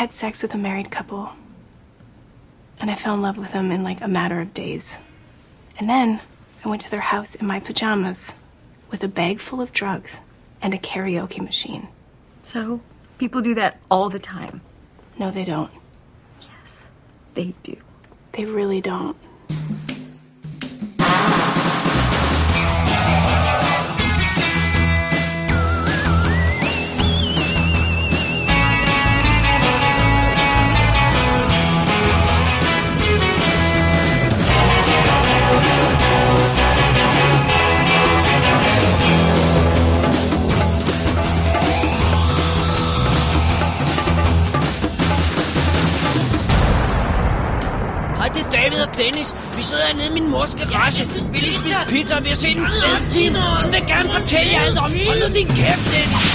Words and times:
had 0.00 0.14
sex 0.14 0.40
with 0.40 0.54
a 0.54 0.56
married 0.56 0.90
couple. 0.90 1.28
And 2.80 2.90
I 2.90 2.94
fell 2.94 3.12
in 3.12 3.20
love 3.20 3.36
with 3.36 3.52
them 3.52 3.70
in 3.70 3.84
like 3.84 4.00
a 4.00 4.08
matter 4.08 4.40
of 4.40 4.54
days. 4.54 4.96
And 5.78 5.90
then 5.90 6.22
I 6.64 6.70
went 6.70 6.80
to 6.80 6.90
their 6.90 7.00
house 7.00 7.34
in 7.34 7.46
my 7.46 7.60
pajamas 7.60 8.32
with 8.90 9.04
a 9.04 9.08
bag 9.08 9.40
full 9.40 9.60
of 9.60 9.74
drugs 9.74 10.22
and 10.62 10.72
a 10.72 10.78
karaoke 10.78 11.42
machine. 11.42 11.88
So, 12.40 12.80
people 13.18 13.42
do 13.42 13.54
that 13.56 13.78
all 13.90 14.08
the 14.08 14.18
time. 14.18 14.62
No, 15.18 15.30
they 15.30 15.44
don't. 15.44 15.70
Yes, 16.40 16.86
they 17.34 17.52
do. 17.62 17.76
They 18.32 18.46
really 18.46 18.80
don't. 18.80 19.18
Hernede 50.00 50.18
i 50.18 50.20
min 50.20 50.30
mors 50.30 50.54
garage. 50.54 51.04
Vi 51.32 51.38
lige 51.38 51.52
spise 51.52 51.76
pizza, 51.88 52.16
og 52.16 52.22
vi 52.22 52.28
har 52.28 52.34
set 52.34 52.56
en 52.56 52.66
fed 52.66 53.14
film. 53.14 53.34
Hun 53.34 53.72
vil 53.72 53.82
gerne 53.86 54.08
fortælle 54.12 54.52
jer 54.52 54.60
alt 54.60 54.78
om. 54.78 54.92
Hold 55.06 55.28
nu 55.28 55.34
din 55.34 55.46
kæft, 55.46 55.84
Dennis. 55.92 56.26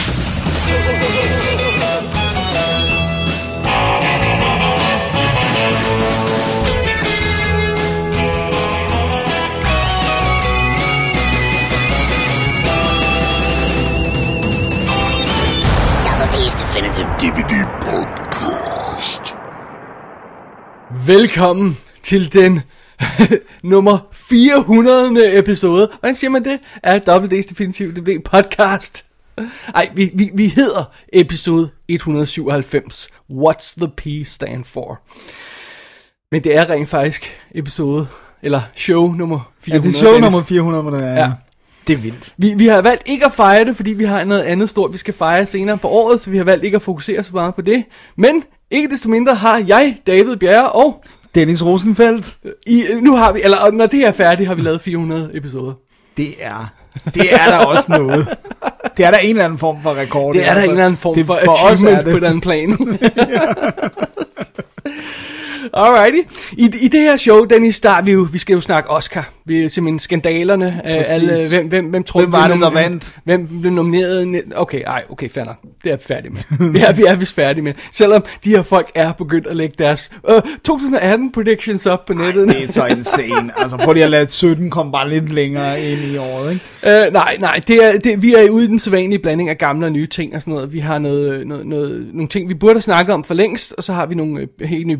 Double 16.06 16.28
D's 16.34 16.56
Definitive 16.62 17.08
DVD 17.20 17.54
Podcast. 17.82 19.36
Velkommen 21.08 21.78
til 22.04 22.34
den 22.34 22.62
nummer 23.66 23.98
400. 24.12 25.38
episode. 25.38 25.90
Hvordan 26.00 26.16
siger 26.16 26.32
man 26.32 26.44
det? 26.46 26.60
Af 26.84 27.02
WD's 27.10 27.50
Definitive 27.50 27.92
DVD 27.92 28.24
podcast. 28.24 29.06
Ej, 29.76 29.90
vi, 29.94 30.12
vi, 30.14 30.32
vi 30.34 30.48
hedder 30.48 30.84
episode 31.14 31.70
197. 31.88 33.10
What's 33.32 33.76
the 33.78 33.88
P 33.98 34.28
stand 34.28 34.64
for? 34.66 35.00
Men 36.32 36.44
det 36.44 36.56
er 36.58 36.70
rent 36.70 36.90
faktisk 36.90 37.38
episode, 37.56 38.08
eller 38.42 38.62
show 38.76 39.12
nummer 39.12 39.52
400. 39.62 39.88
Ja, 39.88 39.90
det 39.90 39.96
er 39.96 40.00
show 40.00 40.12
Dennis. 40.14 40.32
nummer 40.32 40.44
400, 40.46 40.84
må 40.84 40.92
det 40.92 41.00
være. 41.00 41.20
Ja. 41.20 41.32
Det 41.88 41.94
er 41.94 41.98
vildt. 41.98 42.34
Vi, 42.38 42.54
vi 42.54 42.68
har 42.68 42.82
valgt 42.82 43.04
ikke 43.06 43.26
at 43.26 43.34
fejre 43.34 43.66
det, 43.66 43.76
fordi 43.76 43.92
vi 43.92 44.04
har 44.04 44.24
noget 44.24 44.42
andet 44.42 44.70
stort, 44.70 44.94
vi 44.94 44.98
skal 44.98 45.14
fejre 45.14 45.46
senere 45.46 45.78
på 45.78 45.88
året, 45.88 46.22
så 46.22 46.30
vi 46.30 46.38
har 46.38 46.44
valgt 46.44 46.66
ikke 46.66 46.76
at 46.76 46.82
fokusere 46.82 47.24
så 47.24 47.32
meget 47.34 47.56
på 47.56 47.62
det. 47.62 47.84
Men 48.18 48.44
ikke 48.72 48.90
desto 48.90 49.10
mindre 49.10 49.36
har 49.36 49.64
jeg, 49.68 49.98
David 50.08 50.36
Bjerre, 50.36 50.72
og 50.72 51.04
Dennis 51.36 51.66
Rosenfeldt, 51.66 52.38
i, 52.68 52.84
nu 53.02 53.16
har 53.16 53.32
vi, 53.32 53.42
eller 53.44 53.72
når 53.72 53.86
det 53.86 54.00
er 54.00 54.12
færdigt, 54.12 54.48
har 54.48 54.56
vi 54.56 54.62
lavet 54.62 54.82
400 54.82 55.32
episoder. 55.34 55.74
det 56.18 56.28
er, 56.40 56.74
det 57.06 57.34
er 57.34 57.50
der 57.50 57.66
også 57.66 57.92
noget. 57.92 58.38
Det 58.98 59.06
er 59.06 59.12
der 59.12 59.18
en 59.18 59.30
eller 59.30 59.46
anden 59.46 59.60
form 59.60 59.78
for 59.84 59.94
rekord. 59.96 60.36
Det 60.36 60.48
er 60.48 60.54
der 60.54 60.62
en 60.62 60.70
eller 60.70 60.86
anden 60.86 60.98
form 60.98 61.16
det, 61.16 61.26
for, 61.26 61.40
for 61.46 61.52
os 61.52 61.84
achievement 61.84 62.12
på 62.12 62.20
den 62.20 62.42
plan. 62.42 62.70
Alrighty. 65.74 66.30
I, 66.58 66.64
I 66.82 66.88
det 66.88 67.00
her 67.00 67.18
show, 67.18 67.44
Dennis, 67.44 67.80
der 67.80 67.90
er 67.90 68.02
vi 68.02 68.12
jo, 68.12 68.28
vi 68.32 68.38
skal 68.38 68.54
jo 68.54 68.62
snakke 68.62 68.90
Oscar. 68.90 69.30
Vi 69.46 69.64
er 69.64 69.68
simpelthen 69.68 70.00
skandalerne. 70.00 70.82
Præcis. 70.84 71.14
alle, 71.14 71.38
hvem, 71.50 71.68
hvem, 71.68 71.86
hvem, 71.86 72.04
tror, 72.04 72.20
Hvem 72.20 72.32
var 72.32 72.48
det, 72.48 72.62
der 72.62 72.72
vandt? 72.72 73.18
Hvem 73.24 73.60
blev 73.62 73.72
nomineret? 73.72 74.44
Okay, 74.56 74.82
ej, 74.88 75.04
okay, 75.10 75.30
fair 75.30 75.44
nok. 75.44 75.56
Det 75.62 75.70
er 75.86 75.90
jeg 75.90 76.00
færdig 76.02 76.32
med. 76.32 76.72
Vi 76.72 76.80
er, 76.80 76.94
vi 76.94 77.04
er 77.04 77.16
vist 77.16 77.36
færdige 77.36 77.64
med. 77.64 77.74
Selvom 77.92 78.24
de 78.44 78.50
her 78.50 78.64
folk 78.64 78.92
er 78.96 79.12
begyndt 79.12 79.48
at 79.48 79.56
lægge 79.56 79.76
deres 79.78 80.12
øh, 80.30 80.42
2018 80.64 81.32
predictions 81.32 81.86
op 81.86 82.06
på 82.06 82.14
nettet. 82.14 82.48
Det 82.48 82.64
er 82.64 82.72
så 82.72 82.86
insane. 82.86 83.52
Altså 83.58 83.78
prøv 83.78 83.94
lige 83.94 84.04
at 84.04 84.10
lade 84.10 84.28
17 84.32 84.70
komme 84.70 84.92
bare 84.92 85.10
lidt 85.10 85.32
længere 85.32 85.82
ind 85.82 86.02
i 86.02 86.18
året, 86.18 86.54
ikke? 86.54 87.06
Øh, 87.06 87.14
nej, 87.14 87.38
nej, 87.40 87.62
det 87.68 87.86
er, 87.86 88.00
det, 88.00 88.22
vi 88.22 88.34
er 88.34 88.50
ude 88.50 88.64
i 88.64 88.68
den 88.68 88.80
sædvanlige 88.80 89.20
blanding 89.20 89.50
af 89.50 89.58
gamle 89.58 89.86
og 89.86 89.92
nye 89.92 90.08
ting 90.08 90.36
og 90.36 90.42
sådan 90.42 90.54
noget. 90.54 90.74
Vi 90.74 90.80
har 90.80 91.00
noget, 91.00 91.48
noget, 91.48 91.66
noget, 91.66 92.08
nogle 92.14 92.28
ting, 92.28 92.50
vi 92.50 92.54
burde 92.54 92.74
have 92.74 92.82
snakket 92.82 93.14
om 93.14 93.24
for 93.24 93.34
længst, 93.34 93.74
og 93.78 93.84
så 93.84 93.94
har 93.94 94.06
vi 94.06 94.16
nogle 94.16 94.48
øh, 94.60 94.70
helt 94.70 94.88
nye 94.88 94.98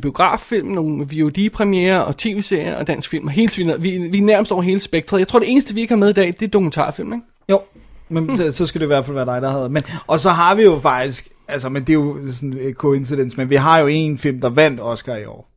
biograffilm, 0.62 0.76
nogle 0.76 1.08
VOD-premiere 1.22 2.06
og 2.06 2.18
tv-serier 2.18 2.76
og 2.76 2.88
dansk 2.88 3.10
film 3.10 3.26
og 3.26 3.32
hele. 3.32 3.76
Vi, 3.80 3.98
vi 3.98 4.18
er 4.18 4.22
nærmest 4.22 4.52
over 4.52 4.62
hele 4.62 4.80
spektret. 4.80 5.20
Jeg 5.20 5.28
tror, 5.28 5.40
det 5.40 5.52
eneste, 5.52 5.74
vi 5.74 5.82
ikke 5.82 5.92
har 5.92 6.00
med 6.00 6.10
i 6.10 6.14
dag, 6.14 6.28
det 6.28 6.42
er 6.42 6.48
dokumentarfilm, 6.48 7.14
ikke? 7.14 7.26
Jo, 7.50 7.62
men 8.10 8.38
så, 8.38 8.52
så 8.52 8.66
skal 8.66 8.80
det 8.80 8.86
i 8.86 8.88
hvert 8.88 9.06
fald 9.06 9.16
være 9.16 9.26
dig, 9.26 9.42
der 9.42 9.50
havde. 9.52 9.70
Men, 9.70 9.84
og 10.08 10.20
så 10.20 10.30
har 10.30 10.56
vi 10.56 10.64
jo 10.64 10.80
faktisk, 10.80 11.28
altså, 11.48 11.70
men 11.70 11.82
det 11.82 11.90
er 11.90 11.94
jo 11.94 12.18
sådan 12.32 12.58
en 12.62 12.74
coincidence, 12.74 13.38
men 13.38 13.50
vi 13.50 13.56
har 13.56 13.80
jo 13.80 13.88
en 13.88 14.18
film, 14.18 14.42
der 14.42 14.50
vandt 14.50 14.80
Oscar 14.84 15.16
i 15.16 15.26
år. 15.26 15.48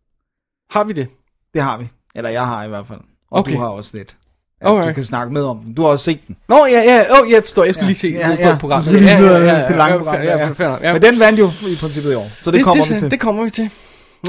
Har 0.72 0.84
vi 0.84 0.92
det? 0.92 1.08
Det 1.54 1.62
har 1.62 1.78
vi. 1.78 1.88
Eller 2.14 2.30
jeg 2.30 2.46
har 2.46 2.64
i 2.64 2.68
hvert 2.68 2.86
fald. 2.86 3.00
Og 3.30 3.38
Okay. 3.38 3.52
du 3.52 3.58
har 3.58 3.66
også 3.68 3.90
lidt. 3.96 4.16
Ja, 4.62 4.68
du 4.68 4.76
Alright. 4.76 4.94
kan 4.94 5.04
snakke 5.04 5.32
med 5.32 5.42
om 5.44 5.58
den. 5.58 5.74
Du 5.74 5.82
har 5.82 5.88
også 5.88 6.04
set 6.04 6.20
den. 6.28 6.36
Nå, 6.48 6.66
ja, 6.66 6.80
ja, 6.80 7.20
oh, 7.20 7.30
jeg 7.30 7.42
forstår, 7.42 7.64
jeg 7.64 7.74
skulle 7.74 7.84
Ja, 7.84 7.88
lige 7.88 7.98
se 7.98 8.08
ja, 8.08 8.28
ja, 8.28 8.48
ja. 8.48 8.54
på 8.54 8.58
programmet. 8.60 8.86
Du 8.86 8.92
skulle 8.92 9.06
lige 9.06 9.12
ja, 9.16 9.38
vide, 9.38 9.68
det 9.68 9.76
lange 9.76 9.98
program, 9.98 10.14
Ja, 10.14 10.22
ja, 10.22 10.48
ja, 10.58 10.64
ja. 10.64 10.76
ja. 10.82 10.92
Men 10.92 11.02
den 11.02 11.18
vandt 11.18 11.38
jo 11.38 11.46
i 11.46 11.76
princippet 11.80 12.12
i 12.12 12.14
år, 12.14 12.26
så 12.42 12.50
det, 12.50 12.54
det 12.54 12.64
kommer 12.64 12.84
vi 12.88 12.98
til. 12.98 13.10
Det 13.10 13.20
kommer 13.20 13.44
vi 13.44 13.50
til. 13.50 13.70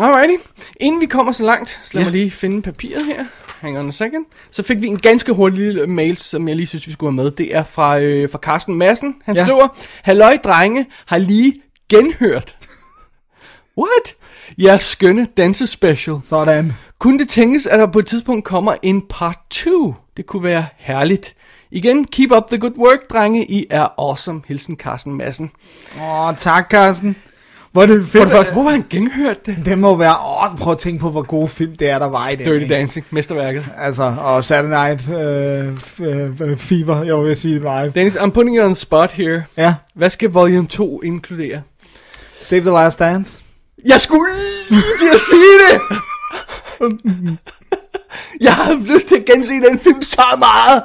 Alrighty. 0.01 0.43
Inden 0.79 1.01
vi 1.01 1.05
kommer 1.05 1.31
så 1.31 1.43
langt, 1.43 1.69
så 1.83 1.89
lad 1.93 2.01
Ja. 2.03 2.05
mig 2.05 2.11
lige 2.11 2.31
finde 2.31 2.61
papiret 2.61 3.05
her. 3.05 3.25
Hang 3.59 3.79
on 3.79 3.87
a 3.87 3.91
second. 3.91 4.25
Så 4.51 4.63
fik 4.63 4.81
vi 4.81 4.87
en 4.87 4.99
ganske 4.99 5.33
hurtig 5.33 5.59
lille 5.59 5.87
mail, 5.87 6.17
som 6.17 6.47
jeg 6.47 6.55
lige 6.55 6.67
synes, 6.67 6.87
vi 6.87 6.91
skulle 6.93 7.11
have 7.15 7.23
med. 7.23 7.31
Det 7.31 7.55
er 7.55 7.63
fra, 7.63 7.99
øh, 7.99 8.29
fra 8.31 8.37
Carsten 8.39 8.75
Madsen. 8.75 9.15
Han 9.23 9.35
Ja. 9.35 9.43
skriver, 9.43 9.67
Halløj 10.03 10.37
drenge, 10.43 10.85
har 11.05 11.17
lige 11.17 11.53
genhørt. 11.89 12.57
What? 13.77 14.15
Jeres 14.57 14.83
skønne 14.83 15.27
dansespecial. 15.37 16.17
Sådan. 16.23 16.73
Kunne 16.99 17.19
det 17.19 17.29
tænkes, 17.29 17.67
at 17.67 17.79
der 17.79 17.87
på 17.87 17.99
et 17.99 18.05
tidspunkt 18.07 18.45
kommer 18.45 18.75
en 18.83 19.01
part 19.09 19.37
2? 19.49 19.95
Det 20.17 20.25
kunne 20.25 20.43
være 20.43 20.65
herligt. 20.77 21.35
Igen, 21.71 22.05
keep 22.05 22.31
up 22.31 22.43
the 22.47 22.57
good 22.57 22.77
work, 22.77 23.09
drenge. 23.09 23.45
I 23.51 23.65
er 23.69 23.87
awesome. 23.97 24.41
Hilsen 24.47 24.75
Carsten 24.75 25.13
Madsen. 25.13 25.51
Åh, 26.01 26.35
tak, 26.37 26.69
Carsten. 26.71 27.15
Hvor 27.71 27.85
det 27.85 28.01
fedt. 28.01 28.11
For 28.11 28.19
det 28.19 28.31
første, 28.31 28.53
hvor 28.53 28.63
har 28.63 28.69
han 28.71 28.85
genhørt 28.89 29.45
det? 29.45 29.57
Det 29.65 29.77
må 29.77 29.97
være... 29.97 30.11
Åh, 30.51 30.57
prøv 30.57 30.71
at 30.71 30.77
tænke 30.77 30.99
på, 30.99 31.09
hvor 31.09 31.21
gode 31.21 31.49
film 31.49 31.75
det 31.75 31.89
er, 31.89 31.99
der 31.99 32.05
var 32.09 32.29
i 32.29 32.35
den. 32.35 32.45
Dirty 32.45 32.63
ikke? 32.63 32.73
Dancing, 32.75 33.05
mesterværket. 33.11 33.65
Altså, 33.77 34.13
og 34.21 34.43
Saturday 34.43 34.69
Night 34.87 35.09
øh, 35.09 35.73
f- 35.73 36.43
øh, 36.43 36.57
Fever, 36.57 37.03
jeg 37.03 37.15
vil 37.17 37.35
sige 37.37 37.59
live. 37.59 37.89
Dennis, 37.95 38.15
I'm 38.15 38.29
putting 38.29 38.57
you 38.57 38.63
on 38.65 38.69
the 38.69 38.75
spot 38.75 39.11
here. 39.11 39.43
Ja. 39.57 39.73
Hvad 39.95 40.09
skal 40.09 40.29
volume 40.29 40.67
2 40.67 41.01
inkludere? 41.01 41.61
Save 42.41 42.61
the 42.61 42.69
Last 42.69 42.99
Dance. 42.99 43.43
Jeg 43.85 44.01
skulle 44.01 44.31
lige 44.69 44.81
til 44.99 45.07
at 45.13 45.19
sige 45.19 45.55
det! 45.71 45.97
jeg 48.41 48.53
har 48.53 48.93
lyst 48.95 49.07
til 49.07 49.15
at 49.15 49.25
gense 49.25 49.51
den 49.69 49.79
film 49.79 50.01
så 50.01 50.21
meget. 50.39 50.83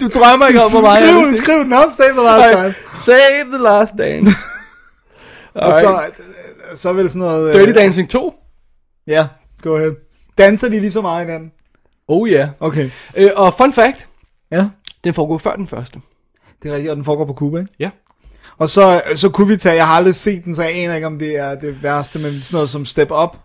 Du 0.00 0.08
drømmer 0.20 0.46
ikke 0.46 0.62
om, 0.64 0.70
hvor 0.70 0.80
meget 0.80 1.00
jeg 1.06 1.14
Skriv, 1.24 1.36
skriv 1.36 1.64
den 1.64 1.72
op, 1.72 1.92
Save 1.96 2.08
the 2.12 2.22
Last 2.22 2.58
Dance. 2.58 2.80
Save 3.04 3.44
the 3.52 3.62
last 3.62 3.92
dance. 3.98 4.36
Og 5.56 5.72
så, 5.80 6.00
så 6.74 6.92
vil 6.92 7.10
sådan 7.10 7.20
noget... 7.20 7.54
Dirty 7.54 7.68
øh, 7.70 7.74
Dancing 7.76 8.10
2. 8.10 8.34
Ja, 9.06 9.26
go 9.62 9.74
ahead. 9.76 9.92
Danser 10.38 10.68
de 10.68 10.80
lige 10.80 10.90
så 10.92 11.00
meget 11.02 11.28
i 11.28 11.30
den? 11.32 11.52
Oh 12.08 12.30
ja. 12.30 12.36
Yeah. 12.36 12.48
Okay. 12.60 12.90
Øh, 13.16 13.30
og 13.36 13.54
fun 13.54 13.72
fact, 13.72 14.08
Ja, 14.52 14.68
den 15.04 15.14
foregår 15.14 15.38
før 15.38 15.56
den 15.56 15.68
første. 15.68 16.00
det 16.62 16.70
er 16.70 16.74
rigtigt, 16.74 16.90
og 16.90 16.96
den 16.96 17.04
foregår 17.04 17.24
på 17.24 17.32
Cuba, 17.34 17.58
ikke? 17.58 17.72
Ja. 17.78 17.90
Og 18.58 18.68
så, 18.68 19.02
så 19.14 19.28
kunne 19.28 19.48
vi 19.48 19.56
tage, 19.56 19.76
jeg 19.76 19.86
har 19.86 19.94
aldrig 19.94 20.14
set 20.14 20.44
den, 20.44 20.54
så 20.54 20.62
jeg 20.62 20.72
aner 20.76 20.94
ikke, 20.94 21.06
om 21.06 21.18
det 21.18 21.36
er 21.36 21.54
det 21.54 21.82
værste, 21.82 22.18
men 22.18 22.32
sådan 22.32 22.56
noget 22.56 22.68
som 22.70 22.84
Step 22.84 23.10
Up. 23.10 23.36
Åh, 23.36 23.38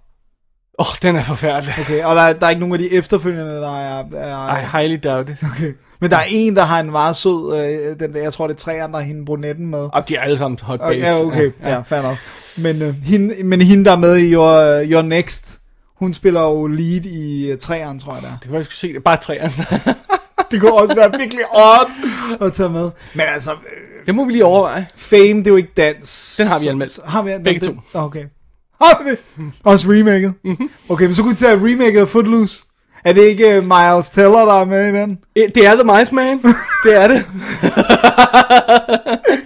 oh, 0.79 0.85
den 1.01 1.15
er 1.15 1.23
forfærdelig. 1.23 1.73
Okay, 1.79 2.03
og 2.03 2.15
der, 2.15 2.21
er- 2.21 2.33
der 2.33 2.45
er 2.45 2.49
ikke 2.49 2.59
nogen 2.59 2.73
af 2.73 2.79
de 2.79 2.93
efterfølgende, 2.93 3.51
der 3.55 3.77
er... 3.77 4.03
er 4.13 4.59
I 4.59 4.65
highly 4.77 4.99
doubt 5.03 5.29
it. 5.29 5.37
okay. 5.51 5.73
Men 6.01 6.09
der 6.09 6.17
er 6.17 6.23
en, 6.29 6.55
der 6.55 6.61
har 6.63 6.79
en 6.79 6.91
meget 6.91 7.15
sød, 7.15 7.57
øh, 7.57 7.99
den 7.99 8.13
der, 8.13 8.21
jeg 8.21 8.33
tror 8.33 8.47
det 8.47 8.53
er 8.53 8.57
tre 8.57 8.83
andre, 8.83 9.01
hende 9.03 9.25
brunetten 9.25 9.67
med. 9.67 9.89
Og 9.93 10.09
de 10.09 10.15
er 10.15 10.21
alle 10.21 10.37
sammen 10.37 10.59
hot 10.61 10.79
babes. 10.79 10.97
Ja, 10.97 11.21
okay, 11.25 11.51
ja, 11.63 11.69
ja 11.71 11.79
fair 11.81 12.01
nok. 12.01 12.17
Men, 12.57 12.81
øh, 12.81 12.95
hende, 13.03 13.43
men 13.43 13.61
hende, 13.61 13.85
der 13.85 13.91
er 13.91 13.97
med 13.97 14.17
i 14.17 14.33
Your, 14.33 14.83
Your 14.85 15.01
Next, 15.01 15.59
hun 15.95 16.13
spiller 16.13 16.41
jo 16.41 16.67
lead 16.67 17.05
i 17.05 17.51
uh, 17.51 17.57
træerne, 17.57 17.99
tror 17.99 18.13
jeg 18.13 18.21
der. 18.23 18.29
Det 18.41 18.49
kan 18.49 18.55
jeg 18.57 18.65
se 18.69 18.93
det. 18.93 19.03
Bare 19.03 19.17
tre, 19.17 19.35
altså. 19.35 19.63
Det 20.51 20.61
kunne 20.61 20.73
også 20.73 20.95
være 20.95 21.11
virkelig 21.11 21.41
odd 21.53 21.91
at 22.41 22.53
tage 22.53 22.69
med. 22.69 22.91
Men 23.13 23.23
altså, 23.33 23.51
øh, 23.51 24.05
Det 24.05 24.15
må 24.15 24.25
vi 24.25 24.31
lige 24.31 24.45
overveje. 24.45 24.87
Fame, 24.95 25.19
det 25.21 25.47
er 25.47 25.51
jo 25.51 25.55
ikke 25.55 25.71
dans. 25.77 26.35
Den 26.37 26.47
har 26.47 26.59
vi 26.59 26.67
anmeldt. 26.67 26.93
Så- 26.93 27.01
Har 27.05 27.21
vi 27.23 27.31
den, 27.31 27.43
Begge 27.43 27.59
den, 27.59 27.75
to. 27.75 27.81
Nå, 27.93 27.99
Okay. 27.99 28.25
Har 28.81 29.03
vi? 29.03 29.43
Også 29.63 29.87
remaket? 29.91 30.33
Mm-hmm. 30.43 30.69
Okay, 30.89 31.05
men 31.05 31.13
så 31.13 31.21
kunne 31.21 31.31
vi 31.31 31.37
tage 31.37 31.55
remaket 31.55 31.99
af 32.01 32.07
Footloose. 32.07 32.63
Er 33.05 33.13
det 33.13 33.21
ikke 33.21 33.57
uh, 33.57 33.63
Miles 33.63 34.09
Teller, 34.09 34.45
der 34.45 34.61
er 34.61 34.65
med 34.65 34.87
i 34.93 34.97
den? 34.99 35.17
Eh, 35.35 35.49
Det 35.55 35.65
er 35.67 35.73
The 35.75 35.83
Miles 35.83 36.11
Man. 36.11 36.39
Det 36.85 36.95
er 36.95 37.07
det. 37.07 37.23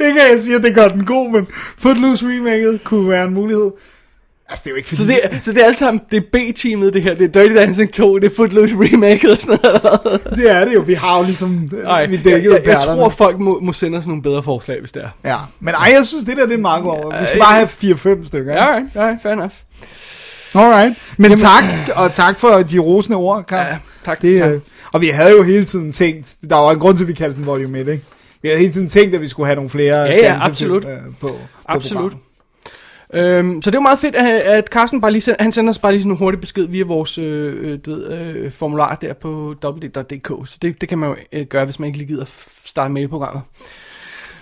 Ikke 0.08 0.22
at 0.22 0.32
jeg 0.32 0.40
siger, 0.40 0.58
at 0.58 0.64
det 0.64 0.76
gør 0.76 0.88
den 0.88 1.06
god, 1.06 1.32
men 1.32 1.48
Footloose 1.78 2.26
remaket 2.26 2.84
kunne 2.84 3.10
være 3.10 3.24
en 3.24 3.34
mulighed. 3.34 3.72
Altså, 4.50 4.62
det 4.64 4.70
er 4.70 4.72
jo 4.72 4.76
ikke 4.78 4.90
fordi... 4.90 4.98
Så 5.02 5.04
det, 5.08 5.20
er- 5.24 5.30
så 5.44 5.52
det 5.52 5.62
er 5.62 5.66
alt 5.66 5.78
sammen, 5.78 6.02
det 6.12 6.18
er 6.18 6.22
B-teamet 6.34 6.94
det 6.94 7.02
her, 7.04 7.14
det 7.16 7.36
er 7.36 7.42
Dirty 7.42 7.56
Dancing 7.56 7.94
2, 7.94 8.20
det 8.20 8.32
er 8.32 8.36
Footloose 8.36 8.76
remake 8.80 9.32
og 9.32 9.38
sådan 9.38 9.58
noget. 9.64 10.22
det 10.36 10.52
er 10.52 10.66
det 10.66 10.74
jo. 10.74 10.80
Vi 10.82 10.94
har 10.94 11.18
jo 11.18 11.24
ligesom... 11.24 11.70
Ej, 11.88 12.06
vi 12.06 12.16
jeg, 12.16 12.24
dækket 12.24 12.44
jeg, 12.50 12.56
jeg 12.56 12.64
pærterne. 12.64 13.02
tror, 13.02 13.10
folk 13.10 13.40
må, 13.40 13.60
må 13.60 13.74
sende 13.74 13.98
os 13.98 14.08
nogle 14.08 14.22
bedre 14.22 14.44
forslag, 14.44 14.80
hvis 14.80 14.92
det 14.92 15.04
er. 15.04 15.30
Ja, 15.32 15.38
men 15.60 15.74
ej, 15.74 15.92
jeg 15.98 16.06
synes, 16.06 16.24
det 16.24 16.38
der 16.38 16.46
det 16.46 16.54
er 16.54 16.58
meget 16.58 16.84
god 16.84 16.92
over. 16.92 17.20
Vi 17.20 17.26
skal 17.26 17.40
bare 17.40 17.56
have 17.56 17.68
4-5 18.22 18.28
stykker. 18.28 18.54
Ja, 18.54 18.66
alright, 18.66 18.96
alright, 18.96 19.22
fair 19.22 19.34
enough. 19.34 19.52
Alright. 20.56 20.96
Men 21.18 21.38
tak, 21.38 21.64
og 21.96 22.14
tak 22.14 22.40
for 22.40 22.50
de 22.50 22.80
rosende 22.80 23.18
ord, 23.18 23.46
Karl. 23.46 23.68
Ja, 23.72 23.78
tak, 24.06 24.22
Det, 24.22 24.40
tak. 24.40 24.52
øh, 24.52 24.60
og 24.94 25.02
vi 25.02 25.08
havde 25.08 25.32
jo 25.32 25.44
hele 25.44 25.66
tiden 25.66 25.92
tænkt, 25.92 26.38
der 26.50 26.56
var 26.56 26.72
en 26.72 26.80
grund 26.80 26.98
til, 26.98 27.04
at 27.04 27.08
vi 27.08 27.14
kaldte 27.14 27.38
den 27.38 27.46
volume 27.46 27.80
1, 27.80 27.88
ikke? 27.88 28.04
Vi 28.42 28.48
havde 28.48 28.60
hele 28.60 28.72
tiden 28.74 28.88
tænkt, 28.88 29.16
at 29.16 29.22
vi 29.22 29.28
skulle 29.28 29.48
have 29.48 29.56
nogle 29.56 29.70
flere 29.70 29.98
Ja, 30.02 30.16
ja, 30.16 30.38
absolut. 30.42 30.86
øh, 30.86 30.92
på, 31.20 31.28
på 31.28 31.38
Absolut. 31.66 32.14
Øhm, 33.14 33.62
så 33.62 33.72
det 33.72 33.76
jo 33.76 33.82
meget 33.82 34.00
fedt, 34.00 34.16
at, 34.16 34.26
at 34.26 34.68
Carsten 34.68 35.02
bare 35.02 35.12
lige 35.12 35.22
sender, 35.22 35.44
han 35.44 35.52
sender 35.52 35.70
os 35.70 35.78
bare 35.78 35.92
lige 35.92 36.02
sådan 36.02 36.12
en 36.12 36.18
hurtig 36.18 36.42
besked 36.42 36.66
via 36.68 36.84
vores 36.84 37.18
øh, 37.18 37.72
øh, 37.72 37.80
du 37.86 37.92
ved, 37.96 38.12
øh, 38.14 38.52
formular 38.52 38.96
der 38.96 39.14
på 39.14 39.56
www.dk. 39.64 40.50
Så 40.50 40.58
det, 40.62 40.82
det 40.82 40.90
kan 40.90 40.98
man 40.98 41.10
jo 41.10 41.16
øh, 41.32 41.46
gøre, 41.46 41.66
hvis 41.66 41.80
man 41.80 41.88
ikke 41.88 41.98
lige 41.98 42.08
gider 42.08 42.26
starte 42.64 42.94
mailprogrammet. 42.94 43.42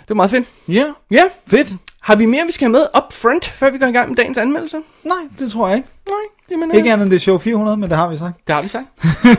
Det 0.04 0.10
er 0.12 0.14
meget 0.16 0.32
fedt. 0.32 0.48
Ja, 0.68 0.86
Ja, 1.12 1.24
fedt. 1.48 1.68
har 2.02 2.16
vi 2.16 2.26
mere, 2.26 2.46
vi 2.46 2.52
skal 2.52 2.66
have 2.66 2.72
med 2.72 2.82
up 2.98 3.14
front, 3.14 3.46
før 3.46 3.72
vi 3.72 3.78
går 3.78 3.86
i 3.88 3.92
gang 3.92 4.10
med 4.10 4.16
dagens 4.18 4.38
anmeldelse? 4.38 4.78
Nej, 5.04 5.18
det 5.40 5.52
tror 5.52 5.68
jeg 5.68 5.78
ikke. 5.78 5.90
Nej, 6.08 6.16
jamen, 6.52 6.72
øh, 6.72 6.78
Ikke 6.78 6.92
andet 6.94 7.04
end 7.04 7.12
det 7.12 7.16
er 7.16 7.20
show 7.20 7.38
400, 7.38 7.78
men 7.78 7.90
det 7.90 7.98
har 7.98 8.10
vi 8.10 8.18
sagt. 8.18 8.48
det 8.48 8.56
har 8.56 8.62
vi 8.62 8.68
sagt. 8.68 8.86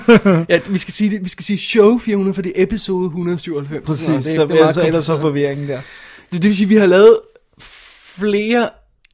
ja, 0.50 0.60
vi 0.68 0.78
skal 0.78 0.94
sige, 0.94 1.10
det, 1.10 1.24
vi 1.24 1.28
skal 1.28 1.44
sige 1.44 1.58
show 1.58 1.98
400, 1.98 2.34
for 2.34 2.42
det 2.42 2.52
er 2.56 2.62
episode 2.62 3.04
197. 3.06 3.86
Præcis, 3.86 4.08
Nå, 4.08 4.14
det, 4.14 4.24
så, 4.24 4.30
det 4.30 4.40
er 4.40 4.64
meget 4.64 4.86
ellers, 4.86 5.04
så 5.04 5.20
forvirringen 5.20 5.68
der. 5.68 5.80
Det, 6.32 6.42
det 6.42 6.44
vil 6.44 6.56
sige, 6.56 6.64
at 6.66 6.70
vi 6.70 6.76
har 6.76 6.86
lavet 6.86 7.18
flere 8.16 8.68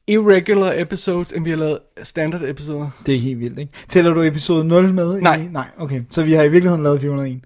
irregular 0.07 0.73
episodes, 0.75 1.31
end 1.31 1.43
vi 1.43 1.49
har 1.49 1.57
lavet 1.57 1.79
standard 2.03 2.43
episoder. 2.43 2.89
Det 3.05 3.15
er 3.15 3.19
helt 3.19 3.39
vildt, 3.39 3.59
ikke? 3.59 3.71
Tæller 3.89 4.13
du 4.13 4.21
episode 4.21 4.63
0 4.67 4.93
med? 4.93 5.17
i- 5.19 5.21
Nej. 5.21 5.47
Nej, 5.51 5.65
okay. 5.77 6.01
Så 6.11 6.23
vi 6.23 6.31
har 6.33 6.43
i 6.43 6.49
virkeligheden 6.49 6.83
lavet 6.83 7.01
401. 7.01 7.39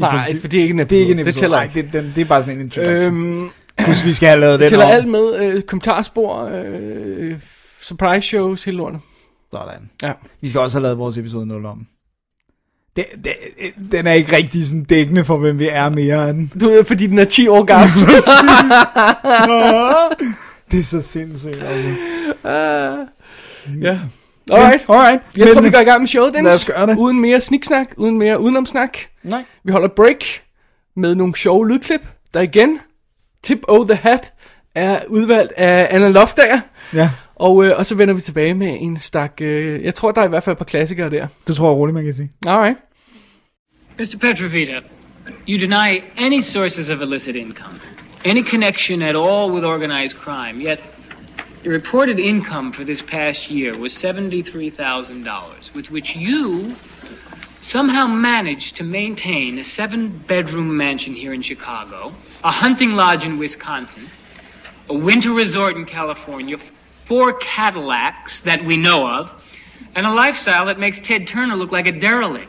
Nej, 0.00 0.40
for 0.40 0.48
det 0.48 0.58
er 0.58 0.62
ikke 0.62 0.72
en 0.72 0.80
episode. 0.80 0.88
Det 0.90 0.96
er 0.96 1.00
ikke 1.08 1.12
en 1.20 1.26
episode. 1.28 1.42
tæller 1.42 1.56
Nej, 1.56 1.70
det, 1.74 1.92
den, 1.92 2.12
det 2.14 2.20
er 2.20 2.24
bare 2.24 2.42
sådan 2.42 2.56
en 2.58 2.64
introduction. 2.64 3.02
Øhm, 3.02 3.48
Plus 3.78 4.04
vi 4.04 4.12
skal 4.12 4.28
have 4.28 4.40
lavet 4.40 4.52
det 4.52 4.60
den 4.60 4.68
tæller 4.68 4.84
om. 4.84 4.90
alt 4.92 5.08
med 5.08 5.36
øh, 5.40 5.62
kommentarspor, 5.62 6.50
øh, 6.54 7.38
surprise 7.82 8.28
shows, 8.28 8.64
hele 8.64 8.76
lortet. 8.76 9.00
Sådan. 9.52 9.90
Ja. 10.02 10.12
Vi 10.40 10.48
skal 10.48 10.60
også 10.60 10.78
have 10.78 10.82
lavet 10.82 10.98
vores 10.98 11.16
episode 11.18 11.46
0 11.46 11.66
om. 11.66 11.86
Det, 12.96 13.04
det, 13.24 13.32
den 13.92 14.06
er 14.06 14.12
ikke 14.12 14.36
rigtig 14.36 14.66
sådan 14.66 14.84
dækkende 14.84 15.24
for, 15.24 15.36
hvem 15.36 15.58
vi 15.58 15.68
er 15.68 15.88
mere 15.88 16.30
end. 16.30 16.48
Du 16.60 16.66
ved, 16.68 16.84
fordi 16.84 17.06
den 17.06 17.18
er 17.18 17.24
10 17.24 17.48
år 17.48 17.64
gammel. 17.64 17.88
det 20.70 20.78
er 20.78 20.82
så 20.82 21.02
sindssygt. 21.02 21.62
Okay. 21.62 21.94
ja. 23.82 23.98
Alright, 24.52 24.84
alright. 24.88 25.22
Jeg 25.36 25.44
Men- 25.44 25.54
tror, 25.54 25.62
vi 25.62 25.70
går 25.70 25.78
i 25.78 25.84
gang 25.84 26.00
med 26.00 26.08
showet, 26.08 26.34
Dennis. 26.34 26.46
Lad 26.48 26.54
os 26.54 26.64
gøre 26.66 26.86
det. 26.86 26.96
Uden 26.98 27.20
mere 27.20 27.40
sniksnak, 27.40 27.86
uden 27.96 28.18
mere 28.18 28.40
udenomsnak. 28.40 28.98
Nej. 29.22 29.44
Vi 29.64 29.72
holder 29.72 29.88
break 29.88 30.24
med 30.96 31.14
nogle 31.14 31.36
sjove 31.36 31.68
lydklip, 31.68 32.00
der 32.34 32.40
igen, 32.40 32.80
tip 33.42 33.58
of 33.68 33.86
the 33.88 33.96
hat, 33.96 34.32
er 34.74 34.98
udvalgt 35.08 35.52
af 35.56 35.88
Anna 35.90 36.08
Loftager. 36.08 36.60
Ja, 36.94 37.10
Og, 37.36 37.64
øh, 37.64 37.72
og 37.78 37.86
så 37.86 37.94
vender 37.94 38.14
vi 38.14 38.20
tilbage 38.20 38.54
med 38.54 38.76
en 38.80 38.98
stak, 38.98 39.32
øh, 39.40 39.84
jeg 39.84 39.94
tror, 39.94 40.10
der 40.12 40.20
er 40.20 40.24
i 40.24 40.28
hvert 40.28 40.42
fald 40.42 40.54
et 40.54 40.58
par 40.58 40.64
klassikere 40.64 41.10
der. 41.10 41.26
det 41.46 41.56
tror 41.56 41.68
jeg 41.70 41.76
roligt, 41.76 41.94
man 41.94 42.04
kan 42.04 42.14
sige. 42.14 42.30
Alright. 42.46 42.76
Mr. 43.98 44.18
Petrovita, 44.20 44.72
you 45.48 45.58
deny 45.60 46.02
any 46.18 46.40
sources 46.40 46.90
of 46.90 47.00
illicit 47.00 47.36
income, 47.36 47.74
any 48.24 48.46
connection 48.46 49.02
at 49.02 49.16
all 49.16 49.52
with 49.52 49.64
organized 49.66 50.16
crime, 50.24 50.64
yet 50.70 50.78
your 51.62 51.74
reported 51.74 52.18
income 52.18 52.72
for 52.72 52.84
this 52.84 53.02
past 53.02 53.50
year 53.50 53.76
was 53.78 53.92
$73,000, 53.92 55.74
with 55.74 55.90
which 55.90 56.16
you 56.16 56.74
somehow 57.60 58.06
managed 58.06 58.76
to 58.76 58.84
maintain 58.84 59.58
a 59.58 59.64
seven 59.64 60.08
bedroom 60.26 60.74
mansion 60.74 61.14
here 61.14 61.34
in 61.34 61.42
Chicago, 61.42 62.14
a 62.42 62.50
hunting 62.50 62.92
lodge 62.92 63.24
in 63.26 63.38
Wisconsin, 63.38 64.08
a 64.88 64.94
winter 64.94 65.32
resort 65.32 65.76
in 65.76 65.84
California, 65.84 66.56
four 67.04 67.34
Cadillacs 67.34 68.40
that 68.40 68.64
we 68.64 68.76
know 68.78 69.06
of, 69.06 69.30
and 69.94 70.06
a 70.06 70.10
lifestyle 70.10 70.64
that 70.66 70.78
makes 70.78 71.00
Ted 71.00 71.26
Turner 71.26 71.56
look 71.56 71.72
like 71.72 71.86
a 71.86 71.92
derelict. 72.00 72.48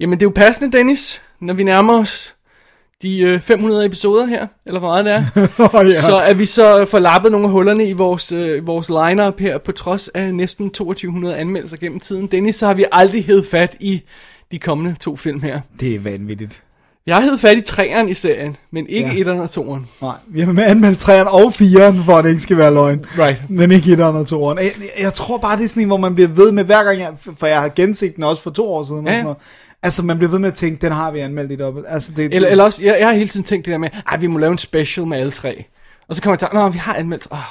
Jamen, 0.00 0.18
det 0.18 0.22
er 0.22 0.26
jo 0.26 0.32
passende, 0.34 0.78
Dennis, 0.78 1.22
når 1.40 1.54
vi 1.54 1.62
nærmer 1.62 2.00
os 2.00 2.33
de 3.02 3.20
øh, 3.20 3.40
500 3.40 3.86
episoder 3.86 4.26
her, 4.26 4.46
eller 4.66 4.80
hvor 4.80 4.88
meget 4.88 5.04
det 5.04 5.12
er. 5.12 5.24
Oh, 5.78 5.86
ja. 5.86 6.00
Så 6.02 6.16
er 6.16 6.34
vi 6.34 6.46
så 6.46 6.84
får 6.90 6.98
lappet 6.98 7.32
nogle 7.32 7.46
af 7.46 7.52
hullerne 7.52 7.88
i 7.88 7.92
vores, 7.92 8.32
øh, 8.32 8.66
vores 8.66 8.88
line-up 8.88 9.40
her, 9.40 9.58
på 9.58 9.72
trods 9.72 10.08
af 10.08 10.34
næsten 10.34 10.70
2200 10.70 11.36
anmeldelser 11.36 11.76
gennem 11.76 12.00
tiden. 12.00 12.26
Dennis, 12.26 12.56
så 12.56 12.66
har 12.66 12.74
vi 12.74 12.84
aldrig 12.92 13.24
hed 13.24 13.44
fat 13.50 13.76
i 13.80 14.02
de 14.52 14.58
kommende 14.58 14.94
to 15.00 15.16
film 15.16 15.42
her. 15.42 15.60
Det 15.80 15.94
er 15.94 15.98
vanvittigt. 16.00 16.62
Jeg 17.06 17.22
hed 17.22 17.38
fat 17.38 17.56
i 17.56 17.60
træeren 17.60 18.08
i 18.08 18.14
serien, 18.14 18.56
men 18.72 18.86
ikke 18.88 19.08
Ja. 19.08 19.14
etteren 19.20 19.40
og 19.40 19.50
toeren. 19.50 19.86
Nej, 20.02 20.14
vi 20.28 20.40
har 20.40 20.52
med 20.52 20.64
anmeldt 20.64 21.08
3'eren 21.08 21.34
og 21.34 21.46
4'eren, 21.54 22.04
for 22.04 22.12
at 22.16 22.24
det 22.24 22.30
ikke 22.30 22.42
skal 22.42 22.56
være 22.56 22.74
løgn. 22.74 23.04
Right. 23.18 23.50
Men 23.50 23.72
ikke 23.72 23.92
1'eren 23.92 24.02
og 24.02 24.52
2'eren. 24.52 24.62
Jeg, 24.62 24.72
jeg 25.00 25.12
tror 25.12 25.38
bare, 25.38 25.56
det 25.56 25.64
er 25.64 25.68
sådan 25.68 25.82
en, 25.82 25.86
hvor 25.86 25.96
man 25.96 26.14
bliver 26.14 26.28
ved 26.28 26.52
med, 26.52 26.64
hver 26.64 26.84
gang 26.84 26.98
jeg, 27.00 27.12
for 27.36 27.46
jeg 27.46 27.60
har 27.60 27.68
genset 27.68 28.16
den 28.16 28.24
også 28.24 28.42
for 28.42 28.50
to 28.50 28.72
år 28.72 28.84
siden. 28.84 29.06
Ja. 29.06 29.10
Og 29.10 29.14
sådan 29.14 29.24
noget. 29.24 29.38
Altså, 29.84 30.02
man 30.02 30.18
bliver 30.18 30.30
ved 30.30 30.38
med 30.38 30.48
at 30.48 30.54
tænke, 30.54 30.86
den 30.86 30.92
har 30.92 31.10
vi 31.10 31.18
anmeldt 31.18 31.52
i 31.52 31.56
dobbelt. 31.56 31.86
Altså, 31.88 32.12
det, 32.16 32.24
Eller, 32.24 32.38
det, 32.38 32.50
eller 32.50 32.64
også, 32.64 32.84
jeg, 32.84 32.96
jeg 32.98 33.08
har 33.08 33.14
hele 33.14 33.28
tiden 33.28 33.44
tænkt 33.44 33.66
det 33.66 33.72
der 33.72 33.78
med, 33.78 33.88
at 34.12 34.20
vi 34.20 34.26
må 34.26 34.38
lave 34.38 34.52
en 34.52 34.58
special 34.58 35.06
med 35.06 35.18
alle 35.18 35.32
tre. 35.32 35.64
Og 36.08 36.14
så 36.14 36.22
kan 36.22 36.30
man 36.30 36.38
tage, 36.38 36.54
nå, 36.54 36.68
vi 36.68 36.78
har 36.78 36.94
anmeldt, 36.94 37.26
åh, 37.30 37.38
oh, 37.38 37.44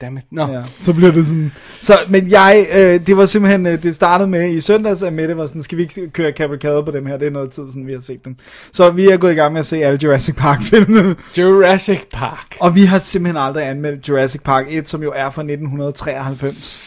dammit, 0.00 0.24
nå. 0.32 0.46
Ja, 0.46 0.62
så 0.80 0.92
bliver 0.92 1.12
det 1.12 1.26
sådan. 1.26 1.52
Så, 1.80 1.92
men 2.08 2.30
jeg, 2.30 2.66
øh, 2.74 3.06
det 3.06 3.16
var 3.16 3.26
simpelthen, 3.26 3.66
øh, 3.66 3.82
det 3.82 3.96
startede 3.96 4.28
med 4.28 4.50
i 4.50 4.60
søndags, 4.60 5.02
at 5.02 5.12
Mette 5.12 5.36
var 5.36 5.46
sådan, 5.46 5.62
skal 5.62 5.78
vi 5.78 5.82
ikke 5.82 6.10
køre 6.10 6.32
kavalkade 6.32 6.82
på 6.84 6.90
dem 6.90 7.06
her? 7.06 7.16
Det 7.16 7.26
er 7.26 7.30
noget 7.30 7.50
tid 7.50 7.62
siden, 7.72 7.86
vi 7.86 7.92
har 7.92 8.00
set 8.00 8.24
dem. 8.24 8.36
Så 8.72 8.90
vi 8.90 9.06
er 9.06 9.16
gået 9.16 9.32
i 9.32 9.34
gang 9.34 9.52
med 9.52 9.60
at 9.60 9.66
se 9.66 9.76
alle 9.76 9.98
Jurassic 10.02 10.36
Park-filmene. 10.36 11.16
Jurassic 11.38 12.00
Park. 12.12 12.56
Og 12.60 12.74
vi 12.74 12.84
har 12.84 12.98
simpelthen 12.98 13.36
aldrig 13.36 13.68
anmeldt 13.68 14.08
Jurassic 14.08 14.42
Park 14.42 14.66
1, 14.68 14.86
som 14.86 15.02
jo 15.02 15.12
er 15.16 15.30
fra 15.30 15.42
1993. 15.42 16.82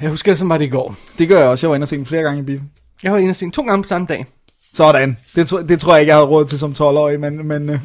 Jeg 0.00 0.10
husker 0.10 0.32
det 0.32 0.38
som 0.38 0.48
var 0.48 0.58
det 0.58 0.64
i 0.64 0.68
går. 0.68 0.96
Det 1.18 1.28
gør 1.28 1.38
jeg 1.38 1.48
også. 1.48 1.66
Jeg 1.66 1.70
var 1.70 1.76
inde 1.76 1.84
og 1.84 1.88
se 1.88 1.96
den 1.96 2.06
flere 2.06 2.22
gange 2.22 2.40
i 2.40 2.44
biffen. 2.44 2.70
Jeg 3.02 3.12
var 3.12 3.18
inde 3.18 3.30
og 3.30 3.36
se 3.36 3.44
den 3.44 3.52
to 3.52 3.62
gange 3.62 3.82
på 3.82 3.88
samme 3.88 4.06
dag. 4.06 4.26
Sådan. 4.74 5.16
Det, 5.34 5.46
tro, 5.46 5.62
det 5.62 5.80
tror 5.80 5.92
jeg 5.94 6.00
ikke, 6.00 6.10
jeg 6.10 6.16
havde 6.16 6.28
råd 6.28 6.44
til 6.44 6.58
som 6.58 6.72
12-årig, 6.72 7.20
men... 7.20 7.46
men 7.46 7.70
øh, 7.70 7.80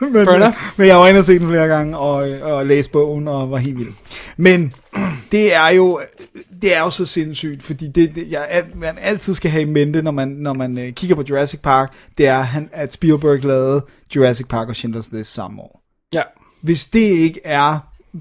men, 0.00 0.28
enough. 0.28 0.54
men 0.76 0.86
jeg 0.86 0.96
var 0.96 1.08
inde 1.08 1.18
og 1.18 1.24
se 1.24 1.38
den 1.38 1.48
flere 1.48 1.66
gange, 1.66 1.98
og, 1.98 2.16
og 2.40 2.66
læste 2.66 2.92
bogen, 2.92 3.28
og 3.28 3.50
var 3.50 3.56
helt 3.56 3.78
vild. 3.78 3.92
Men 4.36 4.74
det 5.32 5.54
er 5.54 5.68
jo, 5.68 6.00
det 6.62 6.76
er 6.76 6.80
jo 6.80 6.90
så 6.90 7.04
sindssygt, 7.04 7.62
fordi 7.62 7.88
det, 7.88 8.14
det 8.14 8.30
jeg, 8.30 8.64
man 8.74 8.98
altid 9.00 9.34
skal 9.34 9.50
have 9.50 9.62
i 9.62 9.64
mente, 9.64 10.02
når 10.02 10.10
man, 10.10 10.28
når 10.28 10.54
man 10.54 10.78
øh, 10.78 10.92
kigger 10.92 11.16
på 11.16 11.24
Jurassic 11.30 11.60
Park, 11.60 11.92
det 12.18 12.26
er, 12.26 12.40
han, 12.40 12.68
at 12.72 12.92
Spielberg 12.92 13.44
lavede 13.44 13.84
Jurassic 14.16 14.46
Park 14.48 14.68
og 14.68 14.74
Schindler's 14.78 15.16
List 15.16 15.34
samme 15.34 15.62
år. 15.62 15.82
Ja. 16.12 16.22
Hvis 16.62 16.86
det 16.86 17.00
ikke 17.00 17.40
er 17.44 17.78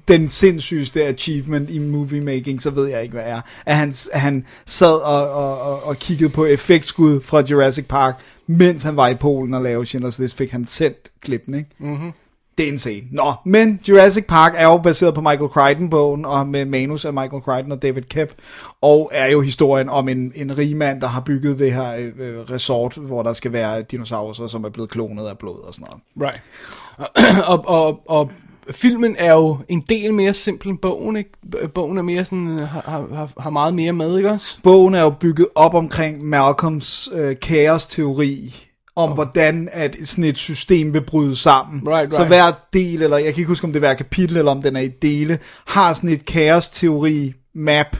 den 0.07 0.27
sindssygeste 0.27 1.05
achievement 1.05 1.69
i 1.69 1.79
movie 1.79 2.21
making, 2.21 2.61
så 2.61 2.69
ved 2.69 2.87
jeg 2.87 3.01
ikke, 3.03 3.13
hvad 3.13 3.23
er. 3.25 3.41
At 3.65 3.75
han, 3.75 3.93
at 4.11 4.21
han 4.21 4.45
sad 4.65 4.95
og, 4.95 5.29
og, 5.29 5.61
og, 5.61 5.83
og 5.83 5.97
kiggede 5.97 6.29
på 6.29 6.45
effektskud 6.45 7.21
fra 7.21 7.43
Jurassic 7.49 7.85
Park, 7.85 8.21
mens 8.47 8.83
han 8.83 8.97
var 8.97 9.07
i 9.07 9.15
Polen 9.15 9.53
og 9.53 9.61
lavede 9.61 9.87
Schindler's 9.87 10.21
List, 10.21 10.37
fik 10.37 10.51
han 10.51 10.67
sendt 10.67 11.11
klippen, 11.21 11.55
ikke? 11.55 11.69
Mm-hmm. 11.79 12.11
Det 12.57 12.67
er 12.67 12.71
insane. 12.71 13.01
Nå, 13.11 13.33
men 13.45 13.79
Jurassic 13.87 14.25
Park 14.27 14.53
er 14.57 14.65
jo 14.65 14.77
baseret 14.77 15.13
på 15.13 15.21
Michael 15.21 15.49
Crichton-bogen, 15.49 16.25
og 16.25 16.47
med 16.47 16.65
manus 16.65 17.05
af 17.05 17.13
Michael 17.13 17.43
Crichton 17.43 17.71
og 17.71 17.81
David 17.81 18.01
Kep, 18.01 18.33
og 18.81 19.09
er 19.13 19.27
jo 19.27 19.41
historien 19.41 19.89
om 19.89 20.09
en, 20.09 20.31
en 20.35 20.57
rig 20.57 20.77
mand, 20.77 21.01
der 21.01 21.07
har 21.07 21.21
bygget 21.21 21.59
det 21.59 21.73
her 21.73 22.11
øh, 22.17 22.39
resort, 22.39 22.97
hvor 22.97 23.23
der 23.23 23.33
skal 23.33 23.53
være 23.53 23.81
dinosaurer, 23.81 24.47
som 24.47 24.63
er 24.63 24.69
blevet 24.69 24.89
klonet 24.89 25.25
af 25.25 25.37
blod 25.37 25.67
og 25.67 25.73
sådan 25.73 25.87
noget. 25.89 26.31
Right. 26.31 26.41
og, 27.51 27.67
og, 27.67 27.99
og 28.09 28.31
filmen 28.71 29.15
er 29.19 29.33
jo 29.33 29.57
en 29.69 29.83
del 29.89 30.13
mere 30.13 30.33
simpel 30.33 30.69
end 30.69 30.77
bogen, 30.77 31.15
ikke? 31.15 31.29
Bogen 31.73 31.97
er 31.97 32.01
mere 32.01 32.25
sådan, 32.25 32.59
har, 32.59 33.07
har, 33.15 33.41
har 33.41 33.49
meget 33.49 33.73
mere 33.73 33.93
med, 33.93 34.17
ikke 34.17 34.31
også? 34.31 34.57
bogen 34.63 34.93
er 34.95 35.01
jo 35.01 35.09
bygget 35.09 35.47
op 35.55 35.73
omkring 35.73 36.23
Malcolms 36.23 37.09
øh, 37.13 37.35
kaos-teori, 37.41 38.55
om 38.95 39.09
oh. 39.09 39.15
hvordan 39.15 39.69
at 39.71 39.95
sådan 40.03 40.23
et 40.23 40.37
system 40.37 40.93
vil 40.93 41.01
bryde 41.01 41.35
sammen. 41.35 41.81
Right, 41.87 42.13
Så 42.13 42.19
right. 42.19 42.29
hver 42.29 42.51
del, 42.73 43.01
eller 43.01 43.17
jeg 43.17 43.33
kan 43.33 43.41
ikke 43.41 43.49
huske, 43.49 43.65
om 43.65 43.73
det 43.73 43.77
er 43.77 43.87
hver 43.87 43.93
kapitel, 43.93 44.37
eller 44.37 44.51
om 44.51 44.61
den 44.61 44.75
er 44.75 44.81
i 44.81 44.87
dele, 44.87 45.39
har 45.67 45.93
sådan 45.93 46.09
et 46.09 46.25
kaos-teori-map, 46.25 47.97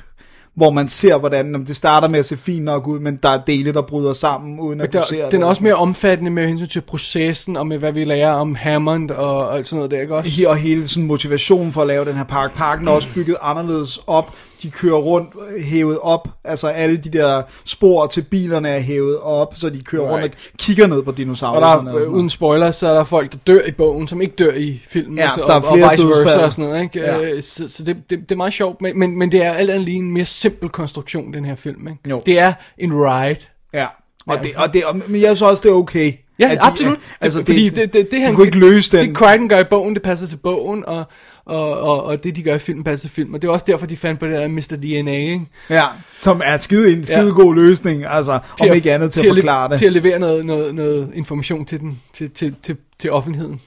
hvor 0.56 0.70
man 0.70 0.90
ser, 0.90 1.18
hvordan 1.18 1.56
om 1.56 1.66
det 1.66 1.76
starter 1.76 2.08
med 2.08 2.20
at 2.20 2.26
se 2.26 2.38
fint 2.38 2.64
nok 2.64 2.88
ud, 2.88 3.00
men 3.00 3.20
der 3.24 3.30
er 3.30 3.42
dele, 3.48 3.74
der 3.74 3.82
bryder 3.82 4.14
sammen, 4.14 4.60
uden 4.60 4.82
at 4.82 4.94
du 4.94 5.02
ser 5.10 5.16
Der, 5.16 5.24
det. 5.24 5.32
den 5.32 5.42
er 5.44 5.46
også 5.48 5.64
mere 5.64 5.74
omfattende 5.74 6.32
med 6.32 6.48
hensyn 6.48 6.68
til 6.68 6.82
processen, 6.82 7.58
og 7.58 7.68
med 7.68 7.78
hvad 7.78 7.92
vi 7.92 8.04
lærer 8.04 8.32
om 8.32 8.56
Hammond 8.56 9.12
og, 9.12 9.38
og 9.38 9.58
alt 9.58 9.68
sådan 9.68 9.78
noget 9.78 9.92
der, 9.92 10.02
ikke 10.02 10.16
også? 10.16 10.46
Og 10.48 10.56
hele 10.58 10.88
sådan 10.88 11.08
motivation 11.08 11.72
for 11.72 11.82
at 11.82 11.88
lave 11.88 12.06
den 12.06 12.16
her 12.16 12.24
park. 12.24 12.54
Parken 12.58 12.88
er 12.88 12.92
også 12.92 13.10
bygget 13.16 13.36
anderledes 13.42 14.00
op. 14.08 14.36
de 14.66 14.72
kører 14.72 14.98
rundt 14.98 15.30
øh, 15.58 15.64
hævet 15.64 16.00
op, 16.02 16.28
altså 16.44 16.68
alle 16.68 16.98
de 16.98 17.10
der 17.10 17.42
spor 17.66 18.06
til 18.08 18.22
bilerne 18.22 18.70
er 18.70 18.80
hævet 18.80 19.20
op, 19.20 19.54
så 19.58 19.70
de 19.70 19.82
kører 19.82 20.02
right. 20.04 20.14
rundt 20.24 20.26
og 20.36 20.58
kigger 20.58 20.88
ned 20.88 21.04
på 21.04 21.12
Og 21.12 21.18
dinosaurerne. 21.18 21.66
der 21.66 21.72
og 21.72 21.74
er, 21.74 21.78
sådan 21.78 21.88
øh, 21.88 21.94
noget. 21.94 22.08
uden 22.08 22.30
spoiler, 22.30 22.72
så 22.72 22.88
er 22.88 22.94
der 22.94 23.04
folk, 23.04 23.32
der 23.32 23.38
dør 23.48 23.62
i 23.66 23.72
bogen, 23.72 24.08
som 24.08 24.22
ikke 24.22 24.36
dør 24.36 24.52
i 24.54 24.82
filmen. 24.88 25.18
Ja, 25.18 25.30
så, 25.36 25.42
der 25.48 25.54
er 25.54 25.62
og, 25.62 25.78
flere 25.78 25.86
og 25.88 25.92
vice 25.92 26.04
versa 26.08 26.44
og 26.46 26.54
sådan 26.54 26.70
noget, 26.70 26.84
ikke? 26.84 27.00
Ja. 27.00 27.22
Øh, 27.22 27.44
Så, 27.44 27.70
så 27.70 27.84
det, 27.84 27.96
det, 28.10 28.20
det 28.20 28.32
er 28.32 28.36
meget 28.36 28.54
sjovt, 28.54 28.82
men, 28.82 29.00
men, 29.00 29.20
men 29.20 29.32
det 29.32 29.44
er 29.44 29.52
alt 29.54 29.70
andet 29.70 29.84
lige 29.86 29.98
en 29.98 30.12
mere 30.12 30.26
simpel 30.26 30.70
konstruktion, 30.70 31.34
den 31.34 31.46
her 31.46 31.56
film, 31.56 31.88
ikke? 31.88 32.00
Jo. 32.10 32.22
Det 32.26 32.40
er 32.40 32.54
en 32.78 32.94
ride. 32.94 33.40
Ja, 33.74 33.86
og 34.28 34.38
det, 34.44 34.52
og 34.58 34.74
det, 34.74 34.84
og, 34.86 34.96
men 35.08 35.22
jeg 35.22 35.28
synes 35.38 35.42
også, 35.42 35.64
det 35.64 35.70
er 35.70 35.74
okay. 35.76 36.12
Ja, 36.40 36.50
de- 36.52 36.62
absolut. 36.62 36.98
Altså, 37.22 37.40
Fordi 37.46 37.70
det, 37.70 37.76
det, 37.76 37.94
det, 37.94 38.12
det, 38.12 38.12
de 38.12 38.24
han, 38.26 38.36
kunne 38.36 38.46
ikke 38.46 38.60
løse 38.60 38.98
den. 38.98 39.08
Det 39.10 39.18
Crichton 39.18 39.50
gør 39.50 39.60
i 39.60 39.64
bogen, 39.64 39.94
det 39.96 40.04
passer 40.04 40.28
til 40.28 40.38
bogen, 40.38 40.84
og, 40.88 41.04
og, 41.46 41.80
og, 41.80 42.04
og 42.04 42.24
det 42.24 42.36
de 42.36 42.44
gør 42.44 42.56
i 42.56 42.60
filmen 42.60 42.84
passer 42.84 43.08
til 43.08 43.16
film. 43.16 43.34
Og 43.34 43.42
det 43.42 43.48
er 43.48 43.52
også 43.52 43.66
derfor, 43.68 43.86
de 43.86 43.98
fandt 43.98 44.20
på 44.20 44.25
det 44.25 44.34
der 44.34 44.48
Mr. 44.48 44.75
DNA, 44.82 45.12
ikke? 45.18 45.42
Ja, 45.70 45.84
som 46.22 46.42
er 46.46 46.58
skide, 46.58 46.94
en 46.94 47.04
skide 47.04 47.20
Ja. 47.25 47.30
god 47.32 47.56
løsning, 47.56 48.04
altså, 48.08 48.32
om 48.32 48.70
at- 48.70 48.75
ikke 48.75 48.92
andet 48.94 49.12
til, 49.12 49.20
at 49.20 49.25
le- 49.25 49.42
forklare 49.42 49.70
det. 49.70 49.80
Til 49.80 49.86
at 49.86 49.94
levere 49.94 50.20
noget, 50.20 50.46
noget, 50.46 50.75
noget 50.75 51.10
information 51.14 51.66
til, 51.66 51.80
den, 51.80 52.02
til, 52.14 52.30
til, 52.30 52.56
til, 52.64 52.75
til 53.00 53.12
offentligheden. 53.12 53.62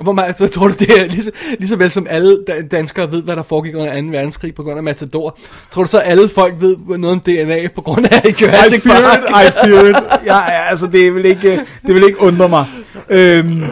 Hvor 0.00 0.12
man, 0.12 0.24
altså, 0.24 0.46
tror 0.48 0.68
du, 0.68 0.74
det 0.78 1.00
er 1.00 1.06
lige 1.06 1.22
så, 1.22 1.30
lige 1.58 1.68
så 1.68 1.76
vel 1.76 1.90
som 1.90 2.06
alle 2.10 2.38
da- 2.46 2.62
danskere 2.70 3.12
ved, 3.12 3.22
hvad 3.22 3.36
der 3.36 3.42
foregik 3.42 3.74
under 3.74 4.00
2. 4.02 4.06
verdenskrig 4.08 4.54
på 4.54 4.62
grund 4.62 4.76
af 4.76 4.82
Matador. 4.82 5.38
Tror 5.72 5.82
du 5.82 5.88
så, 5.88 6.00
at 6.00 6.10
alle 6.10 6.28
folk 6.28 6.54
ved 6.58 6.76
noget 6.98 7.12
om 7.12 7.20
DNA 7.20 7.68
på 7.74 7.80
grund 7.80 8.06
af 8.10 8.22
I 8.24 8.34
Jurassic 8.42 8.82
fear 8.82 9.00
Park? 9.00 9.18
it, 9.46 9.48
I 9.48 9.68
fear 9.68 9.84
it. 9.88 10.26
Ja, 10.26 10.36
ja, 10.36 10.68
altså, 10.70 10.86
det 10.86 11.14
vil 11.14 11.24
ikke, 11.24 11.60
det 11.86 11.94
vil 11.94 12.04
ikke 12.04 12.20
undre 12.20 12.48
mig. 12.48 12.66
Øhm, 13.08 13.62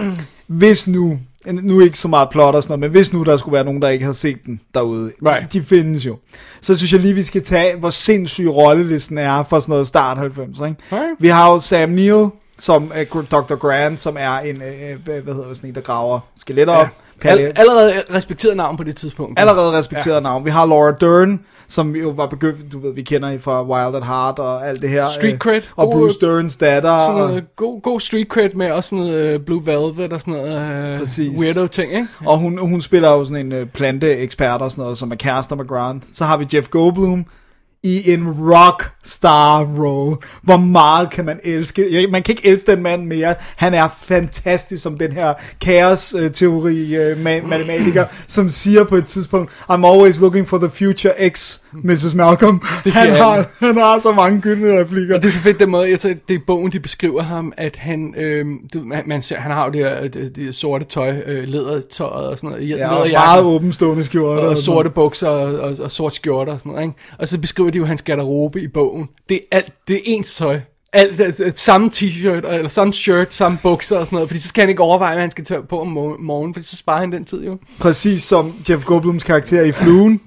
hvis 0.47 0.87
nu, 0.87 1.19
nu 1.53 1.81
ikke 1.81 1.99
så 1.99 2.09
meget 2.09 2.29
plot 2.31 2.55
og 2.55 2.63
sådan 2.63 2.71
noget, 2.73 2.81
men 2.81 2.91
hvis 2.91 3.13
nu 3.13 3.23
der 3.23 3.37
skulle 3.37 3.53
være 3.55 3.65
nogen, 3.65 3.83
der 3.83 3.89
ikke 3.89 4.05
har 4.05 4.13
set 4.13 4.39
den 4.47 4.61
derude, 4.75 5.13
Right. 5.27 5.53
de, 5.53 5.59
de 5.59 5.65
findes 5.65 6.07
jo. 6.07 6.17
Så 6.61 6.77
synes 6.77 6.93
jeg 6.93 7.01
lige, 7.01 7.15
vi 7.15 7.23
skal 7.23 7.43
tage, 7.43 7.77
hvor 7.77 7.91
sindssyg 7.91 8.49
rollelisten 8.49 9.19
er 9.19 9.43
for 9.43 9.59
sådan 9.59 9.73
noget 9.73 9.87
start 9.87 10.19
90, 10.19 10.49
ikke? 10.49 10.61
Right. 10.93 11.03
Vi 11.19 11.29
har 11.29 11.51
jo 11.53 11.61
Sam 11.61 11.89
Neill, 11.91 12.27
som 12.59 12.91
er 12.95 13.05
Dr. 13.31 13.55
Grant, 13.55 14.01
som 14.01 14.17
er 14.19 14.39
en, 14.39 14.57
øh, 14.57 15.05
hvad 15.05 15.35
hedder 15.35 15.49
det, 15.49 15.57
sådan 15.57 15.71
en, 15.71 15.75
der 15.75 15.81
graver 15.81 16.21
skeletter 16.37 16.75
op. 16.75 16.89
Al- 17.31 17.53
allerede 17.57 18.03
respekteret 18.15 18.57
navn 18.57 18.77
på 18.77 18.85
det 18.85 18.97
tidspunkt. 18.97 19.41
allerede 19.41 19.79
respekteret 19.79 20.15
ja. 20.15 20.21
navn. 20.21 20.45
Vi 20.45 20.51
har 20.51 20.67
Laura 20.67 20.93
Dern, 21.01 21.41
som 21.69 21.97
jo 21.97 22.09
var 22.11 22.27
begyndt, 22.27 22.73
du 22.73 22.81
ved, 22.81 22.95
vi 22.95 23.03
kender 23.03 23.29
hende 23.29 23.43
fra 23.43 23.63
Wild 23.65 23.97
at 23.97 24.05
Heart 24.07 24.39
og 24.39 24.69
alt 24.69 24.83
det 24.83 24.91
her. 24.91 25.05
Street 25.15 25.33
øh, 25.33 25.39
cred. 25.39 25.63
Og 25.77 25.87
God- 25.87 25.93
Bruce 25.93 26.19
Derns 26.21 26.57
datter. 26.57 26.99
Sådan 27.07 27.23
Og, 27.23 27.29
noget 27.29 27.45
god, 27.57 27.83
god 27.83 28.01
street 28.01 28.27
cred 28.29 28.51
med 28.55 28.71
også 28.71 28.91
sådan 28.91 29.05
noget 29.05 29.15
øh, 29.35 29.41
Blue 29.41 29.67
Velvet 29.67 30.13
og 30.13 30.21
sådan 30.21 30.35
noget 30.35 30.93
øh, 30.93 30.99
Præcis. 30.99 31.39
weirdo 31.41 31.67
ting, 31.67 31.93
ikke? 31.93 32.09
og 32.27 32.39
hun, 32.39 32.59
hun 32.59 32.81
spiller 32.81 33.11
jo 33.13 33.25
sådan 33.25 33.47
en 33.47 33.53
øh, 33.53 33.67
planteekspert 33.67 34.63
og 34.63 34.71
sådan 34.71 34.83
noget, 34.83 34.99
som 34.99 35.11
er 35.11 35.17
kærester 35.17 35.57
med 35.57 35.69
Grant. 35.69 36.05
Så 36.07 36.25
har 36.25 36.37
vi 36.37 36.47
Jeff 36.55 36.69
Goldblum 36.69 37.25
i 37.85 38.13
en 38.13 38.29
rockstar 38.53 39.65
role. 39.65 40.17
Hvor 40.43 40.57
meget 40.57 41.11
kan 41.11 41.25
man 41.25 41.41
elske? 41.45 42.07
Man 42.11 42.23
kan 42.23 42.33
ikke 42.33 42.49
elske 42.49 42.73
den 42.73 42.83
mand 42.83 43.07
mere. 43.07 43.35
Han 43.57 43.75
er 43.75 43.89
fantastisk 44.03 44.83
som 44.83 44.99
den 44.99 45.13
her 45.13 45.35
kaos-teori 45.61 46.97
øh, 46.97 47.13
ma- 47.17 47.47
matematiker, 47.47 48.05
som 48.29 48.51
siger 48.51 48.85
på 48.85 48.97
et 48.97 49.07
tidspunkt, 49.07 49.53
I'm 49.71 49.87
always 49.87 50.21
looking 50.21 50.49
for 50.49 50.59
the 50.59 50.71
future 50.71 51.13
X, 51.31 51.59
Mrs. 51.73 52.15
Malcolm. 52.15 52.63
Det 52.85 52.93
Han 52.95 53.13
har, 53.13 53.47
han 53.67 53.77
har 53.79 53.99
så 53.99 54.13
mange 54.13 54.41
gyldne 54.41 54.81
replikker. 54.81 55.15
Og 55.17 55.23
det 55.23 55.29
er 55.29 55.33
så 55.33 55.39
fedt 55.39 55.59
den 55.61 55.71
måde, 55.71 55.91
jeg 55.91 56.01
tror, 56.01 56.11
det 56.29 56.35
er 56.35 56.39
bogen, 56.47 56.73
de 56.73 56.81
beskriver 56.81 57.23
ham, 57.23 57.53
at 57.57 57.77
han, 57.77 58.15
øh, 58.17 58.47
du, 58.75 58.81
man, 58.85 59.03
man 59.07 59.23
ser, 59.23 59.37
han 59.41 59.51
har 59.53 59.65
jo 59.65 59.71
det 59.73 59.81
her 59.81 60.09
det, 60.09 60.37
det 60.37 60.55
sorte 60.55 60.85
tøj, 60.85 61.15
øh, 61.27 61.49
lædertøjet 61.49 62.29
og 62.29 62.37
sådan 62.39 62.51
noget, 62.51 62.69
Ja, 62.69 62.95
og 62.95 63.09
meget 63.13 63.43
åbenstående 63.45 64.05
skjorter. 64.05 64.43
og, 64.43 64.49
og 64.49 64.59
sorte 64.59 64.91
bukser 64.91 65.29
og, 65.29 65.59
og, 65.61 65.77
og 65.81 65.91
sort 65.91 66.15
skjorter 66.15 66.53
og 66.53 66.59
sådan 66.59 66.73
noget, 66.73 66.85
ikke? 66.87 66.97
Og 67.19 67.29
så 67.29 67.39
beskriver 67.39 67.71
de 67.75 67.79
jo 67.79 67.85
hans 67.85 68.03
garderobe 68.03 68.63
i 68.63 68.69
bogen. 68.69 69.09
Det 69.29 69.37
er 69.37 69.57
alt, 69.57 69.73
det 69.89 69.97
er 69.97 70.01
ens 70.05 70.35
tøj. 70.35 70.61
Alt, 70.93 71.21
altså, 71.21 71.53
samme 71.55 71.91
t-shirt, 71.95 72.53
eller 72.53 72.69
samme 72.69 72.93
shirt, 72.93 73.35
samme 73.35 73.59
bukser 73.63 73.99
og 73.99 74.07
sådan 74.07 74.17
noget, 74.17 74.29
fordi 74.29 74.41
så 74.41 74.49
skal 74.49 74.63
han 74.63 74.69
ikke 74.69 74.83
overveje, 74.83 75.15
hvad 75.15 75.23
han 75.23 75.31
skal 75.31 75.45
tage 75.45 75.63
på 75.63 75.81
om 75.81 75.87
morgenen, 76.21 76.55
fordi 76.55 76.67
så 76.67 76.77
sparer 76.77 77.01
han 77.01 77.13
den 77.13 77.25
tid 77.25 77.45
jo. 77.45 77.59
Præcis 77.79 78.23
som 78.23 78.55
Jeff 78.71 78.85
Goldblums 78.85 79.25
karakter 79.25 79.63
i 79.63 79.73
Fluen. 79.73 80.21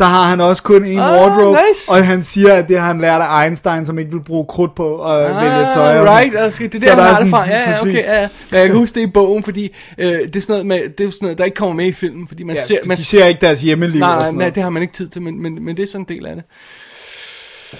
Der 0.00 0.06
har 0.06 0.24
han 0.24 0.40
også 0.40 0.62
kun 0.62 0.84
en 0.84 0.98
Ah, 0.98 1.12
wardrobe, 1.20 1.58
nice. 1.68 1.90
og 1.92 2.06
han 2.06 2.22
siger, 2.22 2.54
at 2.54 2.68
det 2.68 2.78
har 2.80 2.86
han 2.86 3.00
lært 3.00 3.20
af 3.22 3.44
Einstein, 3.44 3.86
som 3.86 3.98
ikke 3.98 4.10
vil 4.12 4.20
bruge 4.24 4.46
krudt 4.48 4.74
på 4.74 5.04
at 5.04 5.24
ah, 5.30 5.36
vælge 5.36 5.50
tøj. 5.50 5.66
og 5.66 5.72
sådan. 5.72 6.04
right, 6.10 6.36
altså, 6.36 6.62
det 6.62 6.74
er 6.74 6.80
Så 6.80 6.86
der, 6.86 6.94
der 6.96 7.02
han 7.02 7.10
er 7.10 7.12
har 7.14 7.18
det 7.24 7.30
sådan- 7.30 7.30
fra. 7.30 7.48
Ja, 7.50 7.58
ja, 7.60 7.74
okay, 7.82 7.94
ja, 8.14 8.20
ja. 8.20 8.28
Men 8.50 8.60
jeg 8.60 8.68
kan 8.68 8.76
huske 8.76 8.94
det 9.00 9.06
i 9.06 9.10
bogen, 9.10 9.42
fordi 9.42 9.74
øh, 9.98 10.06
det, 10.06 10.36
er 10.36 10.40
sådan 10.40 10.52
noget 10.52 10.66
med, 10.66 10.78
det 10.98 11.06
er 11.06 11.10
sådan 11.10 11.16
noget, 11.20 11.38
der 11.38 11.44
ikke 11.44 11.54
kommer 11.54 11.74
med 11.74 11.86
i 11.86 11.92
filmen, 11.92 12.28
fordi 12.28 12.42
man 12.42 12.56
Ja, 12.56 12.64
ser... 12.64 12.78
Man 12.86 12.96
de 12.96 13.04
ser 13.04 13.26
ikke 13.26 13.40
deres 13.40 13.60
hjemmeliv 13.62 14.02
og 14.02 14.08
Nej, 14.08 14.18
sådan 14.20 14.34
nej, 14.34 14.38
noget. 14.38 14.54
det 14.54 14.62
har 14.62 14.70
man 14.70 14.82
ikke 14.82 14.94
tid 14.94 15.08
til, 15.08 15.22
men, 15.22 15.42
men, 15.42 15.64
men 15.64 15.76
det 15.76 15.82
er 15.82 15.86
sådan 15.86 16.00
en 16.00 16.16
del 16.16 16.26
af 16.26 16.34
det. 16.34 16.44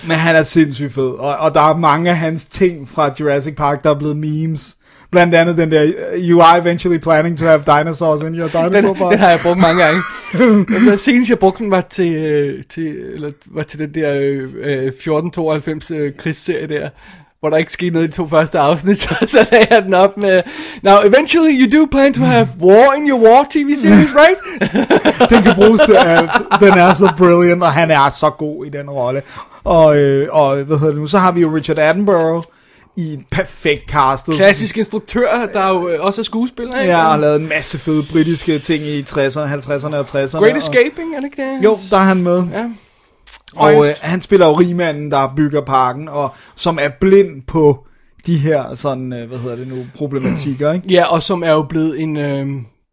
Men 0.09 0.17
han 0.17 0.37
er 0.37 0.43
sindssygt 0.43 0.95
fed, 0.95 1.11
og, 1.19 1.37
og 1.37 1.55
der 1.55 1.61
er 1.61 1.77
mange 1.77 2.11
af 2.11 2.17
hans 2.17 2.45
ting 2.45 2.89
fra 2.89 3.11
Jurassic 3.21 3.55
Park, 3.57 3.85
der 3.85 3.91
er 3.91 3.99
blevet 3.99 4.17
memes. 4.17 4.77
Blandt 5.11 5.35
andet 5.35 5.57
den 5.57 5.71
der, 5.71 5.93
you 6.17 6.41
are 6.41 6.59
eventually 6.59 6.99
planning 6.99 7.39
to 7.39 7.45
have 7.47 7.63
dinosaurs 7.67 8.23
in 8.23 8.35
your 8.39 8.49
Den, 8.55 8.65
dinosaur 8.65 8.95
park. 8.95 9.11
den 9.13 9.19
har 9.19 9.31
jeg 9.31 9.41
brugt 9.43 9.61
mange 9.61 9.83
gange. 9.85 10.01
altså, 10.75 11.05
senest 11.05 11.31
jeg 11.31 11.39
brugte 11.39 11.63
den 11.63 11.71
var 11.71 11.81
til, 11.91 12.15
øh, 12.15 12.65
til, 12.69 12.97
eller, 13.15 13.31
var 13.47 13.63
til 13.63 13.79
den 13.79 13.95
der 13.95 14.13
øh, 14.15 14.49
øh, 14.63 14.87
1492 14.87 15.91
øh, 15.91 16.13
krigsserie 16.19 16.67
der, 16.67 16.89
hvor 17.41 17.51
der 17.51 17.57
ikke 17.57 17.73
skete 17.73 17.91
noget 17.91 18.07
i 18.07 18.11
de 18.11 18.17
to 18.17 18.27
første 18.27 18.59
afsnit, 18.59 19.01
så, 19.03 19.15
så 19.27 19.47
lagde 19.53 19.67
jeg 19.71 19.83
den 19.83 19.95
op 19.95 20.17
med, 20.17 20.43
Now, 20.83 20.97
eventually 21.05 21.53
you 21.61 21.81
do 21.81 21.87
plan 21.91 22.15
to 22.15 22.23
have 22.23 22.49
war 22.61 22.95
in 22.97 23.11
your 23.11 23.21
war 23.21 23.47
TV 23.51 23.75
series, 23.77 24.15
right? 24.15 24.39
den 25.31 25.43
kan 25.43 25.55
bruges 25.55 25.81
til 25.81 25.95
alt. 25.95 26.31
Den 26.61 26.73
er 26.73 26.95
så 26.95 27.13
brilliant, 27.19 27.63
og 27.63 27.73
han 27.73 27.91
er 27.91 28.11
så 28.11 28.31
god 28.39 28.67
i 28.67 28.69
den 28.69 28.91
rolle. 28.91 29.23
Og, 29.65 29.97
øh, 29.99 30.29
og 30.31 30.57
hvad 30.57 30.79
hedder 30.79 30.93
det 30.93 31.01
nu, 31.01 31.07
så 31.07 31.19
har 31.19 31.33
vi 31.33 31.41
jo 31.41 31.57
Richard 31.57 31.79
Attenborough 31.79 32.45
i 32.97 33.15
en 33.15 33.27
perfekt 33.31 33.91
castet. 33.91 34.35
Klassisk 34.35 34.77
instruktør, 34.77 35.47
der 35.53 35.69
jo 35.69 35.89
øh, 35.89 36.05
også 36.05 36.21
er 36.21 36.23
skuespiller, 36.23 36.81
ikke? 36.81 36.93
Ja, 36.93 37.05
og 37.05 37.11
har 37.11 37.19
lavet 37.19 37.41
en 37.41 37.49
masse 37.49 37.79
fede 37.79 38.05
britiske 38.13 38.59
ting 38.59 38.85
i 38.85 39.03
60'erne, 39.03 39.15
50'erne 39.15 39.97
og 39.97 40.01
60'erne. 40.01 40.39
Great 40.39 40.57
Escaping, 40.57 41.15
er 41.17 41.21
det 41.21 41.25
ikke 41.25 41.43
det? 41.43 41.65
Jo, 41.65 41.77
der 41.91 41.97
er 41.97 42.05
han 42.05 42.23
med. 42.23 42.45
Ja. 42.53 42.71
Og 43.57 43.87
øh, 43.87 43.95
han 44.01 44.21
spiller 44.21 44.47
jo 44.47 44.53
rigmanden, 44.53 45.11
der 45.11 45.33
bygger 45.37 45.61
parken, 45.61 46.09
og 46.09 46.35
som 46.55 46.79
er 46.83 46.89
blind 47.01 47.43
på 47.43 47.87
de 48.27 48.39
her 48.39 48.75
sådan, 48.75 49.13
øh, 49.13 49.29
hvad 49.29 49.39
hedder 49.39 49.57
det 49.57 49.69
nu, 49.69 49.87
problematikker, 49.95 50.73
ikke? 50.73 50.89
Ja, 50.89 51.05
og 51.05 51.23
som 51.23 51.43
er 51.43 51.53
jo 51.53 51.63
blevet 51.63 52.01
en 52.01 52.17
øh, 52.17 52.47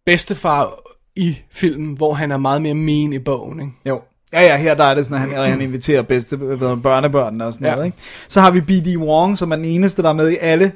bedstefar 0.05 0.79
i 1.15 1.37
filmen, 1.51 1.93
hvor 1.93 2.13
han 2.13 2.31
er 2.31 2.37
meget 2.37 2.61
mere 2.61 2.73
mean 2.73 3.13
i 3.13 3.19
bogen, 3.19 3.59
ikke? 3.59 3.73
Jo. 3.85 4.01
Ja, 4.33 4.41
ja, 4.41 4.57
her 4.57 4.75
der 4.75 4.83
er 4.83 4.95
det 4.95 5.05
sådan, 5.05 5.29
at 5.29 5.37
han, 5.39 5.49
han 5.51 5.61
inviterer 5.61 6.01
bedste 6.01 6.37
børnebørnene 6.83 7.45
og 7.45 7.53
sådan 7.53 7.67
Ja. 7.67 7.71
noget, 7.73 7.85
ikke? 7.85 7.97
Så 8.27 8.41
har 8.41 8.51
vi 8.51 8.61
B.D. 8.61 8.97
Wong, 8.97 9.37
som 9.37 9.51
er 9.51 9.55
den 9.55 9.65
eneste, 9.65 10.01
der 10.01 10.09
er 10.09 10.13
med 10.13 10.29
i 10.31 10.37
alle. 10.41 10.71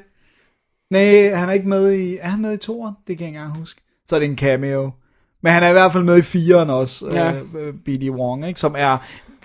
Nej, 0.90 1.34
han 1.34 1.48
er 1.48 1.52
ikke 1.52 1.68
med 1.68 1.92
i... 1.92 2.16
Er 2.20 2.28
han 2.28 2.40
med 2.42 2.52
i 2.54 2.56
toeren? 2.56 2.94
Det 3.06 3.18
kan 3.18 3.24
jeg 3.24 3.28
ikke 3.28 3.38
engang 3.38 3.58
huske. 3.58 3.80
Så 4.06 4.14
er 4.14 4.20
det 4.20 4.28
en 4.28 4.36
cameo. 4.38 4.90
Men 5.42 5.52
han 5.52 5.62
er 5.62 5.68
i 5.68 5.72
hvert 5.72 5.92
fald 5.92 6.04
med 6.04 6.18
i 6.18 6.22
fireren 6.22 6.70
også, 6.70 7.06
Ja. 7.12 7.24
ja. 7.24 7.32
øh, 7.58 7.74
B.D. 7.74 8.10
Wong, 8.10 8.48
ikke? 8.48 8.60
Som 8.60 8.74
er 8.78 8.96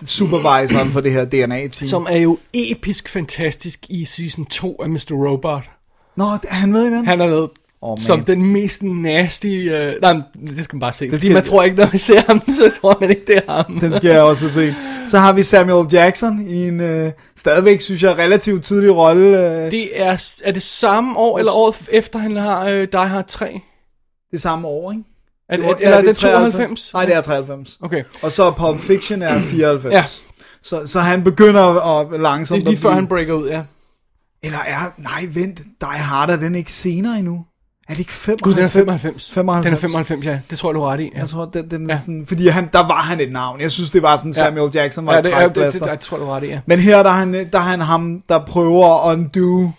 supervisoren 0.04 0.90
for 0.92 1.00
det 1.00 1.12
her 1.12 1.24
DNA-team. 1.24 1.88
Som 1.88 2.06
er 2.10 2.16
jo 2.16 2.38
episk 2.52 3.08
fantastisk 3.08 3.86
i 3.88 4.04
season 4.04 4.44
2 4.46 4.82
af 4.82 4.88
Mr. 4.88 5.10
Robot. 5.12 5.70
Nå, 6.16 6.24
er 6.24 6.54
han 6.54 6.72
med 6.72 6.82
i 6.84 6.90
den? 6.90 7.06
Han 7.06 7.20
er 7.20 7.26
med 7.28 7.46
Åh, 7.82 7.90
man. 7.90 7.98
som 7.98 8.24
den 8.24 8.46
mest 8.52 8.82
nasty... 8.82 9.46
Øh, 9.46 9.92
nej, 10.02 10.12
det 10.56 10.64
skal 10.64 10.76
man 10.76 10.80
bare 10.80 10.92
se. 10.92 11.04
Det 11.04 11.10
skal- 11.10 11.18
fordi 11.18 11.32
man 11.32 11.44
tror 11.44 11.62
ikke, 11.62 11.76
når 11.76 11.86
man 11.92 11.98
ser 11.98 12.20
ham, 12.26 12.40
så 12.54 12.72
tror 12.80 12.96
man 13.00 13.10
ikke, 13.10 13.22
det 13.26 13.36
er 13.46 13.52
ham. 13.52 13.80
Den 13.80 13.94
skal 13.94 14.10
jeg 14.10 14.22
også 14.22 14.48
se. 14.48 14.74
Så 15.06 15.18
har 15.18 15.32
vi 15.32 15.42
Samuel 15.42 15.86
Jackson 15.92 16.46
i 16.48 16.68
en 16.68 16.80
øh, 16.80 17.12
stadigvæk, 17.36 17.80
synes 17.80 18.02
jeg, 18.02 18.18
relativt 18.18 18.64
tydelig 18.64 18.96
rolle. 18.96 19.26
Øh, 19.64 19.70
Det 19.70 20.00
er, 20.00 20.38
er 20.44 20.52
det 20.52 20.62
samme 20.62 21.16
år, 21.18 21.38
eller 21.38 21.52
året 21.52 21.88
efter, 21.92 22.18
han 22.18 22.36
har 22.36 22.64
øh, 22.68 22.88
Die 22.92 23.08
Hard 23.08 23.26
3? 23.26 23.60
det 24.30 24.40
samme 24.42 24.68
år, 24.68 24.92
ikke? 24.92 25.04
Er, 25.48 25.56
Det 25.56 25.64
det, 25.64 25.72
var- 25.72 25.78
eller 25.80 25.96
er 25.96 26.02
det 26.02 26.16
93? 26.16 26.52
92? 26.52 26.90
Nej, 26.94 27.04
det 27.04 27.14
er 27.14 27.20
93. 27.20 27.78
Okay, 27.82 28.02
Og 28.22 28.32
så 28.32 28.50
Pulp 28.50 28.80
Fiction 28.80 29.22
er 29.22 29.40
94. 29.40 29.92
Ja. 29.94 30.04
Så, 30.62 30.86
så 30.86 31.00
han 31.00 31.24
begynder 31.24 31.62
at 32.00 32.20
langsomt 32.20 32.60
det 32.60 32.66
er 32.66 32.70
lige 32.70 32.80
før 32.80 32.90
han 32.90 33.06
breaker 33.06 33.32
ud, 33.32 33.48
ja. 33.48 33.62
Eller 34.42 34.58
er... 34.66 34.92
Nej, 34.98 35.28
vent. 35.34 35.58
Die 35.80 35.88
Hard 35.88 36.30
er 36.30 36.36
den 36.36 36.54
ikke 36.54 36.72
senere 36.72 37.18
endnu? 37.18 37.44
Er 37.88 37.92
det 37.92 37.98
ikke 37.98 38.12
95? 38.12 38.42
Gud, 38.42 38.54
den 38.54 38.64
er 38.64 38.68
95. 38.68 39.30
95. 39.30 39.64
Den 39.64 39.72
er 39.74 39.78
95, 39.78 40.26
ja. 40.26 40.38
Det 40.50 40.58
tror 40.58 40.68
jeg, 40.70 40.74
du 40.74 40.80
har 40.80 40.88
ret 40.92 41.00
i. 41.00 41.10
Ja. 41.14 41.20
Jeg 41.20 41.28
tror, 41.28 41.44
den, 41.44 41.70
den 41.70 41.90
er 41.90 41.94
Ja. 41.94 41.98
sådan... 41.98 42.24
Fordi 42.28 42.48
han, 42.48 42.68
der 42.72 42.86
var 42.86 43.00
han 43.00 43.20
et 43.20 43.32
navn. 43.32 43.60
Jeg 43.60 43.70
synes, 43.72 43.90
det 43.90 44.02
var 44.02 44.16
sådan 44.16 44.34
Samuel 44.34 44.70
Jackson 44.74 45.06
var 45.06 45.12
ja, 45.12 45.18
et 45.18 45.24
det, 45.24 45.30
ja, 45.30 45.44
det, 45.48 45.54
det, 45.54 45.72
det, 45.74 45.82
det, 45.82 46.00
tror 46.00 46.16
jeg, 46.16 46.22
du 46.26 46.30
har 46.30 46.36
ret 46.36 46.44
i, 46.44 46.46
ja. 46.46 46.60
Men 46.66 46.78
her 46.78 47.02
der 47.02 47.10
er, 47.10 47.14
han, 47.14 47.32
der 47.34 47.58
er 47.58 47.58
han 47.58 47.80
ham, 47.80 48.20
der 48.28 48.38
prøver 48.38 49.08
at 49.10 49.16
undo 49.18 49.70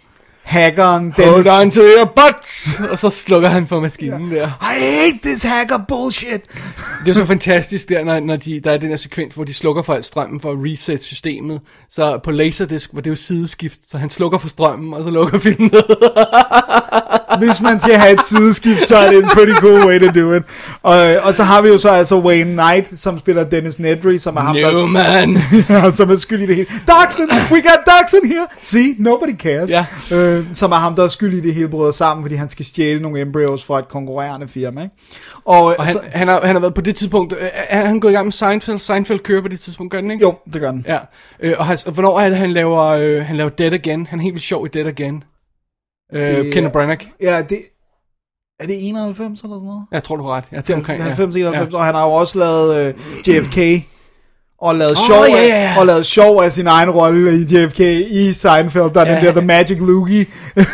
hackeren 0.43 1.13
Dennis. 1.17 1.47
Hold 1.47 1.47
on 1.65 1.71
to 1.71 1.81
your 1.81 2.05
butts! 2.15 2.79
Og 2.91 2.99
så 2.99 3.09
slukker 3.09 3.49
han 3.49 3.67
for 3.67 3.79
maskinen 3.79 4.31
der. 4.31 4.47
I 4.47 4.81
hate 4.83 5.19
this 5.23 5.43
hacker 5.43 5.77
bullshit. 5.87 6.41
Det 7.05 7.11
er 7.11 7.15
så 7.15 7.25
fantastisk 7.25 7.89
der, 7.89 8.03
når, 8.03 8.19
når 8.19 8.35
de, 8.35 8.59
der 8.63 8.71
er 8.71 8.77
den 8.77 8.89
her 8.89 8.95
sekvens, 8.95 9.33
hvor 9.33 9.43
de 9.43 9.53
slukker 9.53 9.81
for 9.81 9.93
al 9.93 10.03
strømmen 10.03 10.39
for 10.39 10.51
at 10.51 10.57
reset 10.59 11.03
systemet. 11.03 11.61
Så 11.91 12.19
på 12.23 12.31
Laserdisc 12.31 12.89
var 12.93 13.01
det 13.01 13.09
jo 13.09 13.15
sideskift, 13.15 13.79
så 13.91 13.97
han 13.97 14.09
slukker 14.09 14.37
for 14.37 14.47
strømmen, 14.47 14.93
og 14.93 15.03
så 15.03 15.09
lukker 15.09 15.39
filmen 15.39 15.69
ned. 15.73 15.83
hvis 17.37 17.61
man 17.61 17.79
skal 17.79 17.93
have 17.93 18.13
et 18.13 18.23
sideskift, 18.23 18.87
så 18.87 18.97
er 18.97 19.09
det 19.09 19.23
en 19.23 19.29
pretty 19.29 19.53
cool 19.53 19.85
way 19.85 19.99
to 19.99 20.21
do 20.21 20.33
it. 20.33 20.43
Og, 20.83 20.97
og 21.23 21.33
så 21.33 21.43
har 21.43 21.61
vi 21.61 21.67
jo 21.67 21.77
så 21.77 21.89
altså 21.89 22.19
Wayne 22.19 22.51
Knight, 22.51 22.99
som 22.99 23.19
spiller 23.19 23.43
Dennis 23.43 23.79
Nedry, 23.79 24.17
som 24.17 24.35
er 24.35 24.41
ham, 24.41 24.55
der, 24.55 24.71
Newman. 24.71 25.37
ja, 25.69 25.91
som 25.91 26.11
er 26.11 26.15
skyld 26.15 26.41
i 26.41 26.45
det 26.45 26.55
hele. 26.55 26.67
Dachshund! 26.87 27.31
We 27.51 27.61
got 27.61 27.79
Dachshund 27.85 28.25
here! 28.27 28.47
See, 28.61 28.95
nobody 28.97 29.37
cares. 29.37 29.71
Ja. 29.71 29.85
Øh, 30.11 30.45
som 30.53 30.71
er 30.71 30.75
ham, 30.75 30.95
der 30.95 31.03
er 31.03 31.07
skyld 31.07 31.33
i 31.33 31.41
det 31.41 31.53
hele 31.53 31.67
bryder 31.67 31.91
sammen, 31.91 32.23
fordi 32.23 32.35
han 32.35 32.49
skal 32.49 32.65
stjæle 32.65 33.01
nogle 33.01 33.21
embryos 33.21 33.65
fra 33.65 33.79
et 33.79 33.87
konkurrerende 33.87 34.47
firma. 34.47 34.81
Ikke? 34.81 34.95
Og, 35.45 35.63
Og 35.63 35.75
han, 35.85 35.93
så, 35.93 35.99
han, 36.11 36.27
har, 36.27 36.41
han 36.43 36.55
har 36.55 36.59
været 36.59 36.73
på 36.73 36.81
det 36.81 36.95
tidspunkt, 36.95 37.33
øh, 37.33 37.49
er 37.53 37.85
han 37.85 37.99
gået 37.99 38.11
i 38.11 38.15
gang 38.15 38.25
med 38.25 38.31
Seinfeld? 38.31 38.79
Seinfeld 38.79 39.19
kører 39.19 39.41
på 39.41 39.47
det 39.47 39.59
tidspunkt, 39.59 39.91
gør 39.91 40.01
den 40.01 40.11
ikke? 40.11 40.21
jo, 40.21 40.35
det 40.53 40.61
gør 40.61 40.71
den. 40.71 40.85
Ja, 40.87 40.97
øh, 41.39 41.55
og, 41.57 41.67
og 41.85 41.91
hvornår 41.91 42.19
er 42.19 42.29
det, 42.29 42.37
han 42.37 42.53
laver, 42.53 42.83
øh, 42.83 43.25
han 43.25 43.37
laver 43.37 43.49
Dead 43.49 43.73
Again? 43.73 44.07
Han 44.07 44.19
er 44.19 44.23
helt 44.23 44.33
vildt 44.33 44.45
sjov 44.45 44.65
i 44.65 44.69
Dead 44.73 44.85
Again. 44.87 45.23
Øh, 46.13 46.27
Det- 46.27 46.53
Kenneth 46.53 46.73
Branagh. 46.73 47.05
Ja, 47.21 47.41
det... 47.49 47.59
Er 48.59 48.65
det 48.65 48.87
91 48.87 49.41
eller 49.41 49.55
sådan 49.55 49.65
noget? 49.67 49.85
Jeg 49.91 50.03
tror, 50.03 50.15
du 50.15 50.23
har 50.23 50.31
ret. 50.35 50.43
Ja, 50.51 50.57
det 50.57 50.69
er 50.69 50.75
omkring, 50.75 50.97
ja. 50.99 51.03
90, 51.05 51.35
91, 51.35 51.73
Ja. 51.73 51.77
og 51.79 51.85
han 51.85 51.95
har 51.95 52.05
jo 52.05 52.11
også 52.13 52.39
lavet 52.39 52.75
øh, 52.87 52.93
JFK, 53.27 53.85
og 54.61 54.75
lavet, 54.75 54.91
Åh, 54.91 54.97
sjov 55.07 55.25
ja, 55.29 55.37
af, 55.37 55.47
ja, 55.47 55.63
ja. 55.63 55.79
og 55.79 55.85
lavet 55.85 56.05
sjov 56.05 56.41
af 56.41 56.51
sin 56.51 56.67
egen 56.67 56.89
rolle 56.89 57.31
i 57.35 57.43
JFK 57.55 57.79
i 58.11 58.33
Seinfeld, 58.33 58.93
der 58.93 59.01
er 59.01 59.09
Ja, 59.11 59.15
den 59.15 59.25
der 59.25 59.31
The 59.31 59.45
Magic 59.47 59.77
Loogie 59.79 60.25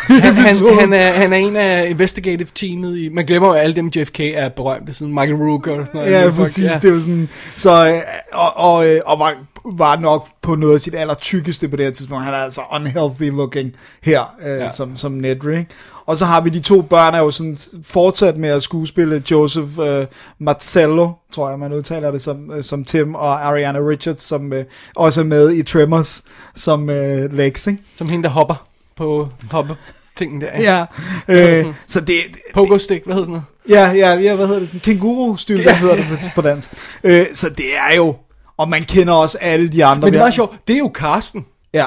Han, 0.08 0.34
han, 0.34 0.80
han, 0.80 0.94
er, 0.94 1.12
han 1.12 1.34
er 1.34 1.38
en 1.38 1.56
af 1.56 1.90
investigative 1.90 2.48
teamet 2.56 2.98
i... 2.98 3.10
Man 3.10 3.26
glemmer 3.26 3.48
jo, 3.48 3.54
alle 3.54 3.76
dem 3.76 3.88
JFK 3.96 4.20
er 4.20 4.50
berømte, 4.50 4.94
sådan 4.94 5.14
Michael 5.14 5.36
Rooker 5.36 5.72
og 5.80 5.88
sådan 5.88 6.02
noget. 6.02 6.14
Ja, 6.26 6.32
præcis, 6.32 6.72
det 6.82 6.86
er 6.90 6.94
jo 6.94 7.00
sådan, 7.00 7.30
så, 7.56 7.88
øh, 7.94 8.02
og, 8.34 8.58
og, 8.74 8.88
øh, 8.88 9.02
og 9.06 9.20
var, 9.20 9.34
var 9.74 10.00
nok 10.00 10.28
på 10.42 10.56
noget 10.56 10.74
af 10.74 10.82
sit 10.82 10.96
aller 10.96 11.14
tykkeste 11.14 11.68
på 11.70 11.76
det 11.76 11.86
her 11.86 11.92
tidspunkt, 11.92 12.24
han 12.26 12.34
er 12.34 12.38
altså 12.38 12.62
unhealthy 12.74 13.32
looking 13.32 13.72
her, 14.04 14.36
øh, 14.46 14.48
Ja. 14.60 14.70
som, 14.70 14.96
som 14.96 15.12
Nedry, 15.12 15.50
ikke? 15.52 15.66
Og 16.06 16.18
så 16.18 16.26
har 16.26 16.42
vi 16.42 16.50
de 16.50 16.60
to 16.60 16.82
børn, 16.82 17.14
er 17.14 17.20
jo 17.20 17.32
sådan 17.32 17.56
fortsat 17.84 18.38
med 18.38 18.50
at 18.50 18.64
skuespille 18.64 19.24
Joseph 19.32 19.70
øh, 19.80 20.06
Mazzello, 20.40 21.10
tror 21.32 21.50
jeg 21.50 21.60
man 21.60 21.74
udtaler 21.74 22.12
det 22.12 22.22
som, 22.22 22.52
øh, 22.52 22.64
som 22.64 22.84
Tim, 22.84 23.16
og 23.16 23.46
Ariana 23.48 23.80
Richards, 23.80 24.22
som 24.22 24.54
øh, 24.54 24.66
også 24.96 25.22
er 25.22 25.26
med 25.26 25.52
i 25.52 25.64
Tremors, 25.64 26.24
som 26.56 26.90
øh, 26.90 27.34
Lex, 27.34 27.68
ikke? 27.68 27.84
Som 27.98 28.10
hende, 28.10 28.24
der 28.24 28.30
hopper 28.30 28.66
på 28.98 29.30
hopper 29.52 29.76
tingen 30.18 30.42
der. 30.42 30.62
Ja, 30.62 30.86
øh, 31.28 31.66
så 31.88 32.02
det, 32.02 32.16
Pogo 32.54 32.78
stick, 32.78 33.06
hvad 33.06 33.14
hedder 33.16 33.26
sådan 33.26 33.42
noget? 33.70 33.92
Ja, 33.98 34.08
ja, 34.10 34.20
ja, 34.22 34.36
hvad 34.36 34.46
hedder 34.48 34.60
det? 34.60 34.70
Sådan, 34.70 34.80
kænguru-styl, 34.82 35.58
Ja. 35.60 35.70
ja. 35.70 35.78
hedder 35.78 35.96
det 35.96 36.06
på, 36.10 36.16
på 36.36 36.42
dansk. 36.42 36.70
Øh, 37.04 37.26
så 37.34 37.50
det 37.50 37.66
er 37.92 37.96
jo, 37.96 38.16
og 38.58 38.70
man 38.70 38.84
kender 38.84 39.14
også 39.14 39.38
alle 39.42 39.70
de 39.70 39.86
andre. 39.86 40.06
Men 40.06 40.14
det 40.14 40.20
er 40.20 40.24
meget 40.24 40.34
sjovt. 40.34 40.68
Det 40.68 40.74
er 40.74 40.78
jo 40.80 40.92
Carsten. 40.94 41.46
Ja, 41.74 41.86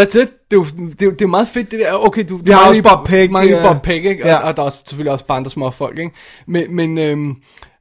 That's 0.00 0.18
it. 0.18 0.28
Det 0.50 0.56
er 0.56 0.60
jo, 0.60 0.64
det 0.64 1.02
er, 1.02 1.06
jo- 1.06 1.10
det 1.10 1.22
er 1.22 1.26
meget 1.26 1.48
fedt, 1.48 1.70
det 1.70 1.80
der. 1.80 1.92
Okay, 1.92 2.24
du, 2.28 2.36
Vi 2.36 2.50
har 2.50 2.68
også 2.68 2.82
Bob 2.82 3.06
Peck, 3.06 3.30
Mange 3.30 3.56
øh, 3.56 3.62
Bob 3.64 3.82
Peck, 3.82 4.04
ikke? 4.04 4.22
Og, 4.24 4.28
ja. 4.28 4.36
og, 4.36 4.56
der 4.56 4.62
er 4.62 4.66
også, 4.66 4.78
selvfølgelig 4.86 5.12
også 5.12 5.24
bare 5.24 5.36
andre 5.38 5.50
små 5.50 5.70
folk, 5.70 5.98
ikke? 5.98 6.10
Men, 6.46 6.76
men 6.76 6.98
øhm, 6.98 7.36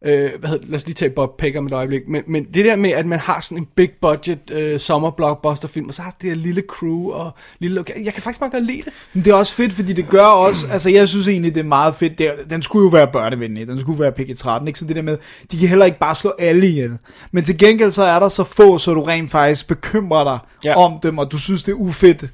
øh, 0.05 0.29
hvad 0.39 0.49
hedder, 0.49 0.67
lad 0.67 0.75
os 0.75 0.85
lige 0.85 0.93
tage 0.93 1.11
Bob 1.11 1.37
Peck 1.37 1.57
om 1.57 1.65
et 1.65 1.73
øjeblik. 1.73 2.01
Men, 2.07 2.23
men 2.27 2.43
det 2.53 2.65
der 2.65 2.75
med, 2.75 2.89
at 2.89 3.05
man 3.05 3.19
har 3.19 3.41
sådan 3.41 3.57
en 3.57 3.67
big 3.75 3.89
budget 4.01 4.51
øh, 4.51 4.79
sommer 4.79 5.11
blockbuster 5.11 5.67
film, 5.67 5.87
og 5.87 5.93
så 5.93 6.01
har 6.01 6.15
det 6.21 6.29
her 6.29 6.35
lille 6.37 6.63
crew 6.69 7.11
og 7.11 7.31
lille. 7.59 7.83
Jeg 8.03 8.13
kan 8.13 8.23
faktisk 8.23 8.41
meget 8.41 8.51
godt 8.53 8.65
lide 8.65 8.81
det. 8.85 8.93
men 9.13 9.25
det 9.25 9.31
er 9.31 9.35
også 9.35 9.53
fedt, 9.53 9.73
fordi 9.73 9.93
det 9.93 10.09
gør 10.09 10.25
også, 10.25 10.67
altså 10.73 10.89
jeg 10.89 11.07
synes 11.07 11.27
egentlig, 11.27 11.55
det 11.55 11.59
er 11.59 11.67
meget 11.67 11.95
fedt. 11.95 12.17
Det 12.17 12.31
den 12.49 12.63
skulle 12.63 12.83
jo 12.83 12.89
være 12.89 13.07
børnevenlig, 13.07 13.67
den 13.67 13.79
skulle 13.79 13.99
være 13.99 14.11
PG-13, 14.19 14.67
ikke? 14.67 14.79
Så 14.79 14.85
det 14.85 14.95
der 14.95 15.01
med, 15.01 15.17
de 15.51 15.57
kan 15.57 15.67
heller 15.67 15.85
ikke 15.85 15.99
bare 15.99 16.15
slå 16.15 16.31
alle 16.39 16.67
ihjel. 16.67 16.97
Men 17.31 17.43
til 17.43 17.57
gengæld 17.57 17.91
så 17.91 18.03
er 18.03 18.19
der 18.19 18.29
så 18.29 18.43
få, 18.43 18.77
så 18.77 18.93
du 18.93 19.01
rent 19.03 19.31
faktisk 19.31 19.67
bekymrer 19.67 20.23
dig 20.23 20.39
ja. 20.63 20.77
om 20.77 20.99
dem, 21.03 21.17
og 21.17 21.31
du 21.31 21.37
synes, 21.37 21.63
det 21.63 21.71
er 21.71 21.75
ufedt, 21.75 22.25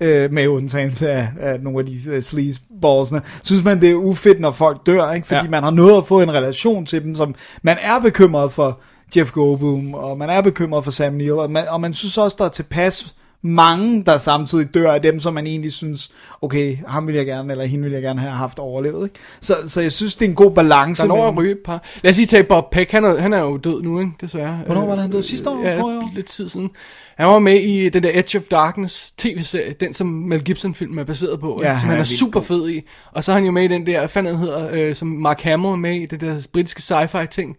øh, 0.00 0.32
med 0.32 0.48
undtagelse 0.48 1.10
af, 1.10 1.28
af 1.40 1.60
nogle 1.60 1.78
af 1.78 1.86
de 1.86 2.16
uh, 2.16 2.22
sleazeballsene, 2.22 3.22
synes 3.42 3.64
man, 3.64 3.80
det 3.80 3.90
er 3.90 3.94
ufedt, 3.94 4.40
når 4.40 4.50
folk 4.50 4.86
dør, 4.86 5.12
ikke? 5.12 5.26
Fordi 5.26 5.44
Ja. 5.44 5.50
man 5.50 5.62
har 5.62 5.70
noget 5.70 5.96
at 5.98 6.06
få 6.06 6.20
en 6.20 6.32
relation 6.34 6.86
til 6.86 7.04
dem, 7.04 7.14
som 7.14 7.34
man 7.62 7.76
er 7.82 8.00
bekymret 8.00 8.52
for 8.52 8.80
Jeff 9.16 9.32
Goldblum, 9.32 9.94
og 9.94 10.18
man 10.18 10.30
er 10.30 10.42
bekymret 10.42 10.84
for 10.84 10.90
Sam 10.90 11.12
Neill, 11.12 11.32
og 11.32 11.50
man, 11.50 11.64
og 11.68 11.80
man 11.80 11.94
synes 11.94 12.18
også, 12.18 12.36
der 12.38 12.44
er 12.44 12.48
tilpas 12.48 13.14
mange, 13.42 14.04
der 14.04 14.18
samtidig 14.18 14.74
dør 14.74 14.92
af 14.92 15.02
dem, 15.02 15.20
som 15.20 15.34
man 15.34 15.46
egentlig 15.46 15.72
synes, 15.72 16.10
okay, 16.42 16.76
ham 16.86 17.06
vil 17.06 17.14
jeg 17.14 17.26
gerne, 17.26 17.52
eller 17.52 17.64
hende 17.64 17.84
vil 17.84 17.92
jeg 17.92 18.02
gerne 18.02 18.20
have 18.20 18.32
haft 18.32 18.58
overlevet, 18.58 19.04
ikke? 19.06 19.20
Så, 19.40 19.54
så 19.66 19.80
jeg 19.80 19.92
synes, 19.92 20.16
det 20.16 20.24
er 20.24 20.28
en 20.28 20.34
god 20.34 20.50
balance. 20.50 21.02
Der 21.02 21.08
når 21.08 21.16
at 21.16 21.22
mellem- 21.22 21.38
ryge 21.38 21.52
et 21.52 21.58
par. 21.64 21.82
Lad 22.02 22.10
os 22.10 22.16
lige 22.16 22.26
tage 22.26 22.44
Bob 22.44 22.64
Peck. 22.72 22.90
Han 22.90 23.04
er, 23.04 23.20
han 23.20 23.32
er 23.32 23.38
jo 23.38 23.56
død 23.56 23.82
nu, 23.82 24.00
ikke? 24.00 24.12
Desværre. 24.20 24.60
Hvornår 24.66 24.82
Øh, 24.82 24.88
var 24.88 24.94
det, 24.94 25.02
han 25.02 25.10
døde? 25.12 25.22
Sidste 25.22 25.50
år? 25.50 25.62
Ja, 25.64 25.82
år? 25.82 26.10
lidt 26.14 26.26
tid 26.26 26.48
siden. 26.48 26.70
Han 27.16 27.28
var 27.28 27.38
med 27.38 27.60
i 27.60 27.88
den 27.88 28.02
der 28.02 28.10
Edge 28.14 28.38
of 28.38 28.44
Darkness 28.50 29.12
tv-serie, 29.12 29.74
den 29.80 29.94
som 29.94 30.06
Mel 30.06 30.44
Gibson-film 30.44 30.98
er 30.98 31.04
baseret 31.04 31.40
på, 31.40 31.60
Ja, 31.62 31.78
som 31.78 31.88
han 31.88 31.96
er 31.96 32.00
er 32.00 32.04
super 32.04 32.40
fed 32.40 32.68
i. 32.70 32.80
Og 33.12 33.24
så 33.24 33.32
er 33.32 33.36
han 33.36 33.44
jo 33.44 33.50
med 33.50 33.62
i 33.64 33.68
den 33.68 33.86
der, 33.86 34.06
fanden 34.06 34.36
hedder, 34.36 34.68
øh, 34.72 34.94
som 34.94 35.08
Mark 35.08 35.40
Hamill 35.40 35.72
er 35.72 35.76
med 35.76 36.00
i, 36.00 36.06
det 36.06 36.20
der 36.20 36.46
britiske 36.52 36.80
sci-fi 36.80 37.26
ting. 37.26 37.56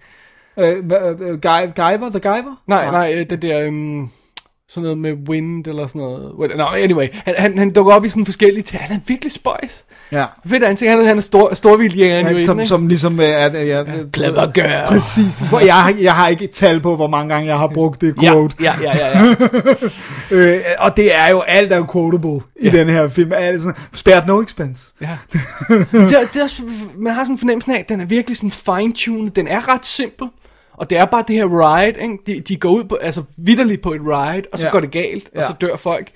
Øh, 0.60 0.64
hva- 0.74 1.24
øh, 1.24 1.40
Guy- 1.46 1.74
Guyver? 1.76 2.10
The 2.10 2.20
Guyver? 2.20 2.62
Nej, 2.68 2.92
nej, 2.92 3.14
øh, 3.16 3.30
det 3.30 3.42
der, 3.42 3.68
um, 3.68 4.10
sådan 4.74 4.84
noget 4.84 4.98
med 4.98 5.14
Wind 5.30 5.68
eller 5.68 5.88
sådan 5.88 6.02
noget. 6.02 6.32
No, 6.58 6.66
anyway, 6.66 7.08
han, 7.14 7.34
han, 7.38 7.58
han 7.58 7.74
dukker 7.74 7.94
op 7.94 8.06
i 8.06 8.10
sådan 8.10 8.26
forskellige 8.26 8.64
ting. 8.64 8.82
Han 8.84 8.96
er 8.96 9.00
virkelig 9.08 9.32
spøjs. 9.32 9.84
Ja. 10.12 10.26
Fedt 10.48 10.64
ansigt, 10.64 10.92
han 10.92 11.00
er, 11.00 11.04
han 11.06 11.18
er 11.18 11.22
stor, 11.22 11.54
storvildjæger 11.54 12.20
Ja, 12.20 12.30
jo 12.32 12.44
som, 12.46 12.56
inden, 12.58 12.68
som 12.68 12.88
ligesom 12.88 13.20
at, 13.20 13.28
at 13.56 13.68
jeg, 13.68 13.86
Clever 14.16 14.52
girl. 14.52 14.88
Præcis. 14.88 15.40
Hvor 15.40 15.60
Jeg, 15.60 15.96
jeg 16.02 16.16
har 16.16 16.28
ikke 16.28 16.44
et 16.44 16.52
tal 16.52 16.80
på, 16.82 16.96
hvor 16.96 17.08
mange 17.08 17.34
gange 17.34 17.50
jeg 17.50 17.58
har 17.58 17.68
brugt 17.68 18.02
det 18.02 18.16
Ja, 18.22 18.32
quote. 18.34 18.56
ja, 18.62 18.74
ja, 18.82 18.98
ja, 18.98 19.08
ja. 19.08 19.24
Øh, 20.32 20.60
og 20.80 20.98
det 20.98 21.16
er 21.16 21.28
jo 21.30 21.40
alt 21.42 21.74
er 21.74 21.78
jo 21.78 21.86
quotable 21.92 22.40
i 22.62 22.70
den 22.70 22.90
her 22.90 23.08
film. 23.10 23.32
Alt 23.36 23.62
sådan, 23.62 23.76
spared 23.94 24.26
no 24.28 24.42
expense. 24.42 24.94
Ja. 25.02 25.08
det, 25.70 25.94
er, 25.94 26.20
det 26.34 26.36
er, 26.36 26.44
også- 26.44 26.64
man 26.98 27.14
har 27.14 27.24
sådan 27.24 27.34
en 27.34 27.38
fornemmelse 27.40 27.72
af, 27.74 27.80
at 27.80 27.90
den 27.90 28.02
er 28.02 28.06
virkelig 28.06 28.38
sådan 28.38 28.52
fine-tuned. 28.52 29.30
Den 29.32 29.48
er 29.48 29.74
ret 29.74 29.86
simpel. 29.86 30.28
Og 30.82 30.90
det 30.90 30.98
er 30.98 31.06
bare 31.06 31.24
det 31.28 31.36
her 31.36 31.46
ride, 31.46 32.02
ikke? 32.02 32.18
De, 32.28 32.40
de 32.40 32.56
går 32.56 32.70
ud 32.70 32.84
på, 32.84 32.96
altså 32.96 33.24
vidderligt 33.38 33.82
på 33.82 33.94
et 33.94 34.02
ride, 34.02 34.44
og 34.54 34.60
så 34.60 34.66
Ja. 34.66 34.72
går 34.72 34.80
det 34.80 34.92
galt, 34.92 35.24
og 35.36 35.42
Ja. 35.42 35.48
så 35.48 35.54
dør 35.62 35.76
folk. 35.76 36.08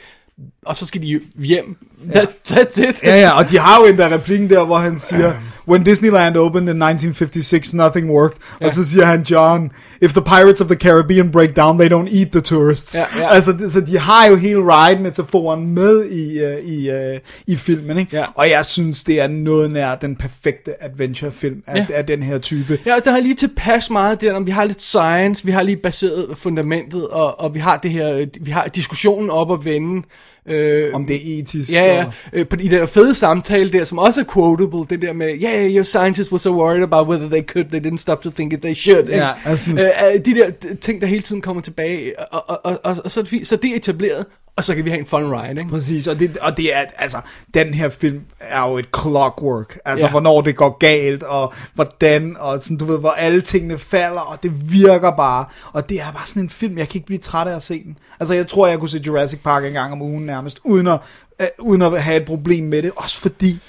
Og 0.66 0.76
så 0.76 0.86
skal 0.86 1.02
de 1.02 1.20
hjem. 1.40 1.78
That, 2.12 2.30
that's 2.50 2.82
it. 2.90 3.04
Ja, 3.04 3.16
ja, 3.20 3.38
og 3.38 3.50
de 3.50 3.60
har 3.60 3.80
jo 3.82 3.86
endda 3.88 4.16
replikken 4.16 4.50
der, 4.50 4.66
hvor 4.66 4.76
han 4.78 5.00
siger, 5.00 5.34
When 5.68 5.84
Disneyland 5.84 6.38
opened 6.38 6.70
in 6.70 6.82
1956, 6.82 7.74
nothing 7.74 8.12
worked. 8.12 8.38
Og 8.62 8.72
så 8.72 8.86
siger 8.90 9.06
han, 9.06 9.22
John, 9.22 9.72
if 10.02 10.12
the 10.14 10.22
pirates 10.22 10.62
of 10.62 10.68
the 10.68 10.76
Caribbean 10.78 11.32
break 11.32 11.56
down, 11.56 11.80
they 11.80 11.90
don't 11.94 12.18
eat 12.20 12.32
the 12.32 12.42
tourists. 12.42 12.96
Ja, 12.96 13.06
ja. 13.20 13.34
Altså, 13.34 13.54
så 13.70 13.82
de 13.82 13.98
har 14.00 14.28
jo 14.28 14.36
hele 14.36 14.60
ride-metaforen 14.60 15.68
med 15.74 16.06
i, 16.06 16.44
uh, 16.46 16.66
i, 16.70 16.90
uh, 16.90 17.20
i 17.48 17.56
filmen, 17.56 17.98
ikke? 17.98 18.18
Ja. 18.18 18.26
Og 18.36 18.50
jeg 18.50 18.66
synes, 18.66 19.04
det 19.04 19.22
er 19.22 19.28
noget 19.28 19.72
nær 19.72 19.96
den 19.96 20.16
perfekte 20.16 20.84
adventure-film 20.84 21.64
af, 21.68 21.76
Ja. 21.78 21.86
af 21.94 22.06
den 22.06 22.24
her 22.24 22.38
type. 22.38 22.80
Ja, 22.86 22.96
og 22.96 23.02
der 23.06 23.12
har 23.12 23.20
lige 23.20 23.36
tilpas 23.36 23.90
meget 23.90 24.22
der, 24.22 24.34
om 24.34 24.46
vi 24.46 24.52
har 24.52 24.66
lidt 24.66 24.82
science, 24.82 25.46
vi 25.46 25.52
har 25.52 25.62
lige 25.62 25.78
baseret 25.78 26.38
fundamentet, 26.38 27.08
og, 27.08 27.40
og 27.40 27.56
vi 27.56 27.60
har 27.60 27.78
det 27.78 27.92
her, 27.92 28.26
vi 28.42 28.52
har 28.52 28.66
diskussionen 28.68 29.30
op 29.30 29.50
og 29.50 29.66
vende. 29.66 30.04
Øh, 30.50 30.94
Om 30.94 31.06
det 31.06 31.16
er 31.16 31.40
etisk. 31.40 31.74
Ja, 31.74 31.96
ja. 31.96 32.06
og- 32.06 32.14
Øh, 32.34 32.48
på, 32.48 32.56
I 32.60 32.64
den 32.68 32.72
der 32.72 32.86
fede 32.86 33.16
samtale 33.16 33.72
der, 33.72 33.84
som 33.84 33.98
også 33.98 34.20
er 34.20 34.26
quotable, 34.34 34.80
det 34.90 35.02
der 35.02 35.14
med, 35.14 35.28
yeah, 35.44 35.76
your 35.76 35.84
scientists 35.84 36.32
were 36.32 36.40
so 36.40 36.52
worried 36.62 36.84
about 36.84 37.08
whether 37.08 37.30
they 37.30 37.42
could, 37.42 37.66
they 37.66 37.80
didn't 37.92 37.98
stop 37.98 38.22
to 38.22 38.30
think 38.30 38.54
if 38.54 38.60
they 38.60 38.74
should. 38.74 39.08
Ja, 39.10 39.30
altså- 39.46 39.72
øh, 39.72 39.80
øh, 39.80 40.26
de 40.26 40.34
der 40.36 40.52
ting, 40.82 41.02
der 41.02 41.08
hele 41.08 41.22
tiden 41.22 41.42
kommer 41.42 41.62
tilbage, 41.62 42.20
og, 42.34 42.50
og, 42.50 42.60
og, 42.66 42.80
og, 42.84 42.96
og 43.06 43.12
så, 43.12 43.38
så 43.44 43.56
det 43.56 43.72
er 43.72 43.76
etableret, 43.76 44.26
og 44.58 44.64
så 44.64 44.76
kan 44.76 44.86
vi 44.86 44.90
have 44.90 45.00
en 45.00 45.06
fun 45.06 45.24
ride, 45.24 45.50
ikke? 45.52 45.68
Præcis, 45.72 46.08
og 46.08 46.20
det, 46.20 46.38
og 46.38 46.58
det 46.58 46.76
er, 46.76 46.84
altså, 46.98 47.18
den 47.54 47.74
her 47.74 47.90
film 47.90 48.22
er 48.40 48.70
jo 48.70 48.78
et 48.78 48.88
clockwork, 49.02 49.80
altså, 49.86 50.06
Ja. 50.06 50.12
hvornår 50.12 50.42
det 50.42 50.56
går 50.56 50.78
galt, 50.78 51.24
og 51.24 51.54
hvordan, 51.74 52.36
og 52.40 52.64
sådan, 52.64 52.78
du 52.78 52.86
ved, 52.86 53.00
hvor 53.00 53.10
alle 53.10 53.42
tingene 53.42 53.78
falder, 53.78 54.22
og 54.22 54.44
det 54.44 54.72
virker 54.72 55.12
bare, 55.12 55.46
og 55.74 55.90
det 55.90 56.00
er 56.02 56.12
bare 56.12 56.28
sådan 56.28 56.44
en 56.44 56.50
film, 56.50 56.78
jeg 56.78 56.88
kan 56.90 56.96
ikke 56.98 57.06
blive 57.06 57.20
træt 57.20 57.48
af 57.48 57.56
at 57.56 57.64
se 57.64 57.84
den. 57.84 57.98
Altså, 58.20 58.34
jeg 58.34 58.48
tror, 58.48 58.68
jeg 58.68 58.80
kunne 58.80 58.90
se 58.90 59.02
Jurassic 59.08 59.40
Park 59.44 59.66
en 59.66 59.74
gang 59.74 59.94
om 59.94 60.02
ugen 60.02 60.26
nærmest, 60.26 60.60
uden 60.64 60.88
at, 60.88 61.00
uh, 61.60 61.66
uden 61.66 61.82
at 61.82 62.04
have 62.04 62.18
et 62.18 62.26
problem 62.26 62.64
med 62.64 62.84
det, 62.84 62.92
også 62.96 63.20
fordi, 63.20 63.60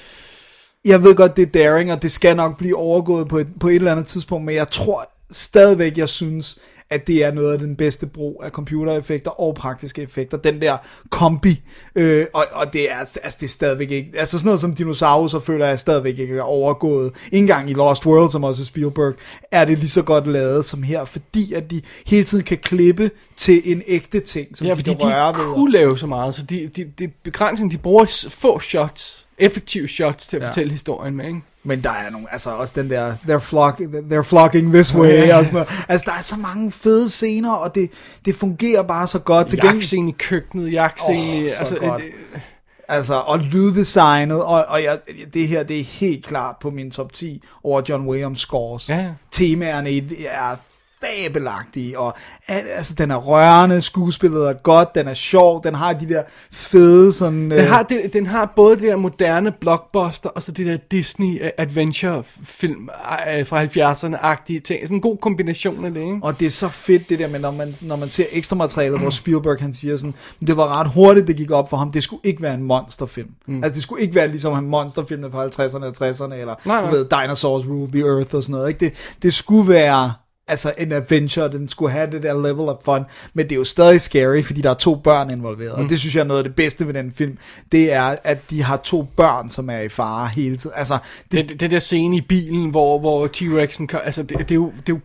jeg 0.84 1.02
ved 1.02 1.14
godt, 1.14 1.36
det 1.36 1.42
er 1.42 1.64
daring, 1.64 1.92
og 1.92 2.02
det 2.02 2.12
skal 2.12 2.36
nok 2.36 2.58
blive 2.58 2.76
overgået 2.76 3.28
på 3.28 3.38
et, 3.38 3.48
på 3.60 3.68
et 3.68 3.74
eller 3.74 3.92
andet 3.92 4.06
tidspunkt, 4.06 4.44
men 4.46 4.54
jeg 4.54 4.68
tror 4.70 5.10
stadigvæk, 5.32 5.98
jeg 5.98 6.08
synes, 6.08 6.58
at 6.90 7.06
det 7.06 7.24
er 7.24 7.32
noget 7.32 7.52
af 7.52 7.58
den 7.58 7.76
bedste 7.76 8.06
brug 8.06 8.42
af 8.44 8.50
computereffekter 8.50 9.30
og 9.40 9.54
praktiske 9.54 10.02
effekter. 10.02 10.36
Den 10.36 10.62
der 10.62 10.76
kombi, 11.10 11.62
øh, 11.94 12.26
og, 12.34 12.44
og 12.52 12.72
det 12.72 12.90
er, 12.90 12.96
altså, 12.96 13.36
det 13.40 13.46
er 13.46 13.50
stadigvæk 13.50 13.90
ikke, 13.90 14.10
altså 14.18 14.38
sådan 14.38 14.46
noget 14.46 14.60
som 14.60 14.74
dinosaurus, 14.74 15.30
så 15.30 15.40
føler 15.40 15.66
jeg 15.66 15.78
stadigvæk 15.78 16.18
ikke 16.18 16.36
er 16.36 16.42
overgået. 16.42 17.12
Engang 17.32 17.70
i 17.70 17.72
Lost 17.72 18.06
World, 18.06 18.30
som 18.30 18.44
også 18.44 18.62
er 18.62 18.66
Spielberg, 18.66 19.14
er 19.52 19.64
det 19.64 19.78
lige 19.78 19.88
så 19.88 20.02
godt 20.02 20.26
lavet 20.26 20.64
som 20.64 20.82
her, 20.82 21.04
fordi 21.04 21.52
at 21.52 21.70
de 21.70 21.82
hele 22.06 22.24
tiden 22.24 22.44
kan 22.44 22.58
klippe 22.58 23.10
til 23.36 23.62
en 23.72 23.82
ægte 23.86 24.20
ting, 24.20 24.58
som 24.58 24.66
Ja, 24.66 24.72
de 24.72 24.76
fordi 24.76 24.90
kan 24.90 25.00
røre 25.00 25.32
de 25.32 25.38
ved. 25.38 25.54
kunne 25.54 25.72
lave 25.72 25.98
så 25.98 26.06
meget, 26.06 26.34
så 26.34 26.42
de, 26.42 26.70
de, 26.76 26.84
de 26.98 27.08
begrænsninger, 27.24 27.70
de 27.76 27.82
bruger 27.82 28.26
få 28.28 28.58
shots, 28.58 29.26
effektive 29.38 29.88
shots 29.88 30.26
til 30.26 30.36
at 30.36 30.42
Ja. 30.42 30.48
fortælle 30.48 30.72
historien 30.72 31.16
med, 31.16 31.26
ikke? 31.26 31.40
Men 31.66 31.82
der 31.84 31.90
er 31.90 32.10
nogle, 32.10 32.26
altså 32.32 32.50
også 32.50 32.74
den 32.76 32.90
der, 32.90 33.14
they're, 33.28 33.38
flock, 33.38 33.80
they're 33.80 34.20
flocking 34.22 34.72
this 34.72 34.94
way, 34.94 35.08
Ja. 35.08 35.38
og 35.38 35.44
sådan 35.44 35.54
noget. 35.54 35.84
Altså, 35.88 36.04
der 36.10 36.12
er 36.18 36.22
så 36.22 36.36
mange 36.36 36.70
fede 36.72 37.08
scener, 37.08 37.52
og 37.52 37.74
det, 37.74 37.90
det 38.24 38.36
fungerer 38.36 38.82
bare 38.82 39.06
så 39.06 39.18
godt. 39.18 39.48
Til 39.48 39.60
Jagtscene 39.64 40.10
i 40.10 40.14
køkkenet, 40.18 40.72
jagtscene 40.72 41.18
Åh, 41.18 41.44
i... 41.44 41.48
så 41.48 41.54
Altså, 41.58 41.76
godt. 41.76 42.02
øh, 42.02 42.40
Altså, 42.88 43.14
og 43.14 43.38
lyddesignet, 43.38 44.42
og, 44.42 44.64
og 44.68 44.82
jeg, 44.82 44.98
det 45.34 45.48
her, 45.48 45.62
det 45.62 45.80
er 45.80 45.84
helt 45.84 46.26
klart 46.26 46.56
på 46.60 46.70
min 46.70 46.90
top 46.90 47.12
10 47.12 47.42
over 47.64 47.82
John 47.88 48.06
Williams 48.08 48.40
scores. 48.40 48.88
Ja, 48.88 48.96
ja. 48.96 49.10
Temaerne 49.30 49.90
i 49.92 50.26
er 50.28 50.56
fabelagtige, 51.00 51.98
og 51.98 52.14
al- 52.48 52.68
altså, 52.76 52.94
den 52.98 53.10
er 53.10 53.16
rørende, 53.16 53.80
skuespillet 53.82 54.48
er 54.48 54.52
godt, 54.52 54.94
den 54.94 55.08
er 55.08 55.14
sjov, 55.14 55.64
den 55.64 55.74
har 55.74 55.92
de 55.92 56.08
der 56.08 56.22
fede 56.52 57.12
sådan... 57.12 57.50
Den 57.50 57.64
har, 57.64 57.82
den, 57.82 57.98
den 58.12 58.26
har 58.26 58.52
både 58.56 58.76
det 58.76 58.82
der 58.82 58.96
moderne 58.96 59.52
blockbuster, 59.60 60.28
og 60.28 60.42
så 60.42 60.52
det 60.52 60.66
der 60.66 60.76
Disney 60.90 61.44
øh, 61.44 61.50
adventure 61.58 62.22
film 62.44 62.88
øh, 63.36 63.46
fra 63.46 63.64
70'erne-agtige 63.64 64.60
ting. 64.60 64.80
Sådan 64.82 64.96
en 64.96 65.00
god 65.00 65.16
kombination 65.16 65.84
af 65.84 65.90
det, 65.94 66.00
ikke? 66.00 66.18
Og 66.22 66.40
det 66.40 66.46
er 66.46 66.50
så 66.50 66.68
fedt 66.68 67.08
det 67.08 67.18
der 67.18 67.28
med, 67.28 67.40
når 67.40 67.50
man, 67.50 67.74
når 67.82 67.96
man 67.96 68.08
ser 68.10 68.24
ekstra 68.32 68.56
materialet, 68.56 69.00
hvor 69.00 69.10
Spielberg 69.10 69.56
han 69.60 69.74
siger 69.74 69.96
sådan, 69.96 70.14
"Men 70.40 70.46
det 70.46 70.56
var 70.56 70.80
ret 70.80 70.90
hurtigt, 70.94 71.26
det 71.26 71.36
gik 71.36 71.50
op 71.50 71.70
for 71.70 71.76
ham, 71.76 71.92
det 71.92 72.02
skulle 72.02 72.20
ikke 72.24 72.42
være 72.42 72.54
en 72.54 72.62
monsterfilm. 72.62 73.28
Mm. 73.48 73.64
Altså 73.64 73.74
det 73.74 73.82
skulle 73.82 74.02
ikke 74.02 74.14
være 74.14 74.28
ligesom 74.28 74.58
en 74.58 74.70
monsterfilm 74.70 75.32
fra 75.32 75.46
50'erne 75.46 75.84
og 75.84 76.08
60'erne, 76.08 76.34
eller 76.34 76.54
Nej, 76.64 76.80
du 76.80 76.86
nej. 76.86 76.90
ved, 76.90 77.06
Dinosaurs 77.22 77.66
Rule 77.66 77.92
the 77.92 78.00
Earth 78.02 78.34
og 78.34 78.42
sådan 78.42 78.52
noget. 78.52 78.68
Ikke? 78.68 78.80
Det, 78.84 78.92
det 79.22 79.34
skulle 79.34 79.68
være 79.72 80.12
altså 80.48 80.72
en 80.78 80.92
adventure, 80.92 81.48
den 81.52 81.68
skulle 81.68 81.92
have 81.92 82.10
det 82.10 82.22
der 82.22 82.34
level 82.42 82.68
of 82.68 82.76
fun, 82.84 83.04
men 83.34 83.44
det 83.44 83.52
er 83.52 83.56
jo 83.56 83.64
stadig 83.64 84.00
scary, 84.00 84.42
fordi 84.42 84.60
der 84.60 84.70
er 84.70 84.74
to 84.74 84.94
børn 84.94 85.30
involveret, 85.30 85.78
mm. 85.78 85.84
og 85.84 85.90
det 85.90 85.98
synes 85.98 86.14
jeg 86.14 86.20
er 86.20 86.24
noget 86.26 86.38
af 86.40 86.44
det 86.44 86.54
bedste 86.54 86.86
ved 86.86 86.94
den 86.94 87.12
film, 87.12 87.38
det 87.72 87.92
er, 87.92 88.16
at 88.24 88.38
de 88.50 88.62
har 88.62 88.76
to 88.76 89.06
børn, 89.16 89.50
som 89.50 89.70
er 89.70 89.78
i 89.80 89.88
fare 89.88 90.28
hele 90.28 90.56
tiden. 90.56 90.74
Altså, 90.76 90.98
det, 91.32 91.48
Det, 91.48 91.60
det 91.60 91.70
der 91.70 91.78
scene 91.78 92.16
i 92.16 92.20
bilen, 92.20 92.70
hvor, 92.70 92.98
hvor 92.98 93.26
T-Rexen, 93.26 93.86
altså 94.04 94.22
det, 94.22 94.38
det, 94.38 94.50
er 94.50 94.54
jo, 94.54 94.66
det 94.86 94.92
er 94.92 94.96
jo 94.96 95.00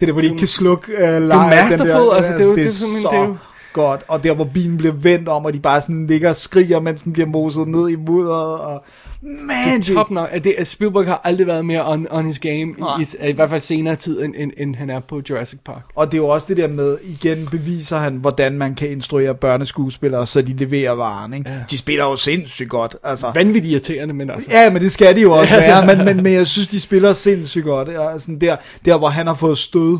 Det 0.00 0.08
der, 0.08 0.12
hvor 0.12 0.20
de 0.20 0.26
ikke 0.26 0.38
kan 0.38 0.48
slukke 0.48 0.92
uh, 0.92 1.02
det 1.02 1.14
er 1.14 1.20
masterful, 1.48 2.14
altså, 2.16 2.32
det 2.32 2.40
er 2.42 2.46
jo- 2.46 2.54
det 2.54 2.64
er 2.64 2.68
så 2.68 2.78
simpelthen- 2.78 3.12
det 3.12 3.18
er 3.18 3.26
jo- 3.28 3.36
godt. 3.72 4.02
Og 4.08 4.24
der, 4.24 4.34
hvor 4.34 4.44
bilen 4.54 4.76
bliver 4.76 4.94
vendt 4.94 5.28
om, 5.28 5.44
og 5.44 5.54
de 5.54 5.60
bare 5.60 5.80
sådan 5.80 6.06
ligger 6.06 6.28
og 6.30 6.36
skriger, 6.36 6.80
mens 6.80 7.02
den 7.02 7.12
bliver 7.12 7.26
moset 7.28 7.68
ned 7.68 7.88
i 7.88 7.96
mudderet, 7.96 8.58
og 8.60 8.84
magic. 9.22 9.94
top 9.94 10.10
nok. 10.10 10.28
At 10.32 10.44
det, 10.44 10.54
at 10.58 10.66
Spielberg 10.66 11.06
har 11.06 11.20
aldrig 11.24 11.46
været 11.46 11.64
mere 11.64 11.92
on, 11.92 12.06
on 12.10 12.26
his 12.26 12.38
game, 12.38 12.74
i, 13.00 13.02
i, 13.22 13.28
i 13.28 13.32
hvert 13.32 13.50
fald 13.50 13.60
senere 13.60 13.96
tid, 13.96 14.22
end, 14.22 14.34
end, 14.36 14.52
end 14.58 14.76
han 14.76 14.90
er 14.90 15.00
på 15.00 15.20
Jurassic 15.30 15.58
Park. 15.64 15.82
Og 15.94 16.06
det 16.06 16.14
er 16.14 16.18
jo 16.18 16.28
også 16.28 16.46
det 16.48 16.56
der 16.56 16.68
med, 16.68 16.98
igen 17.04 17.48
beviser 17.50 17.98
han, 17.98 18.16
hvordan 18.16 18.52
man 18.52 18.74
kan 18.74 18.90
instruere 18.90 19.34
børneskuespillere, 19.34 20.26
så 20.26 20.42
de 20.42 20.56
leverer 20.56 20.92
varen. 20.92 21.34
Ikke? 21.34 21.50
Ja. 21.50 21.56
De 21.70 21.78
spiller 21.78 22.04
jo 22.04 22.16
sindssygt 22.16 22.70
godt. 22.70 22.96
Altså. 23.04 23.32
Vanvittigt 23.34 23.72
irriterende, 23.72 24.14
men 24.14 24.30
altså... 24.30 24.50
Ja, 24.52 24.70
men 24.70 24.82
det 24.82 24.92
skal 24.92 25.16
de 25.16 25.20
jo 25.20 25.32
også 25.32 25.54
være, 25.56 25.86
men, 25.86 26.04
men, 26.04 26.22
men 26.22 26.32
jeg 26.32 26.46
synes, 26.46 26.68
de 26.68 26.80
spiller 26.80 27.12
sindssygt 27.12 27.64
godt. 27.64 27.88
Sådan 28.22 28.40
der, 28.40 28.56
der, 28.84 28.98
hvor 28.98 29.08
han 29.08 29.26
har 29.26 29.34
fået 29.34 29.58
stød, 29.58 29.98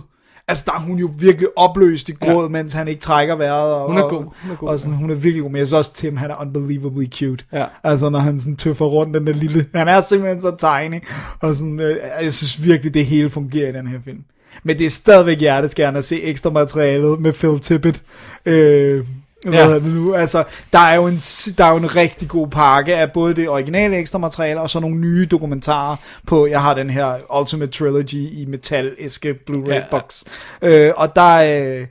altså 0.49 0.65
der 0.67 0.73
er 0.73 0.81
hun 0.81 0.99
jo 0.99 1.11
virkelig 1.19 1.49
opløst 1.57 2.09
i 2.09 2.13
gråd, 2.13 2.45
ja. 2.45 2.49
mens 2.49 2.73
han 2.73 2.89
ikke 2.89 3.01
trækker 3.01 3.37
vejret. 3.37 3.75
Og, 3.75 3.87
Hun 3.87 3.99
er 3.99 4.09
god, 4.09 4.25
hun 4.43 4.51
er 4.51 4.57
god, 4.57 4.69
Og 4.69 4.79
sådan, 4.79 4.95
hun 4.95 5.11
er 5.11 5.15
virkelig 5.15 5.43
god, 5.43 5.51
men 5.51 5.59
jeg 5.59 5.67
synes 5.67 5.79
også, 5.79 5.93
Tim, 5.93 6.17
han 6.17 6.31
er 6.31 6.41
unbelievably 6.41 7.05
cute. 7.15 7.45
Ja. 7.53 7.65
Altså, 7.85 8.11
når 8.11 8.19
han 8.19 8.39
sådan 8.39 8.57
tøffer 8.57 8.85
rundt 8.85 9.15
den 9.15 9.27
der 9.27 9.33
lille, 9.33 9.67
han 9.75 9.89
er 9.89 10.01
simpelthen 10.01 10.41
så 10.41 10.51
tiny, 10.51 11.01
og 11.41 11.55
sådan, 11.55 11.81
øh, 11.81 11.97
jeg 12.23 12.33
synes 12.33 12.65
virkelig, 12.65 12.95
det 12.95 13.07
hele 13.07 13.31
fungerer 13.31 13.69
i 13.69 13.73
den 13.73 13.87
her 13.87 13.99
film. 14.05 14.25
Men 14.65 14.79
det 14.79 14.87
er 14.87 14.91
stadigvæk 14.91 15.41
hjerteskærende 15.41 15.99
at 15.99 16.05
se 16.05 16.23
ekstra 16.23 16.51
materialet 16.51 17.21
med 17.21 17.33
Phil 17.33 17.61
Tippett. 17.61 18.03
Øh, 18.47 19.05
Ja. 19.47 19.75
det 19.75 19.85
nu? 19.85 20.15
Altså, 20.15 20.45
der 20.73 20.79
er, 20.79 20.95
jo 20.95 21.07
en, 21.07 21.17
der 21.59 21.65
er 21.65 21.71
jo 21.71 21.77
en 21.77 21.97
rigtig 21.97 22.29
god 22.29 22.49
pakke 22.49 22.97
af 22.97 23.13
både 23.13 23.35
det 23.35 23.49
originale 23.49 23.97
ekstra 23.97 24.19
materiale, 24.19 24.61
og 24.61 24.71
så 24.71 24.81
nogle 24.81 24.97
nye 24.97 25.27
dokumentarer 25.31 25.97
på, 26.27 26.47
jeg 26.47 26.61
har 26.63 26.75
den 26.75 26.91
her 26.91 27.39
Ultimate 27.41 27.73
Trilogy 27.73 28.15
i 28.15 28.47
metal-æske 28.49 29.35
Blu-ray 29.51 29.73
Ja. 29.75 29.81
box. 29.91 30.23
Øh, 30.63 30.93
og 30.97 31.17
der 31.17 31.35
øh, 31.81 31.87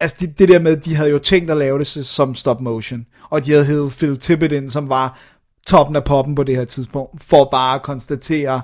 altså 0.00 0.16
det, 0.20 0.38
det 0.38 0.48
der 0.48 0.58
med, 0.58 0.76
de 0.76 0.96
havde 0.96 1.10
jo 1.10 1.18
tænkt 1.18 1.50
at 1.50 1.56
lave 1.56 1.78
det 1.78 1.86
som 1.86 2.34
stop 2.34 2.60
motion, 2.60 3.06
og 3.30 3.44
de 3.44 3.50
havde 3.50 3.64
hævet 3.64 3.92
Phil 3.92 4.18
Tippett 4.18 4.52
ind, 4.52 4.70
som 4.70 4.88
var 4.88 5.18
toppen 5.66 5.96
af 5.96 6.04
poppen 6.04 6.34
på 6.34 6.42
det 6.42 6.56
her 6.56 6.64
tidspunkt, 6.64 7.24
for 7.24 7.48
bare 7.50 7.74
at 7.74 7.82
konstatere, 7.82 8.60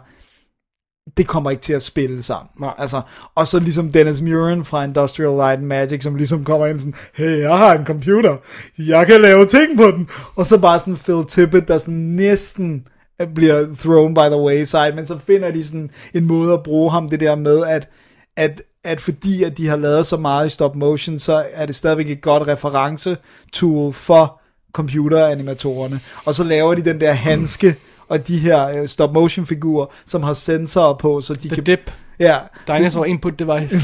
det 1.17 1.27
kommer 1.27 1.51
ikke 1.51 1.63
til 1.63 1.73
at 1.73 1.83
spille 1.83 2.23
sammen. 2.23 2.51
Nej. 2.61 2.75
Altså, 2.79 3.01
og 3.35 3.47
så 3.47 3.61
ligesom 3.61 3.93
Dennis 3.93 4.21
Muren 4.21 4.65
fra 4.65 4.85
Industrial 4.85 5.37
Light 5.37 5.59
and 5.59 5.67
Magic, 5.67 6.03
som 6.03 6.15
ligesom 6.15 6.45
kommer 6.45 6.67
ind 6.67 6.79
sådan, 6.79 6.95
hey, 7.15 7.41
jeg 7.41 7.59
har 7.59 7.75
en 7.75 7.85
computer, 7.85 8.37
jeg 8.79 9.07
kan 9.07 9.21
lave 9.21 9.47
ting 9.47 9.77
på 9.77 9.85
den, 9.85 10.09
og 10.37 10.47
så 10.47 10.59
bare 10.59 10.79
sådan 10.79 10.97
Phil 10.97 11.25
Tippett, 11.29 11.69
der 11.69 11.79
sådan 11.79 11.95
næsten 11.95 12.87
bliver 13.35 13.67
thrown 13.79 14.15
by 14.15 14.19
the 14.19 14.41
wayside, 14.41 14.93
men 14.95 15.07
så 15.07 15.19
finder 15.27 15.51
de 15.51 15.65
sådan 15.65 15.91
en 16.15 16.25
måde 16.25 16.53
at 16.53 16.63
bruge 16.63 16.91
ham, 16.91 17.09
det 17.09 17.21
der 17.21 17.37
med, 17.37 17.65
at, 17.67 17.89
at, 18.37 18.63
at 18.85 19.01
fordi 19.01 19.43
at 19.43 19.59
de 19.59 19.69
har 19.69 19.77
lavet 19.77 20.07
så 20.07 20.17
meget 20.17 20.47
i 20.47 20.51
stop 20.51 20.77
motion, 20.77 21.19
så 21.19 21.45
er 21.53 21.67
det 21.67 21.75
stadigvæk 21.75 22.11
et 22.11 22.23
godt 22.23 22.49
referencetool 22.49 23.93
for 23.93 24.41
computeranimatorerne. 24.73 26.01
Og 26.25 26.35
så 26.35 26.45
laver 26.45 26.75
de 26.75 26.83
den 26.83 27.01
der 27.01 27.13
handske, 27.13 27.77
og 28.13 28.29
de 28.29 28.39
her 28.39 28.81
uh, 28.81 28.87
stop 28.87 29.13
motion 29.15 29.47
figurer, 29.47 29.87
som 30.07 30.23
har 30.23 30.35
sensorer 30.35 30.95
på, 30.95 31.21
så 31.21 31.35
de 31.35 31.49
The 31.49 31.55
kan... 31.55 31.65
Dip. 31.65 31.91
Ja, 32.21 32.37
Dinosaur 32.67 33.05
Input 33.05 33.39
Device. 33.39 33.77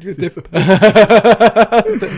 Dip. 0.20 0.32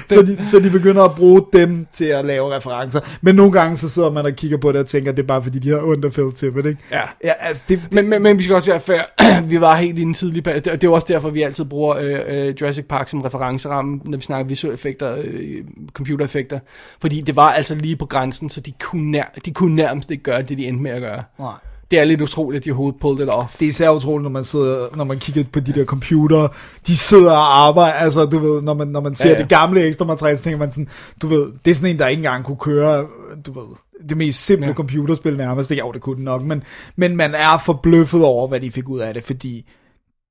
så, 0.09 0.23
de, 0.23 0.45
så 0.45 0.61
de 0.65 0.71
begynder 0.71 1.05
at 1.05 1.15
bruge 1.15 1.43
dem 1.53 1.87
til 1.93 2.05
at 2.05 2.25
lave 2.25 2.57
referencer. 2.57 3.01
Men 3.21 3.35
nogle 3.35 3.53
gange 3.53 3.77
så 3.77 3.89
sidder 3.89 4.11
man 4.11 4.27
og 4.27 4.33
kigger 4.33 4.59
på 4.59 4.73
det 4.73 4.81
og 4.81 4.87
tænker, 4.87 5.13
det 5.13 5.23
er 5.23 5.27
bare 5.27 5.43
fordi, 5.43 5.59
de 5.59 5.71
har 5.71 5.79
af 6.05 6.13
Phil 6.13 6.33
Tippett, 6.33 6.67
ikke? 6.67 6.81
Ja. 6.93 7.01
ja 7.25 7.33
altså, 7.41 7.65
det, 7.69 7.81
det, 7.85 7.95
Men, 7.95 8.11
men, 8.11 8.23
men 8.23 8.39
vi 8.39 8.43
skal 8.43 8.55
også 8.55 8.71
være 8.71 8.81
fair. 8.81 9.03
vi 9.51 9.61
var 9.61 9.77
helt 9.77 9.99
i 9.99 10.01
den 10.01 10.15
tidlige 10.15 10.43
periode. 10.43 10.71
Det, 10.71 10.83
det 10.83 10.89
er 10.89 10.93
også 10.93 11.07
derfor, 11.11 11.31
vi 11.31 11.43
altid 11.43 11.65
bruger 11.65 11.97
øh, 11.97 12.21
øh, 12.27 12.55
Jurassic 12.61 12.85
Park 12.89 13.09
som 13.09 13.21
referenceramme, 13.21 14.01
når 14.05 14.19
vi 14.19 14.25
snakker 14.25 14.49
visuelle 14.49 14.75
effekter, 14.75 15.17
øh, 15.25 15.65
computereffekter. 15.93 16.59
Fordi 17.01 17.21
det 17.21 17.37
var 17.37 17.51
altså 17.51 17.75
lige 17.75 17.97
på 17.97 18.07
grænsen, 18.07 18.51
så 18.51 18.61
de 18.61 18.73
kunne, 18.81 19.11
nær, 19.11 19.25
de 19.45 19.51
kunne 19.51 19.77
nærmest 19.77 20.11
ikke 20.11 20.23
gøre 20.23 20.43
det, 20.43 20.59
de 20.59 20.67
endte 20.67 20.83
med 20.83 20.91
at 20.91 21.01
gøre. 21.01 21.23
nej. 21.39 21.53
Det 21.91 21.99
er 21.99 22.05
lidt 22.05 22.21
utroligt, 22.21 22.61
at 22.61 22.65
de 22.65 22.71
overhovedet 22.71 23.01
pulled 23.01 23.23
it 23.23 23.29
off. 23.29 23.59
Det 23.59 23.65
er 23.65 23.69
især 23.69 23.91
utroligt, 23.91 24.23
når 24.23 24.31
man, 24.31 24.45
sidder, 24.45 24.97
når 24.97 25.05
man 25.05 25.19
kigger 25.19 25.45
på 25.53 25.61
de 25.61 25.73
der 25.73 25.85
computere, 25.85 26.49
de 26.87 26.97
sidder 26.97 27.33
og 27.33 27.67
arbejder, 27.67 27.93
altså 27.93 28.25
du 28.25 28.39
ved, 28.39 28.63
når 28.63 28.75
man, 28.75 28.89
når 28.89 29.01
man 29.01 29.15
ser 29.15 29.29
Ja, 29.29 29.35
ja, 29.35 29.41
det 29.41 29.49
gamle 29.49 29.87
ekstra 29.87 30.05
materiale, 30.05 30.37
så 30.37 30.45
tænker 30.45 30.59
man 30.59 30.73
sådan, 30.73 30.89
du 31.23 31.27
ved, 31.27 31.53
det 31.65 31.71
er 31.71 31.75
sådan 31.75 31.95
en, 31.95 31.99
der 31.99 32.09
ikke 32.09 32.21
engang 32.21 32.45
kunne 32.45 32.57
køre, 32.57 33.07
du 33.47 33.53
ved, 33.53 33.67
det 34.09 34.17
mest 34.17 34.47
simple 34.47 34.67
ja. 34.67 34.75
computerspil 34.75 35.37
nærmest, 35.37 35.71
det, 35.71 35.79
jo, 35.79 35.93
det 35.93 36.01
kunne 36.01 36.17
den 36.17 36.25
nok, 36.25 36.43
men, 36.43 36.63
men 36.97 37.17
man 37.17 37.35
er 37.35 37.59
forbløffet 37.65 38.25
over, 38.25 38.49
hvad 38.49 38.61
de 38.61 38.71
fik 38.71 38.89
ud 38.89 39.01
af 39.01 39.15
det, 39.15 39.25
fordi, 39.25 39.71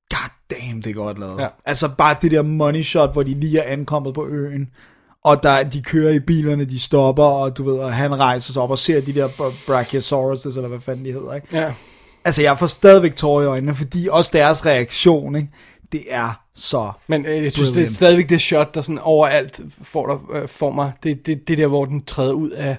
god 0.10 0.30
damn, 0.50 0.82
det 0.82 0.90
er 0.90 0.94
godt 0.94 1.20
lavet. 1.20 1.40
Ja. 1.40 1.48
Altså 1.66 1.90
bare 1.98 2.16
det 2.22 2.32
der 2.32 2.42
money 2.42 2.82
shot, 2.82 3.14
hvor 3.14 3.24
de 3.24 3.40
lige 3.40 3.60
er 3.60 3.74
ankommet 3.74 4.14
på 4.14 4.28
øen, 4.28 4.70
og 5.28 5.44
der, 5.44 5.64
de 5.64 5.82
kører 5.82 6.12
i 6.12 6.20
bilerne, 6.20 6.66
de 6.66 6.80
stopper, 6.80 7.24
og 7.24 7.58
du 7.58 7.64
ved, 7.64 7.78
og 7.78 7.94
han 7.94 8.20
rejser 8.20 8.54
sig 8.54 8.62
op 8.62 8.72
og 8.72 8.78
ser 8.78 9.02
de 9.02 9.14
der 9.14 9.52
Brachiosaurus, 9.68 10.46
eller 10.46 10.68
hvad 10.68 10.80
fanden 10.80 11.06
de 11.06 11.12
hedder, 11.12 11.34
ikke? 11.34 11.48
Ja. 11.54 11.72
Altså, 12.26 12.42
jeg 12.42 12.60
får 12.60 12.68
stadigvæk 12.68 13.16
tårer 13.16 13.44
i 13.44 13.46
øjnene, 13.46 13.76
fordi 13.76 14.08
også 14.12 14.32
deres 14.34 14.66
reaktion, 14.66 15.36
ikke? 15.36 15.50
det 15.92 16.02
er 16.10 16.42
så... 16.56 16.92
Men 17.08 17.26
øh, 17.26 17.44
jeg 17.44 17.52
synes, 17.52 17.70
det 17.70 17.72
er 17.72 17.74
Brilliant. 17.74 17.96
stadigvæk 17.96 18.30
det 18.30 18.42
shot, 18.42 18.76
der 18.76 18.82
sådan 18.82 19.00
overalt 19.00 19.62
får, 19.84 20.08
der, 20.08 20.42
øh, 20.42 20.48
får 20.48 20.72
mig. 20.72 20.92
Det, 21.04 21.26
det, 21.26 21.48
det 21.48 21.58
der, 21.58 21.68
hvor 21.68 21.86
den 21.86 22.04
træder 22.06 22.34
ud 22.34 22.50
af... 22.50 22.78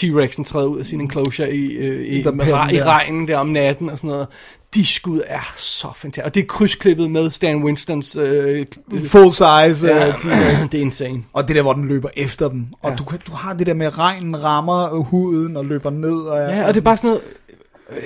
T-Rexen 0.00 0.44
træder 0.44 0.66
ud 0.66 0.78
af 0.78 0.86
sin 0.86 1.00
enclosure 1.00 1.54
i, 1.54 1.72
øh, 1.72 2.06
i, 2.06 2.22
the 2.22 2.32
med, 2.32 2.46
i 2.46 2.82
regnen 2.82 3.28
der 3.28 3.38
om 3.38 3.46
natten 3.46 3.90
og 3.90 3.98
sådan 3.98 4.10
noget. 4.10 4.26
De 4.74 4.86
skud 4.86 5.20
er 5.26 5.52
så 5.56 5.88
fantastisk. 5.96 6.24
Og 6.26 6.34
det 6.34 6.42
er 6.42 6.46
krydsklippet 6.46 7.10
med 7.10 7.30
Stan 7.30 7.64
Winstons... 7.64 8.16
Øh, 8.16 8.66
Full 9.06 9.32
size 9.32 9.42
ja, 9.88 10.06
ja. 10.06 10.12
T-Rex. 10.12 10.68
det 10.70 10.74
er 10.74 10.80
insane. 10.82 11.24
Og 11.32 11.48
det 11.48 11.56
der, 11.56 11.62
hvor 11.62 11.72
den 11.72 11.88
løber 11.88 12.08
efter 12.16 12.48
dem. 12.48 12.66
Og 12.82 12.90
Ja. 12.90 12.96
du, 12.96 13.04
kan, 13.04 13.18
du 13.26 13.32
har 13.32 13.54
det 13.54 13.66
der 13.66 13.74
med, 13.74 13.86
at 13.86 13.98
regnen 13.98 14.42
rammer 14.44 14.94
øh, 14.94 15.00
huden 15.00 15.56
og 15.56 15.64
løber 15.64 15.90
ned. 15.90 16.16
Og, 16.16 16.38
Ja, 16.38 16.66
og 16.68 16.74
det 16.74 16.80
er 16.80 16.84
bare 16.84 16.96
sådan 16.96 17.08
noget... 17.08 17.22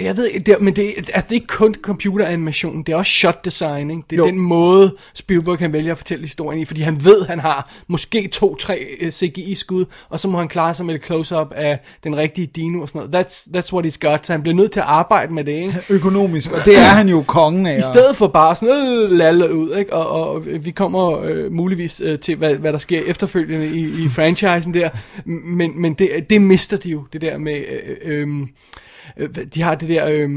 Jeg 0.03 0.17
ved 0.17 0.27
ikke, 0.27 0.41
det 0.53 0.61
men 0.61 0.77
det, 0.77 0.89
er- 0.89 0.93
altså, 0.97 1.13
det 1.29 1.31
er 1.31 1.33
ikke 1.35 1.47
kun 1.47 1.75
computeranimation, 1.83 2.83
det 2.83 2.93
er 2.93 2.97
også 2.97 3.13
shot 3.13 3.45
design, 3.45 3.91
ikke? 3.91 4.03
Det 4.11 4.17
er 4.17 4.21
Jo. 4.23 4.27
den 4.27 4.39
måde, 4.39 4.95
Spielberg 5.15 5.59
kan 5.59 5.73
vælge 5.73 5.91
at 5.91 5.97
fortælle 5.99 6.23
historien 6.25 6.61
i, 6.61 6.65
fordi 6.65 6.81
han 6.81 7.05
ved, 7.05 7.27
han 7.27 7.39
har 7.41 7.73
måske 7.89 8.29
to-tre 8.29 8.87
øh, 9.01 9.11
CGI-skud, 9.13 9.85
og 10.09 10.21
så 10.21 10.29
må 10.29 10.39
han 10.39 10.49
klare 10.49 10.75
sig 10.75 10.87
med 10.87 10.95
et 10.95 11.05
close-up 11.05 11.53
af 11.57 11.79
den 12.05 12.17
rigtige 12.17 12.47
dino 12.47 12.81
og 12.83 12.89
sådan 12.89 13.09
noget. 13.11 13.27
That's, 13.27 13.49
that's 13.57 13.73
what 13.73 13.87
he's 13.87 13.99
got, 14.11 14.27
så 14.27 14.33
han 14.33 14.43
bliver 14.43 14.55
nødt 14.57 14.71
til 14.73 14.81
at 14.81 14.87
arbejde 14.87 15.33
med 15.33 15.45
det, 15.45 15.53
ikke? 15.53 15.83
Økonomisk, 15.99 16.53
og 16.53 16.65
det 16.65 16.77
er 16.79 16.81
han 16.89 17.09
jo 17.09 17.23
kongen 17.27 17.67
af. 17.67 17.79
I 17.79 17.83
stedet 17.83 18.17
for 18.17 18.27
bare 18.27 18.57
sådan 18.57 19.05
øh, 19.05 19.11
lalle 19.11 19.55
ud, 19.55 19.77
ikke? 19.77 19.93
Og, 19.93 20.31
og 20.35 20.47
vi 20.65 20.71
kommer 20.71 21.21
øh, 21.25 21.53
muligvis 21.53 22.01
øh, 22.05 22.19
til, 22.19 22.37
hvad, 22.37 22.55
hvad 22.55 22.73
der 22.73 22.79
sker 22.79 23.01
efterfølgende 23.07 23.67
i, 23.67 24.05
i 24.05 24.09
franchisen 24.09 24.75
der, 24.75 24.89
men, 25.45 25.73
men 25.83 25.95
det, 25.95 26.11
det 26.31 26.43
mister 26.43 26.77
de 26.77 26.91
jo, 26.91 27.05
det 27.13 27.21
der 27.21 27.39
med, 27.39 27.57
øh, 27.57 27.97
øh, 28.05 28.29
øh, 29.17 29.35
de 29.55 29.63
har 29.63 29.75
det 29.75 29.89
der, 29.89 30.07
øh, 30.07 30.31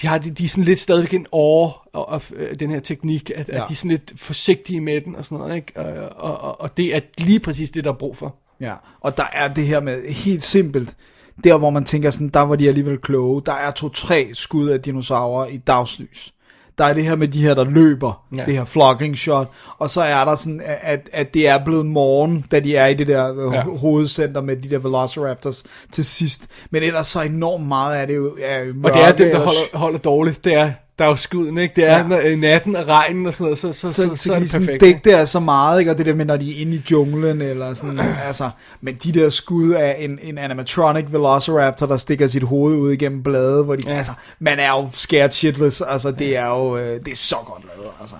de 0.00 0.06
har 0.06 0.18
de, 0.18 0.30
de 0.30 0.44
er 0.44 0.48
sådan 0.48 0.64
lidt 0.64 0.80
stadigvæk 0.80 1.14
en 1.14 1.26
år 1.32 1.88
af 1.94 2.32
øh, 2.36 2.60
den 2.60 2.70
her 2.70 2.80
teknik, 2.80 3.30
at, 3.34 3.48
ja. 3.48 3.54
at 3.54 3.68
de 3.68 3.72
er 3.72 3.76
sådan 3.76 3.90
lidt 3.90 4.12
forsigtige 4.16 4.80
med 4.80 5.00
den 5.00 5.16
og 5.16 5.24
sådan 5.24 5.38
noget, 5.38 5.56
ikke? 5.56 5.72
Og, 5.76 6.08
og, 6.16 6.40
og, 6.40 6.60
og 6.60 6.76
det 6.76 6.96
er 6.96 7.00
lige 7.18 7.40
præcis 7.40 7.70
det, 7.70 7.84
der 7.84 7.92
er 7.92 7.96
brug 7.96 8.16
for. 8.16 8.36
Ja, 8.60 8.74
og 9.00 9.16
der 9.16 9.26
er 9.32 9.54
det 9.54 9.66
her 9.66 9.80
med 9.80 10.08
helt 10.08 10.42
simpelt, 10.42 10.96
der 11.44 11.58
hvor 11.58 11.70
man 11.70 11.84
tænker 11.84 12.10
sådan, 12.10 12.28
der 12.28 12.40
var 12.40 12.56
de 12.56 12.68
alligevel 12.68 12.98
kloge, 12.98 13.42
der 13.46 13.52
er 13.52 13.70
to-tre 13.70 14.30
skud 14.32 14.68
af 14.68 14.82
dinosaurer 14.82 15.46
i 15.46 15.56
dagslys. 15.56 16.34
Der 16.78 16.84
er 16.84 16.94
det 16.94 17.04
her 17.04 17.16
med 17.16 17.28
de 17.28 17.42
her, 17.42 17.54
der 17.54 17.64
løber, 17.64 18.22
Ja. 18.36 18.44
det 18.44 18.54
her 18.54 18.64
flogging 18.64 19.16
shot, 19.18 19.48
og 19.78 19.90
så 19.90 20.00
er 20.00 20.24
der 20.24 20.34
sådan, 20.34 20.60
at, 20.64 21.08
at 21.12 21.34
det 21.34 21.48
er 21.48 21.64
blevet 21.64 21.86
morgen, 21.86 22.44
da 22.50 22.60
de 22.60 22.76
er 22.76 22.86
i 22.86 22.94
det 22.94 23.06
der 23.08 23.26
Ja. 23.52 23.56
ja. 23.56 23.62
hovedcenter 23.62 24.40
med 24.42 24.56
de 24.56 24.70
der 24.70 24.78
Velociraptors 24.78 25.64
til 25.92 26.04
sidst. 26.04 26.46
Men 26.70 26.82
ellers 26.82 27.06
så 27.06 27.22
enormt 27.22 27.66
meget 27.66 27.96
af 27.96 28.06
det 28.06 28.16
jo, 28.16 28.36
er 28.42 28.64
jo 28.64 28.74
Og 28.84 28.90
det 28.94 29.00
er 29.02 29.06
mørke 29.06 29.24
det, 29.24 29.32
der 29.32 29.38
holder, 29.38 29.78
holder 29.78 29.98
dårligst, 29.98 30.44
det 30.44 30.54
er, 30.54 30.72
der 30.98 31.04
er 31.04 31.08
jo 31.08 31.16
skuden, 31.16 31.58
ikke? 31.58 31.72
Det 31.76 31.84
er 31.84 32.08
ja. 32.08 32.28
Ja. 32.28 32.36
natten 32.36 32.76
og 32.76 32.88
regnen 32.88 33.26
og 33.26 33.32
sådan 33.32 33.44
noget, 33.44 33.58
så, 33.58 33.72
så, 33.72 33.92
så, 33.92 33.92
så, 33.92 34.16
så, 34.16 34.22
så, 34.22 34.32
er 34.32 34.38
det 34.38 34.50
sådan 34.50 34.66
perfekt. 34.66 34.80
dække 34.80 35.00
det 35.04 35.14
er 35.14 35.24
så 35.24 35.40
meget, 35.40 35.80
ikke? 35.80 35.90
og 35.90 35.98
det 35.98 36.06
der 36.06 36.14
med, 36.14 36.24
når 36.24 36.36
de 36.36 36.56
er 36.56 36.60
inde 36.60 36.76
i 36.76 36.82
junglen, 36.90 37.42
eller 37.42 37.74
sådan, 37.74 37.98
altså, 38.26 38.50
men 38.80 38.94
de 38.94 39.12
der 39.12 39.30
skud 39.30 39.70
af 39.70 39.96
en, 39.98 40.18
en 40.22 40.38
animatronic 40.38 41.04
velociraptor, 41.08 41.86
der 41.86 41.96
stikker 41.96 42.26
sit 42.26 42.42
hoved 42.42 42.76
ud 42.76 42.92
igennem 42.92 43.22
bladet, 43.22 43.64
hvor 43.64 43.76
de, 43.76 43.82
ja. 43.86 43.96
altså, 43.96 44.12
man 44.38 44.58
er 44.58 44.70
jo 44.70 44.88
scared 44.92 45.30
shitless, 45.30 45.80
altså, 45.80 46.10
det 46.10 46.36
er 46.36 46.46
jo, 46.46 46.76
øh, 46.76 47.00
det 47.04 47.08
er 47.08 47.16
så 47.16 47.36
godt 47.46 47.64
lavet, 47.64 47.92
altså. 48.00 48.16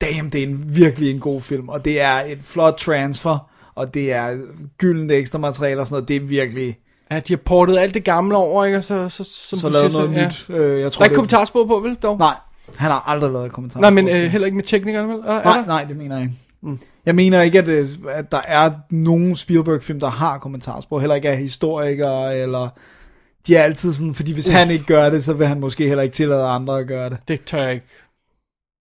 Damn, 0.00 0.30
det 0.30 0.42
er 0.42 0.46
en, 0.46 0.64
virkelig 0.76 1.10
en 1.10 1.20
god 1.20 1.40
film, 1.40 1.68
og 1.68 1.84
det 1.84 2.00
er 2.00 2.20
et 2.20 2.38
flot 2.44 2.74
transfer, 2.78 3.50
og 3.74 3.94
det 3.94 4.12
er 4.12 4.38
gyldent 4.78 5.12
ekstra 5.12 5.38
materiale 5.38 5.80
og 5.80 5.86
sådan 5.86 5.94
noget, 5.94 6.08
det 6.08 6.16
er 6.16 6.20
virkelig, 6.20 6.76
Ja, 7.10 7.20
de 7.20 7.32
har 7.32 7.40
portet 7.44 7.78
alt 7.78 7.94
det 7.94 8.04
gamle 8.04 8.36
over, 8.36 8.64
ikke? 8.64 8.78
Og 8.78 8.84
så, 8.84 9.08
så, 9.08 9.24
som 9.24 9.58
så 9.58 9.68
lavet 9.68 9.92
siger, 9.92 10.08
noget 10.08 10.32
så, 10.34 10.52
nyt. 10.54 10.58
Øh, 10.60 10.70
jeg 10.70 10.78
Der 10.84 10.88
tror, 10.88 11.02
er 11.02 11.04
ikke 11.04 11.14
kommentarspor 11.14 11.66
på, 11.66 11.80
vel, 11.80 11.94
dog? 11.94 12.18
Nej, 12.18 12.34
han 12.76 12.90
har 12.90 13.08
aldrig 13.08 13.32
lavet 13.32 13.52
kommentarer. 13.52 13.80
Nej, 13.80 13.90
men 13.90 14.08
øh, 14.08 14.30
heller 14.30 14.46
ikke 14.46 14.56
med 14.56 14.64
teknikerne, 14.64 15.08
vel? 15.08 15.20
Er, 15.20 15.32
er 15.32 15.44
Nej, 15.44 15.56
der? 15.56 15.66
nej, 15.66 15.84
det 15.84 15.96
mener 15.96 16.14
jeg 16.14 16.22
ikke. 16.22 16.36
Mm. 16.62 16.78
Jeg 17.06 17.14
mener 17.14 17.42
ikke, 17.42 17.58
at, 17.58 17.68
øh, 17.68 17.88
at 18.08 18.32
der 18.32 18.40
er 18.46 18.70
nogen 18.90 19.36
Spielberg-film, 19.36 20.00
der 20.00 20.08
har 20.08 20.38
kommentarspor. 20.38 20.98
Heller 20.98 21.14
ikke 21.14 21.28
af 21.28 21.36
historikere, 21.36 22.38
eller... 22.38 22.68
De 23.46 23.56
er 23.56 23.62
altid 23.62 23.92
sådan, 23.92 24.14
fordi 24.14 24.32
hvis 24.32 24.48
han 24.48 24.70
ikke 24.70 24.84
gør 24.84 25.10
det, 25.10 25.24
så 25.24 25.32
vil 25.34 25.46
han 25.46 25.60
måske 25.60 25.86
heller 25.88 26.02
ikke 26.02 26.14
tillade 26.14 26.44
andre 26.44 26.78
at 26.78 26.86
gøre 26.86 27.10
det. 27.10 27.18
Det 27.28 27.44
tør 27.44 27.62
jeg 27.62 27.74
ikke 27.74 27.86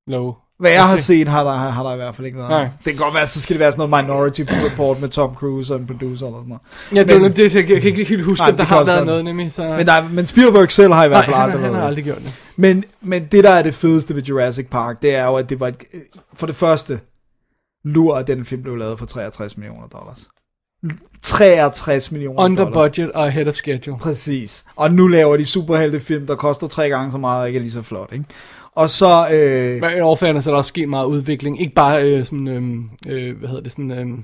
love. 0.07 0.35
Hvad 0.59 0.71
jeg 0.71 0.87
har 0.87 0.97
set, 0.97 1.27
har 1.27 1.43
der, 1.43 1.51
har 1.51 1.83
der 1.83 1.93
i 1.93 1.95
hvert 1.95 2.15
fald 2.15 2.25
ikke 2.27 2.37
været. 2.37 2.49
Nej. 2.49 2.63
Det 2.85 2.93
kan 2.93 2.95
godt 2.95 3.13
være, 3.13 3.27
så 3.27 3.41
skal 3.41 3.53
det 3.53 3.59
være 3.59 3.71
sådan 3.71 3.89
noget 3.89 4.05
Minority 4.05 4.41
Report 4.47 5.01
med 5.01 5.09
Tom 5.09 5.35
Cruise 5.35 5.73
og 5.73 5.79
en 5.79 5.87
producer 5.87 6.25
eller 6.25 6.39
sådan 6.39 6.49
noget. 6.49 7.07
Ja, 7.09 7.13
det 7.13 7.21
Men- 7.21 7.35
det, 7.35 7.55
jeg, 7.55 7.65
kan- 7.67 7.75
ikke 7.83 8.03
helt 8.03 8.23
huske, 8.23 8.41
Nej, 8.41 8.49
om 8.51 8.57
der 8.57 8.63
har 8.63 8.83
været 8.85 9.05
noget, 9.05 9.25
nemlig. 9.25 9.53
Så... 9.53 9.63
Men, 9.77 9.85
nej, 9.85 10.01
men 10.11 10.25
Spielberg 10.25 10.71
selv 10.71 10.93
har 10.93 11.05
i 11.05 11.07
hvert 11.07 11.17
nej, 11.19 11.25
fald 11.25 11.35
han, 11.35 11.43
aldrig 11.43 11.61
han 11.61 11.63
har 11.63 11.69
lavet 11.71 11.81
det. 11.81 11.87
aldrig 11.87 12.03
gjort 12.05 12.17
det. 12.17 12.33
Men, 12.55 12.83
men 13.01 13.25
det, 13.25 13.43
der 13.43 13.49
er 13.49 13.61
det 13.61 13.73
fedeste 13.75 14.15
ved 14.15 14.23
Jurassic 14.23 14.67
Park, 14.71 15.01
det 15.01 15.15
er 15.15 15.25
jo, 15.25 15.35
at 15.35 15.49
det 15.49 15.59
var 15.59 15.67
et, 15.67 15.75
for 16.37 16.47
det 16.47 16.55
første, 16.55 16.99
lur, 17.85 18.15
at 18.17 18.27
den 18.27 18.45
film 18.45 18.61
blev 18.63 18.75
lavet 18.75 18.99
for 18.99 19.05
63 19.05 19.57
millioner 19.57 19.87
dollars. 19.87 20.27
63 21.21 22.11
millioner 22.11 22.41
Under 22.43 22.63
dollars. 22.63 22.73
budget 22.91 23.11
og 23.11 23.25
ahead 23.27 23.47
of 23.47 23.55
schedule. 23.55 23.97
Præcis. 23.99 24.65
Og 24.75 24.91
nu 24.93 25.07
laver 25.07 25.37
de 25.37 25.45
superheltefilm, 25.45 26.27
der 26.27 26.35
koster 26.35 26.67
tre 26.67 26.89
gange 26.89 27.11
så 27.11 27.17
meget, 27.17 27.41
og 27.41 27.47
ikke 27.47 27.57
er 27.57 27.61
lige 27.61 27.71
så 27.71 27.81
flot, 27.81 28.09
ikke? 28.13 28.25
Og 28.79 28.89
så, 28.89 29.27
øh, 29.33 29.81
Men 29.81 29.97
i 29.97 30.01
overfærden 30.01 30.41
så 30.41 30.49
er 30.49 30.53
der 30.53 30.57
også 30.57 30.69
sket 30.69 30.89
meget 30.89 31.05
udvikling. 31.05 31.61
Ikke 31.61 31.73
bare 31.73 32.03
øh, 32.03 32.25
sådan, 32.25 32.47
øhm, 32.47 32.89
øh, 33.07 33.37
hvad 33.39 33.49
hedder 33.49 33.63
det, 33.63 33.71
sådan, 33.71 33.91
øhm, 33.91 34.23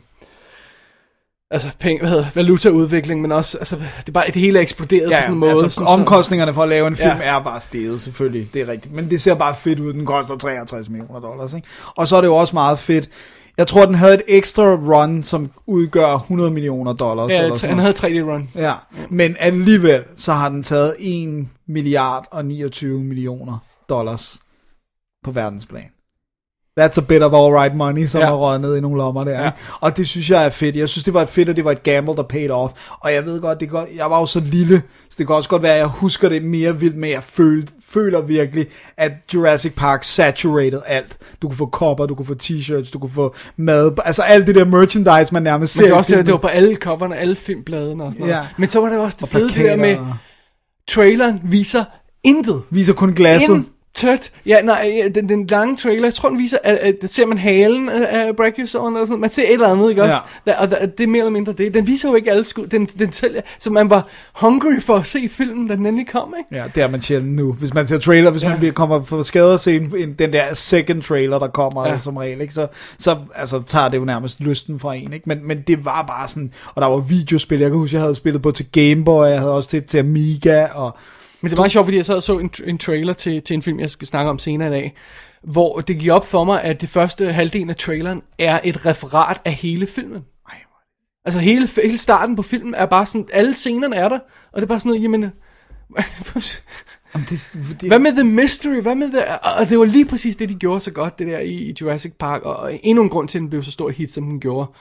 altså 1.51 1.69
penge, 1.79 1.99
hvad 1.99 2.09
hedder, 2.09 2.25
valutaudvikling, 2.35 3.21
men 3.21 3.31
også, 3.31 3.57
altså, 3.57 3.75
det 3.75 4.07
er 4.07 4.11
bare, 4.11 4.25
det 4.25 4.35
hele 4.35 4.59
er 4.59 4.61
eksploderet 4.63 5.07
på 5.07 5.13
ja, 5.13 5.21
sådan 5.21 5.33
en 5.33 5.39
måde. 5.39 5.51
altså, 5.51 5.69
sådan, 5.69 5.87
omkostningerne 5.87 6.53
for 6.53 6.63
at 6.63 6.69
lave 6.69 6.87
en 6.87 6.95
film 6.95 7.09
Ja. 7.09 7.37
er 7.37 7.39
bare 7.39 7.61
steget, 7.61 8.01
selvfølgelig. 8.01 8.49
Det 8.53 8.61
er 8.61 8.67
rigtigt. 8.67 8.95
Men 8.95 9.09
det 9.09 9.21
ser 9.21 9.35
bare 9.35 9.55
fedt 9.55 9.79
ud. 9.79 9.93
Den 9.93 10.05
koster 10.05 10.37
63 10.37 10.89
millioner 10.89 11.19
dollars, 11.19 11.53
ikke? 11.53 11.67
Og 11.95 12.07
så 12.07 12.15
er 12.15 12.21
det 12.21 12.27
jo 12.27 12.35
også 12.35 12.55
meget 12.55 12.79
fedt. 12.79 13.09
Jeg 13.57 13.67
tror, 13.67 13.85
den 13.85 13.95
havde 13.95 14.13
et 14.13 14.23
ekstra 14.27 14.63
run, 14.63 15.23
som 15.23 15.51
udgør 15.65 16.15
100 16.15 16.51
millioner 16.51 16.93
dollars. 16.93 17.29
ja, 17.31 17.43
eller 17.43 17.55
sådan 17.57 17.77
noget. 17.77 17.99
havde 18.01 18.21
3D-run. 18.21 18.49
Ja, 18.55 18.71
men 19.09 19.35
alligevel, 19.39 20.01
så 20.17 20.33
har 20.33 20.49
den 20.49 20.63
taget 20.63 20.95
1 20.99 21.47
milliard 21.67 22.25
og 22.31 22.45
29 22.45 23.03
millioner 23.03 23.57
dollars 23.89 24.39
på 25.25 25.31
verdensplan. 25.31 25.89
That's 26.79 26.97
a 26.97 27.01
bit 27.01 27.23
of 27.23 27.33
all 27.33 27.53
right 27.53 27.75
money, 27.75 28.05
som 28.05 28.21
Ja. 28.21 28.27
har 28.27 28.33
røget 28.35 28.61
ned 28.61 28.77
i 28.77 28.81
nogle 28.81 28.97
lommer 28.97 29.23
der. 29.23 29.31
Ja. 29.41 29.45
Ikke? 29.45 29.57
Og 29.79 29.97
det 29.97 30.07
synes 30.07 30.29
jeg 30.29 30.45
er 30.45 30.49
fedt. 30.49 30.75
Jeg 30.75 30.89
synes, 30.89 31.03
det 31.03 31.13
var 31.13 31.25
fedt, 31.25 31.49
og 31.49 31.55
det 31.55 31.65
var 31.65 31.71
et 31.71 31.83
gamble, 31.83 32.15
der 32.15 32.23
paid 32.23 32.49
off. 32.49 32.73
Og 32.99 33.13
jeg 33.13 33.25
ved 33.25 33.41
godt, 33.41 33.59
det 33.59 33.69
godt, 33.69 33.89
jeg 33.97 34.09
var 34.09 34.19
jo 34.19 34.25
så 34.25 34.39
lille, 34.39 34.81
så 35.09 35.15
det 35.17 35.27
kan 35.27 35.35
også 35.35 35.49
godt 35.49 35.63
være, 35.63 35.73
at 35.73 35.77
jeg 35.79 35.87
husker 35.87 36.29
det 36.29 36.43
mere 36.43 36.79
vildt, 36.79 36.97
men 36.97 37.09
jeg 37.09 37.23
følte, 37.23 37.73
føler 37.89 38.21
virkelig, 38.21 38.65
at 38.97 39.11
Jurassic 39.33 39.73
Park 39.75 40.03
saturated 40.03 40.81
alt. 40.85 41.17
Du 41.41 41.47
kunne 41.47 41.57
få 41.57 41.65
kopper, 41.65 42.05
du 42.05 42.15
kunne 42.15 42.25
få 42.25 42.35
t-shirts, 42.43 42.91
du 42.91 42.99
kunne 42.99 43.13
få 43.13 43.35
mad, 43.57 43.91
altså 44.05 44.21
alt 44.21 44.47
det 44.47 44.55
der 44.55 44.65
merchandise, 44.65 45.33
man 45.33 45.43
nærmest 45.43 45.73
ser 45.73 45.81
Men 45.81 45.85
det 45.85 45.91
var 45.91 45.97
også 45.97 46.15
det 46.15 46.31
var 46.31 46.37
på 46.37 46.47
alle 46.47 46.75
coverne, 46.75 47.17
alle 47.17 47.35
filmbladene 47.35 48.03
og 48.03 48.13
sådan 48.13 48.27
noget. 48.27 48.39
Ja. 48.41 48.47
Men 48.57 48.67
så 48.67 48.79
var 48.81 48.89
det 48.89 48.99
også 48.99 49.15
det 49.15 49.23
Og 49.23 49.29
fede, 49.29 49.49
det 49.49 49.55
der 49.65 49.75
med, 49.75 49.97
traileren 50.89 51.39
viser 51.43 51.83
intet. 52.23 52.61
Viser 52.69 52.93
kun 52.93 53.13
glasset. 53.13 53.55
Intet. 53.55 53.71
Ja, 54.45 54.61
nej, 54.61 55.11
den, 55.15 55.29
den 55.29 55.47
lange 55.47 55.77
trailer, 55.77 56.03
jeg 56.03 56.13
tror, 56.13 56.29
den 56.29 56.39
viser, 56.39 56.57
at, 56.63 56.75
at 56.75 56.95
der 57.01 57.07
ser 57.07 57.25
man 57.25 57.37
halen 57.37 57.89
af 57.89 58.35
Brachiosaurus 58.35 58.99
og 59.01 59.07
sådan 59.07 59.21
Man 59.21 59.29
ser 59.29 59.43
et 59.43 59.53
eller 59.53 59.67
andet, 59.67 59.89
ikke 59.89 60.03
også? 60.03 60.15
Ja. 60.45 60.51
Der, 60.51 60.57
og 60.57 60.71
der, 60.71 60.85
det 60.85 61.03
er 61.03 61.07
mere 61.07 61.19
eller 61.19 61.31
mindre 61.31 61.53
det. 61.53 61.73
Den 61.73 61.87
viser 61.87 62.09
jo 62.09 62.15
ikke 62.15 62.31
alle 62.31 62.43
skud. 62.43 62.67
Den, 62.67 62.85
den 62.85 63.11
sælger, 63.11 63.41
så 63.59 63.69
man 63.69 63.89
var 63.89 64.07
hungry 64.33 64.79
for 64.81 64.95
at 64.95 65.07
se 65.07 65.29
filmen, 65.29 65.67
da 65.67 65.75
den 65.75 65.85
endelig 65.85 66.07
kom, 66.07 66.33
ikke? 66.37 66.61
Ja, 66.61 66.67
det 66.75 66.83
er 66.83 66.87
man 66.87 67.01
sjældent 67.01 67.35
nu. 67.35 67.53
Hvis 67.53 67.73
man 67.73 67.85
ser 67.87 67.97
trailer, 67.97 68.31
hvis 68.31 68.43
Ja. 68.43 68.57
man 68.61 68.71
kommer 68.71 69.03
for 69.03 69.21
skade 69.23 69.53
at 69.53 69.59
se 69.59 69.75
en, 69.75 69.93
en, 69.97 70.13
den 70.13 70.33
der 70.33 70.53
second 70.53 71.01
trailer, 71.01 71.39
der 71.39 71.47
kommer 71.47 71.87
ja. 71.87 71.99
som 71.99 72.17
regel, 72.17 72.41
ikke? 72.41 72.53
Så, 72.53 72.67
så 72.99 73.17
altså, 73.35 73.61
tager 73.67 73.89
det 73.89 73.97
jo 73.97 74.05
nærmest 74.05 74.41
lysten 74.41 74.79
fra 74.79 74.95
en. 74.95 75.13
Ikke? 75.13 75.29
Men, 75.29 75.47
men 75.47 75.61
det 75.61 75.85
var 75.85 76.03
bare 76.07 76.27
sådan, 76.27 76.51
og 76.75 76.81
der 76.81 76.87
var 76.87 76.97
videospil, 76.97 77.59
jeg 77.59 77.69
kan 77.69 77.79
huske, 77.79 77.95
jeg 77.95 78.01
havde 78.01 78.15
spillet 78.15 78.41
på 78.41 78.51
til 78.51 78.65
Game 78.71 79.05
Boy, 79.05 79.25
jeg 79.25 79.39
havde 79.39 79.53
også 79.53 79.69
til, 79.69 79.83
til 79.83 79.97
Amiga, 79.97 80.65
og 80.65 80.97
Men 81.41 81.49
det 81.49 81.57
var 81.57 81.61
meget 81.61 81.71
sjovt, 81.71 81.85
fordi 81.85 81.97
jeg 81.97 82.05
sad 82.05 82.15
og 82.15 82.23
så 82.23 82.39
en, 82.39 82.51
en 82.65 82.77
trailer 82.77 83.13
til, 83.13 83.41
til 83.41 83.53
en 83.53 83.61
film, 83.61 83.79
jeg 83.79 83.89
skal 83.89 84.07
snakke 84.07 84.29
om 84.29 84.39
senere 84.39 84.67
i 84.67 84.71
dag, 84.71 84.95
hvor 85.43 85.79
det 85.79 85.99
gik 85.99 86.09
op 86.09 86.25
for 86.25 86.43
mig, 86.43 86.63
at 86.63 86.81
det 86.81 86.89
første 86.89 87.31
halvdel 87.31 87.69
af 87.69 87.75
traileren 87.75 88.21
er 88.37 88.59
et 88.63 88.85
referat 88.85 89.41
af 89.45 89.53
hele 89.53 89.87
filmen. 89.87 90.25
Ej, 90.49 90.57
Altså 91.25 91.39
hele, 91.39 91.67
hele 91.83 91.97
starten 91.97 92.35
på 92.35 92.41
filmen 92.41 92.73
er 92.73 92.85
bare 92.85 93.05
sådan, 93.05 93.27
alle 93.33 93.53
scenerne 93.53 93.95
er 93.95 94.09
der, 94.09 94.19
og 94.51 94.55
det 94.55 94.61
er 94.61 94.67
bare 94.67 94.79
sådan 94.79 94.89
noget, 94.89 95.03
jamen... 95.03 95.31
Det, 97.29 97.57
det, 97.81 97.89
Hvad 97.89 97.99
med 97.99 98.11
The 98.11 98.23
Mystery? 98.23 98.81
Hvad 98.81 98.95
med 98.95 99.11
the... 99.11 99.39
Og 99.59 99.69
det 99.69 99.79
var 99.79 99.85
lige 99.85 100.05
præcis 100.05 100.35
det, 100.35 100.49
de 100.49 100.55
gjorde 100.55 100.79
så 100.79 100.91
godt, 100.91 101.19
det 101.19 101.27
der 101.27 101.39
i, 101.39 101.53
i 101.53 101.75
Jurassic 101.81 102.13
Park, 102.19 102.41
og 102.41 102.79
endnu 102.83 103.03
en 103.03 103.09
grund 103.09 103.27
til, 103.27 103.37
at 103.37 103.41
den 103.41 103.49
blev 103.49 103.63
så 103.63 103.71
stor 103.71 103.89
hit, 103.89 104.11
som 104.11 104.25
den 104.25 104.39
gjorde. 104.39 104.71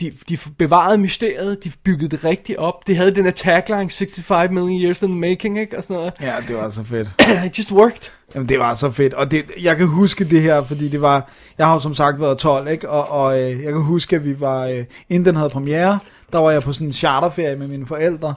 De, 0.00 0.12
de 0.28 0.38
bevarede 0.58 0.98
mysteriet, 0.98 1.64
de 1.64 1.72
byggede 1.84 2.08
det 2.08 2.24
rigtigt 2.24 2.58
op, 2.58 2.86
de 2.86 2.96
havde 2.96 3.14
den 3.14 3.24
der 3.24 3.30
tagline, 3.30 3.90
65 3.90 4.50
million 4.50 4.82
years 4.82 5.02
in 5.02 5.08
the 5.08 5.18
making, 5.18 5.58
ikke? 5.58 5.78
Og 5.78 5.84
sådan 5.84 5.96
noget. 5.96 6.14
Ja, 6.20 6.34
det 6.48 6.56
var 6.56 6.70
så 6.70 6.84
fedt. 6.84 7.14
It 7.46 7.58
just 7.58 7.72
worked. 7.72 8.10
Jamen, 8.34 8.48
det 8.48 8.58
var 8.58 8.74
så 8.74 8.90
fedt. 8.90 9.14
Og 9.14 9.30
det, 9.30 9.50
jeg 9.62 9.76
kan 9.76 9.86
huske 9.86 10.24
det 10.24 10.42
her, 10.42 10.64
fordi 10.64 10.88
det 10.88 11.00
var... 11.00 11.30
Jeg 11.58 11.66
har 11.66 11.74
jo 11.74 11.80
som 11.80 11.94
sagt 11.94 12.20
været 12.20 12.38
12, 12.38 12.68
ikke? 12.68 12.90
Og, 12.90 13.10
og 13.10 13.42
øh, 13.42 13.62
jeg 13.62 13.72
kan 13.72 13.82
huske, 13.82 14.16
at 14.16 14.24
vi 14.24 14.40
var... 14.40 14.66
Øh, 14.66 14.84
inden 15.08 15.24
den 15.24 15.36
havde 15.36 15.50
premiere, 15.50 15.98
der 16.32 16.38
var 16.38 16.50
jeg 16.50 16.62
på 16.62 16.72
sådan 16.72 16.86
en 16.86 16.92
charterferie 16.92 17.56
med 17.56 17.68
mine 17.68 17.86
forældre, 17.86 18.34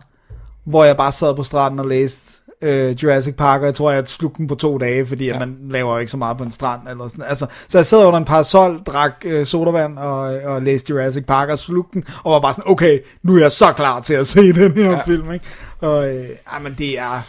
hvor 0.65 0.83
jeg 0.83 0.97
bare 0.97 1.11
sad 1.11 1.35
på 1.35 1.43
stranden 1.43 1.79
og 1.79 1.87
læste 1.87 2.38
øh, 2.63 3.03
Jurassic 3.03 3.35
Park, 3.35 3.59
og 3.61 3.65
jeg 3.65 3.73
tror, 3.75 3.91
jeg 3.91 4.07
slugte 4.07 4.37
den 4.37 4.47
på 4.47 4.55
to 4.55 4.77
dage, 4.77 5.05
fordi 5.05 5.25
ja. 5.25 5.33
at 5.33 5.39
man 5.39 5.57
laver 5.69 5.93
jo 5.93 5.99
ikke 5.99 6.11
så 6.11 6.17
meget 6.17 6.37
på 6.37 6.43
en 6.43 6.51
strand. 6.51 6.81
Eller 6.89 7.07
sådan. 7.07 7.25
Altså, 7.27 7.45
så 7.67 7.77
jeg 7.77 7.85
sad 7.85 8.05
under 8.05 8.19
en 8.19 8.25
parasol, 8.25 8.79
drak 8.83 9.13
øh, 9.25 9.45
sodavand 9.45 9.97
og, 9.97 10.19
og 10.21 10.61
læste 10.61 10.89
Jurassic 10.89 11.25
Park 11.25 11.49
og 11.49 11.59
slugte 11.59 11.93
den, 11.93 12.03
og 12.23 12.31
var 12.31 12.39
bare 12.39 12.53
sådan, 12.53 12.71
okay, 12.71 12.99
nu 13.23 13.35
er 13.35 13.41
jeg 13.41 13.51
så 13.51 13.73
klar 13.73 13.99
til 13.99 14.13
at 14.13 14.27
se 14.27 14.53
den 14.53 14.71
her 14.71 14.91
Ja. 14.91 15.01
film. 15.05 15.31
Ikke? 15.31 15.45
Og 15.79 16.15
øh, 16.15 16.29
men 16.61 16.75
det 16.77 16.99
er 16.99 17.21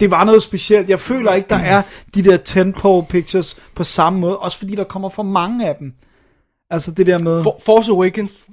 det 0.00 0.10
var 0.10 0.24
noget 0.24 0.42
specielt. 0.42 0.88
Jeg 0.88 1.00
føler 1.00 1.32
ikke, 1.32 1.48
der 1.48 1.58
er 1.58 1.82
de 2.14 2.22
der 2.24 2.36
tentpole 2.36 3.06
pictures 3.06 3.56
på 3.74 3.84
samme 3.84 4.18
måde, 4.20 4.36
også 4.38 4.58
fordi 4.58 4.74
der 4.74 4.84
kommer 4.84 5.08
for 5.08 5.22
mange 5.22 5.68
af 5.68 5.76
dem. 5.76 5.92
Altså 6.70 6.90
det 6.90 7.06
der 7.06 7.18
med... 7.18 7.42
For, 7.42 7.60
Force 7.64 7.90
Awakens 7.92 8.44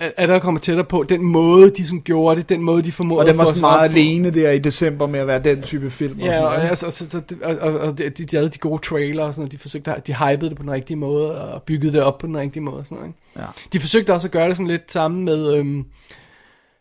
er- 0.00 0.10
er 0.16 0.26
der 0.26 0.38
kommet 0.38 0.62
tættere 0.62 0.84
på, 0.86 1.04
den 1.08 1.22
måde, 1.22 1.70
de 1.70 1.84
sådan 1.86 2.00
gjorde 2.00 2.36
det, 2.40 2.48
den 2.48 2.62
måde, 2.62 2.82
de 2.82 2.92
formåede 2.92 3.22
og 3.22 3.26
den 3.26 3.36
var 3.36 3.42
at 3.42 3.48
sådan 3.48 3.60
meget 3.60 3.88
alene 3.90 4.30
der 4.30 4.50
i 4.50 4.58
december 4.58 5.06
med 5.06 5.20
at 5.20 5.26
være 5.26 5.42
den 5.42 5.62
type 5.62 5.90
film. 5.90 6.18
og 6.20 6.26
Ja, 6.26 6.32
sådan 6.32 6.44
og, 6.44 6.50
noget, 6.50 6.62
ikke? 6.62 6.70
altså, 6.70 6.90
så, 6.90 7.10
så, 7.10 7.20
og, 7.44 7.56
og, 7.60 7.80
og 7.80 7.98
de, 7.98 8.10
de 8.10 8.36
havde 8.36 8.48
de 8.48 8.58
gode 8.58 8.82
trailer 8.82 9.24
og 9.24 9.34
sådan 9.34 9.40
noget, 9.42 9.52
de 9.52 9.58
forsøgte, 9.58 9.92
at- 9.94 10.06
de 10.06 10.14
hypede 10.14 10.48
det 10.50 10.56
på 10.56 10.62
den 10.62 10.70
rigtige 10.70 10.96
måde, 10.96 11.52
og 11.52 11.62
byggede 11.62 11.92
det 11.92 12.02
op 12.02 12.18
på 12.18 12.26
den 12.26 12.36
rigtige 12.36 12.62
måde 12.62 12.76
og 12.76 12.84
sådan 12.84 12.96
noget, 12.96 13.08
ikke? 13.08 13.18
Ja. 13.40 13.44
De 13.72 13.80
forsøgte 13.80 14.14
også 14.14 14.28
at 14.28 14.32
gøre 14.32 14.48
det 14.48 14.56
sådan 14.56 14.66
lidt 14.70 14.92
sammen 14.92 15.24
med, 15.24 15.54
øhm, 15.54 15.84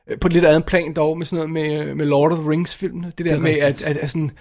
øh, 0.09 0.19
på 0.19 0.27
et 0.27 0.33
lidt 0.33 0.45
andet 0.45 0.65
plan 0.65 0.93
dog, 0.93 1.17
med 1.17 1.25
sådan 1.25 1.49
noget 1.49 1.85
med, 1.85 1.95
med 1.95 2.05
Lord 2.05 2.31
of 2.31 2.37
the 2.39 2.49
Rings 2.49 2.75
filmene, 2.75 3.11
det 3.17 3.25
der 3.25 3.33
Det 3.33 3.41
med, 3.41 3.51
at, 3.51 3.81
at, 3.81 3.97
at 3.97 4.09
sådan, 4.09 4.31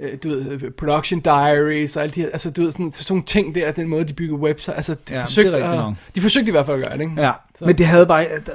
øh, 0.00 0.18
du 0.24 0.28
ved, 0.28 0.50
øh, 0.50 0.70
production 0.78 1.20
diaries 1.20 1.96
og 1.96 2.02
alt 2.02 2.14
de 2.14 2.20
her, 2.20 2.28
altså 2.32 2.50
du 2.50 2.62
ved, 2.62 2.70
sådan, 2.72 2.92
sådan 2.92 3.04
nogle 3.14 3.24
ting 3.26 3.54
der, 3.54 3.72
den 3.72 3.88
måde, 3.88 4.04
de 4.04 4.12
bygger 4.12 4.36
websites, 4.36 4.74
altså 4.76 4.94
de, 5.08 5.14
Ja, 5.14 5.24
forsøgte, 5.24 5.52
det 5.52 5.62
er 5.62 5.86
at, 5.88 5.94
de 6.14 6.20
forsøgte 6.20 6.48
i 6.48 6.50
hvert 6.50 6.66
fald 6.66 6.76
at 6.82 6.88
gøre 6.88 6.98
det, 6.98 7.04
ikke? 7.04 7.22
Ja, 7.22 7.30
Så- 7.58 7.64
men 7.66 7.78
det 7.78 7.86
havde 7.86 8.06
bare... 8.06 8.24
Der, 8.46 8.52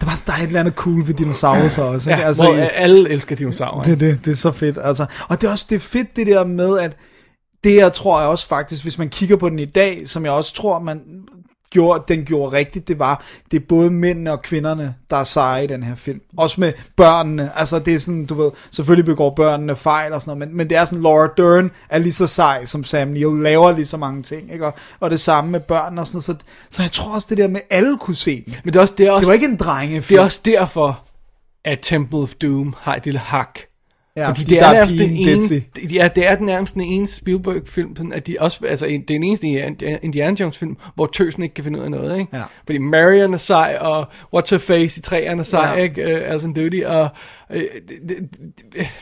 der 0.00 0.06
var 0.06 0.22
der 0.26 0.32
er 0.32 0.36
et 0.36 0.42
eller 0.46 0.60
andet 0.60 0.74
cool 0.74 1.06
ved 1.06 1.14
dinosaurer 1.14 1.62
også. 1.62 2.10
Ikke? 2.10 2.20
Ja, 2.22 2.26
altså, 2.26 2.42
hvor 2.42 2.52
øh, 2.52 2.68
alle 2.72 3.10
elsker 3.10 3.36
dinosaurer. 3.36 3.82
det, 3.82 4.00
det, 4.00 4.24
det 4.24 4.30
er 4.30 4.34
så 4.36 4.52
fedt. 4.52 4.78
Altså. 4.82 5.06
Og 5.28 5.40
det 5.40 5.46
er 5.46 5.50
også 5.52 5.66
det 5.70 5.76
er 5.76 5.80
fedt 5.80 6.16
det 6.16 6.26
der 6.26 6.44
med, 6.44 6.78
at 6.78 6.96
det 7.64 7.74
jeg 7.76 7.92
tror 7.92 8.20
jeg 8.20 8.28
også 8.28 8.48
faktisk, 8.48 8.82
hvis 8.82 8.98
man 8.98 9.08
kigger 9.08 9.36
på 9.36 9.48
den 9.48 9.58
i 9.58 9.64
dag, 9.64 10.08
som 10.08 10.24
jeg 10.24 10.32
også 10.32 10.54
tror, 10.54 10.78
man 10.78 11.00
gjorde, 11.70 12.04
den 12.08 12.24
gjorde 12.24 12.56
rigtigt, 12.56 12.88
det 12.88 12.98
var, 12.98 13.24
det 13.50 13.56
er 13.56 13.64
både 13.68 13.90
mændene 13.90 14.32
og 14.32 14.42
kvinderne, 14.42 14.94
der 15.10 15.16
er 15.16 15.24
seje 15.24 15.64
i 15.64 15.66
den 15.66 15.82
her 15.82 15.94
film. 15.94 16.20
Også 16.36 16.60
med 16.60 16.72
børnene, 16.96 17.58
altså 17.58 17.78
det 17.78 17.94
er 17.94 17.98
sådan, 17.98 18.26
du 18.26 18.34
ved, 18.34 18.50
selvfølgelig 18.70 19.04
begår 19.04 19.30
børnene 19.34 19.76
fejl 19.76 20.12
og 20.12 20.22
sådan 20.22 20.38
noget, 20.38 20.48
men, 20.48 20.56
men 20.56 20.70
det 20.70 20.76
er 20.76 20.84
sådan, 20.84 21.02
Laura 21.02 21.28
Dern 21.36 21.70
er 21.88 21.98
lige 21.98 22.12
så 22.12 22.26
sej 22.26 22.64
som 22.64 22.84
Sam 22.84 23.08
Neill, 23.08 23.42
laver 23.42 23.72
lige 23.72 23.86
så 23.86 23.96
mange 23.96 24.22
ting, 24.22 24.52
ikke? 24.52 24.66
Og, 24.66 24.74
og 25.00 25.10
det 25.10 25.20
samme 25.20 25.50
med 25.50 25.60
børnene 25.60 26.00
og 26.00 26.06
sådan 26.06 26.16
noget, 26.28 26.42
så, 26.42 26.46
så 26.70 26.82
jeg 26.82 26.92
tror 26.92 27.14
også 27.14 27.26
det 27.30 27.38
der 27.38 27.48
med, 27.48 27.60
alle 27.70 27.98
kunne 27.98 28.16
se 28.16 28.42
den. 28.46 28.54
Men 28.64 28.72
det 28.72 28.78
er 28.78 28.82
også, 28.82 28.94
det 28.98 29.06
er 29.06 29.12
også, 29.12 29.20
Det 29.20 29.28
var 29.28 29.34
ikke 29.34 29.46
en 29.46 29.56
drengefilm. 29.56 30.16
det 30.16 30.22
er 30.22 30.24
også 30.24 30.40
derfor, 30.44 31.04
at 31.64 31.78
Temple 31.82 32.18
of 32.18 32.34
Doom 32.34 32.74
har 32.78 32.96
et 32.96 33.04
lille 33.04 33.20
hak. 33.20 33.58
Ja, 34.22 34.28
fordi, 34.28 34.44
det 34.44 34.58
er, 34.62 34.72
nærmest 34.72 34.96
den 34.96 35.10
ene, 35.10 35.42
ja, 35.92 36.08
det 36.14 36.26
er 36.26 36.34
den 36.36 36.46
nærmest 36.46 36.74
den 36.74 36.82
ene 36.82 37.06
Spielberg-film, 37.06 37.96
sådan 37.96 38.12
at 38.12 38.26
de 38.26 38.36
også, 38.40 38.58
altså 38.68 38.86
en- 38.86 39.00
det 39.00 39.10
er 39.10 39.14
den 39.18 39.22
eneste 39.22 39.46
Indiana- 40.04 40.34
Jones-film, 40.40 40.76
hvor 40.94 41.06
tøsen 41.06 41.42
ikke 41.42 41.54
kan 41.54 41.64
finde 41.64 41.78
ud 41.78 41.84
af 41.84 41.90
noget, 41.90 42.18
ikke? 42.18 42.36
Ja. 42.36 42.42
Fordi 42.66 42.78
Marion 42.78 43.34
er 43.34 43.38
sej, 43.38 43.76
og 43.80 44.06
What's 44.36 44.48
Her 44.50 44.58
Face 44.58 44.98
i 44.98 45.02
træerne 45.02 45.40
er 45.40 45.44
sej, 45.44 45.72
Ja. 45.76 45.82
ikke? 45.82 46.02
Uh, 46.04 46.30
Alison 46.30 46.52
Doody, 46.52 46.84
og 46.84 47.08
uh, 47.50 47.56
det, 48.08 48.28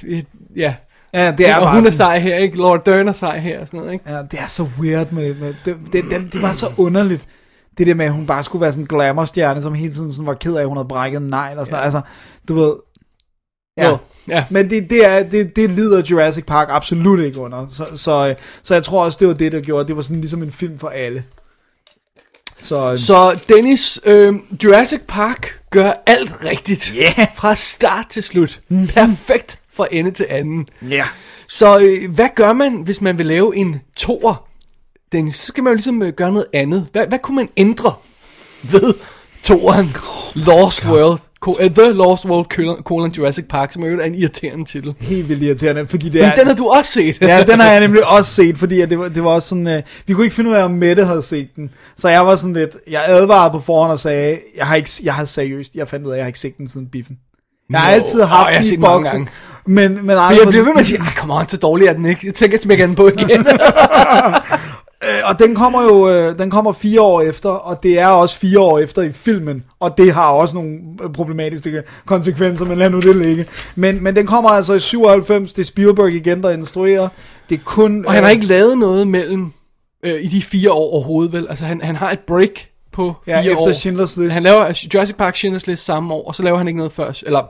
det, 0.02 0.26
ja. 0.57 0.74
Ja, 1.14 1.33
det 1.38 1.48
er 1.48 1.57
og 1.57 1.62
bare 1.62 1.74
hun 1.74 1.87
er 1.87 1.90
sådan- 1.90 1.92
sej 1.92 2.18
her, 2.18 2.37
ikke? 2.37 2.57
Laura 2.57 2.79
Dern 2.87 3.09
er 3.09 3.12
sej 3.12 3.38
her, 3.38 3.61
og 3.61 3.66
sådan 3.66 3.81
noget, 3.81 3.92
ikke? 3.92 4.05
Ja, 4.12 4.22
det 4.22 4.38
er 4.40 4.46
så 4.48 4.68
weird 4.81 5.12
med, 5.12 5.35
med 5.35 5.55
det, 5.64 5.76
det, 5.92 6.05
det, 6.11 6.33
det 6.33 6.42
var 6.42 6.52
så 6.52 6.66
underligt. 6.79 7.26
Det 7.79 7.87
der 7.87 7.94
med, 7.94 8.05
at 8.07 8.12
hun 8.12 8.26
bare 8.26 8.42
skulle 8.42 8.62
være 8.62 8.72
sådan 8.72 8.83
en 8.85 8.88
glamour-stjerne, 8.88 9.62
som 9.62 9.74
hele 9.74 9.92
tiden 9.92 10.12
sådan 10.12 10.26
var 10.26 10.35
ked 10.35 10.55
af, 10.57 10.61
at 10.61 10.68
hun 10.68 10.76
havde 10.76 10.88
brækket 10.88 11.20
en 11.20 11.26
negl 11.26 11.59
og 11.59 11.66
sådan 11.66 11.79
ja. 11.79 11.85
Altså, 11.85 12.00
du 12.48 12.55
ved... 12.55 12.72
Ja. 13.76 13.96
Ja. 14.28 14.44
Men 14.50 14.70
det, 14.70 14.90
det, 14.90 15.06
er, 15.06 15.22
det, 15.22 15.56
det 15.56 15.70
lider 15.70 16.02
Jurassic 16.10 16.44
Park 16.44 16.68
absolut 16.70 17.20
ikke 17.20 17.38
under. 17.40 17.66
Så, 17.70 17.84
så, 17.96 18.34
så 18.62 18.74
jeg 18.74 18.82
tror 18.82 19.04
også, 19.04 19.18
det 19.20 19.28
var 19.28 19.34
det, 19.34 19.52
der 19.52 19.60
gjorde. 19.60 19.88
Det 19.88 19.96
var 19.96 20.02
sådan 20.02 20.20
ligesom 20.20 20.42
en 20.42 20.52
film 20.52 20.78
for 20.78 20.88
alle. 20.88 21.24
Så, 22.62 22.92
øh, 22.92 22.98
Så 22.98 23.38
Dennis, 23.48 24.00
øh, 24.04 24.34
Jurassic 24.64 25.00
Park 25.08 25.60
gør 25.70 25.92
alt 26.06 26.44
rigtigt. 26.44 26.92
Ja. 26.94 27.26
Fra 27.36 27.54
start 27.54 28.06
til 28.10 28.22
slut. 28.22 28.60
Mhm. 28.68 28.86
Perfekt 28.86 29.58
fra 29.74 29.86
ende 29.90 30.10
til 30.10 30.26
anden. 30.28 30.68
ja. 30.90 31.04
Så 31.48 31.78
øh, 31.78 32.10
hvad 32.14 32.28
gør 32.36 32.52
man, 32.52 32.72
hvis 32.74 33.00
man 33.00 33.18
vil 33.18 33.26
lave 33.26 33.56
en 33.56 33.80
toer? 33.96 34.48
Dennis, 35.12 35.36
så 35.36 35.46
skal 35.46 35.64
man 35.64 35.70
jo 35.70 35.74
ligesom 35.74 36.02
øh, 36.02 36.12
gøre 36.12 36.32
noget 36.32 36.46
andet. 36.52 36.86
Hvad, 36.92 37.06
hvad 37.06 37.18
kunne 37.18 37.36
man 37.36 37.48
ændre 37.56 37.94
ved 38.72 38.94
toeren 39.42 39.96
Lost 40.34 40.86
World? 40.86 41.18
Uh, 41.46 41.70
The 41.70 41.92
Lost 41.92 42.24
World 42.24 42.46
colon, 42.82 43.11
Jurassic 43.12 43.44
Park, 43.48 43.72
som 43.72 43.82
er 43.82 44.04
en 44.04 44.14
irriterende 44.14 44.64
titel. 44.64 44.94
Helt 44.98 45.28
vildt 45.28 45.42
irriterende, 45.42 45.87
fordi 45.87 46.09
det 46.09 46.14
Men 46.14 46.24
er... 46.24 46.35
den 46.35 46.46
har 46.46 46.54
du 46.54 46.68
også 46.68 46.92
set. 46.92 47.20
ja, 47.20 47.42
den 47.42 47.61
har 47.61 47.70
jeg 47.70 47.80
nemlig 47.80 48.06
også 48.16 48.30
set, 48.30 48.59
fordi 48.59 48.87
det, 48.87 48.98
var, 48.98 49.09
det 49.09 49.24
var 49.24 49.30
også 49.30 49.48
sådan, 49.48 49.68
øh, 49.68 49.82
vi 50.06 50.12
kunne 50.14 50.24
ikke 50.24 50.37
finde 50.37 50.50
ud 50.50 50.54
af, 50.54 50.64
om 50.64 50.70
Mette 50.70 51.04
havde 51.04 51.22
set 51.22 51.48
den. 51.56 51.70
Så 51.96 52.09
jeg 52.09 52.26
var 52.26 52.37
sådan 52.37 52.52
lidt, 52.52 52.76
jeg 52.90 53.02
advarede 53.06 53.52
på 53.52 53.61
forhånd 53.61 53.92
og 53.92 53.98
sagde, 53.98 54.38
jeg 54.56 54.66
har 54.66 54.76
ikke, 54.76 54.90
jeg 55.02 55.14
har 55.14 55.24
seriøst, 55.24 55.74
jeg 55.74 55.88
fandt 55.88 56.06
ud 56.06 56.11
af, 56.11 56.14
at 56.14 56.18
jeg 56.18 56.24
har 56.24 56.28
ikke 56.28 56.38
set 56.38 56.56
den 56.59 56.68
siden 56.68 56.87
biffen. 56.92 57.16
Jeg 57.70 57.80
har 57.80 57.90
Nå, 57.90 57.94
altid 57.94 58.22
haft 58.22 58.50
jeg 58.50 58.59
har 58.59 58.64
den 58.64 58.72
i 58.72 58.76
boksen, 58.76 59.28
men, 59.66 60.06
men 60.06 60.11
aldrig 60.11 60.38
jeg 60.38 60.48
bliver 60.48 60.64
ved 60.64 60.72
med 60.72 60.80
at 60.80 60.87
sige, 60.87 61.00
come 61.16 61.35
on, 61.35 61.48
så 61.48 61.56
dårlig 61.56 61.87
er 61.87 61.92
den 61.92 62.06
ikke. 62.06 62.26
Jeg 62.26 62.35
tænker, 62.35 62.56
jeg 62.56 62.62
smækker 62.62 62.87
den 62.87 62.94
på 62.94 63.09
igen. 63.09 63.46
Øh, 65.08 65.20
og 65.24 65.38
den 65.38 65.54
kommer 65.54 65.82
jo 65.82 66.08
øh, 66.08 66.38
den 66.38 66.50
kommer 66.50 66.72
fire 66.72 67.00
år 67.00 67.20
efter, 67.20 67.48
og 67.50 67.82
det 67.82 67.98
er 67.98 68.06
også 68.06 68.38
fire 68.38 68.60
år 68.60 68.78
efter 68.78 69.02
i 69.02 69.12
filmen, 69.12 69.64
og 69.80 69.98
det 69.98 70.12
har 70.12 70.28
også 70.30 70.54
nogle 70.54 70.78
øh, 71.04 71.12
problematiske 71.12 71.82
konsekvenser, 72.06 72.64
men 72.64 72.78
lad 72.78 72.90
nu 72.90 73.00
det 73.00 73.16
ligge. 73.16 73.46
Men, 73.74 74.02
men 74.02 74.16
den 74.16 74.26
kommer 74.26 74.50
altså 74.50 74.74
i 74.74 74.80
97, 74.80 75.52
det 75.52 75.62
er 75.62 75.66
Spielberg 75.66 76.08
igen, 76.14 76.42
der 76.42 76.50
instruerer. 76.50 77.08
Det 77.50 77.58
er 77.58 77.62
kun... 77.64 78.04
Og 78.06 78.12
han 78.12 78.22
har 78.22 78.30
øh, 78.30 78.34
ikke 78.34 78.46
lavet 78.46 78.78
noget 78.78 79.08
mellem 79.08 79.52
øh, 80.02 80.22
i 80.22 80.26
de 80.28 80.42
fire 80.42 80.72
år 80.72 80.92
overhovedet, 80.92 81.32
vel? 81.32 81.46
Altså, 81.50 81.64
han, 81.64 81.80
han 81.82 81.96
har 81.96 82.10
et 82.10 82.20
break 82.26 82.50
på 82.92 83.14
fire 83.24 83.36
Ja, 83.36 83.42
efter 83.42 83.56
år. 83.58 83.72
Schindlers 83.72 84.16
List. 84.16 84.32
Han 84.32 84.42
laver 84.42 84.86
Jurassic 84.94 85.16
Park 85.16 85.36
Schindler's 85.36 85.64
List 85.66 85.84
samme 85.84 86.14
år, 86.14 86.28
og 86.28 86.34
så 86.34 86.42
laver 86.42 86.58
han 86.58 86.66
ikke 86.68 86.76
noget 86.76 86.92
før. 86.92 87.12
Eller, 87.26 87.42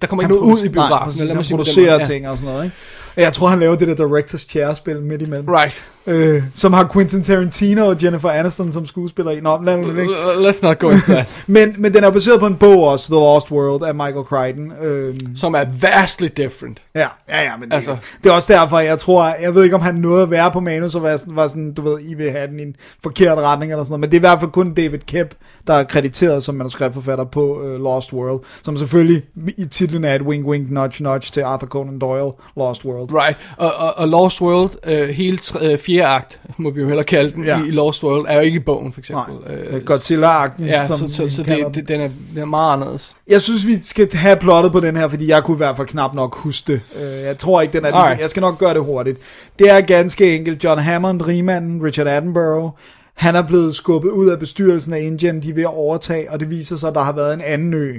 der 0.00 0.06
kommer 0.06 0.22
ikke 0.22 0.34
han 0.34 0.42
noget 0.42 0.52
ud 0.60 0.64
i 0.64 0.68
produ- 0.68 0.74
Nej, 0.74 0.86
biografen. 0.88 1.04
præcis, 1.06 1.20
eller 1.22 1.34
han 1.34 1.44
producerer 1.50 2.04
ting 2.04 2.28
og 2.28 2.36
sådan 2.38 2.52
noget, 2.52 2.64
ikke? 2.64 2.76
Jeg 3.16 3.32
tror, 3.32 3.46
han 3.46 3.60
laver 3.60 3.74
det 3.74 3.88
der 3.88 3.94
Directors 3.94 4.40
Chair-spil 4.40 5.00
midt 5.02 5.22
imellem. 5.22 5.48
Right. 5.48 5.82
Øh, 6.06 6.42
som 6.54 6.72
har 6.72 6.90
Quentin 6.92 7.22
Tarantino 7.22 7.86
og 7.86 8.04
Jennifer 8.04 8.28
Aniston 8.30 8.72
som 8.72 8.86
skuespillere 8.86 9.36
i. 9.36 9.40
Nå, 9.40 9.60
lad 9.64 9.76
nu 9.76 9.94
det 9.96 10.06
Let's 10.50 10.62
not 10.62 10.78
go 10.78 10.90
into 10.90 11.12
that. 11.12 11.42
Men, 11.46 11.74
men 11.78 11.94
den 11.94 12.04
er 12.04 12.10
baseret 12.10 12.40
på 12.40 12.46
en 12.46 12.56
bog 12.56 12.84
også, 12.84 13.06
The 13.06 13.20
Lost 13.20 13.50
World 13.50 13.84
af 13.84 13.94
Michael 13.94 14.24
Crichton. 14.24 14.72
Øh, 14.82 15.14
Som 15.36 15.54
er 15.54 15.64
vastly 15.80 16.28
different. 16.36 16.82
Ja, 16.94 17.06
ja, 17.28 17.42
ja, 17.42 17.50
men 17.58 17.68
det, 17.68 17.74
Altså. 17.74 17.96
det 18.22 18.30
er 18.30 18.34
også 18.34 18.52
derfor, 18.52 18.78
jeg 18.78 18.98
tror, 18.98 19.34
jeg 19.42 19.54
ved 19.54 19.64
ikke, 19.64 19.76
om 19.76 19.82
han 19.82 19.94
nåede 19.94 20.22
at 20.22 20.30
være 20.30 20.50
på 20.50 20.60
manus, 20.60 20.94
og 20.94 21.02
var 21.02 21.16
sådan, 21.16 21.36
var 21.36 21.48
sådan, 21.48 21.74
du 21.74 21.82
ved, 21.82 22.00
I 22.00 22.14
vil 22.14 22.30
have 22.30 22.46
den 22.46 22.60
i 22.60 22.62
en 22.62 22.74
forkert 23.02 23.38
retning, 23.38 23.72
eller 23.72 23.84
sådan 23.84 23.92
noget, 23.92 24.00
men 24.00 24.10
det 24.10 24.16
er 24.16 24.18
i 24.20 24.26
hvert 24.28 24.40
fald 24.40 24.50
kun 24.50 24.74
David 24.74 24.98
Kep, 24.98 25.34
der 25.66 25.74
er 25.74 25.84
krediteret 25.84 26.44
som 26.44 26.54
manuskriptforfatter 26.54 27.24
på 27.24 27.60
uh, 27.60 27.82
Lost 27.84 28.12
World, 28.12 28.40
som 28.62 28.76
selvfølgelig 28.76 29.22
i 29.58 29.64
titlen 29.64 30.04
er 30.04 30.14
et 30.14 30.22
wink 30.22 30.46
wink 30.46 30.70
nudge 30.70 31.04
nudge 31.04 31.30
til 31.32 31.40
Arthur 31.40 31.66
Conan 31.66 31.98
Doyle, 31.98 32.32
Lost 32.56 32.84
World. 32.84 33.10
Right. 33.12 33.36
Og, 33.56 33.74
og, 33.74 33.98
og 33.98 34.08
Lost 34.08 34.40
World, 34.40 34.70
øh, 34.86 35.08
hele 35.08 35.36
tre, 35.36 35.72
øh, 35.72 35.78
fjerde 35.92 36.14
akt, 36.14 36.40
må 36.58 36.70
vi 36.70 36.80
jo 36.80 36.86
hellere 36.86 37.04
kalde 37.04 37.32
den, 37.32 37.44
Ja. 37.44 37.58
i, 37.64 37.70
Lost 37.70 38.04
World, 38.04 38.26
er 38.28 38.34
jo 38.36 38.40
ikke 38.40 38.56
i 38.56 38.62
bogen, 38.66 38.92
for 38.92 39.00
Nej, 39.12 39.22
eksempel. 39.22 39.74
øh, 39.76 39.82
Godzilla-akten, 39.84 40.66
Ja, 40.66 40.84
som 40.84 40.98
så, 40.98 41.08
så, 41.14 41.28
så 41.28 41.42
det, 41.42 41.56
den. 41.64 41.74
det, 41.74 41.88
den, 41.88 42.00
er, 42.00 42.08
den 42.34 42.42
er 42.42 42.46
meget 42.46 42.72
anderledes. 42.72 43.14
Jeg 43.28 43.40
synes, 43.40 43.66
vi 43.66 43.78
skal 43.78 44.08
have 44.14 44.36
plottet 44.36 44.72
på 44.72 44.80
den 44.80 44.96
her, 44.96 45.08
fordi 45.08 45.28
jeg 45.28 45.42
kunne 45.44 45.54
i 45.54 45.56
hvert 45.56 45.76
fald 45.76 45.86
knap 45.88 46.14
nok 46.14 46.34
huske 46.36 46.72
det. 46.72 46.80
Øh, 47.02 47.22
Jeg 47.22 47.38
tror 47.38 47.60
ikke, 47.60 47.72
den 47.78 47.84
er 47.84 47.90
ligesom, 47.90 48.20
Jeg 48.20 48.30
skal 48.30 48.40
nok 48.40 48.58
gøre 48.58 48.74
det 48.74 48.82
hurtigt. 48.84 49.18
Det 49.58 49.70
er 49.70 49.80
ganske 49.80 50.36
enkelt 50.36 50.64
John 50.64 50.80
Hammond, 50.80 51.22
rigmanden, 51.26 51.82
Richard 51.84 52.06
Attenborough. 52.06 52.70
Han 53.16 53.36
er 53.36 53.42
blevet 53.42 53.74
skubbet 53.74 54.10
ud 54.10 54.28
af 54.28 54.38
bestyrelsen 54.38 54.94
af 54.94 55.00
Indian, 55.00 55.40
de 55.40 55.50
er 55.50 55.54
ved 55.54 55.62
at 55.62 55.74
overtage, 55.74 56.30
og 56.30 56.40
det 56.40 56.50
viser 56.50 56.76
sig, 56.76 56.88
at 56.88 56.94
der 56.94 57.02
har 57.02 57.12
været 57.12 57.34
en 57.34 57.40
anden 57.44 57.74
ø, 57.74 57.92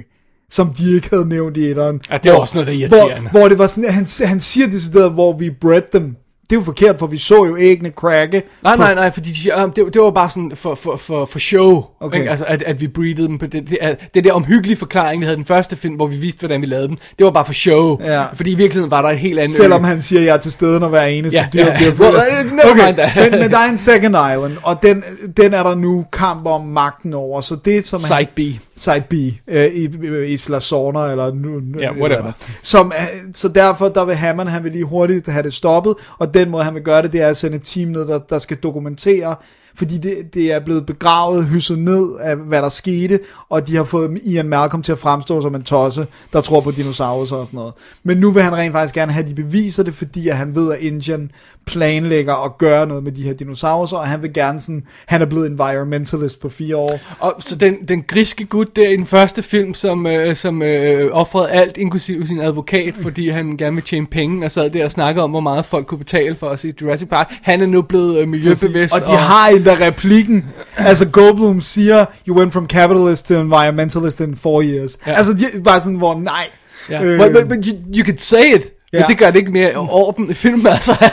som 0.50 0.68
de 0.68 0.94
ikke 0.94 1.10
havde 1.10 1.28
nævnt 1.28 1.56
i 1.56 1.70
etteren. 1.70 2.00
Ja, 2.10 2.18
det 2.22 2.30
er 2.30 2.34
også 2.34 2.54
noget, 2.58 2.66
der 2.66 2.72
er 2.72 2.76
irriterende. 2.76 3.30
Hvor, 3.30 3.40
hvor 3.40 3.48
det 3.48 3.58
var 3.58 3.66
sådan, 3.66 3.90
han, 3.90 4.06
han 4.24 4.40
siger 4.40 4.66
decideret, 4.66 5.12
hvor 5.12 5.32
vi 5.38 5.50
bred 5.50 5.82
dem. 5.92 6.16
Det 6.54 6.58
er 6.58 6.62
jo 6.62 6.64
forkert, 6.64 6.98
for 6.98 7.06
vi 7.06 7.18
så 7.18 7.44
jo 7.44 7.56
æggene 7.58 7.90
cracke. 7.90 8.42
Nej, 8.62 8.76
på- 8.76 8.82
nej, 8.82 8.94
nej, 8.94 9.10
fordi 9.12 9.30
de 9.32 9.54
ah, 9.54 9.68
det, 9.76 9.94
det 9.94 10.02
var 10.02 10.10
bare 10.10 10.30
sådan 10.30 10.52
for, 10.54 10.74
for, 10.74 10.96
for, 10.96 11.24
for 11.24 11.38
show, 11.38 11.70
Okay. 11.76 11.86
okay. 12.00 12.18
ikke? 12.18 12.30
Altså, 12.30 12.44
at, 12.48 12.62
at 12.62 12.80
vi 12.80 12.88
breedede 12.88 13.28
dem 13.28 13.38
på 13.38 13.46
det, 13.46 13.70
det, 13.70 13.78
er, 13.80 13.94
det 14.14 14.24
der 14.24 14.32
omhyggelige 14.32 14.76
forklaring, 14.78 15.20
vi 15.20 15.24
havde 15.24 15.36
den 15.36 15.44
første 15.44 15.76
film, 15.76 15.94
hvor 15.94 16.06
vi 16.06 16.16
viste, 16.16 16.38
hvordan 16.38 16.60
vi 16.60 16.66
lavede 16.66 16.88
dem, 16.88 16.96
det 17.18 17.24
var 17.24 17.30
bare 17.30 17.44
for 17.44 17.52
show, 17.52 17.98
Ja. 18.04 18.22
fordi 18.34 18.50
i 18.50 18.54
virkeligheden 18.54 18.90
var 18.90 19.02
der 19.02 19.08
et 19.08 19.18
helt 19.18 19.38
andet 19.38 19.56
Selvom 19.56 19.82
ø. 19.84 19.86
han 19.86 20.00
siger, 20.02 20.20
at 20.20 20.26
jeg 20.26 20.34
er 20.34 20.38
til 20.38 20.52
stede, 20.52 20.80
når 20.80 20.88
hver 20.88 21.02
eneste 21.02 21.38
Ja, 21.38 21.46
dyr 21.52 21.60
ja. 21.64 21.76
bliver 21.76 21.92
uh, 21.92 22.76
mind 22.76 22.96
that. 22.96 23.30
men, 23.32 23.40
men 23.40 23.50
der 23.50 23.58
er 23.58 23.70
en 23.70 23.76
second 23.78 24.14
island, 24.16 24.56
og 24.62 24.82
den, 24.82 25.02
den 25.36 25.54
er 25.54 25.62
der 25.62 25.74
nu 25.74 26.04
kamp 26.12 26.46
om 26.46 26.66
magten 26.66 27.14
over. 27.14 27.40
Så 27.40 27.56
det 27.64 27.84
som 27.84 28.00
han, 28.04 28.26
Side 28.36 28.54
B. 28.56 28.60
Side 28.76 29.02
B, 29.10 29.12
øh, 29.48 29.64
i, 29.66 29.88
i 30.24 30.32
Isla 30.32 30.60
Sorna, 30.60 30.98
eller 31.10 31.34
nu, 31.34 31.50
Ja, 31.80 31.88
eller 31.88 32.00
whatever. 32.00 32.22
der. 32.22 32.32
Som, 32.62 32.92
er- 32.96 33.30
så 33.34 33.48
derfor, 33.48 33.88
der 33.88 34.04
vil 34.04 34.14
Hammond, 34.14 34.48
han 34.48 34.64
vil 34.64 34.72
lige 34.72 34.84
hurtigt 34.84 35.26
have 35.28 35.42
det 35.42 35.54
stoppet, 35.54 35.94
og 36.18 36.34
den 36.34 36.43
måde, 36.50 36.64
han 36.64 36.74
vil 36.74 36.82
gøre 36.82 37.02
det, 37.02 37.12
det 37.12 37.22
er 37.22 37.28
at 37.28 37.36
sende 37.36 37.56
et 37.56 37.64
team 37.64 37.88
ned, 37.88 38.08
der, 38.08 38.18
der 38.18 38.38
skal 38.38 38.56
dokumentere, 38.56 39.36
fordi 39.76 39.98
det, 39.98 40.34
det 40.34 40.52
er 40.52 40.60
blevet 40.60 40.86
begravet, 40.86 41.46
hysset 41.46 41.78
ned 41.78 42.08
af, 42.20 42.36
hvad 42.36 42.62
der 42.62 42.68
skete, 42.68 43.18
og 43.48 43.68
de 43.68 43.76
har 43.76 43.84
fået 43.84 44.20
Ian 44.24 44.48
Malcolm 44.48 44.82
til 44.82 44.92
at 44.92 44.98
fremstå 44.98 45.42
som 45.42 45.54
en 45.54 45.62
tosse, 45.62 46.06
der 46.32 46.40
tror 46.40 46.60
på 46.60 46.70
dinosaurer 46.70 47.20
og 47.20 47.26
sådan 47.26 47.46
noget. 47.52 47.74
Men 48.04 48.16
nu 48.16 48.30
vil 48.30 48.42
han 48.42 48.56
rent 48.56 48.72
faktisk 48.72 48.94
gerne 48.94 49.12
have, 49.12 49.28
de 49.28 49.34
beviser 49.34 49.82
det, 49.82 49.94
fordi 49.94 50.28
at 50.28 50.36
han 50.36 50.54
ved, 50.54 50.72
at 50.72 50.78
Indian 50.78 51.30
planlægger 51.66 52.44
at 52.44 52.58
gøre 52.58 52.86
noget 52.86 53.04
med 53.04 53.12
de 53.12 53.22
her 53.22 53.32
dinosaurer, 53.32 53.92
og 53.92 54.06
han 54.06 54.22
vil 54.22 54.32
gerne 54.32 54.60
sådan, 54.60 54.86
han 55.06 55.22
er 55.22 55.26
blevet 55.26 55.46
environmentalist 55.46 56.40
på 56.40 56.48
fire 56.48 56.76
år. 56.76 56.98
Og 57.18 57.34
så 57.38 57.56
den, 57.56 57.74
den 57.88 58.02
griske 58.02 58.44
gut 58.44 58.76
der 58.76 58.88
i 58.88 58.96
den 58.96 59.06
første 59.06 59.42
film, 59.42 59.74
som, 59.74 60.06
øh, 60.06 60.36
som 60.36 60.62
øh, 60.62 61.10
offrede 61.12 61.50
alt, 61.50 61.76
inklusive 61.76 62.26
sin 62.26 62.40
advokat, 62.40 62.94
fordi 63.02 63.28
han 63.28 63.56
gerne 63.56 63.74
vil 63.76 63.84
tjene 63.84 64.06
penge, 64.06 64.46
og 64.46 64.50
sad 64.50 64.70
der 64.70 64.84
og 64.84 64.90
snakkede 64.90 65.24
om, 65.24 65.30
hvor 65.30 65.40
meget 65.40 65.64
folk 65.64 65.86
kunne 65.86 65.98
betale 65.98 66.36
for 66.36 66.48
at 66.48 66.58
se 66.58 66.74
Jurassic 66.82 67.08
Park. 67.08 67.32
Han 67.42 67.62
er 67.62 67.66
nu 67.66 67.82
blevet 67.82 68.18
øh, 68.18 68.28
miljøbevidst. 68.28 68.94
Og 68.94 69.00
de 69.00 69.16
har 69.16 69.50
endda 69.70 69.86
replikken. 69.86 70.44
Altså 70.76 71.08
Goldblum 71.08 71.60
siger, 71.60 72.04
you 72.28 72.38
went 72.38 72.52
from 72.52 72.66
capitalist 72.66 73.26
to 73.28 73.34
environmentalist 73.34 74.20
in 74.20 74.36
four 74.36 74.62
years. 74.62 74.98
Ja. 75.06 75.12
Altså 75.12 75.32
de, 75.32 75.62
bare 75.64 75.80
sådan, 75.80 75.94
hvor 75.98 76.14
nej. 76.20 76.46
Ja. 76.90 77.02
Øh, 77.02 77.18
But, 77.20 77.32
but, 77.32 77.48
but 77.48 77.66
you, 77.66 77.74
you 77.96 78.04
could 78.04 78.18
say 78.18 78.54
it. 78.54 78.62
Ja. 78.94 79.00
Men 79.00 79.08
det 79.08 79.18
gør 79.18 79.30
det 79.30 79.38
ikke 79.38 79.52
mere 79.52 79.76
orden 79.76 80.30
i 80.30 80.34
filmen, 80.34 80.66
altså. 80.66 81.10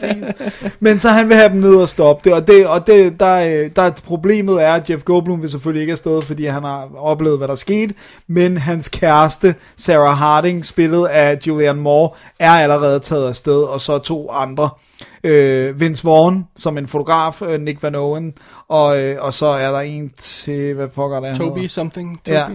Men 0.80 0.98
så 0.98 1.08
han 1.08 1.28
vil 1.28 1.36
have 1.36 1.48
dem 1.48 1.60
ned 1.60 1.74
og 1.74 1.88
stoppe 1.88 2.30
det, 2.30 2.38
og, 2.38 2.48
det, 2.48 2.66
og 2.66 2.86
det, 2.86 3.20
der, 3.20 3.68
der 3.76 3.90
problemet 4.04 4.62
er, 4.62 4.72
at 4.72 4.90
Jeff 4.90 5.04
Goldblum 5.04 5.42
vil 5.42 5.50
selvfølgelig 5.50 5.80
ikke 5.80 5.92
afsted, 5.92 6.22
fordi 6.22 6.44
han 6.44 6.64
har 6.64 6.88
oplevet, 6.96 7.38
hvad 7.38 7.48
der 7.48 7.54
skete, 7.54 7.94
men 8.26 8.56
hans 8.56 8.88
kæreste, 8.88 9.54
Sarah 9.76 10.16
Harding, 10.16 10.64
spillet 10.64 11.06
af 11.06 11.38
Julianne 11.46 11.82
Moore, 11.82 12.10
er 12.38 12.50
allerede 12.50 13.00
taget 13.00 13.28
afsted, 13.28 13.62
og 13.62 13.80
så 13.80 13.98
to 13.98 14.30
andre. 14.30 14.70
Øh, 15.24 15.80
Vince 15.80 16.04
Vaughn, 16.04 16.46
som 16.56 16.78
en 16.78 16.88
fotograf, 16.88 17.42
øh, 17.42 17.60
Nick 17.60 17.82
Van 17.82 17.94
Owen, 17.94 18.32
og, 18.68 19.00
øh, 19.00 19.16
og 19.20 19.34
så 19.34 19.46
er 19.46 19.70
der 19.70 19.80
en 19.80 20.10
til, 20.16 20.74
hvad 20.74 20.88
pokker 20.88 21.20
det 21.20 21.28
er, 21.28 21.36
Toby 21.36 21.54
hedder? 21.54 21.68
something. 21.68 22.20
Ja. 22.28 22.46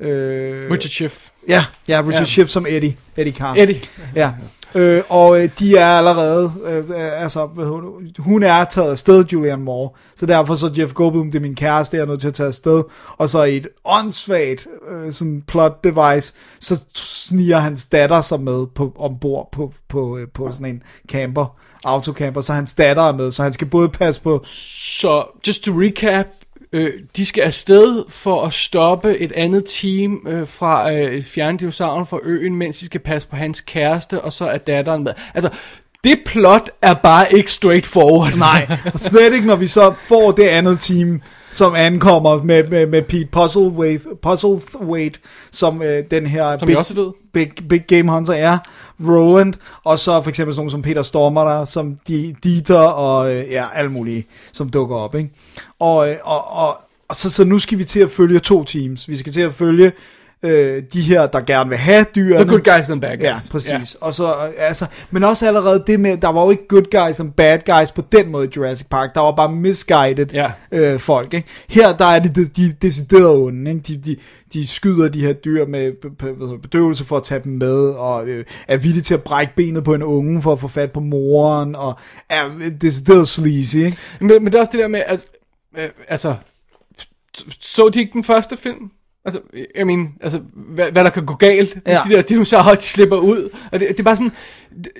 Øh, 0.00 0.70
Richard 0.70 0.90
Schiff. 0.90 1.28
Ja, 1.48 1.64
ja, 1.88 2.00
Richard 2.00 2.20
Ja. 2.20 2.24
Schiff 2.24 2.50
som 2.50 2.66
Eddie. 2.68 2.96
Eddie 3.16 3.32
Carr. 3.34 3.54
Eddie. 3.58 3.80
Ja. 4.14 4.32
Øh, 4.74 5.02
og 5.08 5.42
øh, 5.42 5.48
de 5.58 5.76
er 5.76 5.86
allerede, 5.86 6.52
øh, 6.64 7.22
altså, 7.22 7.46
hvad 7.46 7.64
det, 7.64 8.18
hun 8.18 8.42
er 8.42 8.64
taget 8.64 8.90
afsted, 8.90 9.24
Julianne 9.24 9.64
Moore, 9.64 9.90
så 10.16 10.26
derfor 10.26 10.54
så 10.54 10.70
Jeff 10.78 10.92
Goldblum, 10.92 11.30
det 11.30 11.38
er 11.38 11.42
min 11.42 11.54
kæreste, 11.54 11.96
jeg 11.96 12.02
er 12.02 12.06
nødt 12.06 12.20
til 12.20 12.28
at 12.28 12.34
tage 12.34 12.46
afsted, 12.46 12.82
og 13.18 13.28
så 13.28 13.42
i 13.42 13.56
et 13.56 13.66
åndssvagt 13.84 14.66
øh, 14.90 15.12
sådan 15.12 15.42
plot 15.46 15.84
device, 15.84 16.34
så 16.60 16.84
sniger 16.94 17.58
hans 17.58 17.84
datter 17.86 18.20
sig 18.20 18.40
med 18.40 18.66
på, 18.74 18.92
ombord 18.98 19.48
på, 19.52 19.72
på, 19.88 20.18
øh, 20.18 20.26
på 20.34 20.52
sådan 20.52 20.66
en 20.66 20.82
camper, 21.08 21.58
autocamper, 21.84 22.40
så 22.40 22.52
hans 22.52 22.74
datter 22.74 23.02
er 23.02 23.12
med, 23.12 23.32
så 23.32 23.42
han 23.42 23.52
skal 23.52 23.66
både 23.66 23.88
passe 23.88 24.20
på, 24.22 24.42
Så, 24.44 25.24
just 25.46 25.62
to 25.62 25.72
recap, 25.72 26.26
øh, 26.72 26.92
de 27.16 27.26
skal 27.26 27.42
afsted 27.42 28.04
for 28.08 28.46
at 28.46 28.52
stoppe 28.52 29.18
et 29.18 29.32
andet 29.32 29.64
team 29.64 30.26
øh, 30.28 30.48
fra 30.48 30.92
øh, 30.92 31.22
fjerne 31.22 31.58
dinosauren 31.58 32.06
fra 32.06 32.18
øen, 32.22 32.56
mens 32.56 32.78
de 32.78 32.86
skal 32.86 33.00
passe 33.00 33.28
på 33.28 33.36
hans 33.36 33.60
kæreste, 33.60 34.20
og 34.20 34.32
så 34.32 34.44
er 34.44 34.58
datteren 34.58 35.04
med. 35.04 35.12
Altså, 35.34 35.50
det 36.04 36.18
plot 36.26 36.70
er 36.82 36.94
bare 36.94 37.32
ikke 37.32 37.50
straightforward. 37.50 38.34
Nej, 38.36 38.76
slet 38.96 39.34
ikke, 39.34 39.46
når 39.46 39.56
vi 39.56 39.66
så 39.66 39.94
får 40.08 40.30
det 40.30 40.44
andet 40.44 40.80
team, 40.80 41.22
som 41.50 41.74
ankommer 41.74 42.42
med, 42.42 42.68
med, 42.68 42.86
med 42.86 43.02
Pete 43.02 43.28
Puzzlewaite, 43.32 44.04
Puzzlewaite 44.22 45.20
som 45.50 45.82
øh, 45.82 46.04
den 46.10 46.26
her 46.26 46.58
Som 46.58 46.66
big, 46.66 46.78
også 46.78 46.94
død. 46.94 47.12
big, 47.32 47.50
big 47.68 47.84
Game 47.88 48.12
Hunter 48.12 48.32
er, 48.32 48.58
Roland, 49.00 49.54
og 49.84 49.98
så 49.98 50.22
for 50.22 50.30
eksempel 50.30 50.54
sådan 50.54 50.60
nogen 50.60 50.70
som 50.70 50.82
Peter 50.82 51.02
Stormer, 51.02 51.44
der, 51.44 51.64
som 51.64 51.96
de, 52.08 52.34
Dieter 52.44 52.78
og 52.78 53.34
øh, 53.34 53.50
ja, 53.50 53.64
alle 53.74 53.90
mulige, 53.90 54.26
som 54.52 54.68
dukker 54.68 54.96
op. 54.96 55.14
Ikke? 55.14 55.30
Og, 55.80 56.10
øh, 56.10 56.16
og, 56.24 56.52
og, 56.52 56.76
og 57.08 57.16
så, 57.16 57.30
så 57.30 57.44
nu 57.44 57.58
skal 57.58 57.78
vi 57.78 57.84
til 57.84 58.00
at 58.00 58.10
følge 58.10 58.38
to 58.38 58.64
teams. 58.64 59.08
Vi 59.08 59.16
skal 59.16 59.32
til 59.32 59.40
at 59.40 59.54
følge 59.54 59.92
øh, 60.42 60.82
de 60.92 61.00
her, 61.00 61.26
der 61.26 61.40
gerne 61.40 61.68
vil 61.70 61.78
have 61.78 62.06
dyrene. 62.14 62.44
The 62.44 62.50
good 62.50 62.76
guys 62.76 62.90
and 62.90 63.00
bad 63.00 63.16
guys. 63.16 63.24
Ja, 63.24 63.40
præcis. 63.50 63.70
Ja. 63.72 64.06
Og 64.06 64.14
så, 64.14 64.26
øh, 64.26 64.50
altså, 64.58 64.86
men 65.10 65.24
også 65.24 65.46
allerede 65.46 65.84
det 65.86 66.00
med, 66.00 66.16
der 66.16 66.32
var 66.32 66.44
jo 66.44 66.50
ikke 66.50 66.68
good 66.68 67.06
guys 67.06 67.20
og 67.20 67.34
bad 67.34 67.58
guys 67.78 67.92
på 67.92 68.02
den 68.12 68.30
måde 68.30 68.46
i 68.46 68.50
Jurassic 68.56 68.86
Park. 68.90 69.14
Der 69.14 69.20
var 69.20 69.32
bare 69.32 69.52
misguided 69.52 70.26
Ja. 70.32 70.50
øh, 70.72 71.00
folk. 71.00 71.34
Ikke? 71.34 71.48
Her 71.68 71.96
der 71.96 72.04
er 72.04 72.18
det 72.18 72.36
de, 72.36 72.44
de 72.46 72.72
deciderede 72.82 73.36
onde. 73.36 73.70
Ikke? 73.70 73.82
De, 73.82 73.96
de, 73.96 74.16
de 74.52 74.66
skyder 74.66 75.08
de 75.08 75.20
her 75.20 75.32
dyr 75.32 75.66
med 75.66 75.92
bedøvelse 76.62 77.04
for 77.04 77.16
at 77.16 77.22
tage 77.22 77.40
dem 77.44 77.52
med, 77.52 77.76
og 77.88 78.28
øh, 78.28 78.44
er 78.68 78.76
villige 78.76 79.02
til 79.02 79.14
at 79.14 79.22
brække 79.22 79.52
benet 79.56 79.84
på 79.84 79.94
en 79.94 80.02
unge 80.02 80.42
for 80.42 80.52
at 80.52 80.60
få 80.60 80.68
fat 80.68 80.92
på 80.92 81.00
moren, 81.00 81.76
og 81.76 81.98
er 82.30 82.44
decideret 82.80 83.28
sleazy. 83.28 83.76
Ikke? 83.76 83.96
Men, 84.20 84.28
men 84.28 84.46
det 84.46 84.54
er 84.54 84.60
også 84.60 84.72
det 84.72 84.80
der 84.80 84.88
med, 84.88 85.02
altså, 85.06 85.26
øh, 85.78 85.88
altså 86.08 86.34
så 87.60 87.88
de 87.88 87.98
ikke 87.98 88.12
den 88.12 88.24
første 88.24 88.56
film? 88.56 88.90
Altså, 89.36 89.40
jeg 89.76 89.86
mener, 89.86 90.06
altså, 90.20 90.40
hvad, 90.54 90.92
hvad 90.92 91.04
der 91.04 91.10
kan 91.10 91.26
gå 91.26 91.34
galt, 91.34 91.72
hvis 91.74 91.82
Ja. 91.86 91.98
de 92.08 92.14
der 92.14 92.22
dinosaurer, 92.22 92.74
de 92.74 92.82
slipper 92.82 93.16
ud. 93.16 93.48
Og 93.72 93.80
det, 93.80 93.88
det 93.88 93.98
er 94.00 94.02
bare 94.02 94.16
sådan, 94.16 94.32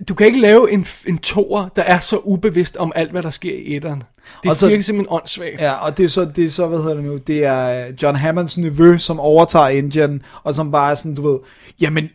du 0.08 0.14
kan 0.14 0.26
ikke 0.26 0.40
lave 0.40 0.72
en, 0.72 0.86
en 1.06 1.18
toer, 1.18 1.68
der 1.76 1.82
er 1.82 1.98
så 2.00 2.16
ubevidst 2.24 2.76
om 2.76 2.92
alt, 2.94 3.10
hvad 3.10 3.22
der 3.22 3.30
sker 3.30 3.54
i 3.54 3.76
etteren. 3.76 4.02
Det 4.42 4.50
Og 4.50 4.56
så- 4.56 4.68
virker 4.68 4.82
simpelthen 4.82 5.14
åndssvagt. 5.14 5.60
Ja, 5.60 5.72
og 5.86 5.98
det 5.98 6.04
er 6.04 6.08
så, 6.08 6.24
det 6.36 6.44
er 6.44 6.48
så, 6.48 6.66
hvad 6.66 6.78
hedder 6.78 6.94
det 6.94 7.04
nu, 7.04 7.16
det 7.16 7.44
er 7.44 7.86
John 8.02 8.16
Hammonds 8.16 8.58
nevø, 8.58 8.98
som 8.98 9.20
overtager 9.20 9.66
engine, 9.68 10.20
og 10.42 10.54
som 10.54 10.70
bare 10.72 10.90
er 10.90 10.94
sådan, 10.94 11.14
du 11.14 11.28
ved, 11.32 11.38
jamen, 11.80 12.04
i- 12.04 12.08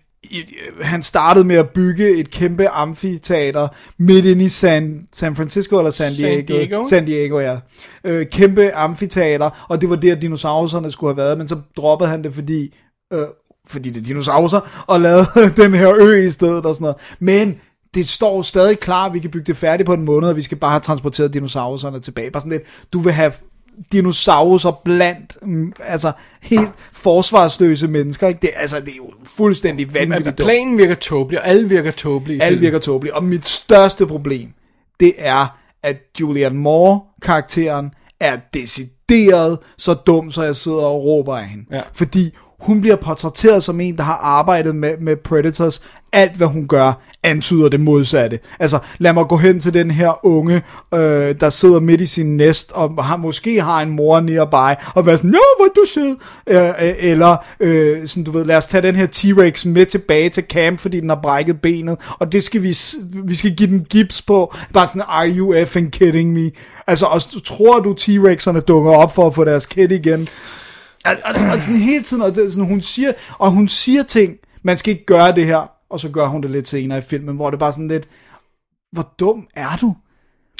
han 0.82 1.04
startede 1.04 1.46
med 1.46 1.56
at 1.56 1.70
bygge 1.70 2.16
et 2.16 2.32
kæmpe 2.32 2.70
amfiteater 2.70 3.68
midt 3.98 4.26
inde 4.26 4.46
i 4.46 4.50
San, 4.50 5.08
San 5.14 5.36
Francisco 5.36 5.78
eller 5.78 5.92
San 5.92 6.14
San 6.14 6.18
Diego. 6.18 6.54
Diego. 6.54 6.84
San 6.90 7.06
Diego, 7.06 7.40
ja. 7.40 7.58
Øh, 8.04 8.26
kæmpe 8.28 8.74
amfiteater, 8.76 9.66
og 9.70 9.82
det 9.82 9.90
var 9.90 9.96
der, 9.96 10.16
dinosaurerne 10.16 10.92
skulle 10.92 11.14
have 11.14 11.18
været, 11.18 11.38
men 11.38 11.48
så 11.48 11.58
droppede 11.78 12.10
han 12.10 12.24
det, 12.24 12.34
fordi, 12.34 12.76
øh, 13.14 13.26
fordi 13.68 13.90
det 13.90 14.00
er 14.00 14.04
dinosaurer, 14.04 14.84
og 14.88 15.02
lavede 15.02 15.28
den 15.62 15.74
her 15.74 15.94
ø 15.96 16.16
i 16.16 16.30
stedet 16.30 16.66
og 16.66 16.76
sådan 16.76 16.84
noget. 16.84 17.16
Men 17.20 17.56
det 17.94 18.10
står 18.10 18.42
stadig 18.42 18.80
klar, 18.80 19.06
at 19.06 19.14
vi 19.14 19.20
kan 19.20 19.32
bygge 19.32 19.46
det 19.46 19.58
færdigt 19.58 19.88
på 19.88 19.94
en 19.94 20.06
måned, 20.06 20.30
og 20.30 20.36
vi 20.36 20.42
skal 20.42 20.58
bare 20.58 20.72
have 20.72 20.82
transporteret 20.82 21.34
dinosaurerne 21.34 22.00
tilbage. 22.00 22.32
Bare 22.32 22.42
sådan 22.42 22.52
lidt, 22.52 22.64
du 22.94 23.00
vil 23.00 23.14
have 23.14 23.32
dinosaurer 23.92 24.82
blandt, 24.86 25.38
mm, 25.42 25.74
altså 25.80 26.12
helt 26.42 26.70
forsvarsløse 26.94 27.88
mennesker, 27.88 28.28
ikke? 28.28 28.40
Det, 28.42 28.50
altså, 28.56 28.80
det 28.80 28.90
er 28.90 28.98
jo 28.98 29.12
fuldstændig 29.24 29.94
vanvittigt 29.94 30.38
dumt. 30.38 30.48
planen 30.48 30.78
virker 30.78 30.96
tåbelig, 30.96 31.40
og 31.40 31.48
alle 31.48 31.70
virker 31.70 31.92
tåbelige. 31.92 32.42
filmen. 32.48 32.62
virker 32.62 32.80
tåbeligt. 32.80 33.16
Og 33.16 33.24
mit 33.24 33.46
største 33.46 34.08
problem, 34.08 34.50
det 35.00 35.14
er, 35.18 35.58
at 35.84 35.98
Julianne 36.20 36.60
Moore, 36.60 37.02
karakteren, 37.22 37.92
er 38.20 38.38
decideret 38.54 39.60
så 39.78 39.94
dum, 39.94 40.32
så 40.32 40.44
jeg 40.44 40.56
sidder 40.56 40.84
og 40.84 41.04
råber 41.04 41.38
af 41.38 41.46
hende. 41.46 41.66
Ja. 41.72 41.82
Fordi 41.94 42.34
hun 42.64 42.82
bliver 42.82 42.96
portrætteret 42.96 43.64
som 43.64 43.80
en, 43.80 43.98
der 43.98 44.04
har 44.04 44.20
arbejdet 44.22 44.76
med, 44.76 44.98
med 44.98 45.16
Predators. 45.16 45.82
Alt, 46.14 46.38
hvad 46.38 46.48
hun 46.48 46.68
gør, 46.68 46.94
antyder 47.24 47.70
det 47.70 47.80
modsatte. 47.80 48.40
Altså, 48.60 48.80
lad 48.98 49.14
mig 49.14 49.26
gå 49.28 49.38
hen 49.38 49.60
til 49.60 49.74
den 49.74 49.92
her 49.92 50.26
unge, 50.26 50.62
øh, 50.94 51.36
der 51.40 51.50
sidder 51.50 51.80
midt 51.80 52.02
i 52.02 52.06
sin 52.06 52.38
næst, 52.38 52.72
og 52.72 53.06
har, 53.06 53.18
måske 53.18 53.62
har 53.62 53.82
en 53.82 53.90
mor 53.90 54.20
nearby, 54.20 54.80
og 54.96 55.06
være 55.06 55.18
sådan, 55.18 55.32
Nå, 55.32 55.40
hvor 55.58 55.68
du 55.76 55.86
sød. 55.94 56.16
Øh, 56.50 56.88
øh, 56.88 56.94
eller, 57.00 57.38
øh, 57.60 58.08
sådan, 58.08 58.24
du 58.24 58.32
ved, 58.32 58.46
lad 58.46 58.58
os 58.58 58.68
tage 58.68 58.82
den 58.82 58.96
her 58.96 59.08
T-Rex 59.08 59.68
med 59.68 59.86
tilbage 59.86 60.30
til 60.30 60.44
camp, 60.50 60.80
fordi 60.80 61.00
den 61.00 61.10
har 61.10 61.20
brækket 61.24 61.62
benet, 61.62 61.98
og 62.20 62.32
det 62.32 62.44
skal 62.44 62.64
vi, 62.64 62.78
vi 63.24 63.36
skal 63.36 63.56
give 63.56 63.70
den 63.70 63.86
gips 63.90 64.22
på. 64.22 64.54
Bare 64.74 64.88
sådan, 64.88 65.02
are 65.08 65.30
you 65.30 65.54
effing 65.54 65.92
kidding 65.92 66.34
me? 66.34 66.52
Altså, 66.88 67.06
og 67.06 67.22
tror 67.44 67.80
du, 67.80 67.96
T-Rex'erne 68.00 68.60
dukker 68.60 68.92
op 68.92 69.16
for 69.16 69.28
at 69.28 69.36
få 69.36 69.44
deres 69.44 69.66
kid 69.66 69.92
igen? 69.92 70.28
Og, 71.06 71.12
og, 71.26 71.52
og 71.56 71.62
sådan 71.62 71.80
hele 71.80 72.04
tiden, 72.04 72.24
og 72.24 72.36
det, 72.36 72.54
sådan, 72.54 72.70
hun 72.70 72.82
siger, 72.82 73.12
og 73.40 73.52
hun 73.52 73.68
siger 73.68 74.04
ting, 74.04 74.36
man 74.64 74.78
skal 74.78 74.94
ikke 74.94 75.06
gøre 75.06 75.32
det 75.36 75.46
her, 75.46 75.72
og 75.90 76.00
så 76.00 76.10
gør 76.10 76.28
hun 76.28 76.42
det 76.44 76.52
lidt 76.52 76.68
senere 76.68 76.98
i 76.98 77.02
filmen, 77.02 77.36
hvor 77.36 77.50
det 77.50 77.60
bare 77.60 77.72
sådan 77.72 77.88
lidt, 77.88 78.08
hvor 78.92 79.10
dum 79.20 79.48
er 79.56 79.78
du? 79.82 79.96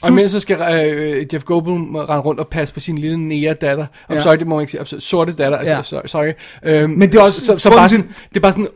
Og 0.02 0.10
imens 0.10 0.32
så 0.32 0.40
skal 0.40 0.62
øh, 0.96 1.26
Jeff 1.34 1.44
Goldblum 1.44 1.96
rende 1.96 2.22
rundt 2.24 2.40
og 2.40 2.48
passe 2.48 2.74
på 2.74 2.80
sin 2.80 2.98
lille 2.98 3.18
nære-datter. 3.18 3.86
I'm 4.12 4.16
Ja. 4.16 4.22
sorry, 4.22 4.36
det 4.38 4.48
må 4.48 4.56
man 4.56 4.62
ikke 4.62 4.72
sige. 4.72 4.82
I'm 4.82 4.86
so- 4.86 5.00
sorte 5.00 5.34
datter, 5.36 5.58
altså, 5.58 5.96
Ja. 5.96 6.08
sorry. 6.08 6.32
Øhm, 6.64 6.90
Men 6.92 7.12
det 7.12 7.16
er 7.20 7.22
også 7.24 7.46
Så, 7.46 7.58
så 7.58 7.70
bare 7.70 7.90
sådan, 7.90 8.06
det 8.30 8.36
er 8.36 8.40
bare 8.42 8.52
sådan... 8.54 8.68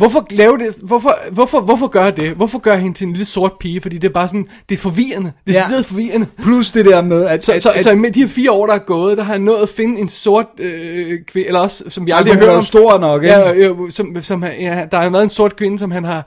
Hvorfor 0.00 0.26
lave 0.30 0.58
det? 0.58 0.66
Hvorfor, 0.82 1.18
hvorfor, 1.32 1.60
hvorfor 1.60 1.86
gør 1.86 2.10
det? 2.10 2.30
Hvorfor 2.30 2.58
gør 2.58 2.76
hende 2.76 2.96
til 2.98 3.06
en 3.06 3.12
lille 3.12 3.24
sort 3.24 3.52
pige? 3.60 3.80
Fordi 3.80 3.98
det 3.98 4.08
er 4.08 4.12
bare 4.12 4.28
sådan, 4.28 4.46
det 4.68 4.74
er 4.76 4.80
forvirrende. 4.80 5.32
Det 5.46 5.56
er 5.56 5.60
Ja. 5.70 5.80
forvirrende. 5.80 6.26
Plus 6.42 6.72
det 6.72 6.84
der 6.84 7.02
med, 7.02 7.24
at... 7.26 7.44
Så, 7.44 7.52
at, 7.52 7.62
så, 7.62 7.70
at, 7.70 7.82
så 7.82 7.94
med 7.94 8.10
de 8.10 8.20
her 8.20 8.28
fire 8.28 8.50
år, 8.52 8.66
der 8.66 8.74
er 8.74 8.78
gået, 8.78 9.16
der 9.16 9.22
har 9.22 9.32
jeg 9.32 9.40
nået 9.40 9.62
at 9.62 9.68
finde 9.68 10.00
en 10.00 10.08
sort 10.08 10.46
øh, 10.58 11.18
kvinde, 11.26 11.46
eller 11.46 11.60
også, 11.60 11.84
som 11.88 12.08
jeg 12.08 12.16
aldrig 12.16 12.34
har 12.34 12.40
hørt 12.40 12.56
om. 12.56 12.62
stor 12.62 12.98
nok, 12.98 13.22
ikke? 13.22 13.34
Ja, 13.34 13.52
ja, 13.52 13.70
som, 13.90 14.16
som, 14.22 14.44
ja, 14.44 14.84
der 14.92 14.98
har 14.98 15.08
været 15.08 15.22
en 15.22 15.30
sort 15.30 15.56
kvinde, 15.56 15.78
som 15.78 15.90
han 15.90 16.04
har 16.04 16.26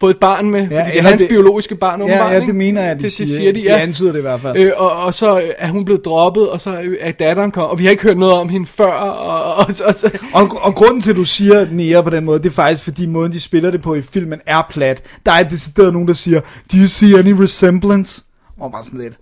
fået 0.00 0.14
et 0.14 0.20
barn 0.20 0.50
med, 0.50 0.68
ja, 0.68 0.84
det 0.84 0.98
er 0.98 1.02
hans 1.02 1.20
det- 1.20 1.28
biologiske 1.28 1.74
barn, 1.76 1.98
ja, 2.00 2.04
åbenbart, 2.04 2.30
ja, 2.32 2.36
ikke? 2.36 2.46
det 2.46 2.54
mener 2.54 2.82
jeg, 2.82 2.98
de, 2.98 3.02
det, 3.02 3.12
siger. 3.12 3.26
Det 3.26 3.36
siger 3.36 3.52
de, 3.52 3.60
de 3.62 3.64
ja. 3.64 3.78
antyder 3.78 4.12
det 4.12 4.18
i 4.18 4.22
hvert 4.22 4.40
fald. 4.40 4.56
Øh, 4.56 4.72
og, 4.76 4.92
og 4.96 5.14
så 5.14 5.42
er 5.58 5.68
hun 5.68 5.84
blevet 5.84 6.04
droppet, 6.04 6.50
og 6.50 6.60
så 6.60 6.82
er 7.00 7.12
datteren 7.12 7.50
kommet, 7.50 7.70
og 7.70 7.78
vi 7.78 7.84
har 7.84 7.90
ikke 7.90 8.02
hørt 8.02 8.18
noget 8.18 8.34
om 8.34 8.48
hende 8.48 8.66
før, 8.66 8.92
og, 8.92 9.54
og, 9.54 9.66
og, 9.86 9.94
så... 9.94 10.18
Og, 10.32 10.58
og 10.62 10.74
grunden 10.74 11.00
til, 11.00 11.10
at 11.10 11.16
du 11.16 11.24
siger 11.24 11.66
nære 11.70 12.04
på 12.04 12.10
den 12.10 12.24
måde, 12.24 12.38
det 12.38 12.46
er 12.46 12.52
faktisk, 12.52 12.84
fordi 12.84 13.06
måden, 13.06 13.32
de 13.32 13.40
spiller 13.40 13.70
det 13.70 13.82
på 13.82 13.94
i 13.94 14.02
filmen, 14.02 14.40
er 14.46 14.62
plat. 14.70 15.02
Der 15.26 15.32
er 15.32 15.42
decideret 15.48 15.92
nogen, 15.92 16.08
der 16.08 16.14
siger, 16.14 16.40
do 16.40 16.76
you 16.76 16.86
see 16.86 17.18
any 17.18 17.32
resemblance? 17.32 18.22
Og 18.60 18.72
bare 18.72 18.84
sådan 18.84 19.00
lidt. 19.00 19.18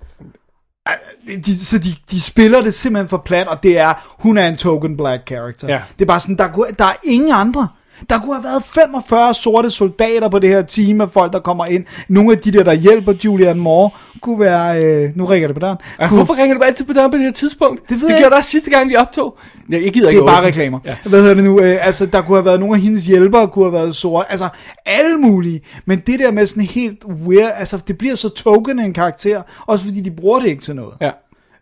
De, 1.47 1.59
så 1.65 1.79
de, 1.79 1.89
de 2.11 2.21
spiller 2.21 2.63
det 2.63 2.75
simpelthen 2.75 3.09
for 3.09 3.23
plat, 3.27 3.49
og 3.49 3.63
det 3.63 3.79
er, 3.79 4.17
hun 4.19 4.39
er 4.39 4.47
en 4.49 4.57
token 4.57 4.97
black 4.97 5.23
character. 5.29 5.69
Ja. 5.69 5.81
Det 5.99 6.05
er 6.05 6.07
bare 6.07 6.21
sådan, 6.21 6.37
der, 6.37 6.49
der 6.79 6.85
er 6.85 6.97
ingen 7.05 7.31
andre. 7.35 7.69
Der 8.11 8.19
kunne 8.19 8.35
have 8.35 8.45
været 8.45 8.63
45 8.65 9.35
sorte 9.35 9.71
soldater 9.71 10.29
på 10.29 10.39
det 10.39 10.51
her 10.51 10.63
team 10.63 11.01
af 11.01 11.11
folk, 11.11 11.33
der 11.33 11.39
kommer 11.41 11.67
ind. 11.67 11.85
Nogle 12.09 12.33
af 12.33 12.39
de 12.39 12.53
der, 12.53 12.63
der 12.63 12.73
hjælper 12.75 13.13
Julianne 13.25 13.63
Moore, 13.63 13.91
kunne 14.21 14.41
være... 14.41 14.85
Øh, 14.85 15.11
nu 15.17 15.25
ringer 15.25 15.49
det 15.49 15.55
på 15.57 15.61
døren. 15.61 15.77
Ja, 16.01 16.09
Kunne, 16.09 16.17
hvorfor 16.17 16.35
ringer 16.43 16.57
du 16.59 16.63
altid 16.63 16.85
på 16.85 16.93
døren 16.93 17.11
på 17.11 17.17
det 17.17 17.25
her 17.25 17.33
tidspunkt? 17.33 17.83
Det 17.89 17.91
ved 17.91 17.97
det 17.97 18.03
jeg 18.03 18.09
gjorde 18.09 18.19
ikke. 18.27 18.31
du 18.31 18.37
også 18.37 18.51
sidste 18.51 18.71
gang, 18.71 18.89
vi 18.91 18.97
optog. 18.97 19.39
Ja, 19.71 19.81
jeg 19.85 19.93
gider 19.93 20.07
det 20.07 20.13
ikke 20.13 20.23
er 20.23 20.27
bare 20.27 20.39
åbne. 20.39 20.49
reklamer. 20.49 20.79
Ja. 20.87 20.97
Hvad 21.07 21.21
hedder 21.21 21.35
det 21.35 21.45
nu? 21.45 21.61
Øh, 21.61 21.87
altså, 21.87 22.07
der 22.07 22.23
kunne 22.23 22.37
have 22.37 22.45
været 22.45 22.61
nogle 22.61 22.75
af 22.75 22.81
hendes 22.81 23.07
hjælpere, 23.07 23.49
kunne 23.49 23.65
have 23.65 23.73
været 23.73 23.97
sorte. 23.97 24.31
Altså, 24.31 24.49
alle 24.87 25.17
mulige. 25.17 25.61
Men 25.87 25.99
det 26.07 26.21
der 26.21 26.33
med 26.33 26.47
sådan 26.47 26.63
helt 26.63 27.05
weird, 27.27 27.53
altså, 27.57 27.79
det 27.89 27.99
bliver 27.99 28.15
så 28.15 28.29
token 28.29 28.79
af 28.79 28.85
en 28.85 28.95
karakter, 28.95 29.43
også 29.67 29.85
fordi 29.85 30.01
de 30.01 30.11
bruger 30.11 30.41
det 30.41 30.49
ikke 30.49 30.63
til 30.63 30.77
noget. 30.77 30.93
Ja. 31.01 31.11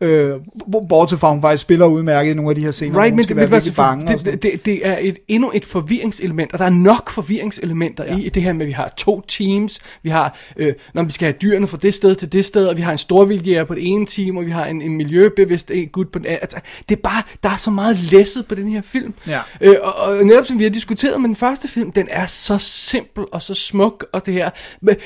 Øh, 0.02 0.40
bortset 0.88 1.18
fra, 1.18 1.32
hun 1.32 1.40
faktisk 1.40 1.62
spiller 1.62 1.86
udmærket 1.86 2.30
i 2.30 2.34
nogle 2.34 2.50
af 2.50 2.54
de 2.54 2.60
her 2.60 2.70
scener, 2.70 3.00
Right, 3.00 3.16
men 3.16 3.22
skal 3.22 3.36
det, 3.36 3.40
være 3.40 3.46
men, 3.46 3.52
virkelig 3.52 3.74
bange. 3.74 4.12
det, 4.12 4.24
det, 4.24 4.42
det, 4.42 4.64
det 4.64 4.86
er 4.86 4.96
et, 5.00 5.18
endnu 5.28 5.50
et 5.54 5.64
forvirringselement, 5.64 6.52
og 6.52 6.58
der 6.58 6.64
er 6.64 6.70
nok 6.70 7.10
forvirringselementer 7.10 8.04
ja. 8.04 8.16
i 8.16 8.28
det 8.28 8.42
her 8.42 8.52
med, 8.52 8.60
at 8.60 8.66
vi 8.66 8.72
har 8.72 8.92
to 8.96 9.20
teams, 9.20 9.80
vi 10.02 10.10
har, 10.10 10.38
øh, 10.56 10.74
når 10.94 11.02
vi 11.02 11.12
skal 11.12 11.26
have 11.26 11.36
dyrene 11.42 11.66
fra 11.66 11.78
det 11.82 11.94
sted 11.94 12.14
til 12.14 12.32
det 12.32 12.44
sted, 12.44 12.66
og 12.66 12.76
vi 12.76 12.82
har 12.82 12.92
en 12.92 12.98
storvildjæger 12.98 13.64
på 13.64 13.74
det 13.74 13.86
ene 13.86 14.06
team, 14.06 14.36
og 14.36 14.46
vi 14.46 14.50
har 14.50 14.66
en, 14.66 14.82
en 14.82 14.96
miljøbevidst 14.96 15.70
en 15.70 15.88
gut 15.88 16.08
på 16.08 16.18
den 16.18 16.26
anden. 16.26 16.38
Altså, 16.42 16.58
det 16.88 16.96
er 16.96 17.00
bare, 17.00 17.22
der 17.42 17.48
er 17.48 17.56
så 17.56 17.70
meget 17.70 17.98
læsset 17.98 18.46
på 18.46 18.54
den 18.54 18.68
her 18.68 18.82
film. 18.82 19.14
Ja. 19.28 19.40
Øh, 19.60 19.76
og, 19.82 19.94
og 19.94 20.24
netop 20.24 20.46
som 20.46 20.58
vi 20.58 20.64
har 20.64 20.70
diskuteret 20.70 21.20
med 21.20 21.28
den 21.28 21.36
første 21.36 21.68
film, 21.68 21.92
den 21.92 22.06
er 22.10 22.26
så 22.26 22.58
simpel 22.58 23.24
og 23.32 23.42
så 23.42 23.54
smuk, 23.54 24.06
og 24.12 24.26
det 24.26 24.34
her. 24.34 24.50
Men 24.80 24.96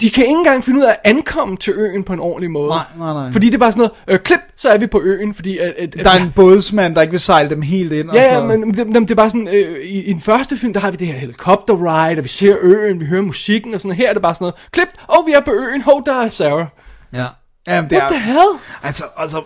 de 0.00 0.10
kan 0.10 0.24
ikke 0.24 0.32
engang 0.38 0.64
finde 0.64 0.80
ud 0.80 0.84
af 0.84 0.90
at 0.90 0.96
ankomme 1.04 1.56
til 1.56 1.72
øen 1.76 2.02
på 2.04 2.12
en 2.12 2.20
ordentlig 2.20 2.50
måde. 2.50 2.68
Nej, 2.68 2.84
nej, 2.98 3.12
nej. 3.12 3.32
Fordi 3.32 3.46
det 3.46 3.54
er 3.54 3.58
bare 3.58 3.72
sådan 3.72 3.80
noget, 3.80 3.92
øh, 4.08 4.18
klip, 4.24 4.40
så 4.56 4.68
er 4.68 4.78
vi 4.78 4.86
på 4.86 5.00
øen, 5.02 5.34
fordi... 5.34 5.58
At, 5.58 5.74
at, 5.78 5.94
Der 6.04 6.10
er 6.10 6.22
en 6.22 6.32
bådsmand, 6.36 6.94
der 6.94 7.00
ikke 7.00 7.10
vil 7.10 7.20
sejle 7.20 7.50
dem 7.50 7.62
helt 7.62 7.92
ind 7.92 8.08
og 8.08 8.16
Ja, 8.16 8.22
sådan 8.22 8.50
ja, 8.50 8.56
noget. 8.56 8.60
men 8.76 8.94
det, 8.94 9.02
det 9.02 9.10
er 9.10 9.14
bare 9.14 9.30
sådan, 9.30 9.48
øh, 9.48 9.84
i, 9.84 10.02
i 10.04 10.12
den 10.12 10.20
første 10.20 10.56
film, 10.56 10.72
der 10.72 10.80
har 10.80 10.90
vi 10.90 10.96
det 10.96 11.06
her 11.06 11.14
helikopter 11.14 11.74
ride, 11.74 12.18
og 12.18 12.24
vi 12.24 12.28
ser 12.28 12.56
øen, 12.60 13.00
vi 13.00 13.06
hører 13.06 13.22
musikken 13.22 13.74
og 13.74 13.80
sådan 13.80 13.88
noget. 13.88 13.96
Her 13.98 14.08
er 14.08 14.12
det 14.12 14.22
bare 14.22 14.34
sådan 14.34 14.44
noget, 14.44 14.54
klip, 14.72 14.88
oh, 15.08 15.26
vi 15.26 15.32
er 15.32 15.40
på 15.40 15.50
øen, 15.52 15.80
hov, 15.82 16.02
der 16.06 16.22
er 16.22 16.28
Sarah. 16.28 16.66
Ja. 17.14 17.24
Jamen, 17.68 17.90
det 17.90 17.98
What 17.98 18.12
er, 18.12 18.16
the 18.16 18.24
hell? 18.24 18.58
Altså, 18.82 19.04
altså, 19.16 19.42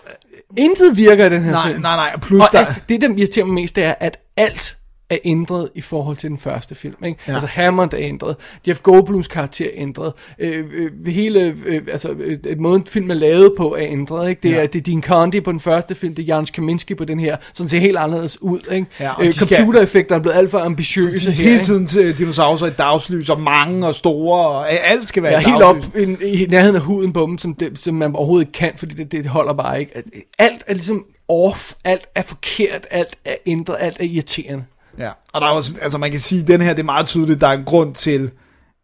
Intet 0.56 0.96
virker 0.96 1.26
i 1.26 1.28
den 1.30 1.44
her 1.44 1.50
nej, 1.52 1.66
film. 1.68 1.82
nej, 1.82 1.96
nej, 1.96 2.20
plus 2.20 2.40
Og 2.40 2.48
der... 2.52 2.66
det, 2.88 3.00
der 3.00 3.08
irriterer 3.16 3.46
mig 3.46 3.54
mest, 3.54 3.76
det 3.76 3.84
er, 3.84 3.94
at 4.00 4.18
alt 4.36 4.76
er 5.10 5.18
ændret 5.24 5.68
i 5.74 5.80
forhold 5.80 6.16
til 6.16 6.28
den 6.30 6.38
første 6.38 6.74
film. 6.74 6.94
Ikke? 7.04 7.18
Ja. 7.28 7.32
Altså 7.32 7.48
Hammond 7.48 7.92
er 7.92 7.98
ændret, 8.00 8.36
Jeff 8.68 8.80
Goldblums 8.80 9.28
karakter 9.28 9.64
er 9.64 9.70
ændret, 9.74 10.12
øh, 10.38 10.64
øh, 10.72 11.06
hele 11.06 11.56
øh, 11.66 11.82
altså, 11.92 12.10
øh, 12.10 12.60
måden 12.60 12.86
filmen 12.86 13.10
er 13.10 13.14
lavet 13.14 13.52
på 13.56 13.74
er 13.74 13.86
ændret. 13.86 14.28
Ikke? 14.30 14.40
Det, 14.42 14.50
Ja. 14.50 14.62
er, 14.62 14.66
det 14.66 14.78
er 14.78 14.82
Dean 14.82 15.02
Condi 15.02 15.40
på 15.40 15.52
den 15.52 15.60
første 15.60 15.94
film, 15.94 16.14
det 16.14 16.22
er 16.22 16.26
Jan 16.26 16.46
Kaminski 16.46 16.94
på 16.94 17.04
den 17.04 17.20
her, 17.20 17.36
sådan 17.54 17.68
ser 17.68 17.78
helt 17.78 17.96
anderledes 17.98 18.42
ud. 18.42 18.60
Ikke? 18.72 18.86
Ja, 19.00 19.10
øh, 19.22 19.32
computereffekter 19.32 20.14
er 20.14 20.18
blevet 20.20 20.36
alt 20.36 20.50
for 20.50 20.58
ambitiøse 20.58 21.30
her. 21.30 21.42
hele 21.42 21.50
ikke? 21.50 21.64
tiden 21.64 21.86
til 21.86 22.18
dinosaurer 22.18 22.66
i 22.66 22.70
dagslys, 22.70 23.28
og 23.30 23.40
mange 23.40 23.86
og 23.86 23.94
store, 23.94 24.48
og 24.48 24.72
alt 24.72 25.08
skal 25.08 25.22
være 25.22 25.32
Ja, 25.32 25.40
i 25.40 25.42
helt 25.50 25.62
op 25.62 25.76
i, 25.96 26.42
i 26.42 26.46
nærheden 26.46 26.76
af 26.76 26.82
huden 26.82 27.12
på 27.12 27.22
dem, 27.26 27.38
som, 27.38 27.54
det, 27.54 27.78
som 27.78 27.94
man 27.94 28.14
overhovedet 28.16 28.46
ikke 28.46 28.58
kan, 28.58 28.72
fordi 28.76 28.94
det, 28.94 29.12
det 29.12 29.26
holder 29.26 29.52
bare 29.52 29.80
ikke. 29.80 29.92
Alt 30.38 30.64
er 30.66 30.72
ligesom 30.74 31.04
off, 31.28 31.72
alt 31.84 32.06
er 32.14 32.22
forkert, 32.22 32.86
alt 32.90 33.16
er 33.24 33.34
ændret, 33.46 33.76
alt 33.80 33.96
er 34.00 34.04
irriterende. 34.04 34.64
Ja, 34.98 35.10
og 35.32 35.40
der 35.40 35.46
er 35.46 35.50
også, 35.50 35.74
altså 35.82 35.98
man 35.98 36.10
kan 36.10 36.20
sige, 36.20 36.40
at 36.42 36.48
den 36.48 36.60
her, 36.60 36.72
det 36.72 36.80
er 36.80 36.84
meget 36.84 37.06
tydeligt, 37.06 37.40
der 37.40 37.46
er 37.46 37.52
en 37.52 37.64
grund 37.64 37.94
til, 37.94 38.30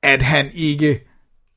at 0.03 0.23
han 0.23 0.51
ikke 0.55 1.01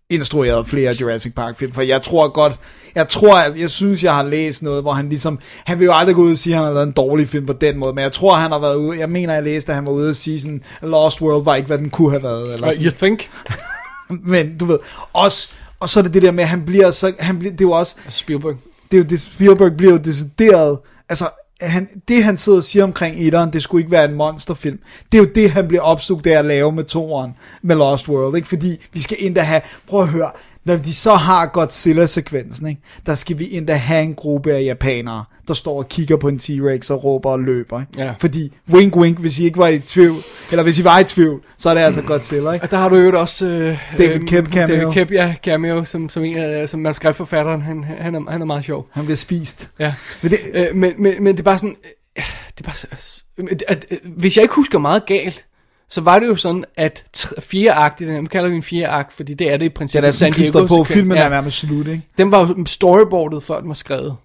instruerede 0.09 0.65
flere 0.65 0.95
Jurassic 1.01 1.33
Park 1.33 1.57
film, 1.57 1.73
for 1.73 1.81
jeg 1.81 2.01
tror 2.01 2.27
godt, 2.27 2.59
jeg 2.95 3.07
tror, 3.07 3.37
altså, 3.37 3.59
jeg 3.59 3.69
synes, 3.69 4.03
jeg 4.03 4.15
har 4.15 4.23
læst 4.23 4.63
noget, 4.63 4.81
hvor 4.81 4.91
han 4.91 5.09
ligesom, 5.09 5.39
han 5.65 5.79
vil 5.79 5.85
jo 5.85 5.93
aldrig 5.93 6.15
gå 6.15 6.21
ud 6.21 6.31
og 6.31 6.37
sige, 6.37 6.53
at 6.53 6.57
han 6.57 6.65
har 6.65 6.73
lavet 6.73 6.87
en 6.87 6.93
dårlig 6.93 7.27
film 7.27 7.45
på 7.45 7.53
den 7.53 7.77
måde, 7.77 7.93
men 7.93 8.03
jeg 8.03 8.11
tror, 8.11 8.35
han 8.35 8.51
har 8.51 8.59
været 8.59 8.75
ude, 8.75 8.99
jeg 8.99 9.09
mener, 9.09 9.33
jeg 9.33 9.43
læste, 9.43 9.71
at 9.71 9.75
han 9.75 9.85
var 9.85 9.91
ude 9.91 10.09
og 10.09 10.15
sige 10.15 10.41
sådan, 10.41 10.63
Lost 10.81 11.21
World 11.21 11.43
var 11.43 11.55
ikke, 11.55 11.67
hvad 11.67 11.77
den 11.77 11.89
kunne 11.89 12.09
have 12.09 12.23
været, 12.23 12.53
eller 12.53 12.71
sådan. 12.71 12.85
you 12.85 12.91
think? 12.91 13.29
men 14.33 14.57
du 14.57 14.65
ved, 14.65 14.79
også, 15.13 15.49
og 15.79 15.89
så 15.89 15.99
er 15.99 16.03
det 16.03 16.13
det 16.13 16.21
der 16.21 16.31
med, 16.31 16.43
at 16.43 16.49
han 16.49 16.65
bliver 16.65 16.91
så, 16.91 17.13
han 17.19 17.39
bliver, 17.39 17.51
det 17.51 17.61
er 17.61 17.65
jo 17.65 17.71
også, 17.71 17.95
Spielberg. 18.09 18.55
det 18.91 18.97
er 18.97 19.01
jo 19.01 19.07
det, 19.09 19.21
Spielberg 19.21 19.77
bliver 19.77 19.93
jo 19.93 19.99
decideret, 19.99 20.79
altså, 21.09 21.29
han, 21.61 21.89
det 22.07 22.23
han 22.23 22.37
sidder 22.37 22.57
og 22.57 22.63
siger 22.63 22.83
omkring 22.83 23.15
etteren, 23.19 23.53
det 23.53 23.63
skulle 23.63 23.81
ikke 23.81 23.91
være 23.91 24.05
en 24.05 24.13
monsterfilm. 24.13 24.79
Det 25.11 25.17
er 25.17 25.21
jo 25.21 25.29
det, 25.35 25.51
han 25.51 25.67
bliver 25.67 25.81
opslugt 25.81 26.27
af 26.27 26.39
at 26.39 26.45
lave 26.45 26.71
med 26.71 26.83
toeren, 26.83 27.31
med 27.61 27.75
Lost 27.75 28.09
World, 28.09 28.35
ikke? 28.35 28.47
Fordi 28.47 28.87
vi 28.93 29.01
skal 29.01 29.17
endda 29.19 29.41
have, 29.41 29.61
prøv 29.87 30.01
at 30.01 30.07
høre, 30.07 30.31
når 30.67 30.77
de 30.77 30.93
så 30.93 31.13
har 31.15 31.45
Godzilla-sekvensen, 31.45 32.67
ikke? 32.67 32.81
der 33.05 33.15
skal 33.15 33.39
vi 33.39 33.55
endda 33.57 33.73
have 33.75 34.03
en 34.03 34.15
gruppe 34.15 34.53
af 34.53 34.63
japanere, 34.63 35.23
der 35.47 35.53
står 35.53 35.77
og 35.77 35.89
kigger 35.89 36.17
på 36.17 36.27
en 36.27 36.37
T-Rex 36.37 36.91
og 36.91 37.03
råber 37.03 37.29
og 37.31 37.39
løber. 37.39 37.79
Ikke? 37.81 37.91
Ja. 38.03 38.13
Fordi, 38.19 38.53
wink 38.69 38.95
wink, 38.95 39.17
hvis 39.19 39.39
I 39.39 39.43
ikke 39.43 39.57
var 39.57 39.67
i 39.67 39.79
tvivl, 39.79 40.17
eller 40.51 40.63
hvis 40.63 40.79
I 40.79 40.83
var 40.83 40.99
i 40.99 41.03
tvivl, 41.03 41.41
så 41.57 41.69
er 41.69 41.73
det 41.73 41.81
altså 41.81 42.01
Godzilla. 42.01 42.51
Ikke? 42.51 42.65
Og 42.65 42.71
der 42.71 42.77
har 42.77 42.89
du 42.89 42.95
jo 42.95 43.19
også... 43.19 43.45
Øh, 43.45 43.77
David 43.97 44.15
øh, 44.21 44.27
Koepp 44.27 44.47
cameo. 44.53 44.75
David 44.77 44.93
Koepp, 44.93 45.11
ja, 45.11 45.35
cameo, 45.43 45.83
som, 45.83 46.09
som 46.09 46.23
en 46.23 46.37
af 46.37 46.69
som 46.69 46.79
manuskriptforfatteren. 46.79 47.61
Han, 47.61 47.83
han, 47.83 48.15
er, 48.15 48.31
han 48.31 48.41
er 48.41 48.45
meget 48.45 48.65
sjov. 48.65 48.87
Han 48.91 49.03
bliver 49.05 49.17
spist. 49.17 49.69
Ja. 49.79 49.93
Men 50.21 50.31
det, 50.31 50.39
Øh, 50.53 50.75
men, 50.75 50.93
men, 50.97 51.13
men 51.23 51.33
det 51.33 51.39
er 51.39 51.43
bare 51.43 51.57
sådan... 51.59 51.75
øh, 52.17 52.23
Det 52.57 52.65
er 52.65 52.69
bare, 52.69 52.75
så- 52.77 53.23
at, 53.51 53.63
at, 53.67 53.85
at, 53.89 53.97
hvis 54.03 54.37
jeg 54.37 54.43
ikke 54.43 54.55
husker 54.55 54.79
meget 54.79 55.05
galt, 55.05 55.43
så 55.89 56.01
var 56.01 56.19
det 56.19 56.27
jo 56.27 56.35
sådan, 56.35 56.65
at 56.77 57.03
fjerde 57.39 57.71
akt, 57.71 58.01
i 58.01 58.05
den 58.05 58.13
her, 58.13 58.21
nu 58.21 58.27
kalder 58.27 58.49
vi 58.49 58.55
en 58.55 58.63
fjerde 58.63 58.87
akt, 58.87 59.13
fordi 59.13 59.33
det 59.33 59.53
er 59.53 59.57
det 59.57 59.65
i 59.65 59.69
princippet. 59.69 60.07
er 60.07 60.11
sådan 60.11 60.33
San 60.33 60.67
på, 60.67 60.83
filmen 60.83 61.17
ja. 61.17 61.23
er 61.23 61.29
nærmest 61.29 61.57
slut, 61.57 61.87
ikke? 61.87 62.07
Den 62.17 62.31
var 62.31 62.39
jo 62.39 62.65
storyboardet, 62.65 63.43
før 63.43 63.59
den 63.59 63.67
var 63.67 63.73
skrevet. 63.75 64.15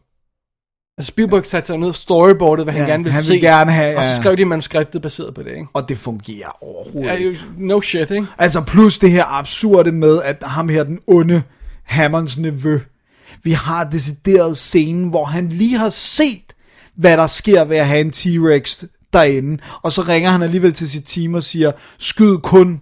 Altså 0.99 1.09
Spielberg 1.09 1.47
satte 1.47 1.67
sig 1.67 1.79
ned 1.79 1.89
og 1.89 1.95
storyboardet, 1.95 2.65
hvad 2.67 2.75
han 2.75 2.83
Ja, 2.83 2.89
gerne 2.91 3.05
ville 3.05 3.15
han 3.15 3.25
se. 3.25 3.33
vil 3.33 3.41
gerne 3.41 3.73
have, 3.73 3.99
Og 3.99 4.05
så 4.05 4.11
ja. 4.11 4.17
skrev 4.17 4.37
de 4.37 4.45
manuskriptet 4.45 5.03
baseret 5.03 5.35
på 5.35 5.43
det, 5.43 5.51
ikke? 5.51 5.67
Og 5.75 5.89
det 5.89 5.99
fungerer 5.99 6.63
overhovedet 6.63 7.21
Ja, 7.21 7.35
no 7.59 7.81
shit, 7.81 8.11
ikke? 8.11 8.27
Altså 8.39 8.61
plus 8.61 8.99
det 8.99 9.11
her 9.11 9.25
absurde 9.39 9.93
med, 9.93 10.23
at 10.23 10.37
ham 10.43 10.69
her, 10.69 10.85
den 10.85 10.99
onde 11.07 11.43
Hammonds 11.85 12.39
nevø, 12.39 12.79
vi 13.43 13.53
har 13.53 13.85
decideret 13.85 14.57
scenen, 14.59 15.09
hvor 15.09 15.25
han 15.25 15.49
lige 15.49 15.79
har 15.79 15.89
set, 15.89 16.45
hvad 16.97 17.17
der 17.17 17.27
sker 17.27 17.65
ved 17.65 17.77
at 17.77 17.87
have 17.87 18.01
en 18.01 18.13
T-Rex 18.17 18.85
derinde, 19.13 19.59
og 19.83 19.93
så 19.93 20.03
ringer 20.03 20.31
han 20.31 20.43
alligevel 20.43 20.73
til 20.73 20.91
sit 20.91 21.05
team 21.05 21.35
og 21.35 21.43
siger, 21.43 21.73
skyd 21.99 22.37
kun 22.37 22.81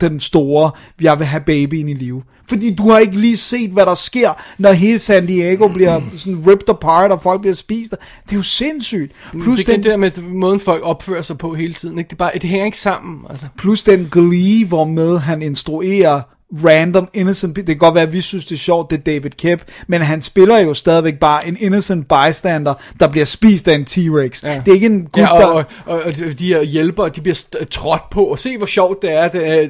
den 0.00 0.20
store, 0.20 0.70
jeg 1.00 1.18
vil 1.18 1.26
have 1.26 1.42
babyen 1.46 1.88
i 1.88 1.94
live. 1.94 2.22
Fordi 2.48 2.74
du 2.74 2.90
har 2.90 2.98
ikke 2.98 3.16
lige 3.20 3.36
set, 3.36 3.70
hvad 3.70 3.86
der 3.86 3.94
sker, 3.94 4.30
når 4.58 4.72
hele 4.72 4.98
San 4.98 5.26
Diego 5.26 5.68
bliver 5.68 6.00
sådan 6.16 6.38
ripped 6.46 6.68
apart, 6.68 7.12
og 7.12 7.22
folk 7.22 7.40
bliver 7.40 7.54
spist. 7.54 7.90
Det 8.24 8.32
er 8.32 8.36
jo 8.36 8.42
sindssygt. 8.42 9.12
Plus 9.30 9.58
det, 9.58 9.66
det 9.66 9.74
den, 9.74 9.84
der 9.84 9.96
med 9.96 10.10
måden 10.22 10.60
folk 10.60 10.82
opfører 10.82 11.22
sig 11.22 11.38
på 11.38 11.54
hele 11.54 11.74
tiden, 11.74 11.98
ikke? 11.98 12.08
Det, 12.08 12.14
er 12.14 12.18
bare, 12.18 12.30
det 12.34 12.42
hænger 12.42 12.66
ikke 12.66 12.78
sammen, 12.78 13.24
altså. 13.30 13.46
plus 13.58 13.84
den 13.84 14.08
glee, 14.12 14.66
hvor 14.66 14.84
med 14.84 15.18
han 15.18 15.42
instruerer 15.42 16.20
random 16.52 17.08
innocent. 17.14 17.56
Det 17.56 17.66
kan 17.66 17.76
godt 17.76 17.94
være, 17.94 18.04
at 18.04 18.12
vi 18.12 18.20
synes, 18.20 18.44
det 18.46 18.54
er 18.54 18.58
sjovt, 18.58 18.90
det 18.90 18.98
er 18.98 19.02
David 19.02 19.30
Kep, 19.30 19.62
men 19.86 20.00
han 20.00 20.22
spiller 20.22 20.58
jo 20.58 20.74
stadigvæk 20.74 21.18
bare 21.18 21.48
en 21.48 21.56
innocent 21.60 22.06
bystander, 22.08 22.74
der 23.00 23.08
bliver 23.08 23.24
spist 23.24 23.68
af 23.68 23.74
en 23.74 23.86
T-Rex. 23.90 24.46
Ja. 24.46 24.62
Det 24.64 24.68
er 24.68 24.74
ikke 24.74 24.86
en 24.86 25.06
gut, 25.12 25.22
Ja, 25.22 25.32
og, 25.32 25.38
der... 25.38 25.46
og, 25.92 26.02
og, 26.04 26.38
de 26.38 26.46
her 26.46 26.62
hjælpere, 26.62 27.08
de 27.08 27.20
bliver 27.20 27.44
trådt 27.70 28.10
på, 28.10 28.24
og 28.24 28.38
se 28.38 28.56
hvor 28.56 28.66
sjovt 28.66 29.02
det 29.02 29.12
er, 29.12 29.22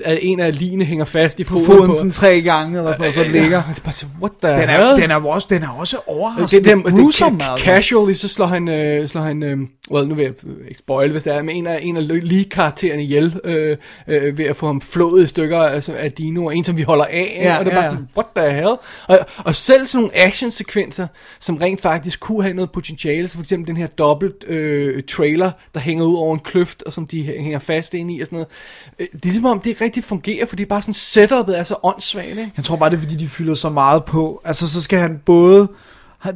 at, 0.05 0.19
en 0.23 0.41
af 0.41 0.59
line 0.59 0.85
hænger 0.85 1.05
fast 1.05 1.41
i 1.41 1.45
foden 1.45 1.67
foden 1.67 1.87
på. 1.87 1.95
sådan 1.95 2.11
tre 2.11 2.41
gange, 2.41 2.79
eller 2.79 2.93
sådan 2.93 3.03
noget, 3.03 3.15
så 3.15 3.23
den 3.23 3.33
ligger. 3.33 3.63
Det 3.69 3.79
er 3.79 3.85
bare 3.85 3.93
så, 3.93 4.07
what 4.21 4.33
the 4.43 4.51
Den 4.51 4.69
er, 4.69 4.95
den 4.95 5.11
er 5.11 5.17
også, 5.17 5.47
den 5.51 5.63
er 5.63 5.69
også 5.69 5.97
overraskende 6.07 6.71
det, 6.71 6.85
det, 6.85 6.95
grusom, 6.95 7.41
altså. 7.51 7.65
casually, 7.65 8.15
så 8.15 8.29
slår 8.29 8.47
han, 8.47 8.69
øh, 8.69 9.09
slår 9.09 9.23
han 9.23 9.43
øh, 9.43 9.59
well, 9.91 10.09
nu 10.09 10.15
vil 10.15 10.23
jeg 10.23 10.33
ikke 10.69 10.79
spoil, 10.79 11.11
hvis 11.11 11.23
det 11.23 11.35
er, 11.35 11.43
men 11.43 11.57
en 11.57 11.67
af, 11.67 11.79
en 11.83 11.97
af 11.97 12.09
lige-karaktererne 12.29 13.03
ihjel, 13.03 13.41
øh, 13.45 13.77
øh, 14.09 14.39
ved 14.39 14.45
at 14.45 14.57
få 14.57 14.67
ham 14.67 14.81
flået 14.81 15.25
i 15.25 15.27
stykker 15.27 15.59
altså, 15.61 15.93
af 15.93 16.13
dinoer, 16.13 16.51
en 16.51 16.65
som 16.69 16.77
vi 16.77 16.83
holder 16.83 17.05
af, 17.05 17.39
Ja, 17.43 17.59
og 17.59 17.65
det 17.65 17.71
er 17.71 17.77
bare 17.77 17.85
ja. 17.85 17.91
sådan, 17.91 18.09
what 18.17 18.27
the 18.37 18.55
hell? 18.55 18.77
Og, 19.09 19.19
og 19.45 19.57
selv 19.57 19.87
sådan 19.87 20.03
nogle 20.03 20.17
actionsekvenser, 20.17 21.07
som 21.41 21.57
rent 21.57 21.81
faktisk 21.81 22.21
kunne 22.21 22.43
have 22.43 22.55
noget 22.55 22.73
potentiale, 22.73 23.29
så 23.29 23.35
for 23.35 23.43
eksempel 23.43 23.69
den 23.69 23.77
her 23.77 23.87
dobbelt 23.87 24.45
øh, 24.47 25.03
trailer, 25.03 25.51
der 25.75 25.81
hænger 25.81 26.05
ud 26.05 26.17
over 26.17 26.35
en 26.35 26.41
kløft, 26.41 26.83
og 26.83 26.93
som 26.93 27.07
de 27.07 27.23
hænger 27.23 27.59
fast 27.59 27.95
ind 27.95 28.11
i 28.11 28.21
og 28.21 28.27
sådan 28.27 28.37
noget. 28.37 28.49
Øh, 28.99 29.07
Det 29.13 29.15
er 29.15 29.29
ligesom 29.29 29.45
om, 29.47 29.59
det 29.61 29.71
ikke 29.71 29.85
rigtig 29.85 30.05
fungerer, 30.05 30.47
fordi 30.47 30.65
bare 30.65 30.83
sådan 30.83 30.95
setupet 30.95 31.59
er 31.59 31.63
så 31.63 31.75
åndssvagt, 31.83 32.29
ikke? 32.29 32.53
Jeg 32.57 32.65
tror 32.65 32.77
bare, 32.77 32.91
det 32.91 32.97
er 32.97 33.01
fordi, 33.01 33.17
de 33.17 33.29
fylder 33.29 33.55
så 33.55 33.69
meget 33.69 34.05
på. 34.05 34.41
Altså, 34.45 34.73
så 34.73 34.83
skal 34.83 34.99
han 34.99 35.21
både... 35.27 35.69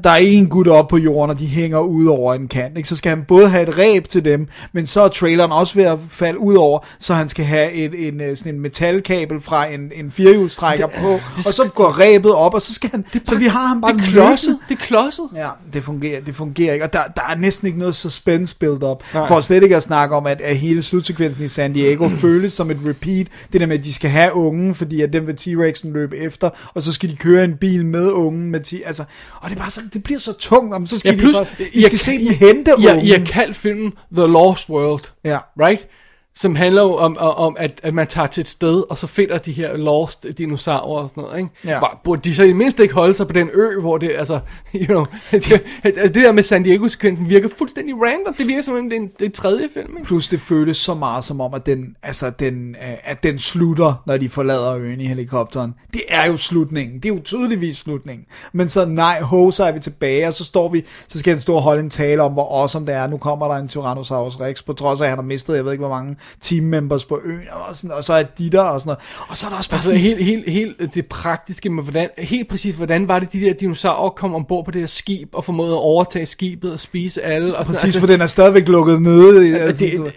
Der 0.05 0.11
er 0.11 0.17
en 0.17 0.49
gut 0.49 0.69
op 0.69 0.89
på 0.89 0.97
jorden, 0.97 1.31
og 1.31 1.39
de 1.39 1.47
hænger 1.47 1.79
ud 1.79 2.07
over 2.07 2.35
en 2.35 2.49
kant. 2.49 2.77
Ikke? 2.77 2.89
Så 2.89 2.97
skal 2.97 3.11
han 3.11 3.25
både 3.29 3.49
have 3.49 3.69
et 3.69 3.79
ræb 3.79 4.09
til 4.09 4.25
dem, 4.25 4.49
men 4.73 4.87
så 4.87 5.03
er 5.03 5.09
traileren 5.09 5.53
også 5.53 5.75
ved 5.75 5.85
at 5.85 5.99
falde 6.11 6.39
ud 6.39 6.55
over, 6.55 6.79
så 6.99 7.15
han 7.15 7.29
skal 7.29 7.45
have 7.45 7.73
et, 7.73 8.09
en, 8.09 8.21
øh, 8.21 8.37
sådan 8.37 8.55
en 8.55 8.61
metalkabel 8.61 9.41
fra 9.41 9.67
en, 9.67 9.93
en 9.95 10.11
firehjulstrækker 10.11 10.87
på, 10.87 11.21
og 11.37 11.55
så 11.55 11.71
går 11.75 11.85
ræbet 11.85 12.35
op, 12.35 12.55
og 12.55 12.63
så 12.63 12.75
skal 12.75 12.91
han... 12.91 13.05
så 13.25 13.37
vi 13.37 13.47
har 13.47 13.69
ham 13.69 13.81
bare 13.81 13.93
Det 13.93 14.01
er 14.01 14.05
klodset, 14.05 14.59
det 14.69 14.75
er 14.75 14.85
klodset. 14.85 15.25
Ja, 15.35 15.49
det 15.73 15.85
fungerer, 15.85 16.21
det 16.21 16.37
fungerer 16.37 16.73
ikke. 16.73 16.85
Og 16.85 16.93
der, 16.93 17.03
der 17.17 17.23
er 17.31 17.37
næsten 17.37 17.67
ikke 17.67 17.79
noget 17.79 17.97
suspense 17.97 18.57
build 18.57 18.83
up. 18.83 19.15
Nej. 19.15 19.29
For 19.29 19.41
slet 19.41 19.63
ikke 19.63 19.77
at 19.77 19.83
snakke 19.83 20.17
om, 20.17 20.27
at, 20.27 20.41
at 20.41 20.57
hele 20.57 20.83
slutsekvensen 20.83 21.45
i 21.45 21.49
San 21.49 21.73
Diego 21.73 22.09
føles 22.23 22.53
som 22.53 22.71
et 22.71 22.79
repeat. 22.87 23.27
Det 23.53 23.61
der 23.61 23.67
med, 23.67 23.79
at 23.79 23.85
de 23.85 23.93
skal 23.93 24.11
have 24.11 24.35
ungen, 24.35 24.75
fordi 24.75 25.01
at 25.01 25.13
den 25.13 25.27
vil 25.27 25.35
T-Rexen 25.41 25.93
løbe 25.93 26.17
efter, 26.17 26.51
og 26.75 26.83
så 26.83 26.93
skal 26.93 27.11
de 27.11 27.17
køre 27.17 27.45
en 27.45 27.57
bil 27.61 27.87
med 27.87 28.11
ungen. 28.11 28.51
Med 28.51 28.61
T- 28.67 28.87
altså, 28.87 29.05
og 29.41 29.51
det 29.51 29.57
er 29.57 29.61
bare 29.61 29.72
så, 29.73 29.81
det 29.93 30.03
bliver 30.03 30.21
så 30.21 30.33
tungt, 30.33 30.75
om 30.75 30.87
så 30.87 30.99
skal 30.99 31.15
Ja, 31.15 31.21
plus, 31.21 31.37
for, 31.37 31.47
de 31.75 31.83
skal 31.83 31.99
se 31.99 32.19
dem 32.19 32.35
hente 32.35 32.73
ja. 32.83 33.01
I 33.03 33.09
har 33.11 33.27
kaldt 33.27 33.57
filmen 33.57 33.93
The 34.17 34.27
Lost 34.27 34.69
World, 34.71 35.05
Ja. 35.25 35.39
right? 35.61 35.87
Som 36.35 36.57
handler 36.57 36.83
jo 36.83 36.95
om, 36.97 37.17
om, 37.19 37.57
at, 37.59 37.81
at 37.83 37.95
man 37.95 38.07
tager 38.07 38.27
til 38.27 38.41
et 38.41 38.49
sted, 38.49 38.83
og 38.91 38.99
så 38.99 39.07
finder 39.07 39.39
de 39.39 39.53
her 39.53 39.77
lost 39.77 40.27
dinosaurer 40.39 41.03
og 41.03 41.11
sådan 41.11 41.23
noget, 41.23 41.39
ikke? 41.39 41.51
Ja. 41.65 41.79
Hvor, 41.79 42.01
burde 42.05 42.21
de 42.25 42.35
så 42.35 42.43
i 42.43 42.49
det 42.49 42.57
mindste 42.57 42.83
ikke 42.83 42.95
holde 42.95 43.15
sig 43.15 43.27
på 43.27 43.33
den 43.33 43.51
ø, 43.55 43.81
hvor 43.81 43.99
det, 43.99 44.11
altså, 44.19 44.41
you 44.75 44.87
know, 44.87 45.05
det, 45.33 45.65
det 45.85 46.15
der 46.15 46.33
med 46.33 46.43
San 46.43 46.63
Diego-sekvensen 46.63 47.29
virker 47.29 47.49
fuldstændig 47.59 47.95
random. 47.95 48.35
Det 48.35 48.49
virker 48.49 48.63
som 48.63 48.75
om 48.75 48.91
det 48.91 48.97
er 48.97 49.01
en, 49.01 49.11
det 49.19 49.27
er 49.27 49.31
tredje 49.31 49.69
film, 49.75 49.97
ikke? 49.97 50.07
Plus 50.07 50.29
det 50.29 50.41
føles 50.41 50.77
så 50.77 50.95
meget 50.95 51.25
som 51.25 51.41
om, 51.41 51.55
at 51.55 51.67
den, 51.67 51.97
altså 52.03 52.33
den, 52.39 52.71
øh, 52.71 52.97
at 53.05 53.23
den 53.23 53.39
slutter, 53.39 54.03
når 54.07 54.17
de 54.17 54.29
forlader 54.29 54.77
øen 54.77 55.01
i 55.01 55.05
helikopteren. 55.05 55.75
Det 55.93 56.03
er 56.09 56.27
jo 56.27 56.37
slutningen. 56.37 56.97
Det 56.97 57.05
er 57.05 57.15
jo 57.15 57.21
tydeligvis 57.25 57.77
slutningen. 57.77 58.27
Men 58.53 58.69
så 58.69 58.85
nej, 58.85 59.21
ho, 59.21 59.51
så 59.51 59.65
er 59.65 59.73
vi 59.73 59.81
tilbage, 59.81 60.27
og 60.27 60.35
så 60.35 60.45
står 60.45 60.69
vi, 60.69 60.85
så 61.09 61.19
skal 61.19 61.33
han 61.33 61.41
stå 61.41 61.55
og 61.55 61.63
holde 61.63 61.81
en 61.83 61.91
tale 61.91 62.23
om, 62.23 62.33
hvor 62.33 62.61
awesome 62.61 62.87
det 62.87 62.95
er. 62.95 63.07
Nu 63.07 63.17
kommer 63.17 63.49
der 63.49 63.55
en 63.55 63.69
Tyrannosaurus 63.69 64.41
Rex, 64.41 64.65
på 64.65 64.73
trods 64.73 65.01
af, 65.01 65.05
at 65.05 65.11
han 65.11 65.19
har 65.19 65.25
mistet, 65.25 65.57
jeg 65.57 65.65
ved 65.65 65.73
ikke 65.73 65.87
hvor 65.87 65.95
mange 65.95 66.17
team 66.41 66.65
members 66.65 67.05
på 67.05 67.21
øen, 67.25 67.41
og, 67.69 67.77
sådan, 67.77 67.91
og 67.97 68.05
så 68.05 68.13
er 68.13 68.23
de 68.23 68.51
der, 68.51 68.61
og 68.61 68.81
sådan 68.81 68.89
noget. 68.89 69.29
Og 69.29 69.39
så 69.39 69.47
er 69.47 69.51
der 69.51 69.57
også 69.57 69.71
bare 69.71 69.77
Altså 69.77 69.87
sådan, 69.87 70.01
helt, 70.01 70.25
helt, 70.25 70.51
helt 70.51 70.95
det 70.95 71.07
praktiske 71.07 71.71
med, 71.71 71.83
hvordan, 71.83 72.09
helt 72.19 72.49
præcis, 72.49 72.75
hvordan 72.75 73.09
var 73.09 73.19
det, 73.19 73.33
de 73.33 73.41
der 73.41 73.53
dinosaurer 73.53 74.11
kom 74.11 74.35
ombord 74.35 74.65
på 74.65 74.71
det 74.71 74.81
her 74.81 74.87
skib, 74.87 75.29
og 75.35 75.45
formåede 75.45 75.73
at 75.73 75.79
overtage 75.79 76.27
skibet 76.27 76.73
og 76.73 76.81
spise 76.81 77.23
alle. 77.23 77.57
Og 77.57 77.67
sådan, 77.67 77.81
præcis, 77.81 78.01
for 78.01 78.07
den 78.07 78.21
er 78.21 78.27
stadigvæk 78.27 78.69
lukket 78.69 79.03
nede. 79.03 79.49
i- 79.49 79.53
Altså, 79.53 79.85
det- 79.85 79.99
ved. 79.99 80.11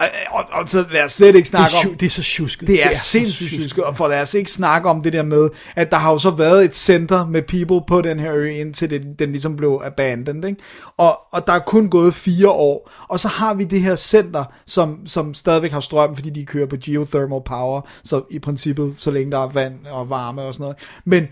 og, 0.00 0.06
og, 0.30 0.44
og, 0.52 0.68
så 0.68 0.84
lad 0.92 1.04
os 1.04 1.12
slet 1.12 1.26
ikke 1.26 1.38
det, 1.38 1.54
er, 1.54 1.66
snakke 1.66 1.88
om, 1.90 1.96
det 1.96 2.06
er 2.06 2.10
så 2.10 2.22
tjusket. 2.22 2.68
Det 2.68 2.84
er, 2.84 2.94
så 2.94 3.04
sindssygt 3.04 3.50
sjusket, 3.50 3.84
og 3.84 3.96
for 3.96 4.08
lad 4.08 4.20
os 4.20 4.34
ikke 4.34 4.50
snakke 4.50 4.88
om 4.88 5.02
det 5.02 5.12
der 5.12 5.22
med, 5.22 5.48
at 5.76 5.90
der 5.90 5.96
har 5.96 6.12
jo 6.12 6.18
så 6.18 6.30
været 6.30 6.64
et 6.64 6.76
center 6.76 7.26
med 7.26 7.42
people 7.42 7.80
på 7.88 8.00
den 8.00 8.20
her 8.20 8.34
ø, 8.34 8.48
indtil 8.50 8.90
det, 8.90 9.02
den 9.18 9.30
ligesom 9.30 9.56
blev 9.56 9.80
abandoned, 9.84 10.44
ikke? 10.48 10.60
Og, 10.96 11.18
og 11.32 11.46
der 11.46 11.52
er 11.52 11.58
kun 11.58 11.88
gået 11.88 12.14
fire 12.14 12.48
år, 12.48 12.90
og 13.08 13.20
så 13.20 13.28
har 13.28 13.54
vi 13.54 13.64
det 13.64 13.80
her 13.80 13.96
center, 13.96 14.44
som, 14.66 14.98
som 15.06 15.34
stadigvæk 15.50 15.72
har 15.72 15.80
strøm, 15.80 16.14
fordi 16.14 16.30
de 16.30 16.46
kører 16.46 16.66
på 16.66 16.76
geothermal 16.84 17.40
power, 17.44 17.80
så 18.04 18.22
i 18.30 18.38
princippet, 18.38 18.94
så 18.96 19.10
længe 19.10 19.32
der 19.32 19.38
er 19.38 19.50
vand 19.52 19.74
og 19.90 20.10
varme 20.10 20.42
og 20.42 20.54
sådan 20.54 20.64
noget. 20.64 20.76
Men 21.04 21.26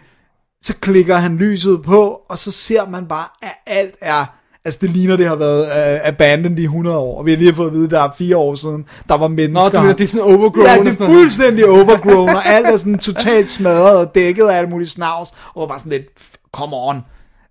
så 0.63 0.75
klikker 0.81 1.17
han 1.17 1.37
lyset 1.37 1.83
på, 1.83 2.21
og 2.29 2.39
så 2.39 2.51
ser 2.51 2.89
man 2.89 3.07
bare, 3.07 3.27
at 3.43 3.53
alt 3.67 3.95
er... 4.01 4.25
Altså 4.65 4.79
det 4.83 4.91
ligner, 4.91 5.17
det 5.17 5.27
har 5.27 5.37
været 5.37 5.63
uh, 5.63 6.09
abandoned 6.09 6.59
i 6.59 6.63
100 6.63 6.99
år, 6.99 7.19
og 7.19 7.27
vi 7.27 7.31
har 7.31 7.39
lige 7.39 7.55
fået 7.55 7.67
at 7.67 7.73
vide, 7.73 7.85
at 7.85 7.91
der 7.91 8.01
er 8.01 8.11
fire 8.19 8.37
år 8.37 8.55
siden, 8.55 8.87
der 9.09 9.17
var 9.17 9.29
Nå, 9.29 9.35
mennesker. 9.35 9.71
du 9.71 9.81
mener, 9.81 9.95
det 9.95 10.05
er 10.05 10.09
sådan 10.09 10.35
overgrown. 10.35 10.67
Ja, 10.67 10.79
det 10.79 11.01
er 11.01 11.07
fuldstændig 11.07 11.69
overgrown, 11.69 12.29
og 12.29 12.47
alt 12.47 12.67
er 12.67 12.77
sådan 12.77 12.99
totalt 12.99 13.51
smadret 13.51 13.97
og 13.99 14.15
dækket 14.15 14.45
af 14.45 14.59
alt 14.59 14.69
muligt 14.69 14.91
snavs, 14.91 15.35
og 15.55 15.69
bare 15.69 15.79
sådan 15.79 15.93
lidt, 15.93 16.07
come 16.53 16.77
on. 16.77 17.01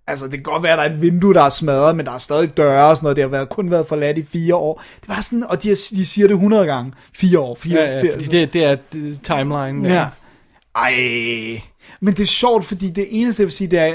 Altså, 0.07 0.25
det 0.25 0.33
kan 0.33 0.43
godt 0.43 0.63
være, 0.63 0.71
at 0.71 0.77
der 0.77 0.83
er 0.83 0.89
et 0.89 1.01
vindue, 1.01 1.33
der 1.33 1.41
er 1.41 1.49
smadret, 1.49 1.95
men 1.95 2.05
der 2.05 2.11
er 2.11 2.17
stadig 2.17 2.57
døre 2.57 2.89
og 2.89 2.97
sådan 2.97 3.05
noget. 3.05 3.15
Det 3.15 3.23
har 3.23 3.29
været, 3.29 3.49
kun 3.49 3.71
været 3.71 3.87
forladt 3.87 4.17
i 4.17 4.25
fire 4.31 4.55
år. 4.55 4.83
Det 5.01 5.09
var 5.09 5.21
sådan, 5.21 5.43
og 5.49 5.63
de, 5.63 5.69
de 5.69 6.05
siger 6.05 6.27
det 6.27 6.33
100 6.33 6.65
gange. 6.65 6.93
Fire 7.15 7.39
år. 7.39 7.57
Fire, 7.59 7.81
Ja, 7.81 7.95
ja, 7.95 8.01
fire, 8.01 8.13
fordi 8.13 8.25
det, 8.25 8.53
det 8.53 8.63
er 8.63 8.77
timeline. 9.23 9.93
Ja. 9.93 10.07
Ej. 10.75 11.61
Men 12.01 12.13
det 12.13 12.19
er 12.19 12.25
sjovt, 12.25 12.65
fordi 12.65 12.89
det 12.89 13.07
eneste, 13.09 13.41
jeg 13.41 13.45
vil 13.45 13.53
sige, 13.53 13.67
det 13.67 13.79
er, 13.79 13.93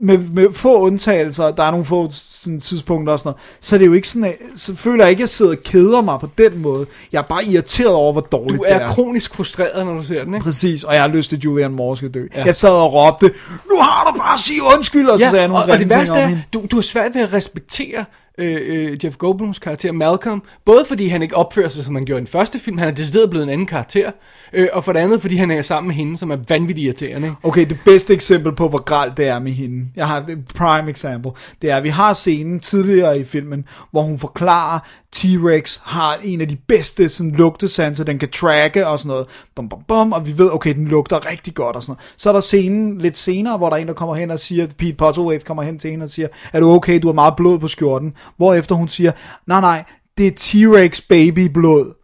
med, 0.00 0.18
med 0.18 0.52
få 0.52 0.80
undtagelser, 0.80 1.50
der 1.50 1.62
er 1.62 1.70
nogle 1.70 1.86
få 1.86 2.08
sådan, 2.10 2.60
tidspunkter 2.60 3.12
og 3.12 3.18
sådan 3.18 3.28
noget, 3.30 3.40
så 3.60 3.76
er 3.76 3.78
det 3.78 3.86
jo 3.86 3.92
ikke 3.92 4.08
sådan, 4.08 4.24
at, 4.24 4.34
så 4.56 4.74
føler 4.74 5.04
jeg 5.04 5.10
ikke, 5.10 5.20
at 5.20 5.22
jeg 5.22 5.28
sidder 5.28 5.52
og 5.52 5.58
keder 5.64 6.00
mig 6.00 6.20
på 6.20 6.28
den 6.38 6.62
måde. 6.62 6.86
Jeg 7.12 7.18
er 7.18 7.22
bare 7.22 7.44
irriteret 7.44 7.94
over, 7.94 8.12
hvor 8.12 8.20
dårligt 8.20 8.58
Du 8.58 8.64
det 8.64 8.72
er 8.72 8.78
er. 8.78 8.88
kronisk 8.88 9.34
frustreret, 9.34 9.86
når 9.86 9.94
du 9.94 10.02
ser 10.02 10.24
den, 10.24 10.34
ikke? 10.34 10.44
Præcis, 10.44 10.84
og 10.84 10.94
jeg 10.94 11.02
har 11.02 11.08
lyst 11.08 11.28
til, 11.28 11.36
at 11.36 11.44
Julian 11.44 11.72
Moore 11.72 11.96
skal 11.96 12.14
dø. 12.14 12.26
Ja. 12.34 12.38
Ja. 12.40 12.44
Jeg 12.44 12.54
sad 12.54 12.70
og 12.70 12.92
råbte, 12.94 13.26
nu 13.70 13.76
har 13.80 14.10
du 14.12 14.18
bare 14.18 14.34
at 14.34 14.40
sige 14.40 14.60
undskyld, 14.76 15.08
og 15.08 15.18
så 15.18 15.24
sagde 15.30 15.36
jeg 15.36 15.44
og, 15.44 15.48
nogle 15.48 15.72
og 15.72 15.78
det 15.78 15.88
grimme 15.88 16.06
ting 16.06 16.16
værste 16.16 16.36
er, 16.36 16.38
du, 16.52 16.62
du 16.70 16.76
har 16.76 16.82
svært 16.82 17.14
ved 17.14 17.22
at 17.22 17.32
respektere 17.32 18.04
Øh, 18.38 18.60
øh, 18.66 19.04
Jeff 19.04 19.16
Goldblums 19.16 19.58
karakter 19.58 19.92
Malcolm, 19.92 20.42
både 20.64 20.84
fordi 20.88 21.08
han 21.08 21.22
ikke 21.22 21.36
opfører 21.36 21.68
sig, 21.68 21.84
som 21.84 21.94
han 21.94 22.04
gjorde 22.04 22.18
i 22.18 22.24
den 22.24 22.26
første 22.26 22.58
film, 22.58 22.78
han 22.78 22.88
er 22.88 22.92
decideret 22.92 23.30
blevet 23.30 23.44
en 23.44 23.50
anden 23.50 23.66
karakter, 23.66 24.10
øh, 24.52 24.68
og 24.72 24.84
for 24.84 24.92
det 24.92 25.00
andet, 25.00 25.20
fordi 25.20 25.36
han 25.36 25.50
er 25.50 25.62
sammen 25.62 25.88
med 25.88 25.96
hende, 25.96 26.16
som 26.16 26.30
er 26.30 26.36
vanvittigt 26.48 26.84
irriterende. 26.84 27.34
Okay, 27.42 27.66
det 27.66 27.78
bedste 27.84 28.14
eksempel 28.14 28.54
på, 28.54 28.68
hvor 28.68 28.82
gralt 28.82 29.16
det 29.16 29.28
er 29.28 29.38
med 29.38 29.52
hende, 29.52 29.86
jeg 29.96 30.08
har 30.08 30.18
et 30.18 30.44
prime 30.54 30.90
example, 30.90 31.30
det 31.62 31.70
er, 31.70 31.76
at 31.76 31.84
vi 31.84 31.88
har 31.88 32.12
scenen 32.12 32.60
tidligere 32.60 33.20
i 33.20 33.24
filmen, 33.24 33.64
hvor 33.90 34.02
hun 34.02 34.18
forklarer, 34.18 34.78
T-Rex 35.16 35.78
har 35.82 36.18
en 36.24 36.40
af 36.40 36.48
de 36.48 36.56
bedste 36.56 37.08
sådan, 37.08 37.32
lugtesanser, 37.32 38.04
den 38.04 38.18
kan 38.18 38.28
tracke 38.30 38.86
og 38.86 38.98
sådan 38.98 39.08
noget, 39.08 39.26
bum, 39.54 39.68
bum, 39.68 39.82
bum, 39.88 40.12
og 40.12 40.26
vi 40.26 40.38
ved, 40.38 40.50
okay, 40.52 40.74
den 40.74 40.88
lugter 40.88 41.30
rigtig 41.30 41.54
godt 41.54 41.76
og 41.76 41.82
sådan 41.82 41.90
noget. 41.92 42.14
Så 42.16 42.28
er 42.28 42.32
der 42.32 42.40
scenen 42.40 42.98
lidt 42.98 43.18
senere, 43.18 43.56
hvor 43.56 43.68
der 43.68 43.76
er 43.76 43.80
en, 43.80 43.86
der 43.86 43.94
kommer 43.94 44.14
hen 44.14 44.30
og 44.30 44.40
siger, 44.40 44.66
Pete 44.78 44.94
Puzzlewaite 44.94 45.44
kommer 45.44 45.62
hen 45.62 45.78
til 45.78 45.90
hende 45.90 46.04
og 46.04 46.10
siger, 46.10 46.28
er 46.52 46.60
du 46.60 46.70
okay, 46.70 46.98
du 47.02 47.08
har 47.08 47.12
meget 47.12 47.36
blod 47.36 47.58
på 47.58 47.68
skjorten, 47.68 48.12
hvorefter 48.36 48.74
hun 48.74 48.88
siger, 48.88 49.12
nej, 49.46 49.60
nej, 49.60 49.84
det 50.18 50.26
er 50.26 50.30
T-Rex 50.40 51.06
baby 51.08 51.48
blod, 51.54 51.94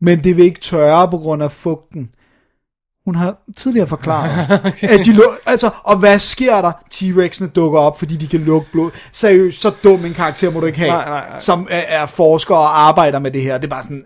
men 0.00 0.24
det 0.24 0.36
vil 0.36 0.44
ikke 0.44 0.60
tørre 0.60 1.10
på 1.10 1.18
grund 1.18 1.42
af 1.42 1.52
fugten. 1.52 2.10
Hun 3.04 3.14
har 3.14 3.36
tidligere 3.56 3.86
forklaret, 3.86 4.50
at 4.82 5.00
de 5.04 5.10
lu- 5.12 5.38
altså, 5.46 5.70
og 5.84 5.96
hvad 5.98 6.18
sker 6.18 6.62
der? 6.62 6.72
T-Rex'ene 6.94 7.48
dukker 7.48 7.78
op, 7.80 7.98
fordi 7.98 8.16
de 8.16 8.26
kan 8.28 8.40
lugte 8.40 8.70
blod. 8.72 8.90
Seriøst, 9.12 9.60
så 9.60 9.70
dum 9.84 10.04
en 10.04 10.14
karakter 10.14 10.50
må 10.50 10.60
du 10.60 10.66
ikke 10.66 10.78
have, 10.78 10.90
Nej, 10.90 11.08
nej, 11.08 11.28
nej. 11.28 11.38
som 11.38 11.66
er, 11.70 11.78
er 11.78 12.06
forsker 12.06 12.54
og 12.54 12.80
arbejder 12.80 13.18
med 13.18 13.30
det 13.30 13.42
her. 13.42 13.58
Det 13.58 13.64
er 13.64 13.68
bare 13.70 13.82
sådan, 13.82 14.04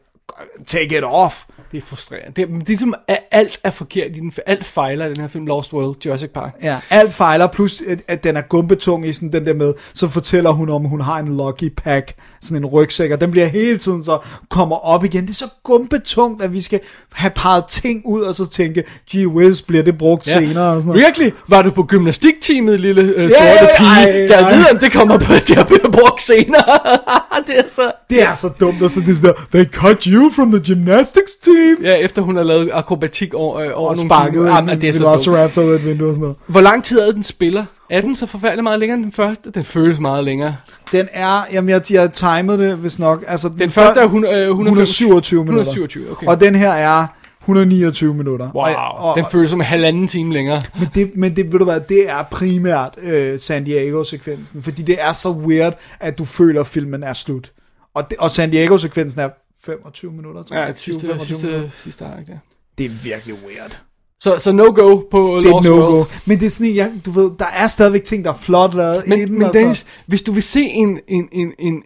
take 0.66 0.98
it 0.98 1.04
off. 1.04 1.44
Det 1.74 1.82
er 1.82 1.86
frustrerende. 1.86 2.32
Det, 2.36 2.42
er- 2.42 2.46
det 2.46 2.62
er 2.62 2.66
ligesom, 2.66 2.94
at 3.08 3.18
alt 3.30 3.60
er 3.64 3.70
forkert 3.70 4.10
i 4.16 4.20
den, 4.20 4.32
alt 4.46 4.64
fejler 4.64 5.06
i 5.06 5.08
den 5.08 5.20
her 5.20 5.28
film, 5.28 5.46
Lost 5.46 5.72
World, 5.72 5.96
Jurassic 6.06 6.30
Park. 6.34 6.54
Ja, 6.62 6.76
alt 6.90 7.12
fejler, 7.14 7.46
plus 7.46 7.80
at, 7.88 7.98
at 8.08 8.24
den 8.24 8.36
er 8.36 8.40
gumbetung 8.40 9.06
i 9.06 9.12
sådan 9.12 9.32
den 9.32 9.46
der 9.46 9.54
med, 9.54 9.74
så 9.94 10.08
fortæller 10.08 10.50
hun 10.50 10.70
om, 10.70 10.82
hun 10.84 11.00
har 11.00 11.18
en 11.18 11.36
lucky 11.36 11.72
pack, 11.76 12.14
sådan 12.42 12.56
en 12.56 12.66
rygsæk, 12.66 13.10
og 13.10 13.20
den 13.20 13.30
bliver 13.30 13.46
hele 13.46 13.78
tiden 13.78 14.04
så 14.04 14.18
kommer 14.50 14.76
op 14.86 15.04
igen. 15.04 15.22
Det 15.22 15.30
er 15.30 15.34
så 15.34 15.48
gumbetungt, 15.62 16.42
at 16.42 16.52
vi 16.52 16.60
skal 16.60 16.80
have 17.12 17.30
parret 17.30 17.64
ting 17.70 18.02
ud, 18.06 18.20
og 18.20 18.34
så 18.34 18.50
tænke, 18.50 18.84
gee 19.10 19.28
whiz, 19.28 19.62
bliver 19.62 19.82
det 19.82 19.98
brugt 19.98 20.26
ja. 20.28 20.32
senere 20.40 20.64
og 20.68 20.82
sådan 20.82 20.88
noget. 20.88 21.02
Virkelig? 21.06 21.32
Var 21.48 21.62
du 21.62 21.70
på 21.70 21.82
gymnastikteamet, 21.82 22.80
lille 22.80 23.02
øh, 23.02 23.30
sorte 23.30 23.68
pige? 23.78 23.88
ej, 23.88 24.26
Jeg 24.30 24.40
ej. 24.42 24.56
ved, 24.56 24.64
om 24.72 24.78
det 24.78 24.92
kommer 24.92 25.18
på, 25.18 25.32
til 25.46 25.58
at 25.58 25.66
blive 25.66 25.92
brugt 25.92 26.22
senere. 26.22 26.78
det 27.46 27.58
er 27.58 27.62
så... 27.70 27.92
Det 28.10 28.22
er 28.22 28.34
så 28.34 28.48
dumt, 28.60 28.82
og 28.82 28.90
så 28.90 29.00
det 29.00 29.08
er 29.08 29.14
sådan 29.14 29.34
der, 29.52 29.58
they 29.64 29.72
cut 29.72 30.04
you 30.04 30.30
from 30.36 30.52
the 30.52 30.62
gymnastics 30.74 31.32
team. 31.44 31.63
Ja, 31.82 31.94
efter 31.94 32.22
hun 32.22 32.36
har 32.36 32.42
lavet 32.42 32.70
akrobatik 32.72 33.34
over, 33.34 33.58
øh, 33.60 33.70
over 33.74 33.90
Og 33.90 33.96
nogle 33.96 34.10
sparket 34.10 34.40
en 34.40 34.46
Jamen, 34.46 34.80
det 34.80 34.88
er 34.88 34.92
så 34.92 34.98
velociraptor 34.98 35.62
ud 35.62 35.70
af 35.70 35.74
et 35.74 35.84
vindue 35.84 36.08
og 36.08 36.14
sådan 36.14 36.22
noget. 36.22 36.36
Hvor 36.46 36.60
lang 36.60 36.84
tid 36.84 36.98
er 36.98 37.12
den 37.12 37.22
spiller? 37.22 37.64
Er 37.90 38.00
den 38.00 38.14
så 38.16 38.26
forfærdelig 38.26 38.62
meget 38.62 38.80
længere 38.80 38.96
end 38.96 39.04
den 39.04 39.12
første? 39.12 39.50
Den 39.50 39.64
føles 39.64 39.98
meget 39.98 40.24
længere. 40.24 40.56
Den 40.92 41.08
er, 41.12 41.44
jamen 41.52 41.68
jeg, 41.68 41.92
jeg 41.92 42.12
timede 42.12 42.58
det 42.58 42.76
hvis 42.76 42.98
nok. 42.98 43.24
Altså, 43.26 43.48
den, 43.48 43.58
Den 43.58 43.70
første 43.70 44.00
er 44.00 44.04
100, 44.04 44.34
øh, 44.34 44.50
127 44.50 45.44
minutter. 45.44 45.62
127, 45.62 46.10
okay. 46.10 46.26
Og 46.26 46.40
den 46.40 46.54
her 46.54 46.70
er 46.70 47.06
129 47.44 48.14
minutter. 48.14 48.50
Wow, 48.54 48.64
Og, 48.64 49.08
og, 49.10 49.16
den 49.16 49.24
føles 49.30 49.50
som 49.50 49.60
en 49.60 49.64
halvanden 49.64 50.08
time 50.08 50.32
længere. 50.32 50.62
men, 50.78 50.88
det, 50.94 51.10
men 51.16 51.36
det, 51.36 51.52
ved 51.52 51.58
du 51.58 51.64
hvad, 51.64 51.80
det 51.80 52.10
er 52.10 52.22
primært 52.30 52.94
øh, 53.02 53.38
San 53.38 53.64
Diego-sekvensen, 53.64 54.62
fordi 54.62 54.82
det 54.82 54.96
er 54.98 55.12
så 55.12 55.30
weird, 55.30 55.78
at 56.00 56.18
du 56.18 56.24
føler, 56.24 56.60
at 56.60 56.66
filmen 56.66 57.02
er 57.02 57.12
slut. 57.12 57.52
Og, 57.94 58.10
det, 58.10 58.18
og 58.18 58.30
San 58.30 58.50
Diego-sekvensen 58.50 59.20
er 59.20 59.28
25 59.66 60.12
minutter, 60.12 60.42
tror 60.42 60.56
Ja, 60.56 60.62
jeg. 60.62 60.72
det 60.74 60.80
sidste, 60.80 61.06
20-25 61.06 61.26
sidste, 61.26 61.46
minutter. 61.46 61.70
sidste 61.82 62.04
ark, 62.04 62.28
ja. 62.28 62.34
Det 62.78 62.86
er 62.86 62.90
virkelig 63.02 63.34
weird. 63.34 63.80
Så, 64.20 64.38
så 64.38 64.52
no-go 64.52 64.96
på 65.10 65.40
Det 65.42 65.48
er 65.48 65.52
Lost 65.52 65.68
no-go. 65.68 65.92
World. 65.94 66.06
Men 66.26 66.38
det 66.40 66.46
er 66.46 66.50
sådan, 66.50 66.66
en, 66.66 66.74
ja, 66.74 66.90
du 67.06 67.10
ved, 67.10 67.30
der 67.38 67.46
er 67.46 67.66
stadigvæk 67.66 68.04
ting, 68.04 68.24
der 68.24 68.32
er 68.32 68.36
flot 68.36 68.74
lavet 68.74 69.02
i 69.06 69.10
den. 69.10 69.18
Men, 69.20 69.32
men 69.32 69.42
og 69.42 69.48
sådan 69.48 69.62
Dennis, 69.62 69.86
hvis 70.06 70.22
du 70.22 70.32
vil 70.32 70.42
se 70.42 70.60
en, 70.60 71.00
en, 71.08 71.28
en, 71.32 71.52
en, 71.58 71.82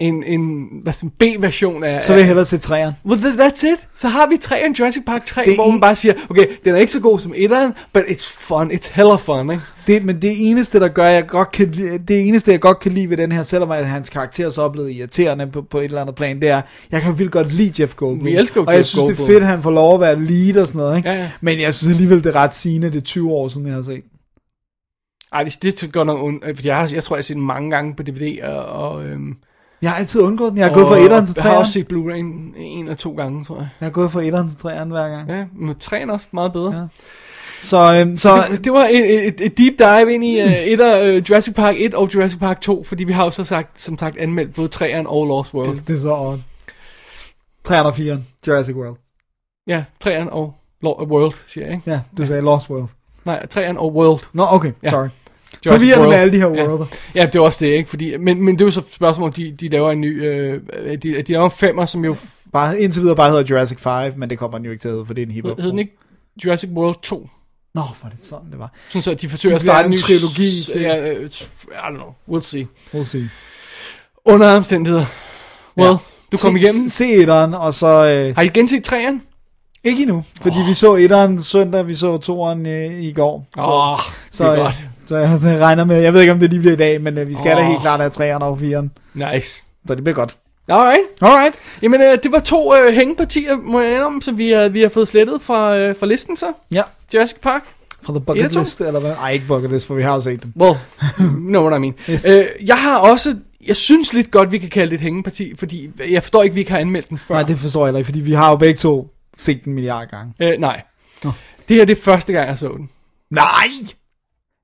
en, 0.00 0.22
en 0.24 0.68
hvad 0.82 0.92
man, 1.02 1.10
B-version 1.10 1.84
af... 1.84 2.02
så 2.02 2.12
vil 2.12 2.18
jeg 2.18 2.26
hellere 2.26 2.44
se 2.44 2.58
træerne. 2.58 2.96
Well, 3.04 3.20
th- 3.20 3.40
that's 3.40 3.66
it. 3.66 3.86
Så 3.96 4.08
har 4.08 4.26
vi 4.26 4.36
3 4.40 4.66
en 4.66 4.72
Jurassic 4.72 5.02
Park 5.06 5.24
3, 5.26 5.44
Det 5.44 5.54
hvor 5.54 5.64
en- 5.64 5.70
man 5.70 5.80
bare 5.80 5.96
siger, 5.96 6.14
okay, 6.30 6.46
den 6.64 6.74
er 6.74 6.78
ikke 6.78 6.92
så 6.92 7.00
god 7.00 7.18
som 7.18 7.32
etteren, 7.36 7.74
but 7.92 8.02
it's 8.02 8.32
fun, 8.38 8.70
it's 8.70 8.90
hella 8.92 9.14
fun, 9.14 9.50
ikke? 9.50 9.62
Det, 9.86 10.04
men 10.04 10.22
det 10.22 10.50
eneste, 10.50 10.80
der 10.80 10.88
gør, 10.88 11.04
jeg 11.04 11.26
godt 11.26 11.50
kan, 11.52 11.72
det 12.08 12.20
eneste, 12.28 12.50
jeg 12.52 12.60
godt 12.60 12.80
kan 12.80 12.92
lide 12.92 13.10
ved 13.10 13.16
den 13.16 13.32
her, 13.32 13.42
selvom 13.42 13.70
at 13.70 13.86
hans 13.86 14.10
karakter 14.10 14.50
så 14.50 14.62
er 14.62 14.68
blevet 14.68 14.90
irriterende 14.92 15.46
på, 15.46 15.62
på 15.62 15.78
et 15.78 15.84
eller 15.84 16.00
andet 16.00 16.14
plan, 16.14 16.40
det 16.40 16.48
er, 16.48 16.62
jeg 16.92 17.02
kan 17.02 17.18
vildt 17.18 17.32
godt 17.32 17.52
lide 17.52 17.82
Jeff 17.82 17.94
Goldblum. 17.94 18.26
Vi 18.26 18.36
elsker 18.36 18.60
Og 18.60 18.66
jeg 18.72 18.78
Jeff 18.78 18.86
synes, 18.88 19.04
det 19.04 19.12
er 19.12 19.16
Goldblum. 19.16 19.26
fedt, 19.36 19.44
han 19.46 19.62
får 19.62 19.70
lov 19.70 19.94
at 19.94 20.00
være 20.00 20.24
lead 20.24 20.56
og 20.56 20.66
sådan 20.66 20.78
noget, 20.78 20.96
ikke? 20.96 21.08
Ja, 21.10 21.14
ja. 21.16 21.30
Men 21.40 21.60
jeg 21.60 21.74
synes 21.74 21.94
alligevel, 21.94 22.24
det 22.24 22.26
er 22.36 22.36
ret 22.36 22.54
sigende, 22.54 22.90
det 22.90 22.96
er 22.96 23.00
20 23.00 23.32
år 23.32 23.48
siden, 23.48 23.66
jeg 23.66 23.74
har 23.74 23.82
set. 23.82 24.02
Ej, 25.32 25.42
det, 25.44 25.62
det 25.62 25.82
er 25.82 25.86
godt 25.86 26.06
nok 26.06 26.22
ondt, 26.22 26.44
øh, 26.46 26.54
fordi 26.56 26.68
jeg, 26.68 26.76
har, 26.76 26.90
jeg 26.94 27.04
tror, 27.04 27.16
jeg 27.16 27.18
har 27.18 27.22
set 27.24 27.36
mange 27.36 27.70
gange 27.70 27.94
på 27.96 28.02
DVD, 28.02 28.42
og, 28.42 28.64
og, 28.64 29.04
øhm, 29.04 29.34
Jeg 29.82 29.90
har 29.90 29.98
altid 29.98 30.20
undgået 30.20 30.50
den. 30.50 30.58
Jeg 30.58 30.66
har 30.66 30.74
gået 30.74 30.86
fra 30.86 30.96
etteren 30.98 31.26
til 31.26 31.34
Jeg 31.44 31.52
har 31.52 31.58
også 31.58 31.72
set 31.72 31.86
Blu-ray 31.92 32.12
en, 32.14 32.54
en 32.56 32.84
eller 32.84 32.94
to 32.96 33.12
gange, 33.14 33.44
tror 33.44 33.56
jeg. 33.56 33.68
Jeg 33.80 33.86
har 33.86 33.90
gået 33.90 34.12
fra 34.12 34.22
etteren 34.22 34.48
til 34.48 34.58
træeren 34.58 34.90
hver 34.90 35.08
gang. 35.08 35.28
Ja, 35.30 35.44
men 35.56 35.74
træen 35.78 36.08
er 36.10 36.14
også 36.14 36.26
meget 36.32 36.52
bedre. 36.52 36.74
Ja. 36.74 36.86
Så, 37.60 37.94
øhm, 38.00 38.16
så 38.18 38.44
Det, 38.50 38.64
det 38.64 38.72
var 38.72 38.84
et, 38.90 39.26
et, 39.26 39.40
et 39.40 39.58
deep 39.58 39.78
dive 39.78 40.14
ind 40.14 40.24
i 40.24 40.42
uh, 40.42 40.52
et 40.72 40.80
af 40.80 41.16
uh, 41.16 41.30
Jurassic 41.30 41.54
Park 41.54 41.74
1 41.78 41.94
og 41.94 42.14
Jurassic 42.14 42.38
Park 42.40 42.60
2, 42.60 42.84
fordi 42.84 43.04
vi 43.04 43.12
har 43.12 43.24
jo 43.24 43.30
så 43.30 43.44
sagt, 43.44 43.80
som 43.80 43.98
sagt 43.98 44.16
anmeldt 44.16 44.56
både 44.56 44.68
3'eren 44.74 45.06
og 45.06 45.26
Lost 45.26 45.54
World. 45.54 45.76
det, 45.76 45.88
det 45.88 45.94
er 45.96 46.00
så 46.00 46.14
odd. 46.14 46.38
Træeren 47.64 47.86
og 47.86 47.94
firen. 47.94 48.26
Jurassic 48.46 48.74
World. 48.76 48.96
Ja, 49.66 49.84
3'eren 50.04 50.28
og 50.30 50.54
Lo- 50.82 51.04
World, 51.04 51.32
siger 51.46 51.64
jeg, 51.66 51.74
ikke? 51.74 51.90
Ja, 51.90 52.00
du 52.18 52.26
sagde 52.26 52.42
Lost 52.42 52.70
World. 52.70 52.88
Nej, 53.24 53.46
3'eren 53.54 53.78
og 53.78 53.94
World. 53.94 54.20
Nå, 54.32 54.46
okay, 54.50 54.72
Ja. 54.82 54.90
sorry. 54.90 55.08
Forvirrende 55.68 56.08
med 56.08 56.16
alle 56.16 56.32
de 56.32 56.38
her 56.38 56.48
Ja. 56.54 56.68
worlder. 56.68 56.86
Ja, 57.14 57.26
det 57.26 57.34
er 57.36 57.40
også 57.40 57.64
det, 57.64 57.72
ikke? 57.72 57.90
Fordi, 57.90 58.16
men, 58.16 58.42
men 58.42 58.54
det 58.54 58.60
er 58.60 58.64
jo 58.64 58.70
så 58.70 58.80
et 58.80 58.92
spørgsmål, 58.92 59.26
om 59.28 59.32
de, 59.32 59.52
de 59.60 59.68
laver 59.68 59.90
en 59.90 60.00
ny... 60.00 60.24
Øh, 60.26 60.60
de, 61.02 61.22
de 61.22 61.32
laver 61.32 61.44
en 61.44 61.50
femmer, 61.50 61.86
som 61.86 62.04
jo... 62.04 62.16
Bare, 62.52 62.80
indtil 62.80 63.02
videre 63.02 63.16
bare 63.16 63.30
hedder 63.30 63.44
Jurassic 63.50 63.78
5, 63.80 64.12
men 64.16 64.30
det 64.30 64.38
kommer 64.38 64.58
den 64.58 64.64
jo 64.64 64.70
ikke 64.70 64.80
til 64.80 64.88
at 64.88 64.92
hedde, 64.94 65.06
for 65.06 65.14
det 65.14 65.22
er 65.22 65.26
en 65.26 65.32
hiphop. 65.32 65.60
Hed 65.60 65.70
den 65.70 65.78
ikke 65.78 65.96
Jurassic 66.44 66.70
World 66.74 66.96
2? 67.02 67.28
Nå, 67.74 67.82
var 68.02 68.08
det 68.10 68.18
sådan, 68.24 68.50
det 68.50 68.58
var. 68.58 68.72
Sådan 68.88 69.02
så 69.02 69.14
de 69.14 69.28
forsøger 69.28 69.52
De 69.52 69.56
at 69.56 69.62
starte 69.62 69.86
en 69.86 69.90
ny... 69.92 69.98
trilogi 69.98 70.62
til- 70.72 70.80
Ja, 70.80 71.10
øh, 71.10 71.24
I 71.24 71.28
don't 71.72 71.94
know. 71.94 72.38
We'll 72.38 72.42
see. 72.44 72.66
We'll 72.94 73.04
see. 73.04 73.30
Under 74.24 74.56
omstændigheder. 74.56 75.06
Well, 75.78 75.88
Ja. 75.90 75.96
du 76.32 76.36
kom 76.42 76.56
igennem. 76.56 76.88
Se 76.88 77.12
etteren, 77.12 77.54
og 77.54 77.74
så... 77.74 77.86
Øh, 77.86 78.34
Har 78.36 78.42
I 78.42 78.48
genset 78.48 78.84
træeren? 78.84 79.22
ikke 79.84 80.02
endnu, 80.02 80.24
fordi 80.42 80.56
vi 80.68 80.74
så 80.74 80.94
etteren 80.94 81.42
søndag, 81.42 81.88
vi 81.88 81.94
så 81.94 82.18
toeren 82.18 82.66
øh, 82.66 83.02
i 83.02 83.12
går. 83.12 83.46
Så, 83.54 83.60
Åh, 83.66 83.92
oh, 83.92 83.98
så, 84.30 84.44
det 84.44 84.50
er 84.50 84.56
øh, 84.58 84.64
godt. 84.64 84.80
Så 85.40 85.48
jeg 85.48 85.60
regner 85.60 85.84
med, 85.84 85.96
jeg 85.96 86.12
ved 86.12 86.20
ikke 86.20 86.32
om 86.32 86.40
det 86.40 86.50
lige 86.50 86.60
bliver 86.60 86.72
i 86.72 86.76
dag, 86.76 87.02
men 87.02 87.18
øh, 87.18 87.28
vi 87.28 87.34
skal 87.34 87.56
da 87.56 87.60
Åh. 87.60 87.66
helt 87.66 87.80
klart 87.80 88.00
have 88.00 88.10
træeren 88.10 88.42
og 88.42 88.58
fireren. 88.58 88.90
Nice. 89.14 89.62
Så 89.88 89.94
det 89.94 90.04
bliver 90.04 90.14
godt. 90.14 90.36
Alright. 90.68 91.00
Alright. 91.22 91.54
Jamen, 91.82 92.00
øh, 92.00 92.18
det 92.22 92.32
var 92.32 92.38
to 92.38 92.76
øh, 92.76 92.94
hængepartier, 92.94 93.56
må 93.56 93.80
jeg 93.80 93.94
indrømme, 93.94 94.22
som 94.22 94.38
vi, 94.38 94.54
øh, 94.54 94.74
vi 94.74 94.82
har 94.82 94.88
fået 94.88 95.08
slettet 95.08 95.42
fra, 95.42 95.76
øh, 95.78 95.96
fra 95.96 96.06
listen 96.06 96.36
så. 96.36 96.52
Ja. 96.72 96.82
Jurassic 97.14 97.38
Park. 97.42 97.62
Fra 98.02 98.12
The 98.12 98.18
Et 98.18 98.26
Bucket? 98.26 98.54
List, 98.54 98.80
eller 98.80 99.00
hvad? 99.00 99.12
Ej, 99.12 99.30
ikke 99.30 99.46
Bucket 99.46 99.70
List, 99.70 99.86
for 99.86 99.94
vi 99.94 100.02
har 100.02 100.14
jo 100.14 100.20
set 100.20 100.42
dem. 100.42 100.52
Well, 100.60 100.74
know 101.52 101.66
what 101.66 101.78
I 101.78 101.80
mean. 101.80 101.94
Yes. 102.10 102.28
Øh, 102.30 102.44
jeg 102.64 102.76
har 102.76 102.98
også, 102.98 103.36
jeg 103.66 103.76
synes 103.76 104.12
lidt 104.12 104.30
godt, 104.30 104.52
vi 104.52 104.58
kan 104.58 104.70
kalde 104.70 104.90
det 104.90 104.94
et 104.94 105.00
hængeparti, 105.00 105.52
fordi 105.56 105.90
jeg 106.10 106.22
forstår 106.22 106.42
ikke, 106.42 106.54
vi 106.54 106.60
ikke 106.60 106.72
har 106.72 106.78
anmeldt 106.78 107.08
den 107.08 107.18
før. 107.18 107.34
Nej, 107.34 107.42
det 107.42 107.58
forstår 107.58 107.80
jeg 107.80 107.86
heller 107.86 107.98
ikke, 107.98 108.06
fordi 108.06 108.20
vi 108.20 108.32
har 108.32 108.50
jo 108.50 108.56
begge 108.56 108.78
to 108.78 109.10
set 109.36 109.64
den 109.64 109.70
en 109.70 109.74
milliard 109.74 110.08
gange. 110.08 110.34
Øh, 110.40 110.60
nej. 110.60 110.82
Nå. 111.24 111.32
Det 111.68 111.76
her 111.76 111.84
det 111.84 111.98
er 111.98 112.02
første 112.02 112.32
gang, 112.32 112.48
jeg 112.48 112.58
så 112.58 112.68
den. 112.68 112.88
Nej! 113.30 113.68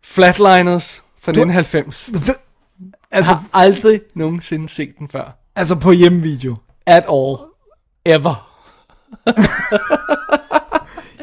Flatliners 0.06 1.02
fra 1.22 1.30
1990. 1.32 2.10
Jeg 2.26 2.34
Altså, 3.10 3.32
har 3.34 3.44
aldrig 3.52 4.00
nogensinde 4.14 4.68
set 4.68 4.98
den 4.98 5.08
før. 5.08 5.38
altså 5.56 5.74
på 5.74 5.92
hjemmevideo. 5.92 6.56
At 6.86 7.04
all. 7.12 7.36
Ever. 8.04 8.48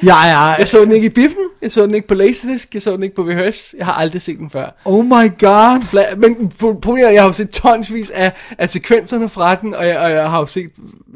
Jeg 0.04 0.32
er... 0.32 0.56
Jeg 0.58 0.68
så 0.68 0.82
den 0.82 0.92
ikke 0.92 1.06
i 1.06 1.10
biffen, 1.10 1.44
jeg 1.62 1.72
så 1.72 1.82
den 1.86 1.96
ikke 1.96 2.08
på 2.08 2.14
Laserdisc, 2.14 2.68
jeg 2.74 2.82
så 2.82 2.92
den 2.92 3.04
ikke 3.04 3.16
på 3.16 3.24
VHS, 3.24 3.76
jeg 3.78 3.86
har 3.86 3.94
aldrig 3.94 4.22
set 4.22 4.38
den 4.40 4.50
før. 4.50 4.82
Oh 4.86 5.06
my 5.06 5.40
god. 5.40 5.82
Fla- 5.84 6.16
men 6.16 6.52
pro- 6.64 6.80
problemet 6.80 7.08
er, 7.08 7.12
jeg 7.12 7.22
har 7.22 7.28
jo 7.28 7.34
set 7.34 7.50
tonsvis 7.50 8.10
af, 8.10 8.32
af 8.58 8.70
sekvenserne 8.70 9.30
fra 9.30 9.56
den, 9.56 9.76
og 9.76 9.88
jeg, 9.88 9.98
og 10.00 10.12
jeg 10.12 10.30
har 10.30 10.40
jo 10.40 10.46
set, 10.46 10.70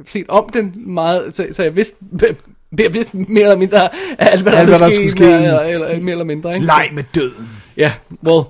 set 0.08 0.26
om 0.30 0.50
den 0.54 0.74
meget, 0.76 1.36
så, 1.36 1.48
så 1.52 1.64
jeg 1.64 1.76
vidste, 1.76 1.96
jeg 2.80 2.94
vidste 2.94 3.18
mere 3.18 3.44
eller 3.44 3.58
mindre 3.58 3.90
alt, 4.20 4.42
hvad 4.42 4.52
der, 4.52 4.58
Alt, 4.60 4.70
hvad 4.70 4.80
der 4.80 4.92
skulle 4.92 5.12
ske, 5.12 5.18
ske. 5.18 5.26
Eller, 5.34 5.60
eller, 5.60 6.00
mere 6.00 6.12
eller 6.12 6.26
mindre, 6.26 6.54
ikke? 6.56 6.66
Leg 6.66 6.90
med 6.94 7.04
døden. 7.16 7.50
Ja, 7.78 7.92
well. 8.24 8.44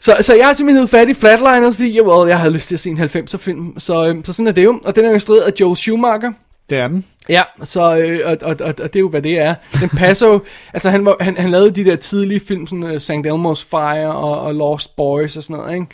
Så, 0.00 0.16
så 0.20 0.34
jeg 0.34 0.46
har 0.46 0.52
simpelthen 0.52 0.76
heddet 0.76 0.90
fat 0.90 1.08
i 1.08 1.14
Flatliners, 1.14 1.76
fordi 1.76 1.96
jeg, 1.96 2.06
well, 2.06 2.28
jeg 2.28 2.38
havde 2.38 2.52
lyst 2.52 2.68
til 2.68 2.74
at 2.74 2.80
se 2.80 2.90
en 2.90 2.98
90'er 2.98 3.36
film, 3.36 3.78
så, 3.78 4.06
øhm, 4.06 4.24
så 4.24 4.32
sådan 4.32 4.46
er 4.46 4.52
det 4.52 4.64
jo. 4.64 4.80
Og 4.84 4.96
den 4.96 5.04
er 5.04 5.08
jo 5.08 5.14
instrueret 5.14 5.42
af 5.42 5.52
Joel 5.60 5.76
Schumacher, 5.76 6.32
Det 6.70 6.78
er 6.78 6.88
den. 6.88 7.04
Ja, 7.28 7.42
så, 7.64 7.96
øh, 7.96 8.20
og, 8.24 8.36
og, 8.42 8.56
og, 8.60 8.66
og 8.66 8.92
det 8.92 8.96
er 8.96 9.00
jo, 9.00 9.08
hvad 9.08 9.22
det 9.22 9.38
er. 9.38 9.54
Den 9.80 9.88
passer 9.88 10.26
jo, 10.26 10.40
altså 10.74 10.90
han, 10.90 11.04
var, 11.04 11.16
han, 11.20 11.36
han 11.36 11.50
lavede 11.50 11.70
de 11.70 11.84
der 11.84 11.96
tidlige 11.96 12.40
film, 12.40 12.66
sådan 12.66 12.82
uh, 12.82 12.96
St. 12.98 13.10
Elmo's 13.10 13.66
Fire 13.70 14.14
og, 14.14 14.40
og 14.40 14.54
Lost 14.54 14.96
Boys 14.96 15.36
og 15.36 15.42
sådan 15.42 15.56
noget, 15.56 15.74
ikke? 15.74 15.86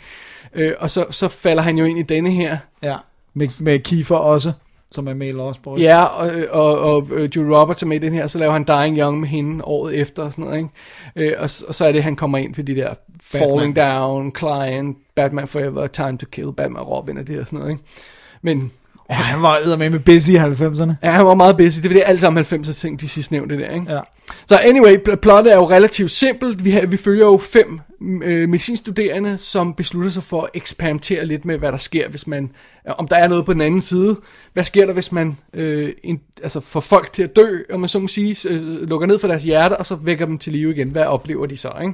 Øh, 0.53 0.73
og 0.79 0.91
så, 0.91 1.05
så 1.09 1.27
falder 1.27 1.63
han 1.63 1.77
jo 1.77 1.85
ind 1.85 1.99
i 1.99 2.03
denne 2.03 2.31
her. 2.31 2.57
Ja. 2.83 2.95
Med, 3.33 3.61
med 3.63 3.79
Kiefer 3.79 4.15
også, 4.15 4.51
som 4.91 5.07
er 5.07 5.13
med 5.13 5.27
i 5.27 5.31
Lost 5.31 5.61
Boys. 5.63 5.81
Ja, 5.81 6.03
og, 6.03 6.31
og, 6.49 6.79
og 6.79 7.07
øh, 7.11 7.29
Julie 7.35 7.57
Roberts 7.57 7.81
er 7.83 7.87
med 7.87 7.97
i 7.97 8.05
den 8.05 8.13
her, 8.13 8.27
så 8.27 8.37
laver 8.37 8.53
han 8.53 8.63
Dying 8.67 8.97
Young 8.97 9.19
med 9.19 9.27
hende 9.29 9.65
året 9.65 9.95
efter 9.95 10.23
og 10.23 10.31
sådan 10.31 10.45
noget, 10.45 10.57
ikke? 10.57 10.69
Øh, 11.15 11.33
og, 11.37 11.49
og 11.67 11.75
så 11.75 11.85
er 11.85 11.91
det, 11.91 12.03
han 12.03 12.15
kommer 12.15 12.37
ind 12.37 12.53
på 12.53 12.61
de 12.61 12.75
der 12.75 12.93
Falling 13.21 13.75
Down, 13.75 14.31
Client, 14.37 14.97
Batman 15.15 15.47
Forever, 15.47 15.87
Time 15.87 16.17
to 16.17 16.25
Kill, 16.31 16.53
Batman 16.57 16.83
Robin 16.83 17.17
og 17.17 17.27
det 17.27 17.39
og 17.39 17.45
sådan 17.47 17.59
noget, 17.59 17.71
ikke? 17.71 17.83
Men 18.41 18.71
Og 19.09 19.15
han 19.15 19.41
var 19.41 19.77
med 19.77 19.89
med 19.89 19.99
busy 19.99 20.29
i 20.29 20.35
90'erne. 20.35 20.93
ja, 21.03 21.11
han 21.11 21.25
var 21.25 21.33
meget 21.33 21.57
busy. 21.57 21.79
Det 21.81 21.89
var 21.89 21.95
det 21.95 22.03
alle 22.05 22.21
sammen 22.21 22.45
90'er 22.45 22.73
ting, 22.73 23.01
de 23.01 23.09
sidste 23.09 23.33
nævnte 23.33 23.57
der, 23.57 23.69
ikke? 23.69 23.93
Ja. 23.93 23.99
Så 24.47 24.57
anyway, 24.57 24.97
plottet 25.21 25.53
er 25.53 25.57
jo 25.57 25.69
relativt 25.69 26.11
simpelt. 26.11 26.65
Vi, 26.65 26.71
har, 26.71 26.85
vi 26.85 26.97
følger 26.97 27.25
jo 27.25 27.37
fem 27.37 27.79
øh, 28.23 28.49
medicinstuderende, 28.49 29.37
som 29.37 29.73
beslutter 29.73 30.11
sig 30.11 30.23
for 30.23 30.41
at 30.41 30.49
eksperimentere 30.53 31.25
lidt 31.25 31.45
med, 31.45 31.57
hvad 31.57 31.71
der 31.71 31.77
sker, 31.77 32.09
hvis 32.09 32.27
man, 32.27 32.51
øh, 32.87 32.93
om 32.97 33.07
der 33.07 33.15
er 33.15 33.27
noget 33.27 33.45
på 33.45 33.53
den 33.53 33.61
anden 33.61 33.81
side. 33.81 34.17
Hvad 34.53 34.63
sker 34.63 34.85
der, 34.85 34.93
hvis 34.93 35.11
man 35.11 35.37
øh, 35.53 35.93
en, 36.03 36.21
altså 36.43 36.59
får 36.59 36.79
folk 36.79 37.13
til 37.13 37.23
at 37.23 37.35
dø, 37.35 37.59
om 37.73 37.79
man 37.79 37.89
så 37.89 37.99
må 37.99 38.07
sige, 38.07 38.49
øh, 38.49 38.81
lukker 38.81 39.07
ned 39.07 39.19
for 39.19 39.27
deres 39.27 39.43
hjerte, 39.43 39.77
og 39.77 39.85
så 39.85 39.95
vækker 39.95 40.25
dem 40.25 40.37
til 40.37 40.53
live 40.53 40.71
igen. 40.71 40.89
Hvad 40.89 41.05
oplever 41.05 41.45
de 41.45 41.57
så, 41.57 41.71
ikke? 41.81 41.93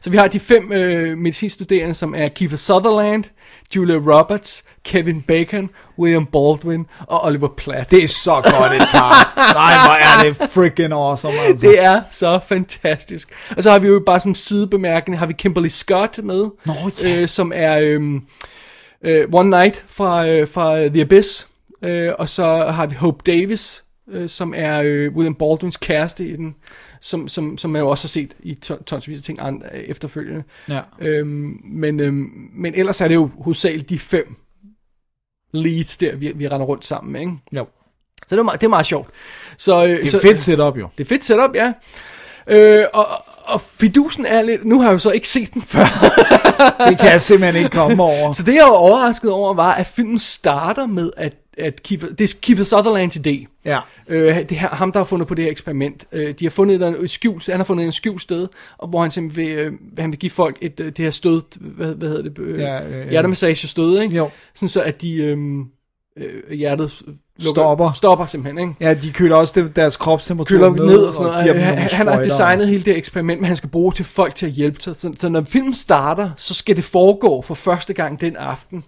Så 0.00 0.10
vi 0.10 0.16
har 0.16 0.28
de 0.28 0.40
fem 0.40 0.72
øh, 0.72 1.18
medicinstuderende, 1.18 1.94
som 1.94 2.14
er 2.16 2.28
Kiefer 2.28 2.56
Sutherland, 2.56 3.24
Julia 3.76 3.96
Roberts, 3.96 4.64
Kevin 4.84 5.22
Bacon, 5.22 5.70
William 5.98 6.26
Baldwin 6.26 6.86
og 7.06 7.24
Oliver 7.24 7.48
Platt. 7.56 7.90
Det 7.90 8.04
er 8.04 8.08
så 8.08 8.34
godt 8.34 8.72
et 8.72 8.88
cast. 8.92 9.36
Nej, 9.36 9.74
hvor 9.84 9.94
er 9.94 10.24
det 10.24 10.50
freaking 10.50 10.92
awesome, 10.92 11.38
altså. 11.38 11.66
Det 11.66 11.84
er 11.84 12.02
så 12.10 12.40
fantastisk. 12.48 13.28
Og 13.56 13.62
så 13.62 13.70
har 13.70 13.78
vi 13.78 13.86
jo 13.86 14.02
bare 14.06 14.20
sådan 14.20 14.30
en 14.30 14.34
sidebemærkning, 14.34 15.18
har 15.18 15.26
vi 15.26 15.32
Kimberly 15.32 15.68
Scott 15.68 16.18
med, 16.24 16.46
Nå, 16.66 16.74
ja. 17.02 17.20
øh, 17.20 17.28
som 17.28 17.52
er 17.54 17.78
øhm, 17.78 18.22
øh, 19.04 19.24
One 19.32 19.50
Night 19.50 19.84
fra, 19.86 20.28
øh, 20.28 20.48
fra 20.48 20.88
The 20.88 21.00
Abyss. 21.00 21.48
Øh, 21.82 22.12
og 22.18 22.28
så 22.28 22.44
har 22.64 22.86
vi 22.86 22.94
Hope 22.94 23.32
Davis, 23.32 23.84
øh, 24.10 24.28
som 24.28 24.54
er 24.56 24.82
øh, 24.84 25.12
William 25.16 25.34
Baldwins 25.34 25.76
kæreste 25.76 26.26
i 26.28 26.36
den, 26.36 26.54
som, 27.00 27.28
som, 27.28 27.58
som 27.58 27.70
man 27.70 27.80
jo 27.82 27.88
også 27.88 28.04
har 28.04 28.08
set 28.08 28.36
i 28.40 28.54
ton- 28.64 28.84
tonsvis 28.84 29.18
af 29.18 29.22
ting 29.22 29.38
andre, 29.42 29.66
øh, 29.74 29.80
efterfølgende. 29.80 30.42
Ja. 30.68 30.80
Øhm, 31.00 31.60
men, 31.64 32.00
øhm, 32.00 32.30
men 32.54 32.74
ellers 32.74 33.00
er 33.00 33.08
det 33.08 33.14
jo 33.14 33.30
hovedsageligt 33.38 33.88
de 33.88 33.98
fem 33.98 34.36
leads 35.52 35.96
der, 35.96 36.16
vi, 36.16 36.32
vi 36.34 36.48
render 36.48 36.66
rundt 36.66 36.84
sammen 36.84 37.12
med, 37.12 37.20
ikke? 37.20 37.32
Jo. 37.52 37.66
Så 38.28 38.34
det 38.34 38.38
er 38.38 38.42
meget, 38.44 38.60
det 38.60 38.66
er 38.66 38.70
meget 38.70 38.86
sjovt. 38.86 39.08
Så, 39.58 39.84
øh, 39.84 39.90
Det 39.90 40.04
er 40.04 40.08
så, 40.10 40.20
fedt 40.20 40.40
setup, 40.40 40.78
jo. 40.78 40.88
det 40.98 41.04
er 41.04 41.08
fedt 41.08 41.24
setup, 41.24 41.54
ja. 41.54 41.72
Øh, 42.46 42.84
og, 42.94 43.06
og 43.44 43.60
fidusen 43.60 44.26
er 44.26 44.42
lidt... 44.42 44.64
Nu 44.64 44.80
har 44.80 44.88
jeg 44.88 44.92
jo 44.92 44.98
så 44.98 45.10
ikke 45.10 45.28
set 45.28 45.54
den 45.54 45.62
før. 45.72 45.84
Det 46.88 46.98
kan 46.98 47.10
jeg 47.10 47.20
simpelthen 47.20 47.64
ikke 47.64 47.76
komme 47.76 48.02
over. 48.02 48.32
så 48.32 48.42
det 48.42 48.54
jeg 48.54 48.64
var 48.64 48.70
overrasket 48.70 49.30
over, 49.30 49.54
var, 49.54 49.72
at 49.74 49.86
filmen 49.86 50.18
starter 50.18 50.86
med, 50.86 51.10
at, 51.16 51.32
at 51.58 51.82
Kiefer, 51.82 52.08
det 52.08 52.20
er 52.34 52.34
Kiefer 52.42 52.64
Sutherlands 52.64 53.16
idé. 53.16 53.46
Ja. 53.64 53.78
Øh, 54.08 54.36
det 54.36 54.52
er 54.52 54.74
ham, 54.74 54.92
der 54.92 55.00
har 55.00 55.04
fundet 55.04 55.28
på 55.28 55.34
det 55.34 55.44
her 55.44 55.50
eksperiment. 55.50 56.04
Øh, 56.12 56.34
de 56.38 56.44
har 56.44 56.50
fundet 56.50 56.82
et, 56.82 57.02
et 57.04 57.10
skjul, 57.10 57.40
han 57.46 57.56
har 57.56 57.64
fundet 57.64 57.86
en 57.86 57.92
skjult 57.92 58.22
sted, 58.22 58.48
og 58.78 58.88
hvor 58.88 59.02
han 59.02 59.10
simpelthen 59.10 59.46
vil, 59.46 59.58
øh, 59.58 59.72
han 59.98 60.12
vil 60.12 60.18
give 60.18 60.30
folk 60.30 60.58
et, 60.60 60.80
øh, 60.80 60.86
det 60.86 60.98
her 60.98 61.10
stød, 61.10 61.42
hvad, 61.60 61.94
hvad 61.94 62.08
hedder 62.08 62.22
det? 62.22 62.38
Øh, 62.38 62.60
Ja, 62.60 62.88
øh, 63.02 63.10
hjertemassage 63.10 63.68
stød, 63.68 64.00
ikke? 64.00 64.14
Jo. 64.14 64.30
Sådan 64.54 64.68
så, 64.68 64.82
at 64.82 65.02
de, 65.02 65.16
øh, 65.16 65.38
øh, 66.16 66.56
hjertet 66.58 67.02
lukker, 67.40 67.60
Stopper. 67.62 67.92
Stopper 67.92 68.26
simpelthen, 68.26 68.68
ikke? 68.68 68.84
Ja, 68.86 68.94
de 68.94 69.12
køler 69.12 69.36
også 69.36 69.60
det- 69.60 69.76
deres 69.76 69.96
kropstemperatur 69.96 70.56
køler 70.58 70.86
ned 70.86 70.98
og 70.98 71.14
sådan 71.14 71.26
noget. 71.32 71.46
dem 71.48 71.56
Han, 71.56 71.78
han 71.78 72.06
har 72.06 72.22
designet 72.22 72.68
hele 72.68 72.82
det 72.84 72.96
eksperiment, 72.96 73.40
men 73.40 73.46
han 73.46 73.56
skal 73.56 73.70
bruge 73.70 73.92
til 73.92 74.04
folk 74.04 74.34
til 74.34 74.46
at 74.46 74.52
hjælpe 74.52 74.80
sig. 74.82 74.96
Så, 74.96 75.12
så 75.18 75.28
når 75.28 75.42
filmen 75.42 75.74
starter, 75.74 76.30
så 76.36 76.54
skal 76.54 76.76
det 76.76 76.84
foregå 76.84 77.42
for 77.42 77.54
første 77.54 77.94
gang 77.94 78.20
den 78.20 78.36
aften. 78.36 78.84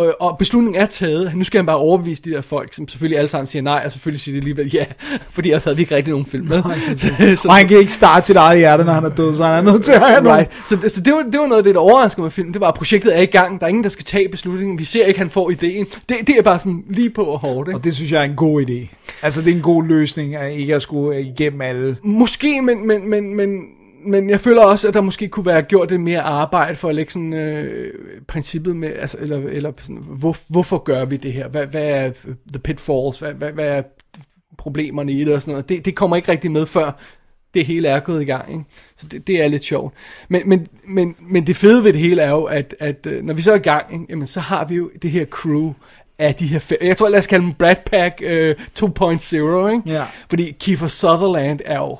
Og, 0.00 0.14
og 0.20 0.38
beslutningen 0.38 0.82
er 0.82 0.86
taget. 0.86 1.32
Nu 1.34 1.44
skal 1.44 1.58
han 1.58 1.66
bare 1.66 1.76
overbevise 1.76 2.22
de 2.22 2.30
der 2.30 2.40
folk, 2.40 2.74
som 2.74 2.88
selvfølgelig 2.88 3.18
alle 3.18 3.28
sammen 3.28 3.46
siger 3.46 3.62
nej, 3.62 3.82
og 3.84 3.92
selvfølgelig 3.92 4.20
siger 4.20 4.32
de 4.32 4.38
alligevel 4.38 4.70
ja, 4.74 4.84
fordi 5.34 5.48
ellers 5.48 5.64
havde 5.64 5.76
vi 5.76 5.82
ikke 5.82 5.96
rigtig 5.96 6.10
nogen 6.10 6.26
film 6.26 6.46
med. 6.48 6.62
så, 7.36 7.48
Og 7.48 7.54
han 7.54 7.68
kan 7.68 7.78
ikke 7.78 7.92
starte 7.92 8.26
sit 8.26 8.36
eget 8.36 8.58
hjerte, 8.58 8.84
når 8.84 8.92
han 8.92 9.04
er 9.04 9.08
død, 9.08 9.34
så 9.34 9.44
han 9.44 9.66
er 9.66 9.72
nødt 9.72 9.84
til 9.84 9.92
at 9.92 10.00
have 10.00 10.22
nogen. 10.22 10.38
Right. 10.38 10.52
Så, 10.66 10.94
så 10.94 11.00
det, 11.00 11.12
var, 11.12 11.22
det 11.22 11.40
var 11.40 11.46
noget 11.46 11.58
af 11.58 11.64
det, 11.64 11.74
der 11.74 11.80
overraskede 11.80 12.20
mig 12.20 12.24
med 12.24 12.30
filmen. 12.30 12.52
Det 12.54 12.60
var, 12.60 12.68
at 12.68 12.74
projektet 12.74 13.16
er 13.16 13.22
i 13.22 13.26
gang. 13.26 13.60
Der 13.60 13.66
er 13.66 13.68
ingen, 13.68 13.84
der 13.84 13.90
skal 13.90 14.04
tage 14.04 14.28
beslutningen. 14.28 14.78
Vi 14.78 14.84
ser 14.84 15.04
ikke, 15.04 15.20
han 15.20 15.30
får 15.30 15.50
ideen. 15.50 15.86
Det, 16.08 16.16
det 16.26 16.38
er 16.38 16.42
bare 16.42 16.58
sådan 16.58 16.84
lige 16.88 17.10
på 17.10 17.22
og 17.22 17.38
hårdt. 17.38 17.68
Ikke? 17.68 17.78
Og 17.78 17.84
det 17.84 17.94
synes 17.94 18.12
jeg 18.12 18.20
er 18.20 18.24
en 18.24 18.36
god 18.36 18.62
idé. 18.62 18.94
Altså, 19.22 19.42
det 19.42 19.50
er 19.50 19.54
en 19.56 19.62
god 19.62 19.84
løsning, 19.84 20.36
at 20.36 20.52
ikke 20.52 20.74
at 20.74 20.82
skulle 20.82 21.20
igennem 21.20 21.60
alle. 21.60 21.96
Måske, 22.02 22.62
men, 22.62 22.86
men, 22.86 23.10
men, 23.10 23.36
men, 23.36 23.60
men 24.06 24.30
jeg 24.30 24.40
føler 24.40 24.62
også, 24.62 24.88
at 24.88 24.94
der 24.94 25.00
måske 25.00 25.28
kunne 25.28 25.46
være 25.46 25.62
gjort 25.62 25.90
lidt 25.90 26.00
mere 26.00 26.20
arbejde 26.20 26.76
for 26.76 26.88
at 26.88 26.94
lægge 26.94 27.12
sådan 27.12 27.32
øh, 27.32 27.94
princippet 28.28 28.76
med, 28.76 28.88
altså, 28.88 29.16
eller, 29.20 29.36
eller 29.36 29.72
sådan, 29.82 30.04
hvor, 30.08 30.36
hvorfor 30.48 30.78
gør 30.78 31.04
vi 31.04 31.16
det 31.16 31.32
her? 31.32 31.48
Hvad, 31.48 31.66
hvad 31.66 31.82
er 31.82 32.10
the 32.52 32.58
pitfalls? 32.64 33.18
Hvad, 33.18 33.32
hvad, 33.32 33.52
hvad 33.52 33.66
er 33.66 33.82
problemerne 34.58 35.12
i 35.12 35.24
det 35.24 35.34
og 35.34 35.42
sådan 35.42 35.52
noget? 35.52 35.68
Det, 35.68 35.84
det 35.84 35.94
kommer 35.94 36.16
ikke 36.16 36.32
rigtig 36.32 36.50
med 36.50 36.66
før 36.66 37.00
det 37.54 37.66
hele 37.66 37.88
er 37.88 38.00
gået 38.00 38.22
i 38.22 38.24
gang. 38.24 38.52
Ikke? 38.52 38.64
Så 38.96 39.06
det, 39.06 39.26
det 39.26 39.42
er 39.42 39.48
lidt 39.48 39.64
sjovt. 39.64 39.94
Men, 40.28 40.42
men, 40.48 40.66
men, 40.84 41.16
men 41.20 41.46
det 41.46 41.56
fede 41.56 41.84
ved 41.84 41.92
det 41.92 42.00
hele 42.00 42.22
er 42.22 42.30
jo, 42.30 42.44
at, 42.44 42.74
at 42.80 43.06
øh, 43.06 43.24
når 43.24 43.34
vi 43.34 43.42
så 43.42 43.52
er 43.52 43.56
i 43.56 43.58
gang, 43.58 43.92
ikke, 43.92 44.06
jamen, 44.08 44.26
så 44.26 44.40
har 44.40 44.64
vi 44.64 44.74
jo 44.74 44.90
det 45.02 45.10
her 45.10 45.24
crew 45.24 45.72
af 46.18 46.34
de 46.34 46.46
her 46.46 46.58
fem, 46.58 46.78
jeg 46.82 46.96
tror 46.96 47.08
lad 47.08 47.18
os 47.18 47.26
kalde 47.26 47.44
dem 47.44 47.54
Brad 47.54 47.76
Pack 47.86 48.22
øh, 48.22 48.54
2.0, 48.80 49.34
ikke? 49.34 49.82
Ja. 49.86 50.06
Fordi 50.30 50.56
Kiefer 50.60 50.86
Sutherland 50.86 51.60
er 51.64 51.78
jo 51.78 51.98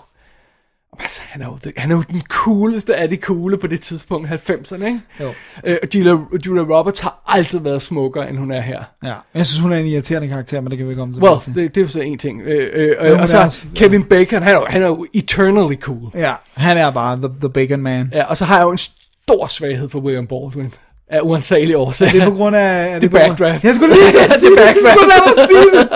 Altså, 0.99 1.21
han 1.25 1.43
er, 1.43 1.47
jo, 1.47 1.59
han 1.77 1.91
er 1.91 1.97
jo 1.97 2.03
den 2.11 2.21
cooleste 2.29 2.97
af 2.97 3.09
de 3.09 3.17
coole 3.17 3.57
på 3.59 3.67
det 3.67 3.81
tidspunkt, 3.81 4.29
90'erne, 4.29 4.85
ikke? 4.85 5.01
Jo. 5.21 5.31
Øh, 5.65 5.77
Julia, 5.95 6.17
Julia 6.47 6.63
Roberts 6.63 7.01
har 7.01 7.23
aldrig 7.27 7.65
været 7.65 7.83
smukkere, 7.83 8.29
end 8.29 8.39
hun 8.39 8.51
er 8.51 8.61
her. 8.61 8.83
Ja. 9.05 9.13
Jeg 9.35 9.47
synes, 9.47 9.59
hun 9.61 9.73
er 9.73 9.77
en 9.77 9.87
irriterende 9.87 10.29
karakter, 10.29 10.61
men 10.61 10.71
det 10.71 10.79
kan 10.79 10.89
vi 10.89 10.95
komme 10.95 11.15
tilbage 11.15 11.31
Well, 11.31 11.41
til. 11.43 11.55
det, 11.55 11.75
det 11.75 11.83
er 11.83 11.87
så 11.87 12.01
en 12.01 12.19
ting. 12.19 12.43
Øh, 12.43 12.71
øh, 12.73 12.97
øh, 13.13 13.21
og 13.23 13.29
så 13.29 13.39
også- 13.41 13.63
Kevin 13.75 14.05
Bacon, 14.05 14.43
han 14.43 14.55
er, 14.55 14.59
jo, 14.59 14.67
han 14.69 14.83
er 14.83 14.87
jo 14.87 15.07
eternally 15.15 15.77
cool. 15.81 16.11
Ja, 16.15 16.33
han 16.55 16.77
er 16.77 16.91
bare 16.91 17.17
the, 17.17 17.29
the 17.41 17.51
bacon 17.51 17.81
man. 17.81 18.11
Ja, 18.15 18.25
og 18.25 18.37
så 18.37 18.45
har 18.45 18.57
jeg 18.57 18.65
jo 18.65 18.71
en 18.71 18.79
stor 18.79 19.47
svaghed 19.47 19.89
for 19.89 19.99
William 20.01 20.27
Baldwin. 20.27 20.75
Af 21.11 21.21
uansagelige 21.23 21.79
årsager. 21.79 22.13
Det 22.13 22.21
er 22.23 22.25
på 22.25 22.35
grund 22.37 22.57
af... 22.57 22.95
Er 22.95 22.99
Det 22.99 23.11
grund- 23.11 23.23
backdraft. 23.29 23.65
Jeg 23.65 23.75
skulle 23.75 23.95
lige 23.95 24.13
til 24.13 24.19
at 24.19 24.31
Det 24.31 24.41
sige 24.41 24.51
det. 24.51 24.59
Du 24.75 24.89
skulle 24.91 25.09
lade 25.09 25.23
mig 25.39 25.49
sige 25.49 25.81
det. 25.81 25.89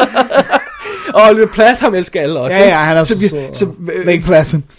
Og 1.14 1.22
Oliver 1.30 1.46
Platt, 1.46 1.80
ham 1.80 1.94
elsker 1.94 2.20
alle 2.20 2.40
også. 2.40 2.56
Ja, 2.56 2.68
ja, 2.68 2.74
han 2.76 2.96
er 2.96 3.04
så, 3.04 3.14
så 3.14 3.20
vi, 3.20 3.28
sød. 3.28 3.54
så, 3.54 3.66
øh. 3.92 4.06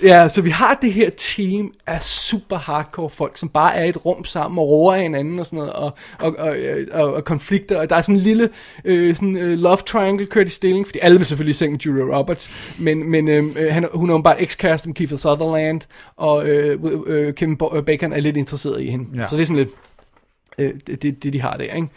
Ja, 0.03 0.29
så 0.29 0.41
vi 0.41 0.49
har 0.49 0.77
det 0.81 0.93
her 0.93 1.09
team 1.17 1.71
af 1.87 2.03
super 2.03 2.57
hardcore 2.57 3.09
folk, 3.09 3.37
som 3.37 3.49
bare 3.49 3.75
er 3.75 3.83
i 3.83 3.89
et 3.89 4.05
rum 4.05 4.25
sammen 4.25 4.59
og 4.59 4.69
roer 4.69 4.93
af 4.95 5.01
hinanden 5.01 5.39
og 5.39 5.45
sådan 5.45 5.57
noget, 5.57 5.73
og, 5.73 5.93
og, 6.19 6.35
og, 6.39 6.57
og, 6.91 7.13
og 7.13 7.23
konflikter, 7.23 7.79
og 7.79 7.89
der 7.89 7.95
er 7.95 8.01
sådan 8.01 8.15
en 8.15 8.21
lille 8.21 8.49
øh, 8.85 9.15
sådan, 9.15 9.37
øh, 9.37 9.57
love 9.57 9.77
triangle 9.77 10.25
kørt 10.25 10.47
i 10.47 10.51
stilling, 10.51 10.85
fordi 10.85 10.99
alle 11.01 11.17
vil 11.17 11.25
selvfølgelig 11.25 11.51
i 11.51 11.57
seng 11.57 11.71
med 11.71 11.79
Julia 11.79 12.17
Roberts, 12.17 12.75
men, 12.79 13.11
men 13.11 13.27
øh, 13.27 13.43
øh, 13.43 13.73
han, 13.73 13.87
hun 13.93 14.09
er 14.09 14.13
jo 14.13 14.21
bare 14.21 14.41
ekskæreste 14.41 14.89
med 14.89 14.95
Kiefer 14.95 15.17
Sutherland, 15.17 15.81
og 16.17 16.45
øh, 16.47 16.79
øh, 17.07 17.57
Bo- 17.59 17.81
Bacon 17.85 18.13
er 18.13 18.19
lidt 18.19 18.37
interesseret 18.37 18.81
i 18.81 18.89
hende. 18.89 19.05
Ja. 19.15 19.27
Så 19.29 19.35
det 19.35 19.41
er 19.41 19.45
sådan 19.45 19.57
lidt... 19.57 19.69
Øh, 20.57 20.71
det, 20.87 21.01
det, 21.01 21.23
det 21.23 21.33
de 21.33 21.41
har 21.41 21.57
der, 21.57 21.63
ikke? 21.75 21.87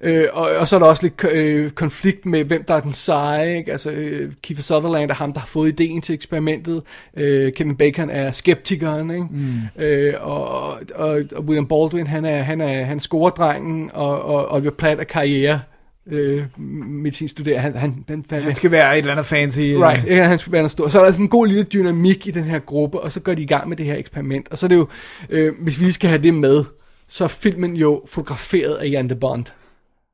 Øh, 0.00 0.26
og, 0.32 0.50
og 0.58 0.68
så 0.68 0.76
er 0.76 0.80
der 0.80 0.86
også 0.86 1.02
lidt 1.02 1.24
øh, 1.32 1.70
konflikt 1.70 2.26
med, 2.26 2.44
hvem 2.44 2.64
der 2.64 2.74
er 2.74 2.80
den 2.80 2.92
seje, 2.92 3.56
ikke? 3.56 3.72
Altså, 3.72 3.90
øh, 3.90 4.32
Kiefer 4.42 4.62
Sutherland 4.62 5.10
er 5.10 5.14
ham, 5.14 5.32
der 5.32 5.40
har 5.40 5.46
fået 5.46 5.68
ideen 5.68 6.02
til 6.02 6.14
eksperimentet. 6.14 6.82
Øh, 7.16 7.52
Kevin 7.52 7.76
Bacon 7.76 8.10
er 8.10 8.32
skeptikeren, 8.32 9.10
ikke? 9.10 9.26
Mm. 9.30 9.82
Øh, 9.84 10.14
og, 10.20 10.80
og, 10.94 11.20
og 11.36 11.44
William 11.44 11.66
Baldwin, 11.66 12.06
han 12.06 12.24
er, 12.24 12.42
han 12.42 12.60
er, 12.60 12.84
han 12.84 12.96
er 12.96 13.00
scoredrengen, 13.00 13.90
og, 13.94 14.22
og 14.22 14.52
Oliver 14.52 14.70
Platt 14.70 15.00
er 15.00 15.04
karriere 15.04 15.60
øh, 16.06 16.42
medicinstuderer. 16.88 17.60
Han, 17.60 17.74
han, 17.74 18.04
den, 18.08 18.24
Han 18.30 18.54
skal 18.54 18.70
være 18.70 18.92
et 18.92 18.98
eller 18.98 19.12
andet 19.12 19.26
fancy. 19.26 19.60
Right, 19.60 20.06
ja, 20.06 20.24
han 20.24 20.38
skulle 20.38 20.52
være 20.52 20.62
noget 20.62 20.70
stor. 20.70 20.88
Så 20.88 21.00
er 21.00 21.04
der 21.04 21.12
sådan 21.12 21.24
en 21.24 21.28
god 21.28 21.46
lille 21.46 21.62
dynamik 21.62 22.26
i 22.26 22.30
den 22.30 22.44
her 22.44 22.58
gruppe, 22.58 23.00
og 23.00 23.12
så 23.12 23.20
går 23.20 23.34
de 23.34 23.42
i 23.42 23.46
gang 23.46 23.68
med 23.68 23.76
det 23.76 23.86
her 23.86 23.96
eksperiment. 23.96 24.48
Og 24.48 24.58
så 24.58 24.66
er 24.66 24.68
det 24.68 24.76
jo, 24.76 24.88
øh, 25.30 25.52
hvis 25.60 25.80
vi 25.80 25.92
skal 25.92 26.08
have 26.08 26.22
det 26.22 26.34
med, 26.34 26.64
så 27.08 27.24
er 27.24 27.28
filmen 27.28 27.76
jo 27.76 28.02
fotograferet 28.06 28.74
af 28.74 28.90
Jan 28.90 29.08
de 29.08 29.14
Bond. 29.14 29.44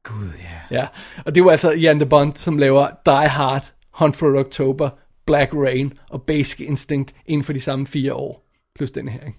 Gud, 0.04 0.32
ja. 0.38 0.78
Ja, 0.80 0.86
og 1.24 1.34
det 1.34 1.44
var 1.44 1.50
altså 1.50 1.72
Jan 1.72 2.00
de 2.00 2.06
Bond, 2.06 2.32
som 2.34 2.58
laver 2.58 2.88
Die 3.06 3.28
Hard, 3.28 3.72
Hunt 3.92 4.16
for 4.16 4.38
October, 4.38 4.90
Black 5.26 5.50
Rain 5.54 5.92
og 6.10 6.22
Basic 6.22 6.60
Instinct 6.60 7.12
inden 7.26 7.44
for 7.44 7.52
de 7.52 7.60
samme 7.60 7.86
fire 7.86 8.14
år. 8.14 8.46
Plus 8.76 8.90
den 8.90 9.08
her, 9.08 9.20
ikke? 9.26 9.38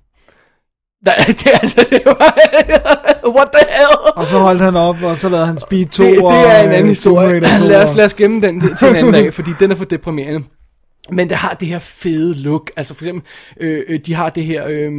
Nej, 1.06 1.16
det 1.40 1.46
er 1.46 1.58
altså, 1.58 1.86
det 1.90 2.02
var, 2.06 2.36
what 3.38 3.48
the 3.54 3.66
hell? 3.70 4.14
Og 4.16 4.28
så 4.28 4.38
holdt 4.40 4.62
han 4.62 4.76
op, 4.76 5.02
og 5.04 5.18
så 5.18 5.30
lavede 5.30 5.48
han 5.48 5.58
Speed 5.58 5.86
2 5.86 6.04
det, 6.04 6.12
det 6.12 6.24
er 6.24 6.64
en 6.64 6.70
øh, 6.70 6.76
anden 6.76 6.88
historie. 6.88 7.40
Tomb 7.40 7.44
Raider 7.44 7.60
2 7.60 7.68
Lad 7.72 7.84
os, 7.84 7.96
lad 7.96 8.06
os 8.06 8.14
gemme 8.14 8.42
den 8.42 8.62
til 8.62 8.88
en 8.90 8.96
anden 8.96 9.14
dag, 9.14 9.34
fordi 9.34 9.50
den 9.60 9.72
er 9.72 9.76
for 9.76 9.86
deprimerende. 9.86 10.48
Men 11.10 11.30
det 11.30 11.38
har 11.38 11.54
det 11.54 11.68
her 11.68 11.80
fede 11.80 12.36
look. 12.36 12.72
Altså 12.78 12.96
for 12.96 13.04
eksempel, 13.04 13.24
øh, 13.60 13.84
øh, 13.88 14.00
de 14.06 14.14
har 14.14 14.30
det 14.30 14.46
her 14.46 14.66
øh, 14.68 14.92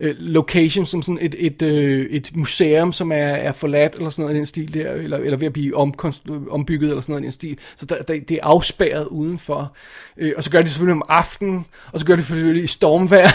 øh, 0.00 0.14
location 0.18 0.86
som 0.86 1.02
sådan 1.02 1.18
et, 1.20 1.34
et, 1.38 1.62
øh, 1.62 2.06
et 2.10 2.30
museum, 2.34 2.92
som 2.92 3.12
er, 3.12 3.16
er 3.16 3.52
forladt, 3.52 3.94
eller 3.94 4.10
sådan 4.10 4.22
noget 4.22 4.34
i 4.34 4.38
den 4.38 4.46
stil 4.46 4.74
der, 4.74 4.90
eller, 4.90 5.16
eller 5.16 5.36
ved 5.36 5.46
at 5.46 5.52
blive 5.52 5.76
omkonst- 5.76 6.50
ombygget, 6.50 6.88
eller 6.88 7.00
sådan 7.00 7.12
noget 7.12 7.22
i 7.22 7.24
den 7.24 7.32
stil. 7.32 7.58
Så 7.76 7.86
der, 7.86 8.02
der, 8.02 8.20
det 8.28 8.30
er 8.30 8.38
afspærret 8.42 9.06
udenfor. 9.06 9.72
Øh, 10.16 10.32
og 10.36 10.44
så 10.44 10.50
gør 10.50 10.62
de 10.62 10.68
selvfølgelig 10.68 10.94
om 10.94 11.02
aftenen, 11.08 11.66
og 11.92 12.00
så 12.00 12.06
gør 12.06 12.16
de 12.16 12.22
selvfølgelig 12.22 12.64
i 12.64 12.66
stormvejr. 12.66 13.28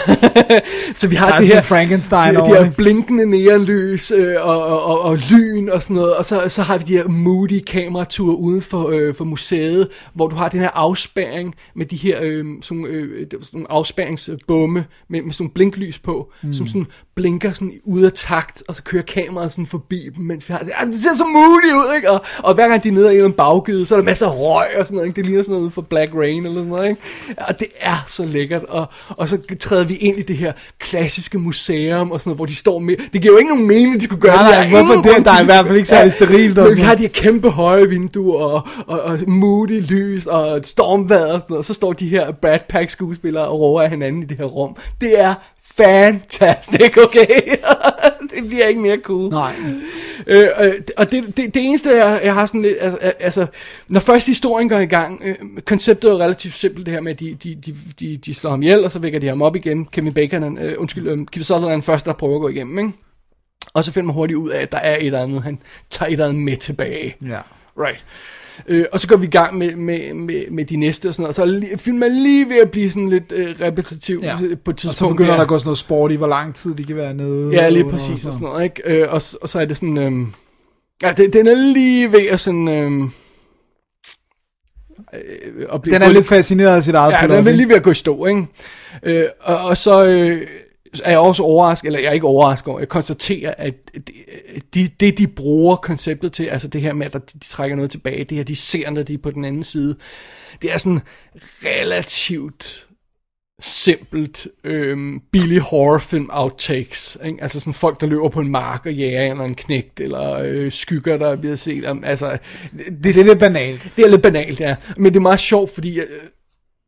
så 0.94 1.08
vi 1.08 1.16
har 1.16 1.38
det 1.38 1.46
her... 1.46 1.58
en 1.58 1.64
Frankenstein 1.64 2.34
de, 2.34 2.40
de 2.40 2.46
her 2.46 2.70
blinkende 2.76 3.26
neonlys 3.26 4.10
øh, 4.10 4.36
og, 4.40 4.64
og, 4.64 4.84
og, 4.84 5.00
og 5.00 5.18
lyn 5.30 5.68
og 5.68 5.82
sådan 5.82 5.96
noget, 5.96 6.14
og 6.14 6.24
så, 6.24 6.48
så 6.48 6.62
har 6.62 6.78
vi 6.78 6.84
de 6.86 6.92
her 6.92 7.08
moody 7.08 7.64
kamerature 7.64 8.36
uden 8.36 8.62
for, 8.62 8.88
øh, 8.88 9.14
for 9.14 9.24
museet, 9.24 9.88
hvor 10.14 10.28
du 10.28 10.36
har 10.36 10.48
den 10.48 10.60
her 10.60 10.70
afspærring 10.74 11.54
med 11.74 11.86
de 11.86 11.96
her 11.96 12.18
øh, 12.22 12.44
sådan, 12.62 12.84
øh, 12.86 13.26
sådan 13.30 13.48
nogle 13.52 13.70
afspærringsbomme 13.70 14.84
med, 15.08 15.22
med 15.22 15.32
sådan 15.32 15.50
blinklys 15.50 15.98
på, 15.98 16.32
mm. 16.42 16.53
Som 16.56 16.66
sådan 16.66 16.86
blinker 17.16 17.52
sådan 17.52 17.72
ud 17.84 18.02
af 18.02 18.12
takt, 18.12 18.62
og 18.68 18.74
så 18.74 18.82
kører 18.82 19.02
kameraet 19.02 19.52
sådan 19.52 19.66
forbi 19.66 20.08
dem, 20.16 20.24
mens 20.24 20.48
vi 20.48 20.52
har 20.52 20.58
det. 20.58 20.72
Altså, 20.76 20.92
det 20.92 21.02
ser 21.02 21.14
så 21.14 21.24
moody 21.24 21.72
ud, 21.72 21.96
ikke? 21.96 22.10
Og, 22.10 22.24
og 22.38 22.54
hver 22.54 22.68
gang 22.68 22.82
de 22.82 22.88
er 22.88 22.92
nede 22.92 23.16
i 23.16 23.20
en 23.20 23.32
baggyde, 23.32 23.86
så 23.86 23.94
er 23.94 23.98
der 23.98 24.04
masser 24.04 24.26
af 24.26 24.32
røg 24.38 24.66
og 24.78 24.86
sådan 24.86 24.94
noget, 24.94 25.08
ikke? 25.08 25.16
Det 25.16 25.26
ligner 25.26 25.42
sådan 25.42 25.56
noget 25.56 25.72
for 25.72 25.82
Black 25.82 26.14
Rain 26.14 26.44
eller 26.46 26.60
sådan 26.60 26.70
noget, 26.70 26.88
ikke? 26.88 27.00
Og 27.48 27.58
det 27.58 27.66
er 27.80 28.04
så 28.06 28.24
lækkert, 28.24 28.64
og, 28.64 28.86
og 29.08 29.28
så 29.28 29.38
træder 29.60 29.84
vi 29.84 29.94
ind 29.96 30.18
i 30.18 30.22
det 30.22 30.36
her 30.36 30.52
klassiske 30.78 31.38
museum 31.38 32.10
og 32.10 32.20
sådan 32.20 32.28
noget, 32.30 32.38
hvor 32.38 32.46
de 32.46 32.54
står 32.54 32.78
med, 32.78 32.96
det 33.12 33.22
giver 33.22 33.34
jo 33.34 33.38
ikke 33.38 33.50
nogen 33.50 33.68
mening, 33.68 34.00
de 34.00 34.04
skulle 34.04 34.20
gøre 34.20 34.36
Nej, 34.36 34.62
det. 34.62 34.72
nej, 34.72 34.80
er 34.80 34.84
hvorfor 34.84 35.02
det? 35.02 35.24
Der 35.24 35.32
er 35.32 35.42
i 35.42 35.44
hvert 35.44 35.66
fald 35.66 35.76
ikke 35.76 35.88
særlig 35.88 36.12
sterilt 36.12 36.58
og 36.58 36.68
Men 36.68 36.76
vi 36.76 36.82
har 36.82 36.94
de 36.94 37.02
her 37.02 37.08
kæmpe 37.08 37.50
høje 37.50 37.88
vinduer 37.88 38.44
og, 38.44 38.66
og, 38.86 39.00
og 39.00 39.18
moody 39.26 39.80
lys 39.80 40.26
og 40.26 40.56
et 40.56 40.66
stormvejr 40.66 41.24
og 41.24 41.32
sådan 41.32 41.44
noget, 41.48 41.58
og 41.58 41.64
så 41.64 41.74
står 41.74 41.92
de 41.92 42.08
her 42.08 42.32
Brad 42.32 42.58
Pack 42.68 42.90
skuespillere 42.90 43.44
og 43.44 43.60
råber 43.60 43.82
af 43.82 43.90
hinanden 43.90 44.22
i 44.22 44.26
det 44.26 44.36
her 44.36 44.44
rum. 44.44 44.76
Det 45.00 45.20
er 45.20 45.34
fantastic, 45.76 46.96
okay? 47.04 47.40
det 48.34 48.48
bliver 48.48 48.66
ikke 48.66 48.80
mere 48.80 48.96
cool. 48.96 49.30
Nej. 49.30 49.54
Øh, 50.26 50.48
øh, 50.60 50.74
og 50.96 51.10
det, 51.10 51.36
det, 51.36 51.54
det 51.54 51.64
eneste, 51.64 51.90
jeg, 51.90 52.20
jeg 52.24 52.34
har 52.34 52.46
sådan 52.46 52.62
lidt, 52.62 52.76
altså, 53.20 53.46
når 53.88 54.00
først 54.00 54.26
historien 54.26 54.68
går 54.68 54.78
i 54.78 54.86
gang, 54.86 55.22
øh, 55.24 55.36
konceptet 55.66 56.08
er 56.08 56.12
jo 56.12 56.20
relativt 56.20 56.54
simpelt, 56.54 56.86
det 56.86 56.94
her 56.94 57.00
med, 57.00 57.12
at 57.12 57.20
de, 57.20 57.34
de, 57.34 57.54
de, 57.54 57.76
de, 58.00 58.16
de 58.16 58.34
slår 58.34 58.50
ham 58.50 58.62
ihjel, 58.62 58.84
og 58.84 58.90
så 58.90 58.98
vækker 58.98 59.18
de 59.18 59.28
ham 59.28 59.42
op 59.42 59.56
igen. 59.56 59.84
Kevin 59.84 60.14
Bacon, 60.14 60.58
øh, 60.58 60.74
undskyld, 60.78 61.08
øh, 61.08 61.18
Kiefer 61.26 61.44
Sutherland 61.44 61.70
er 61.70 61.76
den 61.76 61.82
første, 61.82 62.10
der 62.10 62.16
prøver 62.16 62.34
at 62.34 62.40
gå 62.40 62.48
igennem, 62.48 62.78
ikke? 62.78 62.92
Og 63.74 63.84
så 63.84 63.92
finder 63.92 64.06
man 64.06 64.14
hurtigt 64.14 64.36
ud 64.36 64.50
af, 64.50 64.62
at 64.62 64.72
der 64.72 64.78
er 64.78 64.96
et 64.96 65.06
eller 65.06 65.22
andet, 65.22 65.42
han 65.42 65.58
tager 65.90 66.08
et 66.08 66.12
eller 66.12 66.28
andet 66.28 66.42
med 66.42 66.56
tilbage. 66.56 67.16
Ja. 67.28 67.40
Right. 67.78 68.04
Øh, 68.68 68.84
og 68.92 69.00
så 69.00 69.08
går 69.08 69.16
vi 69.16 69.26
i 69.26 69.30
gang 69.30 69.58
med, 69.58 69.76
med, 69.76 70.14
med, 70.14 70.50
med 70.50 70.64
de 70.64 70.76
næste 70.76 71.08
og 71.08 71.14
sådan 71.14 71.22
noget, 71.22 71.28
og 71.28 71.34
så 71.34 71.66
er 71.72 71.76
filmen 71.76 72.02
er 72.02 72.08
lige 72.08 72.48
ved 72.48 72.56
at 72.56 72.70
blive 72.70 72.90
sådan 72.90 73.08
lidt 73.08 73.32
øh, 73.32 73.54
repetitiv 73.60 74.18
Ja. 74.22 74.36
på 74.64 74.70
et 74.70 74.74
Og 74.74 74.80
så 74.80 74.88
tidspunkt. 74.88 75.16
begynder 75.16 75.32
ja. 75.32 75.36
der 75.36 75.42
at 75.42 75.48
gå 75.48 75.58
sådan 75.58 75.68
noget 75.68 75.78
sport 75.78 76.12
i, 76.12 76.14
hvor 76.14 76.26
lang 76.26 76.54
tid 76.54 76.74
de 76.74 76.84
kan 76.84 76.96
være 76.96 77.14
nede. 77.14 77.50
Ja, 77.52 77.68
lige 77.68 77.84
og- 77.84 77.90
præcis 77.90 78.24
og 78.26 78.32
sådan 78.32 78.48
noget, 78.48 78.64
ikke? 78.64 78.82
Øh, 78.84 79.06
og, 79.12 79.22
og 79.42 79.48
så 79.48 79.60
er 79.60 79.64
det 79.64 79.76
sådan, 79.76 79.98
øhm, 79.98 80.32
ja, 81.02 81.12
det, 81.12 81.32
den 81.32 81.46
er 81.46 81.54
lige 81.72 82.12
ved 82.12 82.26
at 82.26 82.40
sådan, 82.40 82.68
øhm, 82.68 83.10
øh, 85.14 85.66
at 85.72 85.82
blive 85.82 85.94
Den 85.94 86.02
er 86.02 86.08
lidt 86.12 86.26
fascineret 86.26 86.76
af 86.76 86.82
sit 86.82 86.94
eget 86.94 87.12
Ja, 87.12 87.36
den 87.36 87.46
er 87.48 87.52
lige 87.52 87.68
ved 87.68 87.76
at 87.76 87.82
gå 87.82 87.90
i 87.90 87.94
stå, 87.94 88.26
ikke? 88.26 88.46
Øh, 89.02 89.24
og, 89.40 89.58
og 89.58 89.76
så 89.76 90.04
øh, 90.04 90.46
er 91.04 91.10
jeg 91.10 91.18
også 91.18 91.42
overrasket, 91.42 91.86
eller 91.86 92.00
jeg 92.00 92.08
er 92.08 92.12
ikke 92.12 92.26
overrasket 92.26 92.68
over, 92.68 92.78
jeg 92.78 92.88
konstaterer, 92.88 93.54
at 93.58 93.74
det, 93.94 94.14
de, 94.74 94.88
det 95.00 95.18
de 95.18 95.26
bruger 95.26 95.76
konceptet 95.76 96.32
til, 96.32 96.44
altså 96.44 96.68
det 96.68 96.80
her 96.80 96.92
med, 96.92 97.06
at 97.06 97.12
der, 97.12 97.18
de 97.18 97.38
trækker 97.38 97.76
noget 97.76 97.90
tilbage, 97.90 98.24
det 98.24 98.36
her, 98.36 98.44
de 98.44 98.56
ser, 98.56 98.90
når 98.90 99.02
de 99.02 99.14
er 99.14 99.18
på 99.18 99.30
den 99.30 99.44
anden 99.44 99.64
side, 99.64 99.96
det 100.62 100.72
er 100.72 100.78
sådan 100.78 101.00
relativt 101.64 102.86
simpelt 103.60 104.48
øhm, 104.64 105.20
billig 105.32 105.60
horrorfilm 105.60 106.30
outtakes. 106.32 107.18
Ikke? 107.24 107.42
Altså 107.42 107.60
sådan 107.60 107.74
folk, 107.74 108.00
der 108.00 108.06
løber 108.06 108.28
på 108.28 108.40
en 108.40 108.48
mark 108.48 108.86
og 108.86 108.94
jager 108.94 109.30
eller 109.30 109.44
en 109.44 109.54
knægt, 109.54 110.00
eller 110.00 110.32
øh, 110.32 110.72
skygger, 110.72 111.16
der 111.16 111.36
bliver 111.36 111.56
set. 111.56 111.84
Om, 111.84 112.04
altså, 112.04 112.38
det, 112.72 113.04
Det 113.04 113.16
er 113.16 113.24
lidt 113.24 113.38
banalt. 113.38 113.92
det 113.96 114.04
er 114.04 114.08
lidt 114.08 114.22
banalt, 114.22 114.60
ja. 114.60 114.76
Men 114.96 115.04
det 115.04 115.16
er 115.16 115.22
meget 115.22 115.40
sjovt, 115.40 115.70
fordi 115.70 116.00
øh, 116.00 116.06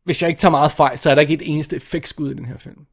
hvis 0.05 0.23
jeg 0.23 0.29
ikke 0.29 0.41
tager 0.41 0.51
meget 0.51 0.73
fejl, 0.73 0.99
så 0.99 1.11
er 1.11 1.15
der 1.15 1.23
ikke 1.23 1.35
et 1.35 1.43
eneste 1.45 1.77
effektskud 1.77 2.31
i 2.31 2.35
den 2.35 2.45
her 2.45 2.59
film. 2.59 2.87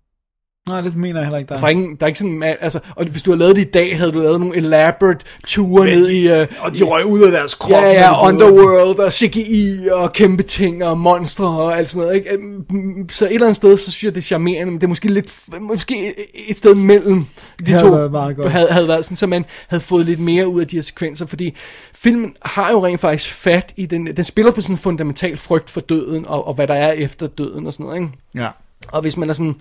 Nej, 0.67 0.81
det 0.81 0.95
mener 0.95 1.19
jeg 1.19 1.25
heller 1.25 1.37
ikke, 1.37 1.49
der 1.49 1.57
Der 1.57 1.63
er, 1.65 1.69
ingen, 1.69 1.95
der 1.95 2.03
er 2.03 2.07
ikke 2.07 2.19
sådan, 2.19 2.43
altså, 2.43 2.79
og 2.95 3.05
hvis 3.05 3.21
du 3.23 3.31
havde 3.31 3.39
lavet 3.39 3.55
det 3.55 3.61
i 3.61 3.69
dag, 3.71 3.97
havde 3.97 4.11
du 4.11 4.19
lavet 4.19 4.39
nogle 4.39 4.55
elaborate 4.57 5.25
ture 5.47 5.85
ned 5.85 6.09
i... 6.09 6.27
Øh, 6.29 6.47
Og 6.59 6.75
de 6.75 6.83
røg 6.83 7.05
ud 7.05 7.21
af 7.21 7.31
deres 7.31 7.55
krop. 7.55 7.71
Ja, 7.71 7.91
ja. 7.91 8.27
Underworld 8.27 8.99
og 8.99 9.13
CGI 9.13 9.87
og 9.91 10.13
kæmpe 10.13 10.43
ting 10.43 10.83
og 10.85 10.97
monstre 10.97 11.47
og 11.47 11.77
alt 11.77 11.89
sådan 11.89 12.01
noget, 12.01 12.15
ikke? 12.15 12.33
Øhm, 12.33 13.09
Så 13.09 13.25
et 13.25 13.33
eller 13.33 13.45
andet 13.47 13.55
sted, 13.55 13.77
så 13.77 13.91
synes 13.91 14.03
jeg, 14.03 14.15
det 14.15 14.21
er 14.21 14.25
charmerende, 14.25 14.71
men 14.71 14.81
det 14.81 14.83
er 14.83 14.89
måske 14.89 15.07
lidt, 15.13 15.33
måske 15.61 16.13
et 16.49 16.57
sted 16.57 16.75
mellem 16.75 17.25
de 17.65 17.71
havde 17.71 17.83
to, 17.83 17.89
været 17.89 18.11
meget 18.11 18.35
godt. 18.35 18.51
havde, 18.51 18.67
havde 18.71 18.87
været 18.87 19.05
sådan, 19.05 19.15
så 19.17 19.27
man 19.27 19.45
havde 19.67 19.81
fået 19.83 20.05
lidt 20.05 20.19
mere 20.19 20.47
ud 20.47 20.61
af 20.61 20.67
de 20.67 20.75
her 20.75 20.83
sekvenser, 20.83 21.25
fordi 21.25 21.55
filmen 21.95 22.33
har 22.41 22.71
jo 22.71 22.85
rent 22.85 22.99
faktisk 22.99 23.31
fat 23.33 23.73
i 23.75 23.85
den, 23.85 24.07
den 24.17 24.25
spiller 24.25 24.51
på 24.51 24.61
sådan 24.61 24.73
en 24.73 24.79
fundamental 24.79 25.37
frygt 25.37 25.69
for 25.69 25.81
døden, 25.81 26.27
og, 26.27 26.47
og 26.47 26.53
hvad 26.53 26.67
der 26.67 26.73
er 26.73 26.91
efter 26.91 27.27
døden 27.27 27.67
og 27.67 27.73
sådan 27.73 27.85
noget, 27.85 28.01
ikke? 28.01 28.11
Ja. 28.35 28.47
Og 28.87 29.01
hvis 29.01 29.17
man 29.17 29.29
er 29.29 29.33
sådan, 29.33 29.55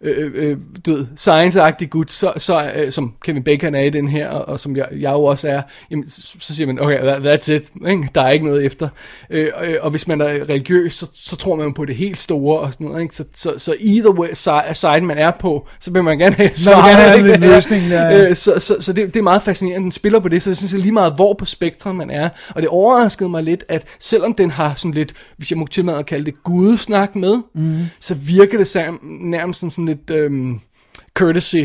øh, 0.00 0.32
øh, 0.34 0.56
du 0.86 0.92
ved, 0.92 1.06
science-agtig 1.16 1.88
gut, 1.88 2.12
så, 2.12 2.32
så, 2.36 2.70
øh, 2.76 2.92
som 2.92 3.12
Kevin 3.24 3.42
Bacon 3.42 3.74
er 3.74 3.80
i 3.80 3.90
den 3.90 4.08
her, 4.08 4.28
og, 4.28 4.48
og 4.48 4.60
som 4.60 4.76
jeg, 4.76 4.88
jeg 4.92 5.12
jo 5.12 5.24
også 5.24 5.48
er, 5.48 5.62
jamen, 5.90 6.10
så, 6.10 6.36
så 6.40 6.54
siger 6.54 6.66
man, 6.66 6.80
okay, 6.80 6.98
that, 6.98 7.22
that's 7.26 7.52
it, 7.52 7.62
ikke? 7.88 8.08
der 8.14 8.22
er 8.22 8.30
ikke 8.30 8.44
noget 8.44 8.64
efter. 8.64 8.88
Øh, 9.30 9.48
øh, 9.64 9.74
og 9.80 9.90
hvis 9.90 10.08
man 10.08 10.20
er 10.20 10.26
religiøs, 10.26 10.94
så, 10.94 11.10
så 11.14 11.36
tror 11.36 11.56
man 11.56 11.74
på 11.74 11.84
det 11.84 11.96
helt 11.96 12.18
store 12.18 12.60
og 12.60 12.72
sådan 12.72 12.86
noget, 12.86 13.02
ikke? 13.02 13.14
Så, 13.14 13.24
så, 13.34 13.54
så 13.58 13.76
either 13.80 14.10
way, 14.10 14.28
side, 14.74 15.00
man 15.00 15.18
er 15.18 15.30
på, 15.30 15.68
så 15.80 15.90
vil 15.90 16.04
man 16.04 16.18
gerne 16.18 16.34
have 16.34 16.50
Man 16.66 17.24
vil 17.24 17.30
gerne 17.30 17.46
løsning, 17.54 17.88
ja. 17.88 18.28
Øh, 18.28 18.36
så 18.36 18.52
så, 18.58 18.76
så 18.80 18.92
det, 18.92 19.14
det 19.14 19.20
er 19.20 19.22
meget 19.22 19.42
fascinerende, 19.42 19.84
den 19.84 19.92
spiller 19.92 20.20
på 20.20 20.28
det, 20.28 20.42
så 20.42 20.50
jeg 20.50 20.56
synes 20.56 20.72
lige 20.72 20.92
meget, 20.92 21.14
hvor 21.14 21.34
på 21.34 21.44
spektrum 21.44 21.96
man 21.96 22.10
er. 22.10 22.28
Og 22.48 22.62
det 22.62 22.68
overraskede 22.68 23.28
mig 23.28 23.42
lidt, 23.42 23.64
at 23.68 23.84
selvom 24.00 24.34
den 24.34 24.50
har 24.50 24.74
sådan 24.76 24.94
lidt, 24.94 25.12
hvis 25.36 25.50
jeg 25.50 25.58
må 25.58 25.66
til 25.66 25.90
at 25.90 26.06
kalde 26.06 26.24
det 26.24 26.42
gudesnak 26.42 27.16
med, 27.16 27.38
mm. 27.54 27.78
så 28.00 28.14
virker 28.14 28.58
det 28.58 28.66
nærmest 29.02 29.60
som 29.60 29.70
sådan 29.70 29.85
lidt 29.86 30.10
øhm, 30.10 30.60
courtesy. 31.14 31.64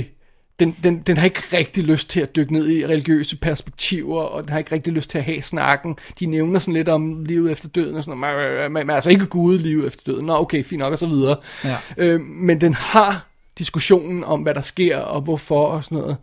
Den, 0.60 0.76
den, 0.84 1.00
den 1.00 1.18
har 1.18 1.26
ikke 1.26 1.42
rigtig 1.54 1.84
lyst 1.84 2.10
til 2.10 2.20
at 2.20 2.36
dykke 2.36 2.54
ned 2.54 2.70
i 2.70 2.86
religiøse 2.86 3.38
perspektiver, 3.38 4.22
og 4.22 4.42
den 4.42 4.50
har 4.50 4.60
ikke 4.60 4.76
rigtig 4.76 4.94
lyst 4.94 5.10
til 5.10 5.18
at 5.18 5.24
have 5.24 5.42
snakken. 5.42 5.98
De 6.20 6.26
nævner 6.26 6.60
sådan 6.60 6.74
lidt 6.74 6.90
om 6.90 7.26
livet 7.26 7.52
efter 7.52 7.70
døden 7.70 7.96
og 7.96 8.04
sådan 8.04 8.20
noget, 8.20 8.72
men, 8.72 8.88
men 8.88 8.96
altså 8.96 9.10
ikke 9.10 9.26
gud 9.26 9.60
livet 9.60 9.88
efter 9.88 10.02
døden. 10.06 10.26
Nå, 10.26 10.36
okay, 10.36 10.64
fint 10.64 10.80
nok 10.80 10.92
og 10.92 11.00
så 11.00 11.08
videre. 11.08 11.38
Ja. 11.64 11.78
Øh, 11.98 12.22
men 12.22 12.62
den 12.62 12.74
har 12.74 13.28
diskussionen 13.58 14.24
om, 14.24 14.42
hvad 14.42 14.54
der 14.54 14.62
sker 14.62 14.98
og 14.98 15.22
hvorfor 15.22 15.66
og 15.66 15.84
sådan 15.84 15.98
noget. 15.98 16.18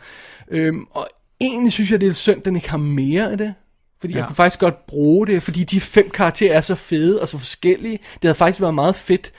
Øhm, 0.51 0.87
og 0.91 1.09
egentlig 1.41 1.73
synes 1.73 1.91
jeg, 1.91 2.01
det 2.01 2.07
er 2.07 2.11
lidt 2.11 2.17
synd, 2.17 2.39
at 2.39 2.45
den 2.45 2.57
ikke 2.57 2.71
har 2.71 2.79
mere 2.79 3.31
af 3.31 3.39
det. 3.39 3.55
Fordi. 4.01 4.13
Ja. 4.13 4.19
jeg 4.19 4.27
kunne 4.27 4.37
faktisk 4.37 4.61
godt 4.61 4.87
bruge 4.87 5.27
det, 5.27 5.43
fordi 5.43 5.65
de 5.65 5.81
fem 5.81 6.11
karakterer 6.11 6.57
er 6.57 6.61
så 6.61 6.75
fede 6.75 7.21
og 7.21 7.29
så 7.29 7.39
forskellige. 7.39 7.99
Det 8.15 8.23
havde 8.23 8.35
faktisk 8.35 8.61
været 8.61 8.75
meget 8.75 8.95
fedt, 8.95 9.33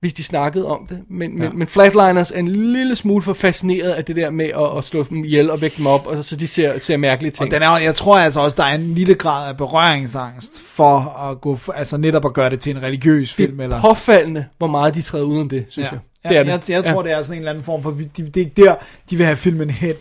hvis 0.00 0.14
de 0.14 0.24
snakkede 0.24 0.66
om 0.66 0.86
det. 0.88 0.98
Men, 1.10 1.30
ja. 1.42 1.48
men, 1.48 1.58
men 1.58 1.68
Flatliners 1.68 2.30
er 2.30 2.38
en 2.38 2.48
lille 2.48 2.96
smule 2.96 3.22
for 3.22 3.32
fascineret 3.32 3.90
af 3.90 4.04
det 4.04 4.16
der 4.16 4.30
med 4.30 4.44
at, 4.46 4.78
at 4.78 4.84
slå 4.84 5.02
dem 5.02 5.24
ihjel 5.24 5.50
og 5.50 5.60
vække 5.60 5.76
dem 5.76 5.86
op, 5.86 6.06
og 6.06 6.24
så 6.24 6.36
de 6.36 6.48
ser, 6.48 6.78
ser 6.78 6.96
mærkelige 6.96 7.30
ting. 7.32 7.48
Og 7.48 7.54
den 7.54 7.62
er, 7.62 7.78
jeg 7.78 7.94
tror 7.94 8.18
altså 8.18 8.40
også, 8.40 8.56
der 8.56 8.64
er 8.64 8.74
en 8.74 8.94
lille 8.94 9.14
grad 9.14 9.48
af 9.48 9.56
berøringsangst 9.56 10.60
for 10.60 10.98
at 11.30 11.40
gå, 11.40 11.58
altså 11.74 11.96
netop 11.96 12.24
at 12.24 12.34
gøre 12.34 12.50
det 12.50 12.60
til 12.60 12.76
en 12.76 12.82
religiøs 12.82 13.28
det 13.28 13.36
film. 13.36 13.60
er 13.60 13.64
Eller, 13.64 13.80
påfaldende, 13.80 14.44
hvor 14.58 14.66
meget 14.66 14.94
de 14.94 15.02
træder 15.02 15.24
udenom 15.24 15.48
det, 15.48 15.64
synes 15.68 15.86
ja. 15.86 15.90
jeg. 15.92 16.00
Ja, 16.24 16.28
Det 16.28 16.38
er 16.38 16.42
det. 16.56 16.68
jeg, 16.68 16.84
jeg 16.84 16.92
tror, 16.94 17.02
det 17.02 17.12
er 17.12 17.22
sådan 17.22 17.34
en 17.36 17.38
eller 17.38 17.50
anden 17.50 17.64
form 17.64 17.82
for, 17.82 17.90
de, 17.90 18.22
det 18.34 18.36
er 18.36 18.50
der, 18.64 18.74
de 19.10 19.16
vil 19.16 19.26
have 19.26 19.36
filmen 19.36 19.70
hen. 19.70 19.94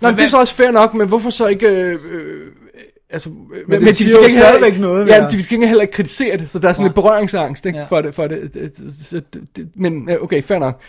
Nej, 0.00 0.10
men 0.10 0.18
det 0.18 0.24
er 0.24 0.28
så 0.28 0.38
også 0.38 0.54
fair 0.54 0.70
nok, 0.70 0.94
men 0.94 1.08
hvorfor 1.08 1.30
så 1.30 1.46
ikke... 1.46 1.66
Øh, 1.66 1.98
øh, 2.10 2.46
altså, 3.10 3.30
men, 3.68 3.80
det 3.80 3.96
siger 3.96 4.22
jo 4.22 4.28
stadigvæk 4.28 4.80
noget, 4.80 5.06
vil 5.06 5.12
Ja, 5.12 5.26
de 5.30 5.42
skal 5.42 5.54
ikke 5.54 5.66
heller 5.66 5.82
ikke 5.82 5.94
kritisere 5.94 6.36
det, 6.36 6.50
så 6.50 6.58
der 6.58 6.68
er 6.68 6.72
sådan 6.72 6.82
Nej. 6.82 6.88
lidt 6.88 6.94
berøringsangst 6.94 7.66
ikke, 7.66 7.78
Ja. 7.78 7.84
for 7.84 8.00
det. 8.00 8.14
For 8.14 8.26
det, 8.26 8.54
det, 8.54 9.44
det, 9.56 9.68
men 9.76 10.10
øh, 10.10 10.22
okay, 10.22 10.42
fair 10.42 10.58
nok. 10.58 10.80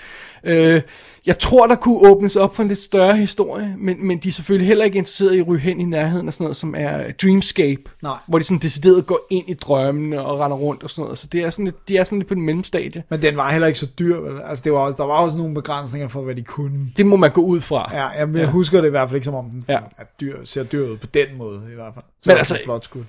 Øh, 0.44 0.82
jeg 1.26 1.40
tror, 1.40 1.68
der 1.68 1.76
kunne 1.76 2.10
åbnes 2.10 2.36
op 2.36 2.56
for 2.56 2.64
en 2.64 2.70
lidt 2.70 2.80
større 2.80 3.18
historie, 3.18 3.76
men, 3.78 4.08
men 4.08 4.18
de 4.18 4.28
er 4.30 4.32
selvfølgelig 4.34 4.68
heller 4.68 4.86
ikke 4.86 4.98
interesseret 4.98 5.36
i 5.36 5.40
at 5.40 5.48
ryge 5.48 5.60
hen 5.62 5.80
i 5.82 5.84
nærheden 5.84 6.28
af 6.28 6.34
sådan 6.34 6.44
noget, 6.44 6.58
som 6.58 6.76
er 6.78 7.12
Dreamscape. 7.24 7.82
Nej. 8.04 8.14
Hvor 8.28 8.38
de 8.40 8.44
sådan 8.44 8.58
decideret 8.58 9.06
går 9.06 9.20
ind 9.30 9.50
i 9.50 9.54
drømmene 9.54 10.22
og 10.26 10.40
render 10.40 10.58
rundt 10.58 10.84
og 10.84 10.90
sådan 10.90 11.04
noget. 11.04 11.18
Så 11.18 11.28
det 11.32 11.42
er 11.42 11.50
sådan 11.50 11.66
lidt, 11.66 11.90
de 11.90 11.98
er 11.98 12.04
sådan 12.04 12.18
lidt 12.20 12.28
på 12.28 12.34
den 12.36 12.44
mellemstadie. 12.44 13.04
Men 13.10 13.22
den 13.22 13.38
var 13.38 13.52
heller 13.52 13.68
ikke 13.68 13.80
så 13.80 13.88
dyr, 14.00 14.20
vel? 14.20 14.42
Altså, 14.46 14.64
det 14.64 14.72
var, 14.74 14.80
også- 14.80 14.98
der 14.98 15.06
var 15.06 15.14
også 15.14 15.38
nogle 15.38 15.54
begrænsninger 15.56 16.08
for, 16.08 16.22
hvad 16.22 16.36
de 16.36 16.42
kunne. 16.44 16.88
Det 16.98 17.06
må 17.06 17.16
man 17.16 17.32
gå 17.32 17.42
ud 17.42 17.62
fra. 17.62 17.90
Ja, 17.94 18.06
jeg, 18.06 18.36
jeg 18.36 18.48
husker 18.48 18.82
det 18.82 18.88
i 18.88 18.92
hvert 18.92 19.10
fald 19.10 19.16
ikke, 19.16 19.26
som 19.26 19.36
om 19.36 19.50
den 19.50 19.62
sådan, 19.62 19.76
Ja. 19.76 19.82
ja. 20.00 20.04
er 20.04 20.08
dyr, 20.22 20.46
ser 20.46 20.64
dyr 20.64 20.88
ud 20.88 20.98
på 20.98 21.08
den 21.08 21.28
måde, 21.38 21.62
i 21.72 21.76
hvert 21.76 21.94
fald. 21.94 22.06
Så 22.22 22.30
Men 22.32 22.38
altså, 22.38 22.54
altså- 22.54 22.66
flot 22.66 22.86
skud. 22.86 23.04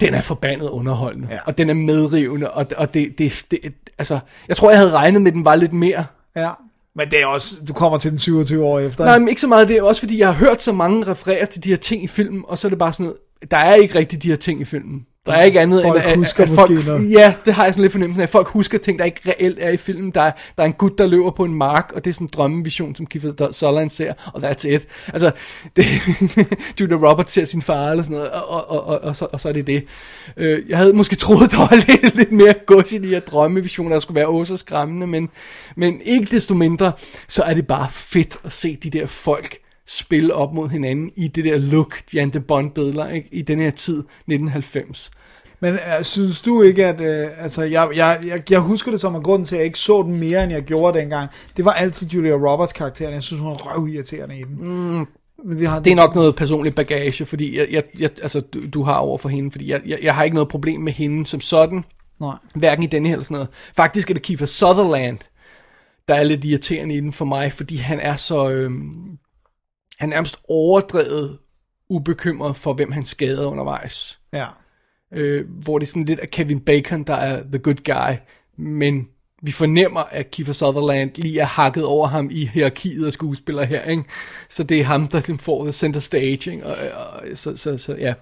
den 0.00 0.14
er 0.14 0.20
forbandet 0.22 0.68
underholdende, 0.68 1.28
ja. 1.30 1.34
Ja. 1.34 1.40
og 1.46 1.58
den 1.58 1.70
er 1.70 1.74
medrivende, 1.74 2.50
og, 2.50 2.66
og 2.76 2.94
det, 2.94 3.18
det, 3.18 3.44
det, 3.50 3.58
altså, 3.98 4.18
jeg 4.48 4.56
tror, 4.56 4.70
jeg 4.70 4.78
havde 4.78 4.90
regnet 4.92 5.22
med, 5.22 5.30
at 5.30 5.34
den 5.34 5.44
var 5.44 5.56
lidt 5.56 5.72
mere. 5.72 6.04
Ja. 6.36 6.50
Men 6.96 7.10
det 7.10 7.22
er 7.22 7.26
også, 7.26 7.54
du 7.68 7.72
kommer 7.72 7.98
til 7.98 8.10
den 8.10 8.18
27 8.18 8.64
år 8.64 8.78
efter. 8.78 9.04
Nej, 9.04 9.14
ikke? 9.14 9.20
men 9.20 9.28
ikke 9.28 9.40
så 9.40 9.46
meget 9.46 9.68
det, 9.68 9.82
også 9.82 10.00
fordi 10.00 10.18
jeg 10.18 10.26
har 10.28 10.34
hørt 10.34 10.62
så 10.62 10.72
mange 10.72 11.06
referere 11.06 11.46
til 11.46 11.64
de 11.64 11.68
her 11.68 11.76
ting 11.76 12.04
i 12.04 12.06
filmen, 12.06 12.44
og 12.48 12.58
så 12.58 12.68
er 12.68 12.70
det 12.70 12.78
bare 12.78 12.92
sådan 12.92 13.04
noget, 13.04 13.18
der 13.50 13.56
er 13.56 13.74
ikke 13.74 13.94
rigtig 13.94 14.22
de 14.22 14.28
her 14.28 14.36
ting 14.36 14.60
i 14.60 14.64
filmen. 14.64 15.06
Der 15.26 15.32
er 15.32 15.42
ikke 15.42 15.60
andet 15.60 15.82
Folk 15.82 15.96
end, 15.96 16.10
at, 16.10 16.16
husker 16.16 16.42
at, 16.42 16.50
at 16.50 16.56
måske 16.56 16.82
folk, 16.82 16.86
noget. 16.86 17.10
Ja, 17.10 17.34
det 17.44 17.54
har 17.54 17.64
jeg 17.64 17.74
sådan 17.74 17.82
lidt 17.82 17.92
fornemmelsen 17.92 18.20
af, 18.20 18.26
at 18.26 18.30
folk 18.30 18.48
husker 18.48 18.78
ting, 18.78 18.98
der 18.98 19.04
ikke 19.04 19.20
reelt 19.26 19.58
er 19.60 19.70
i 19.70 19.76
filmen. 19.76 20.10
Der 20.10 20.22
er, 20.22 20.32
der 20.56 20.62
er 20.62 20.66
en 20.66 20.72
gut, 20.72 20.98
der 20.98 21.06
løber 21.06 21.30
på 21.30 21.44
en 21.44 21.54
mark, 21.54 21.92
og 21.94 22.04
det 22.04 22.10
er 22.10 22.14
sådan 22.14 22.24
en 22.24 22.30
drømmevision, 22.32 22.94
som 22.94 23.06
Kiefer 23.06 23.52
Sutherland 23.52 23.90
ser, 23.90 24.12
og 24.34 24.50
that's 24.50 24.68
it. 24.68 24.86
Altså, 25.12 25.30
det, 25.76 25.84
Julia 26.80 26.96
Roberts 26.96 27.32
ser 27.32 27.44
sin 27.44 27.62
far, 27.62 27.90
eller 27.90 28.02
sådan 28.04 28.16
noget, 28.16 28.30
og, 28.30 28.50
og, 28.50 28.70
og, 28.70 28.86
og, 28.86 29.00
og, 29.02 29.16
så, 29.16 29.26
og 29.32 29.40
så 29.40 29.48
er 29.48 29.52
det 29.52 29.66
det. 29.66 29.84
Øh, 30.36 30.62
jeg 30.68 30.78
havde 30.78 30.92
måske 30.92 31.16
troet, 31.16 31.50
der 31.52 31.56
var 31.56 31.74
lidt, 31.74 32.16
lidt 32.16 32.32
mere 32.32 32.54
gods 32.66 32.92
i 32.92 32.98
de 32.98 33.08
her 33.08 33.20
drømmevisioner, 33.20 33.92
der 33.92 34.00
skulle 34.00 34.16
være 34.16 34.28
også 34.28 34.56
så 34.56 34.60
skræmmende, 34.60 35.06
men, 35.06 35.28
men 35.76 36.00
ikke 36.00 36.26
desto 36.30 36.54
mindre, 36.54 36.92
så 37.28 37.42
er 37.42 37.54
det 37.54 37.66
bare 37.66 37.86
fedt 37.90 38.36
at 38.44 38.52
se 38.52 38.76
de 38.76 38.90
der 38.90 39.06
folk, 39.06 39.58
spille 39.86 40.34
op 40.34 40.54
mod 40.54 40.68
hinanden 40.68 41.10
i 41.16 41.28
det 41.28 41.44
der 41.44 41.58
look, 41.58 42.02
Jan 42.14 42.30
de 42.30 42.40
Bond 42.40 42.70
billeder, 42.70 43.08
ikke? 43.08 43.28
i 43.32 43.42
den 43.42 43.60
her 43.60 43.70
tid, 43.70 43.98
1990. 43.98 45.10
Men 45.60 45.74
uh, 45.74 46.02
synes 46.02 46.40
du 46.40 46.62
ikke, 46.62 46.86
at... 46.86 47.00
Uh, 47.00 47.42
altså, 47.42 47.62
jeg, 47.62 47.88
jeg, 47.94 48.20
jeg, 48.26 48.50
jeg 48.50 48.60
husker 48.60 48.90
det 48.90 49.00
som 49.00 49.14
en 49.14 49.22
grund 49.22 49.46
til, 49.46 49.54
at 49.54 49.58
jeg 49.58 49.66
ikke 49.66 49.78
så 49.78 50.02
den 50.02 50.20
mere, 50.20 50.44
end 50.44 50.52
jeg 50.52 50.62
gjorde 50.62 50.98
dengang. 50.98 51.30
Det 51.56 51.64
var 51.64 51.72
altid 51.72 52.06
Julia 52.08 52.32
Roberts 52.32 52.72
karakteren. 52.72 53.14
Jeg 53.14 53.22
synes, 53.22 53.40
hun 53.40 53.50
var 53.50 53.56
røvirriterende 53.56 54.38
i 54.38 54.42
den. 54.42 54.56
Mm. 54.58 55.06
Men 55.44 55.58
det, 55.58 55.68
har, 55.68 55.80
Det 55.80 55.90
er 55.90 55.96
nok 55.96 56.14
noget 56.14 56.36
personlig 56.36 56.74
bagage, 56.74 57.26
fordi 57.26 57.58
jeg, 57.58 57.68
jeg, 57.70 57.82
jeg, 57.98 58.10
altså, 58.22 58.40
du, 58.40 58.60
du 58.74 58.82
har 58.82 58.94
over 58.94 59.18
for 59.18 59.28
hende, 59.28 59.50
fordi 59.50 59.70
jeg, 59.70 59.80
jeg, 59.86 59.98
jeg 60.02 60.14
har 60.14 60.24
ikke 60.24 60.34
noget 60.34 60.48
problem 60.48 60.80
med 60.80 60.92
hende 60.92 61.26
som 61.26 61.40
sådan, 61.40 61.84
Nej. 62.20 62.34
hverken 62.54 62.84
i 62.84 62.86
denne 62.86 63.08
her 63.08 63.14
eller 63.14 63.24
sådan 63.24 63.34
noget. 63.34 63.48
Faktisk 63.76 64.10
er 64.10 64.14
det 64.14 64.22
Kiefer 64.22 64.46
Sutherland, 64.46 65.18
der 66.08 66.14
er 66.14 66.22
lidt 66.22 66.44
irriterende 66.44 66.94
i 66.94 67.00
den 67.00 67.12
for 67.12 67.24
mig, 67.24 67.52
fordi 67.52 67.76
han 67.76 68.00
er 68.00 68.16
så, 68.16 68.48
øhm, 68.48 69.18
han 69.98 70.08
er 70.12 70.14
nærmest 70.14 70.36
overdrevet 70.48 71.38
ubekymret 71.88 72.56
for, 72.56 72.72
hvem 72.72 72.92
han 72.92 73.04
skader 73.04 73.46
undervejs. 73.46 74.20
Ja 74.32 74.46
øh, 75.12 75.44
hvor 75.48 75.78
det 75.78 75.86
er 75.86 75.90
sådan 75.90 76.04
lidt 76.04 76.20
af 76.20 76.30
Kevin 76.30 76.60
Bacon, 76.60 77.04
der 77.04 77.14
er 77.14 77.42
the 77.42 77.58
good 77.58 77.84
guy, 77.84 78.16
men 78.56 79.08
vi 79.42 79.52
fornemmer, 79.52 80.00
at 80.00 80.30
Kiefer 80.30 80.52
Sutherland 80.52 81.10
lige 81.14 81.40
er 81.40 81.44
hakket 81.44 81.84
over 81.84 82.06
ham 82.06 82.28
i 82.32 82.46
hierarkiet 82.46 83.06
af 83.06 83.12
skuespillere 83.12 83.66
her, 83.66 83.82
ikke? 83.82 84.04
Så 84.48 84.62
det 84.62 84.80
er 84.80 84.84
ham, 84.84 85.06
der 85.06 85.18
ligesom 85.18 85.38
får 85.38 85.64
the 85.64 85.72
center 85.72 86.00
stage, 86.00 86.50
ikke? 86.50 86.66
Og, 86.66 86.76
og, 86.94 87.22
så, 87.34 87.56
så, 87.56 87.78
så, 87.78 87.96
ja. 87.96 88.14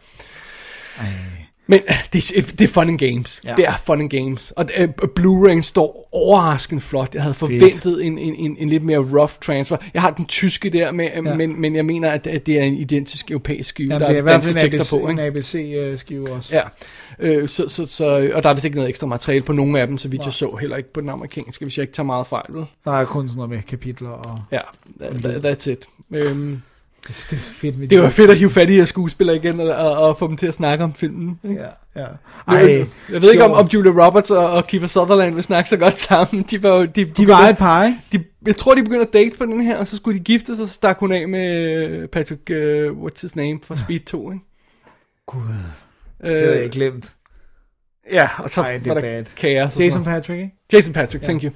Men 1.67 1.81
øh, 1.89 1.95
det, 2.13 2.31
er- 2.37 2.43
det 2.43 2.61
er 2.61 2.69
fun 2.69 2.89
and 2.89 2.99
games. 2.99 3.41
Ja. 3.45 3.55
Det 3.57 3.67
er 3.67 3.73
fun 3.87 4.01
and 4.01 4.11
games. 4.11 4.51
Og 4.51 4.67
uh, 4.81 4.85
Blu-ray 5.21 5.61
står 5.63 6.09
overraskende 6.13 6.81
flot. 6.81 7.15
Jeg 7.15 7.23
havde 7.23 7.35
forventet 7.35 8.05
en, 8.05 8.19
en, 8.19 8.35
en, 8.35 8.57
en 8.59 8.69
lidt 8.69 8.83
mere 8.85 8.99
rough 8.99 9.33
transfer. 9.41 9.77
Jeg 9.95 10.03
har 10.03 10.11
den 10.11 10.27
tyske 10.27 10.71
der, 10.71 10.93
med, 10.93 11.05
ja. 11.05 11.23
Ja. 11.29 11.35
men, 11.35 11.61
men 11.61 11.77
jeg 11.77 11.85
mener, 11.85 12.11
at, 12.11 12.27
at 12.27 12.47
det 12.47 12.59
er 12.59 12.63
en 12.63 12.75
identisk 12.75 13.31
europæisk 13.31 13.69
skive. 13.69 13.89
Jamen, 13.93 14.01
der 14.01 14.09
det 14.09 14.19
er 14.19 14.23
hvert 14.23 14.45
fald 14.45 14.55
en 14.57 14.61
danske 14.61 14.79
ABC, 14.79 14.91
på, 14.91 14.97
ikke? 15.09 15.23
en 15.23 15.27
ABC-skive 15.29 16.31
også. 16.33 16.57
Ja, 16.57 16.63
øh, 17.19 17.49
så, 17.49 17.69
så, 17.69 17.87
så, 17.87 18.31
og 18.35 18.43
der 18.43 18.49
er 18.49 18.55
vist 18.55 18.65
ikke 18.65 18.77
noget 18.77 18.89
ekstra 18.89 19.07
materiale 19.07 19.43
på 19.45 19.53
nogen 19.53 19.77
af 19.77 19.87
dem, 19.87 19.99
så 19.99 20.09
vidt 20.09 20.25
jeg 20.25 20.33
så 20.33 20.57
heller 20.61 20.77
ikke 20.77 20.93
på 20.93 21.01
den 21.01 21.09
amerikanske, 21.09 21.65
hvis 21.65 21.77
jeg 21.79 21.83
ikke 21.83 21.95
tager 21.95 22.07
meget 22.07 22.27
fejl, 22.27 22.45
vel? 22.55 22.65
Der 22.85 22.91
er 22.93 23.05
kun 23.05 23.29
sådan 23.29 23.37
noget 23.37 23.51
med 23.51 23.63
kapitler 23.63 24.11
og... 24.11 24.39
Ja, 24.53 24.61
that, 25.01 25.47
that's 25.47 25.71
it. 25.71 25.85
Øhm, 26.15 26.63
Jeg 27.09 27.15
synes, 27.15 27.27
det 27.27 27.37
er 27.37 27.41
fedt 27.41 27.79
med 27.79 27.89
det 27.89 27.97
de 27.99 28.03
var 28.03 28.11
fedt 28.11 28.31
at 28.31 28.37
hive 28.37 28.51
fat 28.51 28.71
i 28.71 28.73
her 28.73 28.85
skuespillere 28.85 29.37
igen, 29.37 29.61
og, 29.61 29.69
og, 29.75 29.97
og 30.09 30.19
få 30.19 30.29
dem 30.29 30.37
til 30.37 30.47
at 30.47 30.55
snakke 30.55 30.85
om 30.85 30.95
filmen. 30.95 31.41
Ikke? 31.45 31.61
Ja, 31.63 32.01
ja. 32.01 32.07
Ej, 32.49 32.61
Ej, 32.63 32.87
jeg 33.13 33.23
ved 33.23 33.31
ikke, 33.33 33.45
om, 33.45 33.51
om 33.53 33.67
Julia 33.75 34.07
Roberts 34.07 34.31
og, 34.31 34.51
og 34.51 34.67
Kiefer 34.67 34.87
Sutherland 34.87 35.35
vil 35.35 35.43
snakke 35.43 35.69
så 35.71 35.77
godt 35.77 36.01
sammen. 36.01 36.45
De 36.51 36.63
var 36.63 36.69
jo, 36.69 36.85
de, 36.85 37.05
De 37.05 37.29
var 37.29 37.49
et 37.49 37.57
par, 37.59 37.85
ikke? 37.85 37.99
de, 38.13 38.25
jeg 38.47 38.57
tror, 38.57 38.75
de 38.75 38.83
begyndte 38.83 39.07
at 39.07 39.13
date 39.13 39.37
på 39.39 39.45
den 39.47 39.61
her, 39.61 39.79
og 39.79 39.87
så 39.87 39.97
skulle 39.97 40.19
de 40.19 40.25
gifte 40.25 40.57
sig, 40.57 40.69
så 40.69 40.75
stak 40.75 40.99
hun 40.99 41.13
af 41.13 41.29
med 41.29 41.75
øh, 41.89 42.09
Patrick, 42.09 42.41
uh, 42.51 42.57
what's 43.07 43.21
his 43.23 43.37
name, 43.37 43.59
fra 43.65 43.77
Speed 43.77 44.01
2, 44.01 44.31
ikke? 44.33 44.45
Gud, 45.27 45.41
Øh, 46.25 46.31
det 46.33 46.41
havde 46.41 46.61
jeg 46.63 46.71
glemt. 46.71 47.13
ja, 48.13 48.29
og 48.39 48.51
så 48.51 48.61
Ej, 48.61 48.79
det 48.79 48.87
er 48.91 48.95
var 48.95 49.01
der 49.01 49.01
bad. 49.01 49.25
kaos. 49.37 49.81
Jason. 49.81 50.05
Patrick, 50.05 50.41
ikke? 50.41 50.55
Jason 50.73 50.93
Patrick, 50.95 51.25
thank 51.25 51.43
you. 51.43 51.51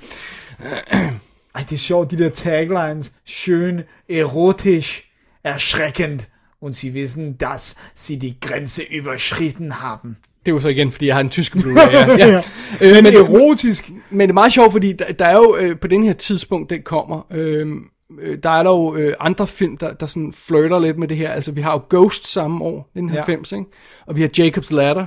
Ej, 1.55 1.63
det 1.63 1.73
er 1.73 1.77
sjovt, 1.77 2.11
de 2.11 2.19
der 2.19 2.29
taglines. 2.29 3.13
Schön, 3.29 3.83
erotisch, 4.09 5.08
erschreckend. 5.43 6.29
Und 6.61 6.75
sie 6.75 6.93
wissen, 6.95 7.39
dass 7.39 7.77
sie 7.95 8.19
die 8.19 8.41
Grenze 8.41 8.83
überschritten 8.83 9.81
haben. 9.81 10.17
Det 10.47 10.53
er 10.53 10.57
jo 10.57 10.61
så 10.61 10.69
igen, 10.69 10.93
fordi 10.93 11.07
jeg 11.07 11.15
har 11.15 11.21
en 11.21 11.29
tysk 11.31 11.57
Blu-ray. 11.57 11.97
Ja. 12.19 12.27
ja. 12.27 12.43
Øh, 12.81 12.95
Men 12.95 13.05
men, 13.05 13.15
erotisk. 13.15 13.91
men 14.11 14.21
det 14.21 14.29
er 14.29 14.35
meget 14.35 14.53
sjovt, 14.53 14.73
fordi 14.73 14.93
der, 14.93 15.13
der 15.13 15.25
er 15.25 15.37
jo 15.37 15.57
øh, 15.57 15.79
på 15.81 15.87
den 15.87 16.05
her 16.05 16.13
tidspunkt, 16.13 16.71
den 16.71 16.83
kommer, 16.83 17.27
øh, 17.33 17.67
øh, 18.21 18.39
der 18.43 18.51
er 18.51 18.63
der 18.63 18.71
jo 18.71 18.95
øh, 18.97 19.15
andre 19.21 19.47
film, 19.47 19.77
der, 19.77 19.93
der 19.93 20.07
sådan 20.07 20.33
flirter 20.33 20.79
lidt 20.79 20.99
med 20.99 21.09
det 21.09 21.17
her. 21.17 21.31
Altså, 21.31 21.53
vi 21.53 21.61
har 21.61 21.73
jo 21.73 21.81
Ghost 21.91 22.27
samme 22.27 22.65
år, 22.65 22.79
1990, 22.81 23.53
ja. 23.53 23.57
ikke? 23.57 23.71
og 24.07 24.17
vi 24.17 24.21
har 24.21 24.31
Jacob's 24.39 24.75
Ladder. 24.75 25.07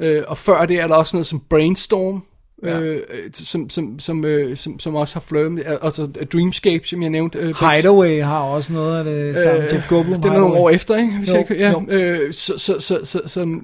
Øh, 0.00 0.22
og 0.28 0.38
før 0.38 0.66
det 0.66 0.80
er 0.80 0.86
der 0.86 0.94
også 0.94 1.16
noget 1.16 1.26
som 1.26 1.40
Brainstorm, 1.50 2.22
Ja. 2.62 2.80
øh, 2.80 2.94
øh, 3.10 3.30
som, 3.32 3.70
som, 3.70 3.98
som, 3.98 4.24
øh, 4.24 4.56
som, 4.56 4.78
som 4.78 4.94
også 4.94 5.14
har 5.14 5.20
flirtet 5.20 5.52
med, 5.52 5.62
altså 5.82 6.06
Dreamscape, 6.32 6.86
som 6.88 7.02
jeg 7.02 7.10
nævnte. 7.10 7.38
Øh, 7.38 7.54
Hideaway 7.60 8.22
har 8.22 8.40
også 8.42 8.72
noget 8.72 8.98
af 8.98 9.04
det 9.04 9.38
sammen. 9.38 9.64
Jeff 9.72 9.88
Goldblum 9.88 10.16
Øh, 10.16 10.22
den 10.22 10.32
er 10.32 10.38
nogle 10.38 10.54
år 10.54 10.70
efter, 10.70 10.96
ikke? 10.96 11.12
Hvis 11.18 11.28
Jo, 11.28 11.34
jeg 11.34 11.50
ja, 11.50 11.70
jo. 11.70 11.86
øh, 11.88 12.32
så, 12.32 12.58
så, 12.58 12.80
så, 12.80 13.00
så, 13.04 13.20
så, 13.26 13.60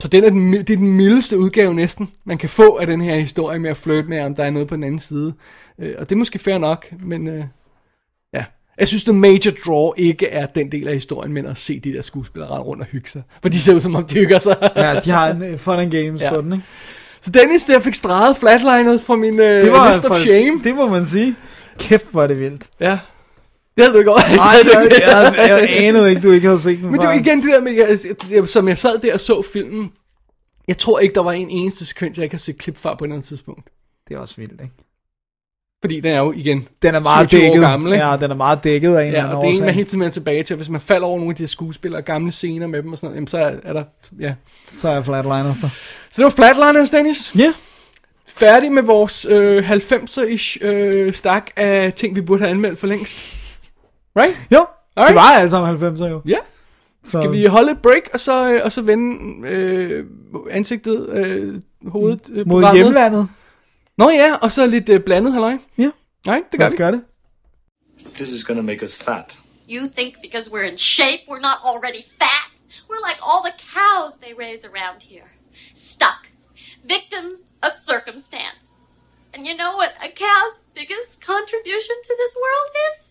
så 0.00 0.08
den 0.08 0.24
er 0.24 0.30
den, 0.30 0.52
det 0.52 0.70
er 0.70 0.76
den 0.76 0.92
mildeste 0.92 1.38
udgave 1.38 1.74
næsten, 1.74 2.08
man 2.24 2.38
kan 2.38 2.48
få 2.48 2.76
af 2.76 2.86
den 2.86 3.00
her 3.00 3.16
historie 3.16 3.58
med 3.58 3.70
at 3.70 3.76
flirte 3.76 4.08
med, 4.08 4.20
om 4.20 4.34
der 4.34 4.44
er 4.44 4.50
noget 4.50 4.68
på 4.68 4.74
den 4.76 4.84
anden 4.84 4.98
side. 5.00 5.32
Øh, 5.80 5.94
og 5.98 6.08
det 6.08 6.14
er 6.14 6.18
måske 6.18 6.38
fair 6.38 6.58
nok, 6.58 6.86
men 7.04 7.28
øh, 7.28 7.44
ja. 8.34 8.44
Jeg 8.78 8.88
synes, 8.88 9.04
the 9.04 9.12
major 9.12 9.50
draw 9.66 9.92
ikke 9.96 10.26
er 10.26 10.46
den 10.46 10.72
del 10.72 10.88
af 10.88 10.94
historien, 10.94 11.32
men 11.32 11.46
at 11.46 11.58
se 11.58 11.80
de 11.80 11.92
der 11.92 12.02
skuespillere 12.02 12.58
rundt 12.60 12.82
og 12.82 12.86
hygge 12.88 13.10
sig. 13.10 13.22
For 13.42 13.48
de 13.48 13.60
ser 13.60 13.74
ud 13.74 13.80
som 13.80 13.94
om, 13.96 14.04
de 14.04 14.14
hygger 14.14 14.38
sig. 14.38 14.56
Ja, 14.76 15.00
de 15.04 15.10
har 15.10 15.30
en 15.30 15.58
fun 15.58 15.78
and 15.78 15.90
games 15.90 16.22
Ja. 16.22 16.30
på 16.34 16.40
den, 16.40 16.52
ikke? 16.52 16.64
Så 17.26 17.30
Dennis, 17.30 17.64
der 17.64 17.78
fik 17.78 17.94
streget 17.94 18.36
flatliners 18.36 19.04
fra 19.04 19.16
min 19.16 19.40
øh, 19.40 19.62
Det 19.62 19.72
var 19.72 19.88
list 19.88 20.04
of 20.04 20.20
shame. 20.20 20.60
Det 20.64 20.74
må 20.74 20.88
man 20.88 21.06
sige. 21.06 21.36
Kæft, 21.78 22.14
er 22.14 22.26
det 22.26 22.40
vildt. 22.40 22.68
Ja. 22.80 22.98
Det 23.76 23.84
havde 23.84 23.92
du 23.92 23.98
ikke 23.98 24.10
over. 24.10 24.36
Nej, 24.36 24.56
jeg, 24.64 24.90
jeg, 25.00 25.48
jeg, 25.48 25.86
anede 25.86 26.10
ikke, 26.10 26.22
du 26.22 26.30
ikke 26.30 26.46
havde 26.46 26.60
set 26.60 26.78
den 26.78 26.86
Men 26.90 27.00
det 27.00 27.08
var 27.08 27.12
igen 27.12 27.42
det 27.42 27.52
der 27.52 27.60
med, 27.60 27.72
jeg, 27.72 27.98
jeg, 28.30 28.48
som 28.48 28.68
jeg 28.68 28.78
sad 28.78 28.98
der 28.98 29.14
og 29.14 29.20
så 29.20 29.42
filmen, 29.42 29.92
jeg 30.68 30.78
tror 30.78 30.98
ikke, 30.98 31.14
der 31.14 31.22
var 31.22 31.32
en 31.32 31.50
eneste 31.50 31.86
sekvens, 31.86 32.18
jeg 32.18 32.24
ikke 32.24 32.34
har 32.34 32.38
set 32.38 32.58
klip 32.58 32.78
fra 32.78 32.94
på 32.94 33.04
et 33.04 33.08
eller 33.08 33.14
andet 33.16 33.28
tidspunkt. 33.28 33.70
Det 34.08 34.14
er 34.14 34.18
også 34.18 34.34
vildt, 34.36 34.60
ikke? 34.60 34.74
Fordi 35.86 36.00
den 36.00 36.12
er 36.12 36.18
jo 36.18 36.32
igen, 36.32 36.68
Den 36.82 36.94
er 36.94 37.00
meget 37.00 37.30
27 37.30 37.40
år 37.50 37.54
dækket. 37.54 37.68
gammel, 37.70 37.92
ikke? 37.92 38.04
ja, 38.06 38.16
den 38.16 38.30
er 38.30 38.34
meget 38.34 38.64
dækket 38.64 38.96
af 38.96 39.00
en 39.00 39.06
eller 39.06 39.18
ja, 39.18 39.24
anden 39.24 39.36
og 39.36 39.42
det 39.44 39.50
er 39.50 39.54
en, 39.58 39.64
man 39.64 39.74
hele 39.74 39.86
tiden 39.86 40.00
vender 40.00 40.12
tilbage 40.12 40.42
til. 40.42 40.56
Hvis 40.56 40.68
man 40.68 40.80
falder 40.80 41.06
over 41.06 41.16
nogle 41.16 41.30
af 41.30 41.36
de 41.36 41.42
her 41.42 41.48
skuespillere, 41.48 42.02
gamle 42.02 42.32
scener 42.32 42.66
med 42.66 42.82
dem 42.82 42.92
og 42.92 42.98
sådan 42.98 43.06
noget, 43.06 43.16
jamen, 43.16 43.28
så 43.28 43.38
er, 43.38 43.70
er 43.70 43.72
der, 43.72 43.84
ja. 44.20 44.34
Så 44.76 44.88
er 44.88 45.02
Flatliners 45.02 45.56
der. 45.58 45.68
Så 46.10 46.16
det 46.16 46.24
var 46.24 46.30
Flatliners, 46.30 46.90
Dennis. 46.90 47.34
Ja. 47.38 47.52
Færdig 48.28 48.72
med 48.72 48.82
vores 48.82 49.26
øh, 49.30 49.70
90'er-ish 49.70 50.58
øh, 50.66 51.12
stak 51.12 51.50
af 51.56 51.92
ting, 51.92 52.16
vi 52.16 52.20
burde 52.20 52.40
have 52.40 52.50
anmeldt 52.50 52.78
for 52.78 52.86
længst. 52.86 53.36
Right? 54.18 54.36
Jo, 54.52 54.66
Alright. 54.96 55.08
det 55.08 55.16
var 55.16 55.38
alle 55.38 55.50
sammen 55.50 55.96
90'er 55.96 56.08
jo. 56.08 56.20
Ja. 56.26 56.36
Så, 57.04 57.10
Skal 57.22 57.32
vi 57.32 57.44
holde 57.44 57.70
et 57.70 57.78
break, 57.82 58.02
og 58.12 58.20
så, 58.20 58.52
øh, 58.52 58.60
og 58.64 58.72
så 58.72 58.82
vende 58.82 59.16
øh, 59.48 60.04
ansigtet, 60.50 61.08
øh, 61.08 61.54
hovedet 61.86 62.20
øh, 62.32 62.36
mod 62.36 62.44
programmet? 62.62 62.82
hjemlandet. 62.82 63.28
Nå 63.96 64.10
ja, 64.10 64.34
og 64.34 64.52
så 64.52 64.66
lidt 64.66 64.88
øh, 64.88 65.00
blandet, 65.00 65.32
halløj. 65.32 65.58
Ja. 65.78 65.90
Nej, 66.26 66.42
det 66.52 66.60
gør 66.60 66.70
vi. 66.70 66.76
Gør 66.76 66.90
det. 66.90 67.04
This 68.14 68.30
is 68.30 68.44
gonna 68.44 68.62
make 68.62 68.82
us 68.84 68.96
fat. 68.96 69.38
You 69.68 69.88
think 69.88 70.14
because 70.22 70.50
we're 70.50 70.68
in 70.72 70.76
shape, 70.76 71.20
we're 71.28 71.40
not 71.40 71.58
already 71.64 72.02
fat? 72.18 72.50
We're 72.88 73.04
like 73.08 73.20
all 73.28 73.42
the 73.48 73.56
cows 73.76 74.12
they 74.18 74.32
raise 74.44 74.64
around 74.64 75.02
here. 75.02 75.28
Stuck. 75.74 76.28
Victims 76.84 77.38
of 77.62 77.72
circumstance. 77.74 78.64
And 79.34 79.46
you 79.46 79.54
know 79.56 79.76
what 79.76 79.92
a 80.02 80.08
cow's 80.08 80.62
biggest 80.74 81.20
contribution 81.20 81.96
to 82.08 82.12
this 82.22 82.34
world 82.44 82.70
is? 82.88 83.06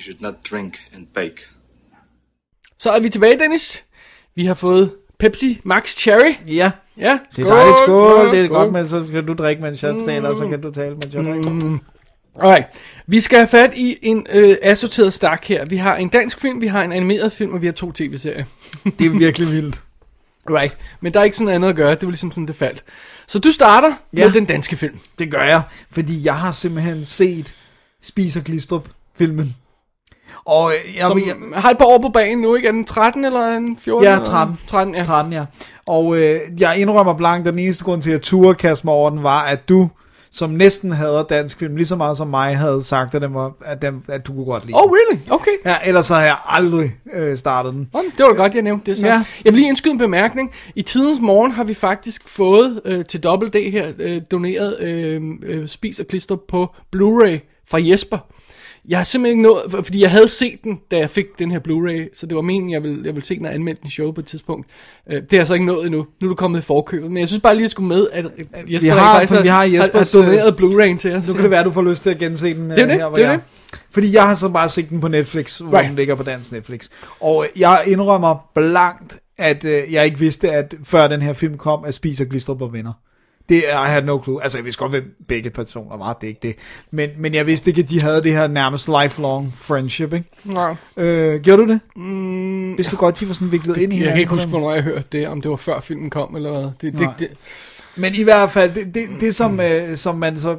You 0.00 0.02
should 0.02 0.20
not 0.20 0.34
drink 0.50 0.78
and 0.94 1.06
bake. 1.14 1.36
Så 2.78 2.90
er 2.90 3.00
vi 3.00 3.08
tilbage, 3.08 3.38
Dennis. 3.38 3.84
Vi 4.34 4.46
har 4.46 4.54
fået 4.54 4.92
Pepsi 5.18 5.60
Max 5.64 5.96
Cherry. 5.96 6.34
Ja, 6.46 6.72
Ja, 6.96 7.18
det 7.36 7.44
er 7.44 7.48
dejligt. 7.48 7.76
Skål. 7.76 8.32
Det 8.32 8.44
er 8.44 8.48
godt, 8.48 8.72
men 8.72 8.88
så 8.88 9.06
kan 9.12 9.26
du 9.26 9.34
drikke, 9.34 9.62
mens 9.62 9.82
jeg 9.82 9.94
taler, 10.06 10.28
og 10.28 10.36
så 10.36 10.48
kan 10.48 10.60
du 10.60 10.70
tale, 10.70 10.94
mens 10.94 11.14
jeg 11.14 11.24
drikker. 11.24 11.78
Alright. 12.40 12.66
Vi 13.06 13.20
skal 13.20 13.38
have 13.38 13.48
fat 13.48 13.72
i 13.76 13.98
en 14.02 14.26
øh, 14.30 14.56
assorteret 14.62 15.12
stak 15.12 15.44
her. 15.44 15.64
Vi 15.64 15.76
har 15.76 15.96
en 15.96 16.08
dansk 16.08 16.40
film, 16.40 16.60
vi 16.60 16.66
har 16.66 16.82
en 16.82 16.92
animeret 16.92 17.32
film, 17.32 17.54
og 17.54 17.62
vi 17.62 17.66
har 17.66 17.72
to 17.72 17.92
tv-serier. 17.92 18.44
Det 18.98 19.06
er 19.06 19.10
virkelig 19.10 19.52
vildt. 19.52 19.82
Right. 20.50 20.76
Men 21.00 21.14
der 21.14 21.20
er 21.20 21.24
ikke 21.24 21.36
sådan 21.36 21.54
andet 21.54 21.68
at 21.68 21.76
gøre. 21.76 21.90
Det 21.90 22.02
var 22.02 22.10
ligesom 22.10 22.32
sådan, 22.32 22.46
det 22.46 22.56
faldt. 22.56 22.84
Så 23.26 23.38
du 23.38 23.52
starter 23.52 23.92
ja. 24.16 24.24
Med 24.24 24.32
den 24.32 24.44
danske 24.44 24.76
film. 24.76 24.98
Det 25.18 25.30
gør 25.30 25.42
jeg, 25.42 25.62
fordi 25.90 26.24
jeg 26.24 26.34
har 26.34 26.52
simpelthen 26.52 27.04
set 27.04 27.54
Spis 28.02 28.36
og 28.36 28.42
Glistrup 28.44 28.88
filmen. 29.18 29.56
Og 30.44 30.72
øh, 30.72 30.94
jeg, 30.96 31.02
Som 31.06 31.18
jeg, 31.18 31.60
har 31.60 31.70
et 31.70 31.78
par 31.78 31.84
år 31.84 31.98
på 31.98 32.08
banen 32.08 32.38
nu, 32.38 32.54
ikke? 32.54 32.68
Er 32.68 32.72
den 32.72 32.84
13 32.84 33.24
eller 33.24 33.48
en 33.56 33.76
14? 33.78 34.04
Ja, 34.04 34.12
eller- 34.12 34.24
13. 34.24 34.58
13, 34.68 34.94
ja. 34.94 35.02
13, 35.02 35.32
ja. 35.32 35.44
Og 35.86 36.16
øh, 36.16 36.40
jeg 36.58 36.78
indrømmer 36.78 37.14
blankt, 37.14 37.46
den 37.48 37.58
eneste 37.58 37.84
grund 37.84 38.02
til, 38.02 38.10
at 38.10 38.14
jeg 38.14 38.22
turde 38.22 38.54
kaste 38.54 38.86
mig 38.86 38.94
over 38.94 39.10
den, 39.10 39.22
var, 39.22 39.42
at 39.42 39.68
du, 39.68 39.88
som 40.32 40.50
næsten 40.50 40.92
hader 40.92 41.22
dansk 41.22 41.58
film, 41.58 41.76
lige 41.76 41.86
så 41.86 41.96
meget 41.96 42.16
som 42.16 42.28
mig, 42.28 42.58
havde 42.58 42.82
sagt, 42.82 43.14
at, 43.14 43.22
den 43.22 43.34
var, 43.34 43.52
at, 43.64 43.82
den, 43.82 44.02
at 44.08 44.26
du 44.26 44.32
kunne 44.32 44.44
godt 44.44 44.66
lide 44.66 44.76
Oh, 44.78 44.90
really? 44.90 45.20
Okay. 45.30 45.50
Ja, 45.64 45.74
ellers 45.86 46.06
så 46.06 46.14
har 46.14 46.22
jeg 46.22 46.36
aldrig 46.48 46.90
øh, 47.12 47.36
startet 47.36 47.72
den. 47.72 47.88
Det 47.92 48.24
var 48.24 48.28
da 48.28 48.34
godt, 48.34 48.54
jeg 48.54 48.62
nævnte 48.62 48.90
det 48.90 48.98
så. 48.98 49.06
Ja. 49.06 49.24
Jeg 49.44 49.52
vil 49.52 49.54
lige 49.54 49.68
indskyde 49.68 49.92
en 49.92 49.98
bemærkning. 49.98 50.50
I 50.74 50.82
tidens 50.82 51.20
morgen 51.20 51.52
har 51.52 51.64
vi 51.64 51.74
faktisk 51.74 52.28
fået 52.28 52.80
øh, 52.84 53.04
til 53.04 53.20
Double 53.22 53.48
D 53.50 53.70
her 53.72 53.92
øh, 53.98 54.20
doneret 54.30 54.80
øh, 54.80 55.22
øh, 55.42 55.68
spis 55.68 56.00
og 56.00 56.06
klister 56.06 56.36
på 56.48 56.66
Blu-ray 56.96 57.64
fra 57.70 57.78
Jesper. 57.80 58.18
Jeg 58.88 58.98
har 58.98 59.04
simpelthen 59.04 59.38
ikke 59.38 59.42
nået, 59.48 59.62
for- 59.70 59.82
fordi 59.82 60.02
jeg 60.02 60.10
havde 60.10 60.28
set 60.28 60.64
den, 60.64 60.78
da 60.90 60.96
jeg 60.98 61.10
fik 61.10 61.26
den 61.38 61.50
her 61.50 61.58
Blu-ray, 61.68 62.10
så 62.18 62.26
det 62.26 62.36
var 62.36 62.42
meningen, 62.42 62.70
jeg 62.72 62.82
ville, 62.82 62.96
jeg 63.04 63.14
ville 63.14 63.26
se 63.26 63.36
den 63.38 63.46
og 63.46 63.54
anmelde 63.54 63.80
den 63.82 63.90
show 63.90 64.12
på 64.12 64.20
et 64.20 64.26
tidspunkt. 64.26 64.66
Øh, 65.10 65.14
det 65.22 65.26
har 65.30 65.36
jeg 65.38 65.46
så 65.46 65.54
ikke 65.54 65.66
nået 65.66 65.86
endnu. 65.86 66.06
Nu 66.20 66.26
er 66.26 66.28
du 66.28 66.34
kommet 66.34 66.58
i 66.58 66.62
forkøbet, 66.62 67.10
men 67.10 67.18
jeg 67.20 67.28
synes 67.28 67.42
bare 67.42 67.54
lige, 67.54 67.62
at 67.62 67.64
jeg 67.64 67.70
skulle 67.70 67.88
med, 67.88 68.06
at 68.12 68.24
Jesper 68.68 68.90
har- 68.92 69.18
rent 69.18 69.28
faktisk 69.28 69.42
vi 69.42 69.48
har 69.48 69.54
har, 69.56 69.64
Jespers, 69.64 70.12
har 70.12 70.20
doneret 70.22 70.54
Blu-ray'en 70.60 70.98
til 70.98 71.12
os. 71.16 71.28
Nu 71.28 71.34
kan 71.34 71.42
det 71.42 71.50
være, 71.50 71.60
at 71.60 71.66
du 71.66 71.70
får 71.72 71.82
lyst 71.82 72.02
til 72.02 72.10
at 72.10 72.18
gense 72.18 72.52
den 72.54 72.70
Det 72.70 72.78
er 72.78 72.84
øh, 72.84 72.88
det, 72.90 72.96
her, 72.96 73.08
hvor 73.08 73.16
det 73.16 73.26
er 73.26 73.30
jeg 73.30 73.40
Fordi 73.90 74.14
jeg 74.14 74.22
har 74.28 74.34
så 74.34 74.48
bare 74.48 74.68
set 74.68 74.88
den 74.90 75.00
på 75.00 75.08
Netflix, 75.08 75.58
hvor 75.58 75.72
Right. 75.78 75.88
den 75.88 75.96
ligger 75.96 76.14
på 76.14 76.22
dansk 76.22 76.52
Netflix. 76.52 76.88
Og 77.20 77.44
øh, 77.54 77.60
jeg 77.60 77.82
indrømmer 77.86 78.50
blankt, 78.54 79.20
at 79.38 79.64
øh, 79.64 79.92
jeg 79.92 80.04
ikke 80.04 80.18
vidste, 80.18 80.50
at 80.50 80.74
før 80.84 81.08
den 81.08 81.22
her 81.22 81.32
film 81.32 81.56
kom, 81.56 81.84
at 81.84 81.94
Spis 81.94 82.20
og 82.20 82.26
Glistrup 82.26 82.60
var 82.60 82.66
venner. 82.66 82.92
Det 83.50 83.56
I 83.62 83.88
had 83.88 84.02
no 84.04 84.22
clue. 84.22 84.42
Altså, 84.42 84.58
jeg 84.58 84.64
vidste 84.64 84.78
godt, 84.78 84.92
hvem 84.92 85.14
begge 85.28 85.50
personer 85.50 85.96
var, 85.96 86.12
det 86.12 86.24
er 86.24 86.28
ikke 86.28 86.40
det. 86.42 86.56
Men, 86.90 87.10
men 87.18 87.34
jeg 87.34 87.46
vidste 87.46 87.70
ikke, 87.70 87.82
at 87.82 87.88
de 87.90 88.00
havde 88.00 88.22
det 88.22 88.32
her 88.32 88.46
nærmest 88.48 88.90
lifelong 89.02 89.54
friendship, 89.54 90.12
ikke? 90.12 90.28
Nej. 90.44 90.74
Øh, 90.96 91.40
gjorde 91.42 91.62
du 91.62 91.68
det? 91.68 91.80
Mm, 91.96 92.78
vidste 92.78 92.96
du 92.96 93.00
godt, 93.00 93.20
de 93.20 93.28
var 93.28 93.34
sådan 93.34 93.52
viklet 93.52 93.76
ind 93.76 93.92
i 93.92 93.96
Jeg 93.96 93.98
hinanden? 93.98 94.12
kan 94.14 94.20
ikke 94.20 94.34
huske, 94.34 94.48
hvornår 94.48 94.72
jeg 94.72 94.82
hørte 94.82 95.04
det, 95.12 95.28
om 95.28 95.40
det 95.40 95.50
var 95.50 95.56
før 95.56 95.80
filmen 95.80 96.10
kom, 96.10 96.36
eller 96.36 96.50
hvad. 96.50 96.62
Det, 96.62 96.74
det, 96.80 96.94
Nej. 96.94 97.12
det, 97.18 97.28
Men 97.96 98.14
i 98.14 98.22
hvert 98.22 98.50
fald, 98.50 98.74
det, 98.74 98.94
det, 98.94 99.02
det 99.20 99.34
som, 99.34 99.60
øh, 99.60 99.96
som 99.96 100.16
man 100.16 100.38
så... 100.38 100.50
øh, 100.52 100.56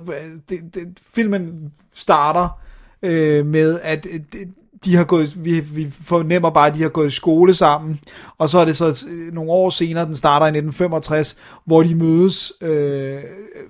Det, 0.50 0.60
det, 0.74 0.98
filmen 1.16 1.72
starter 1.94 2.60
øh, 3.04 3.46
med, 3.46 3.80
at 3.84 4.08
øh, 4.14 4.20
det, 4.34 4.40
de 4.86 4.96
har 4.96 5.04
gået, 5.04 5.46
vi, 5.46 5.60
vi 5.60 5.92
fornemmer 6.06 6.50
bare, 6.50 6.68
at 6.68 6.76
de 6.76 6.82
har 6.82 6.90
gået 6.90 7.08
i 7.08 7.12
skole 7.12 7.54
sammen, 7.54 8.00
og 8.38 8.50
så 8.50 8.60
er 8.60 8.66
det 8.66 8.78
så 8.78 9.06
øh, 9.10 9.34
nogle 9.34 9.52
år 9.52 9.70
senere, 9.70 10.06
den 10.06 10.16
starter 10.16 10.46
i 10.46 10.50
1965, 10.50 11.38
hvor 11.66 11.84
de 11.84 11.96
mødes, 11.96 12.54
øh, 12.62 13.20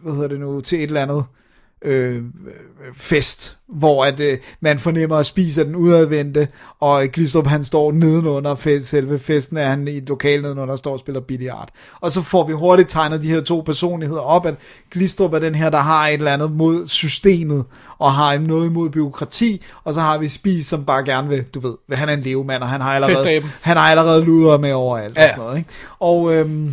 hvad 0.04 0.14
hedder 0.14 0.28
det 0.28 0.40
nu, 0.40 0.62
til 0.62 0.78
et 0.78 0.84
eller 0.84 1.02
andet 1.02 1.26
øh, 1.86 2.24
fest, 2.98 3.58
hvor 3.68 4.06
at 4.06 4.20
øh, 4.20 4.38
man 4.62 4.80
fornemmer 4.80 5.16
at 5.18 5.26
spise 5.26 5.66
den 5.66 5.76
udadvendte, 5.76 6.48
og 6.80 7.04
Glistrup 7.14 7.48
han 7.48 7.64
står 7.64 7.92
nedenunder 7.92 8.56
fest, 8.56 8.86
selve 8.90 9.20
festen, 9.20 9.58
er 9.58 9.70
han 9.70 9.88
i 9.88 9.98
et 9.98 10.10
lokal 10.10 10.42
nedenunder 10.42 10.72
og 10.74 10.80
står 10.80 10.94
og 10.94 11.00
spiller 11.00 11.22
billiard. 11.22 11.70
Og 12.02 12.12
så 12.12 12.22
får 12.22 12.48
vi 12.48 12.54
hurtigt 12.54 12.90
tegnet 12.90 13.24
de 13.24 13.28
her 13.32 13.42
to 13.42 13.62
personligheder 13.66 14.22
op, 14.22 14.46
at 14.46 14.56
Glistrup 14.92 15.34
er 15.34 15.40
den 15.40 15.56
her, 15.56 15.70
der 15.70 15.78
har 15.78 16.08
et 16.08 16.14
eller 16.14 16.34
andet 16.34 16.52
mod 16.52 16.88
systemet, 16.88 17.66
og 18.00 18.14
har 18.14 18.38
noget 18.38 18.70
imod 18.70 18.90
byråkrati, 18.90 19.62
og 19.84 19.94
så 19.94 20.02
har 20.02 20.18
vi 20.18 20.30
Spis, 20.30 20.66
som 20.68 20.86
bare 20.86 21.06
gerne 21.06 21.30
vil, 21.30 21.44
du 21.54 21.60
ved, 21.60 21.74
han 21.92 22.10
er 22.10 22.14
en 22.14 22.22
levemand, 22.22 22.64
og 22.64 22.70
han 22.70 22.82
har 22.82 22.94
allerede, 22.96 23.18
Festaben. 23.18 23.52
han 23.62 23.78
har 23.78 23.84
allerede 23.84 24.26
luder 24.26 24.58
med 24.58 24.72
overalt, 24.74 25.18
og 25.18 25.24
Ja. 25.24 25.30
sådan 25.30 25.44
noget, 25.44 25.58
ikke? 25.58 25.70
Og, 26.00 26.34
øhm, 26.36 26.72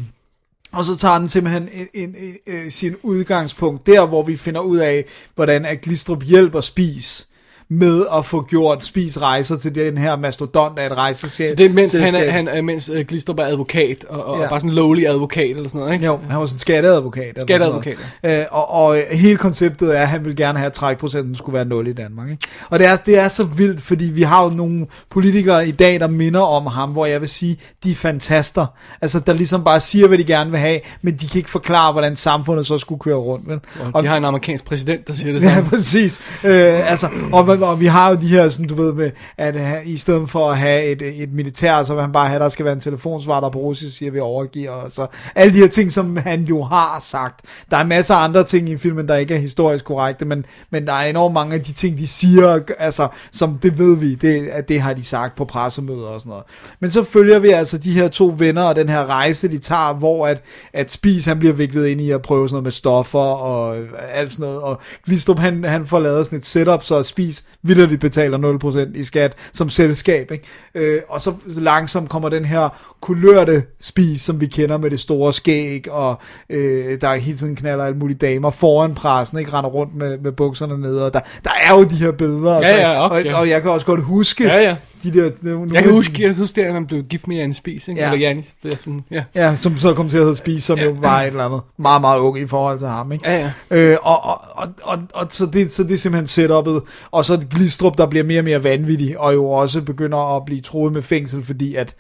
og 0.73 0.85
så 0.85 0.97
tager 0.97 1.19
den 1.19 1.29
simpelthen 1.29 1.69
en, 1.73 1.89
en, 1.95 2.15
en, 2.19 2.55
en, 2.55 2.71
sin 2.71 2.97
udgangspunkt 3.03 3.87
der, 3.87 4.07
hvor 4.07 4.23
vi 4.23 4.37
finder 4.37 4.61
ud 4.61 4.79
af, 4.79 5.05
hvordan 5.35 5.65
at 5.65 5.81
Glistrup 5.81 6.23
hjælper 6.23 6.61
Spis 6.61 7.28
med 7.71 8.05
at 8.17 8.25
få 8.25 8.43
gjort 8.43 8.85
Spis 8.85 9.23
rejser 9.23 9.57
til 9.57 9.75
den 9.75 9.99
her 9.99 10.17
mastodont 10.17 10.79
af 10.79 10.87
et 10.87 10.97
rejseselskab. 10.97 11.49
Så 11.49 11.55
det 11.55 11.67
er, 11.67 11.71
mens, 11.71 11.97
han 11.97 12.15
er, 12.15 12.31
han 12.31 12.49
er, 12.49 12.63
mens 12.63 12.91
uh, 12.91 13.01
Glistrup 13.01 13.39
er 13.39 13.45
advokat, 13.45 14.05
og, 14.09 14.25
og 14.25 14.37
Ja. 14.37 14.43
ja. 14.43 14.49
bare 14.49 14.61
sådan 14.61 14.71
en 14.71 14.75
lowly 14.77 15.07
advokat, 15.07 15.51
eller 15.57 15.69
sådan 15.69 15.79
noget, 15.79 15.93
ikke? 15.95 16.07
Jo, 16.07 16.19
han 16.29 16.41
var 16.41 16.47
sådan 16.47 16.55
en 16.55 16.59
skatteadvokat. 16.59 17.23
eller 17.29 17.43
Skatteadvokat, 17.43 17.97
noget. 18.23 18.41
Øh, 18.41 18.47
og, 18.51 18.71
og 18.71 18.97
hele 19.13 19.37
konceptet 19.39 19.97
er, 19.99 20.03
at 20.03 20.09
han 20.09 20.25
vil 20.25 20.37
gerne 20.37 20.59
have, 20.59 20.67
at 20.67 20.73
trækprocenten 20.73 21.35
skulle 21.37 21.55
være 21.55 21.65
0 21.65 21.87
i 21.87 21.93
Danmark. 21.93 22.31
Ikke? 22.31 22.47
Og 22.71 22.79
det 22.79 22.87
er, 22.87 22.97
det 22.97 23.19
er 23.19 23.29
så 23.29 23.45
vildt, 23.45 23.81
fordi 23.81 24.05
vi 24.05 24.23
har 24.23 24.45
jo 24.45 24.51
nogle 24.51 24.87
politikere 25.11 25.69
i 25.69 25.73
dag, 25.73 26.01
der 26.01 26.09
minder 26.09 26.41
om 26.41 26.67
ham, 26.67 26.91
hvor 26.91 27.07
jeg 27.07 27.21
vil 27.21 27.29
sige, 27.29 27.57
de 27.85 27.91
er 27.91 27.95
fantaster. 27.95 28.67
Altså, 29.03 29.21
der 29.21 29.33
ligesom 29.33 29.65
bare 29.65 29.81
siger, 29.81 30.09
hvad 30.09 30.19
de 30.19 30.25
gerne 30.25 30.51
vil 30.51 30.59
have, 30.61 30.81
men 31.03 31.15
de 31.17 31.29
kan 31.29 31.39
ikke 31.39 31.51
forklare, 31.51 31.93
hvordan 31.93 32.17
samfundet 32.17 32.67
så 32.67 32.79
skulle 32.79 32.99
køre 33.01 33.17
rundt. 33.17 33.49
Vel? 33.49 33.61
Og 33.95 34.03
de 34.03 34.09
har 34.09 34.17
en 34.17 34.25
amerikansk 34.25 34.65
præsident, 34.65 35.07
der 35.09 35.15
siger 35.15 35.33
det 35.33 35.43
Ja, 35.43 35.55
samme. 35.55 35.71
præcis. 35.71 36.21
Øh, 36.45 36.91
altså, 36.91 37.09
og, 37.33 37.58
og 37.63 37.81
vi 37.81 37.87
har 37.87 38.11
jo 38.11 38.17
de 38.17 38.29
her, 38.29 38.49
sådan, 38.49 38.67
du 38.67 38.75
ved, 38.75 38.93
med, 38.93 39.11
at 39.37 39.57
uh, 39.57 39.91
i 39.91 39.97
stedet 39.97 40.31
for 40.31 40.51
at 40.51 40.59
have 40.59 40.85
et, 40.85 41.03
øh, 41.03 41.15
et 41.15 41.33
militær, 41.33 41.83
så 41.83 41.95
vil 41.95 42.03
han 42.03 42.13
bare 42.13 42.29
have, 42.29 42.43
der 42.43 42.49
skal 42.49 42.65
være 42.65 42.75
en 42.75 42.81
telefonsvar, 42.81 43.41
der 43.41 43.51
på 43.51 43.59
russisk 43.59 43.97
siger, 43.97 44.13
vi 44.13 44.21
overgiver, 44.21 44.71
og 44.71 44.93
så 44.93 45.07
alle 45.35 45.55
de 45.55 45.59
her 45.59 45.69
ting, 45.69 45.93
som 45.93 46.17
han 46.17 46.43
jo 46.45 46.63
har 46.63 46.99
sagt. 47.01 47.41
Der 47.71 47.77
er 47.77 47.85
masser 47.85 48.15
af 48.15 48.25
andre 48.25 48.45
ting 48.45 48.69
i 48.69 48.77
filmen, 48.77 49.09
der 49.09 49.17
ikke 49.17 49.35
er 49.35 49.39
historisk 49.39 49.85
korrekte, 49.85 50.25
men, 50.25 50.45
men 50.71 50.87
der 50.87 50.93
er 50.93 51.07
enormt 51.07 51.35
mange 51.35 51.55
af 51.55 51.63
de 51.63 51.73
ting, 51.73 51.99
de 51.99 52.07
siger, 52.07 52.61
altså, 52.79 53.09
som 53.33 53.59
det 53.63 53.79
ved 53.79 53.97
vi, 53.97 54.15
det, 54.15 54.49
at 54.49 54.69
det 54.69 54.81
har 54.81 54.93
de 54.93 55.05
sagt 55.05 55.37
på 55.37 55.45
pressemøder 55.45 56.07
og 56.07 56.21
sådan 56.21 56.31
noget. 56.31 56.45
Men 56.81 56.91
så 56.91 57.05
følger 57.05 57.39
vi 57.39 57.49
altså 57.49 57.79
de 57.79 57.93
her 57.93 58.09
to 58.09 58.35
venner, 58.39 58.63
og 58.63 58.77
den 58.77 58.89
her 58.89 59.07
rejse, 59.07 59.49
de 59.49 59.59
tager, 59.59 59.95
hvor 59.95 60.27
at, 60.27 60.43
at 60.73 60.91
Spis, 60.91 61.25
han 61.25 61.39
bliver 61.39 61.55
viklet 61.55 61.87
ind 61.87 62.01
i 62.01 62.11
at 62.11 62.23
prøve 62.23 62.49
sådan 62.49 62.55
noget 62.55 62.65
med 62.65 62.73
stoffer, 62.73 63.19
og 63.19 63.77
alt 64.13 64.31
sådan 64.31 64.47
noget, 64.47 64.61
og 64.61 64.81
Glistrup, 65.05 65.39
han, 65.39 65.65
han 65.65 65.87
får 65.87 65.99
lavet 65.99 66.27
sådan 66.27 66.39
et 66.39 66.47
setup, 66.47 66.83
så 66.83 67.03
Spis 67.03 67.45
vildt 67.63 68.01
betaler 68.01 68.89
0% 68.95 68.99
i 68.99 69.05
skat 69.05 69.33
som 69.53 69.71
selskab, 69.71 70.31
ikke? 70.31 70.45
Øh, 70.75 71.01
og 71.09 71.21
så 71.21 71.33
langsomt 71.47 72.09
kommer 72.09 72.29
den 72.29 72.45
her 72.45 72.69
kulørte 73.01 73.63
Spis, 73.81 74.21
som 74.21 74.41
vi 74.41 74.47
kender 74.47 74.79
med 74.79 74.91
det 74.91 75.01
store 75.01 75.33
skæg, 75.33 75.91
og 75.91 76.21
øh, 76.51 77.01
der 77.01 77.15
hele 77.15 77.37
tiden 77.37 77.57
knaller 77.57 77.85
alle 77.85 77.99
mulige 77.99 78.19
damer 78.19 78.51
foran 78.51 78.95
pressen, 78.95 79.39
ikke? 79.39 79.53
Render 79.53 79.71
rundt 79.71 79.97
med, 79.97 80.19
med 80.19 80.33
bukserne 80.33 80.79
nede, 80.79 81.07
og 81.07 81.15
der, 81.15 81.21
der 81.45 81.51
er 81.63 81.75
jo 81.75 81.85
de 81.85 81.95
her 81.95 82.13
billeder, 82.13 82.55
Ja, 82.55 82.77
ja, 82.77 83.05
okay. 83.05 83.33
og, 83.33 83.41
og 83.41 83.49
jeg 83.49 83.63
kan 83.63 83.71
også 83.71 83.87
godt 83.87 84.03
huske 84.03 84.45
Ja, 84.45 84.61
ja. 84.61 84.77
De 85.03 85.13
der... 85.13 85.31
Nogle, 85.43 85.71
Jeg 85.75 85.83
kan 85.83 85.93
huske, 85.93 86.23
jeg 86.23 86.35
huske 86.35 86.61
der, 86.61 86.69
at 86.69 86.75
man 86.75 86.87
blev 86.87 87.03
gift 87.03 87.29
med 87.29 87.37
Jan 87.37 87.55
Spis, 87.55 87.89
ikke? 87.89 88.01
Ja. 88.01 88.07
Ja. 88.07 88.13
Eller 88.15 88.29
Jan, 88.29 88.45
sådan, 88.79 89.05
ja. 89.11 89.25
Ja, 89.35 89.57
som 89.57 89.77
så 89.77 89.95
kom 89.95 90.09
til 90.09 90.17
at 90.17 90.23
hedde 90.25 90.37
Spis, 90.37 90.65
som 90.65 90.79
ja. 90.79 90.85
Ja. 90.85 90.91
jo 90.91 90.97
var 91.01 91.21
et 91.21 91.27
eller 91.27 91.45
andet 91.45 91.61
meget, 91.79 92.01
meget 92.01 92.21
ung 92.21 92.39
i 92.39 92.47
forhold 92.47 92.79
til 92.79 92.89
ham, 92.89 93.13
ikke? 93.13 93.31
Ja, 93.31 93.53
Øh, 93.71 93.97
og, 94.03 94.25
og, 94.25 94.41
og, 94.51 94.69
og, 94.83 94.99
og 95.15 95.27
så, 95.31 95.47
det, 95.47 95.73
så 95.73 95.83
det 95.83 95.93
er 95.93 95.99
simpelthen 95.99 96.27
setupet, 96.27 96.83
og 97.11 97.25
så 97.25 97.41
Glistrup, 97.51 97.99
der 97.99 98.07
bliver 98.07 98.25
mere 98.25 98.41
og 98.41 98.45
mere 98.45 98.65
vanvittig, 98.65 99.19
og 99.19 99.35
jo 99.35 99.51
også 99.51 99.83
begynder 99.83 100.37
at 100.37 100.43
blive 100.47 100.61
troet 100.61 100.93
med 100.93 101.03
fængsel, 101.03 101.45
fordi 101.45 101.75
at 101.75 101.95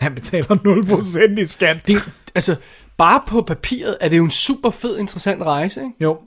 han 0.00 0.14
betaler 0.14 0.46
0% 1.36 1.40
i 1.40 1.44
skat. 1.44 1.76
Det, 1.86 2.02
altså, 2.34 2.56
bare 2.98 3.20
på 3.26 3.42
papiret 3.42 3.96
er 4.00 4.08
det 4.08 4.16
jo 4.16 4.24
en 4.24 4.30
super 4.30 4.70
fed, 4.70 4.98
interessant 4.98 5.42
rejse, 5.42 5.80
ikke? 5.80 5.92
Jo. 6.00 6.18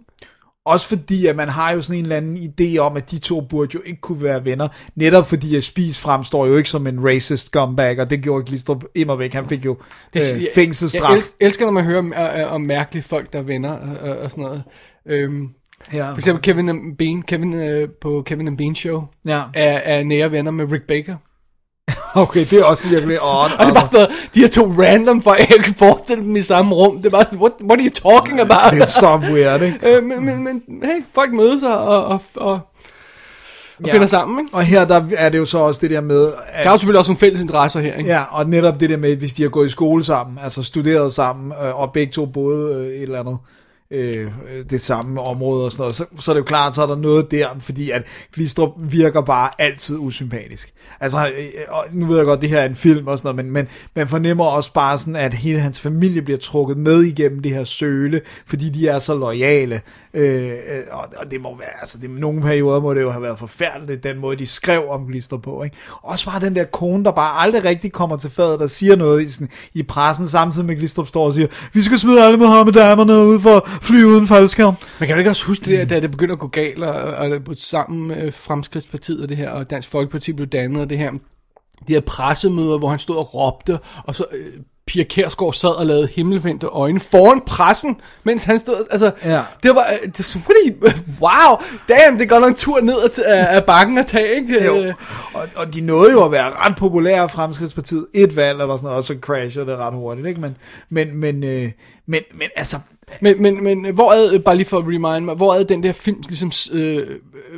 Også 0.68 0.88
fordi, 0.88 1.26
at 1.26 1.36
man 1.36 1.50
har 1.50 1.72
jo 1.74 1.82
sådan 1.82 1.98
en 2.00 2.06
eller 2.06 2.16
anden 2.18 2.38
idé 2.38 2.78
om, 2.78 2.98
at 2.98 3.12
de 3.12 3.20
to 3.20 3.42
burde 3.42 3.72
jo 3.74 3.82
ikke 3.86 4.02
kunne 4.02 4.22
være 4.24 4.46
venner. 4.46 4.68
Netop 4.96 5.28
fordi, 5.30 5.56
at 5.56 5.64
Spis 5.64 6.00
fremstår 6.00 6.46
jo 6.46 6.58
ikke 6.58 6.70
som 6.70 6.88
en 6.88 7.06
racist 7.06 7.52
comeback, 7.54 8.00
og 8.00 8.10
det 8.10 8.22
gjorde 8.22 8.46
Glistrup 8.46 8.84
immer 8.96 9.16
væk. 9.16 9.34
Han 9.34 9.48
fik 9.50 9.66
jo 9.66 9.78
Det, 10.14 10.22
øh, 10.36 10.42
jeg- 10.44 10.50
fængselsstraf. 10.56 11.10
Jeg 11.12 11.18
el- 11.18 11.24
elsker, 11.48 11.66
når 11.66 11.72
man 11.72 11.84
hører 11.84 12.00
om, 12.00 12.14
øh, 12.14 12.54
om 12.54 12.62
mærkelige 12.62 13.04
folk, 13.04 13.34
der 13.34 13.40
er 13.40 13.44
venner 13.44 13.72
og, 13.72 14.10
og, 14.10 14.18
og 14.18 14.32
sådan 14.32 14.44
noget. 14.44 14.64
Øhm, 15.06 15.50
ja. 15.94 16.12
for 16.12 16.18
eksempel 16.18 16.42
Kevin 16.42 16.70
and 16.70 16.98
Bean, 16.98 17.22
Kevin 17.22 17.54
øh, 17.54 17.90
på 18.02 18.24
Kevin 18.26 18.48
and 18.48 18.58
Bean 18.58 18.76
Show, 18.76 19.04
Ja. 19.26 19.42
er, 19.54 19.78
er 19.78 20.04
nære 20.04 20.32
venner 20.32 20.52
med 20.52 20.72
Rick 20.72 20.88
Baker. 20.88 21.16
Okay, 22.16 22.46
det 22.50 22.54
er 22.60 22.64
også 22.64 22.84
virkelig 22.88 23.16
odd. 23.22 23.52
Og 23.60 23.66
det 23.66 23.70
er 23.70 23.74
bare 23.74 23.86
sådan, 23.86 24.00
noget, 24.00 24.10
de 24.36 24.40
her 24.40 24.48
to 24.48 24.74
random 24.84 25.22
folk, 25.22 25.40
jeg 25.40 25.64
kan 25.64 25.76
forestille 25.78 26.24
dem 26.24 26.36
i 26.36 26.42
samme 26.42 26.76
rum. 26.76 26.98
Det 26.98 27.06
er 27.06 27.10
bare 27.10 27.24
sådan, 27.26 27.40
what, 27.40 27.54
what 27.70 27.80
are 27.80 27.86
you 27.86 28.12
talking 28.12 28.40
about? 28.40 28.72
Det 28.74 28.82
er 28.82 28.86
så 28.86 29.20
weird, 29.34 29.62
ikke? 29.62 29.96
øh, 29.98 30.04
men, 30.04 30.26
men, 30.26 30.44
men, 30.44 30.62
hey, 30.84 31.04
folk 31.16 31.34
mødes 31.34 31.64
og, 31.64 31.78
og, 31.86 32.06
og, 32.06 32.22
og, 32.36 32.60
Ja. 33.88 33.94
finder 33.94 34.08
sammen, 34.08 34.40
ikke? 34.40 34.56
Og 34.56 34.64
her 34.64 34.86
der 34.86 35.02
er 35.18 35.30
det 35.30 35.38
jo 35.38 35.46
så 35.46 35.58
også 35.58 35.80
det 35.82 35.90
der 35.90 36.02
med, 36.02 36.22
Der 36.22 36.32
er 36.54 36.64
jo 36.70 36.74
at, 36.74 36.80
selvfølgelig 36.80 37.00
også 37.00 37.10
nogle 37.12 37.20
fælles 37.20 37.42
interesser 37.42 37.80
her, 37.80 37.96
ikke? 37.96 38.10
ja, 38.10 38.24
og 38.32 38.50
netop 38.50 38.80
det 38.80 38.90
der 38.90 38.98
med, 38.98 39.16
hvis 39.16 39.34
de 39.34 39.42
har 39.44 39.50
gået 39.50 39.66
i 39.68 39.70
skole 39.70 40.04
sammen, 40.04 40.38
altså 40.44 40.64
studeret 40.64 41.14
sammen, 41.14 41.54
øh, 41.66 41.80
og 41.82 41.92
begge 41.94 42.12
to 42.14 42.26
boede 42.26 42.76
øh, 42.76 42.88
et 42.88 43.02
eller 43.02 43.20
andet 43.20 43.38
øh, 43.92 44.32
det 44.70 44.82
samme 44.82 45.22
område 45.22 45.66
og 45.66 45.72
sådan 45.72 45.82
noget, 45.82 45.96
så, 45.96 46.06
så 46.20 46.32
er 46.32 46.34
det 46.34 46.40
jo 46.40 46.46
klart, 46.46 46.76
så 46.76 46.82
er 46.82 46.88
der 46.88 46.96
noget 46.96 47.32
der, 47.32 47.48
fordi 47.60 47.92
at 47.92 48.04
Glistrup 48.34 48.70
virker 48.78 49.22
bare 49.22 49.50
altid 49.60 49.98
usympatisk. 50.00 50.74
Altså, 51.00 51.28
øh, 51.28 51.48
og 51.70 51.86
nu 51.92 52.06
ved 52.06 52.18
jeg 52.18 52.26
godt, 52.26 52.42
det 52.42 52.50
her 52.50 52.60
er 52.60 52.70
en 52.70 52.76
film 52.76 53.08
og 53.08 53.20
sådan 53.20 53.36
noget, 53.36 53.46
men, 53.46 53.54
men 53.54 53.68
man 53.96 54.08
fornemmer 54.08 54.46
også 54.46 54.74
bare 54.74 54.98
sådan, 54.98 55.16
at 55.16 55.34
hele 55.34 55.60
hans 55.60 55.80
familie 55.80 56.22
bliver 56.22 56.40
trukket 56.40 56.78
med 56.78 57.04
igennem 57.04 57.42
det 57.42 57.52
her 57.52 57.64
søle, 57.64 58.22
fordi 58.46 58.70
de 58.70 58.88
er 58.88 59.00
så 59.00 59.16
lojale. 59.16 59.82
Øh, 60.14 60.50
øh, 60.50 60.54
og, 60.92 61.04
og 61.18 61.32
det 61.32 61.42
må 61.42 61.58
være, 61.58 61.82
altså, 61.82 61.98
det, 62.02 62.10
nogle 62.10 62.42
perioder 62.42 62.82
må 62.82 62.94
det 62.94 63.02
jo 63.02 63.12
have 63.12 63.24
været 63.24 63.40
forfærdeligt, 63.40 64.04
den 64.04 64.18
måde, 64.18 64.38
de 64.38 64.48
skrev 64.48 64.84
om 64.90 65.06
Glistrup 65.06 65.42
på. 65.42 65.64
Ikke? 65.64 65.78
Også 66.04 66.26
bare 66.26 66.40
den 66.40 66.56
der 66.56 66.64
kone, 66.64 67.04
der 67.04 67.12
bare 67.12 67.42
aldrig 67.42 67.64
rigtig 67.64 67.92
kommer 67.92 68.18
til 68.18 68.30
fadet, 68.30 68.60
der 68.60 68.68
siger 68.68 68.96
noget 68.96 69.24
i, 69.24 69.32
sådan, 69.32 69.50
i 69.74 69.84
pressen, 69.84 70.28
samtidig 70.28 70.66
med 70.66 70.76
Glistrup 70.76 71.08
står 71.08 71.26
og 71.26 71.34
siger, 71.34 71.48
vi 71.74 71.82
skal 71.82 72.00
smide 72.00 72.26
alle 72.26 72.38
Mohammedanerne 72.38 73.14
ud 73.14 73.40
for 73.40 73.70
fly 73.82 74.04
uden 74.04 74.28
faldskærm. 74.28 74.74
Man 75.00 75.08
kan 75.08 75.16
jo 75.16 75.18
ikke 75.18 75.30
også 75.30 75.46
huske 75.46 75.66
det, 75.66 75.80
der, 75.80 75.86
da 75.96 76.00
det 76.02 76.12
begyndte 76.12 76.34
at 76.34 76.40
gå 76.40 76.48
galt, 76.48 76.84
og, 76.84 76.94
og, 77.14 77.30
og 77.48 77.56
sammen 77.58 78.08
med 78.08 78.32
Fremskridtspartiet 78.32 79.22
og 79.22 79.30
det 79.30 79.38
her, 79.38 79.50
og 79.50 79.70
Dansk 79.70 79.90
Folkeparti 79.90 80.32
blev 80.34 80.48
dannet, 80.48 80.82
og 80.82 80.90
det 80.90 80.98
her, 80.98 81.12
de 81.88 81.94
her 81.94 82.00
pressemøder, 82.02 82.78
hvor 82.78 82.90
han 82.90 83.00
stod 83.00 83.16
og 83.18 83.34
råbte, 83.34 83.80
og 84.04 84.16
så 84.16 84.26
øh, 84.32 84.46
Pia 84.88 85.04
Kærsgaard 85.04 85.54
sad 85.54 85.70
og 85.70 85.86
lavede 85.86 86.08
himmelvendte 86.08 86.68
øjne 86.68 87.00
foran 87.00 87.42
pressen, 87.42 87.96
mens 88.24 88.44
han 88.44 88.60
stod, 88.60 88.86
altså, 88.92 89.12
Ja. 89.24 89.42
det 89.64 89.76
var, 89.76 89.86
øh, 90.04 90.08
det, 90.18 90.26
så, 90.26 90.38
what 90.38 90.56
are 90.66 90.72
you, 90.74 91.04
wow, 91.22 91.58
damn, 91.90 92.20
det 92.20 92.30
går 92.30 92.40
nok 92.40 92.50
en 92.50 92.56
tur 92.56 92.82
ned 92.82 92.96
ad, 93.04 93.24
af, 93.26 93.56
af 93.56 93.64
bakken 93.66 93.98
at 93.98 94.08
tage, 94.08 94.36
ikke? 94.36 94.66
Jo. 94.66 94.78
Øh, 94.84 94.94
Og, 95.34 95.48
og 95.56 95.74
de 95.74 95.82
nåede 95.82 96.12
jo 96.12 96.26
at 96.26 96.32
være 96.32 96.50
ret 96.52 96.76
populære 96.78 97.30
Fremskridtspartiet. 97.30 98.06
Et 98.14 98.36
valg 98.36 98.62
eller 98.62 98.76
sådan 98.78 98.84
noget, 98.86 98.98
og 98.98 99.04
så 99.04 99.16
crasher 99.22 99.64
det 99.66 99.78
ret 99.78 99.94
hurtigt, 99.94 100.28
ikke? 100.28 100.42
Men, 100.42 100.58
men, 100.90 101.16
men, 101.18 101.44
øh, 101.44 101.72
men, 102.06 102.22
men 102.34 102.48
altså, 102.56 102.78
Men, 103.22 103.42
men, 103.42 103.64
men 103.64 103.86
hvor 103.94 104.12
er, 104.12 104.34
øh, 104.34 104.40
bare 104.44 104.56
lige 104.56 104.68
for 104.68 104.78
at 104.78 104.84
remind 104.84 105.26
mig, 105.26 105.36
hvor 105.36 105.56
er 105.56 105.64
den 105.64 105.84
der 105.84 105.92
film, 105.92 106.22
ligesom, 106.28 106.52
øh, 106.72 107.08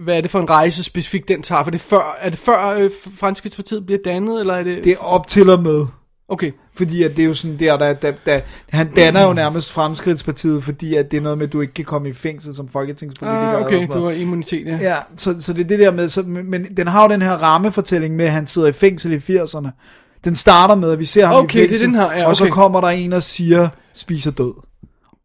hvad 0.01 0.17
er 0.17 0.21
det 0.21 0.31
for 0.31 0.39
en 0.39 0.49
rejse 0.49 0.83
specifikt, 0.83 1.27
den 1.27 1.41
tager? 1.41 1.63
For 1.63 1.71
det 1.71 1.81
før, 1.81 2.17
er 2.19 2.29
det 2.29 2.39
før 2.39 2.69
øh, 2.69 2.91
Fremskridtspartiet 3.17 3.85
bliver 3.85 3.99
dannet, 4.05 4.39
eller 4.39 4.53
er 4.53 4.63
det... 4.63 4.83
det 4.83 4.91
er 4.91 4.97
op 4.97 5.27
til 5.27 5.49
og 5.49 5.63
med. 5.63 5.85
Okay, 6.31 6.51
Fordi 6.77 7.03
at 7.03 7.17
det 7.17 7.23
er 7.23 7.27
jo 7.27 7.33
sådan 7.33 7.59
der, 7.59 7.77
der, 7.77 7.93
der, 7.93 8.11
der 8.25 8.39
han 8.69 8.91
danner 8.95 9.27
jo 9.27 9.33
nærmest 9.33 9.71
Fremskridtspartiet, 9.71 10.63
fordi 10.63 10.95
at 10.95 11.11
det 11.11 11.17
er 11.17 11.21
noget 11.21 11.37
med, 11.37 11.47
at 11.47 11.53
du 11.53 11.61
ikke 11.61 11.73
kan 11.73 11.85
komme 11.85 12.09
i 12.09 12.13
fængsel 12.13 12.55
som 12.55 12.67
folketingspolitiker. 12.67 13.39
ah, 13.39 13.65
okay, 13.65 13.81
det 13.81 13.89
noget. 13.89 14.03
var 14.03 14.11
immunitet, 14.11 14.67
ja. 14.67 14.77
Ja, 14.81 14.95
så, 15.15 15.41
så 15.41 15.53
det 15.53 15.63
er 15.63 15.67
det 15.67 15.79
der 15.79 15.91
med, 15.91 16.09
så, 16.09 16.23
men 16.23 16.65
den 16.77 16.87
har 16.87 17.03
jo 17.03 17.09
den 17.09 17.21
her 17.21 17.31
rammefortælling 17.31 18.15
med, 18.15 18.25
at 18.25 18.31
han 18.31 18.45
sidder 18.45 18.67
i 18.67 18.71
fængsel 18.71 19.11
i 19.11 19.37
80'erne. 19.37 19.69
Den 20.23 20.35
starter 20.35 20.75
med, 20.75 20.91
at 20.91 20.99
vi 20.99 21.05
ser 21.05 21.25
ham 21.25 21.35
Okay, 21.35 21.55
i 21.55 21.57
det 21.57 21.65
er 21.65 21.69
fængsel, 21.69 21.87
den 21.87 21.95
her, 21.95 22.11
ja, 22.11 22.27
og 22.27 22.35
så 22.35 22.43
okay. 22.43 22.53
kommer 22.53 22.81
der 22.81 22.87
en 22.87 23.13
og 23.13 23.23
siger, 23.23 23.69
spiser 23.93 24.31
død. 24.31 24.53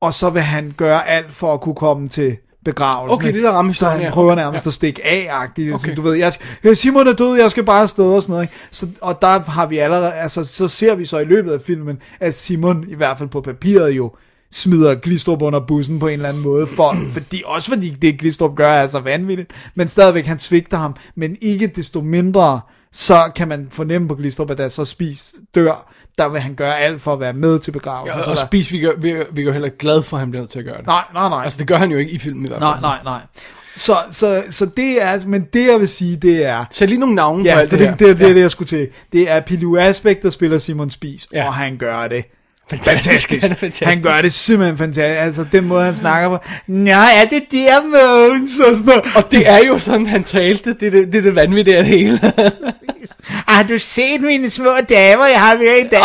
Og 0.00 0.14
så 0.14 0.30
vil 0.30 0.42
han 0.42 0.74
gøre 0.76 1.08
alt 1.08 1.32
for 1.32 1.54
at 1.54 1.60
kunne 1.60 1.74
komme 1.74 2.08
til 2.08 2.36
begravelsen. 2.64 3.14
Okay, 3.14 3.32
det 3.32 3.44
er 3.44 3.52
der 3.62 3.72
Så 3.72 3.86
han 3.86 4.00
ja. 4.00 4.10
prøver 4.10 4.34
nærmest 4.34 4.64
ja. 4.64 4.68
at 4.68 4.74
stikke 4.74 5.06
af-agtigt. 5.06 5.74
Okay. 5.74 5.84
Okay. 5.84 5.96
Du 5.96 6.02
ved, 6.02 6.14
jeg, 6.14 6.32
skal- 6.32 6.76
Simon 6.76 7.08
er 7.08 7.12
død, 7.12 7.36
jeg 7.36 7.50
skal 7.50 7.64
bare 7.64 7.82
afsted 7.82 8.04
og 8.04 8.22
sådan 8.22 8.32
noget. 8.32 8.44
Ikke? 8.44 8.54
Så, 8.70 8.88
og 9.02 9.22
der 9.22 9.50
har 9.50 9.66
vi 9.66 9.78
allerede, 9.78 10.12
altså 10.12 10.44
så 10.44 10.68
ser 10.68 10.94
vi 10.94 11.04
så 11.04 11.18
i 11.18 11.24
løbet 11.24 11.52
af 11.52 11.60
filmen, 11.60 11.98
at 12.20 12.34
Simon, 12.34 12.84
i 12.88 12.94
hvert 12.94 13.18
fald 13.18 13.28
på 13.28 13.40
papiret 13.40 13.90
jo, 13.90 14.12
smider 14.52 14.94
Glistrup 14.94 15.42
under 15.42 15.60
bussen 15.60 15.98
på 15.98 16.06
en 16.06 16.12
eller 16.12 16.28
anden 16.28 16.42
måde, 16.42 16.66
for, 16.66 16.96
fordi, 17.12 17.42
også 17.46 17.68
fordi 17.68 17.90
det 17.90 18.18
Glistrup 18.18 18.54
gør 18.56 18.68
er 18.72 18.86
så 18.86 19.00
vanvittigt, 19.00 19.52
men 19.74 19.88
stadigvæk 19.88 20.26
han 20.26 20.38
svigter 20.38 20.76
ham, 20.78 20.96
men 21.16 21.36
ikke 21.40 21.66
desto 21.66 22.00
mindre, 22.00 22.60
så 22.92 23.32
kan 23.36 23.48
man 23.48 23.66
fornemme 23.70 24.08
på 24.08 24.14
Glistrup, 24.14 24.50
at 24.50 24.58
da 24.58 24.68
så 24.68 24.84
spis 24.84 25.34
dør, 25.54 25.92
der 26.18 26.28
vil 26.28 26.40
han 26.40 26.54
gøre 26.54 26.78
alt 26.78 27.00
for 27.02 27.12
at 27.12 27.20
være 27.20 27.32
med 27.32 27.58
til 27.58 27.72
begravelsen. 27.72 28.18
Ja, 28.18 28.24
så 28.24 28.30
og 28.30 28.36
der, 28.36 28.46
Spis, 28.46 28.72
vi, 28.72 28.80
gør, 28.80 28.92
vi, 28.98 29.12
vi 29.32 29.40
er 29.42 29.44
jo 29.46 29.52
heller 29.52 29.66
ikke 29.66 29.78
glade 29.78 30.02
for, 30.02 30.16
at 30.16 30.20
han 30.20 30.30
bliver 30.30 30.42
nødt 30.42 30.50
til 30.50 30.58
at 30.58 30.64
gøre 30.64 30.76
det. 30.76 30.86
nej, 30.86 31.04
nej, 31.14 31.28
nej. 31.28 31.44
Altså, 31.44 31.58
det 31.58 31.66
gør 31.66 31.76
han 31.76 31.90
jo 31.90 31.96
ikke 31.98 32.12
i 32.12 32.18
filmen 32.18 32.44
i 32.44 32.48
hvert 32.48 32.62
fald. 32.62 32.80
Nej, 32.80 32.98
nej, 33.04 33.04
nej. 33.04 33.20
Så, 33.76 33.96
så, 34.12 34.42
så 34.50 34.66
det 34.66 35.02
er, 35.02 35.26
men 35.26 35.46
det 35.52 35.66
jeg 35.70 35.80
vil 35.80 35.88
sige, 35.88 36.16
det 36.16 36.44
er, 36.44 36.64
Sæt 36.70 36.88
lige 36.88 36.98
nogle 37.00 37.14
navne 37.14 37.42
på 37.42 37.48
Ja, 37.48 37.58
alt 37.58 37.70
for 37.70 37.76
det, 37.76 37.80
det, 37.80 37.88
her. 37.88 37.96
det, 37.96 38.08
det, 38.08 38.18
det 38.18 38.24
er 38.24 38.28
ja. 38.28 38.34
det, 38.34 38.40
jeg 38.40 38.50
skulle 38.50 38.68
til. 38.68 38.88
Det 39.12 39.30
er 39.30 39.40
Pilu 39.40 39.76
Asbæk, 39.78 40.22
der 40.22 40.30
spiller 40.30 40.58
Simon 40.58 40.90
Spies, 40.90 41.28
ja. 41.32 41.46
og 41.46 41.54
han 41.54 41.76
gør 41.76 42.08
det 42.08 42.24
Fantastisk. 42.70 43.28
fantastisk. 43.28 43.42
Han 43.42 43.56
fantastisk. 43.56 43.88
Han 43.88 44.02
gør 44.02 44.22
det 44.22 44.32
simpelthen 44.32 44.78
fantastisk. 44.78 45.20
Altså, 45.20 45.44
den 45.52 45.64
måde, 45.64 45.84
han 45.84 45.94
snakker 45.94 46.28
på. 46.28 46.38
Nå, 46.66 46.90
er 46.90 47.24
det 47.24 47.42
der, 47.50 47.82
Mogens? 47.82 48.60
Og 48.60 48.76
sådan. 48.76 49.02
Og 49.16 49.30
det 49.30 49.48
er 49.48 49.58
jo 49.58 49.78
sådan, 49.78 50.06
han 50.06 50.24
talte. 50.24 50.74
Det 50.80 50.86
er 50.86 50.90
det, 50.90 51.12
det, 51.12 51.18
er 51.18 51.22
det 51.22 51.34
vanvittige 51.34 51.76
af 51.76 51.84
det 51.84 51.92
hele. 51.98 52.20
Har 53.24 53.62
du 53.62 53.78
set 53.78 54.20
mine 54.20 54.50
små 54.50 54.72
damer, 54.88 55.26
jeg 55.26 55.40
har 55.40 55.56
med 55.56 55.84
i 55.84 55.88
dag? 55.88 56.02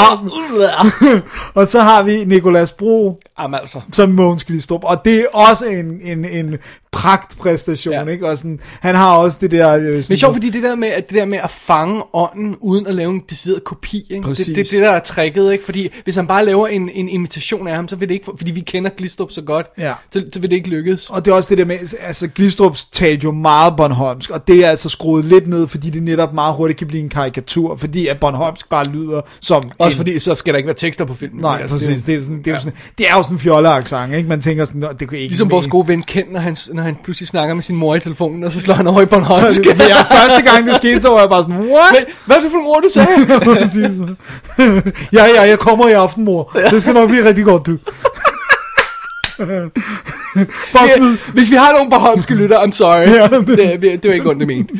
og 1.61 1.67
så 1.67 1.81
har 1.81 2.03
vi 2.03 2.25
Nikolas 2.25 2.71
Bro, 2.71 3.19
Jamen 3.41 3.59
altså. 3.59 3.81
som 3.93 4.09
Mogens 4.09 4.43
Glistrup, 4.43 4.83
og 4.83 5.01
det 5.05 5.19
er 5.19 5.25
også 5.33 5.65
en, 5.65 6.01
en, 6.01 6.25
en 6.25 6.57
pragtpræstation, 6.91 7.93
Ja. 7.93 8.05
ikke? 8.05 8.27
Og 8.27 8.37
sådan, 8.37 8.59
han 8.79 8.95
har 8.95 9.17
også 9.17 9.37
det 9.41 9.51
der... 9.51 9.75
øh, 9.75 9.83
Men 9.83 10.03
Sådan, 10.03 10.17
sjovt, 10.17 10.35
fordi 10.35 10.49
det 10.49 10.63
der, 10.63 10.75
med, 10.75 10.87
at 10.87 11.09
det 11.09 11.17
der 11.17 11.25
med 11.25 11.37
at 11.37 11.49
fange 11.49 12.01
ånden, 12.13 12.55
uden 12.59 12.87
at 12.87 12.95
lave 12.95 13.11
en 13.11 13.21
decideret 13.29 13.63
kopi, 13.63 13.97
ikke? 13.97 14.15
Det, 14.15 14.23
Præcis. 14.23 14.45
det, 14.45 14.71
det, 14.71 14.81
der 14.81 14.89
er 14.91 14.99
tricket, 14.99 15.51
ikke? 15.51 15.65
Fordi 15.65 15.89
hvis 16.03 16.15
han 16.15 16.27
bare 16.27 16.45
laver 16.45 16.67
en, 16.67 16.89
en 16.89 17.09
imitation 17.09 17.67
af 17.67 17.75
ham, 17.75 17.87
så 17.87 17.95
vil 17.95 18.07
det 18.07 18.13
ikke, 18.13 18.25
fordi 18.37 18.51
vi 18.51 18.59
kender 18.59 18.89
Glistrup 18.97 19.31
så 19.31 19.41
godt, 19.41 19.65
Ja. 19.77 19.93
så, 20.13 20.23
så 20.33 20.39
vil 20.39 20.49
det 20.49 20.55
ikke 20.55 20.69
lykkes. 20.69 21.09
Og 21.09 21.25
det 21.25 21.31
er 21.31 21.35
også 21.35 21.49
det 21.49 21.57
der 21.57 21.65
med, 21.65 21.77
altså 22.01 22.27
Glistrup 22.27 22.77
talte 22.91 23.23
jo 23.23 23.31
meget 23.31 23.73
Bornholmsk, 23.77 24.29
og 24.29 24.47
det 24.47 24.65
er 24.65 24.69
altså 24.69 24.89
skruet 24.89 25.25
lidt 25.25 25.47
ned, 25.47 25.67
fordi 25.67 25.89
det 25.89 26.03
netop 26.03 26.33
meget 26.33 26.55
hurtigt 26.55 26.79
kan 26.79 26.87
blive 26.87 27.03
en 27.03 27.09
karikatur, 27.09 27.75
fordi 27.75 28.07
at 28.07 28.19
Bornholmsk 28.19 28.69
bare 28.69 28.85
lyder 28.85 29.21
som 29.41 29.71
Også 29.77 29.91
en... 29.91 29.97
fordi, 29.97 30.19
så 30.19 30.35
skal 30.35 30.53
der 30.53 30.57
ikke 30.57 30.67
være 30.67 30.75
tekster 30.77 31.05
på 31.05 31.13
filmen. 31.13 31.41
Nej, 31.41 31.57
ikke? 31.57 31.69
præcis. 31.69 32.03
Det 32.03 32.15
er, 32.15 32.21
sådan, 32.21 32.37
det, 32.37 32.47
er 32.47 32.51
ja. 32.51 32.59
sådan, 32.59 32.73
det 32.97 33.09
er 33.09 33.15
jo 33.17 33.23
sådan 33.23 33.28
en 33.31 33.39
fjolleaksang, 33.39 34.15
ikke? 34.15 34.29
Man 34.29 34.41
tænker 34.41 34.65
sådan, 34.65 34.81
"Nå, 34.81 34.87
det 34.99 35.07
kunne 35.07 35.17
ikke... 35.17 35.27
Ligesom 35.29 35.51
vores 35.51 35.67
gode 35.67 35.87
ven 35.87 36.03
Ken, 36.03 36.23
når 36.31 36.39
han, 36.39 36.57
når 36.73 36.83
han 36.83 36.97
pludselig 37.03 37.27
snakker 37.27 37.55
med 37.55 37.63
sin 37.63 37.75
mor 37.75 37.95
i 37.95 37.99
telefonen, 37.99 38.43
og 38.43 38.51
så 38.51 38.61
slår 38.61 38.75
han 38.75 38.87
over 38.87 39.01
i 39.01 39.05
Bornholmsk. 39.05 39.65
Ja, 39.65 39.73
første 40.19 40.41
gang 40.51 40.67
det 40.67 40.77
skete, 40.77 41.01
så 41.01 41.09
var 41.09 41.19
jeg 41.19 41.29
bare 41.29 41.43
sådan, 41.43 41.57
what? 41.59 41.93
Men, 41.93 42.01
hvad 42.25 42.37
er 42.37 42.41
det 42.41 42.51
for 42.51 42.57
en 42.57 42.65
ord, 42.65 42.81
du 42.83 42.89
sagde? 42.93 43.07
Ja, 45.19 45.25
ja, 45.35 45.41
jeg 45.41 45.59
kommer 45.59 45.87
i 45.87 45.91
aften, 45.91 46.25
mor. 46.25 46.57
Det 46.69 46.81
skal 46.81 46.93
nok 46.93 47.09
blive 47.09 47.27
rigtig 47.27 47.45
godt, 47.45 47.65
du. 47.65 47.77
Bare 50.73 50.87
smid, 50.97 51.09
Ja, 51.11 51.31
Hvis 51.33 51.49
vi 51.51 51.55
har 51.55 51.71
nogle 51.73 51.89
bornholmske 51.89 52.35
lytter, 52.35 52.59
I'm 52.59 52.71
sorry. 52.71 53.07
Ja, 53.07 53.27
det, 53.39 53.81
det, 53.81 54.03
det 54.03 54.07
var 54.09 54.13
ikke 54.13 54.29
ondt, 54.29 54.39
det 54.39 54.47
ment. 54.47 54.71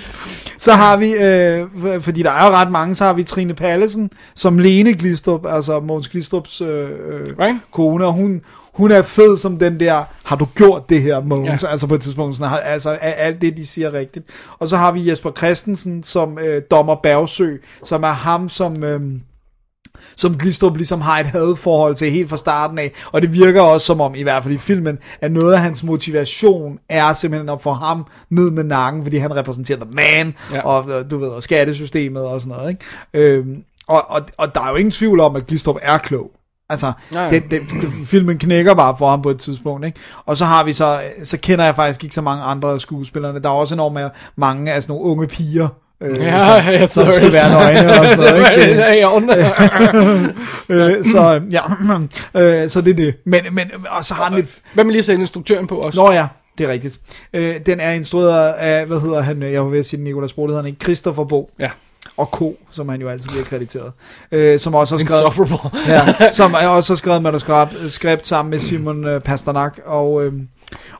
Så 0.59 0.71
har 0.71 0.97
vi, 0.97 1.13
øh, 1.13 2.01
fordi 2.01 2.23
der 2.23 2.31
er 2.31 2.45
jo 2.45 2.51
ret 2.51 2.71
mange, 2.71 2.95
så 2.95 3.03
har 3.03 3.13
vi 3.13 3.23
Trine 3.23 3.53
Pallesen, 3.53 4.09
som 4.35 4.59
Lene 4.59 4.93
Glistrup, 4.93 5.45
altså 5.45 5.79
Måns 5.79 6.07
Glistrups 6.09 6.61
øh, 6.61 6.89
øh, 6.89 7.37
Right. 7.39 7.57
kone, 7.71 8.05
og 8.05 8.13
hun, 8.13 8.41
hun 8.73 8.91
er 8.91 9.01
fed 9.01 9.37
som 9.37 9.57
den 9.57 9.79
der, 9.79 10.03
har 10.23 10.35
du 10.35 10.45
gjort 10.55 10.89
det 10.89 11.01
her, 11.01 11.21
Måns? 11.21 11.63
Ja. 11.63 11.69
Altså 11.69 11.87
på 11.87 11.95
et 11.95 12.01
tidspunkt, 12.01 12.35
sådan, 12.37 12.59
altså 12.63 12.89
er 12.89 13.11
alt 13.11 13.41
det, 13.41 13.57
de 13.57 13.65
siger 13.65 13.93
rigtigt. 13.93 14.25
Og 14.59 14.67
så 14.67 14.77
har 14.77 14.91
vi 14.91 15.09
Jesper 15.09 15.31
Christensen 15.31 16.03
som 16.03 16.39
øh, 16.39 16.61
dommer 16.71 16.95
Bergsø, 16.95 17.55
som 17.83 18.03
er 18.03 18.07
ham, 18.07 18.49
som... 18.49 18.83
Øh, 18.83 19.01
som 20.15 20.37
Glistrup 20.37 20.75
ligesom 20.75 21.01
har 21.01 21.19
et 21.19 21.25
hadforhold 21.25 21.95
til 21.95 22.11
helt 22.11 22.29
fra 22.29 22.37
starten 22.37 22.79
af, 22.79 22.91
og 23.11 23.21
det 23.21 23.33
virker 23.33 23.61
også 23.61 23.85
som 23.85 24.01
om, 24.01 24.15
i 24.15 24.23
hvert 24.23 24.43
fald 24.43 24.53
i 24.53 24.57
filmen, 24.57 24.97
at 25.21 25.31
noget 25.31 25.53
af 25.53 25.59
hans 25.59 25.83
motivation 25.83 26.79
er 26.89 27.13
simpelthen 27.13 27.49
at 27.49 27.61
få 27.61 27.71
ham 27.71 28.05
ned 28.29 28.51
med 28.51 28.63
nakken, 28.63 29.03
fordi 29.03 29.17
han 29.17 29.35
repræsenterer 29.35 29.79
the 29.79 29.89
man, 29.91 30.33
Ja. 30.53 30.61
og 30.61 30.85
du 31.11 31.17
ved, 31.17 31.27
og 31.27 31.43
skattesystemet 31.43 32.25
og 32.25 32.41
sådan 32.41 32.57
noget, 32.57 32.69
ikke? 32.69 33.35
Øhm, 33.37 33.63
og, 33.87 34.09
og, 34.09 34.21
og 34.37 34.55
der 34.55 34.61
er 34.61 34.69
jo 34.69 34.75
ingen 34.75 34.91
tvivl 34.91 35.19
om, 35.19 35.35
at 35.35 35.47
Glistrup 35.47 35.75
er 35.81 35.97
klog. 35.97 36.31
Altså, 36.71 36.91
ja. 37.13 37.29
det, 37.29 37.61
filmen 38.05 38.37
knækker 38.37 38.73
bare 38.73 38.95
for 38.97 39.09
ham 39.09 39.21
på 39.21 39.29
et 39.29 39.39
tidspunkt, 39.39 39.85
ikke? 39.85 39.99
Og 40.25 40.37
så 40.37 40.45
har 40.45 40.63
vi 40.63 40.73
så, 40.73 40.99
så 41.23 41.37
kender 41.37 41.65
jeg 41.65 41.75
faktisk 41.75 42.03
ikke 42.03 42.15
så 42.15 42.21
mange 42.21 42.43
andre 42.43 42.79
skuespillerne. 42.79 43.41
Der 43.41 43.49
er 43.49 43.53
også 43.53 43.73
enormt 43.75 44.11
mange 44.35 44.71
af 44.71 44.83
sådan 44.83 44.93
nogle 44.93 45.11
unge 45.11 45.27
piger, 45.27 45.67
øh, 46.01 46.21
Ja, 46.21 46.39
som, 46.39 46.73
jeg 46.73 46.89
som 46.89 47.13
skal 47.13 47.33
være 47.33 47.49
nøgne 47.49 47.99
og 47.99 48.09
sådan 48.09 48.17
noget, 48.17 48.51
ikke? 48.67 50.33
Øh, 50.69 51.05
så 51.05 51.41
ja, 51.51 51.61
øh, 52.41 52.69
så 52.69 52.81
det 52.81 52.91
er 52.91 52.95
det. 52.95 53.15
Men, 53.25 53.41
men 53.51 53.71
og 53.89 54.05
så 54.05 54.13
har 54.13 54.25
den 54.25 54.35
lidt... 54.35 54.49
Hvad 54.73 54.83
med 54.83 54.91
lige 54.91 54.99
at 54.99 55.05
sætte 55.05 55.21
instruktøren 55.21 55.67
på 55.67 55.75
også? 55.75 55.99
Nå 55.99 56.11
ja, 56.11 56.27
det 56.57 56.65
er 56.65 56.71
rigtigt. 56.71 56.99
Øh, 57.33 57.55
den 57.65 57.79
er 57.79 57.91
instrueret 57.91 58.53
af, 58.53 58.85
hvad 58.85 58.99
hedder 58.99 59.21
han, 59.21 59.41
jeg 59.41 59.63
var 59.63 59.69
ved 59.69 59.79
at 59.79 59.85
sige 59.85 60.03
Nikolas 60.03 60.33
Bro, 60.33 60.41
det 60.41 60.49
hedder 60.49 60.61
han 60.61 60.69
ikke, 60.69 60.83
Christopher 60.83 61.23
Bo 61.23 61.51
Ja, 61.59 61.69
og 62.17 62.31
K, 62.31 62.57
som 62.71 62.89
han 62.89 63.01
jo 63.01 63.09
altid 63.09 63.29
bliver 63.29 63.43
krediteret. 63.43 63.91
Øh, 64.31 64.59
som 64.59 64.75
også 64.75 64.97
har 64.97 64.99
skrevet... 64.99 65.61
ja, 65.87 66.31
som 66.31 66.53
er 66.53 66.67
også 66.67 66.93
har 66.93 66.97
skrevet 66.97 67.21
manuskript 67.21 67.91
skript 67.91 68.25
sammen 68.25 68.49
med 68.49 68.59
Simon 68.59 69.07
øh, 69.07 69.21
Pasternak, 69.21 69.79
og, 69.85 70.25
øh, 70.25 70.33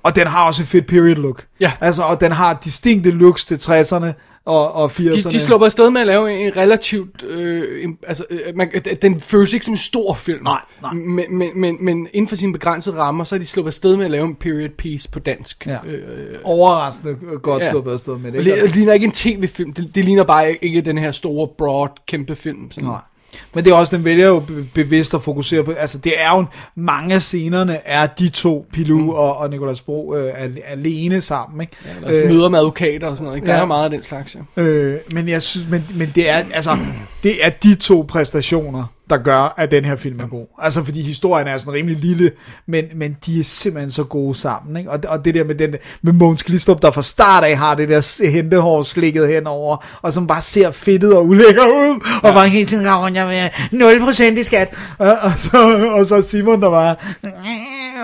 og 0.04 0.16
den 0.16 0.28
har 0.28 0.48
også 0.48 0.62
et 0.62 0.68
fedt 0.68 0.88
period 0.88 1.16
look. 1.16 1.46
Ja. 1.60 1.72
Altså, 1.82 2.02
og 2.02 2.22
den 2.22 2.32
har 2.32 2.60
distinkte 2.64 3.12
looks 3.12 3.46
til 3.46 3.56
60'erne 3.56 4.12
og, 4.46 4.72
og 4.72 4.86
80'erne. 4.92 5.30
De, 5.30 5.32
de 5.32 5.40
slupper 5.40 5.66
afsted 5.66 5.90
med 5.90 6.02
at 6.02 6.08
lave 6.08 6.34
en 6.48 6.56
relativt... 6.58 7.24
Øh, 7.24 7.84
en, 7.84 7.98
altså, 8.08 8.26
øh, 8.30 8.40
man, 8.56 8.72
den 9.02 9.20
føles 9.20 9.54
ikke 9.54 9.66
som 9.66 9.74
en 9.74 9.78
stor 9.78 10.14
film. 10.14 10.44
Nej, 10.44 10.62
nej. 10.82 10.94
Men, 10.94 11.38
men, 11.38 11.50
men, 11.56 11.78
men 11.82 12.08
inden 12.14 12.28
for 12.28 12.36
sine 12.36 12.54
begrænsede 12.54 12.96
rammer, 12.96 13.24
så 13.24 13.36
er 13.36 13.40
de 13.40 13.46
sluppet 13.46 13.70
afsted 13.70 13.98
med 13.98 14.06
at 14.06 14.12
lave 14.12 14.26
en 14.28 14.36
period 14.36 14.70
piece 14.70 15.10
på 15.10 15.20
dansk. 15.20 15.66
Ja. 15.66 15.78
Øh, 15.86 16.40
Overraskende 16.44 17.18
godt 17.42 17.64
Ja. 17.64 17.70
sluppet 17.70 17.92
afsted 17.92 18.18
med 18.18 18.32
det. 18.32 18.46
det, 18.46 18.52
ikke? 18.52 18.62
det 18.66 18.76
ligner 18.76 18.94
ikke 18.94 19.06
en 19.06 19.12
tv-film. 19.12 19.74
Det, 19.74 19.96
det 19.96 20.06
ligner 20.06 20.24
bare 20.24 20.54
ikke 20.64 20.82
den 20.82 20.98
her 20.98 21.12
store, 21.12 21.48
broad, 21.58 21.90
kæmpe 22.08 22.36
film. 22.36 22.72
Sådan. 22.72 22.90
Nej. 22.90 22.98
Men 23.54 23.66
det 23.66 23.72
er 23.72 23.76
også, 23.76 23.96
den 23.98 24.06
vælger 24.06 24.28
jo 24.28 24.40
be- 24.40 24.64
bevidst 24.74 25.14
at 25.14 25.22
fokusere 25.22 25.64
på, 25.64 25.72
altså 25.72 25.98
det 25.98 26.14
er 26.22 26.38
jo, 26.38 26.46
mange 26.76 27.16
af 27.16 27.22
scenerne 27.22 27.80
er 27.86 28.06
de 28.08 28.30
to, 28.30 28.66
Pilou 28.74 28.98
mm. 29.00 29.10
og, 29.10 29.38
og 29.38 29.50
Nicolas 29.50 29.82
Bro, 29.82 30.16
øh, 30.16 30.44
al- 30.44 30.62
alene 30.68 31.22
sammen, 31.22 31.62
ikke? 31.62 31.74
Eller 31.96 32.24
øh, 32.24 32.30
møder 32.30 32.50
med 32.50 32.60
advokater 32.60 33.08
og 33.08 33.18
sådan 33.18 33.26
noget. 33.26 33.38
Ikke? 33.38 33.48
Der 33.48 33.56
ja. 33.56 33.62
er 33.62 33.66
meget 33.66 33.84
af 33.84 33.90
den 33.90 34.04
slags, 34.04 34.36
ja. 34.58 34.62
Øh, 34.62 35.00
men 35.12 35.30
jeg 35.30 35.42
synes, 35.42 35.68
men, 35.70 35.86
men 35.96 36.12
det 36.16 36.30
er, 36.30 36.36
altså, 36.54 36.78
det 37.24 37.46
er 37.46 37.50
de 37.50 37.76
to 37.76 38.06
præstationer, 38.08 38.84
der 39.10 39.18
gør, 39.18 39.54
at 39.58 39.72
den 39.72 39.86
her 39.86 39.96
film 39.96 40.20
er 40.20 40.28
god. 40.28 40.46
Altså, 40.60 40.84
fordi 40.84 41.02
historien 41.02 41.48
er 41.48 41.58
sådan 41.58 41.74
rimelig 41.74 41.98
lille, 41.98 42.32
men, 42.66 42.86
men 42.96 43.18
de 43.26 43.40
er 43.40 43.44
simpelthen 43.44 43.92
så 43.92 44.04
gode 44.04 44.36
sammen, 44.36 44.78
ikke? 44.78 44.92
Og, 44.92 45.00
og 45.08 45.26
det 45.26 45.36
der 45.36 45.44
med, 45.44 45.56
den, 45.56 45.76
med 46.02 46.14
Måns 46.14 46.44
Glistrup, 46.44 46.82
der 46.82 46.92
fra 46.92 47.02
start 47.02 47.44
af 47.44 47.58
har 47.58 47.76
det 47.76 47.90
der 47.90 48.30
hentehår 48.32 48.84
slikket 48.84 49.28
henover, 49.28 49.86
og 50.02 50.14
som 50.14 50.28
bare 50.28 50.42
ser 50.42 50.72
fedtet 50.72 51.16
og 51.16 51.26
ulækker 51.26 51.68
ud, 51.68 52.06
og 52.24 52.34
bare 52.34 52.50
hele 52.50 52.70
tiden 52.70 52.84
går 52.86 53.04
rundt, 53.04 53.18
jeg 53.18 53.52
have 53.72 54.34
0% 54.36 54.40
i 54.40 54.44
skat. 54.44 54.74
Og, 54.98 55.08
og, 55.22 55.32
så, 55.38 55.58
og 55.92 56.06
så 56.06 56.22
Simon, 56.22 56.62
der 56.62 56.70
bare... 56.70 56.96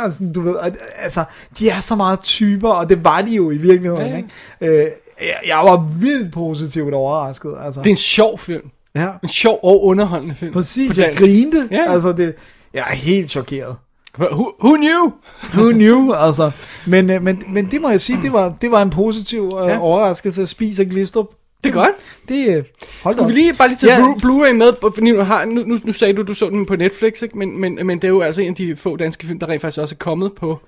Og 0.06 0.12
sådan, 0.12 0.34
du 0.34 0.42
ved, 0.42 0.54
og, 0.54 0.72
altså, 0.98 1.24
de 1.60 1.70
er 1.70 1.80
så 1.80 1.96
meget 1.96 2.20
typer, 2.20 2.70
og 2.70 2.90
det 2.90 3.04
var 3.04 3.22
de 3.22 3.32
jo 3.32 3.52
i 3.52 3.58
virkeligheden, 3.58 4.02
Ja, 4.02 4.12
ja. 4.12 4.18
ikke? 4.18 4.80
Øh, 4.84 4.92
jeg, 5.20 5.36
jeg 5.48 5.60
var 5.64 5.88
vildt 6.00 6.34
positivt 6.34 6.94
overrasket, 6.94 7.56
altså. 7.66 7.80
Det 7.80 7.88
er 7.88 7.92
en 7.92 7.98
sjov 7.98 8.40
film. 8.40 8.70
Ja, 8.96 9.08
En 9.24 9.30
sjov 9.30 9.60
og 9.64 9.86
underholdende 9.86 10.36
film. 10.36 10.54
præcis, 10.54 10.98
jeg 10.98 11.14
grinte, 11.16 11.68
Ja. 11.72 11.92
altså 11.92 12.14
det, 12.14 12.34
jeg 12.74 12.84
er 12.92 12.96
helt 12.96 13.30
chokeret. 13.32 13.76
Who, 14.20 14.52
who 14.64 14.76
knew? 14.76 15.12
Who 15.54 15.72
knew, 15.72 16.12
altså. 16.14 16.52
Men, 16.88 17.10
øh, 17.10 17.24
men, 17.24 17.44
men 17.48 17.72
det 17.72 17.82
må 17.82 17.90
jeg 17.90 18.02
sige, 18.02 18.20
det 18.22 18.34
var, 18.34 18.54
det 18.62 18.72
var 18.72 18.82
en 18.82 18.90
positiv 18.90 19.52
øh, 19.62 19.68
Ja. 19.68 19.80
overraskelse 19.80 20.42
at 20.42 20.50
spise 20.50 20.86
Glistrup. 20.86 21.28
Det 21.64 21.70
er 21.70 21.74
godt. 21.74 21.90
Det, 22.30 22.58
øh, 22.58 22.64
hold 23.04 23.16
Skulle 23.16 23.28
vi 23.28 23.40
lige 23.40 23.54
bare 23.54 23.68
lige 23.68 23.78
tage 23.78 23.94
Ja. 23.94 24.00
Blu- 24.00 24.18
Blu-ray 24.26 24.52
med, 24.52 24.74
fordi 24.82 25.12
nu, 25.12 25.20
har, 25.24 25.46
nu, 25.46 25.64
nu, 25.66 25.78
nu 25.84 25.94
sagde 25.94 26.14
du, 26.14 26.22
du 26.24 26.34
så 26.34 26.50
den 26.50 26.66
på 26.66 26.76
Netflix, 26.76 27.22
ikke? 27.22 27.38
Men, 27.38 27.62
men, 27.62 27.80
men 27.84 27.98
det 27.98 28.04
er 28.04 28.10
jo 28.10 28.22
altså 28.22 28.42
en 28.42 28.48
af 28.50 28.56
de 28.56 28.76
få 28.76 28.96
danske 28.98 29.28
film, 29.28 29.40
der 29.40 29.48
rent 29.50 29.62
faktisk 29.62 29.82
også 29.82 29.96
er 29.96 30.04
kommet 30.04 30.32
på, 30.34 30.60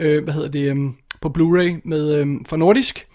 øh, 0.00 0.24
hvad 0.24 0.34
hedder 0.34 0.48
det, 0.48 0.70
um, 0.72 0.96
på 1.22 1.28
Blu-ray 1.38 1.80
med, 1.84 2.14
øh, 2.14 2.26
fra 2.48 2.56
Nordisk, 2.56 3.06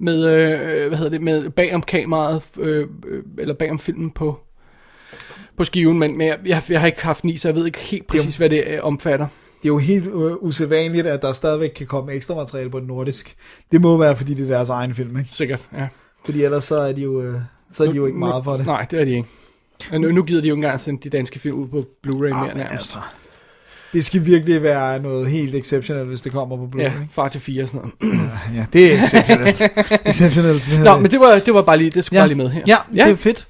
med, 0.00 0.24
øh, 0.26 0.88
hvad 0.88 0.98
hedder 0.98 1.10
det, 1.10 1.22
med 1.22 1.50
bag 1.50 1.74
om 1.74 1.82
kameraet, 1.82 2.42
øh, 2.58 2.86
øh, 3.06 3.22
eller 3.38 3.54
bag 3.54 3.70
om 3.70 3.78
filmen 3.78 4.10
på, 4.10 4.38
på 5.58 5.64
skiven, 5.64 5.98
men, 5.98 6.18
men 6.18 6.26
jeg, 6.26 6.38
jeg, 6.46 6.62
jeg 6.68 6.80
har 6.80 6.86
ikke 6.86 7.02
haft 7.02 7.24
ni, 7.24 7.36
så 7.36 7.48
jeg 7.48 7.54
ved 7.54 7.66
ikke 7.66 7.78
helt 7.78 8.06
præcis, 8.06 8.36
hvad 8.36 8.50
det 8.50 8.64
øh, 8.66 8.78
omfatter. 8.82 9.26
Det 9.62 9.64
er 9.64 9.68
jo 9.72 9.78
helt 9.78 10.06
øh, 10.06 10.12
usædvanligt, 10.42 11.06
at 11.06 11.22
der 11.22 11.32
stadigvæk 11.32 11.70
kan 11.76 11.86
komme 11.86 12.12
ekstra 12.12 12.34
materiale 12.34 12.70
på 12.70 12.78
nordisk. 12.80 13.36
Det 13.72 13.80
må 13.80 13.96
være, 13.96 14.16
fordi 14.16 14.34
det 14.34 14.44
er 14.50 14.54
deres 14.56 14.68
egen 14.68 14.94
film, 14.94 15.18
ikke? 15.18 15.30
Sikkert, 15.32 15.68
ja. 15.76 15.88
Fordi 16.24 16.44
ellers 16.44 16.64
så 16.64 16.76
er 16.76 16.92
de 16.92 17.02
jo, 17.02 17.22
øh, 17.22 17.40
så 17.72 17.84
er 17.84 17.90
de 17.90 17.96
jo 17.96 18.06
ikke 18.06 18.18
meget 18.18 18.44
for 18.44 18.56
det. 18.56 18.66
Nej, 18.66 18.86
det 18.90 19.00
er 19.00 19.04
de 19.04 19.10
ikke. 19.10 19.28
Og 19.92 20.00
nu, 20.00 20.08
nu 20.12 20.22
gider 20.22 20.40
de 20.42 20.48
jo 20.48 20.54
ikke 20.54 20.58
engang 20.64 20.80
sende 20.80 21.00
de 21.02 21.08
danske 21.16 21.38
film 21.38 21.56
ud 21.58 21.68
på 21.68 21.84
Blu-ray 22.06 22.24
Ah, 22.24 22.30
mere 22.30 22.46
men 22.48 22.56
nærmest. 22.56 22.72
altså, 22.72 22.98
det 23.92 24.04
skal 24.04 24.26
virkelig 24.26 24.62
være 24.62 25.02
noget 25.02 25.26
helt 25.26 25.54
exceptionelt, 25.54 26.08
hvis 26.08 26.20
det 26.20 26.32
kommer 26.32 26.56
på 26.56 26.68
Blu-ray. 26.76 26.82
Ja, 26.82 26.92
far 27.10 27.28
til 27.28 27.40
fire 27.40 27.62
og 27.62 27.68
sådan 27.68 27.90
noget. 28.00 28.30
ja 28.54 28.66
det 28.72 28.94
er 28.94 29.02
exceptionelt. 29.02 29.62
exceptionelt. 30.06 30.82
Nå, 30.84 30.98
men 30.98 31.10
det 31.10 31.20
var, 31.20 31.38
det 31.38 31.54
var 31.54 31.62
bare 31.62 31.76
lige, 31.76 31.90
det 31.90 32.04
skulle 32.04 32.16
ja. 32.16 32.22
bare 32.22 32.28
lige 32.28 32.38
med 32.38 32.48
her. 32.50 32.62
Ja, 32.66 32.76
det 32.92 33.10
er 33.12 33.16
fedt. 33.16 33.46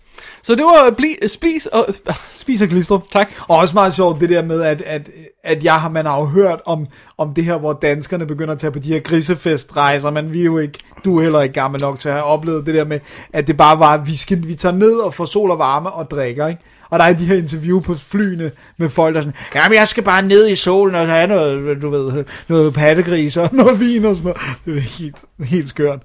Så 0.49 0.55
det 0.55 0.65
var 0.65 0.91
bli, 0.91 1.17
spis 1.27 1.67
og... 1.67 1.87
Spiser 2.35 2.67
Glistrup. 2.67 3.03
Tak. 3.13 3.31
Og 3.49 3.57
også 3.57 3.75
meget 3.75 3.95
sjovt 3.95 4.21
det 4.21 4.31
der 4.31 4.43
med, 4.43 4.63
at, 4.63 4.81
at, 4.81 5.11
at 5.43 5.65
jeg 5.65 5.75
har, 5.75 5.91
man 5.91 6.07
har 6.07 6.21
jo 6.21 6.25
hørt 6.25 6.61
om, 6.67 6.87
om 7.19 7.35
det 7.35 7.45
her, 7.45 7.59
hvor 7.59 7.73
danskerne 7.73 8.27
begynder 8.27 8.53
at 8.53 8.59
tage 8.61 8.71
på 8.71 8.79
de 8.79 8.89
her 8.89 9.01
grisefestrejser, 9.01 10.11
men 10.11 10.33
vi 10.33 10.41
er 10.41 10.45
jo 10.45 10.59
ikke, 10.59 10.79
du 11.05 11.19
er 11.19 11.23
heller 11.23 11.41
ikke 11.41 11.53
gammel 11.53 11.81
nok 11.81 11.99
til 11.99 12.09
at 12.09 12.15
have 12.15 12.25
oplevet 12.25 12.67
det 12.67 12.75
der 12.75 12.85
med, 12.85 13.01
at 13.33 13.47
det 13.47 13.57
bare 13.57 13.79
var, 13.79 13.95
at 13.95 14.07
vi, 14.07 14.17
skal, 14.17 14.49
vi 14.49 14.55
tager 14.55 14.75
ned 14.75 14.93
og 14.93 15.15
får 15.15 15.25
sol 15.25 15.51
og 15.51 15.59
varme 15.59 15.91
og 15.91 16.11
drikker, 16.11 16.47
ikke? 16.47 16.63
Og 16.91 16.99
der 16.99 17.05
er 17.05 17.13
de 17.13 17.27
her 17.27 17.37
interview 17.37 17.81
på 17.81 17.95
flyene 17.95 18.51
med 18.79 18.89
folk, 18.89 19.15
der 19.15 19.21
er 19.21 19.25
sådan, 19.25 19.39
jamen 19.55 19.79
jeg 19.79 19.89
skal 19.89 20.03
bare 20.03 20.23
ned 20.23 20.49
i 20.49 20.57
solen 20.57 20.95
og 20.95 21.07
have 21.07 21.27
noget, 21.27 21.83
du 21.83 21.91
ved, 21.91 22.25
noget 22.49 22.75
pattegris 22.75 23.37
og 23.37 23.51
noget 23.63 23.81
vin 23.81 24.05
og 24.05 24.17
sådan 24.17 24.33
noget. 24.33 24.57
Det 24.65 24.77
er 24.77 24.99
helt, 24.99 25.25
helt 25.51 25.69
skørt. 25.69 26.01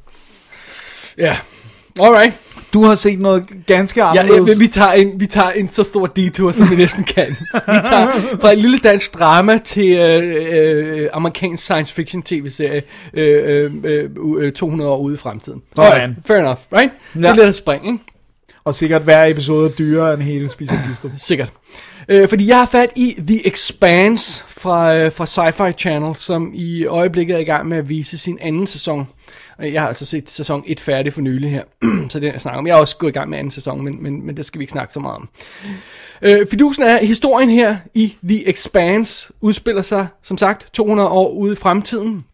Ja, 1.17 1.37
alright. 1.99 2.42
Du 2.73 2.83
har 2.83 2.95
set 2.95 3.19
noget 3.19 3.43
ganske 3.67 4.03
anderledes. 4.03 4.49
ja, 4.49 4.53
vi, 4.59 4.67
tager 4.67 4.91
en, 4.91 5.19
vi 5.19 5.25
tager 5.25 5.49
en 5.49 5.69
så 5.69 5.83
stor 5.83 6.05
detour, 6.05 6.51
som 6.51 6.69
vi 6.69 6.75
næsten 6.75 7.03
kan. 7.03 7.29
Vi 7.53 7.79
tager 7.89 8.37
fra 8.41 8.51
et 8.51 8.57
lille 8.57 8.79
dansk 8.79 9.13
drama 9.13 9.59
til 9.65 9.97
øh, 9.97 11.01
øh, 11.01 11.09
amerikansk 11.13 11.63
science 11.63 11.93
fiction 11.93 12.23
tv-serie 12.23 12.81
øh, 13.13 13.71
øh, 13.83 14.09
øh, 14.37 14.51
200 14.51 14.91
år 14.91 14.97
ude 14.97 15.13
i 15.13 15.17
fremtiden. 15.17 15.61
Sådan. 15.75 16.17
Fair 16.25 16.37
enough, 16.37 16.59
right? 16.73 16.91
Ja. 17.15 17.19
Det 17.19 17.25
er 17.25 17.35
lidt 17.35 17.45
at 17.47 17.55
springe, 17.55 17.91
ikke? 17.91 18.03
Og 18.65 18.75
sikkert 18.75 19.01
hver 19.01 19.25
episode 19.25 19.69
er 19.69 19.73
dyrere 19.73 20.13
end 20.13 20.21
hele 20.21 20.49
Spiser 20.49 20.85
Glistrup. 20.85 21.11
Sikkert. 21.17 21.49
Øh, 22.09 22.27
fordi 22.29 22.47
jeg 22.47 22.57
har 22.57 22.65
fat 22.65 22.89
i 22.95 23.15
The 23.27 23.47
Expanse 23.47 24.43
fra, 24.47 24.95
øh, 24.97 25.11
fra 25.11 25.25
Sci-Fi 25.25 25.71
Channel, 25.71 26.15
som 26.15 26.51
i 26.53 26.85
øjeblikket 26.85 27.35
er 27.35 27.39
i 27.39 27.43
gang 27.43 27.67
med 27.67 27.77
at 27.77 27.89
vise 27.89 28.17
sin 28.17 28.37
anden 28.41 28.67
sæson. 28.67 29.07
Og 29.57 29.73
Jeg 29.73 29.81
har 29.81 29.87
altså 29.87 30.05
set 30.05 30.29
sæson 30.29 30.63
1 30.67 30.79
færdig 30.79 31.13
for 31.13 31.21
nylig 31.21 31.51
her, 31.51 31.63
så 32.09 32.19
det 32.19 32.27
er 32.27 32.31
jeg 32.31 32.41
snakker 32.41 32.59
om. 32.59 32.67
Jeg 32.67 32.75
har 32.75 32.81
også 32.81 32.97
gået 32.97 33.09
i 33.09 33.13
gang 33.13 33.29
med 33.29 33.37
anden 33.37 33.51
sæson, 33.51 33.81
men, 33.81 34.03
men, 34.03 34.25
men 34.25 34.37
det 34.37 34.45
skal 34.45 34.59
vi 34.59 34.63
ikke 34.63 34.71
snakke 34.71 34.93
så 34.93 34.99
meget 34.99 35.15
om. 35.15 35.29
Øh, 36.21 36.47
fidusen 36.47 36.83
er, 36.83 37.05
historien 37.05 37.49
her 37.49 37.77
i 37.93 38.15
The 38.23 38.49
Expanse 38.49 39.33
udspiller 39.41 39.81
sig, 39.81 40.07
som 40.23 40.37
sagt, 40.37 40.73
200 40.73 41.09
år 41.09 41.31
ude 41.31 41.53
i 41.53 41.55
fremtiden. 41.55 42.25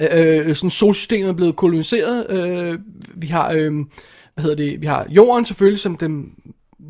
Øh, 0.00 0.48
øh, 0.48 0.56
sådan 0.56 0.70
solsystemet 0.70 1.28
er 1.28 1.32
blevet 1.32 1.56
koloniseret. 1.56 2.30
Øh, 2.30 2.78
vi 3.14 3.26
har, 3.26 3.52
øh, 3.52 3.72
hvad 4.34 4.42
hedder 4.42 4.56
det, 4.56 4.80
vi 4.80 4.86
har 4.86 5.06
jorden 5.10 5.44
selvfølgelig 5.44 5.80
som 5.80 5.96
den 5.96 6.32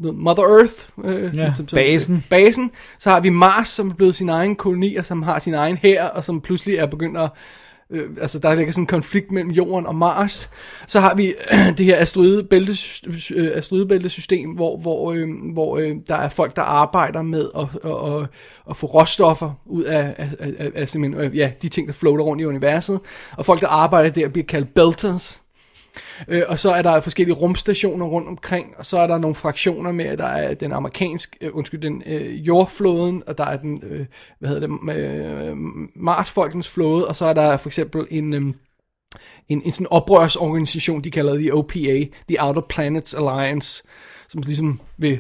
Mother 0.01 0.43
Earth, 0.43 0.73
øh, 1.05 1.37
Ja, 1.37 1.53
basen. 1.75 2.25
basen. 2.31 2.71
Så 2.99 3.11
har 3.11 3.21
vi 3.21 3.29
Mars, 3.29 3.69
som 3.69 3.91
er 3.91 3.95
blevet 3.95 4.17
sin 4.17 4.29
egen 4.29 4.57
koloni, 4.57 4.97
og 4.97 5.05
som 5.05 5.23
har 5.23 5.39
sin 5.39 5.55
egen 5.55 5.77
hær, 5.77 6.05
og 6.05 6.25
som 6.25 6.41
pludselig 6.41 6.77
er 6.77 6.87
begyndt 6.87 7.19
at 7.19 7.31
Øh, 7.91 8.11
altså 8.21 8.39
der 8.39 8.55
ligger 8.55 8.73
sådan 8.73 8.83
en 8.83 8.87
konflikt 8.87 9.33
mellem 9.33 9.51
jorden 9.51 9.87
og 9.87 9.95
Mars. 9.95 10.51
Så 10.87 11.01
har 11.01 11.15
vi 11.15 11.27
øh, 11.27 11.59
det 11.79 11.87
her 11.87 12.01
asteroidebæltes, 12.01 13.05
øh, 13.35 13.51
asteroidebæltesystem, 13.55 14.51
hvor, 14.51 14.77
hvor, 14.77 15.13
øh, 15.13 15.29
hvor 15.53 15.79
øh, 15.79 15.97
der 16.09 16.17
er 16.17 16.29
folk, 16.29 16.57
der 16.57 16.63
arbejder 16.63 17.23
med 17.23 17.49
at, 17.57 17.67
at, 17.85 18.21
at, 18.21 18.29
at 18.71 18.77
få 18.77 18.87
råstoffer 18.87 19.51
ud 19.67 19.83
af, 19.83 20.15
af, 20.19 20.29
af, 20.39 20.53
af, 20.59 20.71
af 20.75 20.89
simpelthen, 20.89 21.25
øh, 21.25 21.37
ja, 21.37 21.51
de 21.63 21.69
ting, 21.69 21.87
der 21.87 21.93
floater 21.93 22.25
rundt 22.25 22.43
i 22.43 22.45
universet. 22.45 23.01
Og 23.37 23.47
folk, 23.47 23.61
der 23.61 23.69
arbejder 23.69 24.11
der, 24.11 24.29
bliver 24.29 24.47
kaldt 24.47 24.75
belters. 24.75 25.44
Øh, 26.29 26.43
og 26.49 26.59
så 26.59 26.73
er 26.73 26.83
der 26.83 27.01
forskellige 27.01 27.37
rumstationer 27.37 28.07
rundt 28.07 28.29
omkring, 28.29 28.75
og 28.79 28.87
så 28.87 28.99
er 28.99 29.07
der 29.07 29.19
nogle 29.19 29.35
fraktioner 29.35 29.93
med, 29.93 30.05
at 30.05 30.19
der 30.19 30.27
er 30.27 30.55
den 30.55 30.73
amerikanske, 30.73 31.37
øh, 31.41 31.51
undskyld, 31.57 31.81
den 31.81 32.03
øh, 32.07 32.47
jordflåden, 32.47 33.23
og 33.27 33.39
der 33.39 33.45
er 33.45 33.57
den, 33.57 33.83
øh, 33.87 34.07
hvad 34.39 34.49
hedder 34.49 34.67
det, 34.67 34.97
øh, 34.97 35.57
Marsfolkens 35.97 36.69
flåde, 36.69 37.09
og 37.09 37.17
så 37.17 37.27
er 37.27 37.33
der 37.33 37.57
for 37.57 37.69
eksempel 37.69 38.07
en, 38.11 38.35
øh, 38.35 38.55
en, 39.49 39.63
en 39.65 39.73
sådan 39.73 39.87
oprørsorganisation, 39.91 41.05
de 41.05 41.11
kalder 41.11 41.37
The 41.37 41.55
OPA, 41.55 42.05
The 42.29 42.37
Outer 42.41 42.63
Planets 42.69 43.15
Alliance, 43.15 43.83
som 44.29 44.43
ligesom 44.47 44.81
vil, 44.97 45.19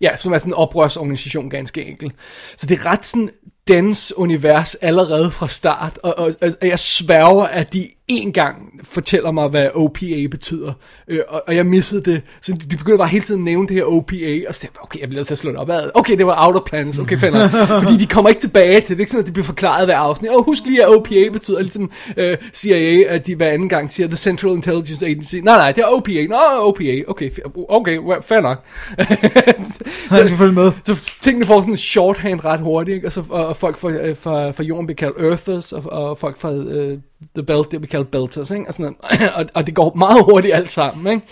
ja, 0.00 0.16
som 0.16 0.32
er 0.32 0.38
sådan 0.38 0.50
en 0.50 0.54
oprørsorganisation 0.54 1.50
ganske 1.50 1.84
enkelt. 1.84 2.14
Så 2.56 2.66
det 2.66 2.78
er 2.78 2.86
ret 2.86 3.06
sådan 3.06 3.30
dens 3.68 4.12
univers 4.16 4.74
allerede 4.74 5.30
fra 5.30 5.48
start, 5.48 5.98
og, 6.02 6.18
og, 6.18 6.34
og 6.60 6.68
jeg 6.68 6.78
sværger, 6.78 7.44
at 7.44 7.72
de 7.72 7.88
en 8.08 8.32
gang 8.32 8.56
fortæller 8.82 9.30
mig, 9.30 9.48
hvad 9.48 9.68
OPA 9.74 10.26
betyder, 10.30 10.72
øh, 11.08 11.20
og, 11.28 11.42
og 11.46 11.56
jeg 11.56 11.66
missede 11.66 12.12
det, 12.12 12.22
så 12.40 12.52
de, 12.52 12.58
de 12.58 12.76
begynder 12.76 12.98
bare 12.98 13.08
hele 13.08 13.24
tiden 13.24 13.40
at 13.40 13.44
nævne 13.44 13.68
det 13.68 13.76
her 13.76 13.84
OPA, 13.84 14.48
og 14.48 14.54
så 14.54 14.66
okay, 14.80 15.00
jeg 15.00 15.08
bliver 15.08 15.18
nødt 15.18 15.26
til 15.26 15.34
at 15.34 15.38
slå 15.38 15.50
det 15.50 15.58
op, 15.58 15.66
Hvad? 15.66 15.90
okay, 15.94 16.18
det 16.18 16.26
var 16.26 16.46
Outer 16.46 16.60
Planets, 16.60 16.98
okay, 16.98 17.18
fanden, 17.18 17.50
fordi 17.84 17.96
de 17.96 18.06
kommer 18.06 18.28
ikke 18.28 18.40
tilbage 18.40 18.80
til 18.80 18.80
det, 18.80 18.88
det 18.88 18.94
er 18.94 19.00
ikke 19.00 19.10
sådan, 19.10 19.22
at 19.22 19.26
det 19.26 19.34
bliver 19.34 19.46
forklaret 19.46 19.86
hver 19.86 19.98
afsnit, 19.98 20.30
og 20.30 20.42
husk 20.42 20.66
lige, 20.66 20.82
at 20.82 20.88
OPA 20.88 21.28
betyder, 21.32 21.60
ligesom 21.60 21.90
øh, 22.16 22.36
CIA, 22.52 23.14
at 23.14 23.26
de 23.26 23.34
hver 23.34 23.48
anden 23.48 23.68
gang 23.68 23.92
siger, 23.92 24.06
The 24.06 24.16
Central 24.16 24.52
Intelligence 24.52 25.06
Agency, 25.06 25.34
nej, 25.34 25.56
nej, 25.56 25.72
det 25.72 25.82
er 25.82 25.88
OPA, 25.88 26.26
nå, 26.28 26.36
OPA, 26.58 27.02
okay, 27.08 27.30
okay, 27.68 27.98
fair 28.22 28.40
nok. 28.40 28.64
Så 30.08 30.18
jeg 30.18 30.38
følge 30.38 30.52
med. 30.52 30.72
Så 30.84 31.12
tingene 31.20 31.46
får 31.46 31.60
sådan 31.60 31.74
en 31.74 31.76
shorthand 31.76 32.44
ret 32.44 32.60
hurtigt, 32.60 32.94
ikke? 32.94 33.08
Og, 33.08 33.12
så, 33.12 33.24
og, 33.30 33.46
og 33.46 33.56
folk 33.56 33.78
fra, 33.78 33.90
øh, 33.90 34.16
fra, 34.16 34.50
fra 34.50 34.62
jorden 34.62 34.86
bliver 34.86 34.96
kaldt 34.96 35.16
Earthers, 35.20 35.72
og, 35.72 35.82
og 35.92 36.18
folk 36.18 36.38
fra 36.38 36.50
uh, 36.52 36.98
The 37.34 37.42
Belt, 37.42 37.70
det 37.70 37.82
vi 37.82 37.86
kalder 37.86 38.06
Belters, 38.06 38.50
ikke? 38.50 38.64
Og, 38.68 38.74
sådan 38.74 38.94
noget. 39.10 39.32
og, 39.36 39.46
og 39.54 39.66
det 39.66 39.74
går 39.74 39.94
meget 39.94 40.24
hurtigt 40.24 40.54
alt 40.54 40.72
sammen, 40.72 41.12
ikke? 41.12 41.26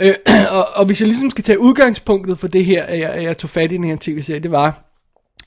Øh, 0.00 0.14
og, 0.50 0.68
og 0.74 0.86
hvis 0.86 1.00
jeg 1.00 1.08
ligesom 1.08 1.30
skal 1.30 1.44
tage 1.44 1.60
udgangspunktet 1.60 2.38
for 2.38 2.48
det 2.48 2.64
her, 2.64 2.84
at 2.84 2.98
jeg, 2.98 3.10
at 3.10 3.22
jeg 3.22 3.38
tog 3.38 3.50
fat 3.50 3.72
i 3.72 3.76
den 3.76 3.84
her 3.84 3.96
tv-serie, 4.00 4.40
det 4.40 4.50
var, 4.50 4.82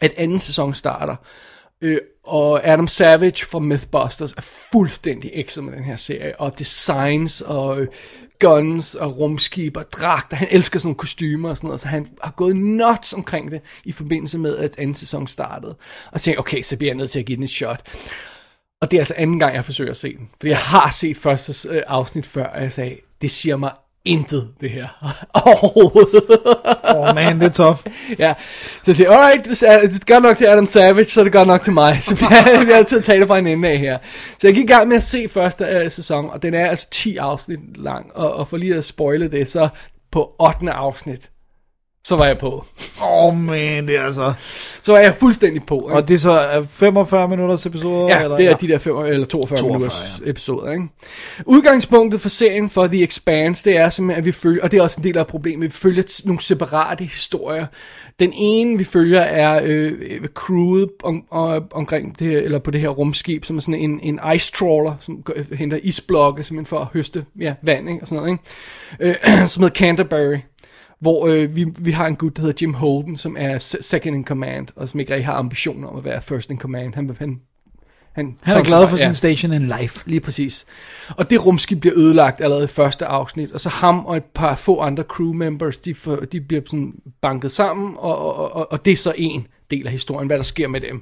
at 0.01 0.13
anden 0.17 0.39
sæson 0.39 0.73
starter, 0.73 1.15
øh, 1.81 1.97
og 2.23 2.67
Adam 2.67 2.87
Savage 2.87 3.45
fra 3.45 3.59
Mythbusters 3.59 4.33
er 4.33 4.67
fuldstændig 4.71 5.31
ekstra 5.33 5.61
med 5.61 5.73
den 5.73 5.83
her 5.83 5.95
serie, 5.95 6.41
og 6.41 6.59
designs 6.59 7.41
og 7.41 7.81
øh, 7.81 7.87
guns 8.39 8.95
og 8.95 9.19
rumskib 9.19 9.77
og 9.77 9.91
dragter, 9.91 10.37
han 10.37 10.47
elsker 10.51 10.79
sådan 10.79 10.87
nogle 10.87 10.97
kostymer 10.97 11.49
og 11.49 11.57
sådan 11.57 11.67
noget, 11.67 11.79
så 11.79 11.87
han 11.87 12.05
har 12.21 12.31
gået 12.31 12.55
nuts 12.55 13.13
omkring 13.13 13.51
det 13.51 13.61
i 13.85 13.91
forbindelse 13.91 14.37
med, 14.37 14.57
at 14.57 14.75
anden 14.77 14.95
sæson 14.95 15.27
startede. 15.27 15.75
Og 16.11 16.21
tænkte 16.21 16.39
okay, 16.39 16.61
så 16.61 16.77
bliver 16.77 16.91
jeg 16.91 16.97
nødt 16.97 17.09
til 17.09 17.19
at 17.19 17.25
give 17.25 17.35
den 17.35 17.43
et 17.43 17.49
shot. 17.49 17.81
Og 18.81 18.91
det 18.91 18.97
er 18.97 19.01
altså 19.01 19.13
anden 19.17 19.39
gang, 19.39 19.55
jeg 19.55 19.65
forsøger 19.65 19.91
at 19.91 19.97
se 19.97 20.17
den. 20.17 20.29
Fordi 20.39 20.49
jeg 20.49 20.57
har 20.57 20.91
set 20.91 21.17
første 21.17 21.69
øh, 21.69 21.81
afsnit 21.87 22.25
før, 22.25 22.45
og 22.45 22.61
jeg 22.61 22.73
sagde, 22.73 22.97
det 23.21 23.31
siger 23.31 23.57
mig 23.57 23.71
intet, 24.05 24.49
det 24.61 24.69
her. 24.69 24.87
Overhovedet. 25.45 26.23
Åh, 26.95 27.09
oh, 27.09 27.15
man, 27.15 27.39
det 27.39 27.45
er 27.45 27.49
tough. 27.49 27.77
ja, 28.19 28.33
så 28.83 28.93
det 28.93 28.99
er, 28.99 29.11
alright, 29.11 29.47
hvis 29.47 29.59
det 29.59 29.69
er 29.69 30.13
godt 30.13 30.23
nok 30.23 30.37
til 30.37 30.45
Adam 30.45 30.65
Savage, 30.65 31.05
så 31.05 31.19
er 31.19 31.23
det 31.23 31.33
godt 31.33 31.47
nok 31.47 31.61
til 31.61 31.73
mig. 31.73 31.97
Så 32.03 32.17
jeg 32.19 32.59
bliver 32.61 32.77
altid 32.77 33.01
det 33.01 33.27
fra 33.27 33.37
en 33.37 33.47
ende 33.47 33.69
af 33.69 33.77
her. 33.77 33.97
Så 34.39 34.47
jeg 34.47 34.55
gik 34.55 34.63
i 34.63 34.67
gang 34.67 34.87
med 34.87 34.97
at 34.97 35.03
se 35.03 35.29
første 35.29 35.81
uh, 35.85 35.91
sæson, 35.91 36.29
og 36.29 36.41
den 36.41 36.53
er 36.53 36.69
altså 36.69 36.87
10 36.91 37.17
afsnit 37.17 37.59
lang. 37.75 38.15
Og, 38.15 38.33
og 38.33 38.47
for 38.47 38.57
lige 38.57 38.75
at 38.75 38.85
spoile 38.85 39.31
det, 39.31 39.49
så 39.49 39.69
på 40.11 40.35
8. 40.39 40.71
afsnit, 40.71 41.29
så 42.03 42.15
var 42.15 42.25
jeg 42.25 42.37
på. 42.37 42.65
Åh, 43.01 43.25
oh, 43.25 43.37
man, 43.37 43.87
det 43.87 43.97
er 43.97 44.03
altså... 44.03 44.33
Så 44.81 44.91
var 44.91 44.99
jeg 44.99 45.15
fuldstændig 45.15 45.63
på. 45.63 45.75
Ikke? 45.75 45.93
Og 45.93 46.07
det 46.07 46.13
er 46.13 46.17
så 46.17 46.31
er 46.31 46.63
45 46.63 47.27
minutters 47.27 47.65
episoder? 47.65 48.07
Ja, 48.07 48.23
eller? 48.23 48.37
det 48.37 48.47
er 48.47 48.55
de 48.55 48.67
der 48.67 48.77
5, 48.77 48.97
eller 48.97 49.27
42, 49.27 49.57
42, 49.57 49.79
minutters 49.79 50.21
episoder. 50.25 50.71
Ikke? 50.71 50.83
Udgangspunktet 51.45 52.21
for 52.21 52.29
serien 52.29 52.69
for 52.69 52.87
The 52.87 53.03
Expanse, 53.03 53.65
det 53.69 53.77
er 53.77 53.89
simpelthen, 53.89 54.19
at 54.19 54.25
vi 54.25 54.31
følger, 54.31 54.63
og 54.63 54.71
det 54.71 54.79
er 54.79 54.83
også 54.83 54.99
en 54.99 55.03
del 55.03 55.17
af 55.17 55.27
problemet, 55.27 55.63
vi 55.63 55.69
følger 55.69 56.21
nogle 56.25 56.41
separate 56.41 57.03
historier. 57.03 57.65
Den 58.19 58.33
ene, 58.33 58.77
vi 58.77 58.83
følger, 58.83 59.21
er 59.21 59.61
øh, 59.63 60.27
crewet 60.33 60.89
om, 61.03 61.23
om, 61.31 61.63
omkring 61.71 62.19
det 62.19 62.27
her, 62.27 62.39
eller 62.39 62.59
på 62.59 62.71
det 62.71 62.81
her 62.81 62.89
rumskib, 62.89 63.45
som 63.45 63.57
er 63.57 63.61
sådan 63.61 63.75
en, 63.75 63.99
en 64.03 64.19
ice 64.35 64.51
trawler, 64.51 64.93
som 64.99 65.23
henter 65.53 65.79
isblokke, 65.83 66.43
simpelthen 66.43 66.65
for 66.65 66.79
at 66.79 66.87
høste 66.93 67.25
ja, 67.39 67.53
vand 67.61 67.89
ikke? 67.89 68.01
og 68.01 68.07
sådan 68.07 68.23
noget. 68.23 68.39
Ikke? 68.99 69.15
Øh, 69.29 69.47
som 69.49 69.63
hedder 69.63 69.75
Canterbury 69.75 70.37
hvor 70.99 71.27
øh, 71.27 71.55
vi, 71.55 71.65
vi 71.79 71.91
har 71.91 72.07
en 72.07 72.15
gut, 72.15 72.35
der 72.35 72.41
hedder 72.41 72.57
Jim 72.61 72.73
Holden, 72.73 73.17
som 73.17 73.35
er 73.39 73.57
se- 73.57 73.83
second 73.83 74.15
in 74.15 74.25
command, 74.25 74.67
og 74.75 74.89
som 74.89 74.99
ikke 74.99 75.13
rigtig 75.13 75.25
har 75.25 75.33
ambitioner 75.33 75.87
om 75.87 75.97
at 75.97 76.05
være 76.05 76.21
first 76.21 76.49
in 76.49 76.59
command. 76.59 76.95
Han, 76.95 77.15
han, 77.19 77.39
han, 78.11 78.37
Han 78.41 78.57
er 78.57 78.63
glad 78.63 78.87
for 78.87 78.97
sin 78.97 79.13
station 79.13 79.53
in 79.53 79.71
life. 79.79 80.09
Lige 80.09 80.19
præcis. 80.19 80.65
Og 81.09 81.29
det 81.29 81.45
rumskib 81.45 81.79
bliver 81.79 81.97
ødelagt 81.97 82.41
allerede 82.41 82.63
i 82.63 82.67
første 82.67 83.05
afsnit, 83.05 83.51
og 83.51 83.59
så 83.59 83.69
ham 83.69 84.05
og 84.05 84.17
et 84.17 84.23
par 84.23 84.55
få 84.55 84.79
andre 84.79 85.03
crew 85.03 85.33
members, 85.33 85.81
de, 85.81 85.93
får, 85.93 86.15
de 86.15 86.41
bliver 86.41 86.61
sådan 86.65 86.93
banket 87.21 87.51
sammen, 87.51 87.95
og, 87.97 88.17
og, 88.17 88.55
og, 88.55 88.71
og 88.71 88.85
det 88.85 88.91
er 88.91 88.97
så 88.97 89.13
en 89.17 89.47
del 89.71 89.85
af 89.85 89.91
historien, 89.91 90.27
hvad 90.27 90.37
der 90.37 90.43
sker 90.43 90.67
med 90.67 90.81
dem. 90.81 91.01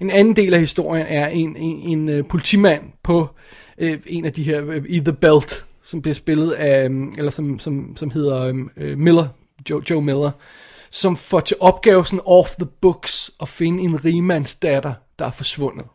En 0.00 0.10
anden 0.10 0.36
del 0.36 0.54
af 0.54 0.60
historien 0.60 1.06
er 1.06 1.26
en, 1.28 1.56
en, 1.56 1.98
en 1.98 2.18
uh, 2.20 2.26
politimand 2.28 2.82
på 3.02 3.28
uh, 3.82 3.88
en 4.06 4.24
af 4.24 4.32
de 4.32 4.42
her, 4.42 4.62
uh, 4.62 4.76
i 4.88 5.00
The 5.00 5.12
Belt, 5.12 5.64
som 5.82 6.02
bliver 6.02 6.14
spillet 6.14 6.52
af, 6.52 6.84
øhm, 6.84 7.14
eller 7.18 7.30
som, 7.30 7.58
som, 7.58 7.96
som 7.96 8.10
hedder 8.10 8.40
øhm, 8.40 8.70
øh, 8.76 8.98
Miller, 8.98 9.28
Joe, 9.70 9.82
Joe 9.90 10.02
Miller, 10.02 10.30
som 10.90 11.16
får 11.16 11.40
til 11.40 11.56
opgave 11.60 12.06
sådan 12.06 12.20
off 12.26 12.50
the 12.50 12.68
books 12.80 13.30
at 13.40 13.48
finde 13.48 13.82
en 13.82 14.04
rigmandsdatter, 14.04 14.94
der 15.18 15.26
er 15.26 15.30
forsvundet. 15.30 15.86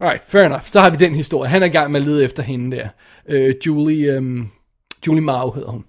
Alright, 0.00 0.24
fair 0.28 0.42
enough. 0.42 0.64
Så 0.64 0.80
har 0.80 0.90
vi 0.90 0.96
den 0.96 1.14
historie. 1.14 1.50
Han 1.50 1.62
er 1.62 1.66
i 1.66 1.70
gang 1.70 1.92
med 1.92 2.00
at 2.00 2.06
lede 2.06 2.24
efter 2.24 2.42
hende 2.42 2.76
der. 2.76 2.88
Øh, 3.28 3.54
Julie, 3.66 4.12
øh, 4.12 4.42
Julie 5.06 5.22
Mao 5.22 5.50
hedder 5.50 5.70
hun. 5.70 5.84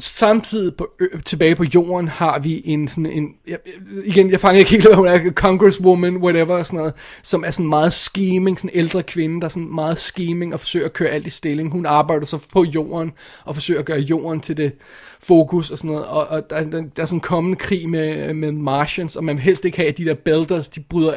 Samtidig 0.00 0.74
på, 0.74 0.90
ø, 1.00 1.06
tilbage 1.24 1.56
på 1.56 1.64
jorden 1.74 2.08
har 2.08 2.38
vi 2.38 2.62
en 2.64 2.88
sådan 2.88 3.06
en, 3.06 3.28
jeg, 3.46 3.58
igen, 4.04 4.30
jeg 4.30 4.40
fanger 4.40 4.58
ikke 4.58 4.70
helt, 4.70 4.86
hvad 4.86 4.94
hun 4.94 5.06
er, 5.06 5.30
congresswoman, 5.30 6.16
whatever, 6.16 6.62
sådan 6.62 6.78
noget, 6.78 6.94
som 7.22 7.44
er 7.44 7.50
sådan 7.50 7.68
meget 7.68 7.92
scheming, 7.92 8.58
sådan 8.58 8.70
en 8.74 8.78
ældre 8.78 9.02
kvinde, 9.02 9.40
der 9.40 9.44
er 9.44 9.48
sådan 9.48 9.74
meget 9.74 9.98
scheming 9.98 10.54
og 10.54 10.60
forsøger 10.60 10.86
at 10.86 10.92
køre 10.92 11.08
alt 11.08 11.26
i 11.26 11.30
stilling. 11.30 11.72
Hun 11.72 11.86
arbejder 11.86 12.26
så 12.26 12.46
på 12.52 12.64
jorden 12.64 13.12
og 13.44 13.54
forsøger 13.54 13.80
at 13.80 13.86
gøre 13.86 14.00
jorden 14.00 14.40
til 14.40 14.56
det 14.56 14.72
fokus 15.22 15.70
og 15.70 15.78
sådan 15.78 15.90
noget, 15.90 16.06
og, 16.06 16.26
og 16.26 16.50
der, 16.50 16.60
der, 16.60 16.82
der 16.96 17.02
er 17.02 17.06
sådan 17.06 17.16
en 17.16 17.20
kommende 17.20 17.56
krig 17.56 17.88
med, 17.88 18.34
med 18.34 18.52
Martians, 18.52 19.16
og 19.16 19.24
man 19.24 19.36
vil 19.36 19.42
helst 19.42 19.64
ikke 19.64 19.76
have, 19.76 19.88
at 19.88 19.98
de 19.98 20.04
der 20.04 20.14
belters, 20.14 20.68
de 20.68 20.80
bryder 20.80 21.14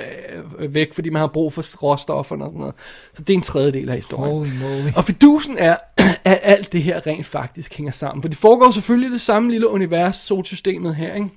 øh, 0.59 0.73
væk, 0.73 0.93
fordi 0.93 1.09
man 1.09 1.19
har 1.19 1.27
brug 1.27 1.53
for 1.53 1.77
råstofferne 1.83 2.43
og 2.43 2.49
sådan 2.49 2.59
noget. 2.59 2.75
Så 3.13 3.23
det 3.23 3.33
er 3.33 3.37
en 3.37 3.43
tredjedel 3.43 3.89
af 3.89 3.95
historien. 3.95 4.35
Holy 4.35 4.49
moly. 4.61 4.89
Og 4.95 5.03
fidusen 5.03 5.57
er, 5.57 5.77
at 6.23 6.39
alt 6.41 6.71
det 6.71 6.83
her 6.83 7.07
rent 7.07 7.25
faktisk 7.25 7.77
hænger 7.77 7.91
sammen. 7.91 8.23
For 8.23 8.29
det 8.29 8.37
foregår 8.37 8.71
selvfølgelig 8.71 9.11
det 9.11 9.21
samme 9.21 9.51
lille 9.51 9.69
univers, 9.69 10.15
solsystemet 10.15 10.95
her, 10.95 11.15
ikke? 11.15 11.29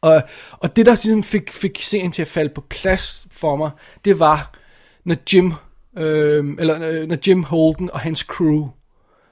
Og, 0.00 0.22
og 0.52 0.76
det, 0.76 0.86
der 0.86 0.92
ligesom 0.92 1.22
fik, 1.22 1.52
fik 1.52 1.82
serien 1.82 2.12
til 2.12 2.22
at 2.22 2.28
falde 2.28 2.54
på 2.54 2.60
plads 2.60 3.26
for 3.30 3.56
mig, 3.56 3.70
det 4.04 4.20
var, 4.20 4.54
når 5.04 5.16
Jim, 5.32 5.52
øh, 5.98 6.44
eller 6.58 6.88
øh, 6.90 7.08
når 7.08 7.16
Jim 7.26 7.42
Holden 7.42 7.90
og 7.90 8.00
hans 8.00 8.18
crew, 8.18 8.68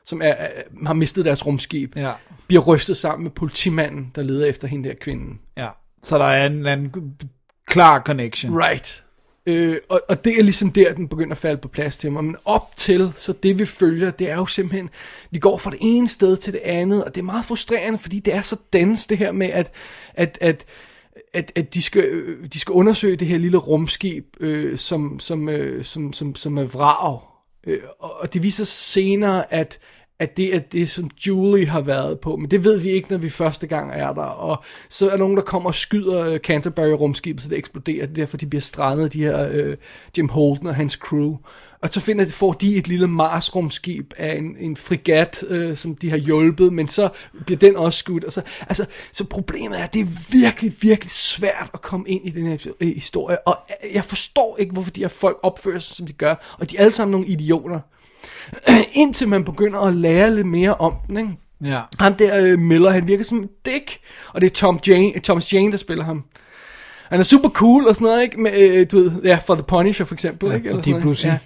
som 0.09 0.23
er, 0.23 0.27
er, 0.27 0.49
har 0.87 0.95
mistet 0.95 1.25
deres 1.25 1.47
rumskib, 1.47 1.97
Ja. 1.97 2.11
bliver 2.47 2.63
rystet 2.63 2.97
sammen 2.97 3.23
med 3.23 3.31
politimanden, 3.31 4.13
der 4.15 4.23
leder 4.23 4.47
efter 4.47 4.69
hende 4.69 4.89
der 4.89 4.95
kvinden. 4.95 5.41
Ja. 5.57 5.69
Så 6.03 6.19
der 6.19 6.25
er 6.25 6.47
en, 6.47 6.67
en 6.67 6.93
klar 7.67 8.03
connection. 8.03 8.59
Right. 8.59 9.05
Øh, 9.47 9.77
og, 9.89 10.01
og 10.09 10.25
det 10.25 10.39
er 10.39 10.43
ligesom 10.43 10.71
der, 10.73 10.95
den 10.95 11.09
begynder 11.09 11.33
at 11.33 11.39
falde 11.39 11.57
på 11.61 11.69
plads 11.69 11.99
til 11.99 12.13
mig. 12.13 12.25
Men 12.25 12.37
op 12.45 12.71
til, 12.77 13.13
så 13.17 13.33
det 13.33 13.59
vi 13.59 13.65
følger, 13.65 14.11
det 14.11 14.31
er 14.31 14.35
jo 14.37 14.47
simpelthen, 14.47 14.91
vi 15.31 15.39
går 15.39 15.59
fra 15.59 15.71
det 15.71 15.79
ene 15.83 16.09
sted 16.09 16.37
til 16.37 16.53
det 16.53 16.61
andet, 16.65 17.05
og 17.05 17.15
det 17.15 17.21
er 17.21 17.25
meget 17.25 17.45
frustrerende, 17.45 17.99
fordi 17.99 18.21
det 18.21 18.35
er 18.35 18.43
så 18.43 18.57
dans 18.73 19.07
det 19.07 19.19
her 19.19 19.33
med, 19.33 19.47
at, 19.47 19.73
at, 20.15 20.39
at 20.41 20.65
at, 21.35 21.53
at 21.57 21.75
de, 21.75 21.83
skal, 21.83 22.05
øh, 22.05 22.47
de 22.53 22.61
skal 22.61 22.73
undersøge 22.73 23.17
det 23.17 23.29
her 23.29 23.39
lille 23.39 23.59
rumskib, 23.59 24.37
øh, 24.41 24.79
som, 24.79 25.21
som, 25.21 25.49
øh, 25.49 25.85
som, 25.85 26.13
som, 26.13 26.35
som 26.35 26.59
er 26.59 26.65
vrag. 26.65 27.21
Øh, 27.67 27.79
og 27.99 28.35
det 28.35 28.43
viser 28.43 28.65
senere, 28.65 29.53
at, 29.53 29.79
at 30.21 30.37
det 30.37 30.55
er 30.55 30.59
det, 30.59 30.91
som 30.91 31.11
Julie 31.27 31.67
har 31.67 31.81
været 31.81 32.21
på. 32.21 32.37
Men 32.37 32.51
det 32.51 32.65
ved 32.65 32.81
vi 32.81 32.89
ikke, 32.89 33.11
når 33.11 33.19
vi 33.19 33.29
første 33.29 33.67
gang 33.67 33.93
er 33.93 34.13
der. 34.13 34.23
Og 34.23 34.65
så 34.89 35.11
er 35.11 35.17
nogen, 35.17 35.37
der 35.37 35.43
kommer 35.43 35.71
og 35.71 35.75
skyder 35.75 36.27
øh, 36.27 36.39
Canterbury-rumskibet, 36.39 37.43
så 37.43 37.49
det 37.49 37.59
eksploderer. 37.59 38.07
Det 38.07 38.11
er 38.11 38.15
derfor, 38.15 38.37
de 38.37 38.47
bliver 38.47 38.63
strandet, 38.63 39.13
de 39.13 39.23
her 39.23 39.49
øh, 39.53 39.77
Jim 40.19 40.29
Holden 40.29 40.67
og 40.67 40.75
hans 40.75 40.93
crew. 40.93 41.37
Og 41.83 41.91
så 41.91 42.01
finder 42.01 42.25
de, 42.25 42.31
får 42.31 42.53
de 42.53 42.77
et 42.77 42.89
lille 42.89 43.07
Mars-rumskib 43.07 44.15
af 44.17 44.37
en, 44.37 44.57
en 44.61 44.77
frigat, 44.77 45.45
øh, 45.49 45.77
som 45.77 45.97
de 45.97 46.11
har 46.11 46.17
hjulpet, 46.17 46.73
men 46.73 46.89
så 46.89 47.09
bliver 47.47 47.59
den 47.59 47.77
også 47.77 47.99
skudt. 47.99 48.25
Og 48.25 48.33
så, 48.33 48.43
altså, 48.61 48.87
så 49.13 49.25
problemet 49.25 49.81
er, 49.81 49.85
at 49.85 49.95
det 49.95 50.01
er 50.01 50.33
virkelig, 50.33 50.73
virkelig 50.81 51.11
svært 51.11 51.71
at 51.75 51.83
komme 51.83 52.09
ind 52.09 52.27
i 52.27 52.31
den 52.31 52.47
her 52.47 52.73
øh, 52.81 52.89
historie. 52.89 53.49
Og 53.49 53.57
jeg 53.93 54.05
forstår 54.05 54.57
ikke, 54.59 54.73
hvorfor 54.73 54.91
de 54.91 55.01
her 55.01 55.09
folk 55.09 55.39
opfører 55.43 55.79
sig, 55.79 55.97
som 55.97 56.07
de 56.07 56.13
gør. 56.13 56.57
Og 56.59 56.71
de 56.71 56.77
er 56.77 56.81
alle 56.81 56.93
sammen 56.93 57.13
nogle 57.13 57.27
idioter. 57.27 57.81
Indtil 58.93 59.29
man 59.29 59.45
begynder 59.45 59.81
at 59.81 59.95
lære 59.95 60.35
lidt 60.35 60.47
mere 60.47 60.75
om 60.75 60.95
den, 61.09 61.17
ikke? 61.17 61.31
Ja. 61.65 61.81
Ham 61.99 62.15
der 62.15 62.45
øh, 62.45 62.59
Miller, 62.59 62.91
han 62.91 63.09
virker 63.09 63.25
som 63.25 63.39
en 63.39 63.49
dick. 63.65 63.99
Og 64.33 64.41
det 64.41 64.47
er 64.47 64.55
Tom 64.55 64.81
Jane, 64.87 65.13
Thomas 65.25 65.53
Jane, 65.53 65.71
der 65.71 65.79
spiller 65.79 66.05
ham. 66.05 66.25
Han 67.09 67.21
er 67.21 67.25
super 67.25 67.49
cool 67.49 67.87
og 67.87 67.95
sådan 67.95 68.07
noget, 68.07 68.23
ikke? 68.23 68.41
Med, 68.41 68.53
øh, 68.59 68.87
du 68.91 68.99
ved, 68.99 69.13
ja, 69.25 69.39
for 69.47 69.55
The 69.55 69.65
Punisher 69.69 70.05
for 70.05 70.15
eksempel, 70.15 70.49
Ja, 70.49 70.55
ikke? 70.57 70.75
og 70.75 70.85
sådan 70.85 70.95
Deep. 70.95 71.03
Blue 71.03 71.17
Sea. 71.17 71.31
Ja. 71.31 71.39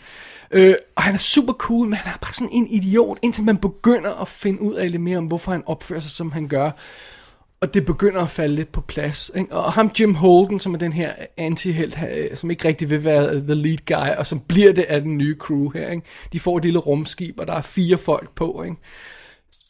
Øh, 0.58 0.74
og 0.96 1.02
han 1.02 1.14
er 1.14 1.18
super 1.18 1.52
cool, 1.52 1.86
men 1.88 1.94
han 1.94 2.12
er 2.12 2.18
bare 2.22 2.34
sådan 2.34 2.48
en 2.52 2.66
idiot, 2.66 3.18
indtil 3.22 3.44
man 3.44 3.56
begynder 3.56 4.20
at 4.20 4.28
finde 4.28 4.62
ud 4.62 4.74
af 4.74 4.90
lidt 4.90 5.02
mere 5.02 5.18
om, 5.18 5.24
hvorfor 5.24 5.52
han 5.52 5.62
opfører 5.66 6.00
sig, 6.00 6.10
som 6.10 6.32
han 6.32 6.48
gør. 6.48 6.70
Og 7.62 7.74
det 7.74 7.86
begynder 7.86 8.20
at 8.20 8.30
falde 8.30 8.54
lidt 8.54 8.72
på 8.72 8.80
plads. 8.80 9.30
Ikke? 9.34 9.56
Og 9.56 9.72
ham 9.72 9.90
Jim 10.00 10.14
Holden, 10.14 10.60
som 10.60 10.74
er 10.74 10.78
den 10.78 10.92
her 10.92 11.12
anti-held, 11.36 11.92
øh, 12.16 12.36
som 12.36 12.50
ikke 12.50 12.68
rigtig 12.68 12.90
vil 12.90 13.04
være 13.04 13.34
the 13.34 13.54
lead 13.54 13.78
guy, 13.86 14.16
og 14.18 14.26
som 14.26 14.40
bliver 14.40 14.72
det 14.72 14.82
af 14.82 15.00
den 15.00 15.18
nye 15.18 15.36
crew 15.38 15.70
her. 15.74 15.90
Ikke? 15.90 16.02
De 16.32 16.40
får 16.40 16.56
et 16.56 16.64
lille 16.64 16.78
rumskib, 16.78 17.40
og 17.40 17.46
der 17.46 17.52
er 17.52 17.60
fire 17.60 17.98
folk 17.98 18.34
på. 18.34 18.62
Ikke? 18.62 18.76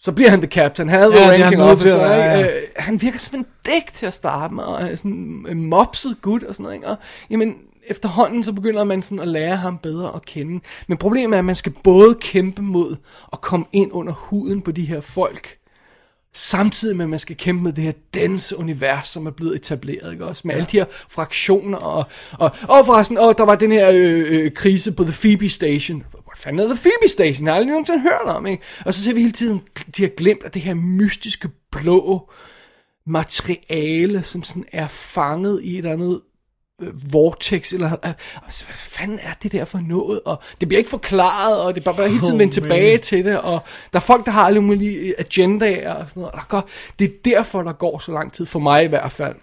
Så 0.01 0.13
bliver 0.13 0.31
han 0.31 0.41
the 0.41 0.51
captain. 0.51 0.89
Han 0.89 1.11
the 1.11 1.21
Ja, 1.21 1.31
ranking 1.31 1.51
til 1.51 1.61
officer. 1.61 2.15
Ikke? 2.15 2.25
ja. 2.25 2.47
Øh, 2.47 2.63
han 2.77 3.03
virker 3.03 3.19
som 3.19 3.39
en 3.39 3.47
dæk 3.67 3.95
til 3.95 4.07
at 4.07 4.13
starte 4.13 4.55
med, 4.55 4.65
og 4.65 4.83
er 4.83 4.97
sådan 4.97 5.47
en 5.49 5.67
mopset 5.67 6.17
gut 6.23 6.43
og 6.43 6.55
sådan 6.55 6.65
noget. 6.65 6.75
Ikke? 6.75 6.87
Og, 6.87 6.97
jamen, 7.31 7.55
efterhånden 7.87 8.43
så 8.43 8.53
begynder 8.53 8.85
man 8.85 9.03
sådan 9.03 9.21
at 9.21 9.29
lære 9.29 9.57
ham 9.57 9.79
bedre 9.79 10.15
at 10.15 10.27
kende. 10.27 10.61
Men 10.89 10.99
problemet 10.99 11.35
er, 11.35 11.39
at 11.39 11.45
man 11.45 11.57
skal 11.57 11.73
både 11.85 12.15
kæmpe 12.15 12.63
mod 12.63 12.97
at 13.33 13.41
komme 13.41 13.67
ind 13.73 13.93
under 13.93 14.13
huden 14.13 14.63
på 14.63 14.71
de 14.71 14.85
her 14.85 15.01
folk, 15.01 15.59
samtidig 16.35 16.97
med, 16.97 17.05
at 17.05 17.11
man 17.11 17.19
skal 17.19 17.37
kæmpe 17.37 17.63
med 17.63 17.73
det 17.73 17.85
her 17.85 17.93
dense 18.15 18.59
univers, 18.59 19.09
som 19.09 19.27
er 19.27 19.31
blevet 19.31 19.55
etableret, 19.55 20.13
ikke 20.13 20.27
også? 20.27 20.43
Med 20.45 20.55
ja. 20.55 20.61
alle 20.61 20.69
de 20.73 20.77
her 20.77 20.85
fraktioner, 21.09 21.79
og, 21.79 22.05
og, 22.33 22.51
og 22.63 22.87
forresten, 22.87 23.19
og 23.19 23.39
der 23.39 23.45
var 23.45 23.55
den 23.55 23.73
her 23.73 23.91
øh, 23.91 24.25
øh, 24.29 24.53
krise 24.53 24.93
på 24.93 25.05
The 25.05 25.13
Phoebe 25.13 25.49
Station. 25.49 26.05
Hvad 26.11 26.37
fanden 26.37 26.61
er 26.61 26.75
The 26.75 26.83
Phoebe 26.83 27.09
Station? 27.09 27.47
Jeg 27.47 27.53
har 27.53 27.57
aldrig 27.57 27.71
nogensinde 27.71 28.01
hørt 28.01 28.37
om, 28.37 28.47
ikke? 28.47 28.63
Og 28.85 28.95
så 28.95 29.03
ser 29.03 29.15
vi 29.15 29.21
hele 29.21 29.33
tiden, 29.33 29.63
de 29.97 30.03
har 30.03 30.11
glemt, 30.17 30.45
at 30.45 30.55
det 30.55 30.63
her 30.63 30.75
mystiske 30.75 31.49
blå 31.71 32.31
materiale, 33.07 34.23
som 34.23 34.43
sådan 34.43 34.65
er 34.73 34.89
fanget 34.89 35.61
i 35.63 35.73
et 35.73 35.79
eller 35.79 35.93
andet 35.93 36.21
øh, 36.83 37.13
vortex, 37.13 37.73
eller 37.73 37.93
øh, 38.05 38.13
altså, 38.47 38.65
hvad 38.67 38.75
fanden 38.77 39.19
er 39.23 39.33
det 39.43 39.53
der 39.53 39.65
for 39.65 39.79
noget, 39.89 40.21
og 40.25 40.43
det 40.61 40.69
bliver 40.69 40.79
ikke 40.79 40.91
forklaret, 40.91 41.61
og 41.63 41.75
det 41.75 41.81
er 41.81 41.85
bare, 41.85 41.95
bare 41.95 42.09
hele 42.09 42.21
tiden 42.21 42.33
Oh, 42.35 42.39
vendt 42.39 42.55
tilbage 42.55 42.99
til 42.99 43.25
det, 43.25 43.41
og 43.41 43.61
der 43.93 43.99
er 43.99 44.01
folk, 44.03 44.25
der 44.25 44.31
har 44.31 44.47
alle 44.47 44.61
mulige 44.61 45.15
agendaer 45.21 45.95
og 45.95 46.09
sådan 46.09 46.21
noget, 46.21 46.35
og 46.35 46.41
der 46.41 46.47
går, 46.49 46.69
det 46.99 47.05
er 47.05 47.13
derfor, 47.25 47.63
der 47.63 47.73
går 47.73 47.99
så 47.99 48.13
lang 48.13 48.33
tid, 48.33 48.47
for 48.47 48.59
mig 48.61 48.85
i 48.85 48.89
hvert 48.89 49.13
fald. 49.13 49.35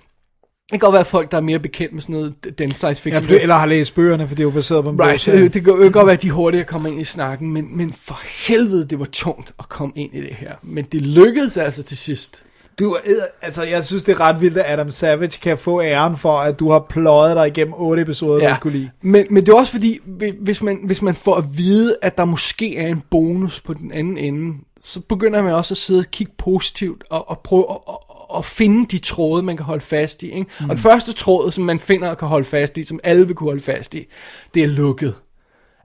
Det 0.71 0.79
kan 0.79 0.79
godt 0.79 0.93
være 0.93 1.05
folk, 1.05 1.31
der 1.31 1.37
er 1.37 1.41
mere 1.41 1.59
bekendt 1.59 1.93
med 1.93 2.01
sådan 2.01 2.15
noget, 2.15 2.59
den 2.59 2.71
science 2.71 3.09
Ja, 3.09 3.19
fiction. 3.19 3.39
eller 3.41 3.55
har 3.55 3.65
læst 3.65 3.95
bøgerne, 3.95 4.27
for 4.27 4.35
det 4.35 4.39
er 4.43 4.45
jo 4.45 4.49
baseret 4.49 4.83
på 4.83 4.89
en 4.89 4.99
Right, 5.01 5.11
bogserie. 5.13 5.39
øh, 5.39 5.53
det 5.53 5.63
kan 5.63 5.73
jo 5.73 5.89
godt 5.93 6.05
være, 6.07 6.13
at 6.15 6.21
de 6.21 6.31
hurtigere 6.31 6.65
kommer 6.65 6.89
ind 6.89 7.01
i 7.01 7.03
snakken, 7.03 7.51
men, 7.53 7.77
men 7.77 7.93
for 7.93 8.19
helvede, 8.47 8.87
det 8.87 8.99
var 8.99 9.07
tungt 9.11 9.53
at 9.59 9.69
komme 9.69 9.93
ind 9.95 10.13
i 10.13 10.21
det 10.21 10.35
her. 10.39 10.53
Men 10.63 10.85
det 10.85 11.01
lykkedes 11.01 11.57
altså 11.57 11.83
til 11.83 11.97
sidst. 11.97 12.43
Du, 12.79 12.97
altså, 13.41 13.63
jeg 13.63 13.83
synes, 13.83 14.03
det 14.03 14.11
er 14.11 14.19
ret 14.19 14.41
vildt, 14.41 14.57
at 14.57 14.73
Adam 14.73 14.91
Savage 14.91 15.39
kan 15.41 15.57
få 15.57 15.81
æren 15.81 16.17
for, 16.17 16.37
at 16.37 16.59
du 16.59 16.71
har 16.71 16.85
pløjet 16.89 17.35
dig 17.35 17.47
igennem 17.47 17.73
otte 17.77 18.01
episoder, 18.01 18.43
ja. 18.43 18.53
du 18.53 18.59
kunne 18.61 18.73
lide. 18.73 18.89
Men, 19.01 19.25
men 19.29 19.45
det 19.45 19.51
er 19.51 19.57
også 19.57 19.71
fordi, 19.71 19.99
hvi- 20.05 20.43
hvis 20.43 20.61
man, 20.61 20.79
hvis 20.85 21.01
man 21.01 21.15
får 21.15 21.35
at 21.35 21.43
vide, 21.57 21.97
at 22.01 22.17
der 22.17 22.25
måske 22.25 22.77
er 22.77 22.87
en 22.87 23.03
bonus 23.11 23.61
på 23.61 23.73
den 23.73 23.91
anden 23.93 24.17
ende, 24.17 24.57
så 24.83 24.99
begynder 25.09 25.43
man 25.43 25.53
også 25.53 25.73
at 25.73 25.77
sidde 25.77 25.99
og 25.99 26.05
kigge 26.11 26.33
positivt 26.37 27.03
og, 27.09 27.29
og 27.29 27.39
prøve 27.39 27.65
at, 27.69 27.77
at, 27.89 28.37
at 28.37 28.45
finde 28.45 28.85
de 28.85 28.97
tråde, 28.97 29.43
man 29.43 29.57
kan 29.57 29.65
holde 29.65 29.85
fast 29.85 30.23
i. 30.23 30.31
Ikke? 30.31 30.45
Mm. 30.59 30.69
Og 30.69 30.75
det 30.75 30.83
første 30.83 31.13
tråd, 31.13 31.51
som 31.51 31.63
man 31.63 31.79
finder 31.79 32.09
og 32.09 32.17
kan 32.17 32.27
holde 32.27 32.45
fast 32.45 32.77
i, 32.77 32.83
som 32.83 32.99
alle 33.03 33.27
vil 33.27 33.35
kunne 33.35 33.49
holde 33.49 33.63
fast 33.63 33.95
i, 33.95 34.05
det 34.53 34.63
er 34.63 34.67
lukket. 34.67 35.15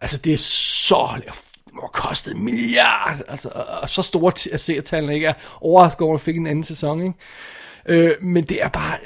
Altså, 0.01 0.19
det 0.19 0.33
er 0.33 0.37
så... 0.37 1.21
Må 1.75 1.81
have 1.81 1.89
kostet 1.93 2.37
en 2.37 2.45
milliard, 2.45 3.21
altså, 3.29 3.49
og- 3.55 3.65
og 3.83 3.89
så 3.89 4.03
store 4.03 4.33
t- 4.39 4.53
at 4.53 4.61
seertallene 4.61 5.15
ikke 5.15 5.27
er 5.27 5.33
overrasket 5.61 6.01
over, 6.03 6.15
at 6.15 6.21
fik 6.21 6.37
en 6.37 6.47
anden 6.47 6.65
sæson, 6.65 7.01
ikke? 7.01 7.15
Øh, 7.89 8.13
men 8.23 8.45
det 8.45 8.63
er 8.63 8.69
bare, 8.69 8.97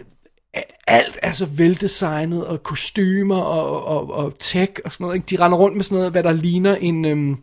alt 0.87 1.19
er 1.23 1.33
så 1.33 1.47
veldesignet, 1.47 2.47
og 2.47 2.63
kostymer, 2.63 3.37
og, 3.41 3.85
og, 3.85 4.11
og 4.25 4.39
tech, 4.39 4.73
og 4.85 4.93
sådan 4.93 5.05
noget, 5.05 5.17
ikke? 5.17 5.37
De 5.37 5.45
render 5.45 5.59
rundt 5.59 5.77
med 5.77 5.85
sådan 5.85 5.97
noget, 5.97 6.13
hvad 6.13 6.23
der 6.23 6.33
ligner 6.33 6.75
en, 6.77 7.05
øhm, 7.05 7.37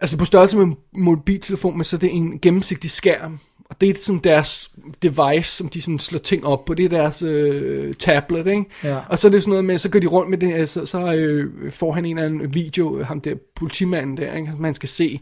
altså 0.00 0.16
på 0.18 0.24
størrelse 0.24 0.56
med 0.56 0.64
en 0.66 0.76
mobiltelefon, 0.94 1.76
men 1.76 1.84
så 1.84 1.96
er 1.96 2.00
det 2.00 2.14
en 2.14 2.38
gennemsigtig 2.40 2.90
skærm. 2.90 3.38
Og 3.70 3.80
det 3.80 3.90
er 3.90 3.94
sådan 4.02 4.20
deres 4.24 4.70
device, 5.02 5.56
som 5.56 5.68
de 5.68 5.82
sådan 5.82 5.98
slår 5.98 6.18
ting 6.18 6.46
op 6.46 6.64
på. 6.64 6.74
Det 6.74 6.84
er 6.84 6.88
deres 6.88 7.22
øh, 7.22 7.94
tablet, 7.94 8.46
ikke? 8.46 8.64
Ja. 8.84 8.98
Og 9.08 9.18
så 9.18 9.28
er 9.28 9.32
det 9.32 9.42
sådan 9.42 9.50
noget 9.50 9.64
med, 9.64 9.78
så 9.78 9.88
går 9.90 9.98
de 9.98 10.06
rundt 10.06 10.30
med 10.30 10.38
det, 10.38 10.54
øh, 10.54 10.66
så, 10.66 10.86
så 10.86 11.12
øh, 11.12 11.72
får 11.72 11.92
han 11.92 12.04
en 12.04 12.18
eller 12.18 12.28
anden 12.28 12.54
video, 12.54 13.02
ham 13.02 13.20
der 13.20 13.34
politimanden 13.56 14.16
der, 14.16 14.36
ikke? 14.36 14.52
som 14.52 14.64
han 14.64 14.74
skal 14.74 14.88
se. 14.88 15.20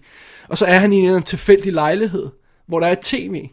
Og 0.48 0.58
så 0.58 0.66
er 0.66 0.78
han 0.78 0.92
i 0.92 0.96
en 0.96 1.22
tilfældig 1.22 1.72
lejlighed, 1.72 2.28
hvor 2.66 2.80
der 2.80 2.86
er 2.86 2.96
tv. 3.02 3.48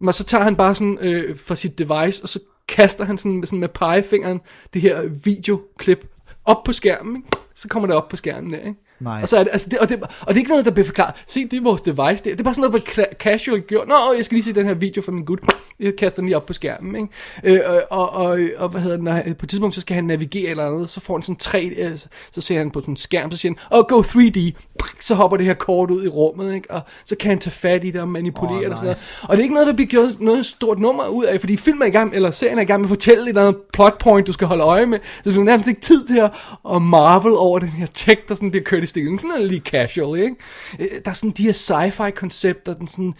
Men 0.00 0.12
så 0.12 0.24
tager 0.24 0.44
han 0.44 0.56
bare 0.56 0.74
sådan 0.74 0.98
øh, 1.00 1.36
fra 1.36 1.54
sit 1.54 1.78
device, 1.78 2.22
og 2.22 2.28
så 2.28 2.40
kaster 2.68 3.04
han 3.04 3.18
sådan, 3.18 3.42
sådan 3.46 3.58
med 3.58 3.68
pegefingeren 3.68 4.40
det 4.74 4.82
her 4.82 5.02
videoklip 5.24 6.06
op 6.44 6.64
på 6.64 6.72
skærmen, 6.72 7.16
ikke? 7.16 7.28
Så 7.54 7.68
kommer 7.68 7.86
det 7.86 7.96
op 7.96 8.08
på 8.08 8.16
skærmen 8.16 8.52
der, 8.52 8.58
ikke? 8.58 8.87
Nice. 9.00 9.22
Og, 9.22 9.28
så 9.28 9.36
er 9.36 9.42
det, 9.44 9.50
altså 9.52 9.68
det, 9.68 9.78
og, 9.78 9.88
det, 9.88 10.02
og 10.02 10.28
det 10.28 10.34
er 10.34 10.36
ikke 10.36 10.50
noget, 10.50 10.64
der 10.64 10.70
bliver 10.70 10.86
forklaret. 10.86 11.14
Se, 11.26 11.44
det 11.44 11.56
er 11.56 11.62
vores 11.62 11.80
device 11.80 12.00
der. 12.00 12.30
Det 12.30 12.40
er 12.40 12.44
bare 12.44 12.54
sådan 12.54 12.70
noget, 12.70 12.96
der 12.96 13.02
er 13.02 13.14
casual 13.14 13.60
gjort. 13.60 13.88
Nå, 13.88 13.94
jeg 14.16 14.24
skal 14.24 14.34
lige 14.34 14.44
se 14.44 14.52
den 14.52 14.66
her 14.66 14.74
video 14.74 15.02
fra 15.02 15.12
min 15.12 15.24
gut. 15.24 15.40
Jeg 15.80 15.96
kaster 15.98 16.22
den 16.22 16.26
lige 16.28 16.36
op 16.36 16.46
på 16.46 16.52
skærmen, 16.52 16.96
ikke? 16.96 17.08
Øh, 17.44 17.60
og, 17.90 18.12
og, 18.12 18.26
og, 18.26 18.40
og, 18.56 18.68
hvad 18.68 18.80
hedder 18.80 18.96
det, 18.96 19.04
når, 19.04 19.22
på 19.22 19.46
et 19.46 19.48
tidspunkt, 19.48 19.74
så 19.74 19.80
skal 19.80 19.94
han 19.94 20.04
navigere 20.04 20.50
eller 20.50 20.66
andet, 20.66 20.90
så 20.90 21.00
får 21.00 21.14
han 21.14 21.22
sådan 21.22 21.36
tre, 21.36 21.64
øh, 21.64 21.98
så 22.32 22.40
ser 22.40 22.58
han 22.58 22.70
på 22.70 22.80
sådan 22.80 22.92
en 22.92 22.96
skærm, 22.96 23.30
så 23.30 23.36
siger 23.36 23.52
han, 23.52 23.78
oh, 23.78 23.84
go 23.84 24.02
3D, 24.02 24.52
så 25.00 25.14
hopper 25.14 25.36
det 25.36 25.46
her 25.46 25.54
kort 25.54 25.90
ud 25.90 26.04
i 26.04 26.08
rummet, 26.08 26.54
ikke? 26.54 26.70
Og 26.70 26.80
så 27.04 27.16
kan 27.16 27.28
han 27.28 27.38
tage 27.38 27.50
fat 27.50 27.84
i 27.84 27.90
det 27.90 28.00
og 28.00 28.08
manipulere 28.08 28.56
Åh, 28.56 28.62
det 28.62 28.72
og 28.72 28.78
sådan 28.78 28.90
nice. 28.90 29.12
noget. 29.22 29.30
Og 29.30 29.36
det 29.36 29.38
er 29.38 29.42
ikke 29.42 29.54
noget, 29.54 29.66
der 29.66 29.72
bliver 29.72 29.88
gjort 29.88 30.20
noget 30.20 30.46
stort 30.46 30.78
nummer 30.78 31.08
ud 31.08 31.24
af, 31.24 31.40
fordi 31.40 31.56
filmen 31.56 31.82
er 31.82 31.86
i 31.86 31.90
gang, 31.90 32.14
eller 32.14 32.30
serien 32.30 32.58
er 32.58 32.62
i 32.62 32.64
gang 32.64 32.80
med 32.80 32.86
at 32.86 32.88
fortælle 32.88 33.22
et 33.22 33.28
eller 33.28 33.48
andet 33.48 33.62
plot 33.72 33.98
point, 33.98 34.26
du 34.26 34.32
skal 34.32 34.46
holde 34.46 34.64
øje 34.64 34.86
med. 34.86 34.98
Så 35.24 35.30
du 35.30 35.36
har 35.36 35.44
nærmest 35.44 35.68
ikke 35.68 35.80
tid 35.80 36.06
til 36.06 36.18
at, 36.18 36.30
at 36.74 36.82
marvel 36.82 37.32
over 37.36 37.58
den 37.58 37.68
her 37.68 37.86
tech, 37.94 38.20
der 38.28 38.34
sådan 38.34 38.50
bliver 38.50 38.64
kørt 38.64 38.82
i 38.82 38.86
stilling. 38.88 39.20
Sådan 39.20 39.28
noget 39.28 39.48
lige 39.48 39.60
casual, 39.60 40.20
ikke? 40.20 40.36
Øh, 40.80 40.86
Der 41.04 41.10
er 41.10 41.14
sådan 41.14 41.30
de 41.30 41.42
her 41.42 41.52
sci-fi 41.52 42.10
koncepter, 42.10 42.74
den 42.74 42.86
sådan 42.86 43.14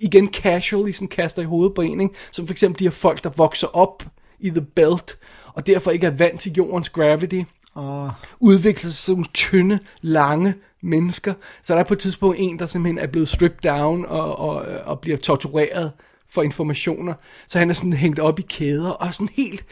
igen 0.00 0.28
casually 0.32 0.92
sådan 0.92 1.08
kaster 1.08 1.42
i 1.42 1.44
hovedet 1.44 1.74
på 1.74 1.80
en, 1.82 2.00
ikke? 2.00 2.14
Som 2.30 2.46
for 2.46 2.52
eksempel 2.54 2.78
de 2.78 2.84
her 2.84 2.90
folk, 2.90 3.24
der 3.24 3.30
vokser 3.36 3.76
op 3.76 4.02
i 4.40 4.50
The 4.50 4.66
Belt, 4.76 5.18
og 5.54 5.66
derfor 5.66 5.90
ikke 5.90 6.06
er 6.06 6.10
vant 6.10 6.40
til 6.40 6.52
jordens 6.52 6.88
gravity 6.88 7.40
Og, 7.74 8.12
udvikler 8.40 8.90
sig 8.90 8.98
som 8.98 9.24
tynde, 9.34 9.78
lange 10.00 10.54
mennesker. 10.82 11.34
Så 11.62 11.74
der 11.74 11.80
er 11.80 11.84
på 11.84 11.94
et 11.94 12.00
tidspunkt 12.00 12.36
en, 12.40 12.58
der 12.58 12.66
simpelthen 12.66 12.98
er 12.98 13.06
blevet 13.06 13.28
stripped 13.28 13.70
down 13.70 14.04
og, 14.08 14.38
og, 14.38 14.54
og 14.84 15.00
bliver 15.00 15.16
tortureret 15.18 15.92
for 16.30 16.42
informationer. 16.42 17.14
Så 17.48 17.58
han 17.58 17.70
er 17.70 17.74
sådan 17.74 17.92
hængt 17.92 18.18
op 18.18 18.38
i 18.38 18.42
kæder 18.42 18.90
og 18.90 19.14
sådan 19.14 19.28
helt 19.36 19.64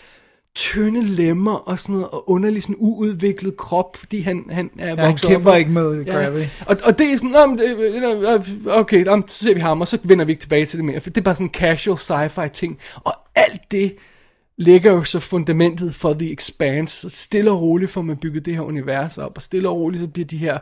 tynde 0.54 1.02
lemmer 1.04 1.54
og 1.54 1.78
sådan 1.80 1.92
noget, 1.92 2.08
og 2.08 2.30
underlig 2.30 2.62
sådan 2.62 2.76
uudviklet 2.78 3.56
krop, 3.56 3.96
fordi 3.96 4.20
han, 4.20 4.44
han 4.50 4.70
er 4.78 4.88
ja, 4.88 4.96
han 4.96 5.08
vokset 5.10 5.30
kæmper 5.30 5.50
op. 5.52 5.58
ikke 5.58 5.70
med 5.70 6.04
Gravity. 6.04 6.48
Og, 6.66 6.76
og 6.84 6.98
det 6.98 7.12
er 7.12 7.16
sådan, 7.16 7.30
"Nå, 7.30 7.46
men 7.46 7.58
det- 7.58 8.66
okay, 8.66 9.04
nå, 9.04 9.16
men 9.16 9.28
så 9.28 9.44
ser 9.44 9.54
vi 9.54 9.60
ham, 9.60 9.80
og 9.80 9.88
så 9.88 9.98
vender 10.02 10.24
vi 10.24 10.32
ikke 10.32 10.40
tilbage 10.40 10.66
til 10.66 10.76
det 10.78 10.84
mere. 10.84 11.00
For 11.00 11.10
det 11.10 11.16
er 11.20 11.22
bare 11.24 11.34
sådan 11.34 11.46
en 11.46 11.54
casual 11.54 11.96
sci-fi 11.96 12.48
ting. 12.48 12.78
Og 13.04 13.12
alt 13.34 13.60
det 13.70 13.94
lægger 14.58 14.92
jo 14.92 15.02
så 15.02 15.20
fundamentet 15.20 15.94
for 15.94 16.12
The 16.14 16.32
Expanse. 16.32 17.10
Så 17.10 17.22
stille 17.22 17.50
og 17.50 17.62
roligt 17.62 17.90
får 17.90 18.02
man 18.02 18.16
bygget 18.16 18.44
det 18.46 18.54
her 18.54 18.60
univers 18.60 19.18
op, 19.18 19.32
og 19.36 19.42
stille 19.42 19.68
og 19.68 19.76
roligt 19.76 20.00
så 20.00 20.06
bliver 20.08 20.26
de 20.26 20.36
her 20.36 20.58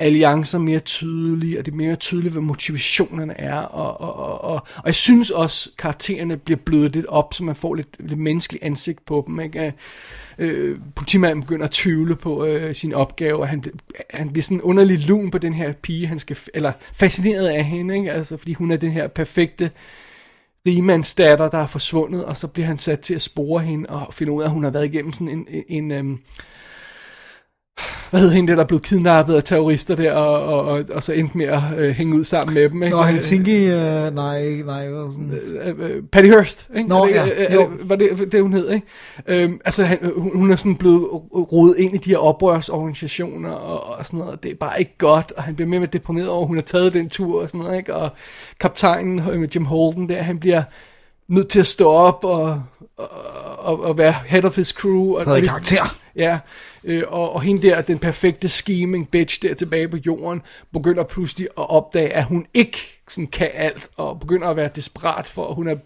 alliancer 0.00 0.58
mere 0.58 0.80
tydelige, 0.80 1.58
og 1.58 1.66
det 1.66 1.72
er 1.72 1.76
mere 1.76 1.96
tydeligt, 1.96 2.32
hvad 2.32 2.42
motivationerne 2.42 3.40
er, 3.40 3.58
og, 3.58 4.00
og, 4.00 4.16
og, 4.16 4.44
og, 4.44 4.54
og 4.54 4.82
jeg 4.86 4.94
synes 4.94 5.30
også, 5.30 5.70
karaktererne 5.78 6.36
bliver 6.36 6.58
blødet 6.64 6.92
lidt 6.92 7.06
op, 7.06 7.34
så 7.34 7.44
man 7.44 7.54
får 7.54 7.74
lidt, 7.74 7.88
lidt 7.98 8.18
menneskeligt 8.18 8.64
ansigt 8.64 9.04
på 9.04 9.24
dem, 9.26 9.40
ikke? 9.40 9.72
Øh, 10.38 10.78
politimanden 10.94 11.40
begynder 11.42 11.64
at 11.64 11.70
tvivle 11.70 12.16
på 12.16 12.44
øh, 12.44 12.74
sin 12.74 12.94
opgave, 12.94 13.38
og 13.38 13.48
han, 13.48 13.64
han 14.10 14.30
bliver 14.30 14.42
sådan 14.42 14.62
underlig 14.62 14.98
lun 14.98 15.30
på 15.30 15.38
den 15.38 15.54
her 15.54 15.72
pige, 15.72 16.06
han 16.06 16.18
skal, 16.18 16.38
eller 16.54 16.72
fascineret 16.92 17.46
af 17.46 17.64
hende, 17.64 17.96
ikke? 17.96 18.12
Altså, 18.12 18.36
fordi 18.36 18.52
hun 18.52 18.70
er 18.70 18.76
den 18.76 18.90
her 18.90 19.06
perfekte 19.06 19.70
rigmandsdatter, 20.66 21.50
der 21.50 21.58
er 21.58 21.66
forsvundet, 21.66 22.24
og 22.24 22.36
så 22.36 22.46
bliver 22.46 22.66
han 22.66 22.78
sat 22.78 23.00
til 23.00 23.14
at 23.14 23.22
spore 23.22 23.60
hende, 23.60 23.88
og 23.88 24.14
finde 24.14 24.32
ud 24.32 24.42
af, 24.42 24.46
at 24.46 24.52
hun 24.52 24.64
har 24.64 24.70
været 24.70 24.84
igennem 24.84 25.12
sådan 25.12 25.28
en, 25.28 25.46
en, 25.48 25.64
en 25.68 25.90
øhm, 25.90 26.18
hvad 28.10 28.20
hedder 28.20 28.34
hende 28.34 28.48
der, 28.50 28.56
der 28.56 28.64
blev 28.64 28.80
kidnappet 28.80 29.34
af 29.34 29.42
terrorister 29.44 29.96
der, 29.96 30.12
og, 30.12 30.42
og, 30.42 30.64
og, 30.64 30.84
og 30.94 31.02
så 31.02 31.12
endte 31.12 31.38
med 31.38 31.46
at 31.46 31.60
øh, 31.78 31.90
hænge 31.90 32.16
ud 32.16 32.24
sammen 32.24 32.54
med 32.54 32.68
dem. 32.70 32.82
Ikke? 32.82 32.96
Nå, 32.96 33.02
Helsinki, 33.02 33.64
øh, 33.66 34.14
nej, 34.14 34.44
nej, 34.50 34.88
hvad 34.88 35.12
sådan... 35.12 35.32
Øh, 35.62 35.74
øh, 35.78 36.02
Patty 36.12 36.30
Hearst, 36.30 36.68
ikke? 36.76 36.88
Nå, 36.88 37.06
det, 37.06 37.14
ja, 37.14 37.26
øh, 37.26 37.32
øh, 37.48 37.54
jo. 37.54 37.70
Var 37.84 37.96
det 37.96 38.32
det, 38.32 38.42
hun 38.42 38.52
hed, 38.52 38.70
ikke? 38.70 38.86
Øhm, 39.26 39.60
altså, 39.64 39.84
han, 39.84 39.98
øh, 40.02 40.20
hun, 40.20 40.30
hun 40.34 40.50
er 40.50 40.56
sådan 40.56 40.76
blevet 40.76 41.08
rodet 41.52 41.78
ind 41.78 41.94
i 41.94 41.98
de 41.98 42.10
her 42.10 42.18
oprørsorganisationer 42.18 43.50
og, 43.50 43.98
og 43.98 44.06
sådan 44.06 44.18
noget. 44.18 44.42
Det 44.42 44.50
er 44.50 44.54
bare 44.60 44.78
ikke 44.78 44.94
godt, 44.98 45.32
og 45.36 45.42
han 45.42 45.54
bliver 45.54 45.68
mere 45.68 45.80
med 45.80 45.88
deprimeret 45.88 46.28
over, 46.28 46.42
at 46.42 46.46
hun 46.48 46.56
har 46.56 46.62
taget 46.62 46.92
den 46.92 47.08
tur 47.08 47.42
og 47.42 47.48
sådan 47.50 47.60
noget, 47.64 47.78
ikke? 47.78 47.94
Og 47.94 48.10
kaptajnen 48.60 49.18
øh, 49.30 49.40
med 49.40 49.48
Jim 49.48 49.64
Holden 49.64 50.08
der, 50.08 50.22
han 50.22 50.38
bliver 50.38 50.62
nødt 51.28 51.48
til 51.48 51.60
at 51.60 51.66
stå 51.66 51.88
op 51.88 52.24
og, 52.24 52.62
og, 52.96 53.08
og, 53.58 53.82
og 53.84 53.98
være 53.98 54.14
head 54.26 54.44
of 54.44 54.56
his 54.56 54.68
crew. 54.68 55.14
Og, 55.14 55.22
i 55.22 55.26
og 55.26 55.36
det- 55.36 55.48
karakter. 55.48 55.96
Ja, 56.16 56.38
øh, 56.84 57.02
og, 57.08 57.32
og 57.32 57.42
hende 57.42 57.62
der, 57.62 57.80
den 57.80 57.98
perfekte 57.98 58.48
scheming 58.48 59.10
bitch 59.10 59.42
der 59.42 59.54
tilbage 59.54 59.88
på 59.88 59.96
jorden, 59.96 60.42
begynder 60.72 61.04
pludselig 61.04 61.48
at 61.58 61.70
opdage, 61.70 62.12
at 62.12 62.24
hun 62.24 62.46
ikke 62.54 62.78
sådan 63.08 63.26
kan 63.26 63.50
alt, 63.54 63.88
og 63.96 64.20
begynder 64.20 64.48
at 64.48 64.56
være 64.56 64.70
desperat 64.74 65.26
for, 65.26 65.48
at 65.48 65.54
hun 65.54 65.68
er 65.68 65.76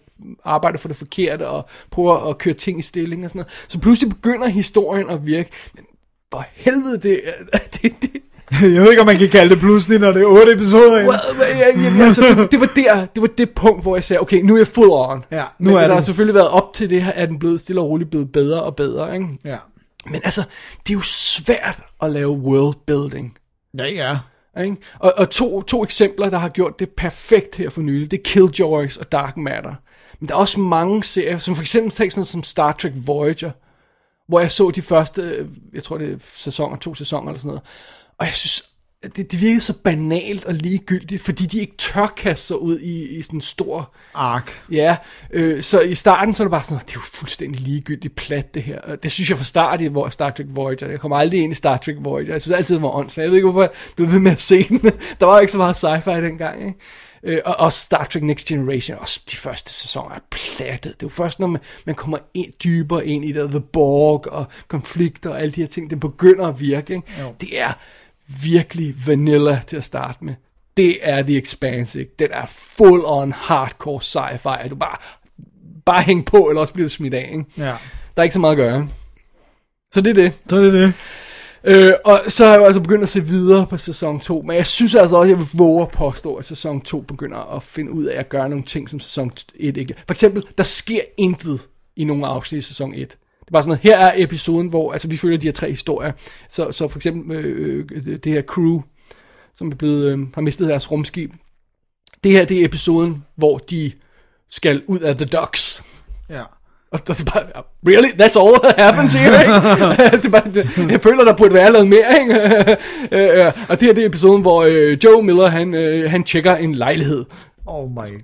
arbejder 0.45 0.77
for 0.77 0.87
det 0.87 0.97
forkerte, 0.97 1.47
og 1.47 1.65
prøver 1.91 2.29
at 2.29 2.37
køre 2.37 2.53
ting 2.53 2.79
i 2.79 2.81
stilling 2.81 3.23
og 3.23 3.29
sådan 3.29 3.39
noget. 3.39 3.65
Så 3.67 3.79
pludselig 3.79 4.09
begynder 4.09 4.47
historien 4.47 5.09
at 5.09 5.25
virke, 5.25 5.49
men 5.75 5.85
for 6.31 6.45
helvede, 6.53 6.97
det, 6.97 7.21
det, 7.81 7.93
det, 8.01 8.21
Jeg 8.51 8.81
ved 8.81 8.89
ikke, 8.89 9.01
om 9.01 9.05
man 9.05 9.17
kan 9.17 9.29
kalde 9.29 9.49
det 9.49 9.59
pludselig, 9.59 9.99
når 9.99 10.11
det 10.11 10.21
er 10.21 10.25
otte 10.25 10.53
episoder 10.53 10.99
ind. 10.99 11.07
well, 11.09 11.19
ja, 11.39 11.97
ja, 11.97 12.05
altså, 12.05 12.21
det, 12.21 12.51
det, 12.51 12.59
var 12.59 12.71
der, 12.75 13.05
det 13.05 13.21
var 13.21 13.27
det 13.27 13.49
punkt, 13.49 13.81
hvor 13.81 13.95
jeg 13.95 14.03
sagde, 14.03 14.19
okay, 14.19 14.41
nu 14.41 14.53
er 14.53 14.57
jeg 14.57 14.67
full 14.67 14.89
on. 14.91 15.23
Ja, 15.31 15.43
nu 15.59 15.69
men 15.69 15.75
er 15.75 15.79
der 15.79 15.87
den. 15.87 15.93
har 15.93 16.01
selvfølgelig 16.01 16.35
været 16.35 16.49
op 16.49 16.73
til 16.73 16.89
det 16.89 17.03
her, 17.03 17.11
at 17.11 17.29
den 17.29 17.39
blevet 17.39 17.59
stille 17.59 17.81
og 17.81 17.89
roligt 17.89 18.09
blevet 18.09 18.31
bedre 18.31 18.63
og 18.63 18.75
bedre, 18.75 19.13
ikke? 19.15 19.27
Ja. 19.45 19.57
Men 20.05 20.21
altså, 20.23 20.43
det 20.87 20.93
er 20.93 20.97
jo 20.97 21.01
svært 21.01 21.81
at 22.01 22.11
lave 22.11 22.31
world 22.31 22.75
building. 22.85 23.37
Ja, 23.77 23.85
ja. 23.85 24.19
Ikke? 24.61 24.77
Og, 24.99 25.13
og 25.17 25.29
to, 25.29 25.61
to 25.61 25.83
eksempler, 25.83 26.29
der 26.29 26.37
har 26.37 26.49
gjort 26.49 26.79
det 26.79 26.89
perfekt 26.89 27.55
her 27.55 27.69
for 27.69 27.81
nylig, 27.81 28.11
det 28.11 28.19
er 28.19 28.23
Killjoys 28.23 28.97
og 28.97 29.11
Dark 29.11 29.37
Matter. 29.37 29.75
Men 30.19 30.29
der 30.29 30.35
er 30.35 30.39
også 30.39 30.59
mange 30.59 31.03
serier, 31.03 31.37
som 31.37 31.55
for 31.55 31.61
eksempel 31.61 31.91
sådan 31.91 32.11
noget 32.15 32.27
som 32.27 32.43
Star 32.43 32.71
Trek 32.71 32.93
Voyager, 32.95 33.51
hvor 34.27 34.39
jeg 34.39 34.51
så 34.51 34.71
de 34.71 34.81
første, 34.81 35.21
øh, 35.21 35.49
jeg 35.73 35.83
tror 35.83 35.97
det 35.97 36.13
er 36.13 36.17
sæsoner, 36.19 36.77
to 36.77 36.95
sæsoner 36.95 37.31
eller 37.31 37.39
sådan 37.39 37.47
noget. 37.47 37.63
Og 38.17 38.25
jeg 38.25 38.33
synes, 38.33 38.72
det, 39.15 39.31
det 39.31 39.41
virkede 39.41 39.61
så 39.61 39.73
banalt 39.83 40.45
og 40.45 40.53
ligegyldigt, 40.53 41.21
fordi 41.21 41.45
de 41.45 41.59
ikke 41.59 41.77
tør 41.77 42.13
kaste 42.17 42.47
sig 42.47 42.61
ud 42.61 42.79
i, 42.79 43.17
i 43.17 43.21
sådan 43.21 43.37
en 43.37 43.41
stor 43.41 43.93
Ark. 44.13 44.63
Ja, 44.71 44.97
øh, 45.31 45.61
så 45.61 45.79
i 45.79 45.95
starten 45.95 46.33
så 46.33 46.43
er 46.43 46.45
det 46.45 46.51
bare 46.51 46.63
sådan 46.63 46.77
det 46.77 46.89
er 46.89 46.95
jo 46.95 47.01
fuldstændig 47.03 47.61
ligegyldigt 47.61 48.15
plat 48.15 48.53
det 48.53 48.63
her. 48.63 48.79
Og 48.79 49.03
Det 49.03 49.11
synes 49.11 49.29
jeg 49.29 49.37
fra 49.37 49.45
start 49.45 49.81
i 49.81 49.85
hvor 49.85 50.09
Star 50.09 50.29
Trek 50.29 50.45
Voyager. 50.49 50.89
Jeg 50.89 50.99
kommer 50.99 51.17
aldrig 51.17 51.39
ind 51.39 51.51
i 51.51 51.55
Star 51.55 51.77
Trek 51.77 51.95
Voyager. 51.99 52.31
Jeg 52.31 52.41
synes 52.41 52.57
altid, 52.57 52.75
det 52.75 52.81
var 52.83 52.95
åndssvagt. 52.95 53.23
Jeg 53.23 53.29
ved 53.31 53.37
ikke, 53.37 53.51
hvorfor 53.51 53.61
jeg 53.61 53.71
blev 53.95 54.11
ved 54.11 54.19
med 54.19 54.31
at 54.31 54.41
se 54.41 54.63
den. 54.63 54.79
Der 55.19 55.25
var 55.25 55.33
jo 55.33 55.39
ikke 55.39 55.51
så 55.51 55.57
meget 55.57 55.83
sci-fi 55.83 56.21
dengang, 56.21 56.65
ikke? 56.65 56.79
Øh, 57.23 57.39
og 57.45 57.59
også 57.59 57.79
Star 57.79 58.03
Trek 58.03 58.23
Next 58.23 58.47
Generation, 58.47 58.97
også 58.99 59.21
de 59.31 59.35
første 59.35 59.73
sæsoner 59.73 60.15
er 60.15 60.19
plattet. 60.31 60.93
Det 60.93 61.03
er 61.03 61.07
jo 61.07 61.09
først, 61.09 61.39
når 61.39 61.47
man, 61.47 61.61
man 61.85 61.95
kommer 61.95 62.17
ind, 62.33 62.53
dybere 62.63 63.07
ind 63.07 63.25
i 63.25 63.31
det, 63.31 63.49
The 63.49 63.59
Borg 63.59 64.27
og 64.27 64.45
konflikter 64.67 65.29
og 65.29 65.41
alle 65.41 65.51
de 65.51 65.61
her 65.61 65.67
ting, 65.67 65.89
det 65.89 65.99
begynder 65.99 66.47
at 66.47 66.59
virke. 66.59 66.93
Ikke? 66.93 67.07
Det 67.41 67.59
er 67.59 67.73
virkelig 68.41 68.95
vanilla 69.07 69.61
til 69.67 69.77
at 69.77 69.83
starte 69.83 70.25
med. 70.25 70.33
Det 70.77 70.97
er 71.01 71.21
The 71.21 71.37
Expanse, 71.37 71.99
ikke? 71.99 72.11
Den 72.19 72.27
er 72.31 72.45
full 72.45 73.01
on 73.05 73.31
hardcore 73.31 74.01
sci-fi. 74.01 74.63
at 74.63 74.69
Du 74.69 74.75
bare, 74.75 74.97
bare 75.85 76.03
hæng 76.03 76.25
på, 76.25 76.37
eller 76.49 76.61
også 76.61 76.73
bliver 76.73 76.87
du 76.87 76.93
smidt 76.93 77.13
af, 77.13 77.29
ikke? 77.31 77.45
Ja. 77.57 77.63
Der 77.63 78.17
er 78.17 78.23
ikke 78.23 78.33
så 78.33 78.39
meget 78.39 78.51
at 78.51 78.57
gøre. 78.57 78.87
Så 79.93 80.01
det 80.01 80.09
er 80.09 80.13
det. 80.13 80.33
Så 80.49 80.55
er 80.55 80.61
det 80.61 80.73
det. 80.73 80.93
Øh, 81.63 81.93
og 82.05 82.21
så 82.27 82.45
har 82.45 82.51
jeg 82.51 82.59
jo 82.59 82.65
altså 82.65 82.81
begyndt 82.81 83.03
at 83.03 83.09
se 83.09 83.25
videre 83.25 83.67
på 83.67 83.77
sæson 83.77 84.19
2, 84.19 84.41
men 84.41 84.55
jeg 84.55 84.67
synes 84.67 84.95
altså 84.95 85.17
også, 85.17 85.25
at 85.25 85.29
jeg 85.29 85.37
vil 85.37 85.47
våge 85.53 85.81
at 85.81 85.89
påstå, 85.89 86.35
at 86.35 86.45
sæson 86.45 86.81
2 86.81 87.01
begynder 87.01 87.55
at 87.55 87.63
finde 87.63 87.91
ud 87.91 88.05
af 88.05 88.19
at 88.19 88.29
gøre 88.29 88.49
nogle 88.49 88.65
ting, 88.65 88.89
som 88.89 88.99
sæson 88.99 89.31
1 89.55 89.77
ikke. 89.77 89.95
For 90.07 90.13
eksempel, 90.13 90.45
der 90.57 90.63
sker 90.63 91.01
intet 91.17 91.67
i 91.95 92.03
nogle 92.03 92.27
afsnit 92.27 92.63
i 92.63 92.67
sæson 92.67 92.93
1. 92.93 93.17
Det 93.45 93.51
bare 93.51 93.63
sådan 93.63 93.69
noget, 93.69 93.83
her 93.83 93.97
er 93.97 94.13
episoden, 94.15 94.67
hvor 94.67 94.91
altså, 94.91 95.07
vi 95.07 95.17
følger 95.17 95.37
de 95.37 95.47
her 95.47 95.53
tre 95.53 95.69
historier. 95.69 96.11
Så, 96.49 96.71
så 96.71 96.87
for 96.87 96.99
eksempel 96.99 97.37
øh, 97.37 97.85
øh, 97.91 98.17
det 98.17 98.31
her 98.31 98.41
crew, 98.41 98.81
som 99.55 99.71
er 99.71 99.75
blevet, 99.75 100.11
øh, 100.11 100.19
har 100.33 100.41
mistet 100.41 100.69
deres 100.69 100.91
rumskib. 100.91 101.33
Det 102.23 102.31
her, 102.31 102.45
det 102.45 102.61
er 102.61 102.65
episoden, 102.65 103.23
hvor 103.35 103.57
de 103.57 103.91
skal 104.49 104.83
ud 104.87 104.99
af 104.99 105.15
The 105.15 105.25
Docks. 105.25 105.83
Ja. 106.29 106.43
Og 106.91 107.07
der 107.07 107.13
er 107.13 107.31
bare, 107.33 107.63
really? 107.87 108.07
That's 108.07 108.39
all 108.39 108.59
that 108.63 108.75
happens 108.85 109.13
here, 109.13 109.39
ikke? 109.41 109.53
det 110.17 110.25
er 110.25 110.29
bare, 110.29 110.51
det, 110.53 110.91
jeg 110.91 111.01
føler, 111.01 111.23
der 111.23 111.33
burde 111.33 111.53
være 111.53 111.71
noget 111.71 111.87
mere, 111.87 112.19
ikke? 112.21 112.33
Øh, 113.11 113.45
øh, 113.45 113.51
og 113.69 113.79
det 113.79 113.85
her, 113.87 113.93
det 113.93 114.03
er 114.03 114.07
episoden, 114.07 114.41
hvor 114.41 114.63
øh, 114.63 114.97
Joe 115.03 115.23
Miller, 115.23 115.47
han, 115.47 115.73
øh, 115.73 116.11
han 116.11 116.23
tjekker 116.23 116.55
en 116.55 116.75
lejlighed. 116.75 117.25
Oh 117.65 117.89
my 117.89 118.23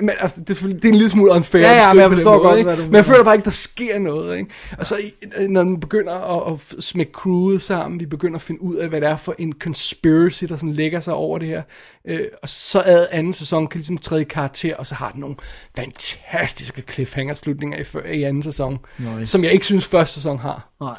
Men 0.00 0.10
altså, 0.20 0.40
det, 0.48 0.62
er 0.62 0.66
det 0.66 0.84
er 0.84 0.88
en 0.88 0.94
lille 0.94 1.08
smule 1.08 1.30
unfair. 1.32 1.60
Ja, 1.62 1.72
ja, 1.72 1.94
men 1.94 2.02
jeg 2.02 2.10
forstår 2.12 2.32
måde, 2.36 2.42
godt, 2.48 2.58
ikke? 2.58 2.68
hvad 2.70 2.76
du 2.76 2.82
Men 2.84 2.94
jeg 2.94 3.04
føler 3.04 3.24
bare 3.24 3.34
ikke, 3.34 3.44
der 3.44 3.50
sker 3.50 3.98
noget, 3.98 4.38
ikke? 4.38 4.50
Og 4.78 4.86
så 4.86 4.96
i- 4.96 5.46
når 5.46 5.64
man 5.64 5.80
begynder 5.80 6.12
at, 6.46 6.52
at 6.52 6.84
smække 6.84 7.12
crewet 7.12 7.62
sammen, 7.62 8.00
vi 8.00 8.06
begynder 8.06 8.34
at 8.36 8.42
finde 8.42 8.62
ud 8.62 8.76
af, 8.76 8.88
hvad 8.88 9.00
det 9.00 9.08
er 9.08 9.16
for 9.16 9.34
en 9.38 9.52
conspiracy, 9.60 10.44
der 10.44 10.56
sådan 10.56 10.72
lægger 10.72 11.00
sig 11.00 11.14
over 11.14 11.38
det 11.38 11.48
her. 11.48 11.62
Øh, 12.04 12.20
og 12.42 12.48
så 12.48 12.80
er 12.80 13.06
anden 13.10 13.32
sæson 13.32 13.66
kan 13.66 13.78
ligesom 13.78 13.98
træde 13.98 14.20
i 14.20 14.24
karakter, 14.24 14.76
og 14.76 14.86
så 14.86 14.94
har 14.94 15.10
den 15.10 15.20
nogle 15.20 15.36
fantastiske 15.76 16.82
cliffhanger-slutninger 16.90 17.78
i, 18.12 18.18
i 18.18 18.22
anden 18.22 18.42
sæson, 18.42 18.78
Nice. 18.98 19.26
som 19.26 19.44
jeg 19.44 19.52
ikke 19.52 19.64
synes 19.66 19.84
første 19.84 20.14
sæson 20.14 20.38
har. 20.38 20.68
Nej. 20.80 20.94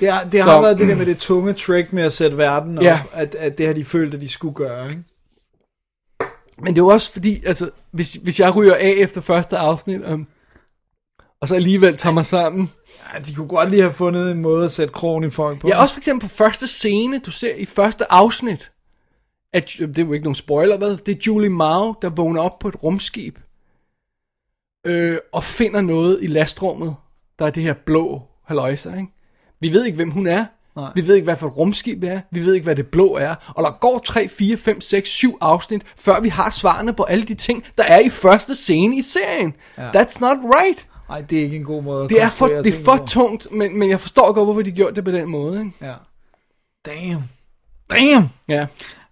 Det, 0.00 0.08
er, 0.08 0.24
det 0.32 0.42
har 0.42 0.50
Så- 0.56 0.60
været 0.60 0.78
det 0.78 0.88
der 0.88 0.94
med 0.94 1.06
det 1.06 1.18
tunge 1.18 1.52
trick 1.52 1.92
med 1.92 2.02
at 2.02 2.12
sætte 2.12 2.36
verden 2.36 2.78
op, 2.78 2.84
Ja. 2.84 3.00
at, 3.12 3.34
at 3.34 3.58
det 3.58 3.66
har 3.66 3.72
de 3.74 3.84
følt, 3.84 4.14
at 4.14 4.20
de 4.20 4.28
skulle 4.28 4.54
gøre, 4.54 4.90
ikke? 4.90 5.02
Men 6.58 6.66
det 6.66 6.80
er 6.80 6.84
jo 6.84 6.88
også 6.88 7.12
fordi, 7.12 7.44
altså, 7.44 7.70
hvis, 7.90 8.14
hvis 8.14 8.40
jeg 8.40 8.56
ryger 8.56 8.74
af 8.74 8.94
efter 8.96 9.20
første 9.20 9.56
afsnit, 9.56 10.02
um, 10.02 10.26
og 11.40 11.48
så 11.48 11.54
alligevel 11.54 11.96
tager 11.96 12.14
mig 12.14 12.26
sammen, 12.26 12.70
Ja, 13.14 13.18
de 13.18 13.34
kunne 13.34 13.48
godt 13.48 13.70
lige 13.70 13.82
have 13.82 13.92
fundet 13.92 14.30
en 14.30 14.42
måde 14.42 14.64
at 14.64 14.70
sætte 14.70 14.92
krogen 14.92 15.24
i 15.24 15.30
folk 15.30 15.60
på. 15.60 15.68
Ja, 15.68 15.82
også 15.82 15.94
for 15.94 16.00
eksempel 16.00 16.28
på 16.28 16.34
første 16.34 16.66
scene, 16.66 17.18
du 17.18 17.30
ser 17.30 17.54
i 17.54 17.64
første 17.64 18.12
afsnit, 18.12 18.72
at, 19.52 19.74
det 19.78 19.98
er 19.98 20.02
jo 20.02 20.12
ikke 20.12 20.24
nogen 20.24 20.34
spoiler, 20.34 20.78
hvad? 20.78 20.96
Det 20.96 21.16
er 21.16 21.20
Julie 21.26 21.50
Mao, 21.50 21.94
der 22.02 22.10
vågner 22.10 22.42
op 22.42 22.58
på 22.58 22.68
et 22.68 22.82
rumskib, 22.82 23.38
øh, 24.86 25.18
og 25.32 25.44
finder 25.44 25.80
noget 25.80 26.18
i 26.22 26.26
lastrummet, 26.26 26.94
der 27.38 27.46
er 27.46 27.50
det 27.50 27.62
her 27.62 27.74
blå 27.86 28.22
haløjser, 28.44 28.96
ikke? 28.96 29.12
Vi 29.60 29.72
ved 29.72 29.84
ikke, 29.84 29.96
hvem 29.96 30.10
hun 30.10 30.26
er. 30.26 30.44
Nej. 30.76 30.90
Vi 30.94 31.06
ved 31.06 31.14
ikke, 31.14 31.24
hvad 31.24 31.36
for 31.36 31.46
et 31.46 31.56
rumskib 31.56 32.02
det 32.02 32.10
er. 32.10 32.20
Vi 32.30 32.40
ved 32.44 32.54
ikke, 32.54 32.64
hvad 32.64 32.76
det 32.76 32.86
blå 32.86 33.16
er. 33.16 33.34
Og 33.48 33.64
der 33.64 33.70
går 33.80 33.98
3, 33.98 34.28
4, 34.28 34.56
5, 34.56 34.80
6, 34.80 35.08
7 35.08 35.38
afsnit, 35.40 35.82
før 35.96 36.20
vi 36.20 36.28
har 36.28 36.50
svarene 36.50 36.92
på 36.92 37.02
alle 37.02 37.24
de 37.24 37.34
ting, 37.34 37.64
der 37.78 37.84
er 37.84 37.98
i 38.00 38.08
første 38.08 38.54
scene 38.54 38.96
i 38.96 39.02
serien. 39.02 39.54
Ja. 39.78 39.90
That's 39.90 40.20
not 40.20 40.36
right. 40.44 40.86
Nej, 41.08 41.20
det 41.20 41.38
er 41.38 41.42
ikke 41.42 41.56
en 41.56 41.64
god 41.64 41.82
måde 41.82 42.04
at 42.04 42.10
Det 42.10 42.22
er 42.22 42.28
for, 42.30 42.46
det 42.46 42.66
er 42.80 42.84
for 42.84 42.96
på. 42.96 43.06
tungt, 43.06 43.52
men, 43.52 43.78
men 43.78 43.90
jeg 43.90 44.00
forstår 44.00 44.32
godt, 44.32 44.46
hvorfor 44.46 44.62
de 44.62 44.70
gjorde 44.72 44.94
det 44.96 45.04
på 45.04 45.10
den 45.10 45.28
måde. 45.28 45.58
Ikke? 45.60 45.72
Ja. 45.82 45.92
Damn. 46.86 47.22
Damn. 47.90 48.28
Ja. 48.48 48.66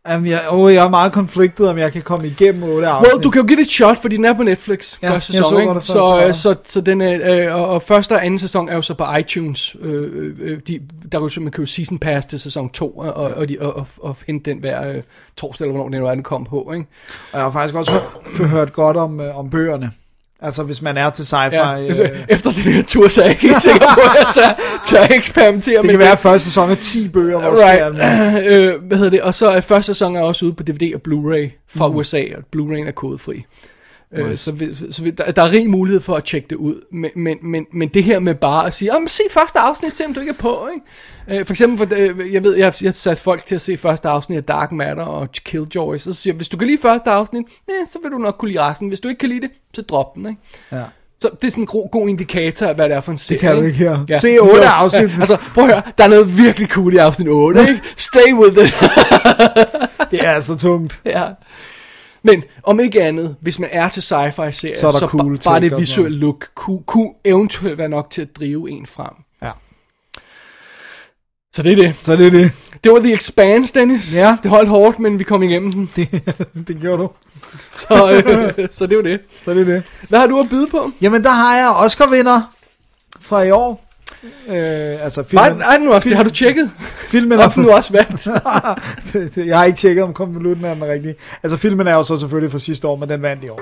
Jamen, 0.09 0.31
jeg, 0.31 0.41
oh, 0.51 0.75
jeg 0.75 0.85
er 0.85 0.91
meget 0.91 1.13
konfliktet, 1.13 1.69
om 1.69 1.79
jeg 1.79 1.93
kan 1.93 2.03
komme 2.03 2.27
igennem 2.27 2.63
8 2.63 2.87
afsnit. 2.87 3.13
Well, 3.13 3.25
du 3.25 3.31
kan 3.31 3.41
jo 3.41 3.47
give 3.47 3.57
det 3.57 3.67
et 3.67 3.71
shot, 3.71 3.97
fordi 3.97 4.17
den 4.17 4.25
er 4.25 4.33
på 4.33 4.43
Netflix 4.43 4.99
Ja, 5.03 5.13
første 5.13 5.33
jeg 5.33 5.45
sæson, 5.45 5.51
så 5.51 5.59
ikke? 5.59 5.81
så, 5.81 6.27
øh, 6.27 6.35
så, 6.35 6.55
så 6.65 6.81
den 6.81 7.01
er, 7.01 7.49
øh, 7.49 7.57
og, 7.57 7.69
og 7.69 7.83
første 7.83 8.13
og 8.13 8.25
anden 8.25 8.39
sæson 8.39 8.69
er 8.69 8.75
jo 8.75 8.83
så 8.83 8.95
på 8.95 9.05
iTunes. 9.19 9.77
Øh, 9.81 10.11
øh, 10.13 10.37
øh, 10.41 10.61
de, 10.69 10.81
der 11.13 11.19
kan 11.19 11.29
jo, 11.29 11.41
man 11.41 11.53
kan 11.53 11.63
jo 11.65 11.67
season 11.67 11.99
pass 11.99 12.27
til 12.27 12.41
sæson 12.41 12.69
2, 12.71 12.91
og, 12.91 13.13
og, 13.15 13.31
og, 13.31 13.49
de, 13.49 13.57
og, 13.61 13.77
og, 13.77 13.87
og 14.01 14.17
hente 14.27 14.51
den 14.51 14.59
hver 14.59 14.89
øh, 14.89 15.03
torsdag, 15.37 15.65
eller 15.65 15.73
hvornår 15.73 15.89
den 15.91 16.01
nu 16.01 16.07
er, 16.07 16.15
den 16.15 16.23
kom 16.23 16.45
på, 16.45 16.73
ikke? 16.75 16.87
Og 17.33 17.39
jeg 17.39 17.43
har 17.43 17.51
faktisk 17.51 17.75
også 17.75 17.93
hørt, 17.93 18.49
hørt 18.49 18.73
godt 18.73 18.97
om, 18.97 19.21
øh, 19.21 19.39
om 19.39 19.51
bøgerne. 19.51 19.91
Altså, 20.43 20.63
hvis 20.63 20.83
man 20.83 20.97
er 20.97 21.11
til 21.11 21.23
sci-fi. 21.23 21.55
Ja, 21.55 21.81
øh, 21.89 22.11
efter 22.29 22.51
den 22.51 22.63
her 22.63 22.83
tur, 22.83 23.09
så 23.09 23.23
er 23.23 23.27
jeg 23.27 23.45
ikke 23.45 23.61
sikker 23.61 23.87
på, 23.95 24.01
at 24.01 24.17
jeg 24.19 24.27
tør, 24.35 24.63
tør 24.87 25.15
eksperimentere 25.17 25.83
det 25.83 25.91
kan 25.91 25.99
være, 25.99 26.13
at 26.13 26.19
første 26.19 26.45
sæson 26.49 26.71
er 26.71 26.75
10 26.75 27.09
bøger. 27.09 27.39
Right. 27.39 28.45
øh, 28.53 28.83
hvad 28.83 28.97
hedder 28.99 29.11
det? 29.11 29.23
Og 29.23 29.35
så 29.35 29.49
er 29.49 29.61
første 29.61 29.87
sæson 29.95 30.17
er 30.17 30.21
også 30.21 30.45
ude 30.45 30.53
på 30.55 30.63
DVD 30.63 30.95
og 30.95 31.01
Blu-ray 31.09 31.67
fra 31.77 31.89
Mhm. 31.89 31.97
USA, 31.97 32.23
og 32.37 32.43
Blu-rayen 32.57 32.89
er 32.89 32.93
kodefri. 32.93 33.45
Øh, 34.17 34.37
så 34.37 34.53
vi, 34.53 34.75
så 34.91 35.03
vi, 35.03 35.11
der, 35.11 35.31
der 35.31 35.43
er 35.43 35.51
rig 35.51 35.71
mulighed 35.71 36.01
for 36.01 36.15
at 36.15 36.25
tjekke 36.25 36.49
det 36.51 36.57
ud. 36.57 36.75
Men, 36.93 37.11
men, 37.17 37.39
men, 37.43 37.67
men 37.73 37.89
det 37.89 38.05
her 38.05 38.19
med 38.19 38.35
bare 38.35 38.67
at 38.67 38.75
sige, 38.75 38.95
"Jamen, 38.95 39.09
se 39.09 39.23
første 39.31 39.59
afsnit, 39.59 39.93
se 39.93 40.05
om 40.07 40.15
du 40.15 40.21
ikke 40.21 40.31
er 40.31 40.37
på. 40.37 40.69
Ikke? 40.75 41.41
Øh, 41.41 41.47
for 41.47 41.53
eksempel, 41.53 41.89
for, 41.89 41.97
øh, 41.99 42.33
jeg 42.33 42.45
ved, 42.45 42.57
jeg 42.57 42.67
har 42.67 42.77
jeg 42.83 42.95
sat 42.95 43.19
folk 43.19 43.45
til 43.47 43.55
at 43.55 43.61
se 43.61 43.77
første 43.77 44.09
afsnit 44.09 44.37
af 44.39 44.45
Dark 44.45 44.73
Matter 44.73 45.05
og 45.05 45.29
Killjoy. 45.33 45.97
Så 45.97 46.13
siger 46.13 46.33
jeg, 46.33 46.37
hvis 46.37 46.49
du 46.49 46.57
kan 46.57 46.69
lide 46.69 46.79
første 46.83 47.11
afsnit, 47.11 47.45
eh, 47.69 47.87
så 47.87 47.99
vil 48.03 48.11
du 48.13 48.19
nok 48.19 48.35
kunne 48.39 48.51
lide 48.51 48.63
resten. 48.63 48.89
Hvis 48.89 49.01
du 49.01 49.09
ikke 49.09 49.19
kan 49.19 49.29
lide 49.29 49.41
det, 49.41 49.51
så 49.75 49.83
drop 49.83 50.17
den. 50.17 50.29
Ikke? 50.29 50.41
Ja. 50.73 50.83
Så 51.21 51.31
det 51.41 51.47
er 51.47 51.51
sådan 51.51 51.63
en 51.63 51.67
god, 51.67 51.91
god 51.91 52.09
indikator 52.09 52.67
af, 52.67 52.75
hvad 52.75 52.89
det 52.89 52.97
er 52.97 53.01
for 53.01 53.13
en 53.13 53.19
serie. 53.19 53.39
kan 53.41 53.57
du 53.57 53.63
ikke 53.63 53.79
her. 53.79 54.05
Ja. 54.09 54.19
Se 54.19 54.39
otte 54.39 54.57
Jo, 54.57 54.63
afsnit. 54.63 55.03
Ja, 55.03 55.21
altså, 55.21 55.37
prøv 55.55 55.65
at 55.65 55.71
høre, 55.71 55.83
der 55.99 56.05
er 56.05 56.09
noget 56.09 56.39
virkelig 56.39 56.69
cool 56.69 56.95
i 56.95 56.97
afsnit 56.97 57.29
8, 57.29 57.61
ikke? 57.69 57.81
Stay 57.97 58.33
with 58.35 58.59
it. 58.67 58.75
Det 60.11 60.27
er 60.27 60.41
så 60.41 60.57
tungt. 60.57 61.01
ja. 61.05 61.25
Men 62.23 62.45
om 62.63 62.81
ikke 62.81 63.03
andet, 63.03 63.37
hvis 63.41 63.59
man 63.59 63.69
er 63.73 63.89
til 63.89 64.03
sci-fi-serier, 64.03 64.77
Så 64.79 64.87
er 64.87 64.91
så 64.91 65.07
cool 65.07 65.37
ba- 65.39 65.43
bare 65.45 65.61
det 65.61 65.79
visuelle 65.79 66.19
look 66.19 66.49
kunne, 66.55 66.83
kunne 66.87 67.11
eventuelt 67.25 67.79
være 67.79 67.89
nok 67.89 68.11
til 68.11 68.23
at 68.23 68.37
drive 68.39 68.71
en 68.71 68.87
frem. 68.87 69.13
Ja. 69.43 69.51
Så 71.55 71.63
det 71.63 71.73
er 71.73 71.77
det. 71.77 71.95
Så 72.05 72.17
det 72.17 72.27
er 72.27 72.31
det. 72.31 72.53
Det 72.85 72.93
var 72.93 72.99
The 72.99 73.15
Expanse, 73.15 73.75
Dennis. 73.75 74.15
Ja. 74.15 74.37
Det 74.43 74.51
holdt 74.51 74.69
hårdt, 74.69 74.99
men 74.99 75.19
vi 75.19 75.25
kom 75.25 75.43
igennem 75.43 75.73
den. 75.73 75.91
Det, 75.97 76.09
det 76.69 76.79
gjorde 76.81 77.03
du. 77.03 77.11
Så, 77.71 78.23
øh, 78.59 78.69
så 78.77 78.87
det 78.87 78.97
var 78.97 79.03
det. 79.03 79.21
Så 79.45 79.55
det 79.55 79.61
er 79.61 79.65
det. 79.65 79.83
Hvad 80.09 80.19
har 80.19 80.27
du 80.27 80.41
at 80.41 80.49
byde 80.49 80.67
på? 80.71 80.91
Jamen, 81.01 81.25
der 81.25 81.31
har 81.31 81.57
jeg 81.57 81.69
Oscar-vinder 81.71 82.41
fra 83.21 83.43
i 83.43 83.51
år. 83.51 83.92
Øh, 84.49 85.05
altså 85.05 85.25
Nej, 85.33 85.49
filmen, 85.49 85.59
nej, 85.59 85.79
nu 85.79 85.93
også, 85.93 86.09
det 86.09 86.17
har 86.17 86.25
du 86.25 86.31
tjekket. 86.31 86.71
filmen 87.09 87.39
er 87.41 87.61
nu 87.61 87.71
også 87.71 87.93
vandt. 87.93 88.27
Jeg 89.49 89.59
har 89.59 89.65
ikke 89.65 89.77
tjekket, 89.77 90.05
om 90.05 90.15
konvolutten 90.15 90.65
er 90.65 90.75
den 90.75 90.85
rigtige. 90.85 91.15
Altså, 91.43 91.59
filmen 91.59 91.87
er 91.87 91.95
jo 91.95 92.03
så 92.05 92.19
selvfølgelig 92.19 92.53
fra 92.53 92.59
sidste 92.59 92.89
år, 92.89 92.97
men 92.97 93.09
den 93.09 93.23
vandt 93.23 93.45
i 93.45 93.49
år. 93.49 93.61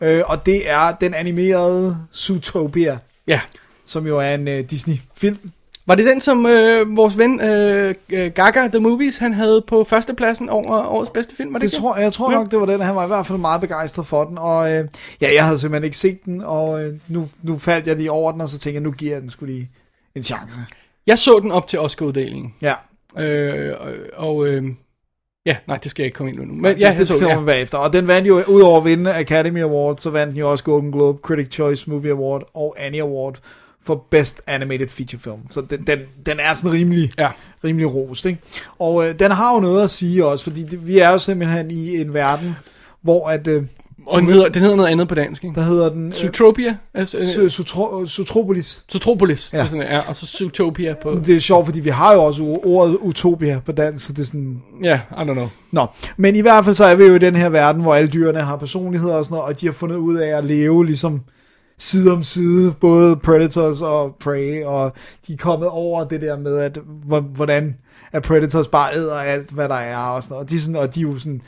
Øh, 0.00 0.22
og 0.26 0.46
det 0.46 0.70
er 0.70 0.92
den 1.00 1.14
animerede 1.14 1.98
Zootopia, 2.16 2.98
Ja. 3.26 3.40
som 3.86 4.06
jo 4.06 4.18
er 4.18 4.34
en 4.34 4.48
uh, 4.48 4.64
Disney-film. 4.70 5.38
Var 5.86 5.94
det 5.94 6.06
den, 6.06 6.20
som 6.20 6.46
øh, 6.46 6.96
vores 6.96 7.18
ven 7.18 7.40
øh, 7.40 7.94
øh, 8.08 8.32
Gaga 8.32 8.68
The 8.68 8.78
Movies, 8.78 9.16
han 9.16 9.32
havde 9.32 9.64
på 9.66 9.84
førstepladsen 9.84 10.48
over 10.48 10.86
årets 10.86 11.10
bedste 11.10 11.36
film? 11.36 11.52
Var 11.52 11.58
det, 11.58 11.70
Det 11.70 11.78
tror, 11.78 11.96
jeg 11.96 12.12
tror 12.12 12.30
nok, 12.30 12.50
det 12.50 12.60
var 12.60 12.66
den. 12.66 12.80
Han 12.80 12.96
var 12.96 13.04
i 13.04 13.06
hvert 13.06 13.26
fald 13.26 13.38
meget 13.38 13.60
begejstret 13.60 14.06
for 14.06 14.24
den. 14.24 14.38
Og 14.38 14.72
øh, 14.72 14.88
ja, 15.20 15.34
jeg 15.34 15.44
havde 15.44 15.58
simpelthen 15.58 15.84
ikke 15.84 15.96
set 15.96 16.24
den, 16.24 16.42
og 16.42 16.84
øh, 16.84 16.94
nu, 17.08 17.28
nu 17.42 17.58
faldt 17.58 17.86
jeg 17.86 17.96
lige 17.96 18.10
over 18.10 18.32
den, 18.32 18.40
og 18.40 18.48
så 18.48 18.58
tænkte 18.58 18.74
jeg, 18.74 18.82
nu 18.82 18.90
giver 18.90 19.12
jeg 19.12 19.22
den 19.22 19.30
skulle 19.30 19.54
lige 19.54 19.70
en 20.16 20.22
chance. 20.22 20.58
Jeg 21.06 21.18
så 21.18 21.38
den 21.42 21.52
op 21.52 21.68
til 21.68 21.78
Oscar-uddelingen. 21.78 22.54
Ja, 22.62 22.74
Øh, 23.18 23.74
og, 23.80 23.92
og 24.16 24.46
øh, 24.46 24.64
ja, 25.46 25.56
nej, 25.68 25.76
det 25.76 25.90
skal 25.90 26.02
jeg 26.02 26.06
ikke 26.06 26.16
komme 26.16 26.30
ind 26.30 26.38
på 26.38 26.44
nu. 26.44 26.54
Men 26.54 26.64
ja, 26.64 26.86
ja, 26.86 26.90
det, 26.90 26.98
det 26.98 27.08
så, 27.08 27.12
skal 27.12 27.28
ja. 27.28 27.36
man 27.36 27.46
bagefter. 27.46 27.78
Og 27.78 27.92
den 27.92 28.06
vandt 28.06 28.28
jo, 28.28 28.42
udover 28.48 28.78
at 28.78 28.84
vinde 28.84 29.14
Academy 29.14 29.62
Award, 29.62 29.98
så 29.98 30.10
vandt 30.10 30.30
den 30.30 30.38
jo 30.38 30.50
også 30.50 30.64
Golden 30.64 30.92
Globe, 30.92 31.18
Critic 31.22 31.52
Choice 31.52 31.90
Movie 31.90 32.10
Award 32.10 32.42
og 32.54 32.76
Annie 32.78 33.02
Award 33.02 33.38
for 33.86 34.06
Best 34.10 34.42
Animated 34.46 34.88
Feature 34.88 35.20
Film. 35.20 35.50
Så 35.50 35.60
den, 35.70 35.84
den, 35.86 35.98
den 36.26 36.40
er 36.40 36.54
sådan 36.54 36.72
rimelig, 36.72 37.10
Ja. 37.18 37.28
rimelig 37.64 37.94
rost, 37.94 38.26
ikke? 38.26 38.38
Og 38.78 39.08
øh, 39.08 39.18
den 39.18 39.30
har 39.30 39.54
jo 39.54 39.60
noget 39.60 39.84
at 39.84 39.90
sige 39.90 40.24
også, 40.26 40.44
fordi 40.44 40.62
det, 40.62 40.86
vi 40.86 40.98
er 40.98 41.10
jo 41.10 41.18
simpelthen 41.18 41.70
i 41.70 42.00
en 42.00 42.14
verden, 42.14 42.56
hvor 43.02 43.28
at, 43.28 43.46
øh, 43.48 43.62
Og 44.06 44.20
den 44.22 44.30
hedder, 44.30 44.48
den 44.48 44.62
hedder 44.62 44.76
noget 44.76 44.90
andet 44.90 45.08
på 45.08 45.14
dansk, 45.14 45.44
ikke? 45.44 45.54
der 45.54 45.62
hedder 45.62 45.88
den... 45.90 46.06
Øh, 46.06 46.12
Zootropia? 46.12 46.76
Altså, 46.94 47.18
øh, 47.18 47.24
Su- 47.24 47.48
Sutro- 47.48 48.06
Sutropolis. 48.06 48.84
Zootropolis, 48.92 49.50
Ja. 49.52 49.58
det 49.58 49.64
er 49.64 49.68
sådan, 49.68 49.82
ja, 49.86 50.00
og 50.08 50.16
så 50.16 50.26
Zootopia 50.26 50.94
på... 51.02 51.20
Det 51.26 51.36
er 51.36 51.40
sjovt, 51.40 51.66
fordi 51.66 51.80
vi 51.80 51.90
har 51.90 52.14
jo 52.14 52.22
også 52.24 52.42
ordet 52.64 52.96
utopia 53.00 53.60
på 53.66 53.72
dansk, 53.72 54.06
så 54.06 54.12
det 54.12 54.20
er 54.22 54.26
sådan... 54.26 54.62
Ja, 54.82 54.94
I 55.10 55.14
don't 55.14 55.32
know. 55.32 55.48
Nå, 55.72 55.86
men 56.16 56.36
i 56.36 56.40
hvert 56.40 56.64
fald 56.64 56.74
så 56.74 56.84
er 56.84 56.94
vi 56.94 57.04
jo 57.04 57.14
i 57.14 57.18
den 57.18 57.36
her 57.36 57.48
verden, 57.48 57.82
hvor 57.82 57.94
alle 57.94 58.08
dyrene 58.08 58.40
har 58.40 58.56
personligheder 58.56 59.14
og 59.14 59.24
sådan 59.24 59.34
noget, 59.36 59.54
og 59.54 59.60
de 59.60 59.66
har 59.66 59.72
fundet 59.72 59.96
ud 59.96 60.16
af 60.16 60.38
at 60.38 60.44
leve 60.44 60.86
ligesom 60.86 61.20
side 61.78 62.12
om 62.12 62.22
side, 62.24 62.72
både 62.80 63.16
predators 63.16 63.82
og 63.82 64.16
prey, 64.20 64.64
og 64.64 64.92
de 65.26 65.32
er 65.32 65.36
kommet 65.36 65.68
over 65.68 66.04
det 66.04 66.20
der 66.22 66.38
med, 66.38 66.58
at 66.58 66.78
hvor- 67.06 67.20
hvordan 67.20 67.76
at 68.12 68.22
predators 68.22 68.68
bare 68.68 68.94
æder 68.96 69.14
alt, 69.16 69.50
hvad 69.50 69.68
der 69.68 69.74
er 69.74 69.96
og 69.96 70.22
sådan 70.22 70.34
noget. 70.34 70.44
Og 70.44 70.50
de 70.50 70.56
er, 70.56 70.60
sådan, 70.60 70.76
og 70.76 70.94
de 70.94 71.00
er 71.00 71.04
jo 71.04 71.18
sådan, 71.18 71.40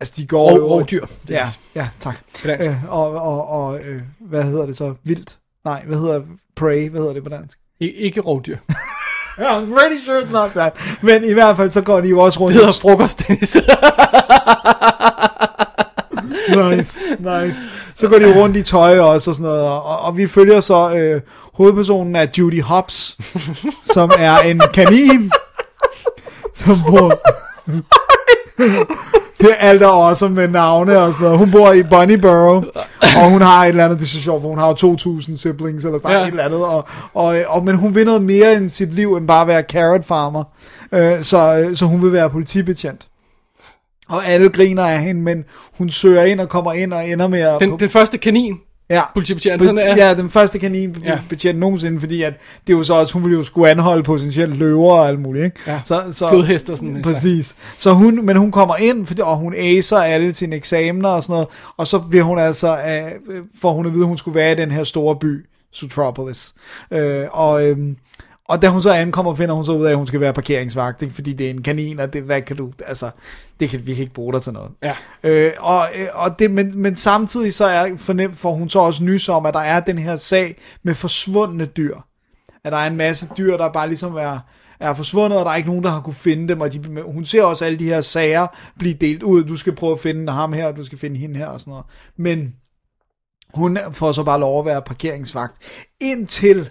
altså 0.00 0.14
de 0.16 0.26
går 0.26 0.50
Rov- 0.50 0.56
jo... 0.56 0.66
rovdyr. 0.66 1.06
Ja, 1.30 1.48
ja, 1.74 1.88
tak. 2.00 2.16
Øh, 2.46 2.84
og 2.88 3.10
og, 3.22 3.48
og 3.50 3.78
øh, 3.84 4.00
hvad 4.20 4.42
hedder 4.42 4.66
det 4.66 4.76
så? 4.76 4.94
Vildt? 5.04 5.38
Nej, 5.64 5.82
hvad 5.86 5.98
hedder 5.98 6.20
prey? 6.56 6.88
Hvad 6.90 7.00
hedder 7.00 7.14
det 7.14 7.22
på 7.24 7.28
dansk? 7.30 7.58
I, 7.80 7.86
ikke 7.88 8.20
rovdyr. 8.20 8.56
I'm 9.38 9.72
pretty 9.74 10.04
sure 10.04 10.22
it's 10.22 10.32
not 10.32 10.50
that. 10.50 10.72
Men 11.02 11.24
i 11.24 11.32
hvert 11.32 11.56
fald 11.56 11.70
så 11.70 11.80
går 11.82 12.00
de 12.00 12.08
jo 12.08 12.18
også 12.20 12.40
rundt. 12.40 12.54
Det 12.54 12.62
hedder 12.64 12.78
frokost, 12.80 13.22
Dennis. 13.28 13.56
nice, 16.70 17.00
nice. 17.18 17.58
Så 17.94 18.08
går 18.08 18.18
de 18.18 18.40
rundt 18.40 18.56
i 18.56 18.62
tøj 18.62 18.98
også 18.98 19.30
og 19.30 19.34
sådan 19.36 19.50
noget. 19.50 19.62
Og, 19.62 19.98
og 19.98 20.16
vi 20.16 20.26
følger 20.26 20.60
så 20.60 20.94
øh, 20.96 21.20
hovedpersonen 21.54 22.16
af 22.16 22.30
Judy 22.38 22.62
Hobbs, 22.62 23.18
som 23.94 24.10
er 24.18 24.38
en 24.38 24.62
kanin, 24.74 25.30
som 26.54 26.78
bor... 26.86 27.12
Det 29.40 29.50
er 29.50 29.54
alt 29.54 29.82
er 29.82 29.86
også 29.86 30.28
med 30.28 30.48
navne 30.48 30.98
og 30.98 31.12
sådan 31.12 31.24
noget. 31.24 31.38
Hun 31.38 31.50
bor 31.50 31.72
i 31.72 31.82
Bunnyborough, 31.82 32.64
og 33.16 33.30
hun 33.30 33.42
har 33.42 33.64
et 33.64 33.68
eller 33.68 33.84
andet, 33.84 33.98
det 33.98 34.04
er 34.04 34.08
så 34.08 34.20
sjovt, 34.22 34.42
for 34.42 34.48
hun 34.48 34.58
har 34.58 34.68
jo 34.82 34.96
2.000 34.96 35.36
siblings, 35.36 35.84
eller 35.84 35.98
sådan 35.98 36.10
Ja. 36.10 36.18
ja. 36.18 36.24
et 36.24 36.30
eller 36.30 36.44
andet, 36.44 36.60
og, 36.64 36.88
og, 37.14 37.36
og, 37.48 37.64
men 37.64 37.76
hun 37.76 37.94
vil 37.94 38.06
noget 38.06 38.22
mere 38.22 38.54
end 38.54 38.68
sit 38.68 38.94
liv, 38.94 39.16
end 39.16 39.28
bare 39.28 39.40
at 39.40 39.48
være 39.48 39.62
carrot 39.62 40.04
farmer. 40.04 40.44
Øh, 40.92 41.22
så, 41.22 41.56
øh, 41.56 41.76
så 41.76 41.86
hun 41.86 42.02
vil 42.02 42.12
være 42.12 42.30
politibetjent. 42.30 43.06
Og 44.08 44.26
alle 44.26 44.48
griner 44.48 44.82
af 44.82 45.02
hende, 45.02 45.20
men 45.22 45.44
hun 45.78 45.88
søger 45.90 46.24
ind 46.24 46.40
og 46.40 46.48
kommer 46.48 46.72
ind 46.72 46.92
og 46.92 47.08
ender 47.08 47.28
med 47.28 47.40
at... 47.40 47.60
Den, 47.60 47.78
den 47.78 47.88
første 47.90 48.18
kanin, 48.18 48.56
ja, 48.90 49.02
politibetjent, 49.14 49.62
sådan 49.62 49.78
er. 49.78 49.96
ja, 49.96 50.14
den 50.14 50.30
første 50.30 50.58
kanin 50.58 50.96
Ja. 51.44 51.52
nogensinde, 51.52 52.00
fordi 52.00 52.22
at 52.22 52.34
det 52.66 52.72
er 52.72 52.76
jo 52.76 52.84
så 52.84 52.94
også, 52.94 53.12
hun 53.12 53.22
ville 53.24 53.38
jo 53.38 53.44
skulle 53.44 53.70
anholde 53.70 54.02
potentielt 54.02 54.56
løver 54.56 54.92
og 54.92 55.08
alt 55.08 55.20
muligt, 55.20 55.44
ikke? 55.44 55.56
Ja. 55.66 55.80
Så, 55.84 56.02
så, 56.12 56.28
Flodheste 56.28 56.70
og 56.70 56.78
sådan 56.78 56.90
noget. 56.90 57.04
Præcis. 57.04 57.56
Så 57.78 57.92
hun, 57.92 58.26
men 58.26 58.36
hun 58.36 58.50
kommer 58.52 58.76
ind, 58.76 59.06
fordi, 59.06 59.20
og 59.24 59.36
hun 59.36 59.54
acer 59.54 59.96
alle 59.98 60.32
sine 60.32 60.56
eksamener 60.56 61.08
og 61.08 61.22
sådan 61.22 61.32
noget, 61.32 61.48
og 61.76 61.86
så 61.86 61.98
bliver 62.10 62.24
hun 62.24 62.38
altså, 62.38 62.76
øh, 62.76 63.36
får 63.60 63.72
hun 63.72 63.86
at 63.86 63.92
vide, 63.92 64.02
at 64.02 64.08
hun 64.08 64.18
skulle 64.18 64.34
være 64.34 64.52
i 64.52 64.54
den 64.56 64.70
her 64.70 64.84
store 64.84 65.16
by, 65.16 65.46
Sutropolis. 65.72 66.54
Øh, 66.92 67.24
og, 67.30 67.66
øh, 67.66 67.78
og 68.48 68.62
da 68.62 68.68
hun 68.68 68.82
så 68.82 68.92
ankommer, 68.92 69.34
finder 69.34 69.54
hun 69.54 69.64
så 69.64 69.72
ud 69.72 69.84
af, 69.84 69.90
at 69.90 69.96
hun 69.96 70.06
skal 70.06 70.20
være 70.20 70.32
parkeringsvagt, 70.32 71.02
ikke? 71.02 71.14
fordi 71.14 71.32
det 71.32 71.46
er 71.46 71.50
en 71.50 71.62
kanin, 71.62 72.00
og 72.00 72.12
det, 72.12 72.22
hvad 72.22 72.42
kan 72.42 72.56
du, 72.56 72.70
altså, 72.86 73.10
det 73.60 73.70
kan, 73.70 73.86
vi 73.86 73.94
kan 73.94 74.02
ikke 74.02 74.14
bruge 74.14 74.32
dig 74.32 74.42
til 74.42 74.52
noget. 74.52 74.70
Ja. 74.82 74.94
Øh, 75.22 75.52
og, 75.58 75.82
øh, 75.98 76.06
og 76.14 76.38
det, 76.38 76.50
men, 76.50 76.82
men 76.82 76.96
samtidig 76.96 77.54
så 77.54 77.64
er 77.64 77.96
fornemt, 77.96 78.38
får 78.38 78.54
hun 78.54 78.68
så 78.68 78.78
også 78.78 79.04
nys 79.04 79.28
om, 79.28 79.46
at 79.46 79.54
der 79.54 79.60
er 79.60 79.80
den 79.80 79.98
her 79.98 80.16
sag 80.16 80.56
med 80.82 80.94
forsvundne 80.94 81.64
dyr. 81.64 81.96
At 82.64 82.72
der 82.72 82.78
er 82.78 82.86
en 82.86 82.96
masse 82.96 83.28
dyr, 83.38 83.56
der 83.56 83.72
bare 83.72 83.88
ligesom 83.88 84.14
er, 84.14 84.38
er 84.80 84.94
forsvundet, 84.94 85.38
og 85.38 85.44
der 85.44 85.50
er 85.50 85.56
ikke 85.56 85.68
nogen, 85.68 85.84
der 85.84 85.90
har 85.90 86.00
kunne 86.00 86.14
finde 86.14 86.48
dem. 86.48 86.60
Og 86.60 86.72
de, 86.72 87.02
hun 87.02 87.24
ser 87.24 87.42
også 87.42 87.64
alle 87.64 87.78
de 87.78 87.84
her 87.84 88.00
sager 88.00 88.46
blive 88.78 88.94
delt 88.94 89.22
ud. 89.22 89.44
Du 89.44 89.56
skal 89.56 89.74
prøve 89.74 89.92
at 89.92 90.00
finde 90.00 90.32
ham 90.32 90.52
her, 90.52 90.66
og 90.66 90.76
du 90.76 90.84
skal 90.84 90.98
finde 90.98 91.16
hende 91.16 91.36
her 91.36 91.46
og 91.46 91.60
sådan 91.60 91.70
noget. 91.70 91.86
Men 92.16 92.54
hun 93.54 93.78
får 93.92 94.12
så 94.12 94.22
bare 94.22 94.40
lov 94.40 94.60
at 94.60 94.66
være 94.66 94.82
parkeringsvagt. 94.82 95.54
Indtil 96.00 96.70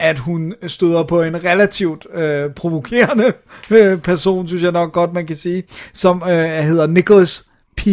at 0.00 0.18
hun 0.18 0.54
støder 0.66 1.02
på 1.02 1.22
en 1.22 1.44
relativt 1.44 2.06
øh, 2.14 2.50
provokerende 2.50 3.32
øh, 3.70 3.98
person, 3.98 4.48
synes 4.48 4.62
jeg 4.62 4.72
nok 4.72 4.92
godt, 4.92 5.12
man 5.12 5.26
kan 5.26 5.36
sige, 5.36 5.62
som 5.92 6.22
øh, 6.26 6.30
hedder 6.48 6.86
Nicholas 6.86 7.46
P. 7.76 7.86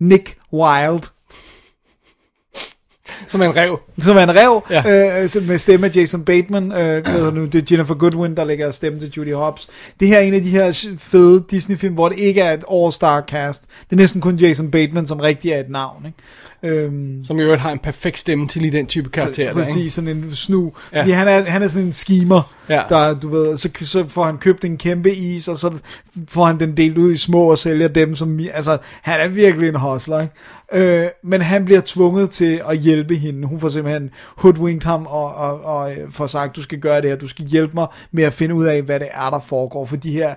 Nick 0.00 0.36
Wilde. 0.52 1.02
Som 3.28 3.40
er 3.42 3.46
en 3.46 3.56
rev. 3.56 3.78
Som 3.98 4.16
er 4.16 4.22
en 4.22 4.34
rev, 4.36 4.62
Ja. 4.70 5.22
øh, 5.38 5.46
med 5.48 5.58
stemme 5.58 5.86
af 5.86 5.96
Jason 5.96 6.24
Bateman. 6.24 6.72
Øh, 6.72 7.34
nu, 7.34 7.44
det 7.44 7.54
er 7.54 7.62
Jennifer 7.70 7.94
Goodwin, 7.94 8.36
der 8.36 8.44
lægger 8.44 8.70
stemme 8.70 9.00
til 9.00 9.10
Judy 9.16 9.34
Hobbs. 9.34 9.68
Det 10.00 10.08
her 10.08 10.16
er 10.18 10.20
en 10.22 10.34
af 10.34 10.40
de 10.40 10.50
her 10.50 10.94
fede 10.98 11.44
Disney-film, 11.50 11.94
hvor 11.94 12.08
det 12.08 12.18
ikke 12.18 12.40
er 12.40 12.52
et 12.52 12.64
all-star 12.72 13.20
cast. 13.28 13.62
Det 13.84 13.92
er 13.92 13.96
næsten 13.96 14.20
kun 14.20 14.36
Jason 14.36 14.70
Bateman, 14.70 15.06
som 15.06 15.20
rigtig 15.20 15.50
er 15.50 15.60
et 15.60 15.70
navn. 15.70 16.06
Ikke? 16.06 16.18
Øhm, 16.64 17.24
Som 17.24 17.38
i 17.38 17.42
øvrigt 17.42 17.62
har 17.62 17.72
en 17.72 17.78
perfekt 17.78 18.18
stemme 18.18 18.48
til 18.48 18.62
lige 18.62 18.72
den 18.72 18.86
type 18.86 19.10
karakter. 19.10 19.34
der, 19.42 19.42
ikke? 19.42 19.52
Præcis, 19.54 19.92
sådan 19.92 20.10
en 20.16 20.34
snu. 20.34 20.72
Ja. 20.92 21.00
Fordi 21.00 21.10
han 21.10 21.28
er, 21.28 21.42
han 21.50 21.62
er 21.62 21.68
sådan 21.68 21.86
en 21.86 21.92
Ja. 22.68 22.74
ja. 22.74 22.82
der, 22.88 23.14
du 23.20 23.28
ved, 23.28 23.56
så, 23.56 23.68
så 23.82 24.08
får 24.08 24.24
han 24.24 24.38
købt 24.38 24.64
en 24.64 24.76
kæmpe 24.76 25.14
is, 25.14 25.48
og 25.48 25.58
så 25.58 25.78
får 26.28 26.44
han 26.44 26.60
den 26.60 26.76
delt 26.76 26.98
ud 26.98 27.12
i 27.12 27.16
små 27.16 27.50
og 27.50 27.58
sælger 27.58 27.88
dem 27.88 28.14
som, 28.16 28.40
altså, 28.54 28.78
han 29.02 29.20
er 29.20 29.28
virkelig 29.28 29.68
en 29.68 29.74
hustler, 29.74 30.20
ikke? 30.20 30.34
Øh, 30.72 31.06
men 31.22 31.40
han 31.40 31.64
bliver 31.64 31.80
tvunget 31.84 32.30
til 32.30 32.62
at 32.68 32.78
hjælpe 32.78 33.16
hende. 33.16 33.48
Hun 33.48 33.60
får 33.60 33.68
simpelthen 33.68 34.10
hoodwinked 34.36 34.86
ham 34.88 35.06
og, 35.06 35.34
og, 35.34 35.64
og 35.64 35.92
øh, 35.92 36.12
får 36.12 36.26
sagt, 36.26 36.56
du 36.56 36.62
skal 36.62 36.78
gøre 36.78 37.00
det 37.00 37.10
her, 37.10 37.16
du 37.16 37.28
skal 37.28 37.44
hjælpe 37.44 37.74
mig 37.74 37.86
med 38.12 38.24
at 38.24 38.32
finde 38.32 38.54
ud 38.54 38.64
af, 38.64 38.82
hvad 38.82 39.00
det 39.00 39.08
er, 39.12 39.30
der 39.30 39.40
foregår. 39.40 39.86
For 39.86 39.96
de 39.96 40.12
her, 40.12 40.34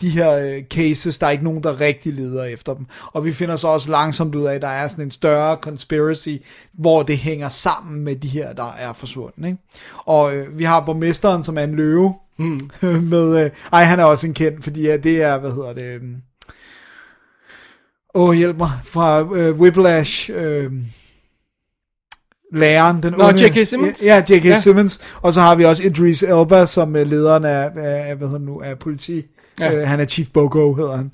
de 0.00 0.08
her 0.08 0.32
øh, 0.32 0.62
cases, 0.62 1.18
der 1.18 1.26
er 1.26 1.30
ikke 1.30 1.44
nogen, 1.44 1.62
der 1.62 1.80
rigtig 1.80 2.14
leder 2.14 2.44
efter 2.44 2.74
dem. 2.74 2.86
Og 3.12 3.24
vi 3.24 3.32
finder 3.32 3.56
så 3.56 3.68
også 3.68 3.90
langsomt 3.90 4.34
ud 4.34 4.44
af, 4.44 4.54
at 4.54 4.62
der 4.62 4.68
er 4.68 4.88
sådan 4.88 5.04
en 5.04 5.10
større 5.10 5.56
conspiracy, 5.56 6.36
hvor 6.72 7.02
det 7.02 7.18
hænger 7.18 7.48
sammen 7.48 8.04
med 8.04 8.16
de 8.16 8.28
her, 8.28 8.52
der 8.52 8.74
er 8.78 8.92
forsvundet. 8.92 9.46
Ikke? 9.46 9.58
Og 9.96 10.36
øh, 10.36 10.58
vi 10.58 10.64
har 10.64 10.80
borgmesteren, 10.80 11.42
som 11.42 11.58
er 11.58 11.62
en 11.62 11.74
løve. 11.74 12.14
Mm. 12.38 12.70
med, 13.12 13.44
øh, 13.44 13.50
ej, 13.72 13.84
han 13.84 14.00
er 14.00 14.04
også 14.04 14.26
en 14.26 14.34
kendt, 14.34 14.64
fordi 14.64 14.82
ja, 14.82 14.96
det 14.96 15.22
er, 15.22 15.38
hvad 15.38 15.50
hedder 15.50 15.72
det... 15.72 16.00
Øh, 18.18 18.22
Åh, 18.22 18.28
oh, 18.28 18.34
hjælp 18.34 18.56
mig. 18.56 18.70
Fra 18.84 19.20
øh, 19.36 19.60
Whiplash. 19.60 20.30
Øh, 20.34 20.72
læreren. 22.52 23.02
Den 23.02 23.14
Nå, 23.18 23.28
J.K. 23.28 23.66
Simmons? 23.68 24.02
Ja, 24.04 24.22
J.K. 24.28 24.44
Ja. 24.44 24.60
Simmons. 24.60 25.00
Og 25.22 25.32
så 25.32 25.40
har 25.40 25.54
vi 25.54 25.64
også 25.64 25.82
Idris 25.82 26.22
Elba, 26.22 26.66
som 26.66 26.96
er 26.96 27.04
lederen 27.04 27.44
af, 27.44 27.70
af 27.76 28.16
hvad 28.16 28.28
hedder 28.28 28.44
nu, 28.44 28.60
af 28.64 28.78
politi. 28.78 29.22
Ja. 29.60 29.74
Øh, 29.74 29.88
han 29.88 30.00
er 30.00 30.04
Chief 30.04 30.28
Bogo, 30.30 30.74
hedder 30.74 30.96
han. 30.96 31.12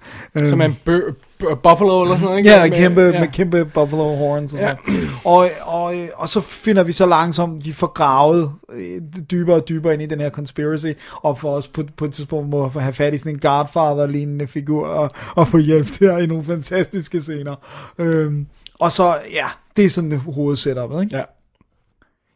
Som 0.51 0.61
er 0.61 0.65
en 0.65 0.77
bø- 0.89 1.11
bø- 1.11 1.34
buffalo 1.63 2.03
eller 2.03 2.15
sådan 2.15 2.25
noget, 2.25 2.39
ikke? 2.39 2.51
Ja, 2.51 2.63
Med- 2.69 2.71
kæmpe, 2.79 3.01
ja. 3.01 3.21
med 3.21 3.29
kæmpe 3.29 3.65
buffalo 3.65 4.17
horns 4.17 4.53
og 4.53 4.59
sådan 4.59 4.77
ja. 4.89 4.95
og, 5.25 5.49
og, 5.63 5.95
og 6.15 6.29
så 6.29 6.41
finder 6.41 6.83
vi 6.83 6.93
så 6.93 7.07
langsomt, 7.07 7.65
de 7.65 7.75
får 7.75 7.87
gravet 7.87 8.53
øh, 8.73 9.01
dybere 9.31 9.57
og 9.57 9.69
dybere 9.69 9.93
ind 9.95 10.03
i 10.03 10.07
den 10.07 10.21
her 10.21 10.31
conspiracy, 10.31 10.87
og 11.23 11.39
for 11.39 11.51
os 11.57 11.69
på, 11.69 11.83
på 11.97 12.05
et 12.05 12.13
tidspunkt 12.13 12.49
må 12.51 12.69
have 12.69 12.93
fat 12.93 13.15
i 13.15 13.19
sådan 13.19 13.33
en 13.33 13.39
Godfather-lignende 13.41 14.47
figur, 14.47 14.87
og, 14.87 15.11
og 15.37 15.49
få 15.49 15.59
hjælp 15.59 15.99
der 16.01 16.19
i 16.19 16.27
nogle 16.27 16.45
fantastiske 16.45 17.21
scener. 17.21 17.55
Øhm, 17.99 18.47
og 18.79 18.93
så, 18.93 19.17
ja, 19.33 19.47
det 19.77 19.85
er 19.85 19.91
sådan 19.91 20.13
hovedsetupet, 20.19 21.03
ikke? 21.03 21.17
Ja, 21.17 21.23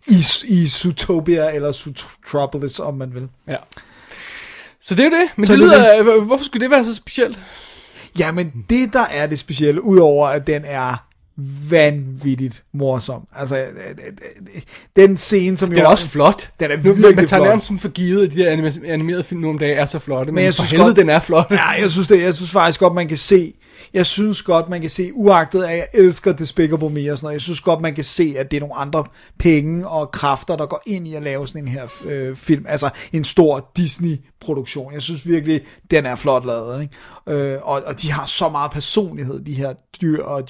I, 0.06 0.24
I 0.48 0.66
Zootopia, 0.66 1.50
eller 1.54 1.72
Zootropolis, 1.72 2.80
om 2.80 2.94
man 2.94 3.14
vil. 3.14 3.28
ja. 3.48 3.56
Så 4.82 4.94
det 4.94 5.00
er 5.00 5.10
jo 5.10 5.16
det. 5.16 5.28
Men 5.36 5.46
Så 5.46 5.52
det 5.52 5.60
det 5.62 5.68
er 5.96 6.02
lyder, 6.02 6.20
hvorfor 6.24 6.44
skulle 6.44 6.62
det 6.62 6.70
være 6.70 6.84
så 6.84 6.94
specielt? 6.94 7.38
Ja, 8.18 8.32
men 8.32 8.52
det 8.70 8.92
der 8.92 9.04
er 9.10 9.26
det 9.26 9.38
specielle, 9.38 9.84
udover 9.84 10.26
at 10.28 10.46
den 10.46 10.62
er 10.64 11.04
vanvittigt 11.70 12.62
morsom. 12.74 13.22
Altså, 13.36 13.56
øh, 13.56 13.62
øh, 13.62 14.12
øh, 14.54 14.62
den 14.96 15.16
scene, 15.16 15.56
som 15.56 15.68
Den 15.70 15.78
jo 15.78 15.84
er 15.84 15.88
også 15.88 16.08
flot. 16.08 16.50
Den 16.60 16.70
er 16.70 16.76
virkelig 16.76 17.16
man 17.16 17.26
tager 17.26 17.26
flot. 17.40 17.48
nærmest 17.48 17.66
sådan 17.66 17.78
for 17.78 17.88
givet, 17.88 18.26
at 18.28 18.34
de 18.34 18.38
der 18.38 18.50
animerede 18.92 19.24
film 19.24 19.40
nu 19.40 19.48
om 19.48 19.58
dagen 19.58 19.78
er 19.78 19.86
så 19.86 19.98
flotte. 19.98 20.26
Men, 20.32 20.34
men 20.34 20.44
jeg 20.44 20.54
for 20.54 20.62
synes 20.62 20.70
helvede, 20.70 20.88
godt- 20.88 20.96
den 20.96 21.08
er 21.10 21.20
flot. 21.20 21.46
Ja, 21.50 21.68
jeg 21.68 21.90
synes, 21.90 22.08
det, 22.08 22.22
jeg 22.22 22.34
synes 22.34 22.50
faktisk 22.50 22.80
godt, 22.80 22.94
man 22.94 23.08
kan 23.08 23.16
se, 23.18 23.54
jeg 23.94 24.06
synes 24.06 24.42
godt, 24.42 24.68
man 24.68 24.80
kan 24.80 24.90
se, 24.90 25.10
uagtet 25.14 25.64
at 25.64 25.76
jeg 25.76 25.86
elsker 25.94 26.32
Despicable 26.32 26.90
Me 26.90 27.12
og 27.12 27.18
sådan 27.18 27.26
noget, 27.26 27.34
jeg 27.34 27.40
synes 27.40 27.60
godt, 27.60 27.80
man 27.80 27.94
kan 27.94 28.04
se, 28.04 28.34
at 28.38 28.50
det 28.50 28.56
er 28.56 28.60
nogle 28.60 28.76
andre 28.76 29.04
penge 29.38 29.88
og 29.88 30.10
kræfter, 30.12 30.56
der 30.56 30.66
går 30.66 30.82
ind 30.86 31.08
i 31.08 31.14
at 31.14 31.22
lave 31.22 31.48
sådan 31.48 31.62
en 31.62 31.68
her 31.68 31.86
øh, 32.04 32.36
film. 32.36 32.64
Altså 32.68 32.90
en 33.12 33.24
stor 33.24 33.70
Disney-produktion. 33.76 34.92
Jeg 34.92 35.02
synes 35.02 35.26
virkelig, 35.26 35.60
den 35.90 36.06
er 36.06 36.16
flot 36.16 36.46
lavet. 36.46 36.82
Ikke? 36.82 37.42
Øh, 37.42 37.58
og, 37.62 37.82
og 37.86 38.02
de 38.02 38.12
har 38.12 38.26
så 38.26 38.48
meget 38.48 38.70
personlighed, 38.70 39.40
de 39.40 39.54
her 39.54 39.74
dyr 40.00 40.22
og 40.22 40.42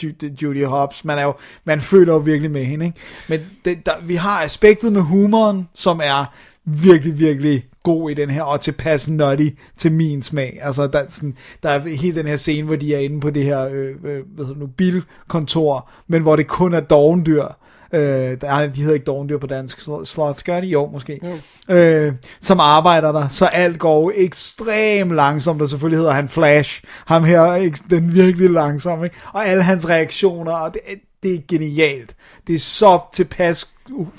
Judy 0.42 0.64
Hobbs. 0.66 1.04
Man, 1.04 1.18
er 1.18 1.22
jo, 1.22 1.34
man 1.64 1.80
føler 1.80 2.12
jo 2.12 2.18
virkelig 2.18 2.50
med 2.50 2.64
hende. 2.64 2.86
Ikke? 2.86 2.98
Men 3.28 3.40
det, 3.64 3.86
der, 3.86 3.92
vi 4.02 4.14
har 4.14 4.42
aspektet 4.42 4.92
med 4.92 5.00
humoren, 5.00 5.68
som 5.74 6.00
er 6.04 6.24
virkelig, 6.64 7.18
virkelig 7.18 7.64
god 7.92 8.10
i 8.10 8.14
den 8.14 8.30
her, 8.30 8.42
og 8.42 8.60
tilpas 8.60 9.08
nutty 9.08 9.48
til 9.76 9.92
min 9.92 10.22
smag. 10.22 10.58
Altså, 10.62 10.86
der 10.86 10.98
er, 10.98 11.04
sådan, 11.08 11.36
der 11.62 11.68
er 11.68 11.88
hele 11.88 12.18
den 12.18 12.26
her 12.26 12.36
scene, 12.36 12.66
hvor 12.66 12.76
de 12.76 12.94
er 12.94 12.98
inde 12.98 13.20
på 13.20 13.30
det 13.30 13.44
her 13.44 13.68
øh, 13.68 13.88
øh, 14.04 14.22
hvad 14.34 14.44
hedder 14.44 14.60
nu, 14.60 14.66
bilkontor, 14.66 15.90
men 16.08 16.22
hvor 16.22 16.36
det 16.36 16.46
kun 16.46 16.74
er 16.74 16.80
dovendyr. 16.80 17.44
Øh, 17.92 18.00
der 18.40 18.50
er, 18.50 18.66
de 18.66 18.80
hedder 18.80 18.94
ikke 18.94 19.04
dovendyr 19.04 19.38
på 19.38 19.46
dansk. 19.46 19.78
Sl- 19.78 20.04
Sloths 20.04 20.42
gør 20.42 20.60
de? 20.60 20.66
Jo, 20.66 20.90
måske. 20.92 21.20
Jo. 21.68 21.74
Øh, 21.74 22.12
som 22.40 22.60
arbejder 22.60 23.12
der, 23.12 23.28
så 23.28 23.46
alt 23.46 23.78
går 23.78 24.12
ekstremt 24.14 25.12
langsomt, 25.12 25.62
og 25.62 25.68
selvfølgelig 25.68 25.98
hedder 25.98 26.12
han 26.12 26.28
Flash. 26.28 26.82
Ham 27.06 27.24
her, 27.24 27.54
ikke? 27.54 27.78
den 27.90 28.14
virkelig 28.14 28.50
langsomme, 28.50 29.04
ikke? 29.04 29.16
Og 29.32 29.46
alle 29.46 29.62
hans 29.62 29.88
reaktioner, 29.88 30.52
og 30.52 30.74
det, 30.74 30.80
det 31.22 31.34
er 31.34 31.38
genialt. 31.48 32.16
Det 32.46 32.54
er 32.54 32.58
så 32.58 33.00
tilpas 33.12 33.68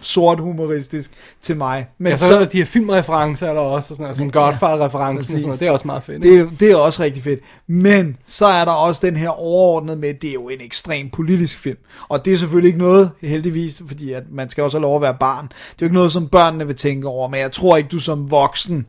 sort 0.02 0.40
humoristisk 0.40 1.12
til 1.42 1.58
mig. 1.58 1.88
Men 1.98 2.10
Ja, 2.12 2.18
så, 2.18 2.28
så 2.28 2.46
de 2.46 2.58
her 2.58 2.66
filmreferencer 2.66 3.48
er 3.48 3.54
der 3.54 3.62
også, 3.62 3.94
og 3.94 3.96
sådan, 3.98 4.08
altså 4.08 4.24
en 4.24 4.32
Godfather-reference, 4.32 5.20
og 5.20 5.26
sådan 5.26 5.42
noget. 5.42 5.60
det 5.60 5.68
er 5.68 5.72
også 5.72 5.88
meget 5.88 6.04
fedt. 6.04 6.26
ikke? 6.26 6.38
det, 6.40 6.46
er- 6.52 6.58
det 6.60 6.72
er 6.72 6.76
også 6.76 7.04
rigtig 7.04 7.24
fedt. 7.24 7.40
Men 7.68 8.18
så 8.26 8.46
er 8.46 8.66
der 8.66 8.72
også 8.72 9.08
den 9.08 9.18
her 9.18 9.30
overordnet 9.30 9.98
med, 9.98 10.10
at 10.10 10.22
det 10.22 10.30
er 10.30 10.34
jo 10.34 10.50
en 10.50 10.62
ekstrem 10.62 11.10
politisk 11.10 11.60
film. 11.60 11.78
Og 12.10 12.26
det 12.26 12.34
er 12.34 12.38
selvfølgelig 12.38 12.68
ikke 12.68 12.80
noget, 12.80 13.12
heldigvis, 13.22 13.82
fordi 13.88 14.12
at 14.14 14.24
man 14.32 14.50
skal 14.50 14.64
også 14.64 14.78
have 14.78 14.82
lov 14.82 14.96
at 14.96 15.02
være 15.02 15.18
barn. 15.20 15.46
Det 15.46 15.52
er 15.54 15.76
jo 15.82 15.86
ikke 15.86 15.96
noget, 15.96 16.12
som 16.12 16.28
børnene 16.28 16.68
vil 16.68 16.76
tænke 16.76 17.08
over, 17.08 17.28
men 17.30 17.40
jeg 17.40 17.52
tror 17.52 17.78
ikke, 17.78 17.90
du 17.90 18.00
som 18.00 18.32
voksen 18.32 18.88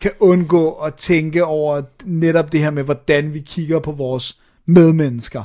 kan 0.00 0.10
undgå 0.20 0.70
at 0.72 0.94
tænke 0.94 1.44
over 1.44 1.82
netop 2.04 2.52
det 2.52 2.60
her 2.60 2.70
med, 2.70 2.82
hvordan 2.82 3.34
vi 3.34 3.40
kigger 3.40 3.78
på 3.80 3.92
vores 3.92 4.38
medmennesker. 4.68 5.42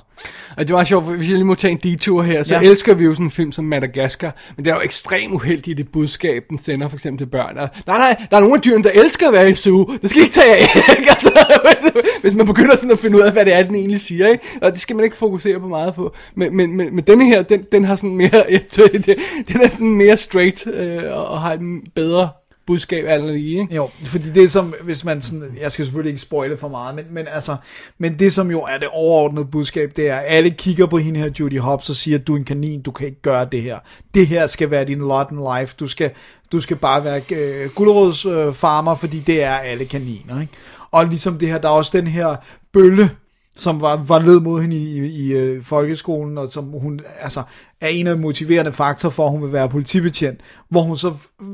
Og 0.57 0.67
det 0.67 0.75
var 0.75 0.83
sjovt, 0.83 1.05
for 1.05 1.11
hvis 1.11 1.27
jeg 1.27 1.35
lige 1.35 1.45
må 1.45 1.55
tage 1.55 1.71
en 1.71 1.79
detur 1.83 2.23
her, 2.23 2.43
så 2.43 2.55
ja. 2.55 2.61
Elsker 2.61 2.93
vi 2.93 3.03
jo 3.03 3.13
sådan 3.13 3.25
en 3.25 3.31
film 3.31 3.51
som 3.51 3.65
Madagaskar, 3.65 4.35
men 4.55 4.65
det 4.65 4.71
er 4.71 4.75
jo 4.75 4.81
ekstremt 4.81 5.33
uheldigt 5.33 5.77
det 5.77 5.91
budskab, 5.91 6.43
den 6.49 6.57
sender 6.57 6.87
for 6.87 6.95
eksempel 6.95 7.25
til 7.25 7.31
børn. 7.31 7.57
Og, 7.57 7.69
nej, 7.87 7.97
nej, 7.97 8.25
der 8.31 8.37
er 8.37 8.41
nogle 8.41 8.55
af 8.55 8.61
dyrene, 8.61 8.83
der 8.83 8.91
elsker 8.93 9.27
at 9.27 9.33
være 9.33 9.51
i 9.51 9.55
zoo. 9.55 9.91
Det 10.01 10.09
skal 10.09 10.21
I 10.21 10.23
ikke 10.23 10.33
tage 10.33 10.55
af. 10.55 10.61
ikke? 10.99 11.09
altså, 11.09 11.33
hvis 12.21 12.33
man 12.33 12.45
begynder 12.45 12.75
sådan 12.75 12.91
at 12.91 12.99
finde 12.99 13.17
ud 13.17 13.21
af, 13.21 13.31
hvad 13.31 13.45
det 13.45 13.53
er, 13.53 13.63
den 13.63 13.75
egentlig 13.75 14.01
siger, 14.01 14.27
ikke? 14.27 14.43
Og 14.61 14.71
det 14.71 14.81
skal 14.81 14.95
man 14.95 15.05
ikke 15.05 15.17
fokusere 15.17 15.59
på 15.59 15.67
meget 15.67 15.93
på. 15.93 16.13
Men, 16.35 16.55
men, 16.55 16.77
men, 16.77 16.95
men 16.95 17.03
denne 17.03 17.25
her, 17.25 17.41
den, 17.41 17.65
den 17.71 17.85
har 17.85 17.95
sådan 17.95 18.15
mere, 18.15 18.45
jeg 18.49 18.61
tror, 18.69 18.87
det, 18.87 19.05
den 19.47 19.61
er 19.61 19.69
sådan 19.69 19.93
mere 19.93 20.17
straight, 20.17 20.67
øh, 20.67 21.03
og, 21.11 21.25
og 21.25 21.41
har 21.41 21.53
en 21.53 21.81
bedre 21.95 22.29
budskab 22.68 23.06
alt 23.07 23.34
lige, 23.34 23.61
ikke? 23.61 23.76
Jo, 23.76 23.90
fordi 24.06 24.30
det 24.30 24.52
som, 24.52 24.73
hvis 24.84 25.06
man 25.06 25.22
sådan, 25.22 25.57
jeg 25.61 25.72
skal 25.72 25.85
selvfølgelig 25.85 26.10
ikke 26.10 26.22
spoile 26.22 26.57
for 26.57 26.68
meget, 26.68 26.95
men, 26.95 27.06
men 27.10 27.26
altså, 27.27 27.56
men 27.98 28.19
det 28.19 28.34
som 28.34 28.52
jo 28.52 28.61
er 28.61 28.77
det 28.77 28.88
overordnede 28.91 29.45
budskab, 29.45 29.91
det 29.95 30.10
er, 30.10 30.15
at 30.15 30.26
alle 30.27 30.49
kigger 30.49 30.85
på 30.85 30.98
hende 30.98 31.19
her, 31.19 31.30
Judy 31.40 31.60
Hopps, 31.60 31.90
og 31.90 31.95
siger, 31.95 32.18
du 32.18 32.34
er 32.34 32.38
en 32.38 32.44
kanin, 32.44 32.81
du 32.81 32.91
kan 32.91 33.07
ikke 33.07 33.22
gøre 33.22 33.48
det 33.52 33.61
her. 33.61 33.80
Det 34.14 34.27
her 34.27 34.48
skal 34.48 34.72
være 34.72 34.85
din 34.85 34.99
lot 34.99 35.31
in 35.31 35.38
life, 35.38 35.76
du 35.80 35.88
skal, 35.88 36.11
du 36.52 36.61
skal 36.61 36.77
bare 36.77 37.03
være 37.03 37.22
øh, 37.31 37.69
guldrådsfarmer, 37.76 38.94
øh, 38.94 38.99
fordi 38.99 39.19
det 39.19 39.44
er 39.44 39.56
alle 39.56 39.85
kaniner, 39.85 40.41
ikke? 40.41 40.53
Og 40.91 41.06
ligesom 41.06 41.38
det 41.38 41.48
her, 41.48 41.57
der 41.57 41.69
er 41.69 41.73
også 41.73 41.98
den 41.98 42.07
her 42.07 42.35
bølle, 42.73 43.10
som 43.55 43.81
var, 43.81 43.95
var 44.07 44.19
led 44.19 44.39
mod 44.39 44.61
hende 44.61 44.75
i, 44.75 44.99
i, 44.99 45.05
i 45.05 45.31
øh, 45.31 45.63
folkeskolen, 45.63 46.38
og 46.38 46.47
som 46.49 46.65
hun 46.65 46.99
altså, 47.19 47.43
er 47.81 47.88
en 47.88 48.07
af 48.07 48.15
de 48.15 48.21
motiverende 48.21 48.71
faktorer 48.71 49.11
for, 49.11 49.25
at 49.25 49.31
hun 49.31 49.43
vil 49.43 49.53
være 49.53 49.69
politibetjent, 49.69 50.39
hvor 50.69 50.81
hun 50.81 50.97
så 50.97 51.13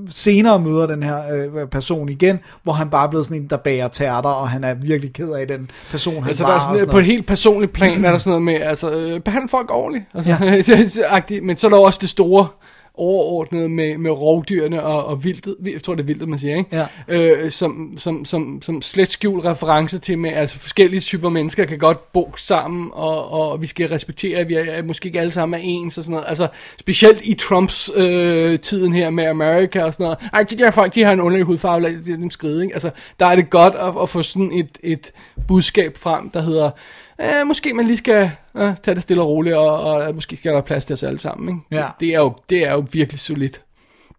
senere 0.09 0.59
møder 0.59 0.87
den 0.87 1.03
her 1.03 1.17
øh, 1.33 1.67
person 1.67 2.09
igen, 2.09 2.39
hvor 2.63 2.73
han 2.73 2.89
bare 2.89 3.05
er 3.05 3.09
blevet 3.09 3.25
sådan 3.25 3.41
en, 3.41 3.49
der 3.49 3.57
bager 3.57 3.87
tærter, 3.87 4.29
og 4.29 4.49
han 4.49 4.63
er 4.63 4.73
virkelig 4.73 5.13
ked 5.13 5.31
af 5.31 5.47
den 5.47 5.71
person, 5.91 6.15
han 6.15 6.27
Altså, 6.27 6.43
var. 6.43 6.49
der 6.49 6.57
er 6.57 6.63
sådan, 6.63 6.79
sådan 6.79 6.91
på 6.91 6.99
et 6.99 7.05
helt 7.05 7.27
personligt 7.27 7.73
plan, 7.73 8.05
er 8.05 8.11
der 8.11 8.17
sådan 8.17 8.41
noget 8.41 8.43
med, 8.43 8.67
altså, 8.71 8.91
øh, 8.91 9.19
behandle 9.19 9.49
folk 9.49 9.71
ordentligt. 9.71 10.05
Altså, 10.13 10.29
ja. 11.29 11.41
men 11.43 11.57
så 11.57 11.67
er 11.67 11.71
der 11.71 11.77
også 11.77 11.99
det 12.01 12.09
store 12.09 12.47
overordnet 12.99 13.71
med, 13.71 13.97
med 13.97 14.11
rovdyrene 14.11 14.83
og, 14.83 15.05
og 15.05 15.23
vildtet, 15.23 15.55
jeg 15.73 15.83
tror 15.83 15.95
det 15.95 16.01
er 16.01 16.07
vildtet, 16.07 16.29
man 16.29 16.39
siger, 16.39 16.55
ikke? 16.55 16.75
Ja. 16.75 16.85
Øh, 17.07 17.51
som, 17.51 17.93
som, 17.97 18.25
som, 18.25 18.61
som 18.61 18.81
slet 18.81 19.07
skjult 19.07 19.45
reference 19.45 19.99
til 19.99 20.17
med, 20.17 20.33
altså 20.33 20.59
forskellige 20.59 20.99
typer 20.99 21.29
mennesker 21.29 21.65
kan 21.65 21.77
godt 21.77 22.11
bo 22.13 22.33
sammen, 22.37 22.89
og, 22.93 23.31
og 23.31 23.61
vi 23.61 23.67
skal 23.67 23.89
respektere, 23.89 24.39
at 24.39 24.49
vi 24.49 24.53
er, 24.53 24.83
måske 24.83 25.05
ikke 25.05 25.19
alle 25.19 25.31
sammen 25.31 25.59
er 25.59 25.63
ens 25.63 25.97
og 25.97 26.03
sådan 26.03 26.13
noget. 26.13 26.25
Altså, 26.27 26.47
specielt 26.79 27.21
i 27.23 27.33
Trumps 27.33 27.91
øh, 27.95 28.59
tiden 28.59 28.93
her 28.93 29.09
med 29.09 29.25
America 29.25 29.83
og 29.83 29.93
sådan 29.93 30.03
noget. 30.03 30.17
Ej, 30.33 30.43
de 30.43 30.57
der 30.57 30.71
folk, 30.71 30.95
de 30.95 31.03
har 31.03 31.13
en 31.13 31.21
underlig 31.21 31.45
hudfarve, 31.45 31.81
lad 31.81 32.17
dem 32.17 32.29
skride, 32.29 32.63
ikke? 32.63 32.73
Altså, 32.73 32.89
der 33.19 33.25
er 33.25 33.35
det 33.35 33.49
godt 33.49 33.75
at, 33.75 33.93
at 34.01 34.09
få 34.09 34.21
sådan 34.21 34.51
et, 34.51 34.77
et 34.83 35.11
budskab 35.47 35.97
frem, 35.97 36.29
der 36.29 36.41
hedder, 36.41 36.69
øh, 37.21 37.47
måske 37.47 37.73
man 37.73 37.85
lige 37.85 37.97
skal 37.97 38.31
øh, 38.57 38.75
tage 38.83 38.95
det 38.95 39.03
stille 39.03 39.21
og 39.21 39.27
roligt, 39.27 39.55
og, 39.55 39.79
og 39.81 40.15
måske 40.15 40.37
skal 40.37 40.53
der 40.53 40.61
plads 40.61 40.85
til 40.85 40.93
os 40.93 41.03
alle 41.03 41.19
sammen, 41.19 41.49
ikke? 41.49 41.61
Ja. 41.71 41.85
Det, 41.99 42.09
er 42.09 42.19
jo, 42.19 42.33
det 42.49 42.67
er 42.67 42.71
jo 42.71 42.85
virkelig 42.93 43.19
solidt. 43.19 43.61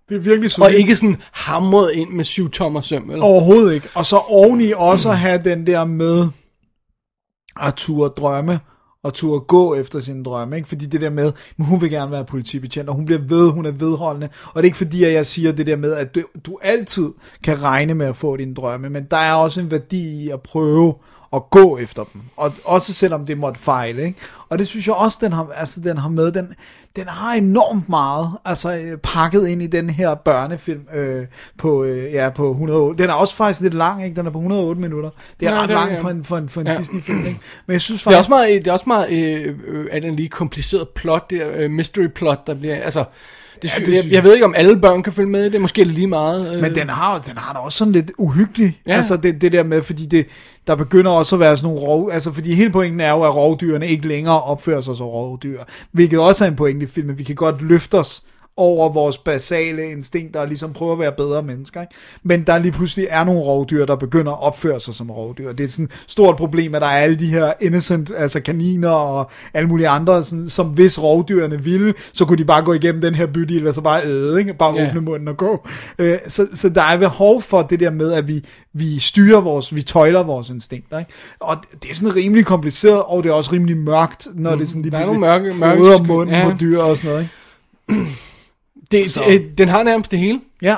Det 0.09 0.15
er 0.15 0.21
virkelig 0.21 0.47
Og 0.47 0.51
solidt. 0.51 0.77
ikke 0.79 0.97
sådan 0.97 1.17
hamret 1.33 1.93
ind 1.93 2.11
med 2.11 2.25
syv 2.25 2.51
tommer 2.51 2.81
søm, 2.81 3.11
eller? 3.11 3.25
Overhovedet 3.25 3.75
ikke. 3.75 3.89
Og 3.95 4.07
så 4.07 4.17
oveni 4.17 4.73
også 4.77 5.11
at 5.11 5.19
have 5.19 5.41
den 5.45 5.67
der 5.67 5.85
med 5.85 6.29
at 7.63 7.75
turde 7.75 8.15
drømme, 8.17 8.61
og 9.03 9.15
turde 9.15 9.41
gå 9.41 9.75
efter 9.75 10.01
sine 10.01 10.25
drømme, 10.25 10.57
ikke? 10.57 10.69
Fordi 10.69 10.87
det 10.87 11.01
der 11.01 11.11
med, 11.11 11.33
men 11.57 11.67
hun 11.67 11.81
vil 11.81 11.91
gerne 11.91 12.11
være 12.11 12.25
politibetjent, 12.25 12.89
og 12.89 12.95
hun 12.95 13.07
bliver 13.07 13.21
ved, 13.29 13.51
hun 13.53 13.67
er 13.67 13.71
vedholdende, 13.71 14.29
og 14.45 14.55
det 14.55 14.61
er 14.61 14.65
ikke 14.65 14.77
fordi, 14.77 15.05
at 15.05 15.13
jeg 15.13 15.27
siger 15.27 15.53
det 15.53 15.67
der 15.67 15.77
med, 15.77 15.93
at 15.93 16.15
du, 16.15 16.21
du 16.47 16.59
altid 16.63 17.13
kan 17.45 17.63
regne 17.63 17.95
med 17.95 18.07
at 18.07 18.17
få 18.17 18.37
dine 18.37 18.55
drømme, 18.55 18.91
men 18.91 19.07
der 19.11 19.17
er 19.17 19.35
også 19.35 19.61
en 19.61 19.71
værdi 19.71 20.25
i 20.25 20.31
at 20.31 20.43
prøve 20.43 20.95
at 21.33 21.51
gå 21.51 21.79
efter 21.79 22.05
dem, 22.13 22.23
og 22.37 22.53
også 22.65 22.93
selvom 22.93 23.27
det 23.27 23.39
måtte 23.39 23.61
fejle, 23.61 24.03
ikke? 24.05 24.19
Og 24.49 24.59
det 24.59 24.69
synes 24.69 24.87
jeg 24.87 24.95
også, 24.95 25.19
den 25.21 25.33
har, 25.33 25.49
altså, 25.55 25.81
den 25.81 25.99
har 25.99 26.09
med, 26.09 26.33
den, 26.33 26.55
den 26.97 27.09
har 27.09 27.33
enormt 27.35 27.89
meget 27.89 28.29
altså, 28.45 28.73
øh, 28.77 28.99
pakket 28.99 29.49
ind 29.49 29.63
i 29.63 29.67
den 29.67 29.91
her 29.91 30.15
børnefilm 30.15 30.81
øh, 30.95 31.27
på, 31.59 31.85
øh, 31.85 32.13
ja, 32.13 32.31
på 32.31 32.51
108. 32.51 33.03
Den 33.03 33.11
er 33.11 33.15
også 33.15 33.35
faktisk 33.37 33.61
lidt 33.61 33.75
lang, 33.75 34.05
ikke? 34.05 34.17
Den 34.17 34.27
er 34.27 34.31
på 34.31 34.39
108 34.39 34.81
minutter. 34.81 35.11
Det 35.41 35.49
er 35.49 35.53
Ja, 35.55 35.61
ret 35.63 35.69
det 35.69 35.75
er- 35.75 35.79
langt 35.81 35.93
ja. 35.95 36.03
for 36.03 36.09
en, 36.09 36.25
for 36.25 36.37
en, 36.37 36.49
for 36.49 36.61
en 36.61 36.67
Ja. 36.67 36.75
Disney-film, 36.75 37.19
ikke? 37.27 37.41
Men 37.67 37.73
jeg 37.73 37.81
synes 37.83 38.01
Det 38.03 38.07
er 38.07 38.11
faktisk... 38.11 38.19
også 38.19 38.31
meget, 38.31 38.65
det 38.65 38.67
er 38.71 38.73
også 38.73 38.85
meget 38.87 39.11
øh, 39.11 39.57
øh, 39.69 39.87
er 39.93 40.01
den 40.01 40.17
lige 40.17 40.29
kompliceret 40.29 40.89
plot, 40.89 41.31
der 41.31 41.51
øh, 41.55 41.71
mystery 41.71 42.07
plot, 42.07 42.47
der 42.47 42.55
bliver, 42.55 42.77
altså, 42.83 43.05
det, 43.63 43.71
sy- 43.71 43.81
det 43.81 43.95
jeg, 44.05 44.13
jeg 44.13 44.25
ved 44.25 44.33
ikke, 44.35 44.45
om 44.45 44.55
alle 44.57 44.77
børn 44.81 45.03
kan 45.03 45.13
følge 45.13 45.31
med 45.31 45.45
i 45.47 45.49
det, 45.51 45.61
måske 45.61 45.81
er 45.81 45.85
det 45.85 45.95
lige 45.95 46.07
meget. 46.07 46.55
Øh, 46.55 46.63
Men 46.63 46.75
den 46.75 46.89
har, 46.89 47.19
den 47.19 47.37
har 47.37 47.53
da 47.53 47.59
også 47.59 47.79
sådan 47.79 47.93
lidt 47.93 48.13
uhyggelig, 48.19 48.81
Ja. 48.87 48.91
ja. 48.91 48.97
altså 48.97 49.17
det, 49.17 49.41
det 49.41 49.53
der 49.53 49.63
med, 49.65 49.83
fordi 49.83 50.07
det, 50.07 50.27
der 50.67 50.75
begynder 50.77 51.11
også 51.11 51.37
at 51.37 51.41
være 51.41 51.57
sådan 51.57 51.75
nogle 51.75 51.89
rov, 51.89 52.11
altså 52.13 52.33
fordi 52.33 52.55
hele 52.55 52.71
pointen 52.71 53.01
er 53.01 53.11
jo, 53.11 53.23
at 53.23 53.35
rovdyrene 53.35 53.87
ikke 53.87 54.09
længere 54.09 54.43
opfører 54.43 54.81
sig 54.81 54.97
som 54.97 55.07
rovdyr, 55.07 55.59
hvilket 55.93 56.19
også 56.19 56.45
er 56.45 56.49
en 56.49 56.57
pointe 56.57 56.87
i 56.87 56.89
filmen, 56.89 57.19
vi 57.19 57.23
kan 57.25 57.35
godt 57.35 57.63
løfte 57.63 57.95
os 57.95 58.23
over 58.61 58.89
vores 58.93 59.19
basale 59.19 59.91
instinkter 59.91 60.41
og 60.41 60.47
ligesom 60.49 60.73
prøve 60.73 60.93
at 60.93 60.99
være 60.99 61.13
bedre 61.13 61.43
mennesker. 61.43 61.81
Ikke? 61.81 61.95
Men 62.23 62.43
der 62.43 62.59
lige 62.59 62.73
pludselig 62.73 63.07
er 63.11 63.25
nogle 63.25 63.41
rovdyr, 63.41 63.87
der 63.87 63.97
begynder 63.97 64.33
at 64.33 64.43
opføre 64.43 64.81
sig 64.81 64.95
som 64.95 65.11
rovdyr. 65.11 65.53
Det 65.53 65.65
er 65.67 65.71
sådan 65.71 65.85
et 65.85 65.91
stort 66.07 66.37
problem, 66.37 66.75
at 66.75 66.81
der 66.81 66.87
er 66.89 66.99
alle 66.99 67.17
de 67.17 67.27
her 67.27 67.53
innocent, 67.61 68.13
altså 68.17 68.41
kaniner 68.41 68.89
og 68.91 69.31
alle 69.55 69.69
mulige 69.69 69.89
andre, 69.89 70.23
sådan, 70.25 70.49
som 70.49 70.67
hvis 70.67 71.03
rovdyrene 71.03 71.63
ville, 71.65 71.95
så 72.13 72.25
kunne 72.25 72.39
de 72.39 72.45
bare 72.45 72.65
gå 72.65 72.73
igennem 72.73 73.01
den 73.01 73.15
her 73.15 73.27
bydel 73.27 73.67
og 73.69 73.75
så 73.75 73.81
bare 73.81 74.05
æde, 74.05 74.39
ikke? 74.41 74.55
bare 74.55 74.75
Ja. 74.77 74.89
åbne 74.89 75.01
munden 75.01 75.29
og 75.29 75.37
gå. 75.37 75.69
Øh, 75.99 76.19
så, 76.29 76.47
så 76.55 76.69
der 76.69 76.83
er 76.83 76.99
behov 76.99 77.43
for 77.43 77.63
det 77.63 77.81
der 77.81 77.91
med, 77.91 78.13
at 78.13 78.29
vi, 78.29 78.45
vi 78.73 78.99
styrer 78.99 79.41
vores, 79.41 79.75
vi 79.75 79.83
tøjler 79.83 80.23
vores 80.23 80.51
instinkter. 80.51 80.99
Ikke? 80.99 81.11
Og 81.41 81.57
det 81.83 81.91
er 81.91 81.95
sådan 81.95 82.17
rimelig 82.17 82.47
kompliceret, 82.47 83.03
og 83.03 83.23
det 83.23 83.29
er 83.31 83.35
også 83.35 83.53
rimelig 83.53 83.77
mørkt, 83.77 84.29
når 84.35 84.55
det 84.57 84.69
sådan 84.69 84.83
lige 84.83 84.93
der 84.93 84.99
er 84.99 85.13
mørke- 85.13 85.55
mørke 85.61 85.97
sky- 85.99 86.07
munden 86.07 86.35
ja. 86.35 86.51
på 86.51 86.57
dyr 86.61 86.79
og 86.79 86.97
sådan 86.97 87.11
noget. 87.11 87.29
Ikke? 87.91 88.11
det, 88.93 89.11
så- 89.11 89.25
øh, 89.29 89.41
den 89.59 89.69
har 89.69 89.83
nærmest 89.83 90.11
det 90.11 90.19
hele. 90.19 90.41
Ja, 90.63 90.77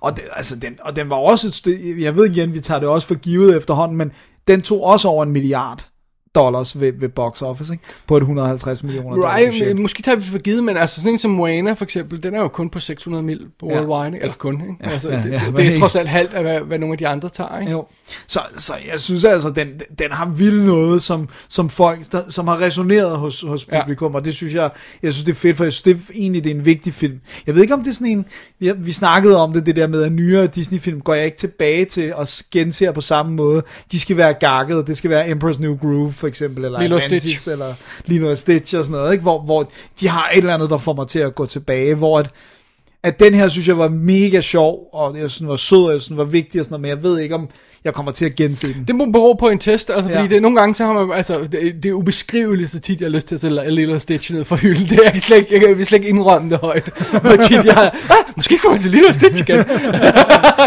og, 0.00 0.16
det, 0.16 0.24
altså 0.36 0.56
den, 0.56 0.78
og 0.82 0.96
den 0.96 1.10
var 1.10 1.16
også 1.16 1.46
et 1.46 1.54
sted, 1.54 1.96
jeg 2.00 2.16
ved 2.16 2.30
igen, 2.30 2.54
vi 2.54 2.60
tager 2.60 2.80
det 2.80 2.88
også 2.88 3.08
for 3.08 3.14
givet 3.14 3.56
efterhånden, 3.56 3.96
men 3.96 4.12
den 4.48 4.62
tog 4.62 4.84
også 4.84 5.08
over 5.08 5.22
en 5.22 5.30
milliard 5.32 5.86
dollars 6.34 6.80
ved, 6.80 6.92
ved 7.00 7.08
box 7.08 7.42
office, 7.42 7.72
ikke? 7.72 7.84
på 8.06 8.16
et 8.16 8.20
150 8.20 8.82
millioner 8.82 9.14
dollar 9.14 9.36
Right, 9.36 9.50
budget. 9.52 9.78
måske 9.80 10.02
tager 10.02 10.16
vi 10.16 10.22
for 10.22 10.38
givet, 10.38 10.64
men 10.64 10.76
altså 10.76 11.00
sådan 11.00 11.12
en 11.12 11.18
som 11.18 11.30
Moana 11.30 11.72
for 11.72 11.84
eksempel, 11.84 12.22
den 12.22 12.34
er 12.34 12.40
jo 12.40 12.48
kun 12.48 12.70
på 12.70 12.80
600 12.80 13.22
mil 13.24 13.46
på 13.60 13.68
Ja. 13.70 13.84
worldwide, 13.84 14.22
eller 14.22 14.34
kun, 14.34 14.54
ikke? 14.60 14.74
Ja, 14.84 14.90
altså, 14.90 15.08
ja, 15.08 15.16
det, 15.22 15.32
ja, 15.32 15.40
det, 15.46 15.56
det 15.56 15.66
er 15.74 15.78
trods 15.78 15.96
alt 15.96 16.08
halvt 16.08 16.32
af, 16.34 16.42
hvad, 16.42 16.60
hvad 16.60 16.78
nogle 16.78 16.92
af 16.94 16.98
de 16.98 17.08
andre 17.08 17.28
tager, 17.28 17.58
ikke? 17.58 17.72
Jo. 17.72 17.86
Så, 18.26 18.40
så 18.58 18.74
jeg 18.92 19.00
synes 19.00 19.24
altså, 19.24 19.50
den, 19.50 19.68
den 19.98 20.10
har 20.10 20.28
vildt 20.28 20.64
noget, 20.64 21.02
som, 21.02 21.28
som 21.48 21.70
folk, 21.70 22.12
der, 22.12 22.22
som 22.28 22.48
har 22.48 22.60
resoneret 22.60 23.18
hos, 23.18 23.40
hos 23.40 23.66
Ja. 23.72 23.82
publikum, 23.82 24.14
og 24.14 24.24
det 24.24 24.34
synes 24.34 24.54
jeg, 24.54 24.70
jeg 25.02 25.12
synes 25.12 25.24
det 25.24 25.32
er 25.32 25.36
fedt, 25.36 25.56
for 25.56 25.64
jeg 25.64 25.72
synes 25.72 25.82
det 25.82 25.94
er, 25.96 26.12
egentlig, 26.14 26.44
det 26.44 26.50
er 26.50 26.54
en 26.54 26.64
vigtig 26.64 26.94
film. 26.94 27.20
Jeg 27.46 27.54
ved 27.54 27.62
ikke, 27.62 27.74
om 27.74 27.80
det 27.82 27.90
er 27.90 27.94
sådan 27.94 28.06
en, 28.06 28.24
vi, 28.58 28.72
vi 28.78 28.92
snakkede 28.92 29.36
om 29.36 29.52
det, 29.52 29.66
det 29.66 29.76
der 29.76 29.86
med, 29.86 30.02
at 30.02 30.12
nyere 30.12 30.46
Disney-film 30.46 31.00
går 31.00 31.14
jeg 31.14 31.24
ikke 31.24 31.36
tilbage 31.36 31.84
til 31.84 32.14
og 32.14 32.28
genser 32.52 32.92
på 32.92 33.00
samme 33.00 33.32
måde. 33.32 33.62
De 33.92 34.00
skal 34.00 34.16
være 34.16 34.32
gakket, 34.32 34.86
det 34.86 34.96
skal 34.96 35.10
være 35.10 35.26
Emperor's 35.26 35.60
New 35.60 35.76
Groove, 35.76 36.12
for 36.12 36.26
eksempel, 36.26 36.64
eller 36.64 36.80
Lilo 36.82 36.96
Atlantis, 36.96 37.22
Stitch. 37.22 37.48
eller 37.50 37.74
Lilo 38.06 38.30
og 38.30 38.38
Stitch 38.38 38.76
og 38.76 38.84
sådan 38.84 38.98
noget, 38.98 39.12
ikke? 39.12 39.22
Hvor, 39.22 39.42
hvor 39.42 39.70
de 40.00 40.08
har 40.08 40.28
et 40.32 40.38
eller 40.38 40.54
andet, 40.54 40.70
der 40.70 40.78
får 40.78 40.94
mig 40.94 41.08
til 41.08 41.18
at 41.18 41.34
gå 41.34 41.46
tilbage, 41.46 41.94
hvor 41.94 42.18
at, 42.18 42.30
at 43.02 43.18
den 43.20 43.34
her 43.34 43.48
synes 43.48 43.68
jeg 43.68 43.78
var 43.78 43.88
mega 43.88 44.40
sjov, 44.40 44.78
og 44.92 45.14
jeg 45.18 45.30
synes 45.30 45.38
den 45.38 45.48
var 45.48 45.56
sød, 45.56 45.84
og 45.84 45.92
jeg 45.92 46.00
synes 46.00 46.08
den 46.08 46.16
var 46.16 46.24
vigtig 46.24 46.60
og 46.60 46.64
sådan 46.64 46.72
noget, 46.80 46.82
men 46.82 46.88
jeg 46.88 47.02
ved 47.10 47.18
ikke, 47.22 47.34
om 47.34 47.48
jeg 47.84 47.94
kommer 47.94 48.12
til 48.12 48.24
at 48.24 48.36
gense 48.36 48.74
den. 48.74 48.84
Det 48.86 48.94
må 48.94 49.04
bero 49.06 49.32
på 49.32 49.48
en 49.48 49.58
test, 49.58 49.90
altså 49.90 50.10
fordi 50.10 50.22
Ja. 50.22 50.28
det, 50.34 50.42
nogle 50.42 50.58
gange 50.60 50.74
så 50.74 50.84
har 50.84 50.92
man, 50.92 51.16
altså 51.16 51.40
det, 51.52 51.74
det 51.82 51.88
er 51.88 51.92
ubeskriveligt 51.92 52.70
så 52.70 52.80
tit, 52.80 53.00
jeg 53.00 53.06
har 53.06 53.10
lyst 53.10 53.28
til 53.28 53.34
at 53.34 53.40
sætte 53.40 53.70
Lilo 53.70 53.98
Stitch 53.98 54.32
ned 54.32 54.44
for 54.44 54.56
hylden. 54.56 54.88
Det 54.88 54.98
er 55.04 55.10
jeg 55.12 55.20
slet 55.20 55.36
ikke, 55.36 55.52
jeg 55.68 55.76
kan 55.76 55.84
slet 55.86 55.98
ikke 55.98 56.08
indrømme 56.08 56.50
det 56.50 56.58
højt. 56.58 56.84
Hvor 57.22 57.36
tit 57.36 57.64
jeg 57.64 57.74
har, 57.74 57.84
ah, 58.10 58.32
måske 58.36 58.56
skulle 58.58 58.72
man 58.72 58.80
til 58.80 58.90
Lilo 58.90 59.12
Stitch 59.12 59.42
igen. 59.48 59.64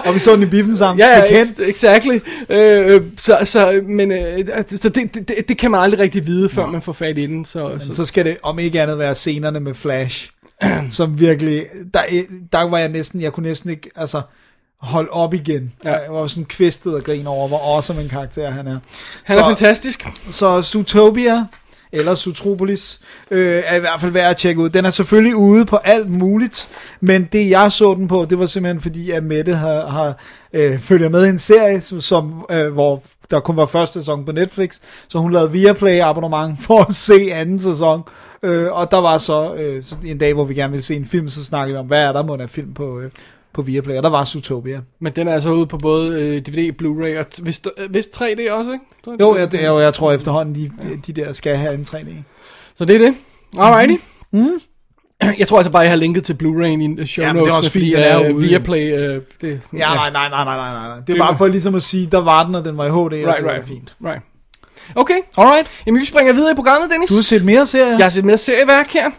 og 0.05 0.13
vi 0.13 0.19
så 0.19 0.31
den 0.35 0.43
i 0.43 0.45
biffen 0.45 0.77
sammen. 0.77 0.99
Ja, 0.99 1.17
ja, 1.19 1.43
ex- 1.43 1.69
exactly. 1.69 2.19
Øh, 2.49 3.01
så, 3.17 3.37
så, 3.43 3.81
men, 3.87 4.11
øh, 4.11 4.19
altså, 4.53 4.77
så 4.77 4.89
det, 4.89 5.13
det, 5.27 5.47
det, 5.47 5.57
kan 5.57 5.71
man 5.71 5.79
aldrig 5.81 5.99
rigtig 5.99 6.27
vide, 6.27 6.49
før 6.49 6.65
man 6.65 6.81
får 6.81 6.93
fat 6.93 7.17
i 7.17 7.25
den. 7.25 7.45
Så, 7.45 7.67
Men 7.67 7.79
så, 7.79 7.95
så 7.95 8.05
skal 8.05 8.25
det 8.25 8.37
om 8.43 8.59
ikke 8.59 8.81
andet 8.81 8.97
være 8.99 9.15
scenerne 9.15 9.59
med 9.59 9.73
Flash, 9.73 10.29
som 10.89 11.19
virkelig, 11.19 11.65
der, 11.93 11.99
der 12.51 12.69
var 12.69 12.77
jeg 12.77 12.89
næsten, 12.89 13.21
jeg 13.21 13.33
kunne 13.33 13.47
næsten 13.47 13.69
ikke, 13.69 13.89
altså, 13.95 14.21
holde 14.81 15.09
op 15.09 15.33
igen. 15.33 15.73
Ja. 15.83 15.89
Jeg 15.93 16.13
var 16.13 16.27
sådan 16.27 16.45
kvistet 16.45 16.95
og 16.95 17.03
grin 17.03 17.27
over, 17.27 17.47
hvor 17.47 17.73
awesome 17.73 18.01
en 18.01 18.09
karakter 18.09 18.49
han 18.49 18.67
er. 18.67 18.79
han 19.23 19.37
så, 19.37 19.39
er 19.39 19.47
fantastisk. 19.47 20.05
Så 20.31 20.61
Zootopia, 20.61 21.45
eller 21.91 22.15
Zootropolis, 22.15 22.99
øh, 23.31 23.63
er 23.65 23.75
i 23.75 23.79
hvert 23.79 24.01
fald 24.01 24.11
værd 24.11 24.29
at 24.29 24.37
tjekke 24.37 24.61
ud. 24.61 24.69
Den 24.69 24.85
er 24.85 24.89
selvfølgelig 24.89 25.35
ude 25.35 25.65
på 25.65 25.75
alt 25.75 26.09
muligt, 26.09 26.69
men 27.01 27.29
det 27.31 27.49
jeg 27.49 27.71
så 27.71 27.93
den 27.93 28.07
på, 28.07 28.25
det 28.29 28.39
var 28.39 28.45
simpelthen 28.45 28.81
fordi, 28.81 29.11
at 29.11 29.23
Mette 29.23 29.53
har, 29.53 29.87
har 29.87 30.17
øh, 30.53 30.79
følger 30.79 31.09
med 31.09 31.25
i 31.25 31.29
en 31.29 31.39
serie, 31.39 31.81
som, 31.81 32.45
øh, 32.51 32.73
hvor 32.73 33.03
der 33.31 33.39
kun 33.39 33.57
var 33.57 33.65
første 33.65 33.99
sæson 33.99 34.25
på 34.25 34.31
Netflix, 34.31 34.79
så 35.07 35.19
hun 35.19 35.33
lavede 35.33 35.51
Viaplay 35.51 35.99
abonnement 35.99 36.59
for 36.65 36.79
at 36.89 36.95
se 36.95 37.29
anden 37.33 37.59
sæson, 37.59 38.03
øh, 38.43 38.71
og 38.71 38.91
der 38.91 38.97
var 38.97 39.17
så, 39.17 39.55
øh, 39.55 39.83
en 40.05 40.17
dag, 40.17 40.33
hvor 40.33 40.45
vi 40.45 40.53
gerne 40.53 40.71
ville 40.71 40.83
se 40.83 40.95
en 40.95 41.05
film, 41.05 41.27
så 41.27 41.45
snakkede 41.45 41.73
vi 41.73 41.79
om, 41.79 41.85
hvad 41.85 42.03
er 42.03 42.13
der 42.13 42.23
må 42.23 42.35
af 42.35 42.49
film 42.49 42.73
på, 42.73 42.99
øh, 42.99 43.11
på 43.57 43.61
Viaplay, 43.61 43.95
og 43.97 44.03
der 44.03 44.09
var 44.09 44.25
Zootopia. 44.25 44.79
Men 45.01 45.13
den 45.15 45.27
er 45.27 45.33
altså 45.33 45.49
ude 45.49 45.65
på 45.67 45.77
både 45.77 46.21
øh, 46.21 46.41
DVD, 46.41 46.71
Blu-ray 46.81 47.19
og 47.19 47.25
t- 47.35 47.43
vist, 47.43 47.67
øh, 47.77 47.93
vist 47.93 48.21
3D 48.21 48.51
også, 48.51 48.71
ikke? 48.71 49.23
Jo, 49.23 49.35
jeg, 49.35 49.51
det, 49.51 49.61
jeg, 49.61 49.75
jeg 49.81 49.93
tror 49.93 50.11
efterhånden, 50.11 50.55
de, 50.55 50.71
de, 50.83 51.01
de 51.07 51.21
der 51.21 51.33
skal 51.33 51.55
have 51.57 51.73
en 51.73 51.81
3D. 51.89 52.09
Så 52.77 52.85
det 52.85 52.95
er 52.95 52.99
det. 52.99 53.15
Alrighty. 53.59 54.03
Mm. 54.31 54.49
Jeg 55.39 55.47
tror 55.47 55.57
altså 55.57 55.71
bare, 55.71 55.81
jeg 55.81 55.91
har 55.91 55.95
linket 55.95 56.23
til 56.23 56.33
Blu-ray 56.43 56.65
i 57.01 57.05
show 57.05 57.23
det 57.23 57.29
er 57.29 57.33
notes, 57.33 57.55
også 57.57 57.71
fordi 57.71 57.85
den 57.91 57.99
er 58.03 58.21
øh, 58.23 58.29
jo 58.29 58.35
ude. 58.35 58.47
Viaplay, 58.47 58.93
øh, 58.99 59.21
det, 59.41 59.61
Ja, 59.73 59.77
nej, 59.77 60.09
nej, 60.11 60.29
nej, 60.29 60.43
nej, 60.43 60.55
nej, 60.55 60.71
nej. 60.73 60.87
Det 60.87 60.99
er 60.99 61.05
Det 61.05 61.17
bare 61.19 61.31
var- 61.31 61.37
for 61.37 61.47
ligesom 61.47 61.75
at 61.75 61.83
sige, 61.83 62.05
der 62.11 62.21
var 62.21 62.45
den, 62.45 62.55
og 62.55 62.65
den 62.65 62.77
var 62.77 62.85
i 62.85 62.89
HD, 62.89 62.93
og 62.95 63.03
Right, 63.11 63.23
det 63.37 63.45
var 63.45 63.51
right, 63.51 63.67
fint. 63.67 63.95
right. 64.05 64.21
Okay, 64.95 65.17
Alright. 65.37 65.67
jamen 65.85 65.99
vi 66.01 66.05
springer 66.05 66.33
videre 66.33 66.51
i 66.51 66.55
programmet, 66.55 66.91
Dennis. 66.91 67.09
Du 67.09 67.15
har 67.15 67.21
set 67.21 67.45
mere 67.45 67.65
serier? 67.65 67.87
Jeg 67.97 68.05
har 68.05 68.09
set 68.09 68.25
med 68.25 68.37
serieværk 68.37 68.87
her. 68.93 69.09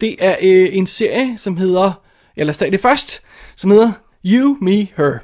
Det 0.00 0.16
er 0.18 0.36
øh, 0.42 0.68
en 0.72 0.86
serie, 0.86 1.38
som 1.38 1.56
hedder, 1.56 1.82
eller 2.36 2.44
lad 2.46 2.50
os 2.50 2.58
tage 2.58 2.70
det 2.70 2.80
først, 2.80 3.20
som 3.62 3.70
hedder 3.70 3.92
You, 4.24 4.56
Me, 4.60 4.70
Her. 4.70 5.18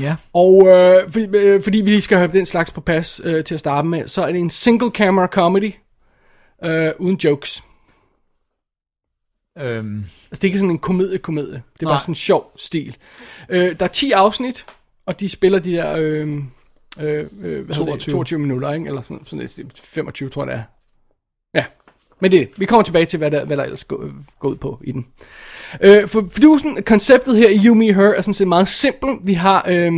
Ja. 0.00 0.16
Og 0.32 0.66
øh, 0.68 1.10
fordi, 1.10 1.38
øh, 1.38 1.62
fordi 1.62 1.80
vi 1.80 1.90
lige 1.90 2.00
skal 2.00 2.18
have 2.18 2.32
den 2.32 2.46
slags 2.46 2.70
på 2.70 2.80
pas 2.80 3.20
øh, 3.24 3.44
til 3.44 3.54
at 3.54 3.60
starte 3.60 3.88
med, 3.88 4.06
så 4.06 4.22
er 4.22 4.32
det 4.32 4.40
en 4.40 4.50
single 4.50 4.90
camera 4.90 5.26
comedy, 5.26 5.72
øh, 6.64 6.92
uden 6.98 7.16
jokes. 7.16 7.62
Øhm, 9.58 10.04
Altså 10.30 10.30
det 10.30 10.44
er 10.44 10.44
ikke 10.44 10.58
sådan 10.58 10.70
en 10.70 10.78
komedie-komedie, 10.78 11.52
det 11.52 11.82
er 11.82 11.84
Nej. 11.84 11.92
bare 11.92 12.00
sådan 12.00 12.12
en 12.12 12.16
sjov 12.16 12.52
stil. 12.56 12.96
Øh, 13.48 13.78
der 13.78 13.84
er 13.84 13.88
10 13.88 14.12
afsnit, 14.12 14.66
og 15.06 15.20
de 15.20 15.28
spiller 15.28 15.58
de 15.58 15.72
der 15.72 15.92
øh, 15.92 16.28
øh, 17.00 17.26
øh, 17.40 17.64
hvad 17.64 17.74
22. 17.74 17.74
22. 17.74 18.12
22 18.12 18.38
minutter, 18.38 18.72
ikke? 18.72 18.86
eller 18.86 19.02
sådan, 19.02 19.24
sådan 19.26 19.48
lidt, 19.56 19.80
25 19.80 20.30
tror 20.30 20.42
jeg 20.46 20.52
det 20.52 20.58
er. 20.58 20.62
Ja, 21.54 21.64
men 22.20 22.32
det, 22.32 22.50
vi 22.56 22.64
kommer 22.64 22.82
tilbage 22.82 23.06
til, 23.06 23.18
hvad 23.18 23.30
der, 23.30 23.44
hvad 23.44 23.56
der 23.56 23.62
ellers 23.64 23.84
går, 23.84 24.10
går 24.38 24.48
ud 24.48 24.56
på 24.56 24.80
i 24.84 24.92
den. 24.92 25.06
Øh, 25.80 26.08
for 26.08 26.28
fidusen, 26.32 26.78
konceptet 26.86 27.36
her 27.36 27.48
i 27.48 27.60
You, 27.66 27.74
Me, 27.74 27.84
Her 27.94 28.02
er 28.02 28.22
sådan 28.22 28.34
set 28.34 28.48
meget 28.48 28.68
simpelt. 28.68 29.18
Vi 29.24 29.32
har 29.32 29.64
øh, 29.68 29.92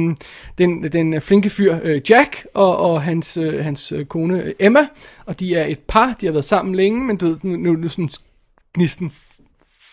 den, 0.59 0.83
den 0.93 1.21
flinke 1.21 1.51
fyr 1.51 1.77
øh, 1.83 2.01
Jack 2.11 2.47
og, 2.55 2.77
og 2.77 3.03
hans, 3.03 3.37
øh, 3.37 3.65
hans 3.65 3.93
øh, 3.93 4.05
kone 4.05 4.43
øh, 4.43 4.53
Emma, 4.61 4.81
og 5.27 5.41
de 5.41 5.55
er 5.55 5.67
et 5.67 5.79
par, 5.79 6.15
de 6.21 6.27
har 6.27 6.33
været 6.33 6.45
sammen 6.45 6.75
længe, 6.75 7.05
men 7.05 7.17
du 7.17 7.27
ved, 7.27 7.37
nu, 7.43 7.57
nu, 7.57 7.73
nu 7.73 7.89
sådan 7.89 8.09
gnisten 8.75 9.13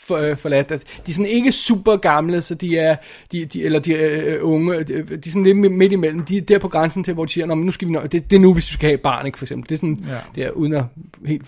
for, 0.07 0.17
øh, 0.17 0.37
forladt. 0.37 0.71
Altså, 0.71 0.85
de 1.05 1.11
er 1.11 1.13
sådan 1.13 1.25
ikke 1.31 1.51
super 1.51 1.95
gamle, 1.95 2.41
så 2.41 2.55
de 2.55 2.77
er, 2.77 2.95
de, 3.31 3.45
de, 3.45 3.63
eller 3.63 3.79
de 3.79 3.95
er 3.95 4.35
øh, 4.35 4.37
unge, 4.41 4.73
de, 4.83 4.83
de 5.03 5.13
er 5.29 5.31
sådan 5.31 5.43
lidt 5.43 5.57
midt- 5.71 5.91
imellem. 5.91 6.25
De 6.25 6.37
er 6.37 6.41
der 6.41 6.59
på 6.59 6.67
grænsen 6.67 7.03
til, 7.03 7.13
hvor 7.13 7.25
de 7.25 7.31
siger, 7.33 7.45
Nå, 7.45 7.55
men 7.55 7.65
nu 7.65 7.71
skal 7.71 7.87
vi 7.87 7.93
nå, 7.93 8.01
det, 8.01 8.29
det 8.29 8.35
er 8.35 8.39
nu, 8.39 8.53
hvis 8.53 8.65
du 8.67 8.73
skal 8.73 8.87
have 8.87 8.93
et 8.93 9.01
barn, 9.01 9.25
ikke, 9.25 9.37
for 9.37 9.45
eksempel. 9.45 9.69
Det 9.69 9.75
er 9.75 9.79
sådan, 9.79 10.05
Ja. 10.09 10.17
det 10.35 10.43
er 10.45 10.49
uden 10.51 10.73
at 10.73 10.83
helt 11.25 11.45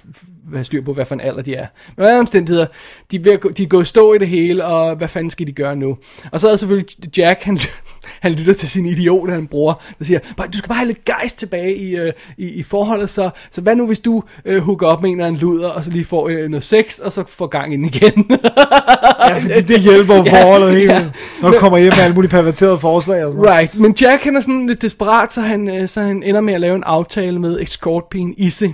have 0.57 0.63
styr 0.65 0.83
på, 0.83 0.93
hvad 0.93 1.05
for 1.05 1.15
en 1.15 1.21
alder 1.21 1.41
de 1.41 1.55
er. 1.55 1.65
Men 1.97 2.05
er 2.05 2.19
omstændigheder? 2.19 2.65
De 3.11 3.31
er, 3.31 3.37
gå, 3.37 3.49
de 3.49 3.63
er 3.63 3.67
gået 3.67 3.87
stå 3.87 4.13
i 4.13 4.17
det 4.17 4.27
hele, 4.27 4.65
og 4.65 4.95
hvad 4.95 5.07
fanden 5.07 5.29
skal 5.29 5.47
de 5.47 5.51
gøre 5.51 5.75
nu? 5.75 5.97
Og 6.31 6.39
så 6.39 6.49
er 6.49 6.57
selvfølgelig 6.57 7.17
Jack, 7.17 7.43
han, 7.43 7.59
han 8.21 8.31
lytter 8.31 8.53
til 8.53 8.69
sin 8.69 8.85
idiot, 8.85 9.29
han 9.29 9.47
bror, 9.47 9.81
der 9.99 10.05
siger, 10.05 10.19
"Bare, 10.37 10.47
du 10.47 10.57
skal 10.57 10.67
bare 10.67 10.77
have 10.77 10.87
lidt 10.87 11.05
gejst 11.05 11.39
tilbage 11.39 11.75
i, 11.75 11.95
øh, 11.95 12.13
i, 12.37 12.49
i 12.49 12.63
forholdet, 12.63 13.09
så, 13.09 13.29
så 13.51 13.61
hvad 13.61 13.75
nu, 13.75 13.87
hvis 13.87 13.99
du 13.99 14.23
øh, 14.45 14.61
hooker 14.61 14.87
op 14.87 15.01
med 15.01 15.09
en 15.09 15.15
eller 15.15 15.27
anden 15.27 15.41
luder, 15.41 15.69
og 15.69 15.83
så 15.83 15.89
lige 15.91 16.05
får 16.05 16.29
øh, 16.29 16.49
noget 16.49 16.63
sex, 16.63 16.99
og 16.99 17.11
så 17.11 17.23
får 17.27 17.47
gang 17.47 17.73
i 17.73 17.77
den 17.77 17.85
igen? 17.85 18.31
ja, 19.29 19.37
fordi 19.37 19.61
det 19.61 19.79
hjælper 19.79 20.15
jo 20.17 20.23
forholdet 20.23 20.71
helt 20.75 20.91
ja. 20.91 21.09
når 21.41 21.51
du 21.51 21.59
kommer 21.59 21.77
hjem 21.77 21.93
med 21.95 22.03
alle 22.03 22.15
mulige 22.15 22.29
perverterede 22.31 22.79
forslag 22.79 23.25
og 23.25 23.31
sådan 23.31 23.43
noget. 23.45 23.59
Right, 23.59 23.79
men 23.79 23.95
Jack 24.01 24.23
han 24.23 24.35
er 24.35 24.41
sådan 24.41 24.67
lidt 24.67 24.81
desperat, 24.81 25.33
så 25.33 25.41
han, 25.41 25.69
øh, 25.69 25.87
så 25.87 26.01
han 26.01 26.23
ender 26.23 26.41
med 26.41 26.53
at 26.53 26.61
lave 26.61 26.75
en 26.75 26.83
aftale 26.83 27.39
med 27.39 27.59
escortpigen 27.61 28.33
Issy. 28.37 28.65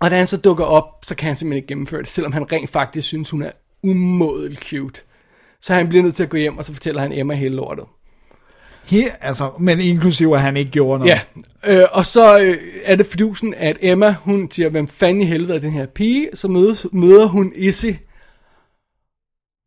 Og 0.00 0.10
da 0.10 0.16
han 0.16 0.26
så 0.26 0.36
dukker 0.36 0.64
op, 0.64 0.84
så 1.02 1.14
kan 1.14 1.26
han 1.26 1.36
simpelthen 1.36 1.56
ikke 1.56 1.68
gennemføre 1.68 2.00
det, 2.00 2.08
selvom 2.08 2.32
han 2.32 2.52
rent 2.52 2.70
faktisk 2.70 3.08
synes, 3.08 3.30
hun 3.30 3.42
er 3.42 3.50
umådeligt 3.82 4.64
cute. 4.64 5.00
Så 5.60 5.74
han 5.74 5.88
bliver 5.88 6.02
nødt 6.02 6.14
til 6.14 6.22
at 6.22 6.28
gå 6.28 6.36
hjem, 6.36 6.58
og 6.58 6.64
så 6.64 6.72
fortæller 6.72 7.00
han 7.00 7.12
Emma 7.12 7.34
hele 7.34 7.54
lortet. 7.54 7.84
Her, 8.84 9.12
altså, 9.20 9.50
men 9.58 9.80
inklusiv 9.80 10.32
at 10.32 10.40
han 10.40 10.56
ikke 10.56 10.70
gjorde 10.70 10.98
noget. 10.98 11.20
Ja, 11.66 11.80
øh, 11.80 11.86
og 11.92 12.06
så 12.06 12.38
øh, 12.38 12.58
er 12.84 12.96
det 12.96 13.06
fidusen, 13.06 13.54
at 13.54 13.76
Emma, 13.80 14.14
hun 14.22 14.50
siger, 14.50 14.68
hvem 14.68 14.88
fanden 14.88 15.22
i 15.22 15.26
helvede 15.26 15.54
er 15.54 15.58
den 15.58 15.70
her 15.70 15.86
pige? 15.86 16.28
Så 16.34 16.48
mødes, 16.48 16.86
møder 16.92 17.26
hun 17.26 17.52
Issy, 17.56 17.90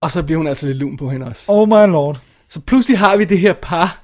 og 0.02 0.12
så 0.12 0.24
bliver 0.24 0.38
hun 0.38 0.48
altså 0.48 0.66
lidt 0.66 0.78
lun 0.78 0.98
på 0.98 1.10
hende 1.10 1.26
også. 1.26 1.46
Oh 1.48 1.68
my 1.68 1.92
lord. 1.92 2.20
Så 2.50 2.62
pludselig 2.62 3.00
har 3.00 3.18
vi 3.18 3.24
det 3.24 3.40
her 3.40 3.54
par, 3.54 4.04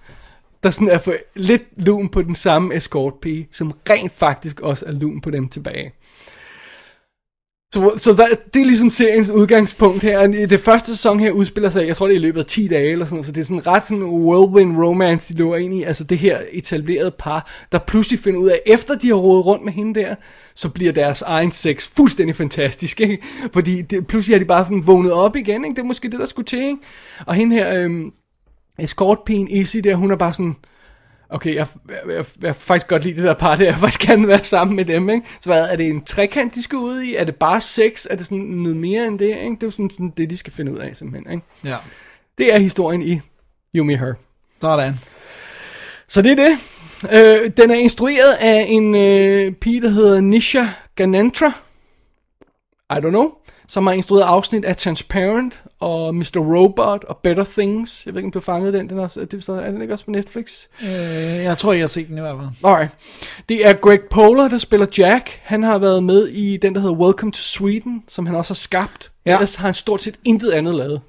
der 0.63 0.69
sådan 0.69 0.89
er 0.89 0.97
for 0.97 1.13
lidt 1.35 1.63
lun 1.77 2.09
på 2.09 2.21
den 2.21 2.35
samme 2.35 2.75
escortpige, 2.75 3.47
som 3.51 3.73
rent 3.89 4.11
faktisk 4.11 4.59
også 4.59 4.85
er 4.85 4.91
lun 4.91 5.21
på 5.21 5.29
dem 5.29 5.49
tilbage. 5.49 5.93
Så, 7.73 7.93
så 7.97 8.13
der, 8.13 8.27
det 8.53 8.61
er 8.61 8.65
ligesom 8.65 8.89
seriens 8.89 9.29
udgangspunkt 9.29 10.01
her. 10.01 10.27
Det 10.27 10.59
første 10.59 10.87
sæson 10.91 11.19
her 11.19 11.31
udspiller 11.31 11.69
sig, 11.69 11.87
jeg 11.87 11.95
tror 11.95 12.07
det 12.07 12.13
er 12.13 12.19
i 12.19 12.21
løbet 12.21 12.39
af 12.39 12.45
10 12.45 12.67
dage 12.67 12.91
eller 12.91 13.05
sådan 13.05 13.15
noget, 13.15 13.25
så 13.25 13.31
det 13.31 13.41
er 13.41 13.45
sådan 13.45 13.67
ret 13.67 13.83
sådan 13.87 14.03
whirlwind 14.03 14.77
romance, 14.77 15.33
de 15.33 15.37
løber 15.37 15.55
ind 15.55 15.73
i. 15.73 15.83
Altså 15.83 16.03
det 16.03 16.17
her 16.17 16.39
etablerede 16.51 17.11
par, 17.11 17.51
der 17.71 17.79
pludselig 17.79 18.19
finder 18.19 18.39
ud 18.39 18.49
af, 18.49 18.61
efter 18.65 18.95
de 18.95 19.07
har 19.07 19.15
rodet 19.15 19.45
rundt 19.45 19.65
med 19.65 19.73
hende 19.73 19.99
der, 19.99 20.15
så 20.55 20.69
bliver 20.69 20.91
deres 20.91 21.21
egen 21.21 21.51
sex 21.51 21.87
fuldstændig 21.95 22.35
fantastisk, 22.35 23.01
ikke? 23.01 23.17
Fordi 23.53 23.81
det, 23.81 24.07
pludselig 24.07 24.35
er 24.35 24.39
de 24.39 24.45
bare 24.45 24.63
sådan 24.63 24.87
vågnet 24.87 25.11
op 25.11 25.35
igen, 25.35 25.65
ikke? 25.65 25.75
Det 25.75 25.81
er 25.81 25.87
måske 25.87 26.11
det, 26.11 26.19
der 26.19 26.25
skulle 26.25 26.45
til, 26.45 26.59
ikke? 26.63 26.77
Og 27.25 27.35
hende 27.35 27.55
her, 27.55 27.83
øhm, 27.83 28.11
escortpigen 28.79 29.47
Izzy 29.47 29.77
der, 29.77 29.95
hun 29.95 30.11
er 30.11 30.15
bare 30.15 30.33
sådan, 30.33 30.55
okay, 31.29 31.55
jeg, 31.55 31.67
jeg, 31.89 32.15
jeg, 32.15 32.25
jeg, 32.41 32.55
faktisk 32.55 32.87
godt 32.87 33.03
lide 33.03 33.15
det 33.15 33.23
der 33.23 33.33
par 33.33 33.55
der, 33.55 33.65
jeg 33.65 33.77
faktisk 33.79 34.07
gerne 34.07 34.27
være 34.27 34.43
sammen 34.43 34.75
med 34.75 34.85
dem, 34.85 35.09
ikke? 35.09 35.27
Så 35.41 35.49
hvad, 35.49 35.69
er 35.69 35.75
det 35.75 35.87
en 35.87 36.03
trekant, 36.03 36.55
de 36.55 36.63
skal 36.63 36.77
ud 36.77 37.01
i? 37.01 37.15
Er 37.15 37.23
det 37.23 37.35
bare 37.35 37.61
sex? 37.61 38.05
Er 38.09 38.15
det 38.15 38.25
sådan 38.25 38.37
noget 38.37 38.77
mere 38.77 39.07
end 39.07 39.19
det, 39.19 39.25
ikke? 39.25 39.55
Det 39.55 39.63
er 39.63 39.67
jo 39.67 39.71
sådan, 39.71 39.89
sådan 39.89 40.13
det, 40.17 40.29
de 40.29 40.37
skal 40.37 40.53
finde 40.53 40.73
ud 40.73 40.77
af, 40.77 40.95
simpelthen, 40.95 41.31
ikke? 41.31 41.45
Ja. 41.65 41.75
Det 42.37 42.53
er 42.53 42.57
historien 42.57 43.01
i 43.01 43.21
You 43.75 43.83
Me 43.83 43.97
Her. 43.97 44.13
Sådan. 44.61 44.99
Så 46.07 46.21
det 46.21 46.31
er 46.31 46.35
det. 46.35 46.57
Øh, 47.11 47.51
den 47.57 47.71
er 47.71 47.75
instrueret 47.75 48.33
af 48.33 48.65
en 48.67 48.95
øh, 48.95 49.51
pige, 49.51 49.81
der 49.81 49.89
hedder 49.89 50.21
Nisha 50.21 50.65
Ganantra. 50.95 51.47
I 52.91 52.95
don't 52.95 53.09
know. 53.09 53.31
Som 53.69 53.87
har 53.87 53.93
instrueret 53.93 54.23
afsnit 54.23 54.65
af 54.65 54.77
Transparent 54.77 55.61
og 55.79 56.15
Mr. 56.15 56.37
Robot 56.37 57.03
og 57.03 57.17
Better 57.23 57.43
Things. 57.57 58.05
Jeg 58.05 58.13
ved 58.13 58.19
ikke, 58.19 58.27
om 58.27 58.31
du 58.31 58.39
har 58.39 58.43
fanget 58.43 58.73
den. 58.73 58.89
den 58.89 58.99
er, 58.99 59.03
også, 59.03 59.19
det, 59.19 59.49
er 59.49 59.71
den 59.71 59.81
ikke 59.81 59.93
også 59.93 60.05
på 60.05 60.11
Netflix? 60.11 60.51
Øh, 60.83 60.89
jeg 61.43 61.57
tror, 61.57 61.73
jeg 61.73 61.81
har 61.81 61.87
set 61.87 62.07
den 62.07 62.17
i 62.17 62.21
hvert 62.21 62.35
fald. 62.39 62.71
Alright. 62.71 62.91
Det 63.49 63.67
er 63.67 63.73
Greg 63.73 63.99
Polar, 64.11 64.47
der 64.47 64.57
spiller 64.57 64.85
Jack. 64.97 65.39
Han 65.43 65.63
har 65.63 65.77
været 65.77 66.03
med 66.03 66.27
i 66.27 66.57
den, 66.57 66.75
der 66.75 66.81
hedder 66.81 66.95
Welcome 66.95 67.31
to 67.31 67.41
Sweden, 67.41 68.03
som 68.07 68.25
han 68.25 68.35
også 68.35 68.49
har 68.53 68.55
skabt. 68.55 69.11
Ja. 69.25 69.33
Ellers 69.33 69.55
har 69.55 69.67
han 69.67 69.73
stort 69.73 70.01
set 70.01 70.15
intet 70.25 70.51
andet 70.51 70.75
lavet. 70.75 71.01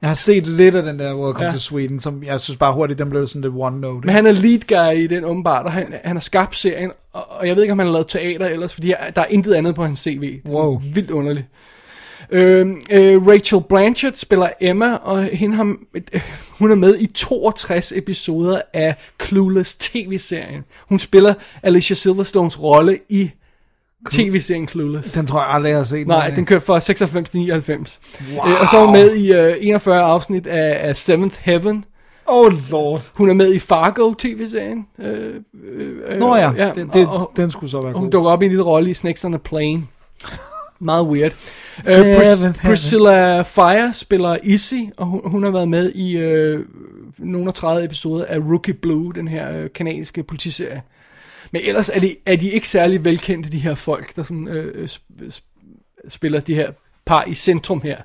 Jeg 0.00 0.10
har 0.10 0.14
set 0.14 0.46
lidt 0.46 0.74
af 0.74 0.82
den 0.82 0.98
der 0.98 1.14
Welcome 1.14 1.44
Ja. 1.44 1.50
to 1.50 1.58
Sweden, 1.58 1.98
som 1.98 2.22
jeg 2.22 2.40
synes 2.40 2.56
bare 2.58 2.72
hurtigt, 2.74 2.98
den 2.98 3.10
blev 3.10 3.26
sådan 3.26 3.42
lidt 3.42 3.54
one 3.56 3.80
note. 3.80 4.06
Men 4.06 4.14
han 4.14 4.26
er 4.26 4.32
lead 4.32 4.60
guy 4.68 5.02
i 5.02 5.06
den 5.06 5.24
åbenbart, 5.24 5.66
og 5.66 5.72
han, 5.72 5.94
han 6.04 6.16
har 6.16 6.20
skabt 6.20 6.56
serien, 6.56 6.90
og, 7.12 7.30
og 7.30 7.46
jeg 7.46 7.56
ved 7.56 7.62
ikke, 7.62 7.72
om 7.72 7.78
han 7.78 7.86
har 7.88 7.92
lavet 7.92 8.06
teater 8.08 8.46
ellers, 8.46 8.74
fordi 8.74 8.88
der 8.88 9.20
er 9.22 9.26
intet 9.26 9.54
andet 9.54 9.74
på 9.74 9.84
hans 9.84 9.98
CV. 10.00 10.20
Det 10.20 10.40
er 10.44 10.56
Wow. 10.56 10.80
Vildt 10.94 11.10
underligt. 11.10 11.46
Øh, 12.30 12.66
øh, 12.90 13.26
Rachel 13.26 13.62
Blanchard 13.68 14.14
spiller 14.14 14.48
Emma, 14.60 14.94
og 14.94 15.22
hende 15.22 15.56
har, 15.56 15.76
øh, 15.94 16.20
hun 16.50 16.70
er 16.70 16.74
med 16.74 16.98
i 16.98 17.06
62 17.06 17.92
episoder 17.96 18.60
af 18.72 18.94
Clueless 19.22 19.74
tv-serien. 19.76 20.64
Hun 20.88 20.98
spiller 20.98 21.34
Alicia 21.62 21.94
Silverstones 21.96 22.62
rolle 22.62 22.98
i 23.08 23.30
tv-serien 24.10 24.68
Clueless. 24.68 25.12
Den 25.12 25.26
tror 25.26 25.40
jeg 25.40 25.48
aldrig, 25.48 25.70
jeg 25.70 25.78
har 25.78 25.84
set. 25.84 26.06
Nej, 26.06 26.30
den 26.30 26.44
kørte 26.46 26.66
fra 26.66 26.80
96 26.80 27.30
til 27.30 27.40
99. 27.40 28.00
Wow. 28.30 28.48
Øh, 28.48 28.60
og 28.60 28.68
så 28.68 28.76
er 28.76 28.84
hun 28.84 28.92
med 28.92 29.14
i 29.16 29.32
øh, 29.32 29.54
41 29.60 30.00
afsnit 30.00 30.46
af, 30.46 30.88
af 30.88 30.96
Seventh 30.96 31.36
Heaven. 31.40 31.84
Oh 32.26 32.52
lord. 32.70 33.02
Hun 33.14 33.28
er 33.30 33.34
med 33.34 33.54
i 33.54 33.58
Fargo 33.58 34.14
tv-serien. 34.18 34.86
Øh, 34.98 35.34
øh, 36.08 36.18
Nå 36.18 36.36
ja, 36.36 36.52
ja 36.56 36.72
det, 36.74 37.06
og, 37.06 37.12
og, 37.12 37.32
den 37.36 37.50
skulle 37.50 37.70
så 37.70 37.80
være 37.80 37.94
og 37.94 38.00
hun 38.00 38.02
god. 38.02 38.10
dukker 38.10 38.30
op 38.30 38.42
i 38.42 38.44
en 38.44 38.50
lille 38.50 38.64
rolle 38.64 38.90
i 38.90 38.94
Snakes 38.94 39.24
on 39.24 39.34
a 39.34 39.36
Plane. 39.36 39.86
Meget 40.78 41.06
weird. 41.06 41.32
Seventh 41.82 42.60
Pris-. 42.60 42.68
Priscilla 42.68 43.42
Fire 43.42 43.92
spiller 43.94 44.36
Izzy, 44.42 44.74
og 44.96 45.06
hun, 45.06 45.20
hun 45.24 45.42
har 45.42 45.50
været 45.50 45.68
med 45.68 45.92
i 45.94 46.16
øh, 46.16 46.64
nogle 47.18 47.48
af 47.48 47.54
30 47.54 47.84
episoder 47.84 48.24
af 48.24 48.38
Rookie 48.38 48.74
Blue, 48.74 49.12
den 49.14 49.28
her 49.28 49.58
øh, 49.58 49.70
kanadiske 49.74 50.22
politiserie. 50.22 50.82
Men 51.50 51.62
ellers 51.64 51.88
er 51.88 52.00
de, 52.00 52.16
er 52.26 52.36
de 52.36 52.50
ikke 52.50 52.68
særlig 52.68 53.04
velkendte, 53.04 53.52
de 53.52 53.58
her 53.58 53.74
folk, 53.74 54.16
der 54.16 54.22
sådan, 54.22 54.48
øh, 54.48 54.84
sp- 54.84 55.24
sp- 55.24 56.08
spiller 56.08 56.40
de 56.40 56.54
her 56.54 56.70
par 57.06 57.24
i 57.26 57.34
centrum 57.34 57.80
her. 57.80 57.98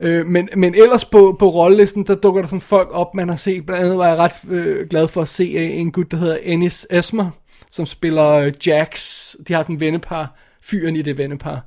Øh, 0.00 0.26
men, 0.26 0.48
men 0.56 0.74
ellers 0.74 1.04
på, 1.04 1.36
på 1.38 1.48
rollelisten, 1.50 2.06
der 2.06 2.14
dukker 2.14 2.42
der 2.42 2.48
sådan 2.48 2.60
folk 2.60 2.88
op, 2.92 3.14
man 3.14 3.28
har 3.28 3.36
set. 3.36 3.66
Blandt 3.66 3.84
andet 3.84 3.98
var 3.98 4.08
jeg 4.08 4.16
ret 4.16 4.32
øh, 4.50 4.88
glad 4.88 5.08
for 5.08 5.22
at 5.22 5.28
se 5.28 5.44
øh, 5.44 5.76
en 5.76 5.92
gut, 5.92 6.10
der 6.10 6.16
hedder 6.16 6.36
Ennis 6.42 6.86
Esmer, 6.90 7.30
som 7.70 7.86
spiller 7.86 8.28
øh, 8.28 8.52
Jax. 8.66 9.34
De 9.48 9.54
har 9.54 9.62
sådan 9.62 9.76
en 9.76 9.80
vennepar, 9.80 10.34
fyren 10.62 10.96
i 10.96 11.02
det 11.02 11.18
vennepar. 11.18 11.60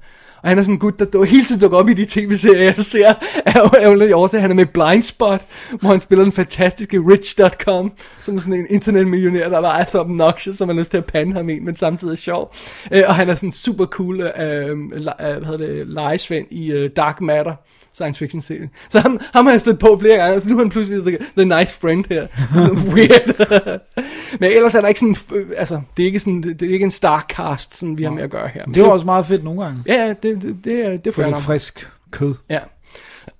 Og 0.45 0.49
han 0.51 0.59
er 0.59 0.63
sådan 0.63 0.75
en 0.75 0.79
gut, 0.79 0.99
der 0.99 1.05
du, 1.05 1.23
hele 1.23 1.45
tiden 1.45 1.61
dukker 1.61 1.77
op 1.77 1.89
i 1.89 1.93
de 1.93 2.05
tv-serier, 2.05 2.63
jeg 2.63 2.75
ser. 2.75 3.13
Er 3.45 3.59
jo 3.59 3.69
ærgerligt 3.81 4.13
årsag, 4.13 4.41
han 4.41 4.51
er 4.51 4.55
med 4.55 4.65
Blind 4.65 4.85
Blindspot, 4.89 5.41
hvor 5.79 5.89
han 5.89 5.99
spiller 5.99 6.23
den 6.23 6.31
fantastiske 6.31 6.99
Rich.com, 6.99 7.91
som 8.21 8.35
er 8.35 8.39
sådan 8.39 8.53
en 8.53 8.67
internetmillionær, 8.69 9.49
der 9.49 9.61
bare 9.61 9.81
er 9.81 9.85
så 9.85 9.99
obnoxious, 9.99 10.57
som 10.57 10.67
man 10.67 10.75
har 10.75 10.81
lyst 10.81 10.91
til 10.91 10.97
at 10.97 11.05
pande 11.05 11.33
ham 11.33 11.49
ind, 11.49 11.63
men 11.63 11.75
samtidig 11.75 12.11
er 12.11 12.17
sjov. 12.17 12.55
Øh, 12.91 13.03
og 13.07 13.15
han 13.15 13.29
er 13.29 13.35
sådan 13.35 13.51
super 13.51 13.85
cool, 13.85 14.21
øh, 14.21 14.31
øh, 14.37 14.69
øh 14.69 15.03
hvad 15.03 15.45
hedder 15.45 15.57
det, 15.57 15.87
legesvend 15.87 16.47
i 16.51 16.71
øh, 16.71 16.89
Dark 16.95 17.21
Matter 17.21 17.55
science 17.95 18.19
fiction 18.19 18.41
serien. 18.41 18.69
Så 18.89 18.99
ham, 18.99 19.19
ham 19.33 19.45
har 19.45 19.51
jeg 19.53 19.61
stødt 19.61 19.79
på 19.79 19.97
flere 20.01 20.17
gange, 20.17 20.41
så 20.41 20.49
nu 20.49 20.55
er 20.55 20.59
han 20.59 20.69
pludselig 20.69 21.05
the, 21.05 21.17
the 21.37 21.59
nice 21.59 21.79
friend 21.79 22.05
her. 22.09 22.27
Weird. 22.93 23.79
Men 24.39 24.51
ellers 24.51 24.75
er 24.75 24.81
der 24.81 24.87
ikke 24.87 24.99
sådan, 24.99 25.15
øh, 25.33 25.47
altså, 25.57 25.81
det 25.97 26.03
er 26.03 26.07
ikke 26.07 26.19
sådan, 26.19 26.41
det 26.43 26.61
er 26.61 26.73
ikke 26.73 26.83
en 26.83 26.91
star 26.91 27.25
cast, 27.29 27.77
sådan 27.77 27.97
vi 27.97 28.03
har 28.03 28.11
med 28.11 28.23
at 28.23 28.29
gøre 28.29 28.47
her. 28.47 28.65
Det 28.65 28.77
er 28.77 28.85
også 28.87 29.05
meget 29.05 29.25
fedt 29.25 29.43
nogle 29.43 29.63
gange. 29.63 29.83
Ja, 29.87 29.93
ja, 30.05 30.09
det, 30.09 30.41
det, 30.41 30.55
det, 30.63 30.73
er, 30.85 30.89
det 30.89 31.07
er 31.07 31.11
For 31.11 31.23
nok. 31.23 31.41
frisk 31.41 31.89
kød. 32.11 32.35
Ja. 32.49 32.59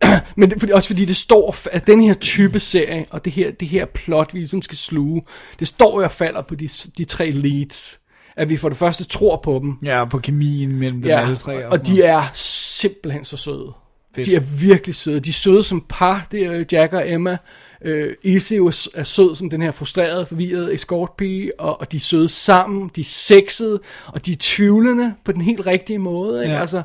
Men 0.38 0.50
det, 0.50 0.60
fordi, 0.60 0.72
også 0.72 0.88
fordi 0.90 1.06
det 1.06 1.16
står, 1.16 1.56
at 1.72 1.88
den 1.88 2.02
her 2.02 2.14
type 2.14 2.60
serie, 2.60 3.06
og 3.10 3.26
det 3.26 3.34
her, 3.34 3.52
det 3.52 3.68
her 3.68 3.86
plot, 3.86 4.34
vi 4.34 4.40
ligesom 4.40 4.62
skal 4.62 4.78
sluge, 4.78 5.22
det 5.60 5.68
står 5.68 6.00
jo 6.00 6.04
og 6.06 6.12
falder 6.12 6.42
på 6.42 6.56
de, 6.56 6.70
de 6.98 7.06
tre 7.06 7.32
leads. 7.32 8.00
At 8.38 8.50
vi 8.50 8.58
for 8.58 8.70
det 8.70 8.78
første 8.78 9.04
tror 9.04 9.40
på 9.44 9.60
dem, 9.64 9.74
Ja, 9.84 10.06
på 10.06 10.20
kemien 10.20 10.76
mellem 10.76 11.02
dem 11.02 11.12
alle 11.12 11.36
tre. 11.36 11.66
og, 11.66 11.72
Og, 11.72 11.88
de 11.88 12.02
er 12.04 12.24
simpelthen 12.34 13.26
så 13.26 13.38
søde. 13.38 13.74
Fedt. 14.16 14.28
De 14.28 14.36
er 14.36 14.40
virkelig 14.40 14.96
søde. 14.96 15.20
De 15.20 15.30
er 15.30 15.34
søde 15.34 15.64
som 15.64 15.86
par, 15.90 16.28
det 16.32 16.46
er 16.46 16.64
Jack 16.72 16.94
og 16.94 17.12
Emma. 17.12 17.38
Øh, 17.82 18.14
Izzy 18.24 18.54
er 18.54 18.90
er 18.94 19.04
sød 19.04 19.36
som 19.36 19.50
den 19.50 19.62
her 19.62 19.72
frustrerede, 19.72 20.26
forvirrede 20.26 20.74
escortpige, 20.74 21.60
og, 21.60 21.82
og 21.82 21.92
de 21.92 21.98
er 21.98 22.02
søde 22.02 22.30
sammen, 22.30 22.92
de 22.96 23.02
er 23.02 23.06
sexede, 23.06 23.80
og 24.08 24.26
de 24.26 24.32
er 24.32 24.36
tvivlende 24.40 25.14
på 25.24 25.32
den 25.32 25.42
helt 25.42 25.68
rigtige 25.68 26.00
måde. 26.00 26.44
Ikke? 26.44 26.54
Ja. 26.54 26.60
Altså, 26.60 26.82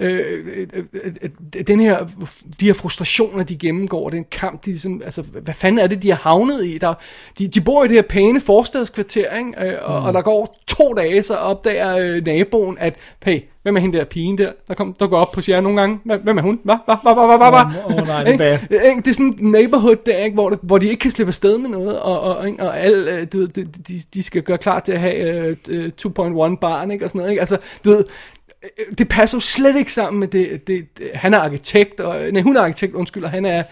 øh, 0.00 0.46
øh, 0.56 0.66
øh, 0.72 0.84
øh, 1.56 1.66
den 1.66 1.80
her, 1.80 2.06
de 2.60 2.66
her 2.66 2.72
frustrationer, 2.72 3.44
de 3.44 3.56
gennemgår, 3.56 4.10
den 4.10 4.24
kamp, 4.30 4.64
de 4.64 4.70
ligesom, 4.70 5.00
altså, 5.04 5.22
hvad 5.22 5.54
fanden 5.54 5.78
er 5.78 5.86
det, 5.86 6.02
de 6.02 6.08
har 6.08 6.16
havnet 6.16 6.64
i? 6.64 6.78
Der, 6.78 6.94
de, 7.38 7.48
de 7.48 7.60
bor 7.60 7.84
i 7.84 7.88
det 7.88 7.96
her 7.96 8.02
pæne 8.02 8.40
forstadskvarter, 8.40 9.38
ikke? 9.38 9.66
Øh, 9.66 9.78
og, 9.82 10.00
mm. 10.00 10.06
og 10.06 10.14
der 10.14 10.22
går 10.22 10.58
to 10.66 10.94
dage, 10.94 11.22
så 11.22 11.34
opdager 11.34 11.96
øh, 11.96 12.24
naboen, 12.24 12.76
at, 12.80 12.94
hey, 13.24 13.40
hvem 13.62 13.76
er 13.76 13.80
hende 13.80 13.98
der 13.98 14.04
pigen 14.04 14.38
der, 14.38 14.52
der, 14.68 14.74
kom, 14.74 14.92
der 14.92 15.06
går 15.06 15.18
op 15.18 15.32
på 15.32 15.40
jer 15.48 15.60
nogle 15.60 15.80
gange? 15.80 15.98
Hvem 16.22 16.38
er 16.38 16.42
hun? 16.42 16.60
Hvad? 16.64 16.76
Hvad? 16.84 16.96
Hvad? 17.02 17.14
Hvad? 17.14 17.38
Hvad? 17.38 17.50
Hvad? 17.50 17.98
Åh, 17.98 18.06
nej, 18.06 18.24
det 18.24 18.52
er? 18.52 18.58
Det 18.96 19.06
er 19.06 19.12
sådan 19.12 19.36
en 19.40 19.50
neighborhood 19.50 19.96
der, 20.06 20.16
ikke? 20.16 20.34
Hvor, 20.34 20.50
det, 20.50 20.58
hvor 20.62 20.78
de 20.78 20.86
ikke 20.88 21.00
kan 21.00 21.10
slippe 21.10 21.28
afsted 21.28 21.58
med 21.58 21.70
noget, 21.70 22.00
og, 22.00 22.20
og, 22.20 22.36
og 22.58 22.90
øh, 22.90 23.26
du 23.32 23.38
ved, 23.38 23.48
de, 23.48 23.64
de, 23.64 24.00
de 24.14 24.22
skal 24.22 24.42
gøre 24.42 24.58
klar 24.58 24.80
til 24.80 24.92
at 24.92 25.00
have 25.00 25.56
øh, 25.68 25.90
2.1 26.06 26.12
barn, 26.56 26.90
ikke? 26.90 27.04
Og 27.04 27.10
sådan 27.10 27.18
noget, 27.18 27.30
ikke? 27.30 27.40
Altså, 27.40 27.56
du 27.84 27.90
ved, 27.90 28.04
det 28.98 29.08
passer 29.08 29.36
jo 29.36 29.40
slet 29.40 29.76
ikke 29.76 29.92
sammen 29.92 30.20
med 30.20 30.28
det, 30.28 30.66
det, 30.66 30.98
det 30.98 31.10
han 31.14 31.34
er 31.34 31.38
arkitekt, 31.38 32.00
og, 32.00 32.32
nej, 32.32 32.42
hun 32.42 32.56
er 32.56 32.60
arkitekt, 32.60 32.94
undskyld, 32.94 33.24
og 33.24 33.30
han 33.30 33.44
er 33.44 33.62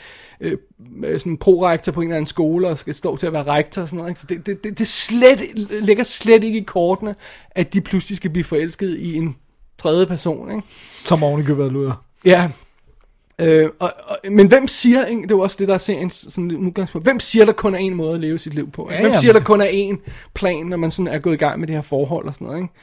øh, 0.40 0.56
øh, 1.05 1.20
sådan 1.20 1.36
prorektor 1.36 1.93
på 1.93 2.01
en 2.01 2.06
eller 2.09 2.16
anden 2.16 2.27
skole, 2.27 2.69
og 2.69 2.78
skal 2.78 2.94
stå 2.94 3.16
til 3.16 3.27
at 3.27 3.32
være 3.32 3.43
rektor 3.44 3.82
og 3.82 3.89
sådan 3.89 3.97
noget, 3.97 4.10
ikke? 4.10 4.20
Så 4.20 4.27
det, 4.28 4.47
det, 4.47 4.65
det, 4.65 4.78
det 4.78 4.89
slet, 4.89 5.40
ligger 5.82 6.05
slet 6.05 6.44
ikke 6.44 6.59
i 6.59 6.62
kortene, 6.62 7.15
at 7.51 7.73
de 7.73 7.81
pludselig 7.81 8.16
skal 8.16 8.31
blive 8.31 8.44
forelsket 8.44 8.97
i 8.98 9.15
en 9.15 9.36
tredje 9.78 10.06
person, 10.06 10.51
ikke? 10.51 10.62
Som 11.05 11.23
oven 11.23 11.40
i 11.40 11.44
købet 11.44 11.65
af 11.65 11.73
luder. 11.73 12.05
Ja. 12.24 12.51
Øh, 13.40 13.69
og, 13.78 13.93
og, 14.05 14.16
men 14.31 14.47
hvem 14.47 14.69
siger, 14.69 15.06
ikke, 15.06 15.23
det 15.23 15.31
er 15.31 15.35
jo 15.35 15.40
også 15.40 15.56
det, 15.59 15.69
der 15.69 15.74
er 15.74 15.78
seriens 15.78 16.27
sådan 16.28 16.52
udgangspunkt, 16.52 17.06
hvem 17.06 17.20
siger, 17.20 17.44
der 17.44 17.52
kun 17.52 17.74
er 17.74 17.78
en 17.78 17.94
måde 17.94 18.15
at 18.15 18.20
leve 18.20 18.39
sit 18.39 18.55
liv 18.55 18.70
på? 18.70 18.89
Ikke? 18.90 19.02
Hvem 19.02 19.12
ja, 19.12 19.20
siger, 19.20 19.32
men- 19.32 19.40
der 19.40 19.47
kun 19.47 19.60
er 19.60 19.65
en 19.65 19.98
plan, 20.35 20.66
når 20.66 20.77
man 20.77 20.90
sådan 20.90 21.15
er 21.15 21.19
gået 21.19 21.35
i 21.35 21.36
gang 21.36 21.59
med 21.60 21.66
det 21.66 21.74
her 21.74 21.82
forhold 21.82 22.27
og 22.27 22.35
sådan 22.35 22.47
noget, 22.47 22.62
ikke? 22.62 22.74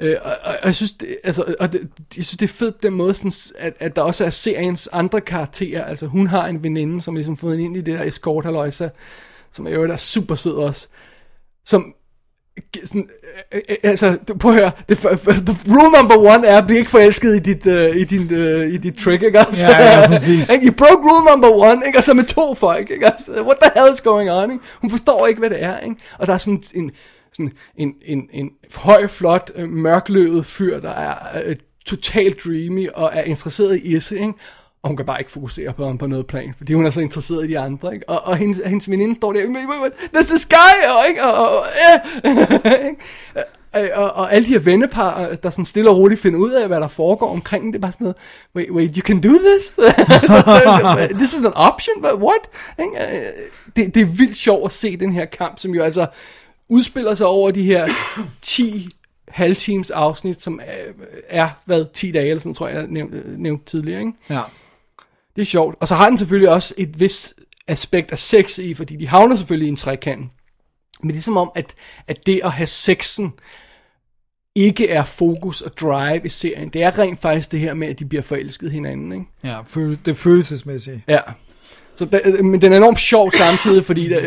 Øh, 0.00 0.16
og, 0.24 0.30
og, 0.44 0.52
og 0.60 0.66
jeg 0.66 0.74
synes, 0.74 0.92
det, 0.92 1.16
altså, 1.24 1.54
og 1.60 1.72
det, 1.72 1.80
jeg 2.16 2.24
synes, 2.24 2.38
det 2.38 2.42
er 2.42 2.48
fedt 2.54 2.82
den 2.82 2.92
måde, 2.92 3.14
sådan, 3.14 3.32
at, 3.58 3.76
at 3.80 3.96
der 3.96 4.02
også 4.02 4.24
er 4.24 4.30
seriens 4.30 4.88
andre 4.92 5.20
karakterer. 5.20 5.84
Altså, 5.84 6.06
hun 6.06 6.26
har 6.26 6.46
en 6.46 6.64
veninde, 6.64 7.00
som 7.02 7.14
ligesom 7.14 7.36
fået 7.36 7.58
ind 7.58 7.76
i 7.76 7.80
det 7.80 7.98
der 7.98 8.04
escort 8.04 8.44
halløjsa, 8.44 8.88
som 9.52 9.66
i 9.66 9.70
øvrigt 9.70 9.92
er 9.92 9.96
super 9.96 10.34
sød 10.34 10.52
også, 10.54 10.88
som 11.64 11.94
sådan, 12.84 13.08
øh, 13.54 13.60
øh, 13.68 13.76
altså, 13.82 14.16
du- 14.28 14.36
prøv 14.38 14.52
at 14.52 14.58
høre, 14.58 14.96
for, 15.16 15.32
the 15.32 15.56
rule 15.68 15.90
number 15.98 16.16
one 16.16 16.46
er, 16.46 16.58
at 16.58 16.66
blive 16.66 16.78
ikke 16.78 16.90
forelsket 16.90 17.36
i 17.36 17.38
dit, 17.38 17.66
uh, 17.66 17.96
i 17.96 18.04
din, 18.04 18.22
uh, 18.34 18.74
i 18.74 18.76
dit 18.76 18.94
trick, 18.98 19.22
ikke 19.22 19.38
også? 19.48 19.66
Ja, 19.66 20.00
ja, 20.00 20.06
præcis. 20.06 20.48
You 20.64 20.72
broke 20.72 21.02
rule 21.10 21.24
number 21.30 21.48
one, 21.50 21.82
ikke? 21.86 21.98
Og 21.98 22.04
så 22.04 22.14
med 22.14 22.24
to 22.24 22.54
folk, 22.54 22.90
ikke 22.90 23.12
også? 23.14 23.32
What 23.42 23.56
the 23.62 23.70
hell 23.80 23.94
is 23.94 24.00
going 24.00 24.30
on, 24.30 24.50
ikke? 24.50 24.64
Hun 24.80 24.90
forstår 24.90 25.26
ikke, 25.26 25.38
hvad 25.38 25.50
det 25.50 25.62
er, 25.62 25.78
ikke? 25.78 25.96
Og 26.18 26.26
der 26.26 26.34
er 26.34 26.38
sådan 26.38 26.62
en, 26.74 26.90
sådan 27.34 27.52
en, 27.76 27.94
en, 28.02 28.28
en 28.32 28.50
høj, 28.74 29.06
flot, 29.06 29.50
øh, 29.54 29.68
mørkløvet 29.68 30.46
fyr, 30.46 30.80
der 30.80 30.90
er 30.90 31.42
øh, 31.44 31.56
totalt 31.86 32.44
dreamy 32.44 32.88
og 32.94 33.10
er 33.12 33.22
interesseret 33.22 33.76
i 33.76 33.96
Isse, 33.96 34.14
ikke? 34.14 34.32
Og 34.82 34.88
hun 34.88 34.96
kan 34.96 35.06
bare 35.06 35.20
ikke 35.20 35.30
fokusere 35.30 35.72
på 35.72 35.86
ham 35.86 35.98
på 35.98 36.06
noget 36.06 36.26
plan, 36.26 36.54
fordi 36.56 36.74
hun 36.74 36.86
er 36.86 36.90
så 36.90 37.00
interesseret 37.00 37.44
i 37.44 37.48
de 37.48 37.58
andre, 37.58 37.94
ikke? 37.94 38.08
Og, 38.08 38.24
og 38.24 38.36
hendes, 38.36 38.60
hendes 38.66 38.90
veninde 38.90 39.14
står 39.14 39.32
der, 39.32 39.40
there's 40.14 40.28
this 40.28 40.46
guy, 40.46 40.88
og, 40.96 41.08
ikke? 41.08 41.22
Og, 41.22 41.48
og, 41.48 41.64
øh, 43.76 43.82
øh, 43.82 43.88
og, 43.94 44.16
og 44.16 44.34
alle 44.34 44.46
de 44.46 44.52
her 44.52 44.58
vennepar, 44.58 45.28
øh, 45.28 45.36
der 45.42 45.50
sådan 45.50 45.64
stille 45.64 45.90
og 45.90 45.96
roligt 45.96 46.20
finder 46.20 46.38
ud 46.38 46.50
af, 46.50 46.66
hvad 46.66 46.80
der 46.80 46.88
foregår 46.88 47.30
omkring 47.30 47.66
det, 47.66 47.74
er 47.74 47.80
bare 47.80 47.92
sådan 47.92 48.04
noget, 48.04 48.16
wait, 48.56 48.70
wait, 48.70 48.96
you 48.96 49.02
can 49.02 49.20
do 49.20 49.28
this? 49.28 49.78
this 51.20 51.32
is 51.32 51.44
an 51.44 51.54
option, 51.54 52.02
but 52.02 52.14
what? 52.14 52.48
Ikke? 52.78 53.32
Det, 53.76 53.94
det 53.94 54.02
er 54.02 54.06
vildt 54.06 54.36
sjovt 54.36 54.64
at 54.64 54.72
se 54.72 54.96
den 54.96 55.12
her 55.12 55.24
kamp, 55.24 55.58
som 55.58 55.74
jo 55.74 55.82
altså 55.82 56.06
udspiller 56.74 57.14
sig 57.14 57.26
over 57.26 57.50
de 57.50 57.62
her 57.62 57.88
10 58.42 58.88
halvtimes 59.28 59.90
afsnit, 59.90 60.40
som 60.40 60.60
er, 60.62 60.92
er 61.28 61.48
hvad, 61.64 61.84
10 61.94 62.12
dage, 62.12 62.28
eller 62.28 62.40
sådan 62.40 62.54
tror 62.54 62.68
jeg, 62.68 62.76
jeg 62.76 62.86
nævnte, 62.88 63.22
nævnt 63.36 63.66
tidligere, 63.66 64.00
ikke? 64.00 64.12
Ja. 64.30 64.40
Det 65.36 65.42
er 65.42 65.46
sjovt. 65.46 65.76
Og 65.80 65.88
så 65.88 65.94
har 65.94 66.08
den 66.08 66.18
selvfølgelig 66.18 66.50
også 66.50 66.74
et 66.76 67.00
vis 67.00 67.34
aspekt 67.66 68.12
af 68.12 68.18
sex 68.18 68.58
i, 68.58 68.74
fordi 68.74 68.96
de 68.96 69.08
havner 69.08 69.36
selvfølgelig 69.36 69.66
i 69.66 69.68
en 69.68 69.76
trekant. 69.76 70.30
Men 71.02 71.10
det 71.10 71.18
er 71.18 71.22
som 71.22 71.36
om, 71.36 71.50
at, 71.54 71.74
at 72.06 72.26
det 72.26 72.40
at 72.44 72.52
have 72.52 72.66
sexen 72.66 73.32
ikke 74.54 74.88
er 74.88 75.04
fokus 75.04 75.60
og 75.60 75.76
drive 75.76 76.20
i 76.24 76.28
serien. 76.28 76.68
Det 76.68 76.82
er 76.82 76.98
rent 76.98 77.18
faktisk 77.18 77.52
det 77.52 77.60
her 77.60 77.74
med, 77.74 77.88
at 77.88 77.98
de 77.98 78.04
bliver 78.04 78.22
forelsket 78.22 78.72
hinanden, 78.72 79.12
ikke? 79.12 79.26
Ja, 79.44 79.58
det 80.04 80.16
følelsesmæssige. 80.16 81.04
Ja. 81.08 81.20
Så 81.96 82.04
der, 82.04 82.20
øh, 82.24 82.44
men 82.44 82.60
den 82.60 82.72
er 82.72 82.76
enormt 82.76 83.00
sjov 83.00 83.32
samtidig, 83.32 83.84
fordi 83.84 84.08
der, 84.08 84.20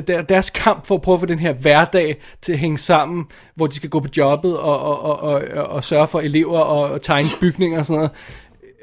der, 0.00 0.22
deres 0.22 0.50
kamp 0.50 0.86
for 0.86 0.94
at 0.94 1.02
prøve 1.02 1.14
at 1.14 1.20
få 1.20 1.26
den 1.26 1.38
her 1.38 1.52
hverdag 1.52 2.16
til 2.42 2.52
at 2.52 2.58
hænge 2.58 2.78
sammen, 2.78 3.24
hvor 3.54 3.66
de 3.66 3.74
skal 3.74 3.90
gå 3.90 4.00
på 4.00 4.08
jobbet 4.16 4.58
og, 4.58 4.80
og, 4.80 5.02
og, 5.02 5.42
og, 5.54 5.64
og 5.64 5.84
sørge 5.84 6.08
for 6.08 6.20
elever 6.20 6.58
og, 6.58 6.90
og 6.90 7.02
tegne 7.02 7.28
bygninger 7.40 7.78
og 7.78 7.86
sådan 7.86 7.96
noget, 7.96 8.10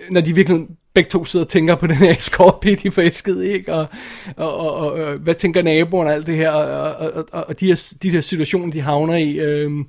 når 0.10 0.22
de 0.22 0.36
virkelig 0.36 0.68
begge 0.94 1.10
to 1.10 1.26
sidder 1.26 1.46
og 1.46 1.50
tænker 1.50 1.76
på 1.76 1.88
den 1.88 1.96
her 1.96 2.12
escortpige, 2.12 2.76
de 2.76 2.88
er 2.88 3.42
ikke? 3.54 3.74
Og, 3.74 3.88
og, 4.38 4.58
og, 4.58 4.92
og, 4.92 5.18
hvad 5.18 5.36
tænker 5.36 5.62
naboen 5.62 6.08
og 6.08 6.14
alt 6.14 6.28
det 6.28 6.36
her, 6.36 6.50
og, 6.50 6.92
og, 6.92 7.26
og, 7.32 7.48
og 7.48 7.60
de, 7.60 7.66
her, 7.66 7.94
de 8.04 8.10
her 8.10 8.22
situationer, 8.22 8.72
de 8.72 8.82
havner 8.82 9.16
i, 9.16 9.40
øhm, 9.40 9.86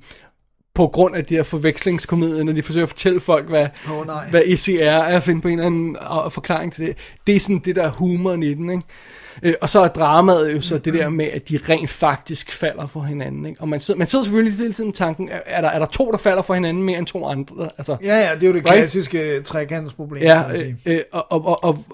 på 0.77 0.87
grund 0.87 1.15
af 1.15 1.25
de 1.25 1.35
her 1.35 1.43
forvekslingskomedier, 1.43 2.43
når 2.43 2.53
de 2.53 2.63
forsøger 2.63 2.85
at 2.85 2.89
fortælle 2.89 3.19
folk, 3.19 3.49
hvad, 3.49 3.67
nej. 4.05 4.29
hvad 4.29 4.41
ECR 4.45 4.81
er, 4.81 5.01
at 5.01 5.23
finde 5.23 5.41
på 5.41 5.47
en 5.47 5.53
eller 5.53 5.65
anden 5.65 5.97
øh, 6.25 6.31
forklaring 6.31 6.73
til 6.73 6.85
det. 6.85 6.97
Det 7.27 7.35
er 7.35 7.39
sådan 7.39 7.59
det 7.59 7.75
der 7.75 7.89
humoren 7.89 8.43
i 8.43 8.53
den, 8.53 8.69
ikke? 8.69 8.83
Øh, 9.43 9.53
og 9.61 9.69
så 9.69 9.79
er 9.79 9.87
dramaet 9.87 10.53
jo 10.53 10.61
så 10.61 10.77
det 10.77 10.93
der 10.93 11.09
med, 11.09 11.25
at 11.25 11.49
de 11.49 11.59
rent 11.69 11.89
faktisk 11.89 12.51
falder 12.51 12.87
for 12.87 13.01
hinanden, 13.01 13.45
ikke? 13.45 13.61
Og 13.61 13.69
man 13.69 13.79
sidder, 13.79 13.97
man 13.97 14.07
sidder 14.07 14.23
selvfølgelig 14.23 14.57
hele 14.57 14.73
tiden 14.73 14.91
tanken, 14.93 15.29
er, 15.29 15.39
er, 15.45 15.61
der, 15.61 15.69
er 15.69 15.79
der 15.79 15.85
to, 15.85 16.11
der 16.11 16.17
falder 16.17 16.41
for 16.41 16.53
hinanden 16.53 16.83
mere 16.83 16.97
end 16.97 17.07
to 17.07 17.27
andre? 17.27 17.69
Altså, 17.77 17.97
Ja, 18.03 18.17
ja, 18.17 18.35
det 18.35 18.43
er 18.43 18.47
jo 18.47 18.53
det 18.53 18.55
Right? 18.55 18.67
klassiske 18.67 19.41
trekantsproblem, 19.41 20.19
kan 20.21 20.27
Ja, 20.27 20.43
øh, 20.51 20.73
øh, 20.85 21.01
og, 21.11 21.31
og, 21.31 21.45
og, 21.45 21.63
og, 21.63 21.85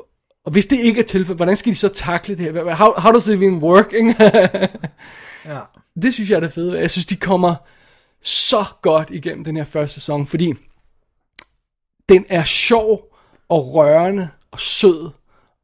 og 0.46 0.52
hvis 0.52 0.66
det 0.66 0.80
ikke 0.80 1.02
er 1.02 1.06
tilfældet, 1.06 1.38
hvordan 1.38 1.56
skal 1.56 1.72
de 1.72 1.78
så 1.78 1.90
takle 1.90 2.38
det 2.38 2.46
her? 2.46 2.76
How, 2.76 2.94
how 2.98 3.12
does 3.12 3.28
it 3.28 3.34
even 3.34 3.58
work? 3.58 3.94
Ja. 5.46 5.58
det 6.02 6.14
synes 6.14 6.30
jeg 6.30 6.36
er 6.36 6.40
det 6.40 6.54
fede. 6.54 6.80
Jeg 6.80 6.92
synes, 6.92 7.06
de 7.06 7.16
kommer 7.16 7.56
så 8.24 8.66
godt 8.82 9.10
igennem 9.12 9.44
den 9.44 9.56
her 9.56 9.64
første 9.64 9.94
sæson, 9.94 10.28
fordi 10.28 10.54
den 12.10 12.26
er 12.30 12.44
sjov 12.44 13.02
og 13.50 13.74
rørende 13.74 14.30
og 14.52 14.60
sød 14.60 15.10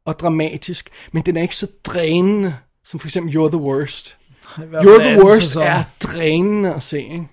og 0.05 0.19
dramatisk, 0.19 0.89
men 1.11 1.23
den 1.23 1.37
er 1.37 1.41
ikke 1.41 1.55
så 1.55 1.67
drænende, 1.83 2.55
som 2.83 2.99
for 2.99 3.07
eksempel 3.07 3.35
You're 3.35 3.49
the 3.49 3.57
Worst. 3.57 4.17
You're 4.43 5.01
the 5.01 5.23
Worst 5.23 5.43
sæson. 5.43 5.63
er 5.63 5.83
drænende 6.03 6.73
at 6.73 6.83
se, 6.83 7.01
ikke? 7.01 7.27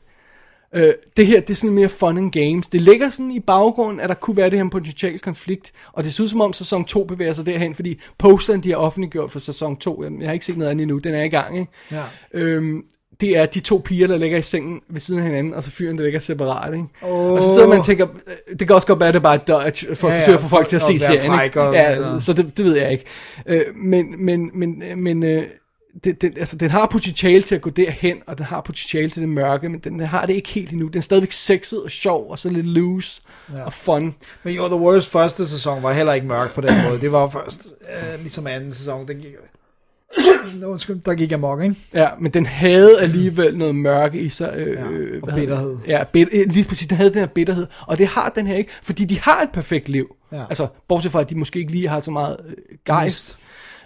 Øh, 0.75 0.95
det 1.17 1.27
her, 1.27 1.41
det 1.41 1.51
er 1.51 1.55
sådan 1.55 1.75
mere 1.75 1.89
fun 1.89 2.19
and 2.19 2.33
games. 2.33 2.69
Det 2.69 2.81
ligger 2.81 3.11
sådan 3.11 3.31
i 3.31 3.41
baggrunden, 3.41 4.01
at 4.01 4.09
der 4.09 4.15
kunne 4.15 4.37
være 4.37 4.51
det 4.51 4.59
her 4.59 4.65
en 4.65 4.71
potentiel 4.71 5.19
konflikt, 5.19 5.73
og 5.93 6.05
det 6.05 6.15
ser 6.15 6.25
ud 6.25 6.29
som 6.29 6.41
om 6.41 6.53
sæson 6.53 6.85
2 6.85 7.05
bevæger 7.05 7.33
sig 7.33 7.47
derhen, 7.47 7.75
fordi 7.75 8.01
posteren, 8.19 8.63
de 8.63 8.71
har 8.71 8.77
offentliggjort 8.77 9.31
for 9.31 9.39
sæson 9.39 9.77
2, 9.77 10.03
jeg, 10.03 10.13
jeg 10.21 10.29
har 10.29 10.33
ikke 10.33 10.47
set 10.47 10.57
noget 10.57 10.71
andet 10.71 10.83
endnu, 10.83 10.99
den 10.99 11.15
er 11.15 11.23
i 11.23 11.29
gang, 11.29 11.59
ikke? 11.59 11.73
Ja. 11.93 12.03
Øhm, 12.33 12.85
det 13.21 13.37
er 13.37 13.47
de 13.47 13.61
to 13.61 13.83
piger, 13.85 14.07
der 14.07 14.17
ligger 14.17 14.39
i 14.39 14.43
sengen 14.43 14.81
ved 14.89 15.01
siden 15.01 15.21
af 15.21 15.27
hinanden, 15.27 15.55
og 15.55 15.63
så 15.63 15.71
fyren, 15.71 15.99
der 15.99 16.05
ligger 16.05 16.21
separat, 16.21 16.75
ikke? 16.75 16.87
Oh. 17.03 17.33
Og 17.33 17.43
så 17.43 17.55
sidder 17.55 17.69
man 17.69 17.79
og 17.79 17.85
tænker, 17.85 18.07
øh, 18.27 18.59
det 18.59 18.67
kan 18.67 18.75
også 18.77 18.87
godt 18.87 19.01
være, 19.01 19.09
at 19.09 19.15
det 19.15 19.21
er 19.21 19.23
bare 19.23 19.35
et 19.35 19.49
dodge, 19.49 19.95
for 19.97 20.09
at 20.09 20.15
Ja, 20.15 20.19
ja, 20.19 20.23
forsøge 20.23 20.35
at 20.37 20.43
få 20.43 20.49
folk 20.49 20.69
til 20.69 20.77
at 20.77 20.83
se 20.83 20.99
serien, 20.99 21.45
ikke? 21.45 21.61
Ja, 21.61 21.95
eller- 21.95 22.19
så 22.19 22.33
det, 22.33 22.57
det 22.57 22.65
ved 22.65 22.77
jeg 22.77 22.93
ikke. 22.93 23.05
Øh, 23.47 23.63
men, 23.77 24.25
men, 24.25 24.51
men, 24.55 24.83
men 24.97 25.23
øh, 25.23 25.43
det, 26.05 26.23
det, 26.23 26.39
altså, 26.39 26.57
den 26.57 26.71
har 26.71 26.87
potentiale 26.87 27.43
til 27.43 27.55
at 27.55 27.61
gå 27.61 27.71
derhen, 27.71 28.17
og 28.27 28.39
den 28.39 28.47
har 28.47 28.61
potentiale 28.61 29.11
til 29.11 29.21
det 29.23 29.29
mørke, 29.29 29.69
men 29.69 29.81
den, 29.81 29.93
den 29.93 30.07
har 30.07 30.27
det 30.27 30.35
ikke 30.35 30.49
helt 30.49 30.71
endnu. 30.71 30.87
Den 30.89 30.99
er 30.99 31.03
stadigvæk 31.03 31.33
sexet 31.33 31.83
og 31.83 31.91
sjov, 31.91 32.31
og 32.31 32.39
så 32.39 32.49
lidt 32.49 32.67
loose 32.67 33.21
ja. 33.55 33.65
og 33.65 33.73
fun. 33.73 34.15
Men 34.43 34.57
You're 34.59 34.67
the 34.69 34.77
Worst 34.81 35.11
første 35.11 35.49
sæson 35.49 35.83
var 35.83 35.93
heller 35.93 36.13
ikke 36.13 36.27
mørk 36.27 36.55
på 36.55 36.61
den 36.61 36.75
måde. 36.89 37.01
Det 37.01 37.13
var 37.13 37.21
jo 37.23 37.29
først, 37.29 37.67
øh, 37.67 38.21
ligesom 38.21 38.47
anden 38.47 38.73
sæson, 38.73 39.09
der 39.09 39.15
gik... 39.15 39.33
Undskyld, 40.65 41.01
der 41.01 41.15
gik 41.15 41.33
amok, 41.33 41.63
ikke? 41.63 41.77
Ja, 41.95 42.09
men 42.21 42.33
den 42.33 42.47
havde 42.47 43.01
alligevel 43.01 43.59
noget 43.59 43.75
mørke 43.75 44.19
i 44.21 44.29
sig. 44.29 44.53
Øh, 44.57 44.75
Ja, 44.75 44.91
øh, 44.91 45.23
og 45.23 45.35
bitterhed. 45.35 45.71
det? 45.71 45.81
Ja, 45.89 46.05
bit, 46.13 46.29
øh, 46.33 46.45
lige 46.47 46.65
præcis, 46.69 46.87
den 46.89 46.97
havde 46.97 47.11
den 47.11 47.19
her 47.19 47.27
bitterhed. 47.27 47.67
Og 47.81 47.99
det 47.99 48.07
har 48.07 48.29
den 48.29 48.47
her 48.47 48.57
ikke, 48.57 48.71
fordi 48.83 49.05
de 49.05 49.21
har 49.21 49.43
et 49.43 49.51
perfekt 49.53 49.89
liv. 49.89 50.17
Ja. 50.33 50.43
Altså, 50.49 50.67
bortset 50.89 51.13
fra, 51.13 51.21
at 51.21 51.31
de 51.31 51.35
måske 51.35 51.59
ikke 51.59 51.73
lige 51.73 51.89
har 51.89 52.01
så 52.01 52.11
meget 52.11 52.37
øh, 52.49 52.55
gejst 52.87 53.39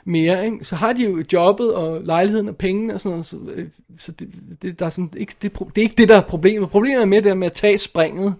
mere, 0.06 0.44
ikke? 0.44 0.64
så 0.64 0.76
har 0.76 0.92
de 0.92 1.04
jo 1.04 1.24
jobbet 1.32 1.74
og 1.74 2.00
lejligheden 2.02 2.48
og 2.48 2.56
pengene 2.56 2.94
og 2.94 3.00
sådan 3.00 3.10
noget. 3.10 3.26
Så, 3.26 3.36
øh, 3.54 3.68
så 3.98 4.12
det, 4.12 4.28
det, 4.62 4.78
der 4.78 4.86
er 4.86 4.90
sådan, 4.90 5.10
ikke, 5.16 5.34
det, 5.42 5.52
det 5.58 5.78
er 5.78 5.82
ikke 5.82 5.94
det, 5.98 6.08
der 6.08 6.16
er 6.16 6.20
problemet. 6.20 6.70
Problemet 6.70 7.02
er 7.02 7.06
med 7.06 7.16
det 7.16 7.24
der 7.24 7.34
med 7.34 7.46
at 7.46 7.52
tage 7.52 7.78
springet 7.78 8.34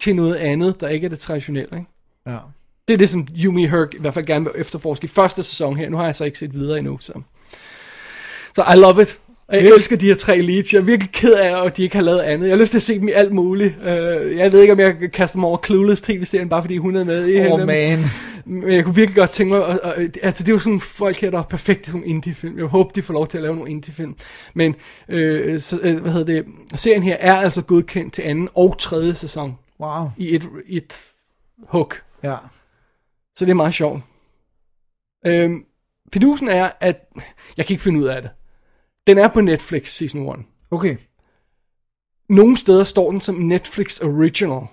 til 0.00 0.16
noget 0.16 0.34
andet, 0.34 0.80
der 0.80 0.88
ikke 0.88 1.04
er 1.04 1.08
det 1.08 1.18
traditionelle. 1.18 1.78
Ikke? 1.78 1.90
Ja. 2.26 2.36
Det 2.90 2.94
er 2.94 2.98
det, 2.98 3.08
som 3.10 3.26
Yumi 3.44 3.66
Herc 3.66 3.88
i 3.94 4.00
hvert 4.00 4.14
fald 4.14 4.26
gerne 4.26 4.44
vil 4.44 4.52
efterforske 4.56 5.04
i 5.04 5.08
første 5.08 5.42
sæson 5.42 5.76
her. 5.76 5.88
Nu 5.88 5.96
har 5.96 6.04
jeg 6.04 6.16
så 6.16 6.24
ikke 6.24 6.38
set 6.38 6.54
videre 6.54 6.78
endnu, 6.78 6.98
så... 6.98 7.12
Så 8.56 8.64
I 8.74 8.76
love 8.76 9.02
it. 9.02 9.18
Og 9.48 9.56
jeg 9.56 9.64
elsker 9.64 9.96
de 9.96 10.06
her 10.06 10.14
tre 10.14 10.40
leads. 10.40 10.72
Jeg 10.72 10.78
er 10.80 10.82
virkelig 10.84 11.12
ked 11.12 11.32
af, 11.32 11.64
at 11.66 11.76
de 11.76 11.82
ikke 11.82 11.96
har 11.96 12.02
lavet 12.02 12.20
andet. 12.20 12.48
Jeg 12.48 12.56
har 12.56 12.60
lyst 12.60 12.70
til 12.70 12.78
at 12.78 12.82
se 12.82 12.98
dem 12.98 13.08
i 13.08 13.12
alt 13.12 13.32
muligt. 13.32 13.74
Øh, 13.82 14.36
jeg 14.36 14.52
ved 14.52 14.60
ikke, 14.60 14.72
om 14.72 14.80
jeg 14.80 14.98
kan 14.98 15.10
kaste 15.10 15.36
dem 15.36 15.44
over 15.44 15.58
Clueless 15.66 16.02
tv-serien, 16.02 16.48
bare 16.48 16.62
fordi 16.62 16.76
hun 16.76 16.96
er 16.96 17.04
med 17.04 17.28
i 17.28 17.36
Åh, 17.38 17.44
hende. 17.44 17.66
man. 17.66 18.04
Men 18.44 18.72
jeg 18.72 18.84
kunne 18.84 18.94
virkelig 18.94 19.16
godt 19.16 19.30
tænke 19.30 19.54
mig, 19.54 19.78
at, 19.84 20.18
altså 20.22 20.44
det 20.44 20.48
er 20.48 20.54
jo 20.54 20.58
sådan 20.58 20.80
folk 20.80 21.16
her, 21.16 21.30
der 21.30 21.38
er 21.38 21.42
perfekte 21.42 21.82
til 21.84 21.92
sådan 21.92 22.06
indie-film. 22.06 22.58
Jeg 22.58 22.66
håber, 22.66 22.90
de 22.90 23.02
får 23.02 23.14
lov 23.14 23.26
til 23.26 23.38
at 23.38 23.42
lave 23.42 23.54
nogle 23.56 23.70
indie-film. 23.70 24.14
Men, 24.54 24.74
øh, 25.08 25.60
så, 25.60 25.78
øh, 25.82 25.96
hvad 26.02 26.12
hedder 26.12 26.26
det, 26.26 26.44
serien 26.80 27.02
her 27.02 27.16
er 27.20 27.34
altså 27.36 27.62
godkendt 27.62 28.14
til 28.14 28.22
anden 28.22 28.48
og 28.54 28.78
tredje 28.78 29.14
sæson 29.14 29.58
Wow. 29.80 30.10
i 30.16 30.34
et, 30.34 30.48
et 30.68 31.04
hook. 31.68 32.02
Ja. 32.22 32.34
Så 33.38 33.44
det 33.44 33.50
er 33.50 33.54
meget 33.54 33.74
sjovt. 33.74 34.02
Øhm, 35.26 35.64
fidusen 36.12 36.48
er, 36.48 36.70
at 36.80 37.08
jeg 37.56 37.66
kan 37.66 37.74
ikke 37.74 37.82
finde 37.82 38.00
ud 38.00 38.04
af 38.04 38.22
det. 38.22 38.30
Den 39.06 39.18
er 39.18 39.28
på 39.28 39.40
Netflix 39.40 39.88
season 39.96 40.28
1. 40.40 40.46
Okay. 40.70 40.96
Nogle 42.28 42.56
steder 42.56 42.84
står 42.84 43.10
den 43.10 43.20
som 43.20 43.34
Netflix 43.34 44.00
original, 44.00 44.66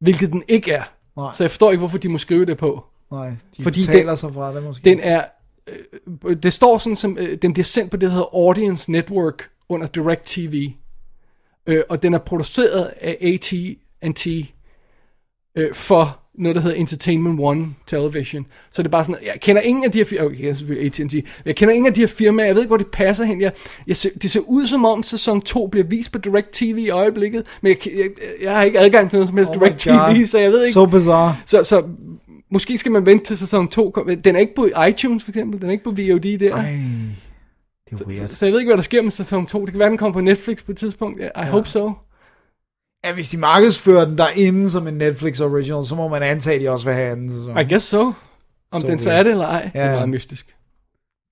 hvilket 0.00 0.32
den 0.32 0.42
ikke 0.48 0.72
er. 0.72 0.82
Nej. 1.16 1.32
Så 1.32 1.44
jeg 1.44 1.50
forstår 1.50 1.70
ikke, 1.70 1.78
hvorfor 1.78 1.98
de 1.98 2.08
må 2.08 2.18
skrive 2.18 2.44
det 2.44 2.58
på. 2.58 2.84
Nej, 3.10 3.28
de 3.30 3.36
Fordi 3.40 3.62
Fordi 3.62 3.80
den- 3.80 3.86
taler 3.92 4.14
sig 4.14 4.34
fra 4.34 4.54
det 4.54 4.62
måske. 4.62 4.84
Den 4.84 5.00
er, 5.00 5.24
øh, 6.26 6.36
det 6.42 6.52
står 6.52 6.78
sådan 6.78 6.96
som, 6.96 7.18
øh, 7.18 7.38
den 7.42 7.52
bliver 7.52 7.64
sendt 7.64 7.90
på 7.90 7.96
det, 7.96 8.06
der 8.06 8.12
hedder 8.14 8.34
Audience 8.34 8.92
Network 8.92 9.50
under 9.68 9.86
DirecTV. 9.86 10.72
Øh, 11.66 11.82
og 11.88 12.02
den 12.02 12.14
er 12.14 12.18
produceret 12.18 12.84
af 13.00 13.18
AT&T 13.20 14.26
øh, 15.54 15.74
for 15.74 16.19
noget, 16.38 16.56
der 16.56 16.62
hedder 16.62 16.76
Entertainment 16.76 17.40
One 17.42 17.66
Television. 17.86 18.46
Så 18.72 18.82
det 18.82 18.88
er 18.88 18.90
bare 18.90 19.04
sådan, 19.04 19.20
jeg 19.24 19.34
kender 19.40 19.62
ingen 19.62 19.84
af 19.84 19.90
de 19.92 19.98
her 19.98 20.04
firmaer, 20.04 20.26
okay, 20.26 20.40
jeg 20.42 20.48
er 20.48 20.52
selvfølgelig 20.52 21.00
AT&T, 21.00 21.14
jeg 21.46 21.56
kender 21.56 21.74
ingen 21.74 21.86
af 21.86 21.94
de 21.94 22.00
her 22.00 22.06
firmaer, 22.06 22.46
jeg 22.46 22.54
ved 22.54 22.62
ikke, 22.62 22.68
hvor 22.70 22.76
det 22.76 22.86
passer 22.86 23.24
hen. 23.24 23.40
Jeg, 23.40 23.52
jeg 23.86 23.96
ser, 23.96 24.10
det 24.22 24.30
ser 24.30 24.40
ud 24.40 24.66
som 24.66 24.84
om 24.84 25.02
sæson 25.02 25.40
2 25.40 25.66
bliver 25.66 25.86
vist 25.86 26.12
på 26.12 26.18
DirecTV 26.18 26.76
i 26.78 26.88
øjeblikket, 26.90 27.42
men 27.62 27.70
jeg, 27.84 27.92
jeg, 27.98 28.08
jeg 28.42 28.56
har 28.56 28.62
ikke 28.62 28.78
adgang 28.80 29.10
til 29.10 29.16
noget 29.16 29.28
som 29.28 29.36
helst 29.36 29.50
Oh 29.50 29.56
my 29.56 29.60
DirecTV, 29.66 29.90
God. 30.18 30.26
så 30.26 30.38
jeg 30.38 30.50
ved 30.50 30.62
ikke. 30.64 30.72
Så 30.72 30.86
bizarre. 30.86 31.36
Så, 31.46 31.64
så 31.64 31.82
måske 32.50 32.78
skal 32.78 32.92
man 32.92 33.06
vente 33.06 33.24
til 33.24 33.36
sæson 33.38 33.68
2. 33.68 33.90
kom- 33.90 34.16
Den 34.24 34.36
er 34.36 34.40
ikke 34.40 34.54
på 34.54 34.68
iTunes 34.88 35.24
for 35.24 35.30
eksempel, 35.30 35.60
den 35.60 35.68
er 35.68 35.72
ikke 35.72 35.84
på 35.84 35.90
VOD 35.90 36.38
der. 36.38 36.54
Ej, 36.54 36.78
det 37.90 38.00
er 38.00 38.04
weird. 38.06 38.28
Så 38.28 38.46
jeg 38.46 38.52
ved 38.52 38.60
ikke, 38.60 38.68
hvad 38.68 38.76
der 38.76 38.82
sker 38.82 39.02
med 39.02 39.10
sæson 39.10 39.46
2. 39.46 39.60
Det 39.64 39.70
kan 39.70 39.78
være, 39.78 39.88
den 39.90 39.98
kommer 39.98 40.12
på 40.12 40.20
Netflix 40.20 40.64
på 40.64 40.72
et 40.72 40.78
tidspunkt. 40.78 41.20
I 41.20 41.24
ja. 41.36 41.44
hope 41.50 41.68
so. 41.68 41.92
Ja, 43.04 43.12
hvis 43.14 43.30
de 43.30 43.38
markedsfører 43.38 44.04
den 44.04 44.18
derinde 44.18 44.70
som 44.70 44.86
en 44.88 44.94
Netflix 44.94 45.40
original, 45.40 45.84
så 45.84 45.94
må 45.94 46.08
man 46.08 46.22
antage, 46.22 46.54
at 46.54 46.60
de 46.60 46.68
også 46.70 46.86
vil 46.86 46.94
have 46.94 47.10
anden 47.12 47.28
sæson. 47.30 47.58
I 47.58 47.64
guess 47.68 47.86
so. 47.86 48.00
Om 48.72 48.80
So 48.80 48.86
den 48.88 48.98
så 48.98 49.10
er 49.10 49.22
det 49.22 49.30
eller 49.32 49.46
ej, 49.46 49.62
det 49.62 49.70
er 49.80 49.86
Ja. 49.86 49.92
meget 49.92 50.08
mystisk. 50.08 50.54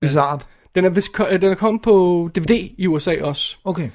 Bizarrt. 0.01 0.47
Den 0.75 0.85
er, 0.85 0.89
vist, 0.89 1.13
ko- 1.13 1.25
øh, 1.29 1.41
den 1.41 1.51
er 1.51 1.55
kommet 1.55 1.81
på 1.81 2.29
DVD 2.35 2.69
i 2.77 2.87
USA 2.87 3.15
også. 3.21 3.57
Okay. 3.63 3.89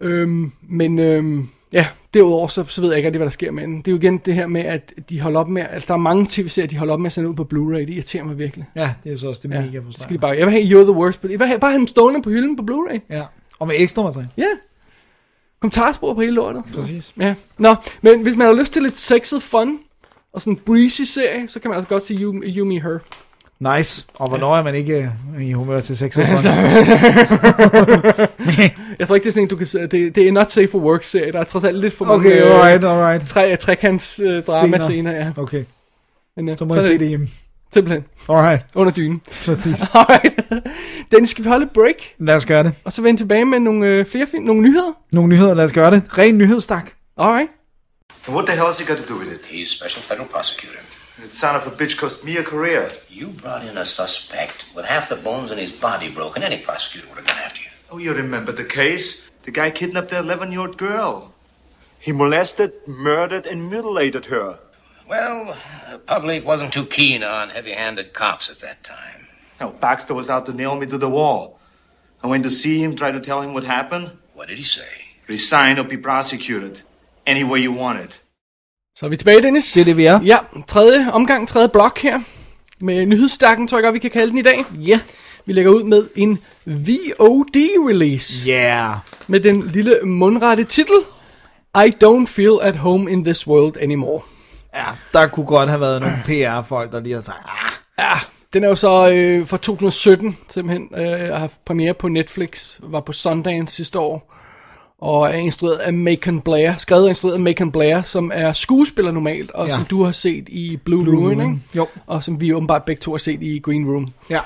Øhm, 0.00 0.52
men 0.62 0.98
øhm, 0.98 1.48
ja, 1.72 1.86
derudover 2.14 2.48
så, 2.48 2.64
så 2.64 2.80
ved 2.80 2.88
jeg 2.88 2.96
ikke 2.98 3.06
rigtig, 3.06 3.18
hvad 3.18 3.26
der 3.26 3.30
sker 3.30 3.50
med 3.50 3.62
den. 3.62 3.76
Det 3.78 3.88
er 3.88 3.92
jo 3.92 3.98
igen 3.98 4.18
det 4.18 4.34
her 4.34 4.46
med, 4.46 4.60
at 4.60 4.92
de 5.10 5.20
holder 5.20 5.40
op 5.40 5.48
med, 5.48 5.62
altså 5.70 5.86
der 5.86 5.94
er 5.94 5.98
mange 5.98 6.26
tv-serier, 6.28 6.68
de 6.68 6.76
holder 6.76 6.94
op 6.94 7.00
med 7.00 7.06
at 7.06 7.12
sende 7.12 7.28
ud 7.30 7.34
på 7.34 7.42
Blu-ray. 7.54 7.78
Det 7.80 7.90
irriterer 7.90 8.24
mig 8.24 8.38
virkelig. 8.38 8.66
Ja, 8.76 8.94
det 9.04 9.08
er 9.08 9.12
jo 9.12 9.18
så 9.18 9.28
også 9.28 9.40
det 9.44 9.54
Ja, 9.54 9.60
mega 9.60 9.80
så 9.90 10.00
skal 10.02 10.14
de 10.16 10.20
bare, 10.20 10.30
jeg 10.30 10.46
vil 10.46 10.52
have 10.52 10.62
You're 10.64 10.84
the 10.84 10.92
Worst, 10.92 11.22
jeg 11.22 11.38
vil 11.38 11.46
have, 11.46 11.60
bare 11.60 11.70
have 11.70 11.78
dem 11.78 11.86
stående 11.86 12.22
på 12.22 12.30
hylden 12.30 12.56
på 12.56 12.62
Blu-ray. 12.72 12.98
Ja, 13.10 13.22
og 13.60 13.66
med 13.66 13.74
ekstra 13.78 14.02
materiale. 14.02 14.30
Ja. 14.36 14.44
Kommentarspor 15.62 16.14
på 16.14 16.20
hele 16.20 16.32
lortet. 16.34 16.62
Præcis. 16.74 17.12
Ja. 17.20 17.34
Nå, 17.58 17.74
men 18.02 18.22
hvis 18.22 18.36
man 18.36 18.46
har 18.46 18.54
lyst 18.54 18.72
til 18.72 18.82
lidt 18.82 18.98
sexet 18.98 19.42
fun, 19.42 19.78
og 20.32 20.40
sådan 20.40 20.52
en 20.52 20.56
breezy 20.66 21.02
serie, 21.02 21.48
så 21.48 21.60
kan 21.60 21.68
man 21.70 21.76
altså 21.76 21.88
godt 21.88 22.02
se 22.02 22.14
You, 22.14 22.42
you 22.46 22.66
Me, 22.66 22.80
Her. 22.80 22.98
Nice. 23.76 24.06
Og 24.18 24.28
hvornår 24.28 24.56
er 24.56 24.62
man 24.62 24.74
ikke 24.74 25.10
øh, 25.38 25.46
i 25.48 25.52
humør 25.52 25.80
til 25.80 25.96
sex 25.96 26.18
og 26.18 26.24
fun? 26.28 26.36
Jeg 28.98 29.08
tror 29.08 29.14
ikke, 29.14 29.24
det 29.24 29.26
er 29.26 29.30
sådan 29.30 29.42
en, 29.42 29.48
du 29.48 29.56
kan 29.56 29.66
se. 29.66 29.86
Det, 29.86 30.14
det 30.14 30.28
er 30.28 30.32
not 30.32 30.50
safe 30.50 30.68
for 30.68 30.78
work 30.78 31.04
serie. 31.04 31.32
Der 31.32 31.38
er 31.40 31.44
trods 31.44 31.64
alt 31.64 31.78
lidt 31.78 31.94
for 31.94 32.04
Okay, 32.04 32.40
mange 32.40 32.42
alright, 32.54 32.84
alright. 32.84 33.28
tre, 33.28 33.56
trekants 33.56 34.20
øh, 34.24 34.42
drama 34.42 34.78
scener. 34.78 35.10
ja. 35.12 35.30
Okay, 35.36 35.64
Men, 36.36 36.48
øh, 36.48 36.58
så 36.58 36.64
må 36.64 36.74
jeg 36.74 36.84
se 36.84 36.98
det 36.98 37.08
hjemme. 37.08 37.28
Simpelthen. 37.74 38.04
Alright, 38.28 38.64
Under 38.74 38.92
dynen. 38.92 39.20
præcis. 39.44 39.82
Alright. 39.94 40.40
Den 41.10 41.26
skal 41.26 41.44
vi 41.44 41.48
holde 41.48 41.64
et 41.66 41.70
break, 41.72 41.96
Lad 42.18 42.36
os 42.36 42.46
gøre 42.46 42.62
det. 42.64 42.74
og 42.84 42.92
så 42.92 43.02
vende 43.02 43.20
tilbage 43.20 43.44
med 43.44 43.58
nogle 43.60 43.86
øh, 43.86 44.06
flere 44.06 44.26
film, 44.26 44.44
nogle 44.44 44.62
nyheder. 44.62 44.92
Nogle 45.12 45.28
nyheder, 45.28 45.54
lad 45.54 45.64
os 45.64 45.72
gøre 45.72 45.90
det. 45.90 46.18
Ren 46.18 46.38
nyhedsstak. 46.38 46.90
Alright. 47.16 47.48
And 48.26 48.34
what 48.36 48.46
the 48.46 48.54
hell 48.54 48.66
has 48.66 48.78
he 48.78 48.86
got 48.86 48.98
to 49.06 49.14
do 49.14 49.18
with 49.20 49.30
it? 49.32 49.44
He's 49.46 49.68
special 49.78 50.02
federal 50.02 50.28
prosecutor. 50.28 50.78
That 51.20 51.34
son 51.34 51.56
of 51.56 51.66
a 51.66 51.70
bitch 51.70 51.96
cost 52.00 52.24
me 52.24 52.32
a 52.38 52.42
career. 52.42 52.82
You 53.20 53.26
brought 53.42 53.62
in 53.70 53.78
a 53.78 53.84
suspect 53.84 54.66
with 54.76 54.86
half 54.86 55.08
the 55.08 55.16
bones 55.24 55.50
in 55.50 55.58
his 55.58 55.72
body 55.88 56.08
broken. 56.14 56.42
Any 56.42 56.58
prosecutor 56.68 57.06
would 57.08 57.18
have 57.20 57.26
gone 57.32 57.42
after 57.46 57.60
you. 57.64 57.70
Oh, 57.90 57.98
you 58.04 58.12
remember 58.22 58.52
the 58.52 58.64
case? 58.80 59.06
The 59.44 59.50
guy 59.60 59.70
kidnapped 59.70 60.08
the 60.10 60.18
11 60.18 60.50
year 60.52 60.60
old 60.60 60.76
girl. 60.78 61.14
He 62.06 62.12
molested, 62.12 62.70
murdered, 62.86 63.46
and 63.46 63.58
mutilated 63.70 64.24
her. 64.26 64.58
Well, 65.12 65.54
the 65.90 65.98
public 65.98 66.46
wasn't 66.46 66.72
too 66.72 66.86
keen 66.86 67.22
on 67.22 67.50
heavy-handed 67.50 68.06
cops 68.14 68.50
at 68.50 68.58
that 68.60 68.78
time. 68.82 69.20
Now, 69.60 69.68
Baxter 69.80 70.14
was 70.14 70.28
out 70.30 70.46
to 70.46 70.52
nail 70.52 70.74
me 70.74 70.86
to 70.86 70.98
the 70.98 71.12
wall. 71.18 71.58
I 72.24 72.26
went 72.28 72.44
to 72.44 72.50
see 72.50 72.76
him, 72.78 72.96
tried 72.96 73.12
to 73.12 73.20
tell 73.20 73.40
him 73.42 73.52
what 73.52 73.64
happened. 73.64 74.06
What 74.36 74.48
did 74.48 74.56
he 74.56 74.64
say? 74.64 74.92
Resign 75.28 75.78
or 75.78 75.84
be 75.84 75.98
prosecuted. 75.98 76.82
Any 77.26 77.44
way 77.44 77.58
you 77.66 77.72
want 77.72 78.00
it. 78.04 78.22
Så 78.98 79.06
er 79.06 79.10
vi 79.10 79.16
tilbage, 79.16 79.42
Dennis. 79.42 79.72
Det 79.72 79.80
er 79.80 79.84
det, 79.84 79.96
vi 79.96 80.04
er. 80.04 80.20
Ja, 80.22 80.38
tredje 80.68 81.10
omgang, 81.12 81.48
tredje 81.48 81.68
blok 81.68 81.98
her. 81.98 82.20
Med 82.80 83.06
nyhedsstakken, 83.06 83.68
tror 83.68 83.78
jeg 83.78 83.84
godt, 83.84 83.94
vi 83.94 83.98
kan 83.98 84.10
kalde 84.10 84.30
den 84.30 84.38
i 84.38 84.42
dag. 84.42 84.64
Ja. 84.72 85.00
Vi 85.46 85.52
lægger 85.52 85.70
ud 85.70 85.82
med 85.82 86.08
en 86.16 86.38
VOD-release. 86.66 88.48
Yeah. 88.48 88.96
Med 89.26 89.40
den 89.40 89.66
lille 89.68 90.00
mundrette 90.04 90.64
titel. 90.64 90.96
I 91.76 91.92
don't 92.04 92.26
feel 92.26 92.58
at 92.62 92.76
home 92.76 93.10
in 93.10 93.24
this 93.24 93.46
world 93.46 93.76
anymore. 93.76 94.22
Ja, 94.74 94.84
der 95.12 95.26
kunne 95.26 95.46
godt 95.46 95.68
have 95.68 95.80
været 95.80 96.00
nogle 96.00 96.16
PR-folk, 96.24 96.92
der 96.92 97.00
lige 97.00 97.14
har 97.14 97.22
sagt, 97.22 97.38
ah, 97.44 97.72
Ja, 97.98 98.12
den 98.52 98.64
er 98.64 98.68
jo 98.68 98.74
så 98.74 99.10
øh, 99.12 99.46
fra 99.46 99.56
2017, 99.56 100.36
simpelthen. 100.50 100.88
Øh, 100.96 101.28
har 101.28 101.38
haft 101.38 101.64
premiere 101.64 101.94
på 101.94 102.08
Netflix. 102.08 102.78
Var 102.82 103.00
på 103.00 103.12
Sundance 103.12 103.76
sidste 103.76 103.98
år. 103.98 104.28
Og 104.98 105.26
er 105.26 105.32
instrueret 105.32 105.76
af 105.76 105.92
Macon 105.92 106.40
Blair. 106.40 106.72
Skrevet 106.76 107.02
og 107.04 107.08
instrueret 107.08 107.34
af 107.34 107.40
Macon 107.40 107.72
Blair, 107.72 108.02
som 108.02 108.30
er 108.34 108.52
skuespiller 108.52 109.10
normalt. 109.12 109.50
Og 109.50 109.66
Ja. 109.68 109.74
som 109.74 109.84
du 109.84 110.04
har 110.04 110.12
set 110.12 110.48
i 110.48 110.76
Blue, 110.84 111.02
Blue 111.04 111.26
Ruin, 111.26 111.40
ikke? 111.40 111.58
Jo. 111.76 111.86
Og 112.06 112.22
som 112.22 112.40
vi 112.40 112.54
åbenbart 112.54 112.84
begge 112.84 113.00
to 113.00 113.10
har 113.10 113.18
set 113.18 113.42
i 113.42 113.58
Green 113.58 113.86
Room. 113.90 114.08
ja. 114.30 114.40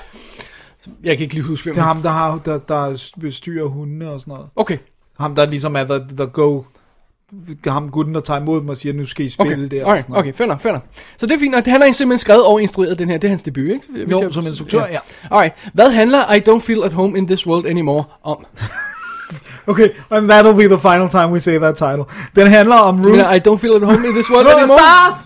Jeg 1.03 1.17
kan 1.17 1.23
ikke 1.23 1.33
lige 1.33 1.43
huske, 1.43 1.63
hvem 1.63 1.73
Det 1.73 1.81
er 1.81 1.85
ham, 1.85 2.01
der, 2.01 2.09
har, 2.09 2.37
der, 2.37 2.57
der 2.57 3.11
bestyrer 3.19 3.65
hundene 3.67 4.11
og 4.11 4.21
sådan 4.21 4.31
noget. 4.33 4.49
Okay, 4.55 4.77
Ham, 5.19 5.35
der 5.35 5.45
ligesom 5.45 5.75
er 5.75 5.83
the, 5.83 6.15
the 6.17 6.25
go... 6.25 6.61
Ham 7.67 7.89
gutten, 7.89 8.15
der 8.15 8.21
tager 8.21 8.39
imod 8.39 8.61
dem 8.61 8.69
og 8.69 8.77
siger, 8.77 8.93
nu 8.93 9.05
skal 9.05 9.25
I 9.25 9.29
spille 9.29 9.65
okay, 9.65 9.77
der. 9.77 9.85
okay, 9.85 10.03
okay, 10.09 10.33
fair 10.33 10.47
nok, 10.47 10.61
fair 10.61 10.71
nok. 10.71 10.83
Så 11.17 11.25
det 11.25 11.35
er 11.35 11.39
fint, 11.39 11.55
og 11.55 11.63
han 11.65 11.81
har 11.81 11.91
simpelthen 11.91 12.17
skrevet 12.17 12.45
og 12.45 12.61
instrueret 12.61 12.99
den 12.99 13.09
her, 13.09 13.17
det 13.17 13.27
er 13.27 13.29
hans 13.29 13.43
debut, 13.43 13.63
ikke? 13.63 13.87
Hvis 13.89 14.11
Jo, 14.11 14.31
som 14.31 14.47
instruktør, 14.47 14.85
ja. 14.85 14.97
Alright, 15.31 15.53
hvad 15.73 15.89
handler 15.91 16.33
I 16.33 16.39
Don't 16.39 16.59
Feel 16.59 16.83
At 16.83 16.93
Home 16.93 17.17
In 17.17 17.27
This 17.27 17.47
World 17.47 17.65
Anymore 17.65 18.03
om? 18.23 18.45
Okay, 19.67 19.89
and 20.11 20.31
that'll 20.31 20.55
be 20.55 20.67
the 20.67 20.79
final 20.79 21.09
time 21.09 21.31
we 21.31 21.39
say 21.39 21.57
that 21.59 21.75
title. 21.75 22.05
Den 22.35 22.47
handler 22.47 22.75
om 22.75 23.01
Ruth. 23.01 23.17
Men 23.17 23.35
I 23.35 23.39
Don't 23.39 23.57
Feel 23.57 23.75
At 23.75 23.81
Home 23.81 24.07
In 24.07 24.13
This 24.13 24.29
World 24.31 24.47
Anymore? 24.47 25.17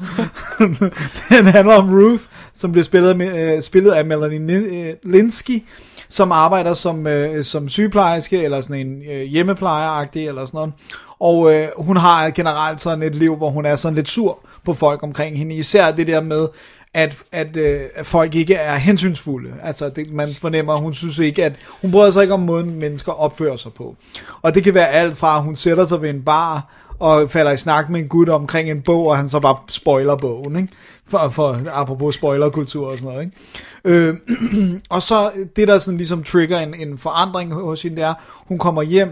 Den 1.38 1.45
handler 1.45 1.76
om 1.76 1.90
Ruth, 1.90 2.23
som 2.53 2.72
bliver 2.72 2.86
spillet, 2.86 3.18
med, 3.18 3.56
øh, 3.56 3.61
spillet 3.61 3.91
af 3.91 4.06
Melanie 4.06 4.90
øh, 4.90 4.94
Linsky, 5.03 5.64
som 6.11 6.31
arbejder 6.31 6.73
som, 6.73 7.07
øh, 7.07 7.43
som 7.43 7.69
sygeplejerske, 7.69 8.43
eller 8.43 8.61
sådan 8.61 8.88
en 8.88 9.03
øh, 9.11 9.21
hjemmeplejeragtig, 9.21 10.27
eller 10.27 10.45
sådan 10.45 10.57
noget. 10.57 10.73
Og 11.19 11.53
øh, 11.53 11.67
hun 11.77 11.97
har 11.97 12.29
generelt 12.29 12.81
sådan 12.81 13.03
et 13.03 13.15
liv, 13.15 13.35
hvor 13.35 13.49
hun 13.49 13.65
er 13.65 13.75
sådan 13.75 13.95
lidt 13.95 14.09
sur 14.09 14.39
på 14.65 14.73
folk 14.73 15.03
omkring 15.03 15.38
hende. 15.38 15.55
Især 15.55 15.91
det 15.91 16.07
der 16.07 16.21
med, 16.21 16.47
at, 16.93 17.17
at, 17.31 17.57
øh, 17.57 17.81
at 17.95 18.05
folk 18.05 18.35
ikke 18.35 18.53
er 18.53 18.75
hensynsfulde. 18.75 19.53
Altså, 19.63 19.89
det, 19.89 20.13
man 20.13 20.33
fornemmer, 20.33 20.75
hun 20.75 20.93
synes 20.93 21.19
ikke, 21.19 21.45
at 21.45 21.53
hun 21.81 21.91
bryder 21.91 22.11
sig 22.11 22.21
ikke 22.21 22.33
om 22.33 22.39
måden, 22.39 22.75
mennesker 22.75 23.11
opfører 23.11 23.57
sig 23.57 23.73
på. 23.73 23.95
Og 24.41 24.55
det 24.55 24.63
kan 24.63 24.73
være 24.73 24.89
alt 24.89 25.17
fra, 25.17 25.38
at 25.38 25.43
hun 25.43 25.55
sætter 25.55 25.85
sig 25.85 26.01
ved 26.01 26.09
en 26.09 26.21
bar, 26.21 26.67
og 27.01 27.29
falder 27.29 27.51
i 27.51 27.57
snak 27.57 27.89
med 27.89 27.99
en 27.99 28.07
gut 28.07 28.29
omkring 28.29 28.71
en 28.71 28.81
bog, 28.81 29.07
og 29.07 29.17
han 29.17 29.29
så 29.29 29.39
bare 29.39 29.55
spoiler 29.69 30.15
bogen, 30.15 30.55
ikke? 30.55 30.73
For, 31.11 31.29
for 31.29 31.59
apropos 31.73 32.15
spoilerkultur 32.15 32.88
og 32.88 32.97
sådan 32.97 33.13
noget, 33.13 33.25
ikke? 33.25 34.07
Øh, 34.07 34.17
og 34.89 35.01
så 35.01 35.31
det, 35.55 35.67
der 35.67 35.79
sådan 35.79 35.97
ligesom 35.97 36.23
trigger 36.23 36.59
en, 36.59 36.73
en 36.73 36.97
forandring 36.97 37.53
hos 37.53 37.81
hende, 37.81 37.95
det 37.95 38.03
er, 38.03 38.13
hun 38.47 38.57
kommer 38.57 38.81
hjem, 38.81 39.09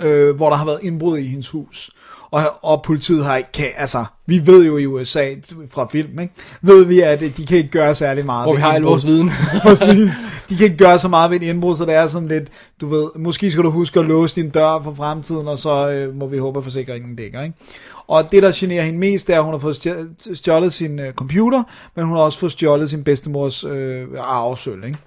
øh, 0.00 0.36
hvor 0.36 0.48
der 0.48 0.56
har 0.56 0.64
været 0.64 0.78
indbrud 0.82 1.18
i 1.18 1.26
hendes 1.26 1.48
hus. 1.48 1.90
Og, 2.30 2.42
og 2.62 2.82
politiet 2.82 3.24
har 3.24 3.36
ikke, 3.36 3.52
kan, 3.52 3.66
altså, 3.76 4.04
vi 4.26 4.46
ved 4.46 4.66
jo 4.66 4.76
i 4.76 4.86
USA 4.86 5.34
fra 5.70 5.88
film, 5.92 6.18
ikke? 6.18 6.34
ved 6.62 6.84
vi, 6.84 7.00
at 7.00 7.20
de 7.20 7.46
kan 7.46 7.56
ikke 7.56 7.70
gøre 7.70 7.94
særlig 7.94 8.26
meget 8.26 8.46
Hvor 8.46 8.54
vi 8.54 8.60
har 8.60 8.72
al 8.72 8.82
vores 8.82 9.06
viden. 9.06 9.30
Præcis. 9.62 10.10
De 10.50 10.56
kan 10.56 10.64
ikke 10.64 10.76
gøre 10.76 10.98
så 10.98 11.08
meget 11.08 11.30
ved 11.30 11.40
et 11.40 11.46
indbrud, 11.46 11.76
så 11.76 11.84
det 11.84 11.94
er 11.94 12.06
sådan 12.06 12.28
lidt, 12.28 12.48
du 12.80 12.88
ved, 12.88 13.08
måske 13.18 13.50
skal 13.50 13.64
du 13.64 13.70
huske 13.70 14.00
at 14.00 14.06
låse 14.06 14.40
din 14.40 14.50
dør 14.50 14.80
for 14.84 14.94
fremtiden, 14.94 15.48
og 15.48 15.58
så 15.58 15.90
øh, 15.90 16.14
må 16.14 16.26
vi 16.26 16.38
håbe, 16.38 16.58
at 16.58 16.64
forsikringen 16.64 17.16
dækker, 17.16 17.42
ikke? 17.42 17.56
Og 18.08 18.32
det, 18.32 18.42
der 18.42 18.52
generer 18.54 18.82
hende 18.82 18.98
mest, 18.98 19.30
er, 19.30 19.38
at 19.38 19.44
hun 19.44 19.54
har 19.54 19.58
fået 19.58 20.08
stjålet 20.34 20.72
sin 20.72 20.98
øh, 20.98 21.12
computer, 21.12 21.62
men 21.94 22.04
hun 22.04 22.16
har 22.16 22.22
også 22.22 22.38
fået 22.38 22.52
stjålet 22.52 22.90
sin 22.90 23.04
bedstemors 23.04 23.64
øh, 23.64 24.06
arvesølv, 24.18 24.84
ikke? 24.84 24.98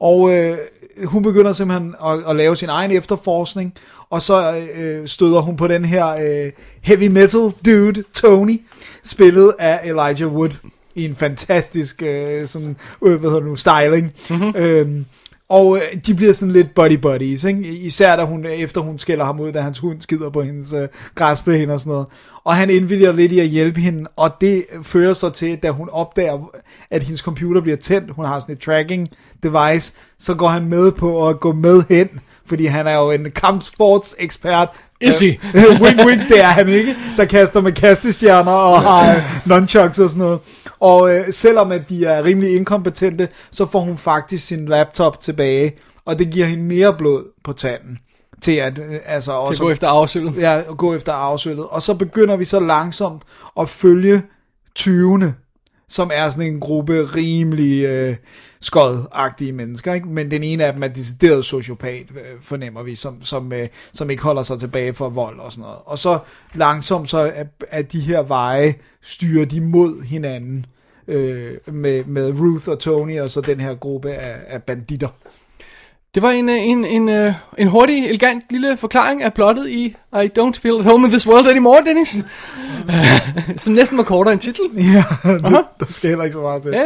Og 0.00 0.32
øh, 0.32 0.58
hun 1.04 1.22
begynder 1.22 1.52
simpelthen 1.52 1.94
at, 2.06 2.18
at 2.28 2.36
lave 2.36 2.56
sin 2.56 2.68
egen 2.68 2.90
efterforskning, 2.90 3.74
og 4.10 4.22
så 4.22 4.62
øh, 4.76 5.08
støder 5.08 5.40
hun 5.40 5.56
på 5.56 5.68
den 5.68 5.84
her 5.84 6.06
øh, 6.06 6.52
heavy 6.82 7.06
metal 7.06 7.52
dude, 7.66 8.02
Tony, 8.14 8.60
spillet 9.04 9.52
af 9.58 9.80
Elijah 9.84 10.34
Wood, 10.34 10.50
i 10.94 11.04
en 11.04 11.16
fantastisk 11.16 12.02
øh, 12.02 12.48
sådan, 12.48 12.76
øh, 13.02 13.20
hvad 13.20 13.30
hedder 13.30 13.40
det 13.40 13.48
nu, 13.48 13.56
styling. 13.56 14.12
Mm-hmm. 14.30 14.56
Øhm, 14.56 15.06
og 15.52 15.76
øh, 15.76 16.02
de 16.06 16.14
bliver 16.14 16.32
sådan 16.32 16.52
lidt 16.52 16.74
buddy 16.74 16.96
buddies, 16.96 17.44
ikke? 17.44 17.60
Især 17.60 18.16
da 18.16 18.24
hun, 18.24 18.44
efter 18.46 18.80
hun 18.80 18.98
skælder 18.98 19.24
ham 19.24 19.40
ud, 19.40 19.52
da 19.52 19.60
hans 19.60 19.78
hund 19.78 20.00
skider 20.00 20.30
på 20.30 20.42
hendes 20.42 20.72
øh, 20.72 20.88
græsplæne 21.14 21.74
og 21.74 21.80
sådan 21.80 21.90
noget. 21.90 22.06
Og 22.44 22.56
han 22.56 22.70
indvilger 22.70 23.12
lidt 23.12 23.32
i 23.32 23.40
at 23.40 23.46
hjælpe 23.46 23.80
hende, 23.80 24.10
og 24.16 24.30
det 24.40 24.64
fører 24.82 25.12
så 25.12 25.30
til, 25.30 25.56
da 25.56 25.70
hun 25.70 25.88
opdager, 25.92 26.50
at 26.90 27.02
hendes 27.02 27.20
computer 27.20 27.60
bliver 27.60 27.76
tændt, 27.76 28.10
hun 28.10 28.24
har 28.24 28.40
sådan 28.40 28.52
et 28.52 28.60
tracking 28.60 29.08
device, 29.42 29.92
så 30.18 30.34
går 30.34 30.48
han 30.48 30.64
med 30.64 30.92
på 30.92 31.28
at 31.28 31.40
gå 31.40 31.52
med 31.52 31.82
hen, 31.88 32.08
fordi 32.46 32.66
han 32.66 32.86
er 32.86 32.94
jo 32.96 33.10
en 33.10 33.30
kampsportsekspert. 33.30 34.68
Is 35.02 35.18
he? 35.24 35.38
Wink, 35.54 36.06
wink, 36.06 36.28
det 36.28 36.40
er 36.40 36.46
han 36.46 36.68
ikke, 36.68 36.96
der 37.16 37.24
kaster 37.24 37.60
med 37.60 37.72
kastestjerner 37.72 38.52
og 38.52 38.80
har 38.90 39.16
øh, 39.16 39.22
nunchucks 39.46 39.98
og 39.98 40.10
sådan 40.10 40.22
noget. 40.22 40.38
Og 40.80 41.14
øh, 41.14 41.32
selvom 41.32 41.72
at 41.72 41.88
de 41.88 42.04
er 42.04 42.24
rimelig 42.24 42.56
inkompetente, 42.56 43.28
så 43.50 43.66
får 43.66 43.80
hun 43.80 43.98
faktisk 43.98 44.46
sin 44.46 44.66
laptop 44.66 45.20
tilbage, 45.20 45.72
og 46.04 46.18
det 46.18 46.30
giver 46.30 46.46
hende 46.46 46.64
mere 46.64 46.94
blod 46.94 47.24
på 47.44 47.52
tanden 47.52 47.98
til 48.42 48.52
at, 48.52 48.78
øh, 48.78 48.98
altså 49.06 49.30
Til 49.30 49.34
også 49.34 49.62
at 49.62 49.66
gå 49.66 49.70
efter 49.70 49.88
afsølvet. 49.88 50.36
Ja, 50.36 50.58
at 50.58 50.76
gå 50.76 50.94
efter 50.94 51.12
afsølvet. 51.12 51.66
Og 51.66 51.82
så 51.82 51.94
begynder 51.94 52.36
vi 52.36 52.44
så 52.44 52.60
langsomt 52.60 53.22
at 53.60 53.68
følge 53.68 54.22
20'erne, 54.78 55.26
som 55.88 56.10
er 56.14 56.30
sådan 56.30 56.52
en 56.54 56.60
gruppe 56.60 57.04
rimelig 57.16 57.84
øh, 57.84 58.16
skodagtige 58.62 59.52
mennesker, 59.52 59.94
ikke? 59.94 60.08
men 60.08 60.30
den 60.30 60.42
ene 60.42 60.64
af 60.64 60.72
dem 60.72 60.82
er 60.82 60.88
decideret 60.88 61.44
sociopat, 61.44 62.06
øh, 62.10 62.42
fornemmer 62.42 62.82
vi, 62.82 62.94
som, 62.94 63.22
som, 63.22 63.52
øh, 63.52 63.68
som 63.92 64.10
ikke 64.10 64.22
holder 64.22 64.42
sig 64.42 64.58
tilbage 64.58 64.94
for 64.94 65.08
vold 65.08 65.38
og 65.38 65.52
sådan 65.52 65.62
noget. 65.62 65.78
Og 65.84 65.98
så 65.98 66.18
langsomt 66.54 67.10
så 67.10 67.18
er, 67.18 67.44
er 67.68 67.82
de 67.82 68.00
her 68.00 68.22
veje 68.22 68.74
styrer 69.02 69.44
de 69.44 69.60
mod 69.60 70.02
hinanden 70.02 70.66
øh, 71.08 71.52
med, 71.66 72.04
med 72.04 72.40
Ruth 72.40 72.68
og 72.68 72.78
Tony 72.78 73.20
og 73.20 73.30
så 73.30 73.40
den 73.40 73.60
her 73.60 73.74
gruppe 73.74 74.10
af, 74.12 74.36
af 74.46 74.62
banditter. 74.62 75.08
Det 76.14 76.22
var 76.22 76.30
en, 76.30 76.48
øh, 76.48 76.56
en, 76.56 76.84
en, 76.84 77.34
en 77.58 77.68
hurtig, 77.68 78.08
elegant 78.08 78.44
lille 78.50 78.76
forklaring 78.76 79.22
af 79.22 79.34
plottet 79.34 79.68
i 79.68 79.96
I 80.12 80.30
don't 80.38 80.60
feel 80.60 80.78
at 80.78 80.84
home 80.84 81.06
in 81.06 81.10
this 81.10 81.26
world 81.26 81.46
anymore, 81.46 81.78
Dennis. 81.86 82.16
Som 83.62 83.72
næsten 83.72 83.98
var 83.98 84.04
kortere 84.04 84.32
end 84.32 84.40
titlen. 84.40 84.78
Ja, 84.78 85.04
det, 85.24 85.64
der 85.80 85.86
skal 85.90 86.08
heller 86.08 86.24
ikke 86.24 86.34
så 86.34 86.40
meget 86.40 86.62
til. 86.62 86.72
Ja. 86.72 86.84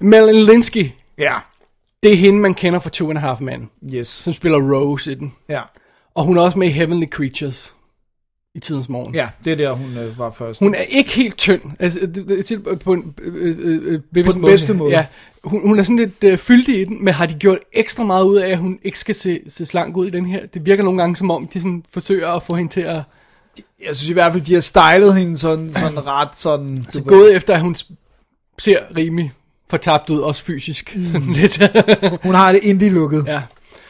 Melanie 0.00 0.44
Linsky, 0.44 0.90
Ja, 1.18 1.34
det 2.02 2.12
er 2.12 2.16
hende, 2.16 2.40
man 2.40 2.54
kender 2.54 2.78
fra 2.80 2.90
Two 2.90 3.10
and 3.10 3.18
a 3.18 3.20
Half 3.20 3.40
Men, 3.40 3.70
yes. 3.94 4.08
som 4.08 4.32
spiller 4.32 4.58
Rose 4.58 5.12
i 5.12 5.14
den. 5.14 5.32
Ja, 5.48 5.60
Og 6.14 6.24
hun 6.24 6.36
er 6.36 6.42
også 6.42 6.58
med 6.58 6.68
i 6.68 6.70
Heavenly 6.70 7.06
Creatures 7.06 7.74
i 8.54 8.60
tidens 8.60 8.88
morgen. 8.88 9.14
ja 9.14 9.28
det 9.44 9.52
er 9.52 9.56
der, 9.56 9.72
hun 9.72 9.96
øh, 9.98 10.18
var 10.18 10.30
først. 10.30 10.60
Hun 10.60 10.74
er 10.74 10.80
ikke 10.82 11.10
helt 11.10 11.38
tynd, 11.38 11.60
altså 11.78 12.00
det, 12.00 12.48
det, 12.48 12.78
på 12.78 12.92
en 12.92 13.14
øh, 13.22 13.56
øh, 13.58 14.00
øh, 14.14 14.24
På 14.24 14.32
den 14.32 14.42
bedste 14.42 14.74
måde. 14.74 14.90
Ja, 14.90 15.06
hun, 15.44 15.68
hun 15.68 15.78
er 15.78 15.82
sådan 15.82 15.96
lidt 15.96 16.24
øh, 16.24 16.38
fyldig 16.38 16.80
i 16.80 16.84
den, 16.84 17.04
men 17.04 17.14
har 17.14 17.26
de 17.26 17.34
gjort 17.34 17.58
ekstra 17.72 18.04
meget 18.04 18.24
ud 18.24 18.36
af, 18.36 18.50
at 18.50 18.58
hun 18.58 18.78
ikke 18.82 18.98
skal 18.98 19.14
se, 19.14 19.40
se 19.48 19.66
slank 19.66 19.96
ud 19.96 20.06
i 20.06 20.10
den 20.10 20.26
her? 20.26 20.46
Det 20.46 20.66
virker 20.66 20.82
nogle 20.84 20.98
gange 20.98 21.16
som 21.16 21.30
om, 21.30 21.46
de 21.46 21.60
sådan 21.60 21.84
forsøger 21.92 22.28
at 22.28 22.42
få 22.42 22.54
hende 22.56 22.72
til 22.72 22.80
at 22.80 23.02
Jeg 23.86 23.96
synes 23.96 24.10
i 24.10 24.12
hvert 24.12 24.32
fald, 24.32 24.44
de 24.44 24.54
har 24.54 24.60
stylet 24.60 25.14
hende 25.14 25.38
sådan, 25.38 25.70
sådan 25.70 26.06
ret 26.06 26.36
sådan... 26.36 26.78
altså, 26.78 27.02
gået 27.02 27.36
efter, 27.36 27.54
at 27.54 27.60
hun 27.60 27.76
ser 28.58 28.78
rimelig 28.96 29.32
fortabt 29.70 30.10
ud, 30.10 30.18
også 30.20 30.44
fysisk. 30.44 30.96
Mm. 30.96 31.06
Sådan 31.06 31.32
lidt. 31.32 31.62
hun 32.26 32.34
har 32.34 32.52
det 32.52 32.60
indie-looket. 32.62 33.24
ja. 33.26 33.40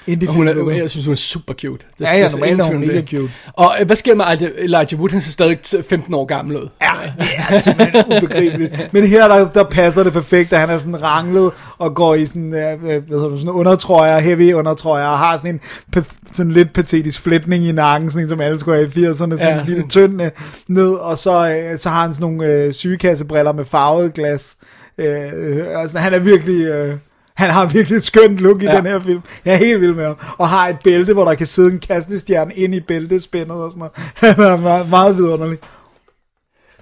indie 0.06 0.28
hun 0.28 0.48
er, 0.48 0.72
jeg 0.76 0.90
synes, 0.90 1.06
hun 1.06 1.12
er 1.12 1.16
super 1.16 1.55
cute. 1.55 1.84
Det, 1.98 2.05
Ja, 2.05 2.18
ja, 2.18 2.28
normalt 2.28 2.60
er 2.60 2.64
hun 2.64 2.80
mega 2.80 3.02
cute. 3.02 3.32
Og 3.52 3.76
øh, 3.80 3.86
hvad 3.86 3.96
sker 3.96 4.14
der 4.14 4.38
med 4.40 4.51
Elijah 4.59 5.01
Wood? 5.01 5.10
Han 5.10 5.20
ser 5.20 5.30
stadig 5.32 5.59
15 5.88 6.14
år 6.14 6.24
gammel 6.24 6.56
ud. 6.56 6.68
Ja, 6.82 7.12
det 7.18 7.28
er 7.48 7.59
simpelthen 7.59 8.05
ubegribeligt. 8.16 8.88
Men 8.92 9.06
her, 9.06 9.28
der, 9.28 9.48
der 9.52 9.64
passer 9.64 10.02
det 10.05 10.12
perfekt, 10.12 10.52
at 10.52 10.59
han 10.60 10.70
er 10.70 10.78
sådan 10.78 11.02
ranglet 11.02 11.52
og 11.78 11.94
går 11.94 12.14
i 12.14 12.26
sådan, 12.26 12.55
øh, 12.55 12.82
hvad 12.82 13.01
hedder 13.09 13.28
du, 13.28 13.36
sådan 13.38 13.51
undertrøjer, 13.51 14.18
heavy 14.18 14.52
undertrøjer, 14.52 15.06
og 15.06 15.18
har 15.18 15.36
sådan 15.36 15.60
en 15.94 16.05
sådan 16.32 16.52
lidt 16.52 16.72
patetisk 16.72 17.20
flætning 17.22 17.64
i 17.64 17.72
nakken, 17.72 18.10
sådan 18.10 18.22
en, 18.22 18.28
som 18.28 18.40
alle 18.40 18.59
skulle 18.60 18.76
have 18.76 18.90
i 18.96 19.06
80'erne, 19.06 19.14
sådan 19.14 19.38
Ja, 19.38 19.60
en 19.60 19.66
lille 19.66 19.88
tynd 19.88 20.22
øh, 20.22 20.30
ned, 20.68 20.92
og 20.92 21.18
så, 21.18 21.60
så 21.78 21.88
har 21.88 22.02
han 22.02 22.14
sådan 22.14 22.30
nogle 22.30 22.52
øh, 22.52 22.72
sygekassebriller 22.72 23.52
med 23.52 23.64
farvet 23.64 24.14
glas. 24.14 24.56
Øh, 24.98 25.80
altså, 25.80 25.98
han 25.98 26.12
er 26.14 26.18
virkelig... 26.18 26.66
Øh, 26.66 26.98
han 27.36 27.50
har 27.50 27.66
virkelig 27.66 27.96
et 27.96 28.02
skønt 28.02 28.38
look 28.40 28.62
i 28.62 28.64
Ja. 28.64 28.76
den 28.76 28.86
her 28.86 29.00
film. 29.00 29.20
Jeg 29.44 29.54
er 29.54 29.58
helt 29.58 29.80
vild 29.80 29.94
med 29.94 30.04
ham. 30.06 30.16
Og 30.38 30.48
har 30.48 30.68
et 30.68 30.76
bælte, 30.84 31.12
hvor 31.12 31.24
der 31.24 31.34
kan 31.34 31.46
sidde 31.46 31.72
en 31.72 31.78
kastestjerne 31.78 32.54
ind 32.54 32.74
i 32.74 32.80
bæltespændet 32.80 33.56
og 33.56 33.70
sådan 33.72 33.78
noget. 33.78 33.96
Han 34.38 34.44
er 34.52 34.56
meget, 34.56 34.88
meget 34.88 35.16
vidunderlig. 35.16 35.58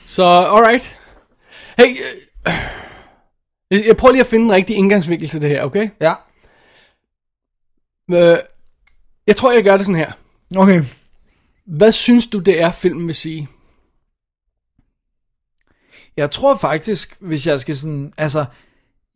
Så, 0.07 0.23
alright. 0.25 0.99
Hey, 1.79 1.85
øh, 2.49 2.53
jeg- 3.71 3.87
jeg 3.87 3.97
prøver 3.97 4.13
lige 4.13 4.21
at 4.21 4.27
finde 4.27 4.45
en 4.45 4.53
rigtig 4.53 4.77
indgangsvinkel 4.77 5.29
til 5.29 5.41
det 5.41 5.49
her, 5.49 5.63
okay? 5.65 5.89
Ja. 6.01 6.13
Øh, 8.13 8.39
jeg 9.27 9.37
tror, 9.37 9.53
jeg 9.53 9.65
gør 9.65 9.77
det 9.77 9.87
sådan 9.87 9.99
her. 9.99 10.13
Okay. 10.57 10.83
Hvad 11.67 11.93
synes 11.93 12.27
du, 12.27 12.39
det 12.39 12.61
er, 12.63 12.71
filmen 12.73 13.07
vil 13.07 13.15
sige? 13.15 13.49
Jeg 16.17 16.31
tror 16.31 16.57
faktisk, 16.57 17.17
hvis 17.21 17.47
jeg 17.47 17.61
skal 17.61 17.77
sådan, 17.77 18.13
altså, 18.19 18.45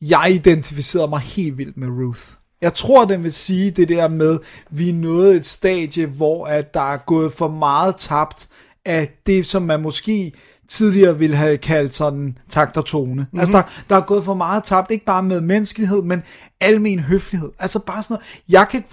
jeg 0.01 0.31
identificerer 0.31 1.07
mig 1.07 1.21
helt 1.21 1.59
vildt 1.59 1.77
med 1.77 1.89
Ruth. 1.89 2.23
Jeg 2.61 2.75
tror, 2.75 3.05
den 3.05 3.23
vil 3.23 3.33
sige 3.33 3.71
det 3.71 3.89
der 3.89 4.09
med, 4.09 4.39
vi 4.71 4.89
er 4.89 4.95
nået 4.95 5.37
et 5.37 5.47
stadie, 5.47 6.07
hvor 6.07 6.47
at 6.47 6.75
der 6.75 6.93
er 6.93 6.97
gået 6.97 7.33
for 7.33 7.49
meget 7.49 7.97
tabt 7.97 8.49
af 8.85 9.09
det, 9.27 9.47
som 9.47 9.63
man 9.63 9.83
måske 9.83 10.33
tidligere 10.69 11.19
ville 11.19 11.37
have 11.37 11.59
kaldt 11.59 11.93
sådan 11.93 12.39
takt 12.49 12.77
og 12.77 12.85
tone. 12.85 13.15
Mm-hmm. 13.15 13.39
Altså, 13.39 13.53
der, 13.53 13.63
der 13.89 13.97
er 13.97 14.01
gået 14.01 14.25
for 14.25 14.35
meget 14.35 14.65
tabt, 14.65 14.91
ikke 14.91 15.05
bare 15.05 15.23
med 15.23 15.41
menneskelighed, 15.41 16.03
men 16.03 16.23
almen 16.61 16.99
høflighed. 16.99 17.51
Altså 17.59 17.79
bare 17.79 18.03
sådan 18.03 18.15
noget, 18.15 18.27
jeg 18.49 18.67
kan 18.71 18.85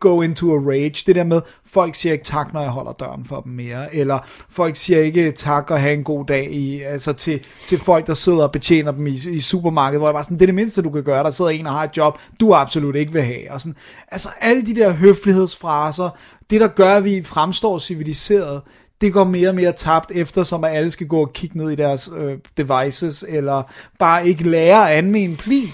go 0.00 0.20
into 0.20 0.54
a 0.54 0.58
rage, 0.70 1.04
det 1.06 1.14
der 1.14 1.24
med, 1.24 1.40
folk 1.66 1.94
siger 1.94 2.12
ikke 2.12 2.24
tak, 2.24 2.52
når 2.52 2.60
jeg 2.60 2.70
holder 2.70 2.92
døren 2.92 3.24
for 3.24 3.40
dem 3.40 3.52
mere, 3.52 3.94
eller 3.94 4.18
folk 4.50 4.76
siger 4.76 5.00
ikke 5.00 5.32
tak 5.32 5.70
og 5.70 5.80
have 5.80 5.94
en 5.94 6.04
god 6.04 6.24
dag 6.24 6.52
i, 6.52 6.82
altså 6.82 7.12
til, 7.12 7.40
til 7.66 7.78
folk, 7.78 8.06
der 8.06 8.14
sidder 8.14 8.42
og 8.42 8.52
betjener 8.52 8.92
dem 8.92 9.06
i, 9.06 9.18
i 9.30 9.40
supermarkedet, 9.40 10.00
hvor 10.00 10.08
jeg 10.08 10.14
bare 10.14 10.24
sådan, 10.24 10.36
det 10.36 10.42
er 10.42 10.46
det 10.46 10.54
mindste, 10.54 10.82
du 10.82 10.90
kan 10.90 11.02
gøre, 11.02 11.24
der 11.24 11.30
sidder 11.30 11.50
en 11.50 11.66
og 11.66 11.72
har 11.72 11.84
et 11.84 11.96
job, 11.96 12.18
du 12.40 12.54
absolut 12.54 12.96
ikke 12.96 13.12
vil 13.12 13.22
have, 13.22 13.52
og 13.52 13.60
sådan, 13.60 13.76
altså 14.08 14.28
alle 14.40 14.66
de 14.66 14.74
der 14.74 14.92
høflighedsfraser, 14.92 16.10
det 16.50 16.60
der 16.60 16.68
gør, 16.68 16.96
at 16.96 17.04
vi 17.04 17.22
fremstår 17.22 17.78
civiliseret, 17.78 18.62
det 19.00 19.12
går 19.12 19.24
mere 19.24 19.48
og 19.48 19.54
mere 19.54 19.72
tabt, 19.72 20.10
eftersom 20.10 20.64
at 20.64 20.76
alle 20.76 20.90
skal 20.90 21.06
gå 21.06 21.20
og 21.20 21.32
kigge 21.32 21.58
ned 21.58 21.70
i 21.70 21.74
deres 21.74 22.10
øh, 22.16 22.38
devices, 22.56 23.24
eller 23.28 23.62
bare 23.98 24.28
ikke 24.28 24.48
lære 24.48 24.90
at 24.90 24.98
anmene 24.98 25.36
pli. 25.36 25.72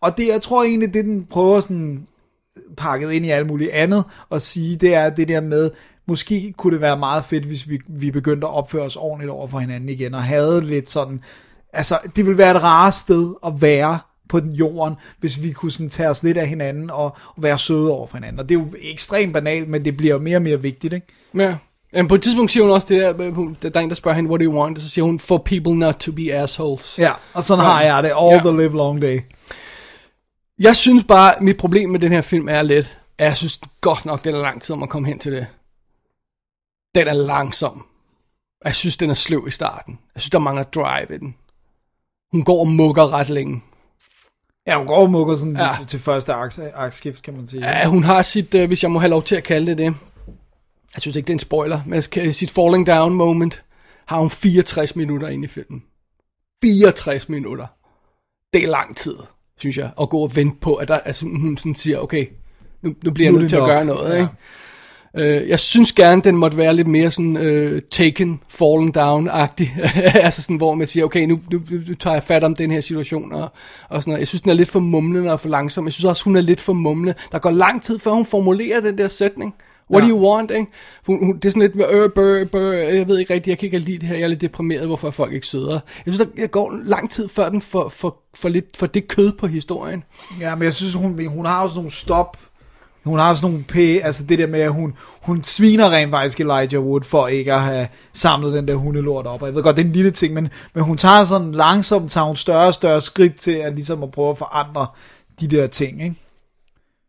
Og 0.00 0.16
det, 0.16 0.28
jeg 0.28 0.42
tror 0.42 0.64
egentlig, 0.64 0.94
det 0.94 1.04
den 1.04 1.24
prøver 1.24 1.60
sådan 1.60 2.06
pakket 2.76 3.12
ind 3.12 3.26
i 3.26 3.30
alt 3.30 3.46
muligt 3.46 3.70
andet, 3.70 4.04
og 4.28 4.40
sige, 4.40 4.76
det 4.76 4.94
er 4.94 5.10
det 5.10 5.28
der 5.28 5.40
med, 5.40 5.70
måske 6.06 6.54
kunne 6.56 6.72
det 6.72 6.80
være 6.80 6.98
meget 6.98 7.24
fedt, 7.24 7.44
hvis 7.44 7.68
vi, 7.68 7.80
vi 7.88 8.10
begyndte 8.10 8.46
at 8.46 8.52
opføre 8.52 8.82
os 8.82 8.96
ordentligt 8.96 9.30
over 9.30 9.46
for 9.46 9.58
hinanden 9.58 9.88
igen, 9.88 10.14
og 10.14 10.22
havde 10.22 10.60
lidt 10.60 10.88
sådan, 10.88 11.20
altså 11.72 11.98
det 12.16 12.26
ville 12.26 12.38
være 12.38 12.56
et 12.56 12.62
rart 12.62 12.94
sted 12.94 13.34
at 13.46 13.52
være 13.62 13.98
på 14.28 14.40
den 14.40 14.52
jorden, 14.52 14.94
hvis 15.20 15.42
vi 15.42 15.52
kunne 15.52 15.72
sådan 15.72 15.90
tage 15.90 16.08
os 16.08 16.22
lidt 16.22 16.38
af 16.38 16.48
hinanden, 16.48 16.90
og, 16.90 17.16
og 17.36 17.42
være 17.42 17.58
søde 17.58 17.90
over 17.90 18.06
for 18.06 18.16
hinanden. 18.16 18.40
Og 18.40 18.48
det 18.48 18.54
er 18.54 18.60
jo 18.60 18.66
ekstremt 18.80 19.32
banalt, 19.32 19.68
men 19.68 19.84
det 19.84 19.96
bliver 19.96 20.14
jo 20.14 20.20
mere 20.20 20.36
og 20.36 20.42
mere 20.42 20.62
vigtigt, 20.62 20.94
ikke? 20.94 21.06
Ja. 21.36 21.56
Men 21.92 22.08
på 22.08 22.14
et 22.14 22.22
tidspunkt 22.22 22.50
siger 22.52 22.64
hun 22.64 22.72
også 22.72 22.86
det 22.88 23.00
der, 23.00 23.20
øh, 23.20 23.36
der 23.62 23.70
er 23.74 23.80
en, 23.80 23.88
der 23.88 23.94
spørger 23.94 24.16
hende, 24.16 24.30
what 24.30 24.40
do 24.40 24.44
you 24.44 24.60
want? 24.62 24.78
Og 24.78 24.82
så 24.82 24.90
siger 24.90 25.04
hun, 25.04 25.18
for 25.18 25.38
people 25.38 25.74
not 25.78 25.94
to 25.94 26.12
be 26.12 26.32
assholes. 26.34 26.98
Ja, 26.98 27.12
og 27.34 27.44
sådan 27.44 27.64
har 27.64 27.82
jeg 27.82 28.02
det 28.02 28.12
all 28.20 28.32
Ja. 28.34 28.38
the 28.50 28.56
live 28.62 28.76
long 28.76 29.02
day. 29.02 29.20
Jeg 30.58 30.76
synes 30.76 31.04
bare, 31.04 31.34
mit 31.40 31.56
problem 31.56 31.90
med 31.90 32.00
den 32.00 32.12
her 32.12 32.20
film 32.20 32.48
er 32.48 32.62
lidt, 32.62 32.98
at 33.18 33.24
jeg 33.24 33.36
synes 33.36 33.60
godt 33.80 34.04
nok, 34.04 34.24
det 34.24 34.34
er 34.34 34.42
lang 34.42 34.62
tid 34.62 34.72
om 34.72 34.82
at 34.82 34.88
komme 34.88 35.08
hen 35.08 35.18
til 35.18 35.32
det. 35.32 35.46
Den 36.94 37.08
er 37.08 37.12
langsom. 37.12 37.84
Jeg 38.64 38.74
synes, 38.74 38.96
den 38.96 39.10
er 39.10 39.14
sløv 39.14 39.44
i 39.48 39.50
starten. 39.50 39.98
Jeg 40.14 40.20
synes, 40.22 40.30
der 40.30 40.38
mangler 40.38 40.62
drive 40.64 41.06
i 41.14 41.18
den. 41.18 41.34
Hun 42.32 42.44
går 42.44 42.60
og 42.60 42.68
mukker 42.68 43.12
ret 43.12 43.28
længe. 43.28 43.62
Ja, 44.66 44.78
hun 44.78 44.86
går 44.86 44.96
og 44.96 45.10
mukker 45.10 45.34
sådan 45.34 45.56
Ja. 45.56 45.76
til 45.88 46.00
første 46.00 46.32
aks- 46.32 46.60
aktskift, 46.74 47.22
kan 47.22 47.36
man 47.36 47.46
sige. 47.46 47.68
Ja, 47.70 47.86
hun 47.86 48.04
har 48.04 48.22
sit, 48.22 48.54
øh, 48.54 48.66
hvis 48.66 48.82
jeg 48.82 48.90
må 48.90 48.98
have 48.98 49.10
lov 49.10 49.22
til 49.22 49.34
at 49.36 49.44
kalde 49.44 49.66
det 49.66 49.78
det, 49.78 49.94
jeg 50.94 51.02
synes 51.02 51.16
ikke, 51.16 51.26
det 51.26 51.32
er 51.32 51.36
en 51.36 51.38
spoiler, 51.38 51.80
men 51.86 52.02
sit 52.32 52.50
falling 52.50 52.86
down 52.86 53.14
moment, 53.14 53.62
har 54.06 54.18
hun 54.18 54.30
64 54.30 54.96
minutter 54.96 55.28
inde 55.28 55.44
i 55.44 55.48
filmen. 55.48 55.82
64 56.64 57.28
minutter. 57.28 57.66
Det 58.52 58.62
er 58.62 58.68
lang 58.68 58.96
tid, 58.96 59.14
synes 59.58 59.78
jeg, 59.78 59.90
at 60.00 60.08
gå 60.08 60.18
og 60.18 60.36
vente 60.36 60.56
på, 60.60 60.74
at 60.74 60.88
der, 60.88 60.98
altså, 60.98 61.26
hun 61.26 61.56
sådan 61.56 61.74
siger, 61.74 61.98
okay, 61.98 62.26
nu, 62.82 62.94
nu 63.04 63.10
bliver 63.10 63.30
jeg 63.30 63.38
nødt 63.38 63.48
til 63.48 63.56
at 63.56 63.62
nok. 63.62 63.68
gøre 63.68 63.84
noget. 63.84 64.18
Ja. 64.18 64.28
Øh, 65.14 65.48
jeg 65.48 65.60
synes 65.60 65.92
gerne, 65.92 66.22
den 66.22 66.36
måtte 66.36 66.56
være 66.56 66.76
lidt 66.76 66.88
mere 66.88 67.10
sådan 67.10 67.36
øh, 67.36 67.82
taken, 67.90 68.40
fallen 68.48 68.92
down-agtig. 68.96 69.68
altså 70.24 70.42
sådan, 70.42 70.56
hvor 70.56 70.74
man 70.74 70.86
siger, 70.86 71.04
okay, 71.04 71.26
nu, 71.26 71.38
nu, 71.50 71.60
nu 71.88 71.94
tager 71.94 72.14
jeg 72.14 72.22
fat 72.22 72.44
om 72.44 72.54
den 72.56 72.70
her 72.70 72.80
situation 72.80 73.32
og, 73.32 73.48
og 73.88 74.02
sådan 74.02 74.10
noget. 74.10 74.20
Jeg 74.20 74.28
synes, 74.28 74.42
den 74.42 74.50
er 74.50 74.54
lidt 74.54 74.68
for 74.68 74.80
mumlende 74.80 75.32
og 75.32 75.40
for 75.40 75.48
langsom. 75.48 75.84
Jeg 75.84 75.92
synes 75.92 76.04
også, 76.04 76.24
hun 76.24 76.36
er 76.36 76.40
lidt 76.40 76.60
for 76.60 76.72
mumlende. 76.72 77.18
Der 77.32 77.38
går 77.38 77.50
lang 77.50 77.82
tid, 77.82 77.98
før 77.98 78.10
hun 78.10 78.26
formulerer 78.26 78.80
den 78.80 78.98
der 78.98 79.08
sætning. 79.08 79.54
What 79.92 80.02
Ja. 80.02 80.08
do 80.08 80.14
you 80.14 80.28
want, 80.30 80.50
ikke? 80.50 80.66
Hun, 81.06 81.24
hun, 81.24 81.36
det 81.36 81.44
er 81.44 81.50
sådan 81.50 81.62
lidt 81.62 81.74
med, 81.74 81.84
øh, 81.90 82.10
bør, 82.10 82.44
bør, 82.44 82.72
jeg 82.72 83.08
ved 83.08 83.18
ikke 83.18 83.34
rigtigt, 83.34 83.48
jeg 83.48 83.58
kan 83.58 83.66
ikke 83.66 83.78
lide 83.78 83.98
det 83.98 84.08
her, 84.08 84.14
jeg 84.14 84.24
er 84.24 84.28
lidt 84.28 84.40
deprimeret, 84.40 84.86
hvorfor 84.86 85.06
er 85.08 85.12
folk 85.12 85.32
ikke 85.32 85.46
sødere? 85.46 85.80
Jeg 86.06 86.14
synes, 86.14 86.28
der 86.36 86.46
går 86.46 86.80
lang 86.84 87.10
tid, 87.10 87.28
før 87.28 87.48
den 87.48 87.62
får 87.62 87.88
for, 87.88 88.16
for, 88.34 88.48
lidt, 88.48 88.76
for 88.76 88.86
det 88.86 89.08
kød 89.08 89.32
på 89.32 89.46
historien. 89.46 90.04
Ja, 90.40 90.54
men 90.54 90.64
jeg 90.64 90.72
synes, 90.72 90.94
hun, 90.94 91.26
hun 91.26 91.46
har 91.46 91.62
også 91.62 91.76
nogle 91.76 91.90
stop. 91.90 92.36
Hun 93.04 93.18
har 93.18 93.30
også 93.30 93.46
nogle 93.46 93.64
pæ, 93.68 93.98
altså 94.02 94.24
det 94.24 94.38
der 94.38 94.46
med, 94.46 94.60
at 94.60 94.72
hun, 94.72 94.94
hun 95.22 95.42
sviner 95.42 95.90
rent 95.90 96.10
faktisk 96.10 96.40
Elijah 96.40 96.82
Wood 96.82 97.00
for 97.04 97.26
ikke 97.26 97.52
at 97.52 97.60
have 97.60 97.88
samlet 98.12 98.52
den 98.52 98.68
der 98.68 98.74
hundelort 98.74 99.26
op. 99.26 99.42
Og 99.42 99.48
jeg 99.48 99.54
ved 99.54 99.62
godt, 99.62 99.76
det 99.76 99.82
er 99.82 99.86
en 99.86 99.92
lille 99.92 100.10
ting, 100.10 100.34
men, 100.34 100.48
men 100.74 100.84
hun 100.84 100.96
tager 100.96 101.24
sådan 101.24 101.52
langsomt, 101.52 102.10
tager 102.10 102.26
hun 102.26 102.36
større 102.36 102.66
og 102.66 102.74
større 102.74 103.00
skridt 103.00 103.36
til 103.38 103.50
at 103.52 103.74
ligesom 103.74 104.02
at 104.02 104.10
prøve 104.10 104.30
at 104.30 104.38
forandre 104.38 104.86
de 105.40 105.48
der 105.48 105.66
ting, 105.66 106.02
ikke? 106.04 106.16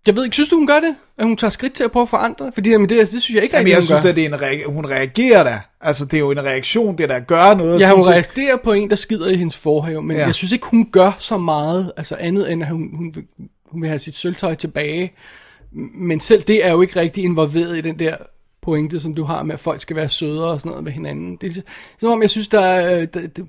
Jeg 0.08 0.16
ved 0.16 0.24
ikke, 0.24 0.34
synes 0.34 0.50
du, 0.50 0.56
hun 0.56 0.68
gør 0.68 0.80
det? 0.80 0.96
At 1.18 1.26
hun 1.26 1.38
tager 1.38 1.52
skridt 1.52 1.74
til 1.74 1.84
at 1.84 1.92
prøve 1.92 2.02
at 2.04 2.10
forandre? 2.10 2.52
Fordi 2.52 2.70
jamen, 2.70 2.90
det, 2.90 2.98
det 3.12 3.22
synes 3.22 3.36
jeg 3.36 3.44
ikke 3.44 3.56
Jamen, 3.58 3.70
jeg 3.70 3.78
hun 3.78 3.82
synes, 3.86 4.02
gør. 4.02 4.10
at 4.10 4.16
det 4.16 4.24
er 4.26 4.28
en 4.28 4.34
reak- 4.36 4.72
hun 4.72 4.86
reagerer 4.86 5.44
da. 5.44 5.60
Altså, 5.82 6.06
det 6.06 6.14
er 6.14 6.20
jo 6.20 6.32
en 6.32 6.44
reaktion, 6.44 6.98
det 6.98 7.12
er 7.12 7.16
at 7.16 7.28
gøre 7.28 7.58
noget. 7.58 7.74
og 7.74 7.80
Ja, 7.80 7.92
hun 7.96 8.08
reagerer 8.08 8.58
på 8.64 8.72
en, 8.74 8.90
der 8.90 8.96
skider 8.96 9.28
i 9.28 9.36
hendes 9.36 9.58
forhave, 9.58 10.04
men 10.04 10.18
Ja. 10.18 10.26
jeg 10.26 10.36
synes 10.36 10.52
ikke, 10.52 10.66
hun 10.68 10.90
gør 10.92 11.12
så 11.18 11.38
meget, 11.38 11.92
altså 11.98 12.16
andet 12.16 12.52
end, 12.52 12.64
at 12.64 12.70
hun, 12.70 12.90
hun, 12.96 13.12
vil- 13.16 13.26
hun 13.72 13.82
vil 13.82 13.88
have 13.90 14.00
sit 14.00 14.16
sølvtøj 14.16 14.56
tilbage. 14.56 15.14
Men 15.96 16.20
selv 16.20 16.44
det 16.44 16.66
er 16.66 16.72
jo 16.72 16.82
ikke 16.82 17.00
rigtig 17.00 17.24
involveret 17.24 17.78
i 17.78 17.82
den 17.82 18.00
der 18.00 18.16
pointe, 18.62 19.00
som 19.00 19.14
du 19.14 19.24
har 19.24 19.44
med, 19.44 19.54
at 19.54 19.60
folk 19.60 19.82
skal 19.82 19.96
være 19.96 20.10
sødere 20.10 20.46
og 20.52 20.60
sådan 20.60 20.70
noget 20.70 20.84
med 20.84 20.92
hinanden. 20.92 21.32
Det 21.32 21.44
er 21.44 21.48
ligesom- 21.48 21.64
som 22.00 22.10
om, 22.10 22.22
jeg 22.22 22.30
synes, 22.30 22.48
der 22.48 22.60
er... 22.62 23.06
Der, 23.06 23.28
der, 23.28 23.44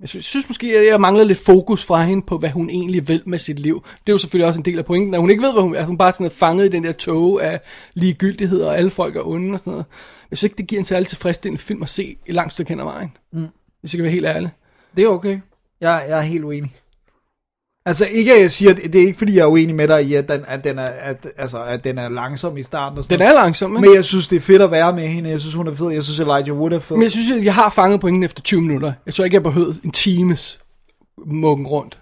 jeg 0.00 0.08
synes, 0.08 0.24
synes 0.24 0.48
måske, 0.48 0.78
at 0.78 0.86
jeg 0.86 1.00
mangler 1.00 1.24
lidt 1.24 1.38
fokus 1.38 1.84
fra 1.84 2.02
hende 2.02 2.22
på, 2.26 2.38
hvad 2.38 2.50
hun 2.50 2.70
egentlig 2.70 3.08
vil 3.08 3.22
med 3.26 3.38
sit 3.38 3.58
liv. 3.58 3.82
Det 3.84 4.08
er 4.08 4.12
jo 4.12 4.18
selvfølgelig 4.18 4.46
også 4.46 4.60
en 4.60 4.64
del 4.64 4.78
af 4.78 4.84
pointen, 4.84 5.14
at 5.14 5.20
hun 5.20 5.30
ikke 5.30 5.42
ved, 5.42 5.52
hvad 5.52 5.62
hun 5.62 5.76
at 5.76 5.86
hun 5.86 5.98
bare 5.98 6.12
sådan 6.12 6.26
er 6.26 6.30
fanget 6.30 6.66
i 6.66 6.68
den 6.68 6.84
der 6.84 6.92
tog 6.92 7.44
af 7.44 7.60
ligegyldighed, 7.94 8.60
og 8.62 8.76
alle 8.76 8.90
folk 8.90 9.16
er 9.16 9.26
onde 9.26 9.52
og 9.52 9.60
sådan 9.60 9.70
noget. 9.70 9.86
Jeg 10.30 10.38
synes 10.38 10.42
ikke, 10.42 10.58
det 10.58 10.66
giver 10.66 10.78
en 10.78 10.84
særlig 10.84 11.08
tilfredsstillende 11.08 11.62
film 11.62 11.82
at 11.82 11.88
se 11.88 12.16
et 12.26 12.34
langt 12.34 12.52
stykke 12.52 12.68
hen 12.68 12.80
ad 12.80 12.84
vejen. 12.84 13.16
Mm. 13.32 13.48
Hvis 13.80 13.94
jeg 13.94 13.98
kan 13.98 14.02
være 14.02 14.12
helt 14.12 14.26
ærlig. 14.26 14.50
Det 14.96 15.04
er 15.04 15.08
okay. 15.08 15.40
Jeg, 15.80 16.04
jeg 16.08 16.18
er 16.18 16.22
helt 16.22 16.44
uenig. 16.44 16.72
Altså 17.88 18.06
ikke 18.10 18.32
at 18.32 18.40
jeg 18.40 18.50
siger, 18.50 18.74
det 18.74 18.94
er 18.94 19.06
ikke 19.06 19.18
fordi 19.18 19.36
jeg 19.36 19.42
er 19.42 19.46
uenig 19.46 19.74
med 19.74 19.88
dig 19.88 20.04
i, 20.04 20.14
at 20.14 20.28
den, 20.28 20.40
at 20.46 20.64
den, 20.64 20.78
er, 20.78 20.84
at, 20.84 21.26
altså, 21.36 21.62
at 21.62 21.84
den 21.84 21.98
er 21.98 22.08
langsom 22.08 22.56
i 22.56 22.62
starten 22.62 22.98
og 22.98 23.04
sådan 23.04 23.18
Den 23.18 23.26
er 23.26 23.32
langsom, 23.32 23.76
ikke? 23.76 23.88
Men 23.88 23.96
jeg 23.96 24.04
synes, 24.04 24.28
det 24.28 24.36
er 24.36 24.40
fedt 24.40 24.62
at 24.62 24.70
være 24.70 24.92
med 24.92 25.06
hende. 25.06 25.30
Jeg 25.30 25.40
synes, 25.40 25.54
hun 25.54 25.66
er 25.66 25.74
fed. 25.74 25.90
Jeg 25.90 26.04
synes, 26.04 26.20
Elijah 26.20 26.58
Wood 26.58 26.72
er 26.72 26.78
fed. 26.78 26.96
Men 26.96 27.02
jeg 27.02 27.10
synes, 27.10 27.30
at 27.30 27.44
jeg 27.44 27.54
har 27.54 27.70
fanget 27.70 28.00
pointen 28.00 28.22
efter 28.22 28.42
20 28.42 28.60
minutter. 28.60 28.92
Jeg 29.06 29.14
tror 29.14 29.24
ikke, 29.24 29.34
jeg 29.34 29.42
behøvede 29.42 29.76
en 29.84 29.90
times 29.90 30.58
mukken 31.26 31.66
rundt. 31.66 31.98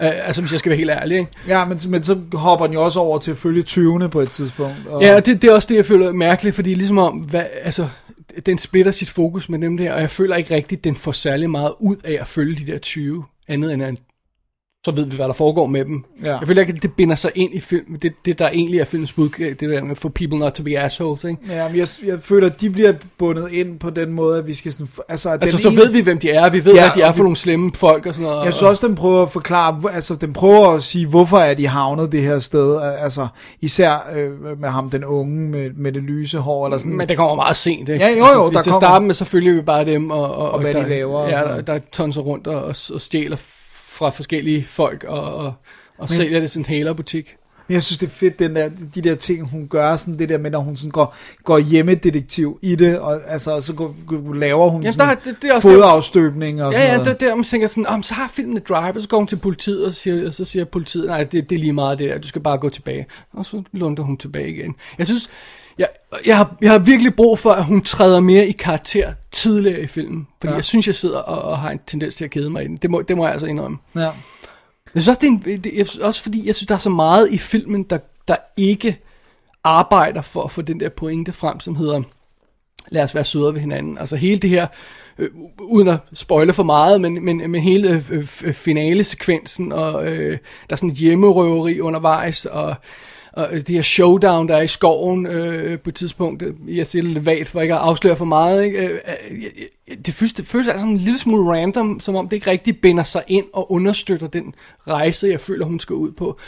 Uh, 0.00 0.06
altså, 0.06 0.42
hvis 0.42 0.52
jeg 0.52 0.58
skal 0.58 0.70
være 0.70 0.76
helt 0.76 0.90
ærlig, 0.90 1.18
ikke? 1.18 1.30
Ja, 1.48 1.64
men, 1.64 1.78
men 1.88 2.02
så 2.02 2.18
hopper 2.32 2.66
den 2.66 2.74
jo 2.74 2.84
også 2.84 3.00
over 3.00 3.18
til 3.18 3.30
at 3.30 3.38
følge 3.38 3.64
20'erne 3.68 4.06
på 4.06 4.20
et 4.20 4.30
tidspunkt. 4.30 4.86
Og, 4.86 5.02
Ja, 5.02 5.16
og 5.16 5.26
det, 5.26 5.42
det 5.42 5.50
er 5.50 5.54
også 5.54 5.68
det, 5.68 5.76
jeg 5.76 5.86
føler 5.86 6.08
er 6.08 6.12
mærkeligt, 6.12 6.54
fordi 6.56 6.74
ligesom 6.74 6.98
om, 6.98 7.18
hvad, 7.18 7.44
altså, 7.62 7.88
den 8.46 8.58
splitter 8.58 8.92
sit 8.92 9.10
fokus 9.10 9.48
med 9.48 9.58
dem 9.58 9.76
der, 9.76 9.92
og 9.92 10.00
jeg 10.00 10.10
føler 10.10 10.36
ikke 10.36 10.54
rigtigt, 10.54 10.84
den 10.84 10.96
får 10.96 11.12
særlig 11.12 11.50
meget 11.50 11.72
ud 11.80 11.96
af 12.04 12.18
at 12.20 12.26
følge 12.26 12.66
de 12.66 12.72
der 12.72 12.78
20, 12.78 13.24
andet 13.48 13.72
end 13.72 13.82
at 13.82 13.94
så 14.86 14.92
ved 14.96 15.04
vi, 15.06 15.16
hvad 15.16 15.26
der 15.26 15.32
foregår 15.32 15.66
med 15.66 15.84
dem. 15.84 16.04
Ja. 16.24 16.38
Jeg 16.38 16.46
føler 16.48 16.60
ikke, 16.60 16.72
at 16.76 16.82
det 16.82 16.92
binder 16.92 17.14
sig 17.14 17.30
ind 17.34 17.54
i 17.54 17.60
film, 17.60 17.98
det, 18.02 18.12
det 18.24 18.38
der 18.38 18.48
egentlig 18.48 18.80
er 18.80 18.84
filmens 18.84 19.12
budskab, 19.12 19.56
det 19.60 19.70
der 19.70 19.84
med 19.84 19.96
for 19.96 20.08
people 20.08 20.38
not 20.38 20.52
to 20.52 20.62
be 20.62 20.78
assholes, 20.78 21.24
ikke? 21.24 21.38
Ja, 21.48 21.68
men 21.68 21.76
jeg, 21.76 21.88
jeg 22.06 22.20
føler, 22.20 22.46
at 22.50 22.60
de 22.60 22.70
bliver 22.70 22.92
bundet 23.18 23.52
ind 23.52 23.78
på 23.78 23.90
den 23.90 24.12
måde, 24.12 24.38
at 24.38 24.46
vi 24.46 24.54
skal 24.54 24.72
sådan... 24.72 24.88
Altså, 25.08 25.30
at 25.30 25.38
Altså, 25.42 25.56
den 25.56 25.62
så 25.62 25.68
ene- 25.68 25.76
ved 25.76 25.92
vi, 25.92 26.00
hvem 26.00 26.18
de 26.18 26.30
er, 26.30 26.50
vi 26.50 26.64
ved, 26.64 26.74
Ja, 26.74 26.84
at 26.88 26.92
de 26.94 27.00
er 27.02 27.12
for 27.12 27.16
vi- 27.16 27.22
nogle 27.22 27.36
slemme 27.36 27.70
folk 27.74 28.06
og 28.06 28.14
sådan 28.14 28.30
noget. 28.30 28.44
Jeg 28.44 28.54
synes 28.54 28.68
også, 28.70 28.86
den 28.86 28.94
prøver 28.96 29.22
at 29.22 29.30
forklare, 29.30 29.80
altså 29.92 30.14
den 30.14 30.32
prøver 30.32 30.68
at 30.68 30.82
sige, 30.82 31.06
hvorfor 31.08 31.38
er 31.38 31.54
de 31.54 31.66
havnet 31.66 32.12
det 32.12 32.22
her 32.22 32.38
sted, 32.38 32.80
altså 32.98 33.26
især 33.60 34.10
øh, 34.16 34.60
med 34.60 34.68
ham, 34.68 34.90
den 34.90 35.04
unge 35.04 35.40
med, 35.40 35.70
med 35.76 35.92
det 35.92 36.02
lyse 36.02 36.38
hår, 36.38 36.66
eller 36.66 36.78
sådan. 36.78 36.96
Men 36.96 37.08
det 37.08 37.16
kommer 37.16 37.34
meget 37.34 37.56
sent, 37.56 37.88
ikke? 37.88 38.04
Ja, 38.04 38.10
jo, 38.10 38.16
jo, 38.16 38.24
altså, 38.24 38.42
der 38.42 38.62
til 38.62 38.72
kommer- 38.72 38.76
at 38.86 38.90
starte 38.90 39.04
med, 39.04 39.14
så 39.14 39.24
følger 39.24 39.54
vi 39.54 39.60
bare 39.60 39.84
dem, 39.84 40.10
og, 40.10 40.34
og, 40.34 40.50
Og 40.50 40.60
hvad 40.60 40.74
de 40.74 40.78
der, 40.78 40.86
laver 40.86 41.18
og 41.18 41.30
Ja, 41.30 41.36
der, 41.42 41.60
der 41.60 41.78
tonser 41.92 42.20
rundt 42.20 42.46
og, 42.46 42.62
og, 42.64 42.74
og 42.94 43.00
stjæler 43.00 43.36
fra 43.96 44.10
forskellige 44.10 44.64
folk, 44.64 45.04
og, 45.04 45.34
og, 45.34 45.52
og 45.98 46.08
sælger 46.08 46.40
det 46.40 46.50
til 46.50 46.58
en 46.58 46.64
hælerbutik. 46.64 47.36
Men 47.68 47.74
jeg 47.74 47.82
synes, 47.82 47.98
det 47.98 48.06
er 48.06 48.10
fedt, 48.10 48.38
den 48.38 48.56
der, 48.56 48.70
de 48.94 49.00
der 49.00 49.14
ting, 49.14 49.50
hun 49.50 49.66
gør, 49.68 49.96
sådan 49.96 50.18
det 50.18 50.28
der 50.28 50.38
med, 50.38 50.50
når 50.50 50.58
hun 50.60 50.76
sådan 50.76 50.90
går, 50.90 51.16
går 51.44 51.58
hjemmedetektiv 51.58 52.58
i 52.62 52.74
det, 52.74 52.98
og 52.98 53.20
altså, 53.26 53.60
så 53.60 53.74
går, 53.74 53.94
laver 54.34 54.68
hun 54.70 54.82
Jamen, 54.82 54.92
sådan 54.92 55.08
der 55.08 55.14
er- 55.14 55.20
det- 55.24 55.42
det 55.42 55.50
er 55.50 55.54
også 55.54 55.68
fodafstøbning 55.68 56.62
og 56.62 56.72
sådan 56.72 56.86
Ja, 56.86 56.92
ja, 56.92 56.98
noget. 56.98 57.20
det 57.20 57.26
er 57.26 57.28
der, 57.28 57.34
man 57.34 57.44
tænker 57.44 57.66
sådan, 57.68 57.86
om 57.86 58.02
så 58.02 58.14
har 58.14 58.28
filmen 58.28 58.56
et 58.56 58.68
drive, 58.68 58.96
og 58.96 59.02
så 59.02 59.08
går 59.08 59.16
hun 59.18 59.26
til 59.26 59.36
politiet, 59.36 59.86
og 59.86 59.92
så 59.92 60.00
siger, 60.00 60.26
og 60.26 60.34
så 60.34 60.44
siger 60.44 60.64
politiet, 60.64 61.06
nej, 61.06 61.24
det, 61.24 61.50
det 61.50 61.56
er 61.56 61.60
lige 61.60 61.72
meget 61.72 61.98
det 61.98 62.10
der, 62.10 62.18
du 62.18 62.28
skal 62.28 62.42
bare 62.42 62.58
gå 62.58 62.68
tilbage. 62.68 63.06
Og 63.32 63.44
så 63.44 63.62
lunder 63.72 64.02
hun 64.02 64.16
tilbage 64.16 64.48
igen. 64.50 64.74
Jeg 64.98 65.06
synes, 65.06 65.30
jeg, 65.78 65.88
jeg, 66.26 66.36
har, 66.36 66.56
jeg 66.60 66.70
har 66.70 66.78
virkelig 66.78 67.14
brug 67.16 67.38
for, 67.38 67.50
at 67.50 67.64
hun 67.64 67.82
træder 67.82 68.20
mere 68.20 68.46
i 68.46 68.52
karakter 68.52 69.12
tidligere 69.30 69.80
i 69.80 69.86
filmen, 69.86 70.26
fordi 70.40 70.50
Ja. 70.50 70.56
jeg 70.56 70.64
synes, 70.64 70.86
jeg 70.86 70.94
sidder 70.94 71.18
og, 71.18 71.42
og 71.42 71.58
har 71.58 71.70
en 71.70 71.80
tendens 71.86 72.14
til 72.14 72.24
at 72.24 72.30
kede 72.30 72.50
mig 72.50 72.64
i 72.64 72.66
den. 72.68 72.76
Det 72.76 72.90
må, 72.90 73.02
det 73.02 73.16
må 73.16 73.24
jeg 73.24 73.32
altså 73.32 73.46
indrømme. 73.46 73.78
Ja. 73.96 74.00
Jeg 74.00 75.02
synes 75.02 75.08
også, 75.08 75.20
det 75.20 75.26
er 75.26 75.52
en, 75.54 75.62
det, 75.64 75.72
jeg, 75.74 75.86
også 76.06 76.22
fordi 76.22 76.46
jeg 76.46 76.54
synes, 76.54 76.66
der 76.66 76.74
er 76.74 76.78
så 76.78 76.90
meget 76.90 77.32
i 77.32 77.38
filmen, 77.38 77.82
der, 77.82 77.98
der 78.28 78.36
ikke 78.56 79.00
arbejder 79.64 80.22
for 80.22 80.42
at 80.42 80.50
få 80.50 80.62
den 80.62 80.80
der 80.80 80.88
pointe 80.88 81.32
frem, 81.32 81.60
som 81.60 81.76
hedder, 81.76 82.02
lad 82.88 83.02
os 83.02 83.14
være 83.14 83.24
sødere 83.24 83.54
ved 83.54 83.60
hinanden. 83.60 83.98
Altså 83.98 84.16
hele 84.16 84.38
det 84.38 84.50
her, 84.50 84.66
øh, 85.18 85.28
uden 85.60 85.88
at 85.88 85.98
spoile 86.14 86.52
for 86.52 86.62
meget, 86.62 87.00
men, 87.00 87.24
men, 87.24 87.50
men 87.50 87.62
hele 87.62 88.04
øh, 88.10 88.26
finalesekvensen, 88.52 89.72
og 89.72 90.06
øh, 90.06 90.30
der 90.30 90.74
er 90.74 90.76
sådan 90.76 90.90
et 90.90 90.96
hjemmerøveri 90.96 91.80
undervejs, 91.80 92.44
og, 92.46 92.74
og 93.36 93.52
altså, 93.52 93.64
det 93.64 93.74
her 93.74 93.82
showdown, 93.82 94.48
der 94.48 94.56
er 94.56 94.62
i 94.62 94.66
skoven 94.66 95.26
øh, 95.26 95.78
på 95.78 95.90
et 95.90 95.94
tidspunkt, 95.94 96.42
øh, 96.42 96.76
jeg 96.76 96.86
siger 96.86 97.02
det 97.02 97.10
lidt 97.10 97.26
vagt, 97.26 97.48
for 97.48 97.60
ikke 97.60 97.74
at 97.74 97.80
afsløre 97.80 98.16
for 98.16 98.24
meget, 98.24 98.64
ikke? 98.64 98.78
Øh, 98.78 98.90
øh, 98.90 98.98
øh, 99.30 99.44
øh 99.88 99.96
det, 100.06 100.14
føles, 100.14 100.32
det 100.32 100.46
føles 100.46 100.68
altså 100.68 100.86
en 100.86 100.96
lille 100.96 101.18
smule 101.18 101.50
random, 101.50 102.00
som 102.00 102.16
om 102.16 102.28
det 102.28 102.36
ikke 102.36 102.50
rigtig 102.50 102.80
binder 102.80 103.02
sig 103.02 103.24
ind 103.26 103.44
og 103.52 103.72
understøtter 103.72 104.26
den 104.26 104.54
rejse, 104.88 105.28
jeg 105.28 105.40
føler, 105.40 105.66
hun 105.66 105.80
skal 105.80 105.94
ud 105.94 106.12
på. 106.12 106.38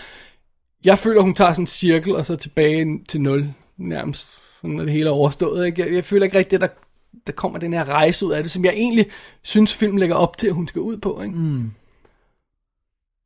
Jeg 0.85 0.99
føler, 0.99 1.21
hun 1.21 1.35
tager 1.35 1.53
sådan 1.53 1.63
en 1.63 1.67
cirkel, 1.67 2.17
og 2.17 2.27
så 2.27 2.37
tilbage 2.37 3.01
til 3.09 3.21
nul, 3.21 3.49
nærmest, 3.77 4.31
når 4.63 4.85
det 4.85 4.93
hele 4.93 5.09
er 5.09 5.13
overstået. 5.13 5.67
Ikke? 5.67 5.83
Jeg, 5.83 5.93
jeg 5.95 6.05
føler 6.05 6.25
ikke 6.25 6.39
rigtig, 6.39 6.57
at 6.57 6.61
der, 6.61 6.69
der 7.27 7.33
kommer 7.33 7.59
den 7.59 7.73
her 7.73 7.85
rejse 7.85 8.27
ud 8.27 8.33
af 8.33 8.43
det, 8.43 8.51
som 8.51 8.65
jeg 8.65 8.73
egentlig 8.73 9.07
synes, 9.43 9.75
filmen 9.75 9.99
lægger 9.99 10.17
op 10.17 10.37
til, 10.37 10.47
at 10.47 10.55
hun 10.55 10.69
skal 10.69 10.81
ud 10.81 10.97
på. 10.97 11.23
Ikke? 11.23 11.35
Mm. 11.35 11.71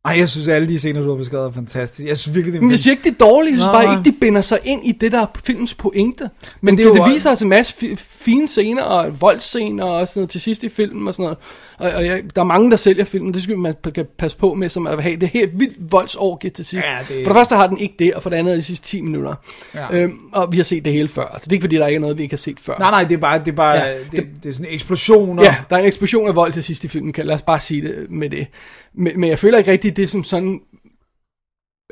Ej, 0.05 0.15
jeg 0.19 0.29
synes, 0.29 0.49
alle 0.49 0.69
de 0.69 0.79
scener, 0.79 1.01
du 1.03 1.09
har 1.11 1.17
beskrevet, 1.17 1.47
er 1.47 1.51
fantastiske. 1.51 2.09
Jeg 2.09 2.19
synes 2.19 2.35
virkelig, 2.35 2.53
det 2.53 2.59
er 2.59 2.61
en 2.61 2.67
Men 2.67 2.71
jeg 2.71 2.79
siger 2.79 2.93
ikke, 2.93 3.05
det 3.05 3.11
er 3.21 3.25
dårligt, 3.27 3.53
jeg 3.53 3.59
synes 3.59 3.73
bare 3.73 3.99
ikke, 3.99 4.11
de 4.11 4.17
binder 4.21 4.41
sig 4.41 4.59
ind 4.65 4.81
i 4.87 4.93
det, 4.93 5.13
der 5.13 5.21
er 5.21 5.27
filmens 5.45 5.75
pointe. 5.75 6.31
Men 6.61 6.77
det 6.79 6.85
det, 6.87 6.95
det, 6.95 7.03
det 7.07 7.15
viser 7.15 7.31
altså 7.31 7.45
en 7.45 7.49
masse 7.49 7.75
fi- 7.83 7.95
fine 7.99 8.49
scener, 8.49 8.83
og 8.83 9.21
voldsscener, 9.21 9.85
og 9.85 10.09
sådan 10.09 10.21
noget 10.21 10.31
til 10.31 10.41
sidst 10.41 10.65
i 10.65 10.69
filmen, 10.69 11.09
og 11.09 11.15
sådan 11.15 11.23
noget. 11.23 11.39
Og, 11.79 11.91
og 11.99 12.07
jeg, 12.07 12.23
der 12.35 12.41
er 12.41 12.47
mange, 12.47 12.71
der 12.71 12.77
sælger 12.77 13.05
filmen, 13.05 13.35
det 13.35 13.43
skal 13.43 13.59
man 13.59 13.75
kan 13.95 14.07
passe 14.19 14.37
på 14.37 14.55
med, 14.55 14.69
som 14.69 14.87
at 14.87 15.03
have 15.03 15.17
det 15.17 15.29
helt 15.29 15.61
vildt 15.61 15.93
voldsorgie 15.93 16.51
til 16.51 16.65
sidst. 16.65 16.87
Ja, 16.87 16.99
det- 17.15 17.25
For 17.27 17.33
det 17.33 17.39
første 17.39 17.55
har 17.57 17.67
den 17.67 17.79
ikke 17.79 17.95
det, 17.99 18.15
og 18.15 18.23
for 18.23 18.31
det 18.31 18.37
andet 18.37 18.53
er 18.53 18.57
de 18.57 18.63
sidste 18.63 18.87
10 18.87 19.01
minutter. 19.01 19.35
Ja. 19.75 19.87
Øhm, 19.93 20.19
og 20.33 20.53
vi 20.53 20.57
har 20.57 20.65
set 20.65 20.85
det 20.85 20.93
hele 20.93 21.09
før. 21.09 21.23
Så 21.39 21.45
det 21.45 21.51
er 21.51 21.53
ikke, 21.53 21.63
fordi 21.63 21.77
der 21.77 21.87
ikke 21.87 21.97
er 21.97 22.01
noget, 22.01 22.19
vi 22.19 22.23
ikke 22.23 22.33
har 22.33 22.39
set 22.39 22.61
før. 22.61 22.79
Nej, 22.79 22.91
nej, 22.91 23.05
det 23.05 23.13
er 23.15 23.19
bare, 23.19 23.39
det 23.39 23.49
er 23.49 23.53
bare, 23.53 23.73
Ja, 23.75 23.89
ja, 23.93 23.99
det, 24.13 24.27
det, 24.43 24.51
er 24.51 24.55
sådan 24.55 24.73
eksplosioner. 24.73 25.43
Ja, 25.43 25.57
der 25.71 25.77
er 25.77 25.81
en 25.81 25.87
eksplosion 25.87 26.29
af 26.29 26.37
vold 26.37 26.53
til 26.53 26.63
sidst 26.63 26.85
i 26.85 26.89
filmen, 26.89 27.15
lad 27.19 27.35
os 27.35 27.43
bare 27.43 27.61
sige 27.61 27.83
det 27.83 28.07
med 28.11 28.31
det. 28.31 28.47
Men, 28.95 29.21
men 29.21 29.31
jeg 29.31 29.39
føler 29.39 29.59
ikke 29.59 29.71
rigtigt, 29.71 29.97
det 29.97 30.09
som 30.09 30.25
sådan 30.25 30.61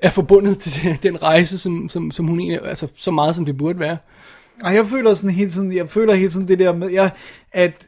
er 0.02 0.10
forbundet 0.10 0.58
til 0.58 0.98
den, 1.02 1.22
rejse, 1.22 1.58
som, 1.58 1.88
som, 1.88 2.10
som 2.10 2.26
hun 2.26 2.40
egentlig, 2.40 2.68
altså 2.68 2.88
så 2.94 3.10
meget 3.10 3.36
som 3.36 3.44
det 3.44 3.56
burde 3.56 3.78
være. 3.78 3.96
Og 4.64 4.74
jeg 4.74 4.86
føler 4.86 5.14
sådan 5.14 5.36
hele 5.36 5.50
tiden, 5.50 5.72
jeg 5.72 5.88
føler 5.88 6.14
hele 6.14 6.30
tiden 6.30 6.48
det 6.48 6.58
der 6.58 6.72
med, 6.72 6.90
jeg, 6.90 7.10
at, 7.52 7.86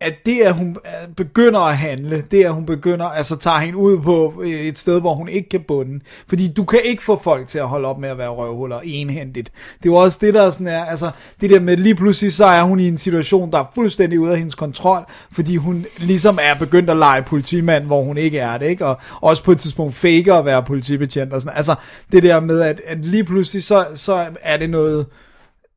at 0.00 0.14
det, 0.26 0.40
at 0.40 0.54
hun 0.54 0.68
øh, 0.68 1.14
begynder 1.16 1.60
at 1.60 1.76
handle, 1.76 2.24
det 2.30 2.44
at 2.44 2.54
hun 2.54 2.66
begynder, 2.66 3.06
altså 3.06 3.36
tager 3.36 3.58
hende 3.58 3.78
ud 3.78 4.00
på 4.00 4.42
øh, 4.42 4.50
et 4.50 4.78
sted, 4.78 5.00
hvor 5.00 5.14
hun 5.14 5.28
ikke 5.28 5.48
kan 5.48 5.60
bunde. 5.68 6.00
Fordi 6.28 6.52
du 6.52 6.64
kan 6.64 6.80
ikke 6.84 7.02
få 7.02 7.20
folk 7.22 7.46
til 7.46 7.58
at 7.58 7.68
holde 7.68 7.88
op 7.88 7.98
med 7.98 8.08
at 8.08 8.18
være 8.18 8.28
røvhuller 8.28 8.80
enhændigt. 8.84 9.50
Det 9.54 9.88
er 9.88 9.92
jo 9.92 9.94
også 9.94 10.18
det, 10.20 10.34
der 10.34 10.50
sådan 10.50 10.66
er, 10.66 10.84
altså 10.84 11.10
det 11.40 11.50
der 11.50 11.60
med 11.60 11.76
lige 11.76 11.94
pludselig, 11.94 12.32
så 12.32 12.44
er 12.44 12.62
hun 12.62 12.80
i 12.80 12.88
en 12.88 12.98
situation, 12.98 13.52
der 13.52 13.58
er 13.58 13.72
fuldstændig 13.74 14.20
ude 14.20 14.32
af 14.32 14.38
hendes 14.38 14.54
kontrol, 14.54 15.04
fordi 15.32 15.56
hun 15.56 15.86
ligesom 15.96 16.38
er 16.42 16.54
begyndt 16.54 16.90
at 16.90 16.96
lege 16.96 17.22
politimand, 17.22 17.84
hvor 17.84 18.02
hun 18.02 18.16
ikke 18.16 18.38
er 18.38 18.58
det, 18.58 18.66
ikke? 18.66 18.86
Og 18.86 19.00
også 19.20 19.44
på 19.44 19.52
et 19.52 19.58
tidspunkt 19.58 19.94
faker 19.94 20.34
at 20.34 20.44
være 20.44 20.62
politibetjent 20.62 21.32
og 21.32 21.40
sådan. 21.40 21.56
Altså 21.56 21.74
det 22.12 22.22
der 22.22 22.40
med, 22.40 22.60
at, 22.60 22.80
at 22.86 23.04
lige 23.04 23.24
pludselig, 23.24 23.64
så, 23.64 23.86
så 23.94 24.26
er 24.42 24.56
det 24.56 24.70
noget, 24.70 25.06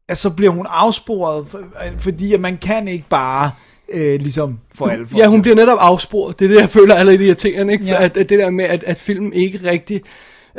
at 0.10 0.18
så 0.18 0.30
bliver 0.30 0.52
hun 0.52 0.66
afsporet, 0.70 1.46
øh, 1.56 2.00
fordi 2.00 2.34
at 2.34 2.40
man 2.40 2.58
kan 2.58 2.88
ikke 2.88 3.06
bare 3.10 3.52
øh, 3.94 4.20
ligesom 4.20 4.60
få 4.76 4.86
alle 4.86 5.08
folk 5.08 5.22
Ja, 5.22 5.28
hun 5.28 5.42
bliver 5.42 5.56
netop 5.56 5.78
afsporet. 5.82 6.40
Det 6.40 6.46
er 6.46 6.50
det, 6.50 6.62
jeg 6.62 6.70
føler 6.70 6.96
er 6.96 7.04
lidt 7.04 7.22
irriterende, 7.22 7.74
ikke? 7.74 7.86
For 7.86 7.94
Ja. 7.94 8.04
At, 8.04 8.18
at 8.18 8.30
det 8.30 8.40
der 8.40 8.50
med, 8.50 8.66
at, 8.66 8.84
at 8.84 8.98
filmen 8.98 9.34
ikke 9.34 9.60
rigtig 9.72 10.02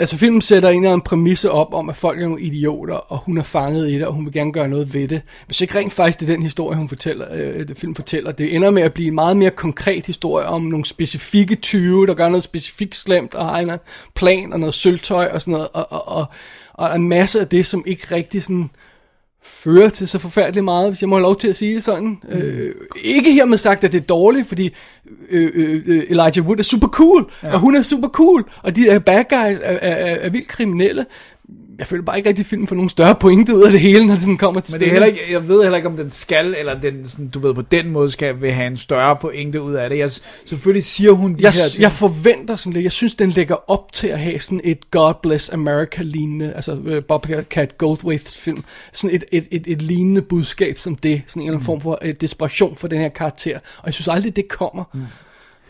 Altså 0.01 0.17
filmen 0.17 0.41
sætter 0.41 0.69
en 0.69 0.77
eller 0.77 0.91
anden 0.91 1.05
præmisse 1.05 1.51
op 1.51 1.75
om, 1.75 1.89
at 1.89 1.97
folk 1.97 2.21
er 2.21 2.25
nogle 2.25 2.41
idioter, 2.41 2.95
og 2.95 3.19
hun 3.19 3.39
er 3.39 3.43
fanget 3.43 3.91
i 3.91 3.95
det, 3.95 4.07
og 4.07 4.13
hun 4.13 4.25
vil 4.25 4.33
gerne 4.33 4.53
gøre 4.53 4.69
noget 4.69 4.95
ved 4.95 5.09
det. 5.09 5.23
Hvis 5.47 5.61
ikke 5.61 5.79
rent 5.79 5.93
faktisk 5.93 6.21
det 6.21 6.29
er 6.29 6.35
den 6.35 6.43
historie, 6.43 6.79
hun 6.79 6.89
fortæller, 6.89 7.27
øh, 7.33 7.69
det 7.69 7.79
film 7.79 7.95
fortæller, 7.95 8.33
det 8.33 8.55
ender 8.55 8.71
med 8.71 8.83
at 8.83 8.93
blive 8.93 9.09
en 9.09 9.15
meget 9.15 9.37
mere 9.37 9.51
konkret 9.51 10.07
historie 10.07 10.47
om 10.47 10.63
nogle 10.63 10.85
specifikke 10.85 11.55
tyve, 11.55 12.07
der 12.07 12.15
gør 12.15 12.29
noget 12.29 12.43
specifikt 12.43 12.97
slemt, 12.97 13.35
og 13.35 13.47
har 13.47 13.59
en 13.59 13.71
plan 14.15 14.53
og 14.53 14.61
noget 14.61 14.75
sølvtøj 14.75 15.29
og 15.33 15.41
sådan 15.41 15.53
noget, 15.53 15.69
og, 15.73 15.93
og, 15.93 16.09
og, 16.09 16.27
og 16.75 16.97
en 16.97 17.09
masse 17.09 17.41
af 17.41 17.49
det, 17.49 17.67
som 17.67 17.83
ikke 17.87 18.15
rigtig 18.15 18.43
sådan 18.43 18.71
fører 19.49 19.89
til 19.89 20.09
så 20.09 20.19
forfærdeligt 20.19 20.65
meget, 20.65 20.91
hvis 20.91 21.01
jeg 21.01 21.09
må 21.09 21.16
have 21.16 21.23
lov 21.23 21.37
til 21.37 21.49
at 21.49 21.57
sige 21.57 21.75
det 21.75 21.85
sådan. 21.85 22.19
Mm. 22.23 22.39
Øh, 22.39 22.75
ikke 23.03 23.33
hermed 23.33 23.59
sagt, 23.59 23.85
at 23.85 23.93
det 23.93 24.01
er 24.01 24.07
dårligt, 24.07 24.49
fordi 24.49 24.75
øh, 25.31 25.51
øh, 25.55 25.83
øh, 25.87 26.03
Elijah 26.09 26.47
Wood 26.47 26.59
er 26.59 26.62
super 26.62 26.89
cool, 26.89 27.31
ja. 27.43 27.53
og 27.53 27.61
hun 27.61 27.77
er 27.77 27.83
super 27.83 28.09
cool, 28.09 28.45
og 28.62 28.77
de 28.77 28.85
der 28.85 28.99
bad 28.99 29.25
guys 29.25 29.59
er, 29.62 29.73
er, 29.73 29.79
er, 29.79 30.16
er 30.20 30.31
vildt 30.31 30.49
kriminelle. 30.49 31.07
Jeg 31.79 31.87
føler 31.87 32.03
bare 32.03 32.17
ikke 32.17 32.29
rigtig, 32.29 32.43
at 32.43 32.47
filmen 32.47 32.67
får 32.67 32.77
nogen 32.77 32.89
større 32.89 33.15
pointe 33.15 33.57
ud 33.57 33.63
af 33.63 33.71
det 33.71 33.81
hele, 33.81 34.07
når 34.07 34.15
det 34.15 34.23
sådan 34.23 34.37
kommer 34.37 34.61
til 34.61 34.75
Men 34.75 34.81
det 34.81 34.89
er 34.89 34.93
heller 34.93 35.07
ikke, 35.07 35.21
jeg 35.31 35.49
ved 35.49 35.63
heller 35.63 35.77
ikke, 35.77 35.89
om 35.89 35.97
den 35.97 36.11
skal, 36.11 36.55
eller 36.59 36.81
den, 36.81 37.09
sådan, 37.09 37.29
du 37.29 37.39
ved, 37.41 37.55
på 37.55 37.63
den 37.63 37.91
måde 37.91 38.11
skal 38.11 38.41
vil 38.41 38.51
have 38.51 38.67
en 38.67 38.77
større 38.77 39.17
pointe 39.17 39.63
ud 39.63 39.75
af 39.75 39.91
det. 39.91 39.99
Jeg, 39.99 40.11
selvfølgelig 40.47 40.85
siger 40.85 41.13
hun 41.13 41.35
de 41.35 41.43
jeg, 41.43 41.53
her 41.53 41.69
ting. 41.71 41.83
jeg 41.83 41.93
forventer 41.93 42.57
sådan 42.57 42.73
lidt, 42.73 42.85
jeg 42.85 42.93
synes, 42.93 43.15
den 43.15 43.31
lægger 43.31 43.71
op 43.71 43.93
til 43.93 44.09
at 44.09 44.19
have 44.19 44.41
sådan 44.41 44.61
et 44.65 44.91
God 44.91 45.15
Bless 45.23 45.51
America-lignende, 45.51 46.53
altså 46.53 46.73
uh, 46.73 47.05
Bobcat 47.09 47.79
Goldthwaits 47.79 48.39
film, 48.39 48.65
sådan 48.93 49.17
et, 49.17 49.25
et, 49.33 49.49
et, 49.51 49.63
et 49.67 49.83
lignende 49.83 50.23
budskab 50.23 50.79
som 50.79 50.97
det, 50.97 51.23
sådan 51.27 51.43
en 51.43 51.49
eller 51.49 51.57
anden 51.57 51.67
form 51.67 51.81
for 51.81 51.99
uh, 52.05 52.11
desperation 52.21 52.77
for 52.77 52.89
den 52.89 53.01
her 53.01 53.09
karakter, 53.09 53.59
og 53.59 53.87
jeg 53.87 53.95
synes 53.95 54.09
aldrig, 54.09 54.37
det 54.37 54.49
kommer. 54.49 54.85
Mm. 54.95 55.01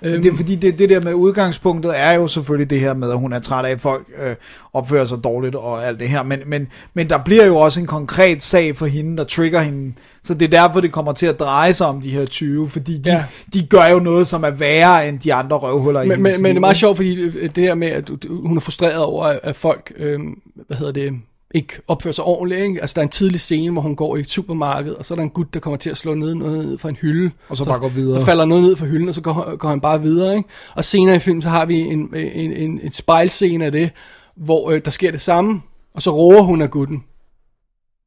Men 0.00 0.22
det 0.22 0.32
er 0.32 0.36
fordi, 0.36 0.54
det, 0.54 0.78
det 0.78 0.88
der 0.88 1.00
med 1.00 1.14
udgangspunktet 1.14 1.98
er 1.98 2.12
jo 2.12 2.26
selvfølgelig 2.26 2.70
det 2.70 2.80
her 2.80 2.94
med, 2.94 3.10
at 3.10 3.18
hun 3.18 3.32
er 3.32 3.38
træt 3.38 3.64
af, 3.64 3.70
at 3.70 3.80
folk 3.80 4.06
øh, 4.26 4.34
opfører 4.72 5.04
sig 5.04 5.24
dårligt 5.24 5.54
og 5.54 5.86
alt 5.86 6.00
det 6.00 6.08
her. 6.08 6.22
Men, 6.22 6.40
men, 6.46 6.68
men 6.94 7.08
der 7.08 7.18
bliver 7.18 7.46
jo 7.46 7.56
også 7.56 7.80
en 7.80 7.86
konkret 7.86 8.42
sag 8.42 8.76
for 8.76 8.86
hende, 8.86 9.16
der 9.16 9.24
trigger 9.24 9.60
hende. 9.60 9.92
Så 10.22 10.34
det 10.34 10.54
er 10.54 10.66
derfor, 10.66 10.80
det 10.80 10.92
kommer 10.92 11.12
til 11.12 11.26
at 11.26 11.40
dreje 11.40 11.72
sig 11.72 11.86
om 11.86 12.00
de 12.00 12.10
her 12.10 12.26
20, 12.26 12.68
fordi 12.68 12.98
de, 12.98 13.10
ja. 13.10 13.24
De 13.52 13.66
gør 13.66 13.86
jo 13.86 13.98
noget, 13.98 14.26
som 14.26 14.44
er 14.44 14.50
værre 14.50 15.08
end 15.08 15.18
de 15.18 15.34
andre 15.34 15.56
røvhuller 15.56 16.02
i 16.02 16.08
Men, 16.08 16.22
men, 16.22 16.32
men 16.42 16.50
det 16.50 16.56
er 16.56 16.60
meget 16.60 16.76
sjovt, 16.76 16.96
fordi 16.96 17.20
øh, 17.20 17.50
det 17.54 17.64
her 17.64 17.74
med, 17.74 17.88
at 17.88 18.10
hun 18.30 18.56
er 18.56 18.60
frustreret 18.60 19.02
over, 19.02 19.24
at 19.42 19.56
folk, 19.56 19.92
øh, 19.96 20.20
hvad 20.66 20.76
hedder 20.76 20.92
det, 20.92 21.12
ikke 21.54 21.72
opfører 21.88 22.12
sig 22.12 22.24
ordentligt. 22.24 22.60
Ikke? 22.60 22.80
Altså, 22.80 22.94
der 22.94 23.00
er 23.00 23.02
en 23.02 23.08
tidlig 23.08 23.40
scene, 23.40 23.72
hvor 23.72 23.82
hun 23.82 23.96
går 23.96 24.16
i 24.16 24.20
et 24.20 24.28
supermarked, 24.28 24.92
og 24.92 25.04
så 25.04 25.14
er 25.14 25.16
der 25.16 25.22
en 25.22 25.30
gut, 25.30 25.54
der 25.54 25.60
kommer 25.60 25.76
til 25.76 25.90
at 25.90 25.96
slå 25.96 26.14
ned, 26.14 26.34
noget 26.34 26.58
ned 26.66 26.78
fra 26.78 26.88
en 26.88 26.96
hylde. 26.96 27.30
Og 27.48 27.56
så 27.56 27.64
bare 27.64 27.78
går 27.78 27.88
videre. 27.88 28.20
Så 28.20 28.26
falder 28.26 28.44
noget 28.44 28.64
ned 28.64 28.76
fra 28.76 28.86
hylden, 28.86 29.08
og 29.08 29.14
så 29.14 29.20
går, 29.20 29.56
går 29.56 29.68
han 29.68 29.80
bare 29.80 30.02
videre. 30.02 30.36
Ikke? 30.36 30.48
Og 30.74 30.84
senere 30.84 31.16
i 31.16 31.18
filmen, 31.18 31.42
så 31.42 31.48
har 31.48 31.64
vi 31.64 31.80
en, 31.80 32.16
en, 32.16 32.52
en, 32.52 32.80
en 32.82 32.90
spejlscene 32.92 33.64
af 33.64 33.72
det, 33.72 33.90
hvor 34.36 34.70
øh, 34.70 34.80
der 34.84 34.90
sker 34.90 35.10
det 35.10 35.20
samme, 35.20 35.60
og 35.94 36.02
så 36.02 36.10
roer 36.10 36.42
hun 36.42 36.62
af 36.62 36.70
gutten. 36.70 37.04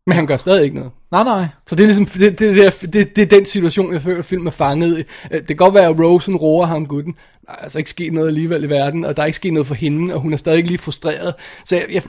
Men 0.07 0.15
han 0.15 0.27
gør 0.27 0.38
stadig 0.38 0.63
ikke 0.63 0.76
noget. 0.76 0.91
Nej, 1.11 1.23
nej. 1.23 1.45
Så 1.68 1.76
det 1.76 1.84
er 1.84 1.88
ligesom, 1.88 2.05
det, 2.05 2.39
det, 2.39 2.55
det, 2.55 2.93
det, 2.93 3.15
det 3.15 3.22
er 3.22 3.38
den 3.38 3.45
situation, 3.45 3.93
jeg 3.93 4.01
føler, 4.01 4.19
at 4.19 4.26
film 4.26 4.47
er 4.47 4.51
fanget 4.51 4.99
i. 4.99 5.03
Øh, 5.31 5.39
Det 5.39 5.47
kan 5.47 5.55
godt 5.55 5.73
være, 5.73 5.89
at 5.89 5.99
Rosen 5.99 6.35
roer 6.35 6.65
ham 6.65 6.85
gutten. 6.85 7.13
Der 7.45 7.51
er 7.51 7.55
altså 7.55 7.77
ikke 7.77 7.89
sket 7.89 8.13
noget 8.13 8.27
alligevel 8.27 8.63
i 8.63 8.69
verden, 8.69 9.05
og 9.05 9.18
der 9.18 9.22
er 9.22 9.26
ikke 9.26 9.35
sket 9.35 9.53
noget 9.53 9.68
for 9.68 9.76
hende, 9.76 10.13
og 10.13 10.22
hun 10.22 10.34
er 10.34 10.38
stadig 10.38 10.63
lige 10.63 10.77
frustreret. 10.77 11.34
Så 11.65 11.76
jeg, 11.76 11.85
jeg, 11.91 12.03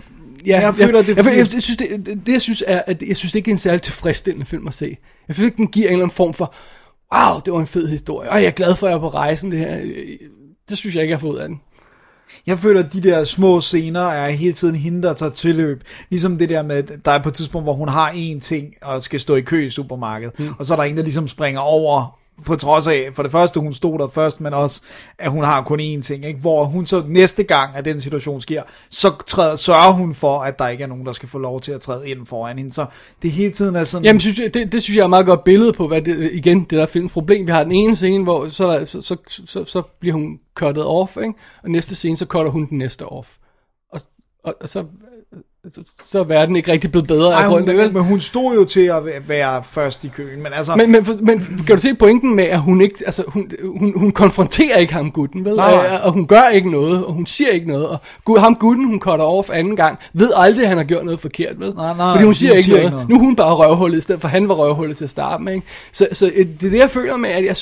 ja, 0.47 0.61
Jeg 0.61 0.75
føler, 0.75 1.03
det 1.03 1.09
jeg, 1.09 1.17
jeg, 1.17 1.37
jeg, 1.37 1.55
jeg, 1.55 1.63
synes, 1.63 1.77
det, 1.77 2.07
det, 2.27 2.33
jeg 2.33 2.43
synes 2.43 2.65
er, 2.67 2.83
at 2.87 3.03
jeg 3.03 3.17
synes 3.17 3.35
ikke, 3.35 3.45
det 3.45 3.51
er 3.51 3.55
en 3.55 3.59
særlig 3.59 3.83
tilfredsstillende 3.83 4.47
film 4.47 4.69
at 4.69 4.75
se. 4.75 4.97
Jeg 5.29 5.35
synes 5.35 5.47
ikke, 5.47 5.57
den 5.57 5.67
giver 5.67 5.87
en 5.87 5.93
eller 5.93 6.05
anden 6.05 6.15
form 6.15 6.35
for, 6.35 6.55
wow, 7.15 7.41
det 7.45 7.53
var 7.53 7.61
en 7.61 7.67
fed 7.67 7.89
historie, 7.89 8.31
og 8.31 8.43
jeg 8.43 8.47
er 8.47 8.51
glad 8.51 8.77
for, 8.77 8.87
at 8.87 8.91
jeg 8.91 8.97
er 8.97 9.01
på 9.01 9.09
rejsen, 9.09 9.53
det 9.53 9.59
her. 9.59 9.77
Det 10.69 10.79
synes 10.79 10.95
jeg 10.95 11.03
ikke, 11.03 11.11
jeg 11.11 11.19
har 11.19 11.21
fået 11.21 11.33
ud 11.33 11.39
af 11.39 11.49
den. 11.49 11.61
Jeg 12.47 12.59
føler, 12.59 12.85
at 12.85 12.93
de 12.93 13.01
der 13.01 13.25
små 13.25 13.61
scener 13.61 14.01
er 14.01 14.31
hele 14.31 14.53
tiden 14.53 14.77
hende, 14.77 15.03
der 15.03 15.13
tager 15.13 15.33
tilløb. 15.33 15.85
Ligesom 16.11 16.39
det 16.39 16.49
der 16.49 16.63
med, 16.63 16.77
at 16.77 16.93
der 17.05 17.11
er 17.11 17.23
på 17.23 17.29
et 17.29 17.35
tidspunkt, 17.35 17.65
hvor 17.65 17.73
hun 17.73 17.89
har 17.89 18.11
én 18.11 18.41
ting 18.41 18.75
og 18.83 19.03
skal 19.03 19.21
stå 19.21 19.35
i 19.35 19.41
kø 19.41 19.65
i 19.65 19.71
supermarkedet. 19.71 20.39
Mm. 20.39 20.49
Og 20.59 20.67
så 20.67 20.75
er 20.75 20.77
der 20.77 20.85
en, 20.85 20.97
der 20.97 21.03
ligesom 21.03 21.29
springer 21.29 21.61
over 21.61 22.19
på 22.45 22.57
trods 22.57 22.87
af, 22.87 23.11
for 23.15 23.23
det 23.23 23.33
første, 23.33 23.61
hun 23.61 23.73
stod 23.73 23.99
der 23.99 24.09
først, 24.09 24.41
men 24.41 24.55
også, 24.55 24.83
at 25.19 25.31
hun 25.31 25.45
har 25.45 25.63
kun 25.63 25.81
én 25.81 26.01
ting, 26.03 26.25
ikke? 26.25 26.41
hvor 26.41 26.65
hun 26.65 26.87
så 26.87 27.03
næste 27.07 27.43
gang, 27.43 27.77
at 27.77 27.85
den 27.85 28.01
situation 28.01 28.41
sker, 28.41 28.63
så 28.91 29.13
træder, 29.27 29.57
sørger 29.57 29.93
hun 29.93 30.15
for, 30.15 30.39
at 30.39 30.59
der 30.59 30.69
ikke 30.69 30.85
er 30.85 30.89
nogen, 30.89 31.07
der 31.07 31.13
skal 31.13 31.29
få 31.29 31.39
lov 31.39 31.61
til 31.61 31.73
at 31.73 31.81
træde 31.81 32.09
ind 32.09 32.27
foran 32.27 32.59
hende. 32.59 32.73
Så 32.73 32.87
det 33.23 33.31
hele 33.31 33.53
tiden 33.53 33.77
er 33.77 33.85
sådan... 33.85 34.05
Jamen, 34.05 34.21
synes 34.21 34.39
jeg, 34.39 34.55
det, 34.55 34.73
det 34.73 34.83
synes 34.83 34.97
jeg 34.97 35.03
er 35.03 35.07
et 35.07 35.11
meget 35.11 35.27
godt 35.27 35.45
billede 35.45 35.73
på, 35.73 35.89
hvad 35.89 36.03
det, 36.03 36.31
igen, 36.33 36.61
det 36.61 36.71
der 36.71 36.87
films 36.87 37.13
problem. 37.13 37.47
Vi 37.47 37.53
har 37.53 37.63
den 37.63 37.73
ene 37.73 37.97
scene, 37.97 38.25
hvor 38.25 38.49
så, 38.49 38.71
der- 38.71 38.85
så, 38.85 39.01
så, 39.01 39.17
så, 39.47 39.65
så 39.65 39.83
bliver 40.01 40.15
hun 40.15 40.39
cuttet 40.55 40.85
off, 40.85 41.17
ikke? 41.17 41.35
og 41.63 41.71
næste 41.71 41.95
scene, 41.95 42.17
så 42.17 42.27
cutter 42.27 42.51
hun 42.53 42.67
den 42.71 42.79
næste 42.79 43.07
off. 43.07 43.29
Og, 43.93 44.01
og, 44.45 44.55
og 44.61 44.69
så, 44.69 44.85
så, 46.07 46.19
er 46.21 46.25
verden 46.25 46.57
ikke 46.57 46.73
rigtig 46.73 46.91
blevet 46.91 47.09
bedre 47.09 47.33
Ej, 47.33 47.43
af 47.43 47.49
grunden, 47.49 47.77
vel? 47.77 47.93
men 47.93 48.03
hun 48.03 48.21
stod 48.21 48.55
jo 48.55 48.65
til 48.65 48.81
at 48.81 48.97
væ- 49.07 49.23
være 49.29 49.63
først 49.65 50.05
i 50.05 50.09
køen, 50.09 50.43
men 50.43 50.53
altså... 50.53 50.73
Men, 50.77 50.93
men, 50.93 51.07
men 51.23 51.39
kan 51.67 51.77
du 51.77 51.83
se 51.83 51.95
pointen 51.95 52.37
med, 52.37 52.45
at 52.45 52.61
hun 52.61 52.81
ikke, 52.81 52.95
altså 53.07 53.25
hun, 53.27 53.51
hun, 53.79 53.93
hun 53.97 54.11
konfronterer 54.13 54.77
ikke 54.79 54.93
ham 54.93 55.11
gutten, 55.11 55.45
vel? 55.45 55.55
Nej, 55.55 55.71
nej. 55.71 55.95
Øh, 55.95 56.07
Og 56.07 56.13
hun 56.13 56.27
gør 56.27 56.49
ikke 56.53 56.71
noget, 56.71 57.05
og 57.05 57.13
hun 57.13 57.27
siger 57.27 57.51
ikke 57.51 57.67
noget, 57.67 57.89
og 57.89 57.99
gud, 58.25 58.39
ham 58.39 58.55
gutten, 58.55 58.87
hun 58.87 59.01
cutter 59.01 59.25
off 59.25 59.51
anden 59.53 59.77
gang, 59.77 59.99
ved 60.13 60.31
aldrig, 60.37 60.63
at 60.63 60.69
han 60.69 60.77
har 60.79 60.85
gjort 60.85 61.05
noget 61.05 61.21
forkert, 61.21 61.61
vel? 61.61 61.71
Nej, 61.75 61.97
nej, 61.97 62.13
Fordi 62.13 62.25
hun 62.25 62.35
siger, 62.35 62.51
hun 62.53 62.57
ikke, 62.57 62.65
siger 62.65 62.77
noget. 62.77 62.85
ikke 62.85 62.95
noget. 62.95 63.09
Nu 63.09 63.15
er 63.15 63.21
hun 63.21 63.37
bare 63.37 63.55
røvhullet, 63.55 63.99
i 63.99 64.01
stedet 64.01 64.21
for 64.21 64.29
han 64.29 64.49
var 64.49 64.55
røvhullet 64.55 64.97
til 64.97 65.05
at 65.05 65.11
starte 65.11 65.43
med, 65.43 65.55
ikke? 65.55 65.67
Så, 65.93 66.07
så 66.13 66.27
øh, 66.35 66.47
det 66.61 66.67
er 66.67 66.71
det, 66.71 66.79
jeg 66.79 66.91
føler 66.91 67.17
med, 67.17 67.31
at, 67.31 67.45
jeg, 67.45 67.57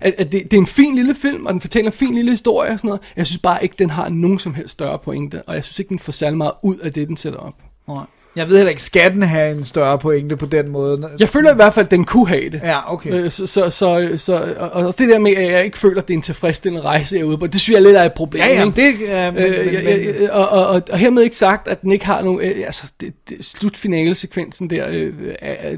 at, 0.00 0.14
at 0.18 0.32
det, 0.32 0.42
det, 0.42 0.52
er 0.52 0.60
en 0.60 0.66
fin 0.66 0.94
lille 0.94 1.14
film, 1.14 1.46
og 1.46 1.52
den 1.52 1.60
fortæller 1.60 1.90
en 1.90 1.96
fin 1.96 2.14
lille 2.14 2.30
historie 2.30 2.70
og 2.70 2.78
sådan 2.78 2.88
noget. 2.88 3.02
Jeg 3.16 3.26
synes 3.26 3.38
bare 3.38 3.62
ikke, 3.62 3.74
den 3.78 3.90
har 3.90 4.08
nogen 4.08 4.38
som 4.38 4.54
helst 4.54 4.72
større 4.72 4.98
pointe, 4.98 5.42
og 5.42 5.54
jeg 5.54 5.64
synes 5.64 5.78
ikke, 5.78 5.88
den 5.88 5.98
får 5.98 6.12
særlig 6.12 6.36
meget 6.36 6.52
ud 6.62 6.76
af 6.76 6.92
det, 6.92 7.08
den 7.08 7.16
sætter 7.16 7.38
op. 7.38 7.62
Nej. 7.88 8.04
Jeg 8.36 8.48
ved 8.48 8.56
heller 8.56 8.70
ikke, 8.70 8.82
skal 8.82 9.12
den 9.12 9.22
have 9.22 9.52
en 9.56 9.64
større 9.64 9.98
pointe 9.98 10.36
på 10.36 10.46
den 10.46 10.68
måde? 10.68 11.08
Jeg 11.18 11.28
føler 11.28 11.52
i 11.52 11.54
hvert 11.54 11.74
fald, 11.74 11.86
at 11.86 11.90
den 11.90 12.04
kunne 12.04 12.28
have 12.28 12.50
det. 12.50 12.60
Ja, 12.64 12.92
okay. 12.92 13.10
Øh, 13.12 13.30
så, 13.30 13.46
så, 13.46 13.70
så, 13.70 14.10
så, 14.16 14.54
og 14.58 14.70
og 14.70 14.86
også 14.86 14.96
det 14.98 15.08
der 15.08 15.18
med, 15.18 15.32
at 15.36 15.52
jeg 15.52 15.64
ikke 15.64 15.78
føler, 15.78 16.00
at 16.02 16.08
det 16.08 16.14
er 16.14 16.18
en 16.18 16.22
tilfredsstillende 16.22 16.84
rejse, 16.84 17.14
jeg 17.14 17.20
er 17.22 17.24
ude 17.26 17.38
på, 17.38 17.46
det 17.46 17.60
synes 17.60 17.74
jeg 17.74 17.82
lidt 17.82 17.96
er 17.96 18.02
et 18.02 18.12
problem. 18.12 18.42
Ja, 18.42 18.60
ja, 18.60 18.64
det... 18.64 19.00
Ja, 19.08 19.30
men, 19.30 19.42
Øh, 19.42 19.64
men, 19.64 19.74
jeg- 19.74 19.84
men, 19.84 20.04
jeg- 20.22 20.30
og, 20.30 20.48
og, 20.48 20.66
og, 20.66 20.82
og 20.92 20.98
hermed 20.98 21.22
ikke 21.22 21.36
sagt, 21.36 21.68
at 21.68 21.82
den 21.82 21.92
ikke 21.92 22.06
har 22.06 22.22
nogen, 22.22 22.40
øh, 22.40 22.66
altså 22.66 22.84
det, 23.00 23.12
det, 23.28 23.44
slutfinale-sekvensen 23.44 24.70
der, 24.70 24.86
øh, 24.90 25.12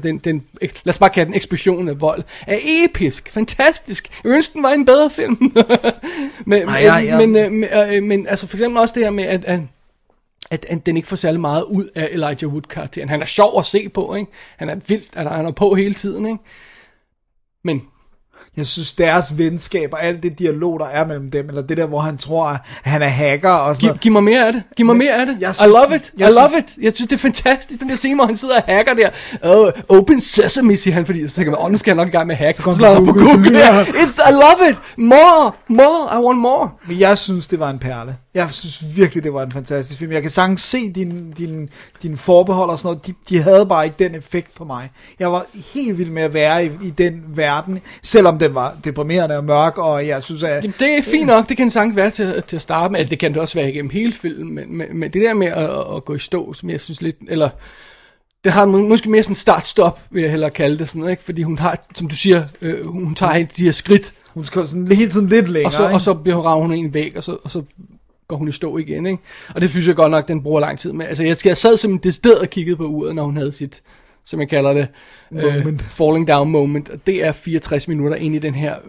den, 0.03 0.17
den, 0.17 0.43
lad 0.61 0.93
os 0.93 0.97
bare 0.97 1.09
kalde 1.09 1.27
den 1.27 1.35
eksplosion 1.35 1.89
af 1.89 2.01
vold, 2.01 2.23
er 2.47 2.57
episk, 2.85 3.29
fantastisk. 3.31 4.09
Jeg 4.23 4.31
ønsker, 4.31 4.53
den 4.53 4.63
var 4.63 4.69
en 4.71 4.85
bedre 4.85 5.09
film. 5.09 5.37
men, 6.45 6.61
Ej, 6.69 6.79
ja, 6.83 6.97
ja. 6.97 7.17
men, 7.17 7.35
øh, 7.35 7.51
men, 7.51 7.65
øh, 7.93 8.03
men 8.03 8.27
altså 8.27 8.47
for 8.47 8.57
eksempel 8.57 8.79
også 8.81 8.93
det 8.95 9.03
her 9.03 9.11
med, 9.11 9.23
at, 9.23 9.45
at 9.45 9.59
at, 10.51 10.65
at 10.69 10.85
den 10.85 10.97
ikke 10.97 11.07
får 11.07 11.15
særlig 11.15 11.41
meget 11.41 11.63
ud 11.63 11.85
af 11.95 12.09
Elijah 12.11 12.51
Wood-karakteren. 12.53 13.09
Han 13.09 13.21
er 13.21 13.25
sjov 13.25 13.59
at 13.59 13.65
se 13.65 13.89
på, 13.89 14.15
ikke? 14.15 14.31
Han 14.57 14.69
er 14.69 14.75
vildt, 14.87 15.09
er, 15.15 15.29
han 15.29 15.45
er 15.45 15.51
på 15.51 15.73
hele 15.75 15.93
tiden, 15.93 16.25
ikke? 16.25 16.39
Men 17.63 17.81
Jeg 18.57 18.65
synes, 18.67 18.93
deres 18.93 19.37
venskab 19.37 19.93
og 19.93 20.03
alt 20.03 20.23
det 20.23 20.39
dialog, 20.39 20.79
der 20.79 20.85
er 20.85 21.05
mellem 21.07 21.29
dem, 21.29 21.49
eller 21.49 21.61
det 21.61 21.77
der, 21.77 21.85
hvor 21.85 21.99
han 21.99 22.17
tror, 22.17 22.45
at 22.45 22.59
han 22.83 23.01
er 23.01 23.07
hacker 23.07 23.49
og 23.49 23.75
sådan 23.75 23.89
Giv, 23.89 23.99
giv 23.99 24.11
mig 24.11 24.23
mere 24.23 24.47
af 24.47 24.53
det. 24.53 24.63
Giv 24.75 24.85
mig 24.85 24.95
mere 24.97 25.13
af 25.19 25.25
det. 25.25 25.37
jeg 25.41 25.51
I 25.51 25.53
synes- 25.53 25.67
love 25.73 25.95
it. 25.95 26.11
I 26.17 26.21
jeg 26.21 26.31
love 26.33 26.49
it. 26.59 26.77
Jeg 26.81 26.93
synes, 26.93 27.09
det 27.09 27.15
er 27.15 27.19
fantastisk, 27.19 27.79
den 27.79 27.89
der 27.89 27.95
scene, 27.95 28.15
hvor 28.15 28.25
han 28.25 28.37
sidder 28.37 28.55
og 28.55 28.63
hacker 28.63 28.93
der. 28.93 29.09
Oh, 29.43 29.71
open 29.97 30.21
sesame, 30.21 30.77
siger 30.77 30.93
han, 30.93 31.05
fordi 31.05 31.27
så 31.27 31.35
tænker 31.35 31.51
man, 31.51 31.59
åh, 31.61 31.71
nu 31.71 31.77
skal 31.77 31.89
han 31.91 31.97
nok 31.97 32.07
i 32.07 32.11
gang 32.11 32.27
med 32.27 32.35
at 32.35 32.39
hacke. 32.45 32.57
Så, 32.57 32.63
så 32.63 32.73
slår 32.73 32.89
på 32.89 32.95
han 32.95 33.05
på 33.05 33.13
Google. 33.13 33.51
Yeah. 33.51 33.87
It's, 33.87 34.29
I 34.29 34.31
love 34.31 34.69
it. 34.71 34.77
More, 34.97 35.51
more, 35.69 36.19
I 36.21 36.25
want 36.25 36.39
more. 36.39 36.69
Men 36.87 36.99
jeg 36.99 37.17
synes, 37.17 37.47
det 37.47 37.59
var 37.59 37.69
en 37.69 37.79
perle. 37.79 38.15
Jeg 38.39 38.53
synes 38.53 38.95
virkelig, 38.95 39.23
det 39.23 39.33
var 39.33 39.43
en 39.43 39.51
fantastisk 39.51 39.99
film. 39.99 40.11
Jeg 40.11 40.21
kan 40.21 40.31
sagtens 40.31 40.61
se 40.61 40.89
din, 40.91 41.31
din, 41.31 41.69
din 42.03 42.17
forbehold 42.17 42.69
og 42.69 42.79
sådan 42.79 42.87
noget. 42.87 43.07
De, 43.07 43.13
de 43.29 43.41
havde 43.41 43.65
bare 43.65 43.85
ikke 43.85 43.95
den 43.99 44.15
effekt 44.15 44.55
på 44.55 44.65
mig. 44.65 44.89
Jeg 45.19 45.31
var 45.31 45.45
helt 45.73 45.97
vild 45.97 46.09
med 46.09 46.21
at 46.23 46.33
være 46.33 46.65
i, 46.65 46.69
i 46.83 46.89
den 46.89 47.23
verden, 47.27 47.79
selvom 48.03 48.39
den 48.39 48.55
var 48.55 48.77
deprimerende 48.83 49.37
og 49.37 49.43
mørk, 49.43 49.77
og 49.77 50.07
jeg 50.07 50.23
synes, 50.23 50.43
at... 50.43 50.63
Jamen, 50.63 50.73
det 50.79 50.97
er 50.97 51.01
fint 51.01 51.27
nok, 51.27 51.49
det 51.49 51.57
kan 51.57 51.71
sagtens 51.71 51.95
være 51.95 52.11
til, 52.11 52.43
til 52.47 52.55
at 52.55 52.61
starte 52.61 52.91
med. 52.91 52.99
Altså, 52.99 53.09
Det 53.09 53.19
kan 53.19 53.31
det 53.33 53.37
også 53.37 53.55
være 53.55 53.69
igennem 53.69 53.89
hele 53.89 54.11
filmen, 54.13 54.55
men, 54.55 54.77
men, 54.77 54.99
men 54.99 55.11
det 55.13 55.21
der 55.21 55.33
med 55.33 55.47
at, 55.47 55.95
at, 55.95 56.05
gå 56.05 56.15
i 56.15 56.19
stå, 56.19 56.53
som 56.53 56.69
jeg 56.69 56.79
synes 56.81 57.01
lidt, 57.01 57.15
eller 57.27 57.49
det 58.43 58.51
har 58.51 58.65
må- 58.65 58.87
måske 58.87 59.09
mere 59.09 59.23
sådan 59.23 59.35
start-stop, 59.35 59.99
vil 60.11 60.21
jeg 60.21 60.31
hellere 60.31 60.49
kalde 60.49 60.77
det 60.77 60.89
sådan, 60.89 61.09
ikke? 61.09 61.23
Fordi 61.23 61.41
hun 61.43 61.57
har, 61.57 61.87
som 61.95 62.07
du 62.07 62.15
siger, 62.15 62.43
øh, 62.61 62.85
hun 62.87 63.15
tager 63.15 63.45
de 63.57 63.63
her 63.63 63.71
skridt, 63.71 64.13
Hun 64.33 64.45
skal 64.45 64.67
sådan 64.67 64.87
hele 64.87 65.11
tiden 65.11 65.27
lidt 65.27 65.47
længere, 65.47 65.67
og 65.67 65.73
så, 65.73 65.83
ikke? 65.83 65.95
og 65.95 66.01
så 66.01 66.13
bliver 66.13 66.35
hun 66.35 66.45
ravet 66.45 66.61
hun 66.61 66.73
en 66.73 66.93
væg, 66.93 67.13
og 67.17 67.23
så, 67.23 67.37
og 67.43 67.51
så 67.51 67.61
går 68.29 68.35
hun 68.35 68.47
i 68.47 68.51
stå 68.51 68.77
igen, 68.77 69.05
ikke? 69.05 69.23
Og 69.55 69.61
det 69.61 69.69
synes 69.69 69.87
jeg 69.87 69.95
godt 69.95 70.11
nok, 70.11 70.27
den 70.27 70.43
bruger 70.43 70.59
lang 70.59 70.79
tid 70.79 70.91
med. 70.91 71.05
Altså, 71.05 71.23
jeg, 71.23 71.37
jeg 71.45 71.57
sad 71.57 71.77
simpelthen 71.77 72.03
det 72.03 72.13
sted 72.13 72.33
og 72.33 72.47
kiggede 72.47 72.77
på 72.77 72.85
uret, 72.85 73.15
når 73.15 73.23
hun 73.23 73.37
havde 73.37 73.51
sit, 73.51 73.81
som 74.25 74.39
jeg 74.39 74.49
kalder 74.49 74.73
det, 74.73 74.87
Moment. 75.31 75.67
Øh, 75.67 75.79
falling 75.79 76.27
down 76.27 76.51
moment. 76.51 76.89
Og 76.89 76.99
det 77.07 77.25
er 77.25 77.31
64 77.31 77.87
minutter 77.87 78.17
ind 78.17 78.35
i 78.35 78.39
den 78.39 78.55
her 78.55 78.75
94-95 78.75 78.79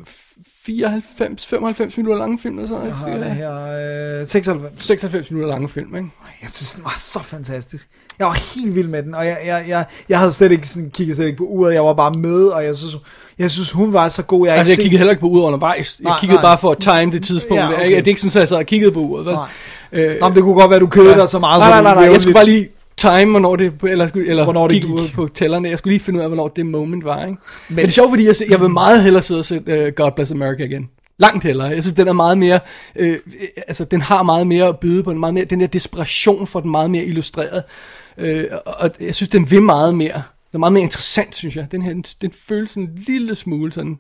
minutter 1.97 2.19
lange 2.19 2.39
film, 2.39 2.59
eller 2.59 2.69
sådan 2.69 2.87
Jeg 2.87 2.95
har 2.95 3.19
det 3.19 3.35
her... 3.35 4.21
Øh, 4.21 4.27
96. 4.27 4.85
96 4.85 5.31
minutter 5.31 5.49
lange 5.49 5.69
film, 5.69 5.97
ikke? 5.97 6.09
Jeg 6.43 6.51
synes, 6.51 6.75
den 6.75 6.85
var 6.85 6.95
så 6.99 7.23
fantastisk. 7.23 7.89
Jeg 8.19 8.27
var 8.27 8.55
helt 8.55 8.75
vild 8.75 8.89
med 8.89 9.03
den, 9.03 9.15
og 9.15 9.27
jeg, 9.27 9.39
jeg, 9.47 9.65
jeg, 9.69 9.85
jeg 10.09 10.19
havde 10.19 10.33
slet 10.33 10.53
ikke 10.53 10.69
sådan, 10.69 10.91
kigget 10.91 11.17
slet 11.17 11.27
ikke 11.27 11.39
på 11.39 11.45
uret. 11.45 11.75
Jeg 11.75 11.85
var 11.85 11.95
bare 11.95 12.13
med, 12.13 12.47
og 12.47 12.65
jeg 12.65 12.77
synes, 12.77 12.97
jeg 13.41 13.51
synes 13.51 13.71
hun 13.71 13.93
var 13.93 14.09
så 14.09 14.23
god. 14.23 14.47
Jeg, 14.47 14.57
Altså, 14.57 14.73
jeg 14.73 14.83
kiggede 14.83 14.99
heller 14.99 15.11
ikke 15.11 15.21
på 15.21 15.27
uret 15.27 15.43
undervejs. 15.47 15.97
Jeg 16.01 16.05
Nej, 16.05 16.21
kiggede 16.21 16.37
nej. 16.37 16.43
bare 16.51 16.59
for 16.59 16.71
at 16.71 16.79
time 16.79 17.13
det 17.13 17.25
tidspunkt. 17.25 17.63
Ja, 17.63 17.69
okay. 17.73 17.87
Det 17.91 17.99
er 17.99 18.09
ikke 18.09 18.21
sådan, 18.21 18.31
at 18.39 18.41
jeg 18.41 18.49
sad 18.49 18.57
og 18.57 18.67
kiggede 18.67 18.93
på 18.93 19.01
uret. 19.01 19.27
Vel? 19.27 19.35
Nej. 19.35 19.49
Øh, 19.93 20.17
Nå, 20.21 20.29
men 20.29 20.35
det 20.37 20.43
kunne 20.43 20.55
godt 20.55 20.71
være, 20.71 20.81
du 20.81 20.87
kedede 20.87 21.15
dig 21.15 21.29
så 21.29 21.39
meget. 21.39 21.61
Nej, 21.61 21.71
nej, 21.71 21.83
nej, 21.95 21.95
nej, 22.05 22.13
jeg 22.13 22.21
skulle 22.21 22.35
bare 22.35 22.45
lige 22.45 22.69
time, 22.97 23.31
hvornår 23.31 23.57
det, 23.57 23.73
eller, 23.89 24.09
eller 24.15 24.45
Hvornår 24.45 24.69
det 24.69 24.83
gik. 24.83 24.91
ud 24.93 25.09
på 25.15 25.29
tællerne. 25.35 25.69
Jeg 25.69 25.79
skulle 25.79 25.93
lige 25.95 26.05
finde 26.05 26.19
ud 26.19 26.23
af, 26.23 26.29
hvornår 26.29 26.49
det 26.49 26.67
moment 26.67 27.05
var, 27.05 27.19
ikke? 27.21 27.29
Men, 27.29 27.39
Men- 27.69 27.77
det 27.79 27.85
er 27.85 27.91
sjovt, 27.91 28.11
fordi 28.11 28.27
jeg, 28.27 28.35
jeg 28.51 28.61
vil 28.61 28.71
meget 28.71 29.03
hellere 29.03 29.23
sidde 29.23 29.39
og 29.39 29.45
se 29.45 29.57
uh, 29.57 29.95
God 29.97 30.13
Bless 30.17 30.33
America 30.33 30.65
igen. 30.65 30.89
Langt 31.19 31.45
hellere. 31.45 31.69
Jeg 31.69 31.83
synes, 31.83 31.95
den 31.95 32.09
er 32.09 32.13
meget 32.13 32.39
mere, 32.39 32.61
øh, 32.97 33.17
altså 33.69 33.85
den 33.85 34.01
har 34.01 34.23
meget 34.23 34.47
mere 34.47 34.67
at 34.67 34.79
byde 34.79 35.03
på, 35.03 35.11
den, 35.11 35.21
meget 35.21 35.35
mere, 35.35 35.45
den 35.45 35.61
der 35.61 35.67
desperation 35.67 36.47
for 36.47 36.61
den 36.61 36.71
meget 36.71 36.91
mere 36.91 37.05
illustreret. 37.05 37.63
Øh, 38.19 38.45
og, 38.67 38.75
og 38.79 38.91
jeg 39.01 39.15
synes, 39.15 39.29
den 39.29 39.51
vil 39.51 39.63
meget 39.63 39.95
mere. 39.95 40.23
Den 40.53 40.57
er 40.57 40.59
meget 40.59 40.73
mere 40.73 40.83
interessant, 40.83 41.35
synes 41.35 41.57
jeg. 41.57 41.73
Den 41.73 41.83
her, 41.83 41.93
den, 41.93 42.03
den 42.03 42.33
føles 42.33 42.75
en 42.75 42.95
lille 42.95 43.35
smule 43.35 43.73
sådan, 43.73 43.99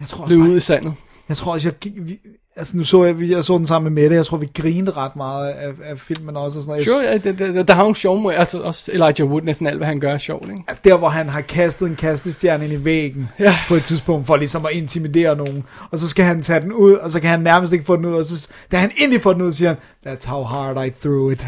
Jeg 0.00 0.08
tror 0.08 0.24
også 0.24 0.36
løb 0.36 0.42
bare, 0.42 0.50
ud 0.50 0.56
i 0.56 0.60
sandet. 0.60 0.94
Jeg 1.28 1.36
tror 1.36 1.52
også, 1.52 1.74
jeg, 1.82 1.92
vi, 2.08 2.18
altså 2.56 2.76
nu 2.76 2.84
så 2.84 3.04
jeg, 3.04 3.16
jeg 3.20 3.44
så 3.44 3.58
den 3.58 3.66
sammen 3.66 3.94
med 3.94 4.02
Mette, 4.02 4.16
jeg 4.16 4.26
tror 4.26 4.36
vi 4.36 4.48
grinede 4.54 4.90
ret 4.90 5.16
meget 5.16 5.48
af, 5.48 5.68
af 5.84 5.98
filmen 5.98 6.36
også. 6.36 6.58
Og 6.58 6.62
sådan 6.62 6.72
noget. 6.72 6.84
Sure, 6.84 7.00
ja, 7.02 7.18
der, 7.18 7.52
der, 7.52 7.62
der 7.62 7.74
har 7.74 7.84
jo 7.86 7.94
sjov 7.94 8.20
måde, 8.20 8.36
altså 8.36 8.60
også 8.60 8.90
Elijah 8.92 9.30
Wood, 9.30 9.42
næsten 9.42 9.66
alt, 9.66 9.76
hvad 9.76 9.86
han 9.86 10.00
gør 10.00 10.12
er 10.12 10.18
sjovt, 10.18 10.48
ikke? 10.50 10.62
der 10.84 10.96
hvor 10.96 11.08
han 11.08 11.28
har 11.28 11.40
kastet 11.40 11.88
en 11.88 11.96
kastestjerne 11.96 12.64
ind 12.64 12.72
i 12.72 12.84
væggen 12.84 13.28
Ja. 13.38 13.54
på 13.68 13.74
et 13.74 13.84
tidspunkt 13.84 14.26
for 14.26 14.36
ligesom 14.36 14.66
at 14.66 14.72
intimidere 14.72 15.36
nogen. 15.36 15.64
Og 15.90 15.98
så 15.98 16.08
skal 16.08 16.24
han 16.24 16.42
tage 16.42 16.60
den 16.60 16.72
ud, 16.72 16.92
og 16.92 17.10
så 17.10 17.20
kan 17.20 17.30
han 17.30 17.40
nærmest 17.40 17.72
ikke 17.72 17.84
få 17.84 17.96
den 17.96 18.06
ud. 18.06 18.12
Og 18.14 18.24
så, 18.24 18.48
da 18.72 18.76
han 18.76 18.90
endelig 18.96 19.22
får 19.22 19.32
den 19.32 19.42
ud, 19.42 19.52
siger 19.52 19.68
han, 19.68 19.78
that's 20.06 20.28
how 20.28 20.42
hard 20.42 20.86
I 20.86 20.90
threw 21.02 21.30
it. 21.30 21.46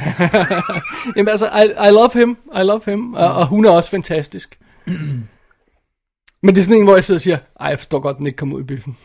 Jamen 1.17 1.29
altså, 1.29 1.47
I, 1.47 1.89
I 1.89 1.91
love 1.91 2.11
him, 2.15 2.37
I 2.55 2.63
love 2.63 2.81
him, 2.87 3.15
og, 3.15 3.35
og 3.35 3.47
hun 3.47 3.65
er 3.65 3.71
også 3.71 3.91
fantastisk. 3.91 4.59
Men 6.43 6.55
det 6.55 6.61
er 6.61 6.65
sådan 6.65 6.77
en, 6.79 6.85
hvor 6.85 6.95
jeg 6.95 7.05
sidder 7.05 7.19
og 7.19 7.23
siger, 7.23 7.39
ej, 7.61 7.67
jeg 7.69 7.79
forstår 7.79 8.01
godt, 8.01 8.15
at 8.15 8.19
den 8.19 8.27
ikke 8.27 8.37
kom 8.37 8.53
ud 8.53 8.61
i 8.61 8.65
biffen. 8.65 8.97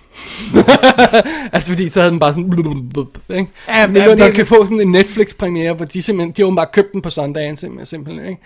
altså 1.54 1.72
fordi, 1.72 1.90
så 1.90 2.00
havde 2.00 2.12
den 2.12 2.20
bare 2.20 2.34
sådan, 2.34 2.50
blub, 2.50 2.66
blub, 2.66 2.94
blub, 2.94 3.18
ikke? 3.30 3.52
Ja, 3.68 3.88
men 3.88 3.96
det, 3.96 4.06
det- 4.10 4.18
det, 4.20 4.34
kan 4.34 4.46
få 4.46 4.66
sådan 4.66 4.80
en 4.82 4.92
Netflix-premiere, 4.92 5.74
hvor 5.74 5.86
de 5.86 6.02
simpelthen, 6.02 6.32
de 6.32 6.42
har 6.42 6.46
åbenbart 6.48 6.72
købt 6.72 6.94
den 6.94 7.02
på 7.02 7.10
Sundance, 7.10 7.62
simpelthen, 7.62 7.86
simpelthen 7.86 8.26
ikke? 8.30 8.42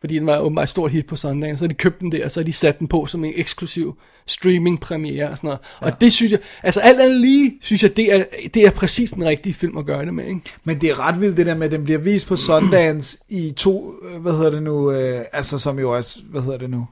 Fordi 0.00 0.18
den 0.18 0.26
var 0.26 0.38
åbenbart 0.38 0.62
et 0.62 0.68
stort 0.68 0.90
hit 0.90 1.06
på 1.06 1.16
Sundance, 1.16 1.58
så 1.58 1.66
de 1.66 1.74
købt 1.74 2.00
den 2.00 2.12
der, 2.12 2.24
og 2.24 2.30
så 2.30 2.40
har 2.40 2.44
de 2.44 2.52
sat 2.52 2.78
den 2.78 2.88
på 2.88 3.06
som 3.06 3.24
en 3.24 3.32
eksklusiv 3.36 3.98
streaming-premiere 4.26 5.28
og 5.30 5.36
sådan 5.36 5.48
noget. 5.48 5.58
Ja. 5.82 5.86
Og 5.86 6.00
det 6.00 6.12
synes 6.12 6.32
jeg, 6.32 6.40
altså 6.62 6.80
alt 6.80 7.00
andet 7.00 7.20
lige, 7.20 7.52
synes 7.60 7.82
jeg, 7.82 7.96
det 7.96 8.12
er, 8.14 8.24
det 8.54 8.62
er 8.66 8.70
præcis 8.70 9.10
den 9.10 9.24
rigtige 9.24 9.54
film 9.54 9.78
at 9.78 9.86
gøre 9.86 10.04
det 10.04 10.14
med, 10.14 10.24
ikke? 10.24 10.40
Men 10.64 10.80
det 10.80 10.90
er 10.90 11.00
ret 11.08 11.20
vildt 11.20 11.36
det 11.36 11.46
der 11.46 11.54
med, 11.54 11.66
at 11.66 11.72
den 11.72 11.84
bliver 11.84 11.98
vist 11.98 12.26
på 12.26 12.36
Sundance 12.36 13.18
i 13.28 13.52
to, 13.56 13.94
øh, 14.14 14.22
hvad 14.22 14.32
hedder 14.32 14.50
det 14.50 14.62
nu, 14.62 14.90
øh, 14.92 15.20
altså 15.32 15.58
som 15.58 15.78
jo 15.78 15.96
også, 15.96 16.18
hvad 16.30 16.42
hedder 16.42 16.58
det 16.58 16.70
nu? 16.70 16.86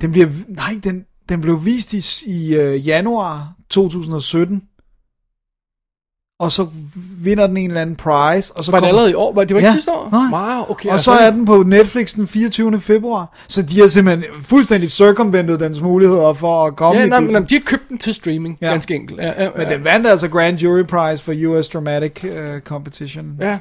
Den 0.00 0.12
bliver, 0.12 0.28
nej, 0.48 0.80
den, 0.84 1.04
den 1.28 1.40
blev 1.40 1.64
vist 1.64 1.92
i, 1.92 2.02
i 2.26 2.54
øh, 2.56 2.86
januar 2.88 3.52
2017. 3.70 4.62
Og 6.40 6.52
så 6.52 6.66
vinder 7.18 7.46
den 7.46 7.56
en 7.56 7.70
eller 7.70 7.80
anden 7.80 7.96
prize. 7.96 8.56
Og 8.56 8.64
så 8.64 8.70
Var 8.72 8.78
det 8.78 8.82
kommer- 8.82 8.88
allerede 8.88 9.10
i 9.10 9.14
år? 9.14 9.34
Var 9.34 9.44
det 9.44 9.54
var 9.54 9.58
ikke 9.60 9.68
Ja, 9.68 9.74
sidste 9.74 9.90
år? 9.92 10.08
nej. 10.10 10.40
Wow, 10.56 10.70
okay. 10.70 10.88
Og 10.88 11.00
så 11.00 11.10
er 11.12 11.30
den 11.30 11.44
på 11.44 11.62
Netflix 11.62 12.14
den 12.14 12.26
24. 12.26 12.80
februar. 12.80 13.36
Så 13.48 13.62
de 13.62 13.80
har 13.80 13.88
simpelthen 13.88 14.42
fuldstændig 14.42 14.90
circumventet 14.90 15.60
dens 15.60 15.80
muligheder 15.80 16.32
for 16.32 16.66
at 16.66 16.76
komme 16.76 17.00
Ja, 17.00 17.06
nej, 17.06 17.20
men 17.20 17.44
de 17.44 17.54
har 17.54 17.62
købt 17.66 17.88
den 17.88 17.98
til 17.98 18.14
streaming, 18.14 18.58
Ja. 18.60 18.66
ganske 18.70 18.94
enkelt. 18.94 19.20
Ja, 19.20 19.42
ja, 19.44 19.50
Men 19.56 19.68
ja. 19.68 19.74
den 19.74 19.84
vandt 19.84 20.06
altså 20.06 20.28
Grand 20.28 20.58
Jury 20.58 20.82
Prize 20.82 21.22
for 21.22 21.32
US 21.48 21.68
Dramatic 21.68 22.24
uh, 22.24 22.60
Competition. 22.60 23.36
Ja, 23.40 23.58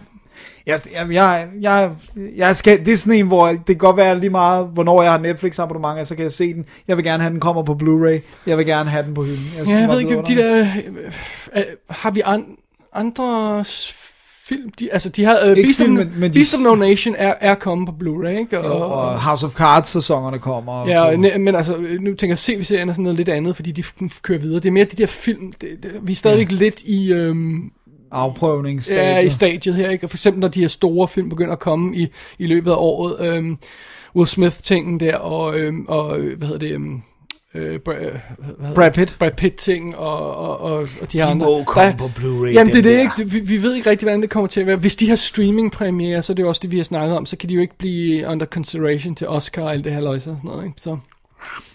Jeg, 0.65 0.79
jeg, 1.11 1.47
jeg, 1.61 1.91
jeg, 2.35 2.55
skal, 2.55 2.85
det 2.85 2.93
er 2.93 2.97
sådan 2.97 3.19
en, 3.19 3.27
hvor 3.27 3.47
det 3.47 3.65
kan 3.65 3.77
godt 3.77 3.97
være 3.97 4.19
lige 4.19 4.29
meget, 4.29 4.67
hvornår 4.73 5.01
jeg 5.01 5.11
har 5.11 5.19
Netflix 5.19 5.59
abonnement, 5.59 6.07
så 6.07 6.15
kan 6.15 6.23
jeg 6.23 6.31
se 6.31 6.53
den. 6.53 6.65
Jeg 6.87 6.97
vil 6.97 7.05
gerne 7.05 7.23
have, 7.23 7.31
den 7.31 7.39
kommer 7.39 7.63
på 7.63 7.73
Blu-ray. 7.83 8.21
Jeg 8.47 8.57
vil 8.57 8.65
gerne 8.65 8.89
have 8.89 9.05
den 9.05 9.13
på 9.13 9.23
hylden. 9.23 9.51
Jeg, 9.57 9.67
ja 9.67 9.79
jeg 9.79 9.89
ved 9.89 9.99
ikke, 9.99 10.21
de 10.27 10.35
der... 10.35 10.67
Øh, 11.55 11.63
har 11.89 12.11
vi 12.11 12.21
an, 12.25 12.45
andre 12.95 13.63
film? 14.47 14.69
De, 14.79 14.93
altså, 14.93 15.09
de 15.09 15.23
har... 15.25 15.37
Ikke 15.39 15.63
Beast, 15.67 15.81
film, 15.81 15.97
of, 15.97 16.05
men- 16.05 16.13
men 16.19 16.29
de- 16.33 16.33
Beast 16.39 16.55
of 16.55 16.61
No 16.63 16.75
Nation 16.75 17.15
er, 17.17 17.33
er 17.41 17.55
kommet 17.55 17.87
på 17.87 17.93
Blu-ray, 18.03 18.27
ikke? 18.39 18.55
Jo, 18.55 18.81
og 18.81 19.21
House 19.21 19.45
of 19.45 19.51
Cards-sæsonerne 19.53 20.39
kommer. 20.39 20.87
Ja, 20.87 21.01
og, 21.01 21.13
ne- 21.13 21.37
men 21.37 21.55
altså, 21.55 21.77
nu 21.99 22.13
tænker 22.15 22.27
jeg, 22.27 22.37
CV-serien 22.37 22.89
er 22.89 22.93
sådan 22.93 23.03
noget 23.03 23.17
lidt 23.17 23.29
andet, 23.29 23.55
fordi 23.55 23.71
de 23.71 23.83
kører 24.21 24.39
videre. 24.39 24.59
Det 24.59 24.67
er 24.67 24.71
mere 24.71 24.83
de 24.85 24.95
der 24.95 25.07
film, 25.07 25.51
det, 25.61 25.69
det, 25.83 25.91
vi 26.01 26.11
er 26.11 26.15
stadigvæk 26.15 26.51
ja. 26.51 26.55
lidt 26.55 26.79
i, 26.79 27.11
øhm, 27.13 27.71
afprøvningsstadiet. 28.11 29.03
ja, 29.03 29.19
i 29.25 29.29
stadiet 29.29 29.75
her, 29.75 29.89
ikke? 29.89 30.05
Og 30.05 30.09
for 30.09 30.17
eksempel, 30.17 30.39
når 30.39 30.47
de 30.47 30.61
her 30.61 30.67
store 30.67 31.07
film 31.07 31.29
begynder 31.29 31.51
at 31.53 31.59
komme 31.59 31.97
i, 31.97 32.07
i 32.39 32.47
løbet 32.47 32.71
af 32.71 32.75
året, 32.77 33.27
øhm, 33.27 33.57
Will 34.15 34.27
Smith-tingen 34.27 34.99
der, 34.99 35.15
og, 35.15 35.59
øhm, 35.59 35.85
og 35.87 36.17
hvad 36.17 36.47
hedder 36.47 36.59
det, 36.59 36.71
øhm, 36.71 37.01
øh, 37.55 37.79
Bra- 37.89 37.93
øh, 37.95 38.11
hvad 38.37 38.57
hedder 38.57 38.73
Brad? 38.75 38.91
Pitt. 38.91 39.15
Brad 39.19 39.31
Pitt-ting, 39.37 39.97
og, 39.97 40.35
og, 40.37 40.59
og, 40.61 40.73
og 41.01 41.11
de 41.11 41.17
her 41.19 41.25
De 41.25 41.31
andre. 41.31 41.45
må 41.45 41.63
komme 41.63 41.89
Der- 41.91 41.97
på 41.97 42.05
Blu-ray, 42.19 42.53
Jamen, 42.53 42.73
det 42.73 42.79
er 42.79 42.83
det 42.83 42.99
ikke. 42.99 43.31
Vi, 43.33 43.39
vi 43.39 43.61
ved 43.63 43.75
ikke 43.75 43.89
rigtig, 43.89 44.05
hvordan 44.05 44.21
det 44.21 44.29
kommer 44.29 44.47
til 44.47 44.59
at 44.61 44.67
være. 44.67 44.75
Hvis 44.77 44.95
de 44.95 45.09
har 45.09 45.15
streaming-premiere, 45.15 46.21
så 46.23 46.33
er 46.33 46.35
det 46.35 46.43
jo 46.43 46.47
også 46.47 46.59
det, 46.63 46.71
vi 46.71 46.77
har 46.77 46.83
snakket 46.83 47.17
om, 47.17 47.25
så 47.25 47.37
kan 47.37 47.49
de 47.49 47.53
jo 47.53 47.61
ikke 47.61 47.77
blive 47.77 48.27
under 48.27 48.45
consideration 48.45 49.15
til 49.15 49.27
Oscar 49.27 49.61
og 49.61 49.73
alt 49.73 49.83
det 49.83 49.93
her 49.93 50.01
løjse 50.01 50.31
og 50.31 50.37
sådan 50.37 50.49
noget, 50.51 50.65
ikke? 50.65 50.81
Så... 50.81 50.97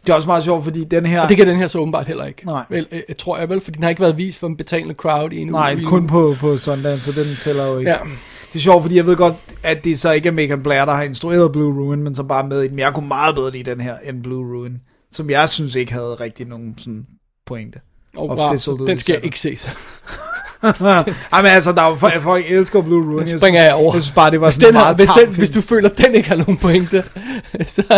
Det 0.05 0.11
er 0.11 0.15
også 0.15 0.29
meget 0.29 0.45
sjovt, 0.45 0.65
fordi 0.65 0.85
den 0.85 1.07
her... 1.07 1.23
Og 1.23 1.29
det 1.29 1.37
kan 1.37 1.47
den 1.47 1.57
her 1.57 1.67
så 1.67 1.79
åbenbart 1.79 2.07
heller 2.07 2.25
ikke. 2.25 2.47
Nej. 2.47 2.65
Vel, 2.69 2.87
øh, 2.93 3.03
jeg 3.09 3.17
tror 3.17 3.39
jeg 3.39 3.49
vel, 3.49 3.61
fordi 3.61 3.75
den 3.77 3.83
har 3.83 3.91
ikke 3.91 4.03
været 4.03 4.19
vist 4.19 4.39
for 4.39 4.47
en 4.47 4.57
betalende 4.57 4.95
crowd 4.95 5.33
i 5.33 5.39
en 5.39 5.49
uge. 5.49 5.53
Nej, 5.53 5.71
i 5.71 5.79
en 5.79 5.85
kun 5.85 6.01
uge. 6.01 6.09
på, 6.09 6.37
på 6.41 6.57
Sundance, 6.57 7.13
så 7.13 7.21
den 7.23 7.37
tæller 7.37 7.67
jo 7.67 7.79
ikke. 7.79 7.91
Ja. 7.91 7.99
Det 8.53 8.59
er 8.59 8.63
sjovt, 8.63 8.83
fordi 8.83 8.97
jeg 8.97 9.07
ved 9.07 9.17
godt, 9.17 9.35
at 9.63 9.85
det 9.85 9.99
så 9.99 10.13
ikke 10.13 10.29
er 10.29 10.33
Megan 10.33 10.63
Blair, 10.63 10.85
der 10.85 10.93
har 10.93 11.03
instrueret 11.03 11.53
Blue 11.53 11.85
Ruin, 11.85 12.03
men 12.03 12.15
som 12.15 12.29
bare 12.29 12.45
er 12.45 12.49
med 12.49 12.63
i 12.63 12.69
den. 12.69 12.79
Jeg 12.79 12.95
kunne 12.95 13.09
meget 13.09 13.35
bedre 13.35 13.51
lide 13.51 13.71
den 13.71 13.81
her 13.81 13.95
end 14.09 14.23
Blue 14.23 14.57
Ruin, 14.59 14.81
som 15.13 15.31
jeg 15.31 15.49
synes 15.49 15.75
ikke 15.75 15.93
havde 15.93 16.15
rigtig 16.21 16.47
nogen 16.47 16.75
sådan 16.79 17.07
pointe. 17.47 17.81
Oh, 18.17 18.31
Og 18.31 18.37
wow, 18.37 18.87
den 18.87 18.99
skal 18.99 19.21
ikke 19.23 19.41
se. 19.41 19.59
så. 20.79 21.13
Ej, 21.33 21.43
men 21.43 21.51
altså, 21.51 21.73
der 21.73 21.83
er 21.83 21.97
folk, 21.97 22.15
folk 22.15 22.45
elsker 22.49 22.83
Blue 22.83 23.15
Ruin. 23.15 23.27
Den 23.27 23.39
springer 23.39 23.63
jeg 23.63 23.75
over. 23.75 23.95
Jeg 23.95 24.03
synes 24.03 24.15
bare, 24.15 24.31
det 24.31 24.41
var 24.41 24.47
hvis, 24.47 24.55
sådan 24.55 24.69
en 24.69 24.75
den 24.75 24.77
har, 24.77 24.85
meget 24.85 24.97
hvis, 24.97 25.09
den, 25.09 25.27
film. 25.27 25.37
hvis 25.37 25.51
du 25.51 25.61
føler, 25.61 25.91
at 25.91 25.99
den 25.99 26.15
ikke 26.15 26.29
har 26.29 26.37
nogen 26.37 26.57
pointe. 26.57 27.05
så... 27.67 27.83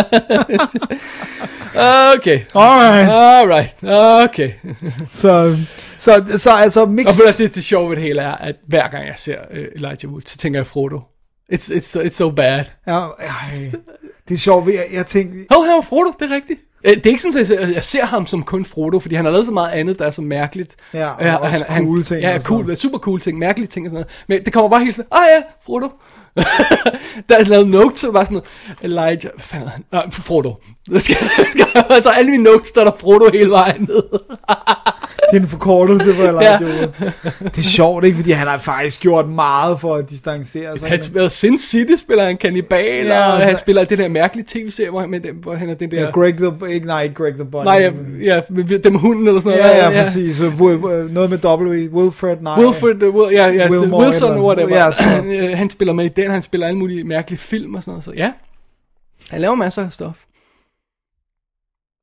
okay. 2.15 2.39
Alright. 2.55 3.09
Alright. 3.11 3.75
Okay. 4.29 4.49
Så, 5.09 5.57
så, 5.97 6.23
så 6.37 6.51
altså 6.51 6.81
Og 6.81 6.89
mixed... 6.89 7.37
du, 7.37 7.43
det, 7.43 7.55
det 7.55 7.63
sjove 7.63 7.89
ved 7.89 7.95
det 7.95 8.03
hele 8.03 8.21
er, 8.21 8.35
at 8.35 8.55
hver 8.67 8.89
gang 8.89 9.07
jeg 9.07 9.15
ser 9.17 9.37
uh, 9.51 9.57
Elijah 9.75 10.11
Wood, 10.11 10.21
så 10.25 10.37
tænker 10.37 10.59
jeg 10.59 10.67
Frodo. 10.67 10.99
It's, 11.53 11.71
it's, 11.71 12.01
it's 12.05 12.13
so 12.13 12.29
bad. 12.29 12.63
Ja, 12.87 12.99
ej, 12.99 13.07
det 14.27 14.33
er 14.33 14.37
sjovt, 14.37 14.67
jeg, 14.67 14.85
jeg 14.93 15.05
tænkte... 15.05 15.45
Hov, 15.51 15.65
her 15.65 15.77
er 15.77 15.81
Frodo, 15.81 16.11
det 16.19 16.31
er 16.31 16.35
rigtigt. 16.35 16.59
Øh, 16.83 16.95
Det 16.95 17.05
er 17.05 17.09
ikke 17.09 17.21
sådan, 17.21 17.39
at 17.41 17.49
jeg 17.49 17.57
ser- 17.59 17.67
jeg 17.73 17.83
ser 17.83 18.05
ham 18.05 18.25
som 18.27 18.43
kun 18.43 18.65
Frodo, 18.65 18.99
fordi 18.99 19.15
han 19.15 19.25
har 19.25 19.31
lavet 19.31 19.45
så 19.45 19.51
meget 19.51 19.71
andet, 19.71 19.99
der 19.99 20.05
er 20.05 20.11
så 20.11 20.21
mærkeligt. 20.21 20.75
Ja, 20.93 21.09
og 21.09 21.25
Øh, 21.25 21.41
også 21.41 21.65
cool 21.77 22.03
ting 22.03 22.21
Ja, 22.21 22.35
og 22.35 22.41
cool, 22.41 22.75
super 22.75 22.97
cool 22.97 23.21
ting, 23.21 23.39
mærkelige 23.39 23.67
ting 23.67 23.85
og 23.85 23.89
sådan 23.89 23.95
noget. 24.05 24.23
Men 24.27 24.45
det 24.45 24.53
kommer 24.53 24.69
bare 24.69 24.83
helt 24.83 24.95
sådan, 24.95 25.09
ah 25.11 25.21
ja, 25.37 25.43
Frodo. 25.65 25.87
der 27.29 27.37
er 27.37 27.43
lavet 27.43 27.67
notes, 27.67 27.99
så 27.99 28.11
var 28.11 28.23
sådan 28.23 28.41
Elijah, 28.81 29.17
hvad 29.21 29.31
fanden 29.39 29.69
han? 29.69 29.83
Nej, 29.91 30.11
Frodo. 30.11 30.53
Det 30.89 31.01
skal, 31.01 31.17
skal, 31.51 31.85
altså 31.89 32.09
alle 32.09 32.31
mine 32.31 32.43
notes, 32.43 32.71
der 32.71 32.81
er 32.81 32.85
der 32.85 32.97
Frodo 32.99 33.29
hele 33.33 33.49
vejen 33.51 33.81
ned. 33.81 34.03
Det 35.31 35.37
er 35.37 35.41
en 35.41 35.47
forkortelse 35.47 36.13
for 36.13 36.23
Elijah 36.23 36.61
Ja. 36.61 37.05
Det 37.45 37.57
er 37.57 37.61
sjovt, 37.61 38.05
ikke? 38.05 38.15
Fordi 38.17 38.31
han 38.31 38.47
har 38.47 38.57
faktisk 38.59 39.01
gjort 39.01 39.29
meget 39.29 39.79
for 39.79 39.95
at 39.95 40.09
distancere 40.09 40.79
sig. 40.79 40.89
Han 40.89 41.01
spiller 41.01 41.29
Sin 41.29 41.57
City, 41.57 41.91
spiller 41.97 42.25
han 42.25 42.37
kannibal, 42.37 43.05
Ja, 43.05 43.13
ja, 43.15 43.27
og 43.27 43.33
altså- 43.33 43.47
han 43.49 43.57
spiller 43.57 43.83
det 43.83 43.97
der 43.97 44.07
mærkelige 44.07 44.45
tv-serie, 44.47 44.89
hvor 44.89 44.99
han, 44.99 45.09
med 45.09 45.19
hvor 45.41 45.55
han 45.55 45.69
er 45.69 45.73
den 45.73 45.91
der... 45.91 46.01
Ja, 46.01 46.09
Greg 46.11 46.37
the... 46.37 46.73
Ikke, 46.73 46.87
nej, 46.87 47.07
Greg 47.15 47.33
the 47.33 47.45
Bunny. 47.45 47.65
Nej, 47.65 47.91
ja, 48.21 48.41
ja, 48.69 48.77
dem 48.83 48.95
hunden 48.95 49.27
eller 49.27 49.41
sådan 49.41 49.57
noget. 49.57 49.71
Ja, 49.75 49.91
ja, 49.91 50.03
præcis. 50.03 50.39
Wi- 50.39 51.11
Noget 51.11 51.29
med 51.29 51.45
W. 51.45 51.99
Wilfred, 52.01 52.37
nej. 52.41 52.59
Wilfred, 52.59 53.03
uh, 53.03 53.15
Will, 53.15 53.33
ja, 53.35 53.47
ja, 53.47 53.69
Wilmore 53.69 54.03
Wilson, 54.03 54.29
eller- 54.31 54.43
whatever. 54.43 54.77
Ja, 54.85 54.91
sådan 54.91 55.31
øh, 55.31 55.57
han 55.57 55.69
spiller 55.69 55.93
med 55.93 56.05
i 56.05 56.07
den, 56.07 56.31
han 56.31 56.41
spiller 56.41 56.67
alle 56.67 56.79
mulige 56.79 57.03
mærkelige 57.03 57.39
film 57.39 57.75
og 57.75 57.81
sådan 57.83 57.91
noget, 57.91 58.03
så 58.03 58.11
ja. 58.15 58.31
Han 59.31 59.41
laver 59.41 59.55
masser 59.55 59.85
af 59.85 59.91
stof. 59.93 60.15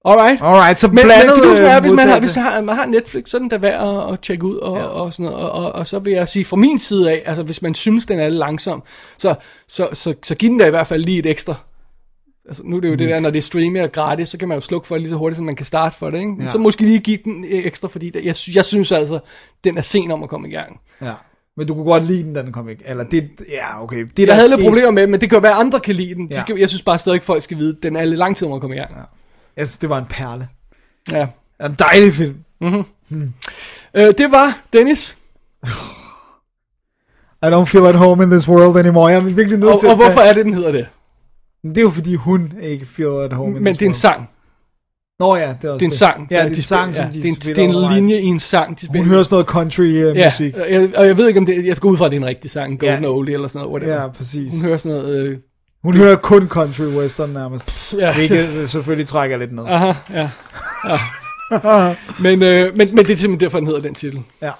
Alright. 0.04 0.42
Alright, 0.42 0.80
så 0.80 0.88
Men, 0.88 0.94
men 0.94 1.04
blandet 1.04 1.34
fidusen 1.34 1.64
er, 1.64 1.76
øh, 1.76 1.80
hvis 1.82 1.92
man 1.92 2.08
har, 2.08 2.20
hvis 2.20 2.36
man 2.36 2.44
har, 2.44 2.60
man 2.60 2.76
har 2.76 2.86
Netflix, 2.86 3.28
så 3.28 3.36
er 3.36 3.38
den 3.38 3.48
da 3.48 3.56
værd 3.56 3.88
at, 3.88 4.12
at 4.12 4.20
tjekke 4.20 4.44
ud 4.44 4.56
og, 4.56 4.76
ja. 4.76 4.84
og 4.84 5.12
sådan 5.12 5.24
noget. 5.24 5.50
Og, 5.50 5.52
og, 5.52 5.72
og, 5.72 5.86
så 5.86 5.98
vil 5.98 6.12
jeg 6.12 6.28
sige, 6.28 6.44
fra 6.44 6.56
min 6.56 6.78
side 6.78 7.10
af, 7.10 7.22
altså 7.26 7.42
hvis 7.42 7.62
man 7.62 7.74
synes, 7.74 8.06
den 8.06 8.18
er 8.20 8.28
lidt 8.28 8.38
langsom, 8.38 8.82
så, 9.18 9.34
så, 9.68 9.88
så, 9.92 10.14
så 10.22 10.34
giv 10.34 10.50
den 10.50 10.58
da 10.58 10.66
i 10.66 10.70
hvert 10.70 10.86
fald 10.86 11.04
lige 11.04 11.18
et 11.18 11.26
ekstra. 11.26 11.54
Altså, 12.48 12.62
nu 12.66 12.76
er 12.76 12.80
det 12.80 12.88
jo 12.88 12.94
det 12.94 13.08
der, 13.08 13.20
når 13.20 13.30
det 13.30 13.38
er 13.38 13.42
streamet 13.42 13.82
og 13.82 13.92
gratis, 13.92 14.28
så 14.28 14.38
kan 14.38 14.48
man 14.48 14.56
jo 14.56 14.60
slukke 14.60 14.86
for 14.86 14.94
det 14.94 15.02
lige 15.02 15.10
så 15.10 15.16
hurtigt, 15.16 15.36
som 15.36 15.46
man 15.46 15.56
kan 15.56 15.66
starte 15.66 15.96
for 15.98 16.10
det, 16.10 16.18
ikke? 16.18 16.34
Ja. 16.40 16.50
Så 16.50 16.58
måske 16.58 16.82
lige 16.82 16.98
give 16.98 17.18
den 17.24 17.44
ekstra, 17.48 17.88
fordi 17.88 18.10
det, 18.10 18.24
jeg, 18.24 18.34
jeg 18.54 18.64
synes 18.64 18.92
altså, 18.92 19.18
den 19.64 19.78
er 19.78 19.82
sen 19.82 20.10
om 20.10 20.22
at 20.22 20.28
komme 20.28 20.48
i 20.48 20.52
gang. 20.52 20.80
Ja. 21.02 21.12
Men 21.56 21.66
du 21.66 21.74
kunne 21.74 21.84
godt 21.84 22.04
lide 22.04 22.22
den, 22.22 22.34
da 22.34 22.42
den 22.42 22.52
kom 22.52 22.68
ikke. 22.68 22.82
Eller 22.86 23.04
det, 23.04 23.30
ja, 23.52 23.82
okay. 23.82 24.00
Det, 24.04 24.16
der 24.16 24.24
Jeg 24.26 24.34
havde 24.34 24.48
lidt 24.48 24.60
problemer 24.60 24.90
med, 24.90 25.06
men 25.06 25.20
det 25.20 25.28
kan 25.30 25.36
jo 25.36 25.40
være, 25.40 25.52
andre 25.52 25.80
kan 25.80 25.94
lide 25.94 26.14
den. 26.14 26.28
De 26.28 26.34
Ja. 26.34 26.40
skal, 26.40 26.58
jeg 26.58 26.68
synes 26.68 26.82
bare 26.82 26.98
stadig, 26.98 27.16
at 27.16 27.24
folk 27.24 27.42
skal 27.42 27.58
vide, 27.58 27.74
at 27.76 27.82
den 27.82 27.96
er 27.96 28.04
lidt 28.04 28.18
lang 28.18 28.36
tid 28.36 28.46
om 28.46 28.52
at 28.52 28.60
komme 28.60 28.76
i 28.76 28.78
gang. 28.78 28.94
Jeg 29.56 29.66
synes, 29.66 29.78
det 29.78 29.90
var 29.90 29.98
en 29.98 30.06
perle. 30.10 30.48
Ja. 31.12 31.26
En 31.66 31.74
dejlig 31.78 32.12
film. 32.14 32.36
Øh, 33.94 34.14
det 34.18 34.32
var 34.32 34.58
Dennis. 34.72 35.16
I 37.42 37.46
don't 37.46 37.64
feel 37.64 37.86
at 37.86 37.94
home 37.94 38.22
in 38.24 38.30
this 38.30 38.48
world 38.48 38.76
anymore. 38.78 39.06
Jeg 39.12 39.18
er 39.18 39.22
virkelig 39.22 39.58
nødt 39.58 39.72
Og, 39.72 39.80
til 39.80 39.88
og 39.88 39.92
at 39.92 39.98
tage... 40.00 40.08
hvorfor 40.10 40.20
er 40.28 40.32
det, 40.32 40.44
den 40.44 40.54
hedder 40.54 40.72
det? 40.72 40.86
Det 41.62 41.78
er 41.78 41.82
jo 41.82 41.90
fordi 41.90 42.14
hun 42.14 42.52
ikke 42.62 42.86
feel 42.86 43.24
at 43.24 43.32
home 43.32 43.56
in 43.56 43.62
Men 43.62 43.74
this 43.74 43.78
det 43.78 43.84
er 43.84 43.86
en 43.86 43.90
world. 43.90 43.94
sang. 44.00 44.28
Nå 45.20 45.36
ja, 45.36 45.54
det 45.62 45.68
er 45.68 45.72
også 45.72 45.78
Det 45.78 45.82
er 45.82 45.90
en 45.90 45.90
sang. 45.96 46.28
Ja, 46.30 46.36
det 46.36 46.44
er 46.44 46.48
de 46.48 46.56
en 46.56 46.62
sang, 46.62 46.94
som 46.94 47.06
de 47.06 47.12
det 47.22 47.24
er 47.24 47.28
en, 47.28 47.34
det 47.34 47.58
er 47.58 47.62
en 47.64 47.94
linje 47.94 48.20
i 48.20 48.24
en 48.24 48.40
sang, 48.40 48.80
de 48.80 48.86
spiller. 48.86 49.02
Hun 49.02 49.10
hører 49.10 49.22
sådan 49.22 49.34
noget 49.34 49.46
country 49.46 49.82
uh, 49.82 49.96
ja, 50.16 50.26
musik. 50.26 50.56
og 50.56 50.72
jeg, 50.72 50.96
og 50.96 51.06
jeg 51.06 51.16
ved 51.18 51.28
ikke 51.28 51.40
om 51.40 51.46
det, 51.46 51.66
jeg 51.66 51.76
går 51.76 51.88
ud 51.90 51.96
fra, 51.96 52.04
at 52.04 52.10
det 52.10 52.16
er 52.16 52.20
en 52.20 52.26
rigtig 52.26 52.50
sang, 52.50 52.80
Golden 52.80 53.02
Ja. 53.04 53.10
Oldie 53.10 53.34
eller 53.34 53.48
sådan 53.48 53.58
noget, 53.66 53.72
whatever. 53.82 54.02
Ja, 54.02 54.08
præcis. 54.08 54.52
Hun 54.52 54.60
hører 54.64 54.78
sådan 54.78 54.98
noget, 54.98 55.26
øh, 55.28 55.38
Hun 55.84 55.96
hører 55.96 56.16
kun 56.16 56.48
country 56.48 56.82
western 56.84 57.30
nærmest. 57.30 57.92
Ja. 57.92 58.14
Hvilket 58.14 58.70
selvfølgelig 58.70 59.08
trækker 59.08 59.36
lidt 59.36 59.52
ned. 59.52 59.64
aha, 59.66 59.92
ja. 60.10 60.30
ja. 60.84 61.94
men, 62.20 62.42
øh, 62.42 62.76
men, 62.76 62.88
men 62.94 63.04
det 63.04 63.10
er 63.10 63.16
simpelthen 63.16 63.40
derfor, 63.40 63.58
den 63.58 63.66
hedder 63.66 63.80
den 63.80 63.94
titel. 63.94 64.22
Ja. 64.42 64.52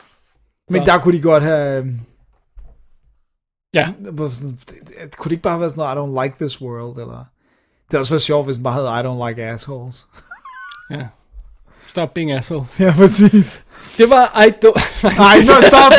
Men 0.70 0.86
Så. 0.86 0.92
der 0.92 0.98
kunne 0.98 1.16
de 1.16 1.22
godt 1.22 1.42
have... 1.42 1.78
øhm, 1.78 2.00
Ja. 3.74 3.88
Kunne 5.16 5.24
det 5.24 5.30
ikke 5.32 5.42
bare 5.42 5.60
være 5.60 5.70
sådan 5.70 5.96
noget, 5.96 5.96
I 5.96 5.98
don't 5.98 6.22
like 6.24 6.36
this 6.40 6.60
world, 6.60 6.98
eller... 6.98 7.24
Det 7.90 7.94
er 7.94 7.98
også 7.98 8.12
været 8.12 8.22
sjovt, 8.22 8.46
hvis 8.46 8.56
den 8.56 8.64
bare 8.64 8.72
havde 8.74 8.86
I 8.88 9.02
don't 9.06 9.28
like 9.28 9.42
assholes. 9.42 10.06
Ja. 10.90 11.06
Stop 11.86 12.14
being 12.14 12.32
assholes. 12.32 12.80
ja, 12.80 12.94
præcis. 12.96 13.62
Det 13.98 14.10
var 14.10 14.42
I 14.46 14.52
don't... 14.64 14.82
Nej, 15.18 15.42
så 15.48 15.52
stop! 15.66 15.92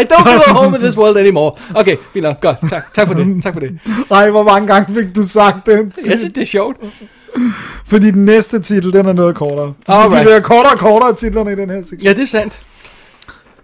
I 0.00 0.04
don't 0.12 0.28
at 0.28 0.50
home 0.50 0.76
in 0.76 0.82
this 0.82 0.96
world 0.96 1.16
anymore. 1.16 1.52
Okay, 1.74 1.96
fint 2.12 2.22
nok. 2.22 2.40
Godt. 2.40 2.56
Tak, 2.70 2.94
tak 2.94 3.06
for 3.06 3.14
det. 3.14 3.42
Tak 3.42 3.52
for 3.52 3.60
det. 3.60 3.78
Ej, 4.10 4.30
hvor 4.30 4.42
mange 4.42 4.68
gange 4.68 4.94
fik 4.94 5.14
du 5.16 5.28
sagt 5.28 5.66
den 5.66 5.78
Jeg 5.86 5.92
titel? 5.94 6.18
synes, 6.18 6.32
det 6.34 6.42
er 6.42 6.46
sjovt. 6.46 6.76
Fordi 7.86 8.10
den 8.10 8.24
næste 8.24 8.60
titel, 8.60 8.92
den 8.92 9.06
er 9.06 9.12
noget 9.12 9.34
kortere. 9.36 9.72
Alright. 9.86 10.12
Det 10.12 10.22
bliver 10.26 10.40
kortere 10.40 10.72
og 10.72 10.78
kortere 10.78 11.14
titlerne 11.14 11.52
i 11.52 11.54
den 11.54 11.70
her 11.70 11.82
sektion. 11.82 12.00
Ja, 12.02 12.12
det 12.12 12.22
er 12.22 12.26
sandt. 12.26 12.60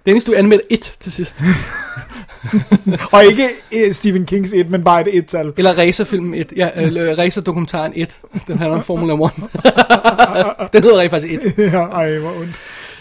Dennis, 0.06 0.24
du 0.24 0.34
anmeldte 0.36 0.72
et 0.72 0.92
til 1.00 1.12
sidst. 1.12 1.42
Og 3.12 3.24
ikke 3.24 3.44
eh, 3.72 3.92
Stephen 3.92 4.26
Kings 4.26 4.52
et, 4.52 4.70
men 4.70 4.84
bare 4.84 5.08
et 5.08 5.16
et-tal. 5.18 5.52
Eller 5.56 5.78
racerfilmen 5.78 6.34
1. 6.34 6.52
Ja, 6.56 6.68
eller 6.76 7.18
racerdokumentaren 7.18 7.92
1. 7.96 8.10
Den 8.46 8.58
handler 8.58 8.76
om 8.76 8.84
Formula 8.84 9.12
1. 9.12 9.30
den 10.72 10.82
hedder 10.82 10.98
rent 10.98 11.10
faktisk 11.10 11.32
1. 11.32 11.54
ja, 11.58 11.82
ej, 11.82 12.18
hvor 12.18 12.30
ondt. 12.30 12.56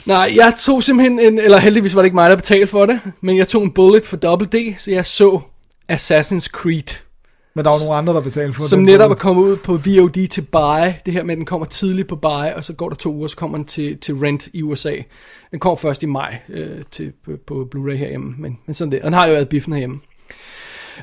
Nej, 0.10 0.32
jeg 0.36 0.54
tog 0.58 0.84
simpelthen 0.84 1.20
en, 1.20 1.40
eller 1.40 1.58
heldigvis 1.58 1.96
var 1.96 2.02
det 2.02 2.06
ikke 2.06 2.16
mig, 2.16 2.30
der 2.30 2.36
betalte 2.36 2.68
for 2.68 2.86
det, 2.86 3.00
men 3.22 3.38
jeg 3.38 3.48
tog 3.48 3.64
en 3.64 3.72
bullet 3.72 4.06
for 4.06 4.18
Double 4.18 4.48
D, 4.48 4.76
så 4.78 4.92
jeg 4.92 5.06
så 5.06 5.40
Assassin's 5.92 6.48
Creed, 6.48 6.98
Men 7.56 7.66
der 7.66 7.72
var 7.72 7.80
nogle 7.80 7.96
andre, 7.96 8.14
der 8.14 8.22
betalte 8.22 8.54
for 8.54 8.64
som 8.64 8.80
den. 8.80 8.86
netop 8.86 9.12
er 9.12 9.16
kommet 9.16 9.44
ud 9.44 9.58
på 9.58 9.72
VOD 9.72 10.28
til 10.28 10.42
buy. 10.42 10.94
Det 11.06 11.14
her 11.14 11.24
med, 11.24 11.32
at 11.32 11.38
den 11.38 11.46
kommer 11.46 11.66
tidligt 11.66 12.08
på 12.08 12.16
buy, 12.16 12.54
og 12.56 12.64
så 12.64 12.74
går 12.74 12.90
der 12.90 12.96
to 12.96 13.14
uger, 13.14 13.28
så 13.28 13.36
kommer 13.36 13.58
den 13.58 13.66
til, 13.66 13.98
til 13.98 14.16
rent 14.16 14.48
i 14.54 14.64
USA. 14.64 14.96
Den 15.52 15.60
kommer 15.60 15.76
først 15.76 16.04
i 16.04 16.06
maj 16.06 16.38
øh, 16.50 16.82
til, 16.92 17.12
på, 17.26 17.32
på 17.48 17.70
Blu-ray 17.76 17.96
herhjemme, 17.96 18.36
men, 18.38 18.58
men 18.66 18.74
sådan 18.74 18.92
det. 18.92 19.00
Og 19.00 19.06
den 19.06 19.14
har 19.14 19.28
jo 19.28 19.34
været 19.34 19.50
biffen 19.50 19.74
herhjemme. 19.74 20.00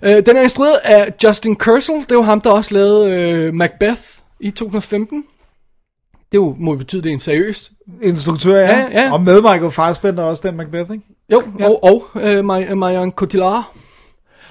Øh, 0.02 0.26
den 0.26 0.36
er 0.36 0.42
instrueret 0.42 0.78
af 0.84 1.12
Justin 1.24 1.56
Kurzel. 1.56 2.04
Det 2.08 2.16
var 2.16 2.22
ham, 2.22 2.40
der 2.40 2.50
også 2.50 2.74
lavede 2.74 3.10
øh, 3.10 3.54
Macbeth 3.54 4.02
i 4.40 4.50
2015. 4.50 5.24
Det 6.32 6.38
jo, 6.38 6.56
må 6.58 6.74
betyde, 6.74 7.02
det 7.02 7.08
er 7.08 7.12
en 7.12 7.20
seriøs 7.20 7.72
Instruktør, 8.02 8.56
ja. 8.56 8.78
Ja, 8.78 9.02
ja. 9.02 9.12
Og 9.12 9.22
med 9.22 9.42
Michael 9.42 9.72
Fassbender 9.72 10.22
også, 10.22 10.48
den 10.48 10.56
Macbeth, 10.56 10.92
ikke? 10.92 11.04
Jo, 11.32 11.42
ja. 11.58 11.68
og, 11.68 11.84
og 11.84 12.06
øh, 12.22 12.38
Mar- 12.38 12.74
Marion 12.74 13.10
Cotillard. 13.10 13.72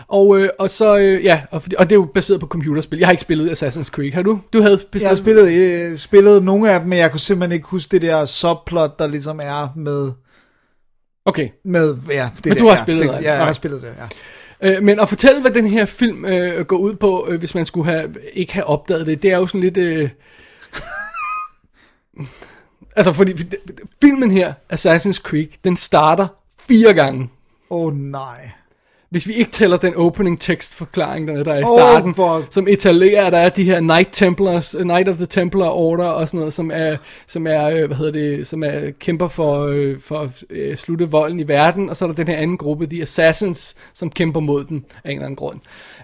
Og, 0.08 0.40
øh, 0.40 0.50
og 0.60 0.70
så, 0.70 0.98
øh, 0.98 1.24
ja, 1.24 1.42
og, 1.52 1.62
og 1.78 1.90
det 1.90 1.96
er 1.96 2.00
jo 2.00 2.08
baseret 2.14 2.40
på 2.40 2.48
computerspil. 2.48 3.00
Jeg 3.00 3.08
har 3.08 3.12
ikke 3.12 3.22
spillet 3.22 3.50
Assassin's 3.50 3.90
Creed. 3.90 4.12
Har 4.12 4.22
du? 4.22 4.40
Du 4.54 4.62
havde 4.62 4.80
Jeg 4.94 5.10
har 5.10 5.16
spillet, 5.16 5.52
øh, 5.52 5.98
spillet 5.98 6.44
nogle 6.44 6.72
af 6.72 6.80
dem, 6.80 6.90
men 6.90 7.00
jeg 7.00 7.12
kunne 7.12 7.20
simpelthen 7.20 7.56
ikke 7.56 7.68
huske 7.68 7.92
det 7.92 8.02
der 8.02 8.26
subplot, 8.26 9.00
der 9.00 9.08
ligesom 9.08 9.40
er 9.44 9.74
med... 9.76 10.12
Okay. 11.26 11.50
Med, 11.66 11.96
ja, 12.10 12.30
det 12.36 12.46
Men 12.46 12.54
der, 12.54 12.60
du 12.60 12.68
har 12.68 12.76
ja, 12.76 12.84
spillet 12.84 13.08
det, 13.08 13.14
det, 13.14 13.24
ja, 13.24 13.34
jeg 13.34 13.46
har 13.46 13.54
spillet 13.54 13.82
det, 13.82 13.88
ja. 14.62 14.76
Øh, 14.76 14.84
men 14.84 15.00
at 15.00 15.10
fortælle, 15.10 15.42
hvad 15.42 15.52
den 15.52 15.68
her 15.68 15.86
film 15.86 16.26
øh, 16.26 16.66
går 16.66 16.78
ud 16.78 16.96
på, 16.96 17.28
øh, 17.30 17.40
hvis 17.40 17.56
man 17.56 17.66
skulle 17.66 17.92
have, 17.92 18.16
ikke 18.34 18.54
have 18.54 18.66
opdaget 18.66 19.08
det, 19.08 19.24
det 19.24 19.32
er 19.32 19.38
jo 19.38 19.48
sådan 19.48 19.62
lidt... 19.62 19.78
Øh... 19.78 20.10
altså, 22.98 23.14
fordi 23.14 23.34
filmen 24.02 24.32
her, 24.32 24.54
Assassin's 24.74 25.22
Creed, 25.22 25.48
den 25.64 25.78
starter 25.78 26.28
fire 26.60 26.94
gange. 26.94 27.30
Åh 27.70 27.86
oh, 27.86 27.94
nej. 27.98 28.52
Hvis 29.10 29.28
vi 29.28 29.34
ikke 29.34 29.52
tæller 29.52 29.78
den 29.78 29.96
opening 29.96 30.40
tekst 30.42 30.76
forklaring, 30.76 31.28
der, 31.28 31.44
der 31.44 31.54
er 31.54 31.60
i 31.60 31.64
starten, 31.78 32.16
fuck. 32.16 32.54
som 32.54 32.68
etablerer, 32.68 33.26
at 33.26 33.32
der 33.32 33.38
er 33.40 33.50
de 33.50 33.64
her 33.64 33.80
Knight 33.80 34.10
Templars, 34.12 34.76
uh, 34.76 34.82
Knight 34.82 35.10
of 35.10 35.16
the 35.16 35.26
Templar 35.26 35.70
Order 35.70 36.06
og 36.06 36.28
sådan 36.28 36.38
noget, 36.38 36.54
som 36.54 36.72
er, 36.74 36.96
som 37.28 37.48
er, 37.48 37.66
øh, 37.70 37.86
hvad 37.88 37.98
hedder 37.98 38.12
det, 38.12 38.48
som 38.48 38.64
er 38.64 38.92
kæmper 39.00 39.28
for, 39.28 39.66
øh, 39.66 40.00
for 40.02 40.20
at 40.20 40.30
øh, 40.50 40.78
slutte 40.78 41.12
volden 41.12 41.40
i 41.40 41.48
verden, 41.48 41.90
og 41.90 41.98
så 41.98 42.06
er 42.06 42.08
der 42.10 42.16
den 42.16 42.28
her 42.28 42.38
anden 42.38 42.58
gruppe, 42.58 42.88
The 42.88 43.02
Assassins, 43.02 43.76
som 43.94 44.10
kæmper 44.10 44.40
mod 44.40 44.66
den 44.66 44.86
af 45.04 45.10
en 45.12 45.16
eller 45.18 45.26
anden 45.26 45.36
grund. 45.36 45.60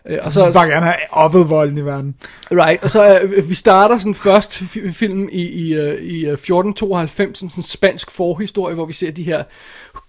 Øh, 0.10 0.18
og 0.24 0.34
Så 0.34 0.40
så, 0.44 0.54
bare 0.54 0.68
gerne 0.68 0.86
have 0.86 0.96
oppet 1.12 1.50
volden 1.50 1.78
i 1.78 1.82
verden. 1.86 2.16
right, 2.52 2.84
og 2.84 2.90
så 2.90 3.20
øh, 3.20 3.50
vi 3.50 3.54
starter 3.54 3.98
sådan 3.98 4.16
først 4.16 4.54
fi- 4.62 4.92
filmen 4.92 5.30
i, 5.32 5.42
i, 5.42 5.74
øh, 5.74 6.02
i 6.02 6.26
øh, 6.26 6.34
1492, 6.34 7.40
som 7.40 7.50
sådan 7.50 7.60
en 7.60 7.64
spansk 7.64 8.12
forhistorie, 8.12 8.76
hvor 8.76 8.86
vi 8.86 8.94
ser 8.94 9.12
de 9.12 9.24
her 9.24 9.44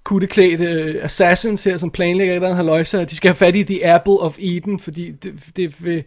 kutteklædte 0.05 0.65
øh, 0.65 1.05
assassins 1.05 1.65
her, 1.65 1.77
som 1.77 1.91
planlægger 1.91 2.33
et 2.33 2.37
eller 2.37 2.49
andet 2.49 2.57
haløjse, 2.57 2.99
og 2.99 3.11
de 3.11 3.17
skal 3.17 3.29
have 3.29 3.37
fat 3.37 3.57
i 3.57 3.63
The 3.63 3.95
Apple 3.95 4.21
of 4.21 4.39
Eden, 4.39 4.79
fordi 4.79 5.11
det, 5.11 5.35
det 5.57 5.85
vil, 5.85 6.05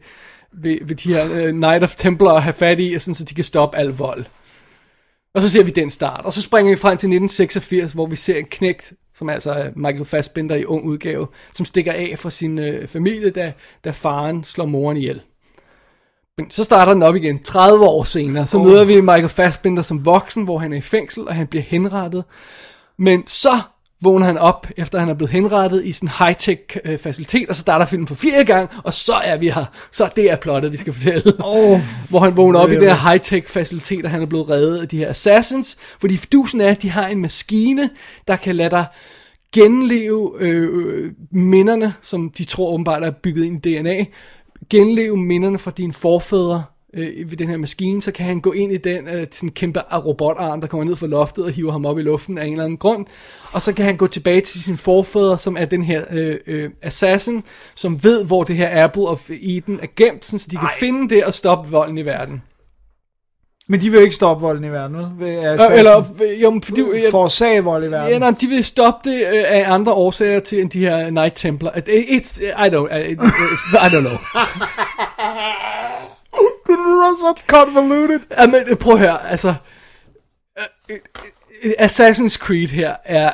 vil, 0.52 0.80
vil 0.82 1.04
de 1.04 1.14
her 1.14 1.24
uh, 1.26 1.50
Knight 1.50 1.84
of 1.84 1.96
Templar 1.96 2.40
have 2.40 2.54
fat 2.54 2.80
i, 2.80 3.00
sådan, 3.00 3.16
så 3.16 3.24
de 3.24 3.36
kan 3.36 3.44
stoppe 3.44 3.78
al 3.78 3.88
vold. 3.88 4.26
Og 5.34 5.42
så 5.42 5.50
ser 5.50 5.64
vi 5.64 5.72
den 5.72 5.92
start. 5.92 6.26
Og 6.26 6.34
så 6.34 6.42
springer 6.42 6.72
vi 6.72 6.76
frem 6.76 6.98
til 6.98 7.08
1986, 7.08 7.94
hvor 7.94 8.06
vi 8.06 8.16
ser 8.16 8.38
en 8.38 8.46
knægt, 8.46 8.94
som 9.16 9.30
altså 9.30 9.52
er 9.52 9.70
Michael 9.76 10.06
Fassbender 10.06 10.56
i 10.56 10.66
ung 10.66 10.86
udgave, 10.86 11.28
som 11.54 11.66
stikker 11.66 11.94
af 11.94 12.16
fra 12.20 12.30
sin 12.30 12.60
øh, 12.60 12.88
familie, 12.88 13.30
da, 13.30 13.54
da 13.84 13.92
faren 13.92 14.44
slår 14.44 14.66
moren 14.66 14.98
ihjel. 14.98 15.22
Men 16.38 16.52
så 16.52 16.64
starter 16.64 16.94
den 16.94 17.04
op 17.04 17.16
igen, 17.16 17.44
30 17.44 17.86
år 17.86 18.04
senere. 18.04 18.48
Så 18.48 18.58
møder 18.58 18.86
vi 18.86 19.02
Michael 19.02 19.30
Fassbender 19.30 19.84
som 19.84 20.06
voksen, 20.06 20.44
hvor 20.44 20.58
han 20.58 20.74
er 20.74 20.78
i 20.78 20.82
fængsel, 20.82 21.28
og 21.28 21.36
han 21.36 21.48
bliver 21.48 21.64
henrettet. 21.64 22.24
Men 22.98 23.28
så 23.28 23.62
vågner 24.02 24.26
han 24.26 24.38
op, 24.38 24.68
efter 24.78 25.00
han 25.00 25.10
er 25.10 25.14
blevet 25.14 25.32
henrettet 25.32 25.86
i 25.86 25.92
sådan 25.92 26.10
en 26.10 26.14
high-tech 26.26 26.78
øh, 26.86 26.98
facilitet, 26.98 27.50
og 27.50 27.56
så 27.56 27.62
starter 27.62 27.86
filmen 27.86 28.08
for 28.08 28.16
fire 28.16 28.44
gang, 28.44 28.70
og 28.84 28.94
så 28.94 29.14
er 29.14 29.38
vi 29.38 29.50
her. 29.50 29.66
Så 29.92 30.10
det 30.16 30.32
er 30.32 30.36
plottet, 30.36 30.72
vi 30.72 30.78
skal 30.78 30.94
fortælle. 30.94 31.34
Oh, 31.40 31.80
hvor 32.10 32.20
han 32.20 32.38
vågner 32.38 32.60
op 32.60 32.70
i 32.70 32.72
really? 32.72 32.88
den 32.88 32.96
her 32.96 33.10
high-tech 33.10 33.48
facilitet, 33.48 34.06
og 34.06 34.12
han 34.12 34.22
er 34.22 34.26
blevet 34.26 34.50
reddet 34.50 34.82
af 34.82 34.88
de 34.88 34.98
her 34.98 35.10
assassins. 35.10 35.78
Fordi 36.00 36.18
fidusen 36.18 36.62
er, 36.62 36.70
at 36.70 36.82
de 36.82 36.90
har 36.90 37.08
en 37.08 37.22
maskine, 37.22 37.90
der 38.28 38.36
kan 38.36 38.56
lade 38.56 38.70
dig 38.70 38.86
genleve 39.54 40.34
øh, 40.40 40.70
øh, 40.74 41.12
minderne, 41.32 41.94
som 42.02 42.30
de 42.38 42.46
tror 42.46 42.74
åbenbart 42.74 43.04
er 43.04 43.12
bygget 43.12 43.46
ind 43.46 43.66
i 43.66 43.80
DNA, 43.80 44.06
genleve 44.70 45.18
minderne 45.18 45.60
fra 45.60 45.72
dine 45.72 45.94
forfædre 45.94 46.64
øh, 46.96 47.32
ved 47.32 47.38
den 47.38 47.48
her 47.50 47.58
maskine, 47.58 48.02
så 48.02 48.12
kan 48.12 48.26
han 48.26 48.40
gå 48.42 48.52
ind 48.52 48.72
i 48.74 48.78
den 48.78 49.08
øh, 49.08 49.28
sådan 49.32 49.50
kæmpe 49.50 49.80
robotarm, 49.80 50.62
der 50.62 50.68
kommer 50.68 50.84
ned 50.86 50.96
fra 50.96 51.08
loftet 51.08 51.44
og 51.46 51.52
hiver 51.52 51.72
ham 51.72 51.86
op 51.86 52.00
i 52.00 52.02
luften 52.02 52.38
af 52.38 52.46
en 52.46 52.52
eller 52.52 52.64
anden 52.64 52.78
grund, 52.78 53.06
og 53.54 53.62
så 53.62 53.74
kan 53.74 53.86
han 53.86 53.98
gå 53.98 54.08
tilbage 54.08 54.42
til 54.42 54.64
sine 54.64 54.78
forfædre, 54.78 55.40
som 55.40 55.58
er 55.60 55.66
den 55.66 55.84
her 55.84 56.04
øh, 56.12 56.38
øh, 56.48 56.70
assassin, 56.82 57.44
som 57.76 58.04
ved, 58.04 58.26
hvor 58.26 58.44
det 58.44 58.56
her 58.56 58.84
Apple 58.84 59.04
of 59.08 59.30
Eden 59.30 59.80
er 59.82 59.88
gemt, 59.98 60.26
sådan, 60.26 60.40
så 60.40 60.48
de 60.52 60.56
kan 60.56 60.66
Ej. 60.66 60.74
finde 60.80 61.16
det 61.16 61.24
og 61.24 61.34
stoppe 61.34 61.72
volden 61.72 61.98
i 61.98 62.06
verden. 62.06 62.42
Men 63.68 63.82
de 63.82 63.90
vil 63.92 64.00
ikke 64.02 64.16
stoppe 64.16 64.42
volden 64.42 64.64
i 64.64 64.70
verden, 64.72 64.98
vel? 64.98 65.08
Ved, 65.20 65.38
Øh, 65.38 65.78
eller, 65.80 66.04
øh, 66.24 66.42
jo, 66.42 66.60
fordi, 66.64 66.82
jeg, 66.94 67.12
Forårsage 67.12 67.64
vold 67.64 67.86
i 67.86 67.92
verden. 67.92 68.12
Ja, 68.12 68.20
nej, 68.20 68.32
de 68.42 68.48
vil 68.48 68.64
stoppe 68.64 69.10
det 69.10 69.16
øh, 69.18 69.44
af 69.48 69.64
andre 69.74 69.94
årsager 69.94 70.40
til 70.40 70.62
end 70.62 70.70
de 70.70 70.80
her 70.80 71.10
Night 71.10 71.36
Templar. 71.36 71.72
It- 71.72 71.88
It's, 71.90 72.44
I 72.44 72.70
don't, 72.70 72.96
I, 72.96 73.12
I 73.12 73.88
don't 73.96 74.00
know. 74.00 74.18
Så 77.18 77.42
convoluted. 77.48 78.20
Ja, 78.32 78.46
men 78.48 78.62
øh, 78.72 78.78
prøv 78.78 78.94
at 78.94 79.00
høre, 79.00 79.30
altså... 79.30 79.56
øh, 80.60 80.98
øh, 81.64 81.74
Assassin's 81.80 82.38
Creed 82.38 82.68
her 82.68 82.96
er... 83.04 83.34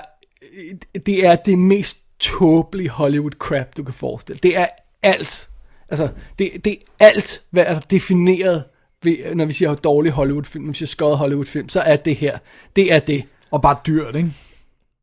Det 1.06 1.26
er 1.26 1.36
det 1.36 1.60
mest 1.60 1.98
tåbelige 2.20 2.90
Hollywood 2.90 3.32
crap, 3.32 3.78
du 3.78 3.84
kan 3.84 3.94
forestille. 3.94 4.40
Det 4.44 4.58
er 4.58 4.68
alt. 5.04 5.50
Altså, 5.90 6.10
det, 6.40 6.66
det 6.66 6.78
er 7.00 7.06
alt, 7.06 7.42
hvad 7.50 7.64
er 7.68 7.80
defineret 7.80 8.64
ved, 9.04 9.36
når 9.36 9.46
vi 9.46 9.54
siger 9.54 9.76
dårlig 9.76 10.12
Hollywood-film, 10.12 10.64
når 10.64 10.72
vi 10.72 10.78
siger 10.78 10.88
skøjet 10.88 11.18
Hollywood-film, 11.18 11.70
så 11.70 11.82
er 11.82 11.96
det 11.96 12.16
her. 12.16 12.38
Det 12.76 12.94
er 12.94 13.00
det. 13.00 13.24
Og 13.52 13.62
bare 13.62 13.78
dyrt, 13.88 14.16
ikke? 14.16 14.32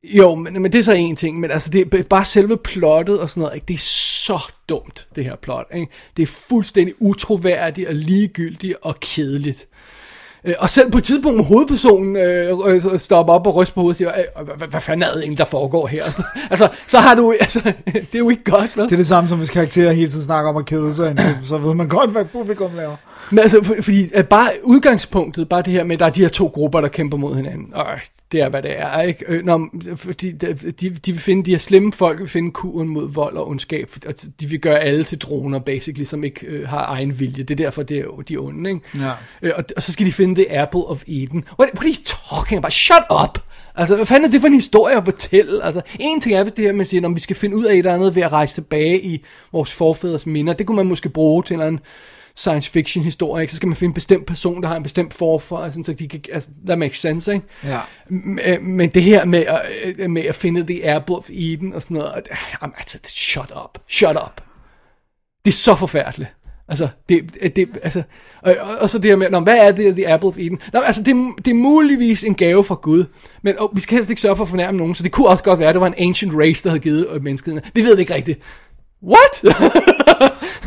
Jo, 0.04 0.34
men, 0.34 0.62
men 0.62 0.72
det 0.72 0.78
er 0.78 0.82
så 0.82 0.92
en 0.92 1.16
ting, 1.16 1.40
men 1.40 1.50
altså 1.50 1.70
det 1.70 1.94
er 1.94 2.02
bare 2.02 2.24
selve 2.24 2.56
plottet 2.56 3.20
og 3.20 3.30
sådan 3.30 3.40
noget, 3.40 3.54
ikke? 3.54 3.64
det 3.68 3.74
er 3.74 3.78
så 3.78 4.52
dumt, 4.68 5.08
det 5.16 5.24
her 5.24 5.36
plot. 5.36 5.66
Ikke? 5.74 5.92
Det 6.16 6.22
er 6.22 6.26
fuldstændig 6.26 6.94
utroværdigt 6.98 7.88
og 7.88 7.94
ligegyldigt 7.94 8.76
og 8.82 9.00
kedeligt. 9.00 9.66
Øh, 10.44 10.54
Og 10.58 10.70
selv 10.70 10.90
på 10.90 10.98
et 10.98 11.04
tidspunkt, 11.04 11.36
hvor 11.36 11.44
hovedpersonen 11.44 12.16
øh, 12.16 12.58
øh, 12.66 12.98
stopper 12.98 13.32
op 13.34 13.46
og 13.46 13.54
ryster 13.54 13.74
på 13.74 13.80
hovedet 13.80 13.92
og 13.94 13.96
siger, 13.96 14.12
"Øh, 14.40 14.68
hvad, 14.70 14.80
fanden 14.80 15.02
er 15.02 15.12
det 15.12 15.20
egentlig, 15.20 15.38
der 15.38 15.44
foregår 15.44 15.86
her? 15.86 16.04
Altså, 16.50 16.68
så 16.86 16.98
har 16.98 17.14
du, 17.14 17.34
altså, 17.40 17.72
det 17.92 18.14
er 18.14 18.18
jo 18.18 18.30
ikke 18.30 18.44
godt, 18.44 18.76
vel? 18.76 18.84
Det 18.84 18.92
er 18.92 18.96
det 18.96 19.06
samme 19.06 19.28
som 19.28 19.38
hvis 19.38 19.50
karakterer 19.50 19.92
hele 19.92 20.10
tiden 20.10 20.24
snakker 20.24 20.50
om 20.50 20.56
at 20.56 20.66
kede 20.66 20.94
sig, 20.94 21.18
så 21.44 21.58
ved 21.58 21.74
man 21.74 21.88
godt, 21.88 22.10
hvad 22.10 22.24
publikum 22.24 22.70
laver. 22.76 22.96
Men 23.30 23.38
altså, 23.38 23.64
for, 23.64 23.74
fordi 23.80 24.10
at 24.14 24.28
bare 24.28 24.48
udgangspunktet, 24.62 25.48
bare 25.48 25.62
det 25.62 25.72
her 25.72 25.84
med, 25.84 25.96
at 25.96 26.00
der 26.00 26.06
er 26.06 26.10
de 26.10 26.20
her 26.20 26.28
to 26.28 26.46
grupper, 26.46 26.80
der 26.80 26.88
kæmper 26.88 27.16
mod 27.16 27.34
hinanden. 27.36 27.74
Og 27.74 27.86
det 28.32 28.40
er, 28.40 28.48
hvad 28.48 28.62
det 28.62 28.78
er, 28.80 29.00
ikke? 29.00 29.24
Øh, 29.28 29.44
Nå, 29.44 29.56
men 29.56 29.70
fordi 29.96 30.32
de, 30.32 30.54
de, 30.54 30.90
de 30.90 31.12
vil 31.12 31.20
finde, 31.20 31.44
de 31.44 31.50
her 31.50 31.58
slemme 31.58 31.92
folk 31.92 32.20
vil 32.20 32.28
finde 32.28 32.50
kuren 32.50 32.88
mod 32.88 33.12
vold 33.12 33.36
og 33.36 33.48
ondskab. 33.48 33.90
Og 34.06 34.14
de 34.40 34.46
vil 34.46 34.60
gøre 34.60 34.78
alle 34.78 35.04
til 35.04 35.18
droner, 35.18 35.58
basically, 35.58 36.04
som 36.04 36.24
ikke 36.24 36.46
øh, 36.46 36.68
har 36.68 36.84
egen 36.86 37.20
vilje. 37.20 37.42
Det 37.42 37.50
er 37.60 37.64
derfor, 37.64 37.82
det 37.82 37.98
er 37.98 38.22
de 38.28 38.36
onde, 38.36 38.70
ikke? 38.70 38.80
Ja. 38.94 39.10
Øh, 39.42 39.52
og, 39.56 39.64
og 39.76 39.82
så 39.82 39.92
skal 39.92 40.06
de 40.06 40.12
finde 40.12 40.27
finde 40.28 40.44
the 40.44 40.60
apple 40.60 40.80
of 40.80 41.04
Eden. 41.06 41.44
What, 41.58 41.70
what 41.74 41.84
are 41.84 41.88
you 41.88 42.02
talking 42.04 42.58
about? 42.58 42.72
Shut 42.72 43.04
up! 43.10 43.38
Altså, 43.74 43.96
hvad 43.96 44.06
fanden 44.06 44.24
er 44.24 44.30
det 44.30 44.40
for 44.40 44.48
en 44.48 44.54
historie 44.54 44.96
at 44.96 45.04
fortælle? 45.04 45.64
Altså, 45.64 45.82
en 46.00 46.20
ting 46.20 46.34
er, 46.34 46.42
hvis 46.42 46.52
det 46.52 46.64
her 46.64 46.72
med 46.72 46.80
at 46.80 46.86
sige, 46.86 47.06
om 47.06 47.14
vi 47.14 47.20
skal 47.20 47.36
finde 47.36 47.56
ud 47.56 47.64
af 47.64 47.72
et 47.72 47.78
eller 47.78 47.94
andet 47.94 48.14
ved 48.14 48.22
at 48.22 48.32
rejse 48.32 48.54
tilbage 48.54 49.00
i 49.00 49.24
vores 49.52 49.72
forfædres 49.72 50.26
minder, 50.26 50.52
det 50.52 50.66
kunne 50.66 50.76
man 50.76 50.86
måske 50.86 51.08
bruge 51.08 51.42
til 51.42 51.54
en 51.54 51.60
eller 51.60 51.66
anden 51.66 51.80
science 52.36 52.70
fiction 52.70 53.04
historie, 53.04 53.42
ikke? 53.42 53.50
så 53.50 53.56
skal 53.56 53.66
man 53.66 53.76
finde 53.76 53.90
en 53.90 53.94
bestemt 53.94 54.26
person, 54.26 54.62
der 54.62 54.68
har 54.68 54.76
en 54.76 54.82
bestemt 54.82 55.14
forfar, 55.14 55.56
altså, 55.56 55.80
så 55.84 55.92
de 55.92 56.08
kan, 56.08 56.20
altså, 56.32 56.48
that 56.66 56.78
makes 56.78 57.00
sense, 57.00 57.34
ikke? 57.34 57.46
Ja. 57.64 57.78
Øh, 58.44 58.62
Men 58.62 58.90
det 58.90 59.02
her 59.02 59.24
med 59.24 59.46
at, 59.46 59.60
øh, 59.98 60.10
med 60.10 60.22
at 60.22 60.34
finde 60.34 60.66
the 60.66 60.94
apple 60.94 61.16
of 61.16 61.30
Eden 61.30 61.74
og 61.74 61.82
sådan 61.82 61.96
noget, 61.96 62.12
øh, 62.30 62.36
jamen, 62.62 62.74
altså, 62.78 62.98
shut 63.04 63.52
up, 63.64 63.78
shut 63.88 64.16
up. 64.16 64.40
Det 65.44 65.50
er 65.50 65.56
så 65.56 65.74
forfærdeligt. 65.74 66.30
Altså, 66.68 66.88
det, 67.08 67.56
det, 67.56 67.68
altså, 67.82 68.02
og, 68.42 68.56
og, 68.60 68.76
og 68.80 68.90
så 68.90 68.98
det 68.98 69.10
her 69.10 69.16
med, 69.16 69.30
nå, 69.30 69.40
hvad 69.40 69.58
er 69.58 69.72
det, 69.72 69.94
The 69.94 70.12
Apple 70.12 70.28
of 70.28 70.38
Eden? 70.38 70.58
Nå, 70.72 70.80
altså, 70.80 71.02
det, 71.02 71.16
det 71.44 71.50
er 71.50 71.54
muligvis 71.54 72.24
en 72.24 72.34
gave 72.34 72.64
fra 72.64 72.74
Gud, 72.74 73.04
men 73.42 73.54
oh, 73.58 73.76
vi 73.76 73.80
skal 73.80 73.94
helst 73.94 74.10
ikke 74.10 74.22
sørge 74.22 74.36
for 74.36 74.44
at 74.44 74.50
fornærme 74.50 74.78
nogen, 74.78 74.94
så 74.94 75.02
det 75.02 75.12
kunne 75.12 75.28
også 75.28 75.44
godt 75.44 75.58
være, 75.58 75.68
at 75.68 75.74
det 75.74 75.80
var 75.80 75.86
en 75.86 75.94
ancient 76.08 76.34
race, 76.34 76.64
der 76.64 76.70
havde 76.70 76.82
givet 76.82 77.06
øh, 77.12 77.22
menneskene. 77.22 77.62
Vi 77.74 77.80
ved 77.80 77.92
det 77.92 77.98
ikke 77.98 78.14
rigtigt. 78.14 78.40
What? 79.02 79.34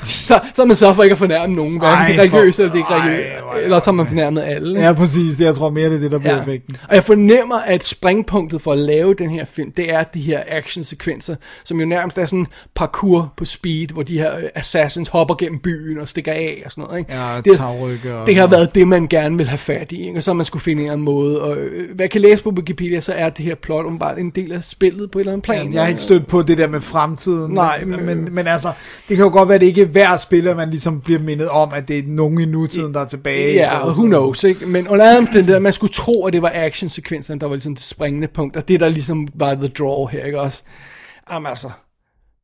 så, 0.03 0.39
så 0.53 0.61
har 0.61 0.65
man 0.65 0.75
sørget 0.75 0.95
for 0.95 1.03
ikke 1.03 1.11
at 1.11 1.17
fornærme 1.17 1.53
nogen, 1.55 1.79
hverken 1.79 2.15
de 2.15 2.21
religiøse 2.21 2.61
eller 2.61 2.73
de 2.73 2.79
ikke 2.79 2.89
religiøse, 2.93 3.27
er 3.29 3.53
det 3.55 3.63
eller 3.63 3.79
så 3.79 3.85
har 3.85 3.91
man 3.95 4.07
fornærmet 4.07 4.41
alle. 4.41 4.69
ikke? 4.69 4.81
Ja, 4.81 4.93
præcis. 4.93 5.35
Det, 5.35 5.45
jeg 5.45 5.55
tror 5.55 5.69
mere, 5.69 5.89
det 5.89 5.95
er 5.95 5.99
det, 5.99 6.11
der 6.11 6.17
bliver 6.19 6.35
ja. 6.35 6.41
effekten. 6.41 6.77
Og 6.89 6.95
jeg 6.95 7.03
fornemmer, 7.03 7.55
at 7.55 7.85
springpunktet 7.85 8.61
for 8.61 8.71
at 8.71 8.77
lave 8.77 9.13
den 9.13 9.29
her 9.29 9.45
film, 9.45 9.71
det 9.71 9.93
er 9.93 10.03
de 10.03 10.21
her 10.21 10.43
actionsekvenser, 10.47 11.35
som 11.63 11.79
jo 11.79 11.85
nærmest 11.85 12.17
er 12.17 12.25
sådan 12.25 12.45
parkour 12.75 13.33
på 13.37 13.45
speed, 13.45 13.87
hvor 13.87 14.03
de 14.03 14.17
her 14.17 14.37
øh, 14.37 14.43
assassins 14.55 15.09
hopper 15.09 15.35
gennem 15.35 15.59
byen 15.59 15.97
og 15.99 16.07
stikker 16.07 16.31
af 16.31 16.61
og 16.65 16.71
sådan 16.71 16.83
noget. 16.83 16.99
Ikke? 16.99 17.13
Ja, 17.13 17.41
det, 17.45 17.57
tagrykke 17.57 18.15
og- 18.15 18.27
det 18.27 18.35
har 18.35 18.47
været 18.47 18.75
det, 18.75 18.87
man 18.87 19.07
gerne 19.07 19.37
vil 19.37 19.47
have 19.47 19.57
fat 19.57 19.91
i, 19.91 20.07
ikke? 20.07 20.19
og 20.19 20.23
så 20.23 20.33
man 20.33 20.45
skulle 20.45 20.63
finde 20.63 20.93
en 20.93 21.01
måde. 21.01 21.41
Og 21.41 21.57
øh, 21.57 21.95
hvad 21.95 22.03
jeg 22.03 22.11
kan 22.11 22.21
læse 22.21 22.43
på 22.43 22.49
Wikipedia, 22.49 22.99
så 23.01 23.13
er 23.13 23.29
det 23.29 23.45
her 23.45 23.55
plot 23.55 23.85
om 23.85 23.99
bare 23.99 24.19
en 24.19 24.29
del 24.29 24.51
af 24.51 24.63
spillet 24.63 25.11
på 25.11 25.19
et 25.19 25.21
eller 25.21 25.31
andet 25.33 25.43
plan. 25.45 25.67
Ja, 25.67 25.73
jeg 25.73 25.81
har 25.81 25.89
ikke 25.89 26.01
stødt 26.01 26.27
på 26.27 26.41
det 26.41 26.57
der 26.57 26.67
med 26.67 26.81
fremtiden. 26.81 27.53
Nej, 27.53 27.83
men, 27.85 28.05
men- 28.05 28.20
men, 28.23 28.33
men 28.35 28.47
altså, 28.47 28.71
det 29.09 29.17
kan 29.17 29.25
jo 29.25 29.31
godt 29.31 29.49
være, 29.49 29.55
at 29.55 29.61
det 29.61 29.67
ikke 29.67 29.81
er 29.81 29.85
hver 29.85 30.17
spiller, 30.17 30.55
man 30.55 30.69
ligesom 30.69 31.01
bliver 31.01 31.19
mindet 31.19 31.49
om, 31.49 31.71
at 31.73 31.87
det 31.87 31.99
er 31.99 32.03
nogen 32.05 32.41
i 32.41 32.45
nutiden, 32.45 32.93
der 32.93 32.99
er 32.99 33.05
tilbage. 33.05 33.53
Ja, 33.53 33.69
sådan 33.69 33.87
who 33.87 34.01
noget. 34.01 34.11
knows, 34.11 34.43
ikke? 34.43 34.65
Men 34.65 34.87
under 34.87 35.05
alle 35.05 35.17
omstændigheder, 35.17 35.59
man 35.59 35.73
skulle 35.73 35.93
tro, 35.93 36.25
at 36.25 36.33
det 36.33 36.41
var 36.41 36.51
actionsekvenserne, 36.53 37.39
der 37.39 37.47
var 37.47 37.55
ligesom 37.55 37.75
det 37.75 37.83
springende 37.83 38.27
punkt, 38.27 38.57
og 38.57 38.67
det 38.67 38.79
der 38.79 38.89
ligesom 38.89 39.27
var 39.33 39.55
the 39.55 39.67
draw 39.67 40.05
her, 40.05 40.23
ikke 40.23 40.41
også? 40.41 40.63
Jamen 41.31 41.47
altså, 41.47 41.69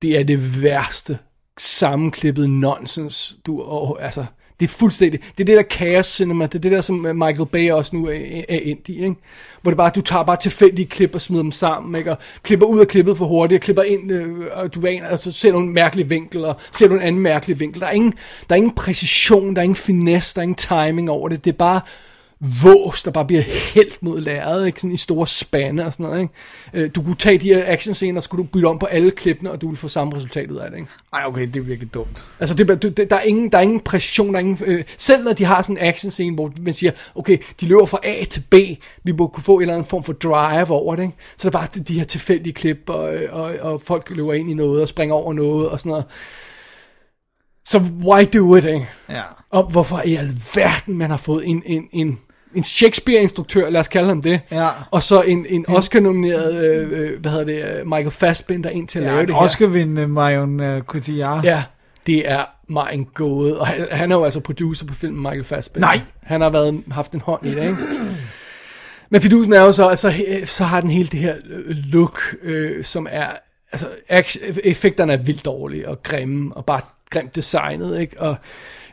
det 0.02 0.20
er 0.20 0.24
det 0.24 0.64
værste 0.64 1.18
sammenklippet 1.58 2.50
nonsens, 2.50 3.36
du, 3.46 3.62
og, 3.62 4.04
altså, 4.04 4.26
det 4.60 4.66
er 4.66 4.70
fuldstændig, 4.70 5.20
det 5.38 5.44
er 5.44 5.46
det 5.46 5.58
der 5.58 5.76
chaos 5.76 6.06
cinema, 6.06 6.46
det 6.46 6.56
er 6.56 6.60
det 6.60 6.72
der, 6.72 6.82
som 6.82 7.06
øh, 7.06 7.16
Michael 7.16 7.46
Bay 7.46 7.72
også 7.72 7.96
nu 7.96 8.08
er, 8.08 8.42
er 8.50 8.60
endt 8.64 8.90
i, 8.90 9.04
ikke? 9.04 9.16
Hvor 9.62 9.72
det 9.72 9.78
bare, 9.78 9.92
du 9.96 10.02
tager 10.02 10.24
bare 10.24 10.38
tilfældige 10.38 10.86
klip 10.86 11.16
og 11.16 11.22
smider 11.22 11.44
dem 11.44 11.52
sammen, 11.52 11.96
ikke? 11.96 12.12
Og 12.12 12.18
klipper 12.44 12.66
ud 12.66 12.80
af 12.80 12.88
klippet 12.88 13.18
for 13.18 13.26
hurtigt, 13.26 13.60
og 13.60 13.64
klipper 13.64 13.84
ind, 13.84 14.12
øh, 14.12 14.46
og 14.54 14.76
du 14.76 14.86
aner, 14.88 15.10
og 15.10 15.20
så 15.20 15.32
ser 15.32 15.52
du 15.52 15.60
en 15.60 15.74
mærkelig 15.74 16.10
vinkel, 16.10 16.46
og 16.46 16.56
ser 16.72 16.88
du 16.88 16.94
en 16.94 17.02
anden 17.02 17.22
mærkelig 17.22 17.60
vinkel. 17.60 17.82
Der 17.82 17.88
er 17.88 17.92
ingen, 17.92 18.14
der 18.50 18.56
er 18.56 18.58
ingen 18.58 18.76
præcision, 18.76 19.56
der 19.56 19.62
er 19.62 19.64
ingen 19.64 19.76
finesse, 19.76 20.36
der 20.36 20.40
er 20.40 20.44
ingen 20.44 20.56
timing 20.56 21.10
over 21.10 21.30
det. 21.30 21.46
Det 21.46 21.52
er 21.52 21.58
bare 21.58 21.82
vås, 22.40 23.04
der 23.04 23.12
bare 23.12 23.26
bliver 23.26 23.42
helt 23.74 24.04
mod 24.04 24.22
lærret, 24.22 24.68
ikke? 24.68 24.82
Sådan 24.82 24.94
i 24.94 24.98
store 24.98 25.28
spande 25.28 25.86
og 25.86 25.94
sådan 25.94 26.06
noget, 26.06 26.22
ikke? 26.22 26.34
Øh, 26.74 26.90
Du 26.96 27.02
kunne 27.04 27.16
tage 27.16 27.38
de 27.38 27.54
her 27.54 27.64
actionscener, 27.68 28.18
og 28.20 28.24
så 28.24 28.30
kunne 28.30 28.44
du 28.44 28.50
bytte 28.54 28.66
om 28.66 28.80
på 28.80 28.86
alle 28.86 29.12
klippene, 29.12 29.52
og 29.52 29.62
du 29.62 29.68
ville 29.68 29.78
få 29.78 29.88
samme 29.88 30.16
resultat 30.16 30.52
ud 30.52 30.58
af 30.58 30.70
det, 30.72 30.78
ikke? 30.78 30.90
Ej, 31.14 31.24
okay, 31.26 31.48
det 31.48 31.58
er 31.58 31.62
virkelig 31.62 31.94
dumt. 31.94 32.26
Altså, 32.40 32.56
det, 32.56 32.82
det, 32.82 33.10
der, 33.10 33.16
er 33.16 33.22
ingen, 33.22 33.52
der 33.52 33.58
er 33.58 33.62
ingen 33.62 33.80
præcision, 33.80 34.28
der 34.28 34.36
er 34.36 34.40
ingen, 34.40 34.58
øh, 34.66 34.84
selv 34.98 35.24
når 35.24 35.34
de 35.34 35.46
har 35.46 35.62
sådan 35.62 35.78
en 35.78 35.84
action 35.84 36.12
scene, 36.12 36.36
hvor 36.36 36.52
man 36.62 36.74
siger, 36.74 36.92
okay, 37.16 37.38
de 37.62 37.66
løber 37.66 37.86
fra 37.86 38.00
A 38.04 38.24
til 38.24 38.44
B, 38.50 38.54
vi 39.04 39.12
må 39.12 39.28
kunne 39.28 39.44
få 39.44 39.56
en 39.56 39.62
eller 39.62 39.74
anden 39.74 39.90
form 39.90 40.04
for 40.04 40.14
drive 40.14 40.72
over 40.72 40.96
det, 40.96 41.04
ikke? 41.04 41.16
Så 41.38 41.48
er 41.48 41.52
det 41.52 41.60
bare 41.60 41.84
de 41.88 41.94
her 41.94 42.06
tilfældige 42.06 42.54
klip, 42.54 42.78
og, 42.88 43.10
og, 43.32 43.52
og 43.62 43.82
folk 43.82 44.10
løber 44.10 44.34
ind 44.34 44.52
i 44.52 44.54
noget, 44.54 44.82
og 44.82 44.88
springer 44.88 45.16
over 45.16 45.34
noget, 45.34 45.70
og 45.70 45.80
sådan 45.80 45.90
noget. 45.90 46.06
Så 47.66 47.78
why 47.78 48.26
do 48.34 48.56
it, 48.56 48.66
ikke? 48.66 48.88
Ja. 49.10 49.22
Og 49.50 49.64
hvorfor 49.64 50.02
i 50.02 50.16
alverden 50.16 50.98
man 50.98 51.10
har 51.10 51.18
fået 51.18 51.48
en, 51.48 51.64
en, 51.66 51.88
en, 51.92 52.20
en 52.56 52.64
Shakespeare-instruktør, 52.64 53.70
lad 53.70 53.80
os 53.80 53.88
kalde 53.88 54.08
ham 54.08 54.22
det, 54.22 54.40
Ja. 54.52 54.68
og 54.92 55.04
så 55.04 55.22
en, 55.22 55.46
en 55.50 55.66
Oscar-nomineret, 55.68 56.56
øh, 56.66 56.92
øh, 57.12 57.20
hvad 57.22 57.32
hedder 57.32 57.46
det, 57.46 57.80
øh, 57.80 57.88
Michael 57.88 58.12
Fassbender 58.12 58.70
ind 58.70 58.88
til 58.88 59.00
at 59.00 59.06
Ja, 59.06 59.12
lave 59.12 59.26
det 59.26 59.36
her. 59.36 59.42
Oscar-vindende 59.42 60.08
Marion 60.08 60.60
uh, 60.60 60.80
Cotillard. 60.82 61.44
Ja, 61.44 61.64
det 62.08 62.30
er 62.32 62.46
mig 62.70 62.90
en 62.94 63.06
gåde. 63.06 63.60
Og 63.60 63.68
han, 63.68 63.88
han 63.92 64.12
er 64.12 64.16
jo 64.16 64.24
altså 64.24 64.40
producer 64.40 64.86
på 64.86 64.94
filmen 64.94 65.22
Michael 65.22 65.44
Fassbender. 65.44 65.88
Nej! 65.88 66.02
Han 66.24 66.42
har 66.42 66.50
været, 66.50 66.84
haft 66.92 67.12
en 67.12 67.22
hånd 67.22 67.46
i 67.46 67.50
det, 67.56 67.62
ikke? 67.64 67.78
Men 69.10 69.22
fidusen 69.22 69.54
er 69.54 69.62
jo 69.62 69.72
så, 69.72 69.88
altså, 69.88 70.10
he- 70.10 70.46
så 70.46 70.64
har 70.64 70.82
den 70.82 70.90
hele 70.90 71.08
det 71.08 71.20
her 71.20 71.36
look, 71.92 72.22
øh, 72.44 72.84
som 72.84 73.08
er, 73.10 73.28
altså, 73.72 73.88
action, 74.10 74.44
effekterne 74.64 75.14
er 75.14 75.18
vildt 75.18 75.46
dårlige 75.46 75.90
og 75.90 76.04
grimme, 76.04 76.58
og 76.58 76.66
bare 76.66 76.82
grimt 77.10 77.36
designet, 77.36 78.00
ikke? 78.00 78.22
Og, 78.22 78.36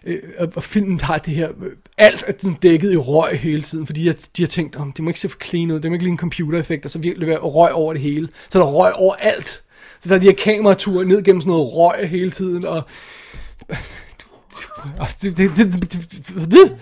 øh, 0.07 0.49
og, 0.55 0.63
filmen 0.63 1.01
har 1.01 1.19
det 1.19 1.35
her, 1.35 1.49
øh, 1.49 1.71
alt 1.99 2.25
er 2.27 2.33
sådan 2.39 2.59
dækket 2.63 2.93
i 2.93 2.97
røg 2.97 3.39
hele 3.39 3.63
tiden, 3.63 3.87
fordi 3.87 4.01
de 4.01 4.07
har, 4.07 4.17
de 4.37 4.43
har 4.43 4.47
tænkt, 4.47 4.77
om 4.77 4.93
det 4.93 5.05
må 5.05 5.11
ikke 5.11 5.21
se 5.21 5.29
for 5.29 5.39
clean 5.45 5.71
ud, 5.71 5.81
det 5.81 5.91
må 5.91 5.95
ikke 5.95 6.05
lige 6.05 6.13
en 6.13 6.19
computereffekt, 6.19 6.85
og 6.85 6.91
så 6.91 6.99
virkelig 6.99 7.29
være 7.29 7.39
røg 7.39 7.73
over 7.73 7.93
det 7.93 8.03
hele. 8.03 8.29
Så 8.49 8.59
der 8.59 8.65
er 8.65 8.71
røg 8.71 8.93
over 8.93 9.15
alt. 9.15 9.63
Så 10.01 10.09
der 10.09 10.15
er 10.15 10.19
de 10.19 10.27
her 10.27 10.35
kamerature 10.35 11.05
ned 11.05 11.23
gennem 11.23 11.41
sådan 11.41 11.51
noget 11.51 11.73
røg 11.73 12.09
hele 12.09 12.31
tiden, 12.31 12.65
og 12.65 12.83
det, 15.23 15.37
det, 15.37 15.57
det, 15.57 16.51
det. 16.51 16.77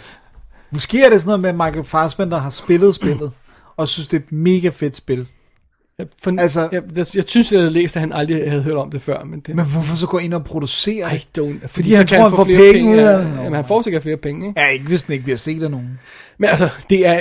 Måske 0.70 1.04
er 1.04 1.10
det 1.10 1.20
sådan 1.20 1.28
noget 1.28 1.40
med, 1.40 1.48
at 1.48 1.66
Michael 1.66 1.84
Fassbender 1.84 2.38
har 2.38 2.50
spillet 2.50 2.94
spillet, 2.94 3.32
og 3.76 3.88
synes, 3.88 4.08
det 4.08 4.16
er 4.16 4.22
et 4.22 4.32
mega 4.32 4.68
fedt 4.68 4.96
spil. 4.96 5.26
For, 6.22 6.40
Altså- 6.40 6.68
jeg, 6.72 6.82
jeg, 6.96 7.06
jeg 7.14 7.24
synes, 7.26 7.52
jeg 7.52 7.60
havde 7.60 7.72
læst, 7.72 7.96
at 7.96 8.00
han 8.00 8.12
aldrig 8.12 8.50
havde 8.50 8.62
hørt 8.62 8.76
om 8.76 8.90
det 8.90 9.02
før, 9.02 9.24
men 9.24 9.40
det... 9.40 9.56
Men 9.56 9.64
hvorfor 9.64 9.96
så 9.96 10.06
gå 10.06 10.18
ind 10.18 10.34
og 10.34 10.44
producere 10.44 11.14
I 11.14 11.26
det? 11.36 11.42
don't, 11.42 11.66
Fordi 11.66 11.92
han 11.92 12.06
tror, 12.06 12.22
han 12.22 12.30
få 12.30 12.36
får 12.36 12.44
flere 12.44 12.72
penge 12.72 12.92
ud 12.92 12.98
af 12.98 13.18
det. 13.18 13.36
Jamen, 13.36 13.52
han 13.54 13.64
får 13.64 13.82
sikkert 13.82 14.02
flere 14.02 14.16
penge, 14.16 14.48
ikke? 14.48 14.60
Ja, 14.60 14.66
ikke 14.68 14.84
hvis 14.84 15.02
den 15.04 15.12
ikke 15.12 15.22
bliver 15.24 15.36
set 15.36 15.62
af 15.62 15.70
nogen. 15.70 15.98
Men 16.38 16.50
altså, 16.50 16.68
det 16.90 17.06
er, 17.06 17.20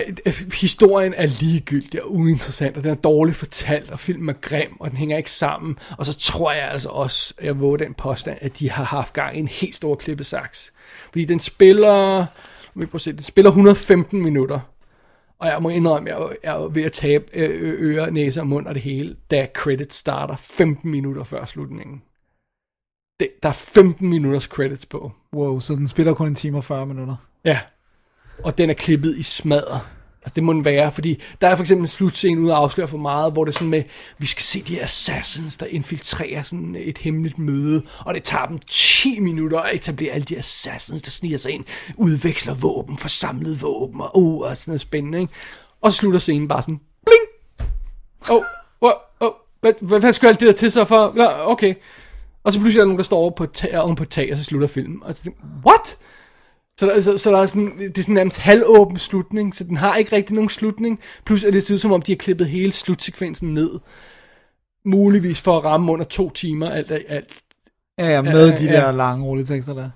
historien 0.61 1.13
er 1.17 1.25
ligegyldig 1.25 2.03
og 2.03 2.13
uinteressant, 2.15 2.77
og 2.77 2.83
den 2.83 2.91
er 2.91 2.95
dårligt 2.95 3.37
fortalt, 3.37 3.91
og 3.91 3.99
filmen 3.99 4.29
er 4.29 4.33
grim, 4.41 4.77
og 4.79 4.89
den 4.89 4.97
hænger 4.97 5.17
ikke 5.17 5.31
sammen. 5.31 5.75
Og 5.97 6.05
så 6.05 6.13
tror 6.13 6.51
jeg 6.51 6.69
altså 6.71 6.89
også, 6.89 7.33
at 7.37 7.45
jeg 7.45 7.59
våger 7.59 7.77
den 7.77 7.93
påstand, 7.93 8.37
at 8.41 8.59
de 8.59 8.69
har 8.71 8.83
haft 8.83 9.13
gang 9.13 9.35
i 9.35 9.39
en 9.39 9.47
helt 9.47 9.75
stor 9.75 9.95
klippesaks. 9.95 10.71
Fordi 11.11 11.25
den 11.25 11.39
spiller, 11.39 12.17
nu 12.19 12.25
vil 12.75 12.81
jeg 12.83 12.89
prøve 12.89 12.97
at 12.97 13.01
se, 13.01 13.11
den 13.11 13.23
spiller 13.23 13.49
115 13.51 14.21
minutter. 14.23 14.59
Og 15.41 15.47
jeg 15.47 15.61
må 15.61 15.69
indrømme, 15.69 16.09
jeg 16.09 16.17
jo- 16.19 16.35
jeg 16.43 16.55
jo 16.55 16.69
ved 16.73 16.83
at 16.83 16.91
tabe 16.91 17.25
øh, 17.33 17.81
ører, 17.81 18.09
næse 18.09 18.39
og 18.41 18.47
mund 18.47 18.67
og 18.67 18.73
det 18.75 18.81
hele, 18.83 19.15
da 19.31 19.47
credits 19.55 19.95
starter 19.95 20.35
15 20.35 20.91
minutter 20.91 21.23
før 21.23 21.45
slutningen. 21.45 22.01
Det, 23.19 23.29
der 23.43 23.49
er 23.49 23.53
15 23.73 24.09
minutters 24.09 24.43
credits 24.43 24.85
på. 24.85 25.11
Wow, 25.33 25.59
så 25.59 25.73
den 25.75 25.87
spiller 25.87 26.13
kun 26.13 26.27
en 26.27 26.35
time 26.35 26.57
og 26.57 26.63
40 26.63 26.85
minutter. 26.85 27.15
Ja. 27.45 27.59
Og 28.43 28.57
den 28.57 28.69
er 28.69 28.73
klippet 28.73 29.17
i 29.17 29.23
smadret. 29.23 29.81
Altså, 30.23 30.33
det 30.35 30.43
må 30.43 30.53
den 30.53 30.65
være, 30.65 30.91
fordi 30.91 31.21
der 31.41 31.47
er 31.47 31.55
for 31.55 31.63
eksempel 31.63 31.83
en 31.83 31.87
slutscene, 31.87 32.41
uden 32.41 32.51
at 32.51 32.57
afsløre 32.57 32.87
for 32.87 32.97
meget, 32.97 33.33
hvor 33.33 33.45
det 33.45 33.51
er 33.51 33.53
sådan 33.53 33.69
med, 33.69 33.83
vi 34.17 34.27
skal 34.27 34.43
se 34.43 34.61
de 34.61 34.75
her 34.75 34.83
assassins, 34.83 35.57
der 35.57 35.65
infiltrerer 35.65 36.41
sådan 36.41 36.75
et 36.79 36.97
hemmeligt 36.97 37.39
møde, 37.39 37.81
og 37.99 38.13
det 38.13 38.23
tager 38.23 38.45
dem 38.45 38.57
10 38.67 39.19
minutter 39.19 39.59
at 39.59 39.75
etablere 39.75 40.11
alle 40.11 40.25
de 40.25 40.37
assassins, 40.37 41.01
der 41.01 41.11
sniger 41.11 41.37
sig 41.37 41.51
ind, 41.51 41.65
udveksler 41.97 42.53
våben, 42.53 42.97
forsamlet 42.97 43.61
våben, 43.61 44.01
og, 44.01 44.17
uh, 44.17 44.41
og 44.41 44.57
sådan 44.57 44.71
noget 44.71 44.81
spændende, 44.81 45.21
ikke? 45.21 45.33
Og 45.81 45.91
så 45.91 45.97
slutter 45.97 46.19
scenen 46.19 46.47
bare 46.47 46.61
sådan, 46.61 46.79
bling! 47.05 47.69
Oh, 48.29 48.43
oh, 48.81 48.91
oh, 49.19 49.31
hvad, 49.61 49.73
hvad, 49.81 49.99
hvad 49.99 50.13
skal 50.13 50.27
alt 50.27 50.39
det 50.39 50.47
der 50.47 50.53
til 50.53 50.71
så 50.71 50.85
for? 50.85 51.11
Nå, 51.15 51.27
okay. 51.45 51.75
Og 52.43 52.53
så 52.53 52.59
pludselig 52.59 52.79
er 52.79 52.83
der 52.83 52.87
nogen, 52.87 52.97
der 52.97 53.03
står 53.03 53.17
over 53.17 53.31
på 53.31 53.43
et 53.43 53.51
tag, 53.51 53.79
oven 53.79 53.95
på 53.95 54.03
et 54.03 54.09
tag, 54.09 54.31
og 54.31 54.37
så 54.37 54.43
slutter 54.43 54.67
filmen. 54.67 55.03
Og 55.03 55.15
så 55.15 55.23
tænker, 55.23 55.39
what? 55.65 55.97
Så 56.81 56.87
der, 56.87 57.01
så, 57.01 57.17
så 57.17 57.31
der 57.31 57.37
er 57.37 57.45
sådan, 57.45 57.77
det 57.77 57.97
er 57.97 58.01
sådan 58.01 58.15
nærmest 58.15 58.37
halvåben 58.37 58.97
slutning, 58.97 59.55
så 59.55 59.63
den 59.63 59.77
har 59.77 59.95
ikke 59.95 60.15
rigtig 60.15 60.35
nogen 60.35 60.49
slutning. 60.49 60.99
Plus 61.25 61.43
er 61.43 61.51
det 61.51 61.63
ser 61.67 61.73
ud 61.73 61.79
som 61.79 61.91
om, 61.91 62.01
de 62.01 62.11
har 62.11 62.17
klippet 62.17 62.47
hele 62.49 62.71
slutsekvensen 62.71 63.53
ned. 63.53 63.69
Muligvis 64.85 65.41
for 65.41 65.57
at 65.57 65.65
ramme 65.65 65.91
under 65.91 66.05
to 66.05 66.29
timer, 66.29 66.69
alt, 66.69 66.91
alt. 66.91 67.27
Ja, 67.99 68.07
ja, 68.09 68.21
med 68.21 68.49
Ja, 68.49 68.55
de 68.57 68.63
ja. 68.65 68.71
der 68.71 68.91
lange 68.91 69.25
rulletekster 69.25 69.73
der. 69.73 69.89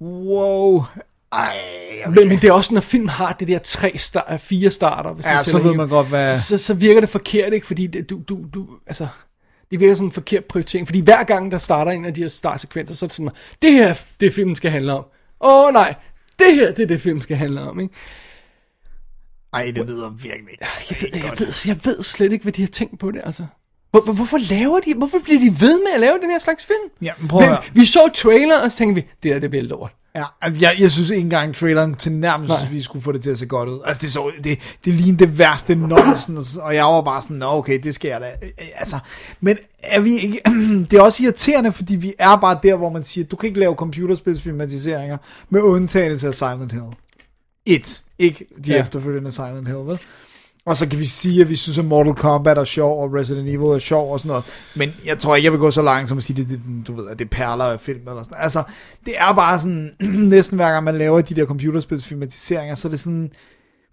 Wow. 0.00 0.82
Ej, 1.32 1.56
Men, 2.06 2.28
men 2.28 2.38
det 2.40 2.44
er 2.48 2.52
også, 2.52 2.74
når 2.74 2.80
film 2.80 3.08
har 3.08 3.32
det 3.32 3.48
der 3.48 3.58
tre 3.58 3.92
star, 3.96 4.36
fire 4.36 4.70
starter. 4.70 5.12
Hvis 5.12 5.26
Ja, 5.26 5.42
så 5.42 5.58
ved 5.58 5.74
man 5.74 5.88
godt, 5.88 6.08
hvad- 6.08 6.36
Så, 6.36 6.42
så, 6.42 6.58
så 6.58 6.74
virker 6.74 7.00
det 7.00 7.08
forkert, 7.10 7.52
ikke? 7.52 7.66
Fordi 7.66 7.86
det, 7.86 8.10
du, 8.10 8.20
du, 8.28 8.38
du, 8.54 8.66
altså, 8.86 9.06
det 9.70 9.80
virker 9.80 9.94
sådan 9.94 10.08
en 10.08 10.12
forkert 10.12 10.44
prioritering. 10.44 10.88
Fordi 10.88 11.00
hver 11.00 11.24
gang, 11.24 11.52
der 11.52 11.58
starter 11.58 11.92
en 11.92 12.04
af 12.04 12.14
de 12.14 12.20
her 12.20 12.28
startsekvenser, 12.28 12.94
så 12.94 13.04
er 13.04 13.08
det 13.08 13.16
sådan, 13.16 13.30
det 13.62 13.72
her, 13.72 13.94
det 14.20 14.34
filmen 14.34 14.56
skal 14.56 14.70
handle 14.70 14.92
om. 14.92 15.04
Åh 15.40 15.66
oh, 15.66 15.72
nej, 15.72 15.94
det 16.38 16.54
her, 16.54 16.72
det 16.72 16.82
er 16.82 16.86
det, 16.86 17.00
filmen 17.00 17.22
skal 17.22 17.36
handle 17.36 17.60
om, 17.60 17.80
ikke? 17.80 17.94
Ej, 19.52 19.72
det 19.76 19.86
lyder 19.86 20.10
virkelig 20.10 20.50
ikke. 20.52 20.66
Jeg 20.90 20.96
ved, 21.00 21.08
jeg, 21.22 21.32
ved, 21.38 21.46
jeg 21.66 21.78
ved 21.84 22.02
slet 22.02 22.32
ikke, 22.32 22.42
hvad 22.42 22.52
de 22.52 22.62
har 22.62 22.68
tænkt 22.68 22.98
på 22.98 23.10
det, 23.10 23.20
altså. 23.24 23.46
Hvor, 23.90 24.00
hvor- 24.00 24.12
hvorfor 24.12 24.38
laver 24.38 24.80
de, 24.80 24.94
hvorfor 24.94 25.18
bliver 25.18 25.40
de 25.40 25.46
ved 25.60 25.78
med 25.80 25.92
at 25.94 26.00
lave 26.00 26.18
den 26.22 26.30
her 26.30 26.38
slags 26.38 26.64
film? 26.66 26.90
Ja, 27.02 27.12
prøv 27.28 27.40
at 27.42 27.58
vi, 27.74 27.80
vi 27.80 27.84
så 27.86 28.10
trailer, 28.14 28.60
og 28.62 28.72
så 28.72 28.78
tænkte 28.78 29.02
vi, 29.02 29.08
det 29.22 29.32
her, 29.32 29.38
det 29.40 29.50
bliver 29.50 29.62
lort. 29.62 29.92
Ja, 30.16 30.24
altså, 30.40 30.60
jeg, 30.60 30.76
jeg 30.78 30.92
synes 30.92 31.10
ikke 31.10 31.20
engang 31.20 31.54
traileren 31.54 31.94
til 31.94 32.12
nærmest, 32.12 32.48
Nej. 32.48 32.62
at 32.62 32.72
vi 32.72 32.82
skulle 32.82 33.02
få 33.02 33.12
det 33.12 33.22
til 33.22 33.30
at 33.30 33.38
se 33.38 33.46
godt 33.46 33.68
ud. 33.68 33.80
Altså, 33.84 34.02
det, 34.02 34.12
så, 34.12 34.32
det, 34.44 34.58
det 34.84 34.94
lignede 34.94 35.26
det 35.26 35.38
værste 35.38 35.74
nonsens, 35.74 36.56
og 36.56 36.74
jeg 36.74 36.84
var 36.84 37.02
bare 37.02 37.22
sådan, 37.22 37.36
Nå, 37.36 37.46
okay, 37.46 37.80
det 37.82 38.04
jeg 38.04 38.20
da. 38.20 38.26
Øh, 38.42 38.48
Altså, 38.76 38.98
men 39.40 39.56
er 39.82 40.00
vi 40.00 40.18
ikke... 40.18 40.40
det 40.90 40.92
er 40.92 41.02
også 41.02 41.22
irriterende, 41.22 41.72
fordi 41.72 41.96
vi 41.96 42.14
er 42.18 42.36
bare 42.36 42.58
der, 42.62 42.76
hvor 42.76 42.90
man 42.90 43.04
siger, 43.04 43.24
du 43.24 43.36
kan 43.36 43.46
ikke 43.46 43.60
lave 43.60 43.74
computerspilsfilmatiseringer 43.74 45.16
med 45.50 45.60
undtagelse 45.60 46.26
af 46.28 46.34
Silent 46.34 46.72
Hill. 46.72 46.84
Et. 47.66 48.02
Ikke 48.18 48.46
de. 48.64 48.72
Ja. 48.72 48.80
efterfølgende 48.82 49.32
Silent 49.32 49.68
Hill, 49.68 49.78
vel? 49.86 49.98
Og 50.66 50.76
så 50.76 50.88
kan 50.88 50.98
vi 50.98 51.04
sige, 51.04 51.40
at 51.40 51.48
vi 51.48 51.56
synes, 51.56 51.78
at 51.78 51.84
Mortal 51.84 52.14
Kombat 52.14 52.58
er 52.58 52.64
sjov, 52.64 53.02
og 53.02 53.14
Resident 53.14 53.48
Evil 53.48 53.66
er 53.66 53.78
sjov 53.78 54.12
og 54.12 54.20
sådan 54.20 54.28
noget. 54.28 54.44
Men 54.74 54.94
jeg 55.06 55.18
tror 55.18 55.36
ikke, 55.36 55.44
jeg 55.44 55.52
vil 55.52 55.60
gå 55.60 55.70
så 55.70 55.82
langt 55.82 56.08
som 56.08 56.18
at 56.18 56.24
sige, 56.24 56.42
at 56.42 56.48
det, 56.48 56.60
det, 56.66 56.86
du 56.86 56.96
ved, 56.96 57.08
at 57.08 57.18
det 57.18 57.30
perler 57.30 57.64
af 57.64 57.80
film 57.80 58.00
eller 58.08 58.22
sådan 58.22 58.38
Altså, 58.40 58.62
det 59.06 59.14
er 59.18 59.34
bare 59.34 59.58
sådan, 59.58 59.90
næsten 60.34 60.56
hver 60.56 60.72
gang 60.72 60.84
man 60.84 60.98
laver 60.98 61.20
de 61.20 61.34
der 61.34 61.46
computerspilsfilmatiseringer, 61.46 62.74
så 62.74 62.88
er 62.88 62.90
det 62.90 63.00
sådan... 63.00 63.30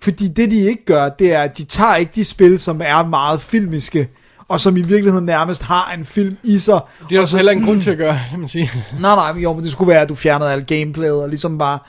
Fordi 0.02 0.28
det, 0.28 0.52
de 0.52 0.58
ikke 0.58 0.86
gør, 0.86 1.10
det 1.10 1.34
er, 1.34 1.42
at 1.42 1.58
de 1.58 1.64
tager 1.64 1.96
ikke 1.96 2.12
de 2.16 2.26
spil, 2.26 2.60
som 2.60 2.82
er 2.84 3.06
meget 3.06 3.42
filmiske, 3.42 4.10
og 4.48 4.60
som 4.60 4.78
i 4.78 4.82
virkeligheden 4.82 5.26
nærmest 5.26 5.64
har 5.64 5.94
en 5.98 6.06
film 6.06 6.38
i 6.44 6.58
sig. 6.58 6.80
Det 7.10 7.16
er 7.16 7.20
og 7.20 7.22
også 7.22 7.32
så- 7.32 7.38
heller 7.38 7.52
ingen 7.52 7.68
grund 7.68 7.82
til 7.82 7.92
at 7.92 7.98
gøre, 7.98 8.20
kan 8.30 8.40
man 8.40 8.50
sige. 8.50 8.70
Nej, 9.02 9.16
nej, 9.16 9.42
jo, 9.42 9.54
men 9.54 9.64
det 9.64 9.72
skulle 9.72 9.90
være, 9.90 10.02
at 10.02 10.10
du 10.10 10.16
fjernede 10.16 10.52
alt 10.52 10.68
gameplayet, 10.68 11.24
og 11.24 11.30
ligesom 11.30 11.58
bare 11.58 11.80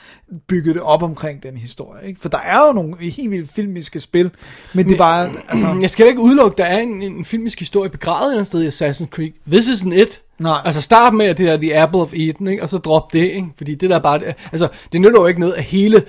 byggede 0.47 0.73
det 0.73 0.81
op 0.81 1.03
omkring 1.03 1.43
den 1.43 1.57
historie, 1.57 2.07
ikke? 2.07 2.21
For 2.21 2.29
der 2.29 2.37
er 2.37 2.67
jo 2.67 2.73
nogle 2.73 2.95
helt 3.01 3.31
vildt 3.31 3.51
filmiske 3.51 3.99
spil, 3.99 4.31
men 4.73 4.85
det 4.85 4.93
er 4.93 4.97
bare, 4.97 5.29
altså... 5.49 5.67
Jeg 5.81 5.89
skal 5.89 6.07
ikke 6.07 6.19
udelukke, 6.19 6.57
der 6.57 6.65
er 6.65 6.79
en, 6.79 7.01
en 7.01 7.25
filmisk 7.25 7.59
historie 7.59 7.89
begravet 7.89 8.21
et 8.21 8.25
eller 8.25 8.37
andet 8.37 8.47
sted 8.47 8.61
i 8.63 8.67
Assassin's 8.67 9.07
Creed. 9.09 9.31
This 9.51 9.67
isn't 9.67 9.93
it. 9.93 10.21
Nej. 10.39 10.57
Altså 10.65 10.81
start 10.81 11.13
med, 11.13 11.25
at 11.25 11.37
det 11.37 11.49
er 11.49 11.57
The 11.57 11.81
Apple 11.81 12.01
of 12.01 12.13
Eden, 12.13 12.47
ikke? 12.47 12.63
og 12.63 12.69
så 12.69 12.77
drop 12.77 13.13
det, 13.13 13.19
ikke? 13.31 13.47
fordi 13.57 13.75
det 13.75 13.89
der 13.89 13.99
bare, 13.99 14.19
altså 14.51 14.67
det 14.91 15.01
nytter 15.01 15.19
jo 15.21 15.27
ikke 15.27 15.39
noget, 15.39 15.53
at 15.53 15.63
hele, 15.63 16.03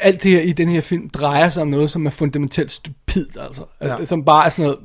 alt 0.00 0.22
det 0.22 0.30
her 0.30 0.40
i 0.40 0.52
den 0.52 0.68
her 0.68 0.80
film 0.80 1.10
drejer 1.10 1.48
sig 1.48 1.62
om 1.62 1.68
noget, 1.68 1.90
som 1.90 2.06
er 2.06 2.10
fundamentalt 2.10 2.70
stupidt, 2.72 3.36
altså. 3.40 3.62
Ja. 3.82 4.04
Som 4.04 4.24
bare 4.24 4.44
er 4.44 4.48
sådan 4.48 4.62
noget, 4.64 4.78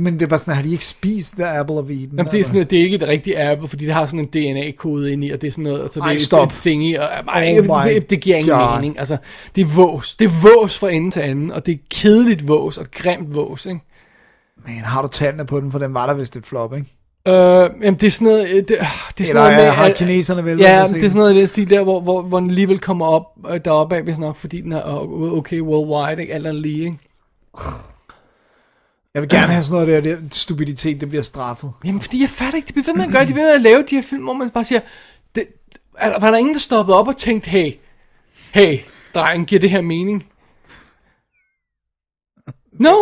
Men 0.00 0.14
det 0.14 0.22
er 0.22 0.26
bare 0.26 0.38
sådan, 0.38 0.54
har 0.54 0.62
de 0.62 0.72
ikke 0.72 0.84
spist 0.84 1.34
The 1.36 1.46
Apple 1.58 1.76
of 1.76 1.84
Eden? 1.90 2.10
Jamen, 2.16 2.32
det, 2.32 2.40
er 2.40 2.44
sådan, 2.44 2.66
det 2.70 2.78
er 2.78 2.82
ikke 2.82 2.98
det 2.98 3.08
rigtige 3.08 3.42
Apple, 3.50 3.68
fordi 3.68 3.86
det 3.86 3.94
har 3.94 4.06
sådan 4.06 4.20
en 4.20 4.26
DNA-kode 4.26 5.12
ind 5.12 5.24
i, 5.24 5.30
og 5.30 5.40
det 5.40 5.46
er 5.46 5.50
sådan 5.50 5.64
noget, 5.64 5.82
altså 5.82 6.00
det 6.00 6.04
Ej, 6.06 6.10
er 6.12 6.14
et- 6.16 6.22
stop. 6.22 6.46
et 6.48 6.52
thingy, 6.54 6.96
og 6.98 7.04
ej, 7.28 7.58
Oh 7.68 7.84
det, 7.84 7.94
det, 7.94 8.10
det, 8.10 8.20
giver 8.20 8.36
ingen 8.36 8.54
God. 8.58 8.76
mening. 8.76 8.98
Altså, 8.98 9.16
det 9.56 9.62
er 9.62 9.66
vås. 9.76 10.16
Det 10.16 10.24
er 10.24 10.30
vås 10.60 10.78
fra 10.78 10.90
ende 10.90 11.10
til 11.10 11.20
anden, 11.20 11.52
og 11.52 11.66
det 11.66 11.72
er 11.74 11.78
kedeligt 11.90 12.48
vås, 12.48 12.78
og 12.78 12.86
grimt 12.92 13.34
vås, 13.34 13.66
ikke? 13.66 13.80
Men 14.66 14.74
har 14.74 15.02
du 15.02 15.08
tallene 15.08 15.46
på 15.46 15.60
den, 15.60 15.72
for 15.72 15.78
den 15.78 15.94
var 15.94 16.06
der 16.06 16.14
vist 16.14 16.36
et 16.36 16.46
flop, 16.46 16.74
ikke? 16.74 16.86
Øh, 17.28 17.70
jamen, 17.82 17.94
det 18.00 18.06
er 18.06 18.10
sådan 18.10 18.28
noget, 18.28 18.48
øh, 18.50 18.56
det, 18.56 18.68
det 18.68 18.76
er 18.80 18.84
sådan 18.84 19.28
Eller 19.28 19.42
noget 19.42 19.56
med, 19.56 19.64
har 19.70 19.84
at- 19.84 19.96
kineserne 19.96 20.44
vel 20.44 20.58
Ja, 20.58 20.72
det 20.72 20.80
er 20.80 20.84
sådan 20.86 21.10
noget 21.14 21.34
i 21.34 21.38
den 21.40 21.48
stil 21.48 21.70
der, 21.70 21.82
hvor, 21.82 22.00
hvor, 22.00 22.22
hvor 22.22 22.40
den 22.40 22.50
alligevel 22.50 22.78
kommer 22.78 23.06
op 23.06 23.22
øh, 23.50 23.60
deroppe 23.64 23.96
af, 23.96 24.02
hvis 24.02 24.18
nok, 24.18 24.36
fordi 24.36 24.60
den 24.60 24.72
er 24.72 24.86
øh, 24.86 25.32
okay 25.32 25.60
worldwide, 25.60 26.20
ikke? 26.22 26.34
Alt 26.34 26.46
andet 26.46 26.62
lige, 26.62 26.84
ikke? 26.84 26.98
Jeg 29.14 29.22
vil 29.22 29.28
gerne 29.30 29.52
have 29.52 29.64
sådan 29.64 29.86
noget 29.86 30.04
der, 30.04 30.16
det 30.16 30.34
stupiditet, 30.34 31.00
det 31.00 31.08
bliver 31.08 31.22
straffet. 31.22 31.72
Jamen, 31.84 32.00
fordi 32.00 32.20
jeg 32.20 32.30
fatter 32.30 32.56
ikke, 32.56 32.68
de 32.68 32.72
bliver 32.72 32.86
ved 32.86 32.94
med 32.94 33.04
at 33.04 33.12
gøre, 33.12 33.22
de 33.26 33.32
bliver 33.32 33.44
ved 33.46 33.50
med 33.50 33.54
at 33.54 33.62
lave 33.62 33.84
de 33.90 33.94
her 33.94 34.02
film, 34.02 34.22
hvor 34.22 34.32
man 34.32 34.50
bare 34.50 34.64
siger, 34.64 34.80
det, 35.34 35.46
er, 35.98 36.20
var 36.20 36.30
der 36.30 36.38
ingen, 36.38 36.54
der 36.54 36.60
stoppede 36.60 36.98
op 36.98 37.08
og 37.08 37.16
tænkte, 37.16 37.50
hey, 37.50 37.72
hey, 38.54 38.78
dreng, 39.14 39.46
giver 39.46 39.60
det 39.60 39.70
her 39.70 39.80
mening? 39.80 40.26
No, 42.72 42.94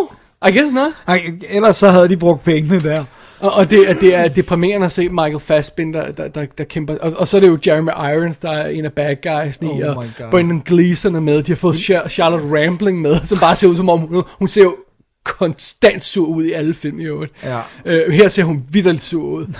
I 0.47 0.51
guess 0.57 0.73
not. 0.73 0.91
Ej, 1.07 1.21
ellers 1.49 1.77
så 1.77 1.87
havde 1.91 2.09
de 2.09 2.17
brugt 2.17 2.43
pengene 2.43 2.83
der. 2.83 3.05
Og, 3.39 3.51
og 3.53 3.69
det, 3.69 3.89
er- 3.89 3.93
det 3.93 4.15
er 4.15 4.27
deprimerende 4.27 4.85
at 4.85 4.91
se 4.91 5.09
Michael 5.09 5.39
Fassbender, 5.39 6.11
der, 6.11 6.27
der, 6.27 6.45
der 6.57 6.63
kæmper. 6.63 6.97
Og, 6.97 7.11
og 7.17 7.27
så 7.27 7.37
er 7.37 7.41
det 7.41 7.47
jo 7.47 7.59
Jeremy 7.67 7.89
Irons, 7.91 8.37
der 8.37 8.51
er 8.51 8.67
en 8.67 8.85
af 8.85 8.93
bad 8.93 9.15
guys 9.23 9.57
i, 9.61 9.65
Oh 9.65 9.97
og. 9.97 10.05
Brendan 10.31 10.59
Gleeson 10.65 11.15
er 11.15 11.19
med. 11.19 11.43
De 11.43 11.51
har 11.51 11.55
fået 11.55 11.75
Char- 11.75 12.07
Charlotte 12.07 12.45
Rampling 12.65 13.01
med, 13.01 13.19
som 13.25 13.39
bare 13.39 13.55
ser 13.55 13.67
ud 13.67 13.75
som 13.75 13.89
om, 13.89 13.99
hun, 13.99 14.23
hun 14.39 14.47
ser 14.47 14.63
jo 14.63 14.75
konstant 15.27 16.03
sur 16.03 16.27
ud 16.27 16.43
i 16.43 16.51
alle 16.51 16.73
film 16.73 16.99
i 16.99 17.03
øvrigt. 17.03 17.33
Ja. 17.43 17.59
Øh, 17.85 18.13
her 18.13 18.27
ser 18.27 18.43
hun 18.43 18.63
vidderligt 18.71 19.03
sur 19.03 19.23
ud. 19.23 19.45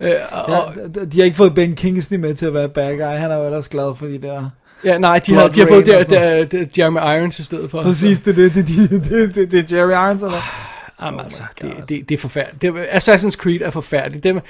Øh, 0.00 0.12
og, 0.30 0.74
Ja, 0.94 1.04
de- 1.04 1.18
har 1.18 1.24
ikke 1.24 1.36
fået 1.36 1.54
Ben 1.54 1.74
Kingsley 1.74 2.18
med 2.18 2.34
til 2.34 2.46
at 2.46 2.54
være 2.54 2.68
bad 2.68 2.96
guy. 2.96 3.18
Han 3.18 3.30
er 3.30 3.36
jo 3.36 3.44
ellers 3.44 3.68
glad 3.68 3.96
for 3.96 4.06
de 4.06 4.18
der... 4.18 4.50
ja, 4.84 4.98
nej, 4.98 5.18
de 5.18 5.34
har, 5.34 5.48
de 5.48 5.60
har 5.60 5.66
fået 5.66 5.86
der, 5.86 6.04
der, 6.04 6.44
der, 6.44 6.64
Jeremy 6.78 6.96
Irons 6.98 7.38
i 7.38 7.44
stedet 7.44 7.70
for. 7.70 7.82
Præcis, 7.82 8.20
det 8.20 8.30
er 8.30 8.34
det, 8.34 8.54
det, 8.54 8.66
det, 8.66 8.90
det, 9.10 9.34
det, 9.34 9.52
det 9.52 9.72
er 9.72 9.76
Jerry 9.76 9.90
Irons, 10.08 10.22
eller? 10.22 10.38
Jamen 11.02 11.20
altså, 11.20 11.42
det, 11.62 11.72
det, 11.88 12.08
det 12.08 12.14
er 12.14 12.18
forfærdeligt. 12.18 12.62
Det, 12.62 12.84
Assassin's 12.86 13.36
Creed 13.36 13.60
er 13.60 13.70
forfærdeligt. 13.70 14.24
Det, 14.24 14.42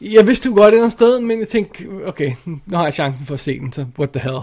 jeg 0.00 0.26
vidste 0.26 0.48
jo 0.48 0.54
godt 0.54 0.64
et 0.64 0.68
eller 0.68 0.80
andet 0.82 0.92
sted, 0.92 1.20
men 1.20 1.40
jeg 1.40 1.48
tænkte, 1.48 1.84
okay, 2.06 2.32
nu 2.46 2.76
har 2.76 2.84
jeg 2.84 2.94
chancen 2.94 3.26
for 3.26 3.34
at 3.34 3.40
se 3.40 3.58
den, 3.58 3.72
så 3.72 3.84
what 3.98 4.10
the 4.10 4.20
hell. 4.20 4.38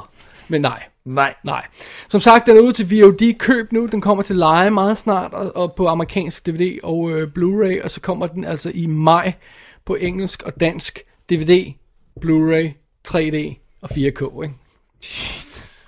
Men 0.48 0.62
nej, 0.62 0.84
Nej. 1.08 1.34
nej. 1.44 1.66
Som 2.10 2.22
sagt, 2.22 2.46
den 2.46 2.58
er 2.58 2.62
ude 2.62 2.74
til 2.74 3.02
VOD 3.02 3.34
køb 3.40 3.72
nu. 3.72 3.86
Den 3.86 4.02
kommer 4.02 4.24
til 4.24 4.36
leje 4.36 4.70
meget 4.70 4.98
snart, 4.98 5.34
og, 5.34 5.56
og 5.56 5.74
på 5.76 5.88
amerikansk 5.88 6.46
DVD 6.46 6.80
og 6.84 7.12
øh, 7.12 7.32
Blu-ray, 7.38 7.84
og 7.84 7.92
så 7.92 8.02
kommer 8.02 8.28
den 8.28 8.44
altså 8.44 8.72
i 8.74 8.86
maj 8.86 9.34
på 9.86 9.96
engelsk 9.96 10.44
og 10.44 10.60
dansk 10.60 11.00
DVD, 11.30 11.74
Blu-ray, 12.26 12.68
3D 13.08 13.56
og 13.82 13.90
4K, 13.92 14.44
ikke? 14.44 14.56
Jesus. 15.04 15.86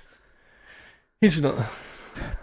Helt 1.22 1.32
sådan 1.32 1.50
noget. 1.50 1.66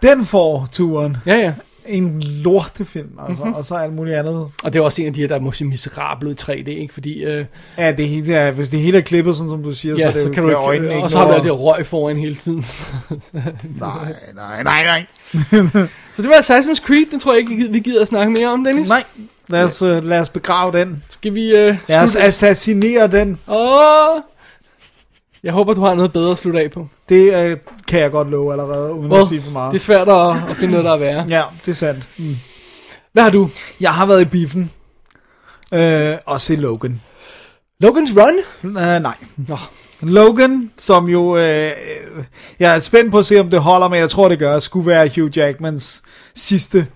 Den 0.02 0.24
får 0.24 0.68
turen. 0.72 1.16
Ja, 1.26 1.36
ja. 1.36 1.54
En 1.88 2.22
lortefilm, 2.44 3.10
altså. 3.28 3.44
Mhm. 3.44 3.52
Og 3.54 3.64
så 3.64 3.74
alt 3.74 3.92
muligt 3.92 4.16
andet. 4.16 4.48
Og 4.64 4.72
det 4.72 4.76
er 4.80 4.84
også 4.84 5.02
en 5.02 5.08
af 5.08 5.14
de 5.14 5.20
her, 5.20 5.28
der 5.28 5.34
er 5.34 5.40
måske 5.40 5.64
miserable 5.64 6.30
i 6.30 6.34
3D, 6.40 6.68
ikke? 6.68 6.94
Fordi... 6.94 7.24
Øh, 7.24 7.44
Ja, 7.78 7.92
det 7.92 8.08
hele 8.08 8.34
er, 8.34 8.50
hvis 8.52 8.68
det 8.68 8.80
hele 8.80 8.98
er 8.98 9.02
klippet, 9.02 9.36
sådan 9.36 9.50
som 9.50 9.62
du 9.62 9.72
siger, 9.72 9.94
så, 9.94 10.00
Ja, 10.00 10.08
er 10.08 10.12
det 10.12 10.22
så 10.22 10.30
kan 10.30 10.42
du 10.42 10.48
ikke, 10.48 10.58
øjnene 10.58 10.88
ikke 10.94 11.02
og 11.02 11.10
så 11.10 11.18
har 11.18 11.26
alt 11.34 11.44
det 11.44 11.58
røg 11.60 11.86
foran 11.86 12.16
hele 12.16 12.34
tiden. 12.34 12.64
Nej, 13.80 14.14
nej, 14.34 14.62
nej, 14.62 14.84
nej. 14.84 15.06
så 16.14 16.22
det 16.22 16.28
var 16.28 16.34
Assassin's 16.34 16.86
Creed, 16.86 17.06
den 17.10 17.20
tror 17.20 17.32
jeg 17.32 17.40
ikke, 17.40 17.68
vi 17.72 17.78
gider 17.80 18.02
at 18.02 18.08
snakke 18.08 18.32
mere 18.32 18.48
om, 18.48 18.64
Dennis. 18.64 18.88
Nej, 18.88 19.04
lad 19.48 19.64
os, 19.64 19.82
uh, 19.82 20.04
lad 20.04 20.18
os 20.20 20.28
begrave 20.28 20.78
den. 20.78 21.02
Skal 21.08 21.34
vi... 21.34 21.56
Øh, 21.56 21.76
Lad 21.88 22.00
os 22.02 22.16
assassinere 22.16 23.06
den. 23.06 23.38
Åh! 23.48 24.20
Jeg 25.42 25.52
håber, 25.52 25.74
du 25.74 25.80
har 25.80 25.94
noget 25.94 26.12
bedre 26.12 26.30
at 26.30 26.38
slutte 26.38 26.60
af 26.60 26.70
på. 26.70 26.88
Det 27.08 27.52
uh, 27.52 27.58
kan 27.88 28.00
jeg 28.00 28.10
godt 28.10 28.30
love 28.30 28.52
allerede, 28.52 28.92
uden 28.92 29.12
Well, 29.12 29.22
at 29.22 29.28
sige 29.28 29.42
for 29.42 29.50
meget. 29.50 29.72
Det 29.72 29.78
er 29.78 29.84
svært 29.84 30.08
at, 30.08 30.50
at 30.50 30.56
finde 30.56 30.70
noget, 30.70 30.84
der 30.84 30.92
er 30.92 30.96
værre. 30.96 31.26
Ja, 31.28 31.42
det 31.66 31.70
er 31.70 31.74
sandt. 31.76 32.08
Mm. 32.18 32.36
Hvad 33.12 33.22
har 33.22 33.30
du? 33.30 33.50
Jeg 33.80 33.90
har 33.90 34.06
været 34.06 34.22
i 34.22 34.24
biffen. 34.24 34.70
Øh, 35.74 36.16
og 36.26 36.40
se 36.40 36.56
Logan. 36.56 37.00
Logan's 37.84 38.20
Run? 38.20 38.34
Uh, 38.62 38.72
nej. 38.72 39.14
Nå. 39.36 39.58
Logan, 40.00 40.70
som 40.76 41.08
jo... 41.08 41.36
Øh, 41.36 41.66
øh, 41.66 42.24
jeg 42.58 42.76
er 42.76 42.80
spændt 42.80 43.10
på 43.10 43.18
at 43.18 43.26
se, 43.26 43.40
om 43.40 43.50
det 43.50 43.60
holder, 43.60 43.88
men 43.88 44.00
jeg 44.00 44.10
tror, 44.10 44.28
det 44.28 44.38
gør. 44.38 44.58
Skulle 44.58 44.86
være 44.86 45.10
Hugh 45.16 45.38
Jackmans 45.38 46.02
sidste 46.34 46.86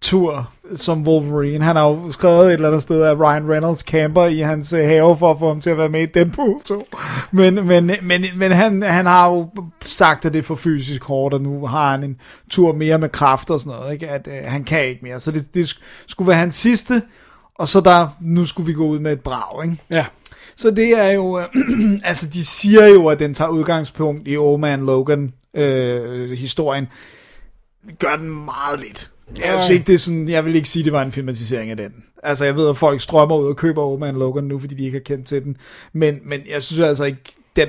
tur 0.00 0.50
som 0.74 1.06
Wolverine. 1.06 1.64
Han 1.64 1.76
har 1.76 1.88
jo 1.88 2.10
skrevet 2.10 2.46
et 2.46 2.52
eller 2.52 2.68
andet 2.68 2.82
sted, 2.82 3.02
at 3.02 3.18
Ryan 3.18 3.50
Reynolds 3.50 3.80
camper 3.80 4.24
i 4.24 4.38
hans 4.38 4.72
øh, 4.72 4.84
have 4.84 5.18
for 5.18 5.30
at 5.30 5.38
få 5.38 5.48
ham 5.48 5.60
til 5.60 5.70
at 5.70 5.78
være 5.78 5.88
med 5.88 6.02
i 6.02 6.06
Deadpool 6.06 6.62
2. 6.64 6.86
Men, 7.32 7.54
men, 7.66 7.90
men, 8.02 8.24
men 8.36 8.52
han, 8.52 8.82
han 8.82 9.06
har 9.06 9.28
jo 9.28 9.50
sagt, 9.84 10.24
at 10.24 10.32
det 10.32 10.38
er 10.38 10.42
for 10.42 10.54
fysisk 10.54 11.04
hårdt, 11.04 11.34
og 11.34 11.40
nu 11.40 11.66
har 11.66 11.90
han 11.90 12.04
en 12.04 12.16
tur 12.50 12.72
mere 12.72 12.98
med 12.98 13.08
kraft 13.08 13.50
og 13.50 13.60
sådan 13.60 13.78
noget. 13.78 13.92
Ikke? 13.92 14.08
At 14.08 14.28
øh, 14.28 14.50
han 14.50 14.64
kan 14.64 14.84
ikke 14.84 15.00
mere. 15.02 15.20
Så 15.20 15.30
det, 15.30 15.54
det 15.54 15.78
skulle 16.06 16.28
være 16.28 16.38
hans 16.38 16.54
sidste, 16.54 17.02
og 17.54 17.68
så 17.68 17.80
der, 17.80 18.08
nu 18.20 18.46
skulle 18.46 18.66
vi 18.66 18.72
gå 18.72 18.86
ud 18.86 18.98
med 18.98 19.12
et 19.12 19.20
brag, 19.20 19.64
ikke? 19.64 19.76
Ja. 19.90 20.04
Så 20.56 20.70
det 20.70 20.98
er 20.98 21.10
jo, 21.10 21.38
øh, 21.38 21.46
altså 22.04 22.28
de 22.28 22.44
siger 22.44 22.86
jo, 22.86 23.06
at 23.06 23.18
den 23.18 23.34
tager 23.34 23.48
udgangspunkt 23.48 24.28
i 24.28 24.36
Old 24.36 24.60
Man 24.60 24.86
Logan 24.86 25.32
øh, 25.54 26.30
historien. 26.30 26.88
Gør 27.98 28.16
den 28.16 28.28
meget 28.44 28.80
lidt. 28.80 29.10
Jeg, 29.36 29.60
synes 29.60 29.70
ikke, 29.70 29.86
det 29.86 29.94
er 29.94 29.98
sådan, 29.98 30.28
jeg 30.28 30.44
vil 30.44 30.54
ikke 30.54 30.68
sige, 30.68 30.80
at 30.80 30.84
det 30.84 30.92
var 30.92 31.02
en 31.02 31.12
filmatisering 31.12 31.70
af 31.70 31.76
den. 31.76 31.92
Altså 32.22 32.44
jeg 32.44 32.56
ved, 32.56 32.68
at 32.68 32.76
folk 32.76 33.00
strømmer 33.00 33.36
ud 33.36 33.46
og 33.46 33.56
køber 33.56 33.82
Old 33.82 34.00
Man 34.00 34.14
Logan 34.14 34.44
nu, 34.44 34.58
fordi 34.60 34.74
de 34.74 34.84
ikke 34.84 34.96
har 34.96 35.14
kendt 35.16 35.26
til 35.26 35.44
den. 35.44 35.56
Men, 35.92 36.18
men 36.24 36.40
jeg 36.54 36.62
synes 36.62 36.84
altså 36.84 37.04
ikke, 37.04 37.20
den, 37.56 37.68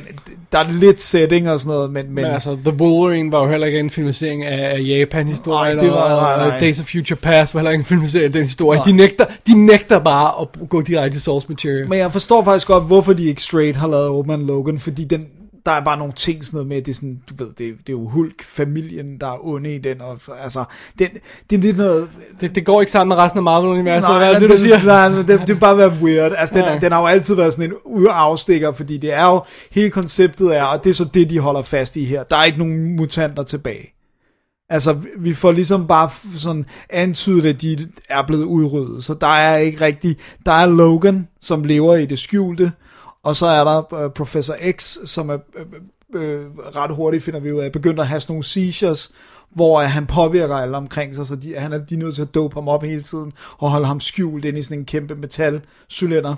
der 0.51 0.59
er 0.59 0.71
lidt 0.71 0.99
setting 1.01 1.49
og 1.49 1.59
sådan 1.59 1.75
noget, 1.75 1.91
men, 1.91 2.05
men, 2.05 2.15
Men 2.15 2.25
altså, 2.25 2.57
The 2.65 2.73
Wolverine 2.73 3.31
var 3.31 3.43
jo 3.43 3.49
heller 3.49 3.67
ikke 3.67 3.79
en 3.79 3.89
filmatisering 3.89 4.45
af, 4.45 4.75
af 4.75 4.79
Japan-historien, 4.83 5.75
Nej, 5.77 5.83
det 5.83 5.91
var- 5.91 6.15
og, 6.15 6.21
nej, 6.37 6.47
nej. 6.47 6.55
og 6.55 6.61
Days 6.61 6.79
of 6.79 6.85
Future 6.85 7.15
Past 7.17 7.53
var 7.53 7.59
heller 7.59 7.71
ikke 7.71 7.81
en 7.81 7.85
filmatisering 7.85 8.25
af 8.25 8.31
den 8.33 8.43
historie. 8.43 8.77
Nej. 8.77 8.85
De 8.85 8.91
nægter, 8.91 9.25
de 9.47 9.65
nægter 9.65 9.99
bare 9.99 10.31
at 10.41 10.69
gå 10.69 10.81
direkte 10.81 11.15
til 11.15 11.21
source 11.21 11.45
material. 11.49 11.87
Men 11.89 11.99
jeg 11.99 12.11
forstår 12.11 12.43
faktisk 12.43 12.67
godt, 12.67 12.83
hvorfor 12.83 13.13
de 13.13 13.25
ikke 13.25 13.43
straight 13.43 13.75
har 13.77 13.87
lavet 13.87 14.27
Man 14.27 14.45
Logan, 14.45 14.79
fordi 14.79 15.03
den, 15.03 15.27
der 15.65 15.71
er 15.71 15.83
bare 15.83 15.97
nogle 15.97 16.13
ting 16.13 16.45
sådan 16.45 16.57
noget 16.57 16.67
med, 16.67 16.81
det 16.81 16.91
er 16.91 16.95
sådan, 16.95 17.19
du 17.29 17.33
ved, 17.43 17.47
det, 17.47 17.57
det 17.57 17.89
er 17.89 17.93
jo 17.93 18.07
Hulk-familien, 18.07 19.17
der 19.17 19.27
er 19.27 19.45
onde 19.45 19.75
i 19.75 19.77
den, 19.77 20.01
og 20.01 20.19
altså, 20.43 20.63
det, 20.99 21.09
det 21.49 21.57
er 21.57 21.61
lidt 21.61 21.77
noget... 21.77 22.09
Det, 22.41 22.55
det 22.55 22.65
går 22.65 22.81
ikke 22.81 22.91
sammen 22.91 23.17
med 23.17 23.23
resten 23.23 23.37
af 23.37 23.43
Marvel-universet, 23.43 24.09
Nej, 24.09 24.31
det, 24.31 24.41
det, 24.41 24.49
du 24.49 24.57
siger? 24.57 24.83
nej, 24.83 25.09
det, 25.09 25.27
det, 25.27 25.47
det 25.47 25.59
bare 25.59 25.77
være 25.77 25.97
weird. 26.01 26.31
Altså, 26.37 26.55
den, 26.55 26.63
Nej. 26.63 26.77
den 26.77 26.91
har 26.91 27.01
jo 27.01 27.07
altid 27.07 27.35
været 27.35 27.53
sådan 27.53 27.73
en 27.85 28.07
afstikker, 28.07 28.73
fordi 28.73 28.97
det 28.97 29.13
er 29.13 29.25
jo, 29.25 29.41
hele 29.71 29.89
konceptet 29.89 30.57
er, 30.57 30.63
og 30.63 30.83
det 30.83 30.89
er 30.89 30.93
så 30.93 31.05
det, 31.05 31.29
de 31.29 31.39
holder 31.39 31.61
fast 31.61 31.95
i 31.95 32.05
her. 32.05 32.23
Der 32.23 32.35
er 32.35 32.43
ikke 32.43 32.59
nogen 32.59 32.95
mutanter 32.95 33.43
tilbage. 33.43 33.93
Altså, 34.69 34.97
vi 35.19 35.33
får 35.33 35.51
ligesom 35.51 35.87
bare 35.87 36.09
sådan 36.37 36.65
antydet, 36.89 37.45
at 37.45 37.61
de 37.61 37.77
er 38.09 38.23
blevet 38.27 38.43
udryddet. 38.43 39.03
Så 39.03 39.13
der 39.13 39.27
er 39.27 39.57
ikke 39.57 39.85
rigtig... 39.85 40.17
Der 40.45 40.51
er 40.51 40.65
Logan, 40.65 41.27
som 41.41 41.63
lever 41.63 41.95
i 41.95 42.05
det 42.05 42.19
skjulte, 42.19 42.71
og 43.23 43.35
så 43.35 43.45
er 43.45 43.63
der 43.63 44.03
øh, 44.03 44.11
Professor 44.11 44.55
X, 44.71 44.97
som 45.05 45.29
er 45.29 45.37
øh, 45.55 45.65
øh, 46.13 46.33
øh, 46.33 46.45
ret 46.57 46.95
hurtigt 46.95 47.23
finder 47.23 47.39
vi 47.39 47.51
ud 47.51 47.59
af, 47.59 47.71
begynder 47.71 48.01
at 48.01 48.07
have 48.07 48.21
sådan 48.21 48.33
nogle 48.33 48.43
seizures, 48.43 49.11
hvor 49.49 49.79
han 49.79 50.05
påvirker 50.05 50.55
alle 50.55 50.77
omkring 50.77 51.15
sig, 51.15 51.27
så 51.27 51.35
de, 51.35 51.55
han 51.57 51.73
er, 51.73 51.77
de 51.77 51.95
er 51.95 51.99
nødt 51.99 52.15
til 52.15 52.21
at 52.21 52.35
dope 52.35 52.53
ham 52.53 52.67
op 52.67 52.83
hele 52.83 53.01
tiden, 53.01 53.33
og 53.57 53.71
holde 53.71 53.87
ham 53.87 53.99
skjult 53.99 54.45
ind 54.45 54.57
i 54.57 54.63
sådan 54.63 54.79
en 54.79 54.85
kæmpe 54.85 55.15
metalcylinder. 55.15 56.35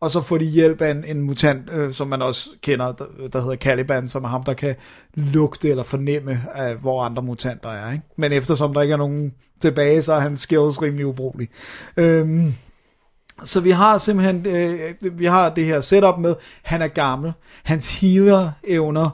Og 0.00 0.10
så 0.10 0.22
får 0.22 0.38
de 0.38 0.44
hjælp 0.44 0.80
af 0.80 0.90
en, 0.90 1.04
en 1.04 1.22
mutant, 1.22 1.70
øh, 1.72 1.94
som 1.94 2.08
man 2.08 2.22
også 2.22 2.50
kender, 2.62 2.92
der, 2.92 3.04
der 3.32 3.40
hedder 3.40 3.56
Caliban, 3.56 4.08
som 4.08 4.24
er 4.24 4.28
ham, 4.28 4.44
der 4.44 4.54
kan 4.54 4.74
lugte 5.14 5.70
eller 5.70 5.82
fornemme, 5.82 6.40
af, 6.54 6.76
hvor 6.76 7.02
andre 7.02 7.22
mutanter 7.22 7.68
er. 7.68 7.92
Ikke? 7.92 8.04
Men 8.16 8.32
eftersom 8.32 8.74
der 8.74 8.80
ikke 8.80 8.92
er 8.92 8.96
nogen 8.96 9.34
tilbage, 9.62 10.02
så 10.02 10.12
er 10.12 10.20
hans 10.20 10.40
skills 10.40 10.82
rimelig 10.82 11.06
ubrugelig. 11.06 11.48
Øhm, 11.96 12.54
så 13.44 13.60
vi 13.60 13.70
har 13.70 13.98
simpelthen 13.98 14.46
øh, 14.46 15.18
vi 15.18 15.26
har 15.26 15.50
det 15.50 15.64
her 15.64 15.80
setup 15.80 16.18
med, 16.18 16.34
han 16.62 16.82
er 16.82 16.88
gammel, 16.88 17.32
hans 17.62 17.88
healer-evner 17.88 19.08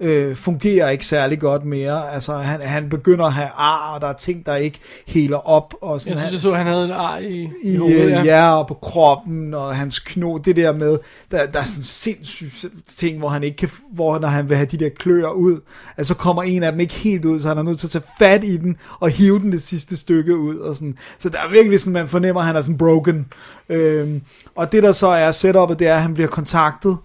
øh, 0.00 0.36
fungerer 0.36 0.90
ikke 0.90 1.06
særlig 1.06 1.40
godt 1.40 1.64
mere. 1.64 2.12
Altså, 2.12 2.34
han, 2.34 2.60
han 2.60 2.88
begynder 2.88 3.24
at 3.24 3.32
have 3.32 3.48
ar, 3.56 3.94
og 3.94 4.00
der 4.00 4.06
er 4.06 4.12
ting, 4.12 4.46
der 4.46 4.56
ikke 4.56 4.78
heler 5.06 5.48
op. 5.48 5.74
Og 5.82 6.00
sådan, 6.00 6.12
Jeg 6.12 6.18
synes, 6.18 6.32
jeg 6.32 6.40
så, 6.40 6.50
at 6.50 6.56
han 6.56 6.66
havde 6.66 6.84
en 6.84 6.90
ar 6.90 7.18
i, 7.18 7.48
i, 7.64 7.72
i 7.72 7.76
hovedet. 7.76 8.18
øh, 8.18 8.26
ja, 8.26 8.52
og 8.58 8.66
på 8.66 8.74
kroppen, 8.74 9.54
og 9.54 9.76
hans 9.76 9.98
kno, 9.98 10.36
det 10.38 10.56
der 10.56 10.72
med, 10.72 10.98
der, 11.30 11.46
der 11.46 11.60
er 11.60 11.64
sådan 11.64 11.84
sindssygt 11.84 12.66
ting, 12.96 13.18
hvor 13.18 13.28
han 13.28 13.42
ikke 13.42 13.56
kan, 13.56 13.68
hvor 13.92 14.18
når 14.18 14.28
han 14.28 14.48
vil 14.48 14.56
have 14.56 14.66
de 14.66 14.76
der 14.76 14.88
kløer 14.88 15.30
ud, 15.30 15.60
altså 15.96 16.14
kommer 16.14 16.42
en 16.42 16.62
af 16.62 16.72
dem 16.72 16.80
ikke 16.80 16.94
helt 16.94 17.24
ud, 17.24 17.40
så 17.40 17.48
han 17.48 17.58
er 17.58 17.62
nødt 17.62 17.78
til 17.78 17.86
at 17.86 17.90
tage 17.90 18.04
fat 18.18 18.44
i 18.44 18.56
den, 18.56 18.76
og 19.00 19.10
hive 19.10 19.38
den 19.38 19.52
det 19.52 19.62
sidste 19.62 19.96
stykke 19.96 20.36
ud, 20.36 20.56
og 20.56 20.74
sådan. 20.74 20.98
Så 21.18 21.28
der 21.28 21.38
er 21.38 21.50
virkelig 21.52 21.80
sådan, 21.80 21.92
man 21.92 22.08
fornemmer, 22.08 22.40
at 22.40 22.46
han 22.46 22.56
er 22.56 22.62
sådan 22.62 22.78
broken. 22.78 23.26
Øhm, 23.68 24.20
og 24.54 24.72
det 24.72 24.82
der 24.82 24.92
så 24.92 25.06
er 25.06 25.32
setupet, 25.32 25.78
det 25.78 25.88
er, 25.88 25.94
at 25.94 26.02
han 26.02 26.14
bliver 26.14 26.28
kontaktet 26.28 26.96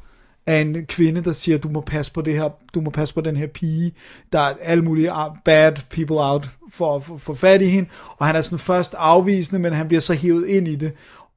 af 0.47 0.61
en 0.61 0.85
kvinde, 0.85 1.23
der 1.23 1.33
siger, 1.33 1.57
du 1.57 1.69
må 1.69 1.81
passe 1.81 2.11
på 2.11 2.21
det 2.21 2.33
her, 2.33 2.49
du 2.73 2.81
må 2.81 2.89
passe 2.89 3.13
på 3.13 3.21
den 3.21 3.35
her 3.35 3.47
pige, 3.47 3.91
der 4.33 4.39
er 4.39 4.53
alle 4.61 4.83
mulige 4.83 5.11
bad 5.45 5.71
people 5.89 6.15
out 6.19 6.49
for 6.71 6.95
at 6.95 7.21
få 7.21 7.35
fat 7.35 7.61
i 7.61 7.65
hende, 7.65 7.89
og 8.17 8.25
han 8.25 8.35
er 8.35 8.41
sådan 8.41 8.59
først 8.59 8.95
afvisende, 8.97 9.61
men 9.61 9.73
han 9.73 9.87
bliver 9.87 10.01
så 10.01 10.13
hævet 10.13 10.47
ind 10.47 10.67
i 10.67 10.75
det, 10.75 10.93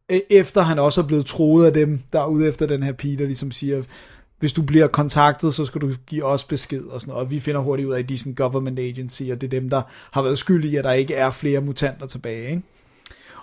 e, 0.09 0.21
efter 0.33 0.63
han 0.63 0.79
også 0.79 1.01
er 1.01 1.07
blevet 1.07 1.27
troet 1.27 1.67
af 1.67 1.73
dem, 1.73 2.01
der 2.13 2.21
er 2.21 2.27
ude 2.27 2.49
efter 2.49 2.67
den 2.67 2.83
her 2.83 2.93
pige, 2.93 3.19
der 3.19 3.27
ligesom 3.27 3.51
siger, 3.51 3.83
hvis 4.39 4.53
du 4.53 4.63
bliver 4.63 4.87
kontaktet, 4.87 5.55
så 5.55 5.65
skal 5.65 5.81
du 5.81 5.93
give 6.07 6.25
os 6.25 6.45
besked 6.45 6.85
og 6.85 7.01
sådan 7.01 7.13
noget. 7.13 7.25
Og 7.25 7.31
vi 7.31 7.41
finder 7.41 7.61
hurtigt 7.61 7.89
ud 7.89 7.95
af, 7.95 7.99
at 7.99 8.09
de 8.09 8.15
er 8.15 8.19
sådan 8.19 8.35
government 8.35 8.79
agency, 8.79 9.23
og 9.23 9.41
det 9.41 9.43
er 9.43 9.61
dem, 9.61 9.71
der 9.71 9.83
har 10.11 10.23
været 10.23 10.39
skyld 10.39 10.65
i, 10.65 10.77
at 10.77 10.85
der 10.85 10.93
ikke 10.93 11.15
er 11.15 11.31
flere 11.31 11.61
mutanter 11.61 12.07
tilbage. 12.07 12.51
Ikke? 12.51 12.63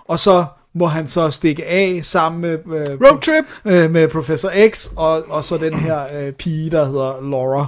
Og 0.08 0.18
så 0.18 0.44
må 0.74 0.86
han 0.86 1.06
så 1.06 1.30
stikke 1.30 1.66
af 1.66 2.00
sammen 2.02 2.40
med, 2.40 2.58
øh, 2.66 2.98
Roadtrip! 3.00 3.44
øh, 3.64 3.90
med 3.90 4.08
Professor 4.08 4.50
X, 4.70 4.88
og, 4.96 5.24
og 5.28 5.44
så 5.44 5.56
den 5.56 5.78
her 5.78 6.00
øh, 6.18 6.32
pige, 6.32 6.70
der 6.70 6.84
hedder 6.84 7.30
Laura. 7.30 7.66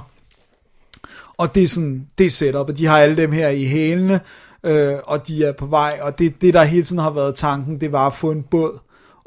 Og 1.37 1.55
det 1.55 1.63
er 1.63 1.67
sådan, 1.67 2.07
det 2.17 2.25
er 2.25 2.29
setup, 2.29 2.69
og 2.69 2.77
de 2.77 2.85
har 2.85 2.99
alle 2.99 3.17
dem 3.17 3.31
her 3.31 3.49
i 3.49 3.65
hælene, 3.65 4.19
øh, 4.63 4.95
og 5.03 5.27
de 5.27 5.45
er 5.45 5.51
på 5.51 5.65
vej, 5.65 5.99
og 6.01 6.19
det, 6.19 6.41
det 6.41 6.53
der 6.53 6.63
hele 6.63 6.83
tiden 6.83 7.01
har 7.01 7.09
været 7.09 7.35
tanken, 7.35 7.81
det 7.81 7.91
var 7.91 8.07
at 8.07 8.13
få 8.13 8.31
en 8.31 8.43
båd, 8.43 8.79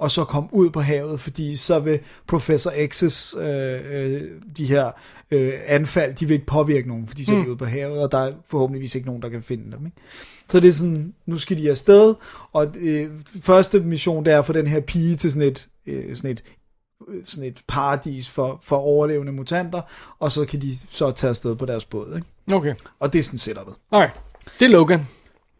og 0.03 0.11
så 0.11 0.25
komme 0.25 0.49
ud 0.53 0.71
på 0.71 0.81
havet, 0.81 1.21
fordi 1.21 1.57
så 1.57 1.79
vil 1.79 2.01
Professor 2.27 2.71
X's 2.71 3.39
øh, 3.41 3.81
øh, 4.15 4.23
de 4.57 4.65
her 4.65 4.91
øh, 5.31 5.53
anfald, 5.67 6.15
de 6.15 6.27
vil 6.27 6.35
ikke 6.35 6.47
påvirke 6.47 6.89
nogen, 6.89 7.09
fordi 7.09 7.25
så 7.25 7.33
er 7.33 7.37
de 7.37 7.43
Mm. 7.43 7.49
ude 7.49 7.57
på 7.57 7.65
havet, 7.65 8.03
og 8.03 8.13
der 8.13 8.19
er 8.19 8.33
forhåbentligvis 8.51 8.95
ikke 8.95 9.07
nogen, 9.07 9.23
der 9.23 9.29
kan 9.29 9.43
finde 9.43 9.77
dem. 9.77 9.87
Ikke? 9.87 9.97
Så 10.49 10.61
det 10.61 10.69
er 10.69 10.73
sådan, 10.73 11.15
nu 11.27 11.39
skal 11.39 11.59
de 11.59 11.71
afsted, 11.71 12.15
og 12.53 12.67
øh, 12.81 13.11
første 13.43 13.81
mission, 13.81 14.25
det 14.25 14.33
er 14.33 14.39
at 14.39 14.47
få 14.47 14.53
den 14.53 14.67
her 14.67 14.81
pige 14.81 15.17
til 15.17 15.31
sådan 15.31 15.49
et, 15.49 15.69
øh, 15.87 16.17
sådan 16.17 16.31
et 16.31 16.43
sådan 17.25 17.49
et 17.49 17.63
paradis 17.69 18.31
for, 18.31 18.61
for 18.63 18.77
overlevende 18.77 19.33
mutanter, 19.33 19.81
og 20.19 20.33
så 20.33 20.45
kan 20.45 20.61
de 20.61 20.73
så 20.91 21.11
tage 21.11 21.29
afsted 21.29 21.55
på 21.57 21.67
deres 21.67 21.85
båd. 21.85 22.13
Ikke? 22.17 22.57
Okay. 22.57 22.75
Og 23.01 23.13
det 23.13 23.19
er 23.19 23.23
sådan 23.23 23.39
setupet. 23.39 23.75
Alright. 23.93 24.21
Det 24.59 24.65
er 24.65 24.69
Logan. 24.69 25.07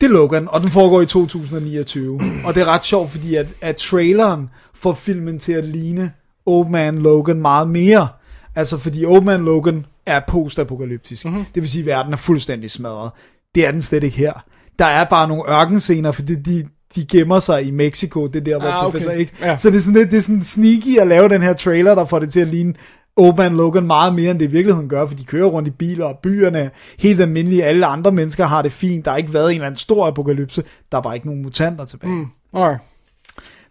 Det 0.03 0.09
er 0.09 0.13
Logan, 0.13 0.49
og 0.49 0.61
den 0.61 0.71
foregår 0.71 1.01
i 1.01 1.07
2029. 1.07 2.21
og 2.45 2.55
det 2.55 2.61
er 2.61 2.67
ret 2.67 2.85
sjovt, 2.85 3.11
fordi 3.11 3.35
at, 3.35 3.47
at 3.61 3.77
traileren 3.77 4.49
får 4.75 4.95
filmen 4.95 5.39
til 5.39 5.53
at 5.53 5.65
ligne 5.65 6.13
Old 6.47 6.69
Man 6.69 6.99
Logan 6.99 7.41
meget 7.41 7.69
mere. 7.69 8.09
Altså 8.57 8.79
fordi 8.79 9.05
Old 9.05 9.23
Man 9.23 9.45
Logan 9.45 9.87
er 10.07 10.21
postapokalyptisk. 10.29 11.25
Mm-hmm. 11.25 11.45
Det 11.55 11.63
vil 11.63 11.71
sige, 11.71 11.83
at 11.83 11.87
verden 11.87 12.13
er 12.13 12.17
fuldstændig 12.17 12.71
smadret. 12.71 13.11
Det 13.55 13.67
er 13.67 13.71
den 13.71 13.83
slet 13.83 14.05
ikke 14.05 14.17
her. 14.17 14.33
Der 14.79 14.85
er 14.85 15.05
bare 15.05 15.29
nogle 15.29 15.43
ørkenscener, 15.51 16.13
fordi 16.13 16.35
de, 16.35 16.65
de 16.95 17.05
gemmer 17.05 17.41
sig 17.41 17.65
i 17.65 17.71
Mexico, 17.71 18.27
det 18.27 18.37
er 18.37 18.45
der, 18.45 18.59
hvor 18.59 18.69
Ah, 18.69 18.87
okay. 18.87 18.99
Professor 18.99 19.25
X... 19.25 19.41
Ja. 19.43 19.57
Så 19.57 19.71
det 19.71 19.77
er, 19.77 19.81
sådan 19.81 19.95
lidt, 19.95 20.11
det 20.11 20.17
er 20.17 20.23
sådan 20.23 20.43
sneaky 20.43 20.99
at 20.99 21.07
lave 21.07 21.29
den 21.29 21.43
her 21.43 21.53
trailer, 21.53 21.95
der 21.95 22.05
får 22.05 22.19
det 22.19 22.33
til 22.33 22.41
at 22.41 22.49
ligne 22.49 22.75
Old 23.17 23.37
Man 23.37 23.57
Logan 23.57 23.87
meget 23.87 24.15
mere, 24.15 24.31
end 24.31 24.39
det 24.39 24.45
i 24.49 24.51
virkeligheden 24.51 24.89
gør, 24.89 25.07
for 25.07 25.15
de 25.15 25.25
kører 25.25 25.47
rundt 25.47 25.69
i 25.69 25.71
biler 25.71 26.05
og 26.05 26.19
byerne, 26.23 26.71
helt 26.99 27.21
almindelige, 27.21 27.65
alle 27.65 27.87
andre 27.87 28.13
mennesker 28.13 28.47
har 28.47 28.63
det 28.63 28.73
fint, 28.73 29.05
der 29.05 29.11
har 29.11 29.19
ikke 29.19 29.35
været 29.35 29.47
en 29.51 29.55
eller 29.55 29.67
anden 29.67 29.79
stor 29.79 30.07
apokalypse, 30.07 30.63
der 30.93 30.99
er 30.99 31.03
bare 31.03 31.15
ikke 31.15 31.27
nogen 31.27 31.43
mutanter 31.43 31.85
tilbage. 31.85 32.13
Mm. 32.15 32.27
Alright. 32.55 32.81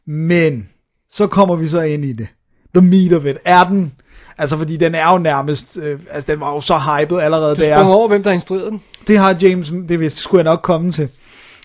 Men, 0.07 0.69
så 1.11 1.27
kommer 1.27 1.55
vi 1.55 1.67
så 1.67 1.81
ind 1.81 2.05
i 2.05 2.13
det. 2.13 2.27
The 2.75 2.85
meat 2.87 3.13
of 3.13 3.25
it. 3.25 3.37
Er 3.45 3.63
den, 3.63 3.93
altså 4.37 4.57
fordi 4.57 4.77
den 4.77 4.95
er 4.95 5.11
jo 5.11 5.17
nærmest, 5.17 5.79
øh, 5.83 5.99
altså 6.11 6.31
den 6.31 6.39
var 6.39 6.53
jo 6.53 6.61
så 6.61 6.77
hyped 6.77 7.17
allerede 7.19 7.55
Du 7.55 7.61
der. 7.61 7.75
sprang 7.77 7.91
over, 7.91 8.07
hvem 8.07 8.23
der 8.23 8.31
instruerede 8.31 8.69
den. 8.69 8.81
Det 9.07 9.17
har 9.17 9.37
James, 9.41 9.73
det 9.89 10.11
skulle 10.11 10.39
jeg 10.39 10.51
nok 10.51 10.61
komme 10.61 10.91
til. 10.91 11.09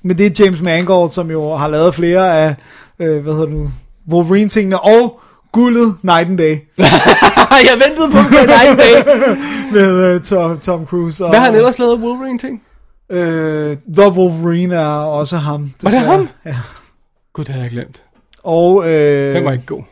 Men 0.05 0.19
det 0.19 0.27
er 0.41 0.45
James 0.45 0.63
Mangold, 0.63 1.11
som 1.11 1.31
jo 1.31 1.55
har 1.55 1.69
lavet 1.69 1.95
flere 1.95 2.39
af, 2.41 2.55
øh, 2.99 3.23
hvad 3.23 3.33
hedder 3.33 3.47
det 3.47 3.55
nu, 3.55 3.71
Wolverine-tingene, 4.13 4.81
og 4.81 5.21
guldet 5.53 5.95
Night 6.03 6.29
and 6.29 6.39
Day. 6.39 6.57
jeg 7.71 7.81
ventede 7.89 8.11
på, 8.11 8.19
at 8.19 8.25
du 8.25 8.29
sagde 8.31 8.77
Day. 8.77 9.37
med 9.77 10.15
øh, 10.15 10.21
Tom, 10.23 10.59
Tom 10.59 10.87
Cruise. 10.87 11.25
Og, 11.25 11.31
Hvad 11.31 11.39
har 11.39 11.47
han 11.47 11.55
ellers 11.55 11.79
lavet 11.79 11.99
Wolverine-ting? 12.01 12.63
Øh, 13.13 13.77
The 13.99 14.11
Wolverine 14.13 14.75
er 14.75 14.87
også 14.89 15.37
ham. 15.37 15.63
Var 15.83 15.91
det 15.91 15.99
desværre. 15.99 16.17
ham? 16.17 16.29
Ja. 16.47 16.57
Gud, 17.33 17.45
det 17.45 17.53
havde 17.53 17.63
jeg 17.65 17.71
glemt. 17.71 18.03
Og 18.43 18.85
øh, 18.91 19.35
Den 19.35 19.45
var 19.45 19.53
ikke 19.53 19.67
god. 19.67 19.83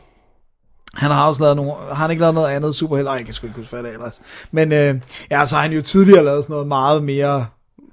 han 0.93 1.11
har 1.11 1.27
også 1.27 1.43
lavet 1.43 1.55
nogle, 1.55 1.71
har 1.87 1.95
han 1.95 2.11
ikke 2.11 2.21
lavet 2.21 2.35
noget 2.35 2.49
andet 2.49 2.75
superhelt? 2.75 3.05
Nej, 3.05 3.15
jeg 3.15 3.25
kan 3.25 3.33
sgu 3.33 3.47
ikke 3.47 3.59
huske, 3.59 3.73
hvad 3.75 3.83
det 3.83 3.89
er 3.89 3.93
ellers. 3.93 4.21
Men 4.51 4.71
øh, 4.71 4.95
ja, 5.31 5.45
så 5.45 5.55
har 5.55 5.61
han 5.61 5.71
jo 5.71 5.81
tidligere 5.81 6.25
lavet 6.25 6.43
sådan 6.43 6.53
noget 6.53 6.67
meget 6.67 7.03
mere 7.03 7.45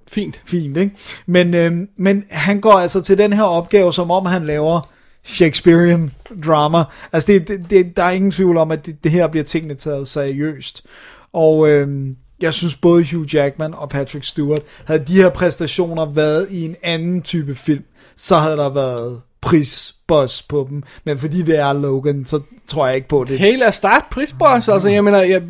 Fint. 0.08 0.41
fint, 0.47 0.76
ikke? 0.76 0.97
Men, 1.26 1.55
øh, 1.55 1.73
men 1.99 2.24
han 2.31 2.60
går 2.60 2.73
altså 2.73 3.00
til 3.00 3.18
den 3.18 3.32
her 3.32 3.42
opgave, 3.42 3.92
som 3.92 4.10
om 4.10 4.26
han 4.26 4.47
laver 4.47 4.89
Shakespearean 5.25 6.12
drama. 6.44 6.84
Altså, 7.12 7.33
det, 7.33 7.49
det, 7.49 7.70
det, 7.70 7.97
der 7.97 8.02
er 8.02 8.10
ingen 8.10 8.31
tvivl 8.31 8.57
om, 8.57 8.70
at 8.70 8.86
det, 8.86 9.05
det 9.05 9.10
her 9.10 9.28
bliver 9.28 9.44
tingene 9.44 9.75
taget 9.75 10.09
seriøst. 10.09 10.84
Og 11.33 11.68
øh, 11.68 12.09
jeg 12.41 12.55
synes, 12.55 12.76
både 12.76 13.07
Hugh 13.12 13.34
Jackman 13.34 13.75
og 13.75 13.89
Patrick 13.89 14.25
Stewart, 14.25 14.62
havde 14.84 15.05
de 15.07 15.17
her 15.17 15.31
præstationer 15.31 16.07
været 16.07 16.51
i 16.51 16.65
en 16.65 16.76
anden 16.83 17.23
type 17.23 17.55
film, 17.55 17.84
så 18.17 18.36
havde 18.36 18.57
der 18.57 18.70
været 18.70 19.20
pris 19.41 19.94
prisboss 20.12 20.42
på 20.42 20.66
dem. 20.70 20.82
Men 21.05 21.18
fordi 21.18 21.42
det 21.42 21.58
er 21.58 21.73
Logan, 21.73 22.24
så 22.24 22.41
tror 22.66 22.86
jeg 22.86 22.97
ikke 22.97 23.08
på 23.08 23.24
det. 23.28 23.58
Lad 23.58 23.68
os 23.68 23.74
starte 23.74 24.07
prisboss. 24.10 24.68
Altså, 24.68 24.89
jeg 24.89 25.05
mener, 25.05 25.23
jeg, 25.23 25.42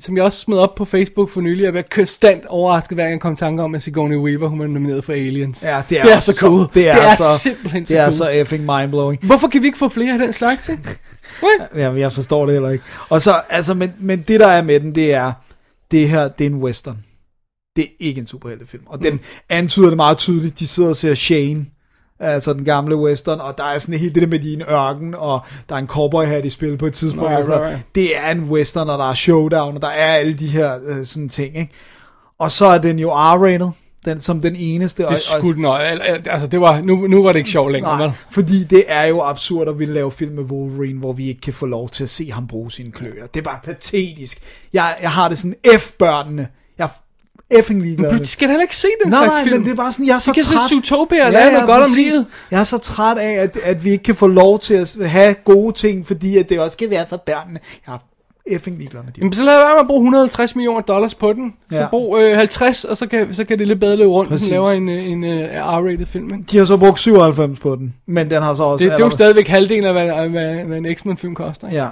som 0.00 0.16
jeg 0.16 0.24
også 0.24 0.38
smed 0.38 0.58
op 0.58 0.74
på 0.74 0.84
Facebook 0.84 1.30
for 1.30 1.40
nylig, 1.40 1.62
jeg 1.62 1.74
var 1.74 1.82
konstant 1.90 2.46
overrasket, 2.46 2.96
hver 2.96 3.04
gang 3.04 3.12
jeg 3.12 3.20
kom 3.20 3.32
i 3.32 3.36
tanke 3.36 3.62
om, 3.62 3.74
at 3.74 3.82
Sigourney 3.82 4.16
Weaver, 4.16 4.48
hun 4.48 4.60
er 4.60 4.66
nomineret 4.66 5.04
for 5.04 5.12
Aliens. 5.12 5.64
Ja, 5.64 5.82
det 5.90 6.00
er, 6.00 6.04
det 6.04 6.12
er 6.12 6.20
så 6.20 6.36
cool. 6.40 6.68
Det 6.74 6.88
er, 6.88 6.94
det 6.94 7.04
er 7.04 7.14
så, 7.14 7.38
simpelthen 7.42 7.86
så 7.86 7.92
det 7.92 8.00
er 8.00 8.04
cool. 8.04 8.12
så 8.12 8.28
effing 8.28 8.64
mindblowing. 8.64 9.26
Hvorfor 9.26 9.48
kan 9.48 9.62
vi 9.62 9.66
ikke 9.66 9.78
få 9.78 9.88
flere 9.88 10.12
af 10.12 10.18
den 10.18 10.32
slags? 10.32 10.70
What? 11.42 11.68
Jamen, 11.82 12.00
jeg 12.00 12.12
forstår 12.12 12.46
det 12.46 12.54
heller 12.54 12.70
ikke. 12.70 12.84
Og 13.08 13.22
så, 13.22 13.40
altså, 13.48 13.74
men, 13.74 13.92
men 13.98 14.24
det 14.28 14.40
der 14.40 14.46
er 14.46 14.62
med 14.62 14.80
den, 14.80 14.94
det 14.94 15.14
er, 15.14 15.32
det 15.90 16.08
her, 16.08 16.28
det 16.28 16.46
er 16.46 16.50
en 16.50 16.62
western. 16.62 16.98
Det 17.76 17.84
er 17.84 17.88
ikke 17.98 18.20
en 18.20 18.26
superheltefilm. 18.26 18.82
Og 18.86 19.02
den 19.02 19.20
antyder 19.48 19.88
det 19.88 19.96
meget 19.96 20.18
tydeligt. 20.18 20.58
De 20.58 20.66
sidder 20.66 20.88
og 20.88 20.96
ser 20.96 21.14
Shane, 21.14 21.66
altså 22.22 22.52
den 22.52 22.64
gamle 22.64 22.96
western, 22.96 23.40
og 23.40 23.58
der 23.58 23.64
er 23.64 23.78
sådan 23.78 23.98
helt 23.98 24.14
det 24.14 24.22
der 24.22 24.28
med 24.28 24.38
din 24.38 24.62
ørken, 24.62 25.14
og 25.14 25.40
der 25.68 25.74
er 25.74 25.78
en 25.78 25.86
cowboy 25.86 26.24
hat 26.24 26.44
i 26.44 26.50
spil 26.50 26.76
på 26.78 26.86
et 26.86 26.92
tidspunkt. 26.92 27.26
Right, 27.26 27.36
altså, 27.36 27.62
right. 27.62 27.82
Det 27.94 28.16
er 28.16 28.30
en 28.30 28.44
western, 28.44 28.88
og 28.88 28.98
der 28.98 29.10
er 29.10 29.14
showdown, 29.14 29.74
og 29.74 29.82
der 29.82 29.88
er 29.88 30.14
alle 30.14 30.34
de 30.34 30.46
her 30.46 30.74
øh, 30.86 31.06
sådan 31.06 31.28
ting, 31.28 31.56
ikke? 31.56 31.72
Og 32.38 32.50
så 32.50 32.66
er 32.66 32.78
den 32.78 32.98
jo 32.98 33.10
R-rated, 33.10 33.70
den, 34.04 34.20
som 34.20 34.40
den 34.40 34.56
eneste. 34.56 35.06
Det 35.06 35.20
skulle 35.20 35.56
den. 35.56 35.66
Altså, 36.26 36.46
det 36.46 36.60
var, 36.60 36.80
nu, 36.80 36.96
nu 36.96 37.22
var 37.22 37.32
det 37.32 37.38
ikke 37.38 37.50
sjovt 37.50 37.72
længere, 37.72 37.98
Nej, 37.98 38.06
vel? 38.06 38.14
fordi 38.30 38.64
det 38.64 38.84
er 38.88 39.04
jo 39.04 39.20
absurd 39.20 39.68
at 39.68 39.78
ville 39.78 39.94
lave 39.94 40.12
film 40.12 40.34
med 40.34 40.44
Wolverine, 40.44 40.98
hvor 40.98 41.12
vi 41.12 41.28
ikke 41.28 41.40
kan 41.40 41.52
få 41.52 41.66
lov 41.66 41.88
til 41.88 42.02
at 42.02 42.10
se 42.10 42.30
ham 42.30 42.46
bruge 42.46 42.72
sine 42.72 42.92
kløer. 42.92 43.26
Det 43.26 43.40
er 43.40 43.44
bare 43.44 43.60
patetisk. 43.64 44.38
Jeg, 44.72 44.96
jeg 45.02 45.10
har 45.10 45.28
det 45.28 45.38
sådan, 45.38 45.54
F-børnene. 45.78 46.48
Effing 47.58 47.82
ligeglad 47.82 48.10
Men 48.12 48.20
du 48.20 48.26
skal 48.26 48.48
heller 48.48 48.62
ikke 48.62 48.76
se 48.76 48.88
den 49.04 49.10
Nej, 49.10 49.18
slags 49.20 49.32
nej, 49.34 49.42
film. 49.44 49.56
men 49.56 49.64
det 49.66 49.72
er 49.72 49.76
bare 49.76 49.92
sådan, 49.92 50.06
jeg 50.06 50.14
er 50.14 50.18
så 50.18 50.30
Vi 50.30 50.34
kan 50.34 50.42
se 50.42 50.54
træt. 50.54 50.68
Zootopia 50.68 51.26
og 51.26 51.32
lave 51.32 51.52
noget 51.52 51.66
godt 51.66 51.84
om 51.84 51.90
livet. 51.96 52.26
Jeg 52.50 52.60
er 52.60 52.64
så 52.64 52.78
træt 52.78 53.18
af, 53.18 53.32
at, 53.32 53.56
at 53.64 53.84
vi 53.84 53.90
ikke 53.90 54.04
kan 54.04 54.14
få 54.14 54.26
lov 54.26 54.58
til 54.58 54.74
at 54.74 54.96
have 55.04 55.34
gode 55.34 55.72
ting, 55.72 56.06
fordi 56.06 56.36
at 56.38 56.48
det 56.48 56.60
også 56.60 56.72
skal 56.72 56.90
være 56.90 57.04
for 57.08 57.16
børnene. 57.16 57.58
Jeg 57.86 57.94
er 57.94 57.98
effing 58.46 58.78
ligeglad 58.78 59.02
med 59.02 59.12
det. 59.12 59.18
Jamen, 59.18 59.32
så 59.32 59.42
lad 59.44 59.58
være 59.58 59.70
med 59.74 59.80
at 59.80 59.86
bruge 59.86 59.98
150 60.00 60.56
millioner 60.56 60.80
dollars 60.80 61.14
på 61.14 61.32
den. 61.32 61.54
Så 61.72 61.78
Ja. 61.80 61.88
brug 61.90 62.18
øh, 62.18 62.36
50, 62.36 62.84
og 62.84 62.96
så 62.96 63.06
kan, 63.06 63.34
så 63.34 63.44
kan 63.44 63.58
det 63.58 63.68
lidt 63.68 63.80
bedre 63.80 63.96
løbe 63.96 64.10
rundt, 64.10 64.30
Præcis. 64.30 64.50
man 64.50 64.52
laver 64.60 64.70
en, 64.70 64.88
øh, 64.88 65.06
en 65.10 65.24
uh, 65.24 65.30
R-rated 65.30 66.06
film. 66.06 66.24
Ikke? 66.24 66.44
De 66.50 66.58
har 66.58 66.64
så 66.64 66.76
brugt 66.76 67.00
97 67.00 67.60
på 67.60 67.76
den, 67.76 67.94
men 68.06 68.30
den 68.30 68.42
har 68.42 68.54
så 68.54 68.62
også... 68.62 68.82
Det, 68.84 68.90
det 68.90 68.94
er 68.94 68.98
jo 68.98 69.04
allerede- 69.04 69.16
stadigvæk 69.16 69.48
halvdelen 69.48 69.84
af, 69.84 69.92
hvad, 69.92 70.28
hvad, 70.28 70.54
hvad 70.64 70.78
en 70.78 70.94
X-Men 70.96 71.16
film 71.16 71.34
koster. 71.34 71.66
Ikke? 71.68 71.78
Ja. 71.82 71.88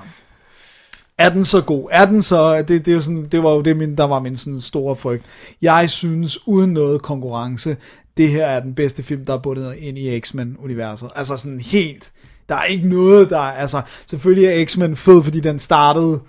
Er 1.21 1.29
den 1.29 1.45
så 1.45 1.61
god? 1.61 1.89
Er 1.91 2.07
den 2.07 2.23
så, 2.23 2.57
det, 2.57 2.69
det, 2.69 2.89
er 2.89 2.95
jo 2.95 3.01
sådan, 3.03 3.25
det 3.33 3.43
var 3.43 3.51
jo 3.51 3.61
det, 3.61 3.77
min, 3.77 3.97
der 3.97 4.05
var 4.05 4.21
min 4.21 4.37
sådan 4.37 4.61
store 4.61 4.97
frygt. 4.97 5.25
Jeg 5.63 5.91
synes, 5.91 6.39
uden 6.47 6.73
noget 6.73 7.03
konkurrence, 7.03 7.77
det 8.17 8.29
her 8.29 8.47
er 8.47 8.61
den 8.61 8.75
bedste 8.75 9.03
film, 9.03 9.25
der 9.25 9.35
er 9.35 9.39
bundet 9.39 9.75
ind 9.79 9.99
i 9.99 10.21
X-Men-universet. 10.21 11.09
Altså 11.17 11.37
sådan 11.37 11.61
helt, 11.61 12.13
der 12.49 12.55
er 12.55 12.65
ikke 12.65 12.89
noget, 12.89 13.31
der 13.31 13.39
er, 13.39 13.53
altså, 13.53 13.83
selvfølgelig 14.07 14.49
er 14.49 14.67
X-Men 14.67 14.97
fed, 14.97 15.23
fordi 15.23 15.41
den 15.41 15.59
startede 15.59 16.21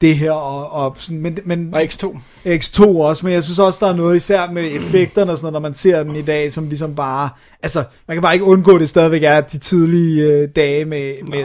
det 0.00 0.16
her, 0.16 0.32
og, 0.32 0.72
og 0.72 0.96
sådan, 0.98 1.20
men, 1.20 1.38
men 1.44 1.74
Og 1.74 1.82
X2. 1.82 2.18
X2 2.46 2.84
også, 2.84 3.26
men 3.26 3.32
jeg 3.32 3.44
synes 3.44 3.58
også, 3.58 3.78
der 3.82 3.88
er 3.92 3.96
noget 3.96 4.16
især 4.16 4.50
med 4.50 4.70
effekterne 4.72 5.32
og 5.32 5.38
sådan 5.38 5.44
noget, 5.44 5.62
når 5.62 5.68
man 5.68 5.74
ser 5.74 6.02
den 6.02 6.16
i 6.16 6.22
dag, 6.22 6.52
som 6.52 6.68
ligesom 6.68 6.94
bare, 6.94 7.28
altså, 7.62 7.84
man 8.08 8.14
kan 8.14 8.22
bare 8.22 8.34
ikke 8.34 8.44
undgå, 8.44 8.78
det 8.78 8.88
stadigvæk 8.88 9.22
er 9.22 9.40
de 9.40 9.58
tidlige 9.58 10.22
øh, 10.22 10.48
dage 10.56 10.84
med, 10.84 11.12
med, 11.28 11.44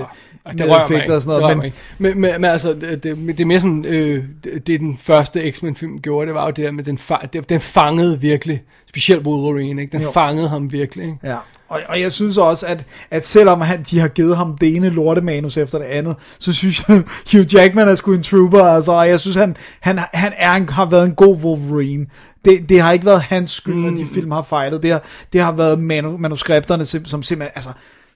Effekter 0.50 1.16
og 1.16 1.22
sådan 1.22 1.42
noget, 1.42 1.58
men, 1.58 1.74
men, 1.98 2.22
men, 2.22 2.42
men 2.42 2.46
altså, 2.52 2.74
det, 2.74 3.04
det, 3.04 3.18
det 3.28 3.40
er 3.40 3.46
mere 3.46 3.60
sådan, 3.60 3.86
øh, 3.86 4.24
det, 4.44 4.68
det 4.68 4.80
den 4.80 4.98
første 5.00 5.52
X-Men-film 5.52 6.00
gjorde, 6.00 6.28
det 6.28 6.36
var 6.36 6.46
jo 6.46 6.52
det 6.52 6.66
der 6.66 6.72
med, 6.72 6.84
den, 6.84 7.00
fa- 7.12 7.28
det, 7.34 7.50
den 7.50 7.62
fangede 7.62 8.22
virkelig, 8.22 8.64
specielt 8.90 9.28
Wolverine, 9.28 9.82
ikke? 9.82 9.92
den 9.92 10.02
Jo. 10.02 10.12
fangede 10.12 10.50
ham 10.50 10.72
virkelig. 10.72 11.06
Ikke? 11.06 11.18
Ja, 11.24 11.38
og, 11.70 11.80
og 11.90 12.02
jeg 12.02 12.12
synes 12.12 12.38
også, 12.38 12.66
at, 12.66 12.86
at 13.12 13.26
selvom 13.26 13.62
han, 13.62 13.84
de 13.84 14.00
har 14.00 14.08
givet 14.08 14.38
ham 14.38 14.58
det 14.58 14.76
ene 14.76 14.90
lortemanus 14.90 15.58
efter 15.58 15.78
det 15.78 15.86
andet, 15.86 16.16
så 16.40 16.54
synes 16.54 16.84
jeg, 16.88 17.04
Hugh 17.32 17.54
Jackman 17.54 17.88
er 17.88 17.96
sgu 17.96 18.14
en 18.14 18.24
trooper, 18.24 18.64
altså, 18.64 18.92
og 18.92 19.10
jeg 19.10 19.20
synes, 19.20 19.36
han, 19.36 19.58
han, 19.80 20.00
han 20.14 20.34
er 20.38 20.52
en, 20.54 20.70
har 20.70 20.86
været 20.86 21.06
en 21.06 21.16
god 21.16 21.38
Wolverine. 21.38 22.06
Det, 22.46 22.70
det 22.70 22.82
har 22.82 22.92
ikke 22.92 23.06
været 23.06 23.22
hans 23.22 23.52
skyld, 23.52 23.76
mm. 23.76 23.86
at 23.86 23.98
de 23.98 24.06
film 24.14 24.32
har 24.32 24.42
fejlet. 24.44 24.84
Det 24.84 24.92
har, 24.92 25.04
det 25.34 25.42
har 25.42 25.52
været 25.52 25.80
manu, 25.80 26.18
manuskripterne, 26.18 26.86
som, 26.86 27.06
som 27.06 27.24
simpelthen, 27.24 27.52
altså, 27.56 27.70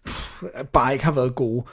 pff, 0.05 0.31
bare 0.73 0.93
ikke 0.93 1.05
har 1.05 1.11
været 1.11 1.35
gode. 1.35 1.63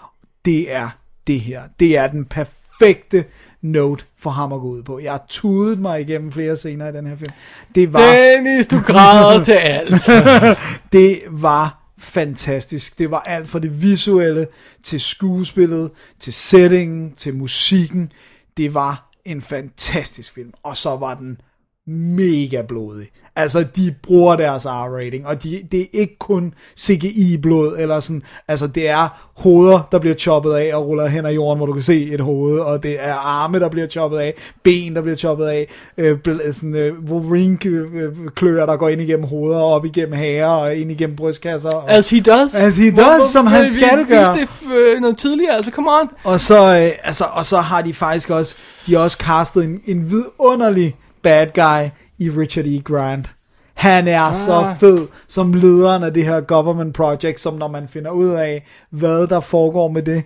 Det 0.47 0.73
er 0.73 0.89
det 1.27 1.41
her. 1.41 1.63
Det 1.81 1.97
er 1.97 2.07
den 2.07 2.25
perfekte 2.25 3.25
note 3.63 4.05
for 4.19 4.31
ham 4.31 4.53
at 4.53 4.61
gå 4.61 4.69
ud 4.69 4.83
på. 4.83 4.99
Jeg 4.99 5.13
har 5.13 5.25
tudet 5.29 5.79
mig 5.79 6.01
igennem 6.01 6.33
flere 6.33 6.57
scener 6.57 6.89
i 6.89 6.93
den 6.93 7.07
her 7.07 7.17
film. 7.17 7.33
Det 7.75 7.93
var... 7.93 8.13
Dennis, 8.13 8.67
du 8.67 8.81
græder 8.81 9.45
til 9.45 9.53
alt. 9.53 10.07
det 10.93 11.21
var 11.31 11.93
fantastisk. 11.99 12.99
Det 12.99 13.11
var 13.11 13.21
alt 13.21 13.49
fra 13.49 13.59
det 13.59 13.83
visuelle, 13.83 14.47
til 14.83 15.01
skuespillet, 15.01 15.91
til 16.21 16.33
settingen, 16.33 17.13
til 17.13 17.35
musikken. 17.35 18.13
Det 18.57 18.75
var 18.75 19.11
en 19.25 19.43
fantastisk 19.43 20.35
film. 20.35 20.53
Og 20.63 20.77
så 20.77 20.97
var 20.97 21.15
den 21.15 21.41
mega 21.87 22.63
blodig. 22.63 23.09
Altså, 23.37 23.65
de 23.77 23.95
bruger 24.03 24.37
deres 24.37 24.67
R-rating, 24.67 25.27
og 25.27 25.43
de, 25.43 25.63
det 25.73 25.81
er 25.81 25.87
ikke 25.93 26.17
kun 26.19 26.55
CGI-blod, 26.81 27.77
eller 27.79 28.01
sådan, 28.01 28.23
altså, 28.49 28.67
det 28.67 28.89
er 28.89 29.31
hoveder, 29.37 29.89
der 29.93 29.99
bliver 29.99 30.15
choppet 30.17 30.53
af 30.53 30.75
og 30.75 30.87
ruller 30.87 31.07
hen 31.07 31.27
ad 31.27 31.33
jorden, 31.33 31.59
hvor 31.59 31.67
du 31.67 31.73
kan 31.73 31.83
se 31.83 32.05
et 32.13 32.21
hoved, 32.21 32.59
og 32.59 32.83
det 32.83 32.97
er 33.01 33.15
arme, 33.15 33.61
der 33.61 33.69
bliver 33.69 33.87
choppet 33.87 34.19
af, 34.19 34.35
ben, 34.63 34.97
der 34.97 35.03
bliver 35.03 35.17
choppet 35.17 35.47
af, 35.47 35.69
øh, 35.99 36.19
sådan, 36.53 36.77
øh, 36.77 36.95
Wolverine-kløer, 37.11 38.67
der 38.67 38.77
går 38.77 38.89
ind 38.89 39.01
igennem 39.01 39.27
hoveder, 39.27 39.59
og 39.59 39.73
op 39.73 39.85
igennem 39.85 40.13
hager, 40.13 40.47
og 40.47 40.77
ind 40.77 40.91
igennem 40.91 41.17
brystkasser. 41.17 41.71
Og, 41.71 41.91
As 41.91 42.11
he 42.11 42.21
does. 42.21 42.55
As 42.55 42.77
he 42.77 42.91
does, 42.91 43.25
som 43.33 43.47
han 43.47 43.71
skal 43.71 43.99
vi 43.99 44.05
gøre. 44.15 44.37
det 44.37 44.49
øh, 44.75 45.01
noget 45.01 45.19
tidligere, 45.19 45.57
altså 45.57 45.71
come 45.71 45.91
on. 45.91 46.09
Og 46.25 46.41
så, 46.41 46.59
øh, 46.59 46.91
altså, 47.05 47.25
og 47.33 47.45
så 47.45 47.57
har 47.57 47.83
de 47.83 47.95
faktisk 47.95 48.31
også, 48.31 48.57
de 48.87 48.95
har 48.95 49.01
også 49.01 49.17
castet 49.21 49.65
en, 49.65 49.81
en 49.85 50.11
vidunderlig 50.11 50.97
bad 51.23 51.47
guy 51.55 51.91
i 52.19 52.31
Richard 52.31 52.67
E. 52.67 52.79
Grant. 52.79 53.35
Han 53.75 54.09
er 54.09 54.21
ah. 54.21 54.35
så 54.35 54.75
fed 54.81 55.09
som 55.29 55.53
lederen 55.53 56.03
af 56.03 56.15
det 56.15 56.25
her 56.25 56.41
government 56.41 56.95
project, 56.95 57.41
som 57.41 57.55
når 57.55 57.69
man 57.69 57.89
finder 57.89 58.11
ud 58.11 58.29
af, 58.29 58.67
hvad 58.91 59.27
der 59.27 59.41
foregår 59.41 59.89
med 59.89 60.03
det, 60.03 60.25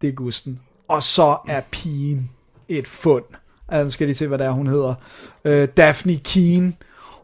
det 0.00 0.08
er 0.08 0.12
Gusten. 0.12 0.60
Og 0.88 1.02
så 1.02 1.36
er 1.48 1.60
pigen 1.70 2.30
et 2.68 2.86
fund. 2.86 3.24
Altså, 3.68 3.84
nu 3.84 3.90
skal 3.90 4.04
jeg 4.04 4.08
lige 4.08 4.16
se, 4.16 4.26
hvad 4.26 4.38
det 4.38 4.46
er, 4.46 4.50
hun 4.50 4.66
hedder. 4.66 4.94
Øh, 5.44 5.68
Daphne 5.76 6.16
Keen. 6.16 6.76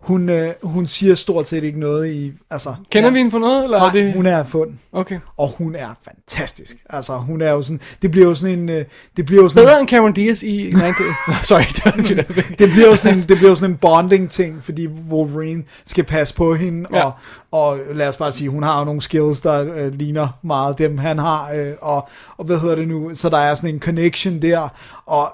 Hun, 0.06 0.28
øh, 0.28 0.50
hun 0.62 0.86
siger 0.86 1.14
stort 1.14 1.48
set 1.48 1.64
ikke 1.64 1.80
noget 1.80 2.10
i... 2.12 2.32
Altså, 2.50 2.74
Kender 2.90 3.08
ja. 3.08 3.12
vi 3.12 3.18
hende 3.18 3.30
for 3.30 3.38
noget, 3.38 3.64
eller 3.64 3.78
Nej, 3.78 3.88
er 3.88 3.92
det... 3.92 4.12
hun 4.12 4.26
er 4.26 4.44
fund. 4.44 4.70
Okay. 4.92 5.18
Og 5.36 5.48
hun 5.58 5.74
er 5.74 5.94
fantastisk. 6.04 6.76
Altså, 6.90 7.12
hun 7.16 7.42
er 7.42 7.50
jo 7.52 7.62
sådan... 7.62 7.80
Det 8.02 8.10
bliver 8.10 8.26
jo 8.28 8.34
sådan 8.34 8.58
en... 8.58 8.68
øh, 8.68 8.84
Det 9.16 9.26
bliver 9.26 9.42
jo 9.42 9.48
sådan 9.48 9.66
Bedre 9.66 9.80
end 9.80 9.88
Cameron 9.88 10.12
Diaz 10.12 10.42
i... 10.42 10.70
Nej, 10.74 10.92
Sorry, 11.44 11.62
det 12.58 12.70
bliver 12.70 12.86
jo 12.90 12.96
sådan 12.96 13.18
en, 13.18 13.28
det 13.28 13.36
bliver 13.36 13.50
jo 13.50 13.56
sådan 13.56 13.70
en 13.70 13.76
bonding 13.76 14.30
ting, 14.30 14.64
fordi 14.64 14.86
Wolverine 14.88 15.62
skal 15.84 16.04
passe 16.04 16.34
på 16.34 16.54
hende, 16.54 16.88
Ja. 16.92 17.04
og, 17.04 17.12
og 17.50 17.78
lad 17.94 18.08
os 18.08 18.16
bare 18.16 18.32
sige, 18.32 18.50
hun 18.50 18.62
har 18.62 18.78
jo 18.78 18.84
nogle 18.84 19.02
skills, 19.02 19.40
der 19.40 19.74
øh, 19.76 19.92
ligner 19.92 20.28
meget 20.42 20.78
dem, 20.78 20.98
han 20.98 21.18
har, 21.18 21.52
øh, 21.54 21.72
og, 21.80 22.08
og 22.36 22.44
hvad 22.44 22.58
hedder 22.60 22.76
det 22.76 22.88
nu, 22.88 23.14
så 23.14 23.28
der 23.28 23.38
er 23.38 23.54
sådan 23.54 23.74
en 23.74 23.80
connection 23.80 24.42
der, 24.42 24.68
og 25.06 25.30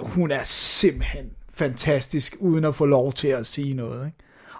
øh, 0.00 0.06
hun 0.08 0.30
er 0.30 0.40
simpelthen 0.44 1.24
fantastisk, 1.58 2.36
uden 2.40 2.64
at 2.64 2.74
få 2.74 2.86
lov 2.86 3.12
til 3.12 3.28
at 3.28 3.46
sige 3.46 3.74
noget, 3.74 4.06
ikke? 4.06 4.16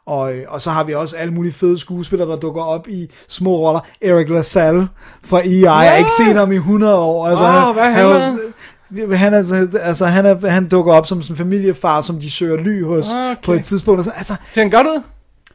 Og, 0.06 0.34
øh, 0.34 0.42
og 0.48 0.60
så 0.60 0.70
har 0.70 0.84
vi 0.84 0.94
også 0.94 1.16
alle 1.16 1.34
mulige 1.34 1.52
fede 1.52 1.78
skuespillere, 1.78 2.28
der 2.28 2.36
dukker 2.36 2.62
op 2.62 2.88
i 2.88 3.10
små 3.28 3.56
roller. 3.56 3.80
Eric 4.02 4.28
LaSalle 4.30 4.88
fra 5.24 5.40
EI. 5.40 5.60
Jeg 5.62 5.72
har 5.90 5.96
ikke 5.96 6.10
set 6.18 6.36
ham 6.36 6.52
i 6.52 6.56
100 6.56 6.98
år. 6.98 7.26
Altså, 7.28 7.44
Wow, 7.44 7.72
hvad 7.72 7.82
er 7.82 7.88
han 7.90 9.16
han, 9.16 9.34
er, 9.34 9.78
altså, 9.82 10.06
han, 10.06 10.26
er, 10.26 10.48
han 10.50 10.68
dukker 10.68 10.92
op 10.92 11.06
som 11.06 11.22
sådan 11.22 11.32
en 11.32 11.36
familiefar, 11.38 12.02
som 12.02 12.20
de 12.20 12.30
søger 12.30 12.56
ly 12.56 12.84
hos 12.84 13.06
Okay. 13.08 13.34
på 13.44 13.52
et 13.52 13.64
tidspunkt. 13.64 13.98
Og 13.98 14.04
så, 14.04 14.10
altså, 14.16 14.34
Ser 14.54 14.60
han 14.62 14.70
godt 14.70 14.86
ud? 14.86 15.02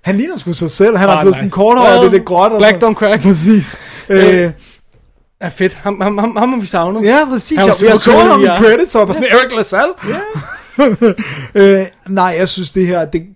han 0.02 0.18
ligner 0.18 0.38
sgu 0.38 0.53
sig 0.53 0.72
selv. 0.72 0.98
Han 0.98 1.10
har 1.10 1.16
blevet 1.22 1.26
nice. 1.32 1.38
sådan 1.38 1.50
korthåret, 1.50 1.90
Well, 1.92 2.00
det 2.02 2.08
er 2.08 2.11
lidt 2.11 2.26
gråt. 2.26 2.52
og 2.52 2.58
black 2.60 2.78
så- 2.82 2.88
don't 2.90 2.94
crack. 2.94 3.22
Præcis. 3.24 3.78
Øh, 4.10 4.52
Ja, 5.42 5.48
fedt. 5.48 5.74
Ham, 5.74 6.02
ham, 6.02 6.18
ham, 6.18 6.36
ham 6.36 6.50
har 6.53 6.60
vi 6.60 6.66
savnet. 6.66 7.03
ja, 7.03 7.26
præcis. 7.30 7.58
Han 7.58 7.68
Jeg, 7.68 7.76
jeg 7.90 7.98
så 7.98 8.11
ham 8.20 8.40
i 8.40 8.44
i, 8.44 8.45
ja. 8.45 8.58
credits, 8.58 8.95
og 8.95 9.08
var 9.08 9.14
sådan, 9.14 9.30
Eric 9.32 9.56
LaSalle? 9.58 9.94
øh, 11.56 11.85
nej, 12.09 12.35
jeg 12.38 12.48
synes 12.48 12.72
det 12.72 12.88
her, 12.88 13.06
det, 13.06 13.27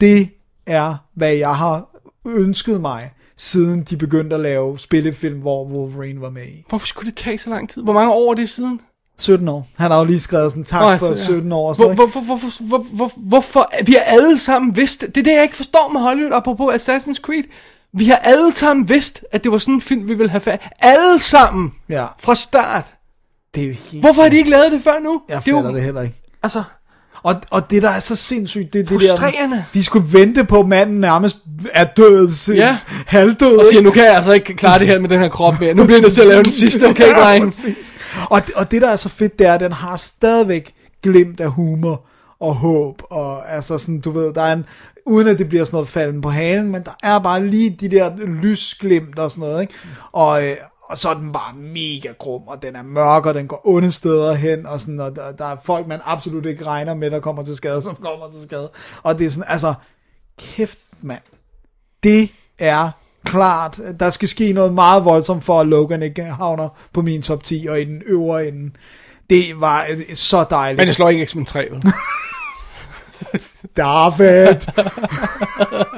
det 0.00 0.28
er, 0.66 0.94
hvad 1.14 1.32
jeg 1.32 1.56
har 1.56 1.88
ønsket 2.26 2.80
mig, 2.80 3.10
siden 3.36 3.82
de 3.82 3.96
begyndte 3.96 4.36
at 4.36 4.42
lave 4.42 4.78
spillefilm, 4.78 5.40
hvor 5.40 5.64
Wolverine 5.64 6.20
var 6.20 6.30
med 6.30 6.46
i. 6.46 6.64
Hvorfor 6.68 6.86
skulle 6.86 7.10
det 7.10 7.16
tage 7.16 7.38
så 7.38 7.50
lang 7.50 7.70
tid? 7.70 7.82
Hvor 7.82 7.92
mange 7.92 8.12
år 8.12 8.30
er 8.30 8.34
det 8.34 8.48
siden? 8.48 8.80
17 9.18 9.48
år. 9.48 9.66
Han 9.78 9.90
har 9.90 9.98
jo 9.98 10.04
lige 10.04 10.20
skrevet 10.20 10.52
sådan 10.52 10.64
tak 10.64 10.80
for 10.80 10.90
altså, 10.90 11.08
ja. 11.08 11.16
17 11.16 11.52
år. 11.52 11.68
Og 11.68 11.76
sådan, 11.76 11.94
Hvor, 11.94 11.96
noget, 11.96 12.16
ikke? 12.16 12.26
hvorfor, 12.26 12.46
hvorfor, 12.66 12.82
hvorfor, 12.82 13.20
hvorfor, 13.28 13.70
vi 13.86 13.92
har 13.92 14.00
alle 14.00 14.38
sammen 14.38 14.76
vidst, 14.76 15.00
det 15.00 15.16
er 15.16 15.22
det, 15.22 15.32
jeg 15.32 15.42
ikke 15.42 15.56
forstår 15.56 15.90
med 15.92 16.00
Hollywood, 16.00 16.32
apropos 16.32 16.74
Assassin's 16.74 17.20
Creed. 17.20 17.44
Vi 17.92 18.04
har 18.04 18.16
alle 18.16 18.56
sammen 18.56 18.88
vidst, 18.88 19.24
at 19.32 19.44
det 19.44 19.52
var 19.52 19.58
sådan 19.58 19.74
en 19.74 19.80
film, 19.80 20.08
vi 20.08 20.14
ville 20.14 20.30
have 20.30 20.40
fat. 20.40 20.60
Alle 20.80 21.22
sammen. 21.22 21.72
Ja. 21.88 22.06
Fra 22.18 22.34
start. 22.34 22.84
Det 23.54 23.64
er 23.64 23.74
helt... 23.74 24.04
Hvorfor 24.04 24.22
har 24.22 24.28
de 24.28 24.36
ikke 24.36 24.50
lavet 24.50 24.72
det 24.72 24.82
før 24.82 24.98
nu? 24.98 25.22
Jeg 25.28 25.36
det 25.44 25.52
er 25.52 25.56
fatter 25.56 25.70
jo, 25.70 25.76
det 25.76 25.84
heller 25.84 26.02
ikke. 26.02 26.16
Altså, 26.42 26.62
Og, 27.24 27.34
og 27.50 27.70
det, 27.70 27.82
der 27.82 27.90
er 27.90 28.00
så 28.00 28.16
sindssygt, 28.16 28.72
det 28.72 28.78
er 28.78 28.82
det 28.84 28.90
der... 29.00 29.16
Vi 29.72 29.82
skulle 29.82 30.12
vente 30.12 30.44
på, 30.44 30.60
at 30.60 30.68
manden 30.68 31.00
nærmest 31.00 31.38
er 31.72 31.84
død, 31.84 32.28
Ja. 32.48 32.54
ja. 32.54 32.78
halvdød. 33.06 33.56
og 33.56 33.64
siger, 33.70 33.82
nu 33.82 33.90
kan 33.90 34.04
jeg 34.04 34.16
altså 34.16 34.32
ikke 34.32 34.54
klare 34.54 34.78
det 34.78 34.86
her 34.86 34.98
med 35.00 35.08
den 35.08 35.20
her 35.20 35.28
krop 35.28 35.60
mere. 35.60 35.74
Nu 35.74 35.84
bliver 35.84 35.96
jeg 35.96 36.02
nødt 36.02 36.14
til 36.14 36.20
at 36.20 36.26
lave 36.26 36.42
den 36.42 36.52
sidste, 36.52 36.84
okay, 36.88 37.08
Ja, 37.16 37.20
dreng? 37.20 37.54
Og, 38.30 38.46
det- 38.46 38.54
og 38.54 38.70
det, 38.70 38.82
der 38.82 38.88
er 38.88 38.96
så 38.96 39.08
fedt, 39.08 39.38
det 39.38 39.46
er, 39.46 39.54
at 39.54 39.60
den 39.60 39.72
har 39.72 39.96
stadigvæk 39.96 40.74
glimt 41.02 41.40
af 41.40 41.50
humor 41.50 42.04
og 42.40 42.54
håb. 42.54 43.02
Og 43.10 43.52
altså 43.54 43.78
sådan, 43.78 44.00
du 44.00 44.10
ved, 44.10 44.32
der 44.34 44.42
er 44.42 44.52
en... 44.52 44.64
Uden 45.06 45.28
at 45.28 45.38
det 45.38 45.48
bliver 45.48 45.64
sådan 45.64 45.76
noget 45.76 45.88
falden 45.88 46.20
på 46.20 46.28
halen, 46.30 46.72
men 46.72 46.82
der 46.82 46.90
er 47.02 47.18
bare 47.18 47.46
lige 47.46 47.76
de 47.80 47.88
der 47.90 48.10
lysglimt 48.42 49.18
og 49.18 49.30
sådan 49.30 49.48
noget, 49.48 49.60
ikke? 49.60 49.74
Og, 50.12 50.46
øh, 50.46 50.54
og 50.84 50.98
så 50.98 51.08
er 51.08 51.14
den 51.14 51.32
bare 51.32 51.54
mega 51.54 52.12
grum, 52.18 52.42
og 52.42 52.62
den 52.62 52.76
er 52.76 52.82
mørk, 52.82 53.26
og 53.26 53.34
den 53.34 53.46
går 53.46 53.60
onde 53.64 53.92
steder 53.92 54.34
hen, 54.34 54.66
og, 54.66 54.80
sådan, 54.80 55.00
og 55.00 55.16
der, 55.16 55.32
der 55.32 55.44
er 55.44 55.56
folk, 55.64 55.86
man 55.86 56.00
absolut 56.04 56.46
ikke 56.46 56.66
regner 56.66 56.94
med, 56.94 57.10
der 57.10 57.20
kommer 57.20 57.44
til 57.44 57.56
skade, 57.56 57.82
som 57.82 57.96
kommer 57.96 58.30
til 58.30 58.42
skade. 58.42 58.70
Og 59.02 59.18
det 59.18 59.26
er 59.26 59.30
sådan, 59.30 59.48
altså, 59.48 59.74
kæft 60.38 60.78
mand, 61.02 61.22
det 62.02 62.28
er 62.58 62.90
klart, 63.24 63.80
der 64.00 64.10
skal 64.10 64.28
ske 64.28 64.52
noget 64.52 64.72
meget 64.72 65.04
voldsomt 65.04 65.44
for, 65.44 65.60
at 65.60 65.66
Logan 65.66 66.02
ikke 66.02 66.22
havner 66.22 66.68
på 66.92 67.02
min 67.02 67.22
top 67.22 67.44
10 67.44 67.66
og 67.70 67.80
i 67.80 67.84
den 67.84 68.02
øvre 68.06 68.48
ende. 68.48 68.70
Det 69.30 69.60
var 69.60 69.86
øh, 69.90 70.14
så 70.14 70.44
dejligt. 70.50 70.78
Men 70.78 70.86
det 70.86 70.94
slår 70.94 71.08
ikke 71.08 71.26
X-Men 71.26 71.44
3, 71.44 71.68
vel? 71.70 71.82
David! 73.76 74.56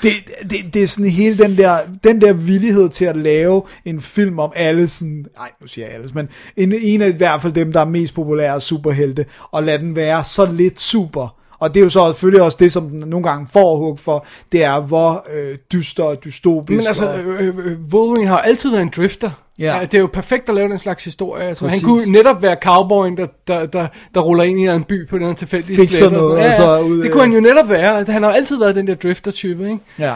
det, 0.02 0.12
det, 0.50 0.74
det 0.74 0.82
er 0.82 0.86
sådan 0.86 1.10
hele 1.10 1.38
den 1.38 1.58
der, 1.58 1.78
den 2.04 2.20
der 2.20 2.32
villighed 2.32 2.88
til 2.88 3.04
at 3.04 3.16
lave 3.16 3.62
en 3.84 4.00
film 4.00 4.38
om 4.38 4.52
alle 4.56 4.88
sådan, 4.88 5.24
nej 5.36 5.50
nu 5.60 5.66
siger 5.66 5.86
jeg 5.86 5.94
alles, 5.94 6.14
men 6.14 6.28
en, 6.56 6.74
en 6.82 7.02
af 7.02 7.08
i 7.08 7.16
hvert 7.16 7.42
fald 7.42 7.52
dem, 7.52 7.72
der 7.72 7.80
er 7.80 7.84
mest 7.84 8.14
populære 8.14 8.60
superhelte, 8.60 9.26
og 9.50 9.64
lade 9.64 9.78
den 9.78 9.96
være 9.96 10.24
så 10.24 10.52
lidt 10.52 10.80
super. 10.80 11.36
Og 11.58 11.74
det 11.74 11.80
er 11.80 11.84
jo 11.84 11.90
så 11.90 12.12
selvfølgelig 12.12 12.42
også 12.42 12.56
det, 12.60 12.72
som 12.72 12.90
den 12.90 12.98
nogle 12.98 13.28
gange 13.28 13.46
får 13.52 13.76
hug 13.76 13.98
for, 13.98 14.26
det 14.52 14.64
er 14.64 14.80
hvor 14.80 15.26
øh, 15.34 15.58
dyster 15.72 16.04
og 16.04 16.24
dystopisk. 16.24 16.76
Men 16.76 16.86
altså, 16.86 17.06
og, 17.06 17.18
øh, 17.18 17.58
øh, 17.58 17.78
Wolverine 17.92 18.28
har 18.28 18.38
altid 18.38 18.70
været 18.70 18.82
en 18.82 18.92
drifter. 18.96 19.30
Ja. 19.60 19.78
Det 19.82 19.94
er 19.94 19.98
jo 19.98 20.08
perfekt 20.12 20.48
at 20.48 20.54
lave 20.54 20.68
den 20.68 20.78
slags 20.78 21.04
historie. 21.04 21.44
Altså, 21.44 21.64
han 21.64 21.70
Præcis. 21.70 21.84
kunne 21.84 22.12
netop 22.12 22.42
være 22.42 22.56
cowboyen, 22.62 23.16
der, 23.16 23.26
der, 23.46 23.66
der, 23.66 23.86
der 24.14 24.20
ruller 24.20 24.44
ind 24.44 24.60
i 24.60 24.66
en 24.66 24.84
by 24.84 25.08
på 25.08 25.18
den 25.18 25.34
tilfældige 25.34 25.76
Fikser 25.76 25.98
slette 25.98 26.14
og 26.16 26.20
noget, 26.22 26.54
sådan. 26.54 26.70
og 26.70 26.78
så 26.80 26.86
ud 26.86 27.02
det 27.02 27.12
kunne 27.12 27.22
han 27.22 27.32
jo 27.32 27.40
netop 27.40 27.68
være. 27.68 28.04
Han 28.08 28.22
har 28.22 28.30
jo 28.30 28.36
altid 28.36 28.58
været 28.58 28.74
den 28.74 28.86
der 28.86 28.94
drifter-type, 28.94 29.64
ikke? 29.64 29.78
ja. 29.98 30.14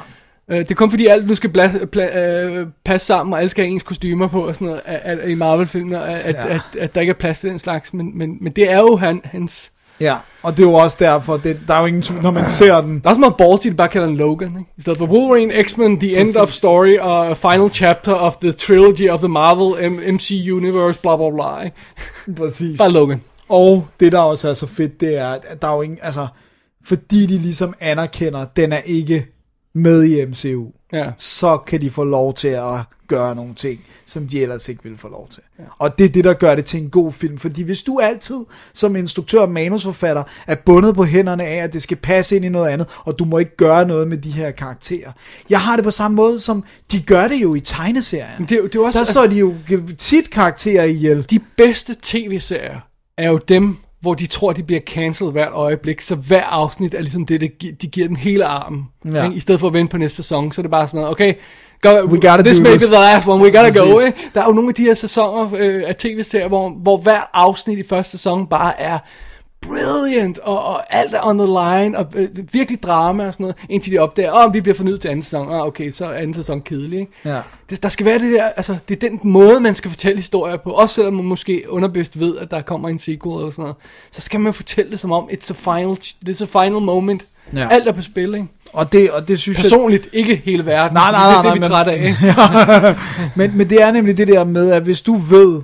Øh, 0.50 0.58
det 0.58 0.70
er 0.70 0.74
kun 0.74 0.90
fordi 0.90 1.06
alt 1.06 1.26
nu 1.26 1.34
skal 1.34 1.50
bla, 1.50 1.72
pla, 1.92 2.34
øh, 2.44 2.66
passe 2.84 3.06
sammen, 3.06 3.32
og 3.32 3.38
alle 3.38 3.50
skal 3.50 3.64
have 3.64 3.72
ens 3.72 3.82
kostymer 3.82 4.28
på 4.28 4.40
og 4.46 4.54
sådan 4.54 4.66
noget 4.66 4.80
at, 4.84 5.18
at, 5.18 5.28
i 5.30 5.34
Marvel-filmer, 5.34 5.98
at, 5.98 6.20
at, 6.20 6.34
Ja. 6.34 6.54
at, 6.54 6.60
at 6.78 6.94
der 6.94 7.00
ikke 7.00 7.10
er 7.10 7.14
plads 7.14 7.40
til 7.40 7.50
den 7.50 7.58
slags, 7.58 7.94
men, 7.94 8.18
men, 8.18 8.36
men 8.40 8.52
det 8.52 8.70
er 8.72 8.78
jo 8.80 8.96
han, 8.96 9.20
hans... 9.24 9.70
Ja, 10.00 10.16
og 10.42 10.56
det 10.56 10.62
er 10.62 10.66
jo 10.68 10.74
også 10.74 10.96
derfor, 11.00 11.36
det, 11.36 11.60
der 11.68 11.74
er 11.74 11.80
jo 11.80 11.86
ingen 11.86 12.02
tvivl, 12.02 12.22
når 12.22 12.30
man 12.30 12.48
ser 12.48 12.80
den. 12.80 12.94
Der 13.00 13.04
er 13.04 13.08
også 13.10 13.20
meget 13.20 13.36
ballsy, 13.36 13.66
at 13.66 13.70
de 13.72 13.76
bare 13.76 13.88
kalder 13.88 14.06
den 14.06 14.16
Logan, 14.16 14.48
ikke? 14.58 14.70
I 14.78 14.80
stedet 14.80 14.98
for 14.98 15.06
Wolverine, 15.06 15.64
X-Men, 15.64 16.00
The 16.00 16.20
End 16.20 16.36
of 16.40 16.50
Story, 16.50 16.98
og 16.98 17.36
Final 17.36 17.70
Chapter 17.72 18.12
of 18.14 18.36
the 18.36 18.52
Trilogy 18.52 19.10
of 19.10 19.18
the 19.18 19.28
Marvel 19.28 19.90
M- 19.92 20.12
MC 20.14 20.48
Universe, 20.52 21.00
bla 21.00 21.16
bla 21.16 21.30
bla, 21.30 21.60
ikke? 21.64 21.76
Præcis. 22.40 22.78
Bare 22.78 22.90
Logan. 22.92 23.20
Og 23.48 23.86
det, 24.00 24.12
der 24.12 24.18
også 24.18 24.48
er 24.48 24.54
så 24.54 24.66
fedt, 24.66 25.00
det 25.00 25.18
er, 25.18 25.28
at 25.28 25.62
der 25.62 25.68
er 25.68 25.74
jo 25.76 25.82
ingen, 25.82 25.98
altså, 26.02 26.26
fordi 26.86 27.26
de 27.26 27.38
ligesom 27.38 27.74
anerkender, 27.80 28.38
at 28.38 28.56
den 28.56 28.72
er 28.72 28.80
ikke 28.86 29.26
med 29.74 30.04
i 30.04 30.26
MCU, 30.26 30.66
Ja. 30.94 31.10
så 31.18 31.56
kan 31.56 31.80
de 31.80 31.90
få 31.90 32.04
lov 32.04 32.34
til 32.34 32.48
at 32.48 32.78
gøre 33.08 33.34
nogle 33.34 33.54
ting, 33.54 33.80
som 34.06 34.26
de 34.26 34.42
ellers 34.42 34.68
ikke 34.68 34.82
ville 34.82 34.98
få 34.98 35.08
lov 35.08 35.28
til. 35.30 35.42
Ja. 35.58 35.64
Og 35.78 35.98
det 35.98 36.04
er 36.04 36.08
det, 36.08 36.24
der 36.24 36.32
gør 36.34 36.54
det 36.54 36.64
til 36.64 36.82
en 36.82 36.90
god 36.90 37.12
film. 37.12 37.38
Fordi 37.38 37.62
hvis 37.62 37.82
du 37.82 37.98
altid, 37.98 38.36
som 38.74 38.96
instruktør 38.96 39.40
og 39.40 39.50
manusforfatter, 39.50 40.22
er 40.46 40.54
bundet 40.54 40.94
på 40.94 41.04
hænderne 41.04 41.44
af, 41.44 41.56
at 41.56 41.72
det 41.72 41.82
skal 41.82 41.96
passe 41.96 42.36
ind 42.36 42.44
i 42.44 42.48
noget 42.48 42.68
andet, 42.70 42.88
og 43.04 43.18
du 43.18 43.24
må 43.24 43.38
ikke 43.38 43.56
gøre 43.56 43.86
noget 43.86 44.08
med 44.08 44.16
de 44.18 44.30
her 44.30 44.50
karakterer. 44.50 45.12
Jeg 45.50 45.60
har 45.60 45.76
det 45.76 45.84
på 45.84 45.90
samme 45.90 46.14
måde, 46.14 46.40
som 46.40 46.64
de 46.92 47.00
gør 47.02 47.28
det 47.28 47.42
jo 47.42 47.54
i 47.54 47.60
tegneserien. 47.60 48.40
Det 48.42 48.48
det 48.48 48.74
er 48.74 48.80
også- 48.84 48.98
der 48.98 49.04
står 49.04 49.26
de 49.26 49.36
jo 49.36 49.54
tit 49.98 50.30
karakterer 50.30 50.84
ihjel. 50.84 51.26
De 51.30 51.40
bedste 51.56 51.96
tv-serier 52.02 52.80
er 53.18 53.30
jo 53.30 53.38
dem, 53.48 53.76
hvor 54.04 54.14
de 54.14 54.26
tror, 54.26 54.52
de 54.52 54.62
bliver 54.62 54.80
cancelled 54.80 55.32
hvert 55.32 55.52
øjeblik, 55.52 56.00
så 56.00 56.14
hver 56.14 56.42
afsnit 56.42 56.94
er 56.94 57.00
ligesom 57.00 57.26
det, 57.26 57.40
det 57.40 57.52
de 57.82 57.86
giver 57.86 58.06
den 58.06 58.16
hele 58.16 58.44
armen. 58.44 58.84
Ja. 59.04 59.24
Ikke? 59.24 59.36
I 59.36 59.40
stedet 59.40 59.60
for 59.60 59.68
at 59.68 59.74
vente 59.74 59.90
på 59.90 59.98
næste 59.98 60.16
sæson, 60.16 60.52
så 60.52 60.60
er 60.60 60.62
det 60.62 60.70
bare 60.70 60.88
sådan 60.88 61.00
noget, 61.00 61.10
okay, 61.10 61.34
go, 61.82 61.88
We 61.88 62.20
gotta 62.20 62.42
this 62.42 62.60
may 62.60 62.72
be 62.72 62.78
the 62.78 62.92
last 62.92 63.28
one, 63.28 63.42
we 63.44 63.50
gotta 63.50 63.80
go. 63.80 63.94
Præcis. 63.94 64.06
Ikke? 64.06 64.30
Der 64.34 64.40
er 64.40 64.44
jo 64.44 64.52
nogle 64.52 64.68
af 64.68 64.74
de 64.74 64.82
her 64.82 64.94
sæsoner 64.94 65.54
øh, 65.58 65.82
af 65.86 65.96
tv-serier, 65.96 66.48
hvor, 66.48 66.70
hvor 66.70 66.96
hver 66.96 67.30
afsnit 67.34 67.78
i 67.78 67.82
første 67.88 68.10
sæson 68.10 68.46
bare 68.46 68.80
er 68.80 68.98
brilliant, 69.68 70.38
og, 70.38 70.64
og 70.64 70.94
alt 70.96 71.14
er 71.14 71.26
on 71.26 71.38
the 71.38 71.46
line, 71.46 71.98
og 71.98 72.06
øh, 72.14 72.28
virkelig 72.52 72.82
drama 72.82 73.26
og 73.26 73.34
sådan 73.34 73.44
noget, 73.44 73.56
indtil 73.68 73.92
de 73.92 73.98
opdager, 73.98 74.32
åh, 74.32 74.44
oh, 74.44 74.54
vi 74.54 74.60
bliver 74.60 74.74
fornyet 74.74 75.00
til 75.00 75.08
anden 75.08 75.22
sæson, 75.22 75.52
ah, 75.52 75.66
okay, 75.66 75.90
så 75.90 76.06
er 76.06 76.12
anden 76.12 76.34
sæson 76.34 76.60
kedelig, 76.60 77.00
ikke? 77.00 77.12
Ja. 77.24 77.40
Det, 77.70 77.82
der 77.82 77.88
skal 77.88 78.06
være 78.06 78.18
det 78.18 78.32
der, 78.32 78.44
altså, 78.44 78.76
det 78.88 79.02
er 79.02 79.08
den 79.08 79.20
måde, 79.22 79.60
man 79.60 79.74
skal 79.74 79.90
fortælle 79.90 80.16
historier 80.16 80.56
på, 80.56 80.70
også 80.70 80.94
selvom 80.94 81.14
man 81.14 81.24
måske 81.24 81.64
underbevidst 81.68 82.20
ved, 82.20 82.38
at 82.38 82.50
der 82.50 82.62
kommer 82.62 82.88
en 82.88 82.98
sequel 82.98 83.38
eller 83.38 83.50
sådan 83.50 83.62
noget, 83.62 83.76
så 84.10 84.20
skal 84.20 84.40
man 84.40 84.54
fortælle 84.54 84.90
det 84.90 85.00
som 85.00 85.12
om, 85.12 85.28
it's 85.32 85.50
a 85.50 85.54
final, 85.54 85.96
it's 86.28 86.42
a 86.42 86.64
final 86.64 86.80
moment. 86.80 87.22
Ja. 87.56 87.68
Alt 87.70 87.88
er 87.88 87.92
på 87.92 88.02
spil, 88.02 88.34
ikke? 88.34 88.46
Og 88.72 88.92
det, 88.92 89.10
og 89.10 89.28
det 89.28 89.38
synes 89.38 89.58
jeg... 89.58 89.62
Personligt, 89.62 90.08
ikke 90.12 90.42
hele 90.44 90.66
verden. 90.66 90.94
Nej, 90.94 91.10
nej, 91.10 91.32
nej, 91.32 91.42
det 91.42 91.48
er 91.48 91.54
det, 91.54 91.60
vi 91.60 91.64
er 91.64 91.68
trætte 91.68 91.92
af. 91.92 92.96
men, 93.38 93.56
men 93.56 93.70
det 93.70 93.82
er 93.82 93.90
nemlig 93.90 94.16
det 94.16 94.28
der 94.28 94.44
med, 94.44 94.70
at 94.70 94.82
hvis 94.82 95.02
du 95.02 95.14
ved, 95.14 95.62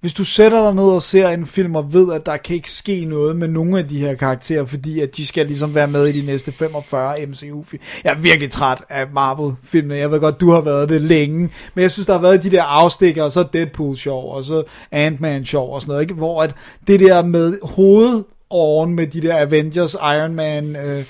hvis 0.00 0.12
du 0.12 0.24
sætter 0.24 0.64
dig 0.64 0.74
ned 0.74 0.84
og 0.84 1.02
ser 1.02 1.28
en 1.28 1.46
film 1.46 1.76
og 1.76 1.92
ved, 1.92 2.12
at 2.12 2.26
der 2.26 2.36
kan 2.36 2.56
ikke 2.56 2.70
ske 2.70 3.04
noget 3.04 3.36
med 3.36 3.48
nogle 3.48 3.78
af 3.78 3.88
de 3.88 3.98
her 3.98 4.14
karakterer, 4.14 4.64
fordi 4.64 5.00
at 5.00 5.16
de 5.16 5.26
skal 5.26 5.46
ligesom 5.46 5.74
være 5.74 5.88
med 5.88 6.06
i 6.06 6.20
de 6.20 6.26
næste 6.26 6.52
45 6.52 7.26
MCU-film. 7.26 7.82
Jeg 8.04 8.12
er 8.12 8.18
virkelig 8.18 8.50
træt 8.50 8.82
af 8.88 9.06
Marvel-filmene. 9.12 9.96
Jeg 9.96 10.10
ved 10.10 10.20
godt, 10.20 10.40
du 10.40 10.50
har 10.50 10.60
været 10.60 10.88
det 10.88 11.02
længe, 11.02 11.50
men 11.74 11.82
jeg 11.82 11.90
synes, 11.90 12.06
der 12.06 12.12
har 12.12 12.20
været 12.20 12.42
de 12.42 12.50
der 12.50 12.62
afstikker, 12.62 13.22
og 13.22 13.32
så 13.32 13.42
Deadpool 13.52 13.96
sjov, 13.96 14.34
og 14.34 14.44
så 14.44 14.62
Ant-Man 14.92 15.44
sjov 15.44 15.74
og 15.74 15.82
sådan 15.82 15.92
noget, 15.92 16.02
ikke? 16.02 16.14
hvor 16.14 16.42
at 16.42 16.54
det 16.86 17.00
der 17.00 17.22
med 17.22 17.58
hovedåren 17.62 18.94
med 18.94 19.06
de 19.06 19.20
der 19.20 19.40
Avengers, 19.40 19.94
Iron 19.94 20.34
Man, 20.34 20.76
øh, 20.76 21.04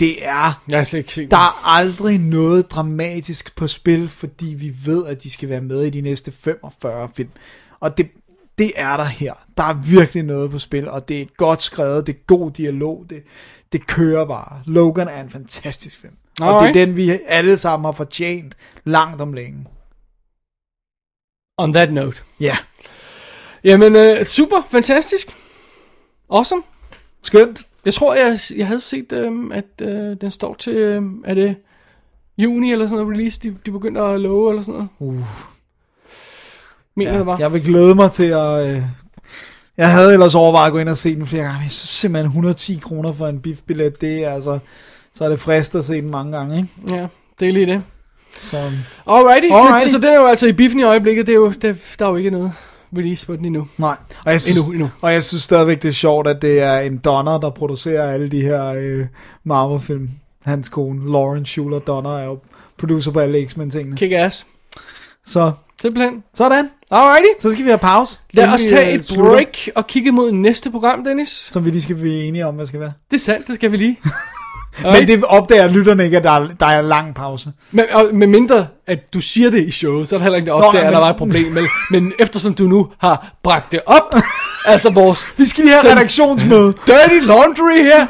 det 0.00 0.26
er 0.26 0.62
Jeg 0.68 0.86
slet 0.86 1.18
ikke 1.18 1.30
der 1.30 1.36
er 1.36 1.78
aldrig 1.78 2.18
noget 2.18 2.70
dramatisk 2.70 3.56
på 3.56 3.66
spil, 3.66 4.08
fordi 4.08 4.54
vi 4.58 4.72
ved, 4.84 5.06
at 5.06 5.22
de 5.22 5.30
skal 5.30 5.48
være 5.48 5.60
med 5.60 5.82
i 5.82 5.90
de 5.90 6.00
næste 6.00 6.32
45 6.32 7.08
film. 7.16 7.28
Og 7.80 7.98
det, 7.98 8.06
det 8.62 8.72
er 8.76 8.96
der 8.96 9.04
her. 9.04 9.32
Der 9.56 9.62
er 9.62 9.74
virkelig 9.74 10.22
noget 10.22 10.50
på 10.50 10.58
spil, 10.58 10.88
og 10.88 11.08
det 11.08 11.22
er 11.22 11.26
godt 11.36 11.62
skrevet, 11.62 12.06
det 12.06 12.14
er 12.14 12.18
god 12.26 12.50
dialog, 12.50 13.06
det, 13.10 13.22
det 13.72 13.86
kører 13.86 14.24
bare. 14.24 14.62
Logan 14.66 15.08
er 15.08 15.20
en 15.20 15.30
fantastisk 15.30 16.00
film. 16.00 16.14
Og 16.40 16.46
det 16.46 16.52
Alright. 16.52 16.76
er 16.76 16.84
den, 16.86 16.96
vi 16.96 17.10
alle 17.26 17.56
sammen 17.56 17.84
har 17.84 17.92
fortjent 17.92 18.54
langt 18.84 19.22
om 19.22 19.32
længe. 19.32 19.66
On 21.58 21.72
that 21.72 21.92
note. 21.92 22.20
Ja, 22.40 22.56
Jamen, 23.64 23.96
øh, 23.96 24.24
super, 24.24 24.62
fantastisk. 24.70 25.36
Awesome. 26.30 26.62
skønt. 27.22 27.66
Jeg 27.84 27.94
tror, 27.94 28.14
jeg, 28.14 28.38
jeg 28.56 28.66
havde 28.66 28.80
set, 28.80 29.12
øh, 29.12 29.32
at 29.52 29.64
øh, 29.80 30.16
den 30.20 30.30
står 30.30 30.54
til, 30.54 30.74
øh, 30.76 31.02
er 31.24 31.34
det 31.34 31.56
juni 32.38 32.72
eller 32.72 32.86
sådan 32.86 32.98
noget 32.98 33.18
release, 33.18 33.40
de, 33.40 33.56
de 33.66 33.70
begyndte 33.70 34.00
at 34.00 34.20
love 34.20 34.50
eller 34.50 34.62
sådan 34.62 34.74
noget. 34.74 34.88
Uh. 34.98 35.51
Mener 36.96 37.12
ja, 37.12 37.18
det 37.18 37.26
var. 37.26 37.36
Jeg 37.38 37.52
vil 37.52 37.62
glæde 37.64 37.94
mig 37.94 38.10
til 38.10 38.24
at... 38.24 38.66
Øh, 38.66 38.82
jeg 39.76 39.92
havde 39.92 40.12
ellers 40.12 40.34
overvejet 40.34 40.66
at 40.66 40.72
gå 40.72 40.78
ind 40.78 40.88
og 40.88 40.96
se 40.96 41.14
den 41.16 41.26
flere 41.26 41.42
gange, 41.42 41.58
men 41.58 41.64
jeg 41.64 41.70
synes 41.70 41.88
simpelthen 41.88 42.26
110 42.26 42.80
kroner 42.82 43.12
for 43.12 43.26
en 43.26 43.40
bifbillet, 43.40 44.00
det 44.00 44.24
er 44.24 44.30
altså... 44.30 44.58
Så 45.14 45.24
er 45.24 45.28
det 45.28 45.40
frist 45.40 45.74
at 45.74 45.84
se 45.84 45.94
den 45.94 46.10
mange 46.10 46.36
gange, 46.38 46.56
ikke? 46.56 46.96
Ja, 46.96 47.06
det 47.40 47.48
er 47.48 47.52
lige 47.52 47.66
det. 47.66 47.82
Så, 48.40 48.56
Alrighty, 48.56 48.72
Alrighty. 49.06 49.52
Alrighty. 49.52 49.90
så 49.92 49.98
den 49.98 50.08
er 50.08 50.20
jo 50.20 50.26
altså 50.26 50.46
i 50.46 50.52
biffen 50.52 50.80
i 50.80 50.82
øjeblikket, 50.82 51.26
det 51.26 51.32
er 51.32 51.36
jo, 51.36 51.50
det, 51.62 51.76
der 51.98 52.04
er 52.06 52.10
jo 52.10 52.16
ikke 52.16 52.30
noget 52.30 52.52
release 52.96 53.26
på 53.26 53.36
den 53.36 53.44
endnu. 53.44 53.66
nej. 53.78 53.96
Og 54.26 54.32
jeg, 54.32 54.40
synes, 54.40 54.58
Endnu, 54.60 54.72
endnu. 54.72 54.90
og 55.00 55.12
jeg 55.12 55.22
synes 55.22 55.42
stadigvæk, 55.42 55.82
det 55.82 55.88
er 55.88 55.92
sjovt, 55.92 56.26
at 56.26 56.42
det 56.42 56.60
er 56.60 56.78
en 56.78 56.98
Donner, 56.98 57.38
der 57.38 57.50
producerer 57.50 58.12
alle 58.12 58.28
de 58.30 58.40
her 58.42 58.64
øh, 58.64 59.06
Marvel-film. 59.44 60.10
Hans 60.42 60.68
kone, 60.68 61.12
Lauren 61.12 61.44
Schuler 61.46 61.78
Donner, 61.78 62.18
er 62.18 62.24
jo 62.24 62.38
producer 62.78 63.10
på 63.10 63.20
alle 63.20 63.46
X-Men-tingene. 63.48 63.96
Kick 63.96 64.12
ass. 64.12 64.46
Så, 65.26 65.52
Simpelthen. 65.82 66.22
sådan. 66.34 66.70
Alrighty. 66.90 67.26
Så 67.40 67.50
skal 67.52 67.64
vi 67.64 67.68
have 67.70 67.78
pause. 67.78 68.18
Lad 68.32 68.48
os 68.48 68.60
tage 68.60 68.88
øh, 68.88 68.94
et 68.94 69.06
slutter, 69.08 69.32
break 69.32 69.56
og 69.74 69.86
kigge 69.86 70.12
mod 70.12 70.32
næste 70.32 70.70
program, 70.70 71.04
Dennis. 71.04 71.48
Som 71.52 71.64
vi 71.64 71.70
lige 71.70 71.82
skal 71.82 71.96
blive 71.96 72.24
enige 72.24 72.46
om, 72.46 72.54
hvad 72.54 72.66
skal 72.66 72.80
være. 72.80 72.92
Det 73.10 73.16
er 73.16 73.20
sandt, 73.20 73.46
det 73.46 73.54
skal 73.54 73.72
vi 73.72 73.76
lige. 73.76 73.98
Men 74.84 75.08
det 75.08 75.24
opdager 75.24 75.66
lytterne 75.68 76.04
ikke, 76.04 76.16
at 76.16 76.24
der 76.24 76.30
er, 76.30 76.48
der 76.60 76.66
er 76.66 76.82
lang 76.82 77.14
pause. 77.14 77.52
Men, 77.70 77.84
og, 77.92 78.08
med 78.12 78.26
mindre, 78.26 78.66
at 78.86 78.98
du 79.14 79.20
siger 79.20 79.50
det 79.50 79.64
i 79.66 79.70
showet, 79.70 80.08
så 80.08 80.14
er 80.14 80.18
der 80.18 80.22
heller 80.22 80.36
ikke 80.36 80.50
der 80.50 80.58
Nå, 80.58 80.64
opdager, 80.64 80.84
nej, 80.84 80.88
at 80.88 80.92
der 80.92 80.98
men- 80.98 81.04
var 81.04 81.10
et 81.10 81.16
problem. 81.16 81.52
Men, 81.52 81.64
men 81.90 82.12
eftersom 82.18 82.54
du 82.54 82.64
nu 82.64 82.88
har 82.98 83.34
bragt 83.42 83.72
det 83.72 83.80
op, 83.86 84.14
altså 84.66 84.90
vores 84.90 85.26
Vi 85.36 85.44
skal 85.44 85.64
lige 85.64 85.72
have 85.72 85.82
Sådan- 85.82 85.96
redaktionsmøde. 85.96 86.72
dirty 86.86 87.26
laundry 87.26 87.82
her, 87.82 88.06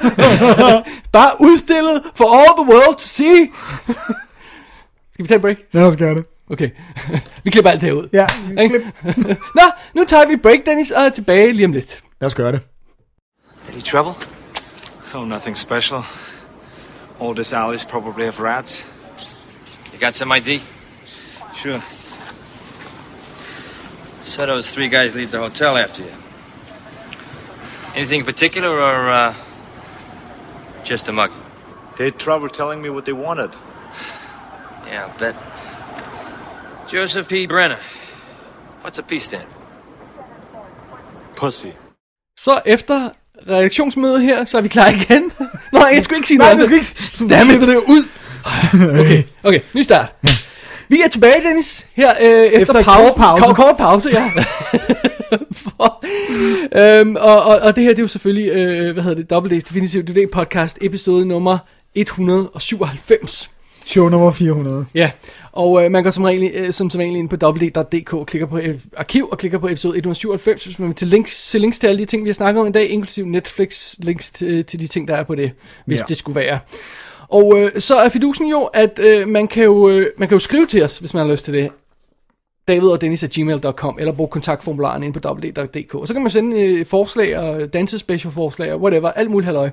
bare 1.12 1.30
udstillet 1.40 2.02
for 2.14 2.36
all 2.36 2.66
the 2.66 2.74
world 2.76 2.96
to 2.96 3.02
see. 3.06 3.50
Skal 5.12 5.22
vi 5.24 5.26
tage 5.28 5.36
et 5.36 5.42
break? 5.42 5.56
Lad 5.72 5.82
os 5.86 5.96
gøre 5.96 6.14
det. 6.14 6.24
Okay. 6.50 6.70
vi 7.44 7.50
klipper 7.50 7.70
alt 7.70 7.80
det 7.80 7.88
her 7.88 7.96
ud. 7.96 8.08
Ja, 8.12 8.26
Ikke? 8.62 8.78
klip. 8.78 9.16
Nå, 9.54 9.62
nu 9.94 10.04
tager 10.04 10.26
vi 10.26 10.36
break, 10.36 10.58
Dennis, 10.66 10.90
og 10.90 11.02
er 11.02 11.08
tilbage 11.08 11.52
lige 11.52 11.64
om 11.64 11.72
lidt. 11.72 12.02
Lad 12.20 12.26
os 12.26 12.34
gøre 12.34 12.52
det. 12.52 12.60
Any 13.72 13.82
trouble? 13.82 14.12
Oh, 15.14 15.28
nothing 15.28 15.56
special. 15.58 16.00
All 17.20 17.34
this 17.34 17.52
alley's 17.52 17.84
probably 17.90 18.24
have 18.24 18.40
rats. 18.40 18.84
You 19.92 20.06
got 20.06 20.16
some 20.16 20.36
ID? 20.36 20.60
Sure. 21.54 21.80
Saw 24.24 24.46
those 24.46 24.74
three 24.74 24.88
guys 24.88 25.14
leave 25.14 25.30
the 25.30 25.38
hotel 25.38 25.76
after 25.76 26.02
you. 26.02 26.10
Anything 27.94 28.20
in 28.20 28.24
particular, 28.24 28.68
or 28.68 29.10
uh, 29.10 29.34
just 30.84 31.08
a 31.08 31.12
mug? 31.12 31.30
They 31.96 32.04
had 32.04 32.18
trouble 32.18 32.48
telling 32.48 32.82
me 32.82 32.88
what 32.90 33.04
they 33.04 33.12
wanted. 33.12 33.50
Yeah, 34.86 35.04
I'll 35.04 35.18
bet. 35.18 35.36
Joseph 36.94 37.28
P. 37.28 37.48
Brenner. 37.48 37.76
What's 38.84 38.98
a 38.98 39.02
P 39.02 39.12
stand? 39.20 39.42
Pussy. 41.36 41.66
Så 42.40 42.60
efter 42.66 43.08
redaktionsmøde 43.50 44.20
her, 44.20 44.44
så 44.44 44.58
er 44.58 44.62
vi 44.62 44.68
klar 44.68 44.88
igen. 44.88 45.32
Nå, 45.72 45.80
jeg 45.94 46.04
skulle 46.04 46.16
ikke 46.16 46.28
sige 46.28 46.38
Nej, 46.38 46.46
noget. 46.54 46.60
du 46.60 46.64
skal 46.64 47.54
ikke 47.54 47.66
det 47.66 47.76
ud. 47.76 48.08
Okay, 49.00 49.22
okay, 49.42 49.60
ny 49.74 49.82
start. 49.82 50.12
Vi 50.88 51.00
er 51.04 51.08
tilbage, 51.08 51.42
Dennis, 51.42 51.86
her 51.94 52.10
øh, 52.20 52.28
efter, 52.44 52.60
Efter 52.60 52.78
en 52.78 52.84
pausen. 52.84 53.14
kort 53.14 53.16
pause. 53.16 53.44
Kort, 53.46 53.56
kort 53.56 53.76
pause, 53.76 54.08
ja. 54.12 54.30
For, 55.52 56.04
øhm, 57.00 57.16
og, 57.16 57.42
og, 57.42 57.58
og 57.58 57.76
det 57.76 57.84
her, 57.84 57.90
det 57.90 57.98
er 57.98 58.02
jo 58.02 58.06
selvfølgelig, 58.08 58.48
øh, 58.48 58.92
hvad 58.92 59.02
hedder 59.02 59.16
det, 59.16 59.30
Double 59.30 59.56
D's 59.56 59.60
Definitive 59.60 60.02
Today 60.02 60.30
podcast, 60.32 60.78
episode 60.80 61.26
nummer 61.26 61.58
197. 61.94 63.50
Show 63.86 64.08
nummer 64.08 64.32
400. 64.32 64.86
Ja, 64.94 65.10
og 65.52 65.84
øh, 65.84 65.90
man 65.90 66.02
går 66.02 66.10
som 66.10 66.24
regel, 66.24 66.50
øh, 66.54 66.72
som, 66.72 66.90
som 66.90 66.98
regel 66.98 67.16
ind 67.16 67.28
på 67.28 67.36
www.dk 67.46 68.14
og 68.14 68.26
klikker 68.26 68.46
på 68.46 68.58
øh, 68.58 68.80
arkiv 68.96 69.28
og 69.32 69.38
klikker 69.38 69.58
på 69.58 69.66
episode 69.68 69.96
197, 69.96 70.64
hvis 70.64 70.78
man 70.78 70.88
vil 70.88 70.94
til 70.96 71.08
links, 71.08 71.36
se 71.50 71.58
links 71.58 71.78
til 71.78 71.86
alle 71.86 71.98
de 71.98 72.04
ting, 72.04 72.24
vi 72.24 72.28
har 72.28 72.34
snakket 72.34 72.60
om 72.60 72.66
i 72.66 72.72
dag, 72.72 72.88
inklusive 72.88 73.26
Netflix 73.28 73.94
links 73.98 74.30
til, 74.30 74.64
til 74.64 74.80
de 74.80 74.86
ting, 74.86 75.08
der 75.08 75.16
er 75.16 75.22
på 75.22 75.34
det, 75.34 75.52
hvis 75.86 76.00
Ja. 76.00 76.04
det 76.08 76.16
skulle 76.16 76.40
være. 76.40 76.58
Og 77.28 77.58
øh, 77.58 77.70
så 77.80 77.96
er 77.96 78.08
fidusen 78.08 78.46
jo, 78.50 78.62
at 78.62 78.98
øh, 79.02 79.28
man, 79.28 79.48
kan 79.48 79.64
jo, 79.64 79.88
øh, 79.90 80.06
man 80.18 80.28
kan 80.28 80.34
jo 80.34 80.38
skrive 80.40 80.66
til 80.66 80.82
os, 80.84 80.98
hvis 80.98 81.14
man 81.14 81.26
har 81.26 81.32
lyst 81.32 81.44
til 81.44 81.54
det. 81.54 81.70
David 82.68 82.88
og 82.88 83.00
Dennis 83.00 83.22
at 83.22 83.30
gmail.com, 83.30 83.96
eller 83.98 84.12
brug 84.12 84.30
kontaktformularen 84.30 85.02
inde 85.02 85.20
på 85.20 85.28
www.dk. 85.28 85.94
Og 85.94 86.08
så 86.08 86.14
kan 86.14 86.22
man 86.22 86.30
sende 86.30 86.60
øh, 86.60 86.86
forslag 86.86 87.38
og 87.38 87.72
dansespecial 87.72 88.32
forslag 88.32 88.72
og 88.72 88.80
whatever, 88.80 89.10
alt 89.10 89.30
muligt 89.30 89.46
halløj. 89.46 89.70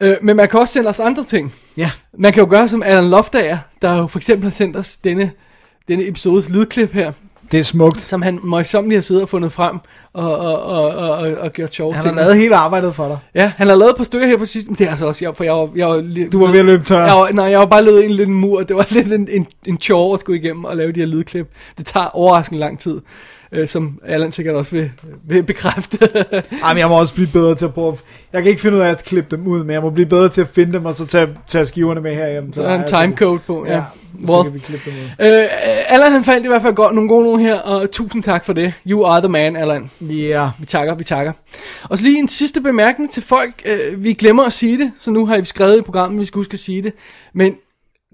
Øh, 0.00 0.16
men 0.22 0.36
man 0.36 0.48
kan 0.48 0.60
også 0.60 0.72
sende 0.74 0.88
os 0.90 1.00
andre 1.00 1.24
ting. 1.24 1.54
Ja. 1.76 1.90
Man 2.18 2.32
kan 2.32 2.42
jo 2.42 2.50
gøre 2.50 2.68
som 2.68 2.82
Alan 2.82 3.10
Loftager, 3.10 3.58
der 3.82 3.98
jo 3.98 4.06
for 4.06 4.18
eksempel 4.18 4.44
har 4.44 4.52
sendt 4.54 4.76
os 4.76 4.96
denne, 4.96 5.30
denne 5.88 6.08
episodes 6.08 6.48
lydklip 6.50 6.92
her, 6.92 7.12
Det 7.52 7.60
er 7.60 7.64
smukt. 7.64 8.00
som 8.00 8.22
han 8.22 8.40
møjsommeligt 8.44 8.96
har 8.96 9.02
siddet 9.02 9.22
og 9.22 9.28
fundet 9.28 9.52
frem 9.52 9.78
og, 10.12 10.38
og, 10.38 10.62
og, 10.62 10.88
og, 10.88 11.32
og, 11.40 11.52
gjort 11.52 11.74
sjove 11.74 11.94
Han 11.94 12.06
har 12.06 12.14
lavet 12.14 12.36
hele 12.36 12.56
arbejdet 12.56 12.94
for 12.94 13.08
dig. 13.08 13.18
Ja, 13.34 13.52
han 13.56 13.68
har 13.68 13.74
lavet 13.74 13.90
et 13.90 13.96
par 13.96 14.04
stykker 14.04 14.26
her 14.26 14.36
på 14.36 14.44
sidst, 14.46 14.68
men 14.68 14.76
det 14.78 14.86
er 14.86 14.90
altså 14.90 15.06
også, 15.06 15.24
jeg, 15.24 15.36
for 15.36 15.44
jeg 15.44 15.52
var, 15.52 15.68
jeg 15.76 15.88
var 15.88 15.96
lige, 16.00 16.30
Du 16.30 16.44
var 16.44 16.50
ved 16.52 16.58
at 16.58 16.64
løbe 16.64 16.84
tør. 16.84 17.04
Jeg 17.04 17.14
var, 17.14 17.30
nej, 17.32 17.44
jeg 17.44 17.58
var 17.58 17.66
bare 17.66 17.84
løbet 17.84 17.98
ind 18.00 18.08
i 18.08 18.10
en 18.10 18.16
lille 18.16 18.32
mur, 18.32 18.62
det 18.62 18.76
var 18.76 18.86
lidt 18.94 19.12
en, 19.12 19.28
en, 19.30 19.46
en 19.66 19.80
chore 19.80 20.14
at 20.14 20.20
skulle 20.20 20.38
igennem 20.40 20.64
og 20.64 20.76
lave 20.76 20.92
de 20.92 21.00
her 21.00 21.06
lydklip. 21.06 21.50
Det 21.78 21.86
tager 21.86 22.06
overraskende 22.06 22.60
lang 22.60 22.78
tid, 22.78 23.00
øh, 23.52 23.68
som 23.68 23.98
Allan 24.06 24.32
sikkert 24.32 24.54
også 24.54 24.70
vil, 24.70 24.90
vil 25.28 25.42
bekræfte. 25.42 25.98
Ej, 26.64 26.72
men 26.72 26.78
jeg 26.78 26.88
må 26.88 27.00
også 27.00 27.14
blive 27.14 27.28
bedre 27.32 27.54
til 27.54 27.64
at 27.64 27.74
prøve... 27.74 27.96
Jeg 28.32 28.42
kan 28.42 28.50
ikke 28.50 28.62
finde 28.62 28.76
ud 28.76 28.82
af 28.82 28.90
at 28.90 29.04
klippe 29.04 29.36
dem 29.36 29.46
ud, 29.46 29.64
men 29.64 29.70
jeg 29.74 29.82
må 29.82 29.90
blive 29.90 30.06
bedre 30.06 30.28
til 30.28 30.40
at 30.40 30.48
finde 30.48 30.72
dem, 30.72 30.84
og 30.86 30.94
så 30.94 31.06
tage, 31.06 31.28
tage 31.48 31.66
skiverne 31.66 32.00
med 32.00 32.14
herhjemme. 32.14 32.52
Så 32.52 32.62
der 32.62 32.68
er 32.68 32.84
en 32.84 32.88
timecode 32.88 33.38
på, 33.46 33.66
ja. 33.66 33.74
Ja, 33.74 33.82
så 34.26 34.32
Well. 34.32 34.44
kan 34.44 34.54
vi 34.54 34.58
klippe 34.58 34.90
dem 34.90 34.94
ud. 34.98 35.26
øh, 35.32 35.48
Allan 35.88 36.12
han 36.12 36.24
fandt 36.24 36.44
i 36.44 36.48
hvert 36.48 36.62
fald 36.62 36.74
godt, 36.74 36.94
nogle 36.94 37.08
gode 37.08 37.24
nogle 37.24 37.42
her, 37.42 37.54
og 37.54 37.90
tusind 37.90 38.22
tak 38.22 38.44
for 38.44 38.52
det. 38.52 38.72
You 38.86 39.04
are 39.04 39.20
the 39.20 39.28
man, 39.28 39.56
Allan. 39.56 39.90
Ja, 40.00 40.14
yeah. 40.14 40.48
Vi 40.58 40.66
takker, 40.66 40.94
vi 40.94 41.04
takker. 41.04 41.32
Og 41.82 41.98
så 41.98 42.04
lige 42.04 42.18
en 42.18 42.28
sidste 42.28 42.60
bemærkning 42.60 43.12
til 43.12 43.22
folk. 43.22 43.62
Øh, 43.64 44.04
vi 44.04 44.12
glemmer 44.12 44.44
at 44.44 44.52
sige 44.52 44.78
det, 44.78 44.92
så 45.00 45.10
nu 45.10 45.26
har 45.26 45.38
vi 45.38 45.44
skrevet 45.44 45.78
i 45.78 45.82
programmet, 45.82 46.20
vi 46.20 46.24
skal 46.24 46.38
huske 46.38 46.52
at 46.54 46.58
sige 46.58 46.82
det. 46.82 46.92
Men 47.34 47.54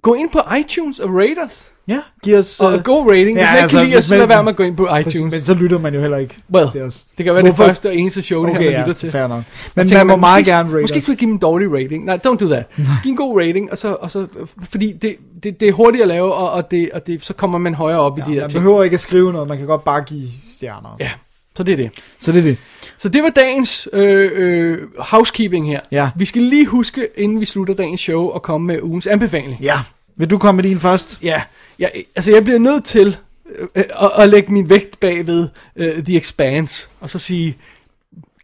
gå 0.03 0.15
ind 0.15 0.31
på 0.31 0.41
iTunes 0.59 0.99
og 1.01 1.11
rate 1.15 1.39
os. 1.47 1.67
ja 1.89 1.99
giv 2.23 2.37
os... 2.39 2.61
Og 2.61 2.75
øh, 2.75 2.83
god 2.83 3.11
rating. 3.11 3.25
Hvis 3.39 3.43
ja, 3.43 3.47
man 3.47 3.55
ikke 3.57 3.63
altså, 3.63 3.77
kan 3.79 3.87
lide 3.87 3.97
os, 3.97 4.05
hvis 4.05 4.09
så 4.09 4.15
lad 4.15 4.21
man- 4.23 4.29
være 4.29 4.43
med 4.43 4.53
at 4.53 4.57
gå 4.57 4.63
ind 4.63 4.77
på 4.77 4.97
iTunes. 4.97 5.23
Men 5.33 5.41
så 5.41 5.55
lytter 5.55 5.79
man 5.79 5.95
jo 5.95 6.01
heller 6.01 6.17
ikke 6.17 6.37
Well, 6.55 6.71
til 6.71 6.83
os. 6.83 7.05
det 7.19 7.25
kan 7.25 7.35
være 7.35 7.43
Hvorfor? 7.43 7.63
det 7.63 7.69
første 7.69 7.89
og 7.89 7.97
eneste 7.97 8.23
show, 8.23 8.43
det 8.43 8.51
Okay, 8.51 8.61
her, 8.63 8.71
man 8.71 8.75
ja, 8.81 8.81
lytter 8.87 8.95
til. 9.01 9.11
fair 9.11 9.27
nok. 9.27 9.43
Men 9.75 9.89
tænker 9.89 9.99
man 10.05 10.07
må 10.07 10.17
meget 10.17 10.41
måske, 10.41 10.51
gerne 10.51 10.71
rate 10.73 10.83
Måske 10.83 10.95
vi 10.97 11.01
give 11.15 11.17
dem 11.27 11.31
en 11.31 11.39
dårlig 11.39 11.73
rating. 11.73 12.05
Nej, 12.05 12.19
don't 12.27 12.37
do 12.37 12.47
that. 12.49 12.65
Giv 13.03 13.11
en 13.11 13.17
god 13.17 13.41
rating, 13.41 13.71
og 13.73 13.79
så, 13.79 13.95
og 14.01 14.11
så, 14.11 14.27
fordi 14.71 14.93
det, 15.03 15.17
det, 15.43 15.61
det 15.61 15.69
er 15.69 15.73
hurtigt 15.73 16.03
at 16.03 16.09
lave, 16.09 16.35
og, 16.35 16.51
og, 16.53 16.71
det, 16.71 16.91
og 16.93 17.07
det, 17.07 17.25
så 17.25 17.33
kommer 17.33 17.59
man 17.59 17.75
højere 17.75 18.01
op 18.01 18.19
Ja, 18.19 18.25
i 18.25 18.31
de 18.31 18.41
man 18.41 18.51
ting. 18.51 18.53
behøver 18.63 18.83
ikke 18.85 18.95
at 18.95 19.01
skrive 19.01 19.33
noget, 19.33 19.49
man 19.49 19.59
kan 19.59 19.67
godt 19.67 19.85
bare 19.85 20.03
give 20.03 20.29
stjerner. 20.55 20.97
Ja, 21.01 21.11
så 21.57 21.63
det 21.63 21.73
er 21.73 21.77
det. 21.77 21.91
Så 22.21 22.33
det 22.33 22.39
er 22.39 22.43
det. 22.43 22.57
Så 23.01 23.09
det 23.09 23.23
var 23.23 23.29
dagens 23.29 23.89
øh, 23.93 24.31
øh, 24.35 24.79
housekeeping 24.99 25.67
her. 25.67 25.81
Ja. 25.93 26.11
Vi 26.17 26.25
skal 26.25 26.43
lige 26.43 26.67
huske, 26.67 27.09
inden 27.17 27.41
vi 27.41 27.47
slutter 27.47 27.75
dagens 27.75 28.01
show, 28.01 28.29
at 28.29 28.43
komme 28.43 28.67
med 28.67 28.83
ugens 28.83 29.07
anbefaling. 29.07 29.59
Ja. 29.63 29.81
Vil 30.17 30.31
du 30.31 30.39
komme 30.39 30.63
med 30.63 30.71
din 30.71 30.81
først? 30.81 31.19
Ja, 31.23 31.43
jeg, 31.79 31.91
altså 32.17 32.33
jeg 32.33 32.45
bliver 32.45 32.59
nødt 32.59 32.85
til 32.85 33.17
øh, 33.59 33.69
øh, 33.75 33.85
at, 34.03 34.11
at 34.19 34.29
lægge 34.29 34.53
min 34.53 34.71
vægt 34.71 35.01
bag 35.01 35.27
ved 35.27 35.49
øh, 35.77 36.05
The 36.05 36.17
Expanse, 36.17 36.89
og 37.01 37.11
så 37.11 37.19
sige, 37.19 37.57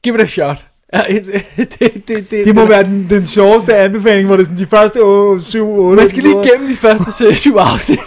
give 0.02 0.14
it 0.14 0.20
a 0.20 0.26
shot. 0.26 0.66
Ja, 0.94 1.02
det, 1.12 1.44
det, 1.56 2.08
det, 2.08 2.30
det, 2.30 2.46
Det 2.46 2.54
må 2.54 2.66
være 2.66 2.82
den, 2.82 3.06
den 3.10 3.26
sjoveste 3.26 3.76
anbefaling, 3.76 4.26
hvor 4.26 4.36
det 4.36 4.42
er 4.42 4.44
sådan 4.44 4.58
de 4.58 4.66
første 4.66 4.98
7-8 4.98 5.62
Man 5.96 6.08
skal 6.08 6.22
lige 6.22 6.50
gennem 6.52 6.68
de 6.68 6.76
første 6.76 7.34
7 7.34 7.56
afsnit. 7.56 7.98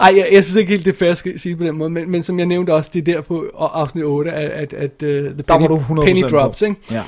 Ej, 0.00 0.12
jeg, 0.16 0.28
jeg 0.32 0.44
synes 0.44 0.56
ikke 0.56 0.70
helt, 0.70 0.84
det 0.84 0.92
er 0.92 0.96
fair 0.96 1.10
at 1.10 1.40
sige 1.40 1.56
på 1.56 1.64
den 1.64 1.76
måde, 1.76 1.90
men, 1.90 2.10
men 2.10 2.22
som 2.22 2.38
jeg 2.38 2.46
nævnte 2.46 2.74
også, 2.74 2.90
det 2.92 3.08
er 3.08 3.12
der 3.14 3.20
på 3.20 3.44
afsnit 3.58 4.04
8, 4.04 4.30
at, 4.32 4.50
at, 4.50 4.72
at 4.72 4.90
uh, 5.02 5.08
the 5.08 5.42
penny, 5.42 5.62
var 5.62 5.66
du 5.66 5.76
100% 6.00 6.04
penny 6.04 6.22
på. 6.22 6.28
drops, 6.28 6.62
ikke? 6.62 6.76
Ja. 6.90 7.02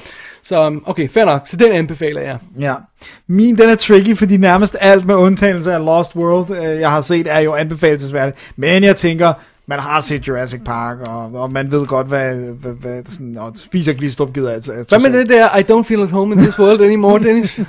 Så 0.45 0.67
um, 0.67 0.83
okay, 0.87 1.09
fair 1.09 1.25
nok, 1.25 1.47
så 1.47 1.57
den 1.57 1.73
anbefaler 1.73 2.21
jeg. 2.21 2.39
Ja. 2.61 2.75
Min, 3.27 3.59
den 3.59 3.69
er 3.69 3.75
tricky, 3.75 4.17
fordi 4.17 4.37
nærmest 4.37 4.77
alt 4.81 5.07
med 5.07 5.15
undtagelse 5.15 5.73
af 5.73 5.85
Lost 5.85 6.17
World, 6.17 6.51
øh, 6.51 6.81
jeg 6.81 6.91
har 6.91 7.01
set, 7.01 7.27
er 7.27 7.39
jo 7.39 7.55
anbefalesværdigt. 7.55 8.53
Men 8.57 8.85
jeg 8.85 8.97
tænker, 8.97 9.33
man 9.73 9.81
har 9.81 10.01
set 10.01 10.29
Jurassic 10.29 10.61
Park, 10.65 10.97
og, 11.09 11.35
og 11.35 11.53
man 11.53 11.71
ved 11.71 11.87
godt, 11.87 12.07
hvad, 12.07 12.35
hvad, 12.35 12.73
hvad 12.73 13.03
sådan, 13.11 13.39
og 13.39 13.53
spiser 13.57 13.93
glistrup 13.93 14.33
gider. 14.33 14.53
Altså, 14.53 14.73
Hvad 14.89 15.11
med 15.11 15.19
det 15.19 15.29
der, 15.29 15.57
I 15.57 15.63
don't 15.63 15.83
feel 15.83 16.03
at 16.03 16.09
home 16.09 16.35
in 16.35 16.41
this 16.41 16.59
world 16.59 16.81
anymore, 16.81 17.23
Dennis? 17.29 17.61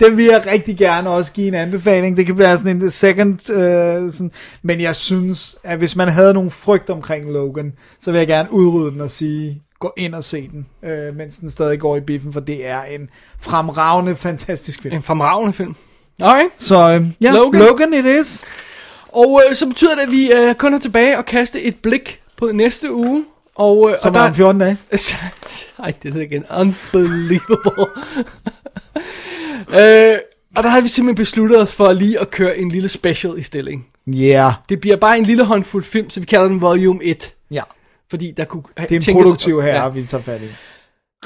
Den 0.00 0.16
vil 0.16 0.24
jeg 0.24 0.42
rigtig 0.52 0.78
gerne 0.78 1.10
også 1.10 1.32
give 1.32 1.48
en 1.48 1.54
anbefaling. 1.54 2.16
Det 2.16 2.26
kan 2.26 2.38
være 2.38 2.58
sådan 2.58 2.82
en 2.82 2.90
second, 2.90 3.50
øh, 3.50 4.12
sådan. 4.12 4.30
men 4.62 4.80
jeg 4.80 4.96
synes, 4.96 5.56
at 5.64 5.78
hvis 5.78 5.96
man 5.96 6.08
havde 6.08 6.34
nogle 6.34 6.50
frygt 6.50 6.90
omkring 6.90 7.32
Logan, 7.32 7.72
så 8.00 8.10
vil 8.12 8.18
jeg 8.18 8.26
gerne 8.26 8.52
udrydde 8.52 8.90
den 8.90 9.00
og 9.00 9.10
sige, 9.10 9.62
gå 9.80 9.92
ind 9.96 10.14
og 10.14 10.24
se 10.24 10.50
den, 10.52 10.66
øh, 10.90 11.16
mens 11.16 11.38
den 11.38 11.50
stadig 11.50 11.78
går 11.80 11.96
i 11.96 12.00
biffen, 12.00 12.32
for 12.32 12.40
det 12.40 12.68
er 12.68 12.82
en 12.82 13.10
fremragende, 13.40 14.16
fantastisk 14.16 14.82
film. 14.82 14.94
en 14.94 15.02
fremragende 15.02 15.52
film. 15.52 15.74
Okay. 16.22 16.44
Så 16.58 16.90
øh, 16.90 17.06
ja. 17.20 17.32
Logan. 17.32 17.62
Logan 17.62 17.94
it 17.94 18.20
is. 18.20 18.42
Og 19.08 19.42
øh, 19.48 19.54
så 19.56 19.66
betyder 19.66 19.94
det, 19.94 20.02
at 20.02 20.10
vi 20.10 20.32
øh, 20.32 20.54
kun 20.54 20.74
er 20.74 20.78
tilbage 20.78 21.18
og 21.18 21.24
kaste 21.24 21.62
et 21.62 21.76
blik 21.76 22.20
på 22.36 22.52
næste 22.52 22.92
uge. 22.92 23.24
Og, 23.54 23.90
øh, 23.90 23.96
Som 24.02 24.14
og 24.14 24.20
er 24.20 24.28
om 24.28 24.34
14 24.34 24.60
dage. 24.60 24.76
Ej, 25.84 25.92
det 26.02 26.16
er 26.16 26.20
igen. 26.20 26.44
Unbelievable. 26.60 27.86
øh, 29.68 30.18
og 30.56 30.62
der 30.64 30.68
har 30.68 30.80
vi 30.80 30.88
simpelthen 30.88 31.14
besluttet 31.24 31.60
os 31.60 31.74
for 31.74 31.92
lige 31.92 32.20
at 32.20 32.30
køre 32.30 32.58
en 32.58 32.68
lille 32.70 32.88
special 32.88 33.38
i 33.38 33.42
stilling. 33.42 33.86
Ja, 34.06 34.12
yeah. 34.12 34.52
Det 34.68 34.80
bliver 34.80 34.96
bare 34.96 35.18
en 35.18 35.24
lille 35.24 35.44
håndfuld 35.44 35.84
film, 35.84 36.10
så 36.10 36.20
vi 36.20 36.26
kalder 36.26 36.48
den 36.48 36.60
Volume 36.60 37.04
1. 37.04 37.32
ja. 37.50 37.62
Fordi 38.10 38.30
der 38.36 38.44
kunne 38.44 38.62
Det 38.88 39.08
er 39.08 39.10
en 39.12 39.16
produktiv 39.16 39.62
her, 39.62 39.74
Ja. 39.74 39.88
vi 39.88 40.04
tager 40.04 40.22
fat 40.22 40.40
i. 40.42 40.46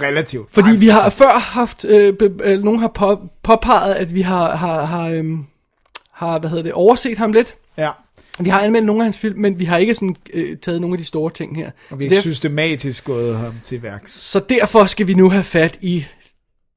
Relativt. 0.00 0.48
Fordi 0.52 0.68
Ej, 0.68 0.76
vi 0.76 0.88
har 0.88 1.08
før 1.10 1.38
haft, 1.38 1.84
øh, 1.84 2.14
øh, 2.42 2.62
nogen 2.62 2.80
har 2.80 2.88
på, 2.88 3.20
påpeget, 3.42 3.94
at 3.94 4.14
vi 4.14 4.22
har, 4.22 4.56
har, 4.56 4.84
har, 4.84 5.08
øhm, 5.08 5.44
har, 6.12 6.38
hvad 6.38 6.50
hedder 6.50 6.62
det, 6.64 6.72
overset 6.72 7.18
ham 7.18 7.32
lidt. 7.32 7.54
Ja, 7.78 7.90
Vi 8.40 8.48
har 8.48 8.60
anmeldt 8.60 8.86
nogle 8.86 9.02
af 9.02 9.04
hans 9.04 9.18
film, 9.18 9.38
men 9.40 9.58
vi 9.58 9.64
har 9.64 9.76
ikke 9.78 9.94
sådan, 9.94 10.16
øh, 10.32 10.56
taget 10.56 10.80
nogle 10.80 10.94
af 10.94 10.98
de 10.98 11.04
store 11.04 11.30
ting 11.30 11.56
her. 11.56 11.70
og 11.90 11.98
vi 11.98 12.04
ikke 12.04 12.16
derf- 12.16 12.20
systematisk 12.20 13.04
gået 13.04 13.36
ham 13.36 13.54
til 13.64 13.82
værks. 13.82 14.12
Så 14.12 14.40
derfor 14.48 14.84
skal 14.84 15.06
vi 15.06 15.14
nu 15.14 15.30
have 15.30 15.44
fat 15.44 15.78
i 15.80 16.04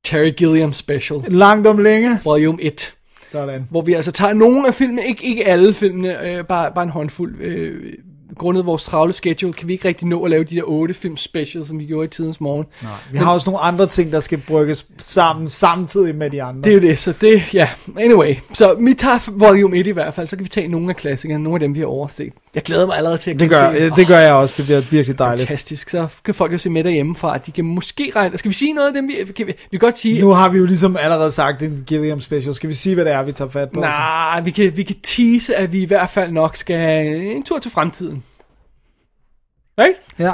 Terry 0.04 0.34
Gilliam 0.38 0.74
Special, 0.74 1.22
Langt 1.28 1.68
om 1.68 1.78
længe. 1.78 2.20
volume 2.24 2.62
1. 2.62 2.94
Sådan. 3.32 3.68
Hvor 3.70 3.82
vi 3.82 3.94
altså 3.94 4.12
tager 4.12 4.34
nogle 4.34 4.68
af 4.68 4.74
filmene, 4.74 5.08
ikke, 5.08 5.26
ikke 5.26 5.46
alle 5.48 5.74
filmene, 5.74 6.32
øh, 6.38 6.44
bare, 6.46 6.72
bare 6.76 6.84
en 6.84 6.90
håndfuld. 6.90 7.42
Øh, 7.42 7.94
grundet 8.38 8.66
vores 8.66 8.84
travle 8.84 9.14
schedule, 9.14 9.54
kan 9.54 9.68
vi 9.68 9.74
ikke 9.74 9.88
rigtig 9.88 10.08
nå 10.08 10.24
at 10.24 10.32
lave 10.32 10.44
de 10.44 10.56
der 10.56 10.64
otte 10.64 10.94
film 10.94 11.18
special, 11.18 11.66
som 11.66 11.80
vi 11.80 11.86
gjorde 11.86 12.06
i 12.06 12.08
tidens 12.08 12.42
morgen. 12.42 12.66
Nej, 12.84 12.92
vi 13.12 13.18
har 13.18 13.34
også 13.34 13.50
nogle 13.50 13.60
andre 13.60 13.88
ting, 13.88 14.12
der 14.12 14.20
skal 14.20 14.38
brygges 14.48 14.86
sammen 14.98 15.48
samtidig 15.48 16.16
med 16.16 16.30
de 16.30 16.44
andre. 16.44 16.62
Det 16.62 16.70
er 16.70 16.74
jo 16.74 16.82
det, 16.82 17.00
så 17.00 17.14
det, 17.22 17.54
ja, 17.54 17.70
anyway. 18.00 18.36
Så 18.54 18.76
vi 18.80 18.94
tager 18.94 19.20
volume 19.32 19.78
1 19.78 19.88
i 19.88 19.92
hvert 19.92 20.14
fald, 20.14 20.28
så 20.28 20.36
kan 20.36 20.44
vi 20.44 20.50
tage 20.50 20.68
nogle 20.68 20.90
af 20.90 20.96
klassikerne, 20.96 21.44
nogle 21.44 21.56
af 21.56 21.60
dem, 21.60 21.76
vi 21.76 21.80
har 21.80 21.88
overset. 21.88 22.34
Jeg 22.56 22.64
glæder 22.64 22.86
mig 22.86 22.98
allerede 22.98 23.18
til 23.18 23.32
at 23.32 23.40
det, 23.40 23.50
gør, 23.50 23.72
se. 23.72 23.90
det 23.90 24.08
gør 24.08 24.20
jeg 24.20 24.34
også. 24.34 24.56
Det 24.58 24.66
bliver 24.66 24.82
virkelig 24.82 25.20
dejligt. 25.20 25.48
Fantastisk, 25.48 25.90
så 25.90 26.08
kan 26.26 26.34
folk 26.34 26.54
jo 26.54 26.58
se 26.58 26.70
med 26.70 26.84
derhjemmefra, 26.84 27.36
at 27.36 27.46
de 27.46 27.52
kan 27.52 27.66
måske 27.66 28.12
regne... 28.16 28.38
Skal 28.38 28.50
vi 28.50 28.56
sige 28.56 28.74
noget 28.74 28.88
af 28.88 28.94
dem, 28.94 29.08
vi 29.08 29.34
kan, 29.36 29.48
vi, 29.48 29.52
vi 29.52 29.78
kan 29.78 29.80
godt 29.80 29.98
sige... 29.98 30.22
Nu 30.22 30.30
har 30.30 30.50
vi 30.50 30.58
jo 30.58 30.66
ligesom 30.66 30.98
allerede 31.00 31.32
sagt 31.32 31.62
en 31.62 31.84
Gilliam 31.88 32.20
special. 32.20 32.54
Skal 32.54 32.70
vi 32.70 32.74
sige, 32.74 32.96
hvad 32.96 33.06
det 33.06 33.14
er, 33.14 33.24
vi 33.24 33.32
tager 33.32 33.50
fat 33.50 33.70
på? 33.72 33.80
Nej, 33.80 34.42
vi 34.42 34.52
kan, 34.52 34.78
vi 34.78 34.84
kan 34.84 34.96
tease, 35.04 35.56
at 35.56 35.74
vi 35.74 35.82
i 35.82 35.86
hvert 35.86 36.10
fald 36.10 36.32
nok 36.32 36.56
skal 36.56 37.08
en 37.16 37.44
tur 37.44 37.60
til 37.60 37.72
fremtiden. 37.72 38.15
Right? 39.80 39.96
Ja. 40.20 40.32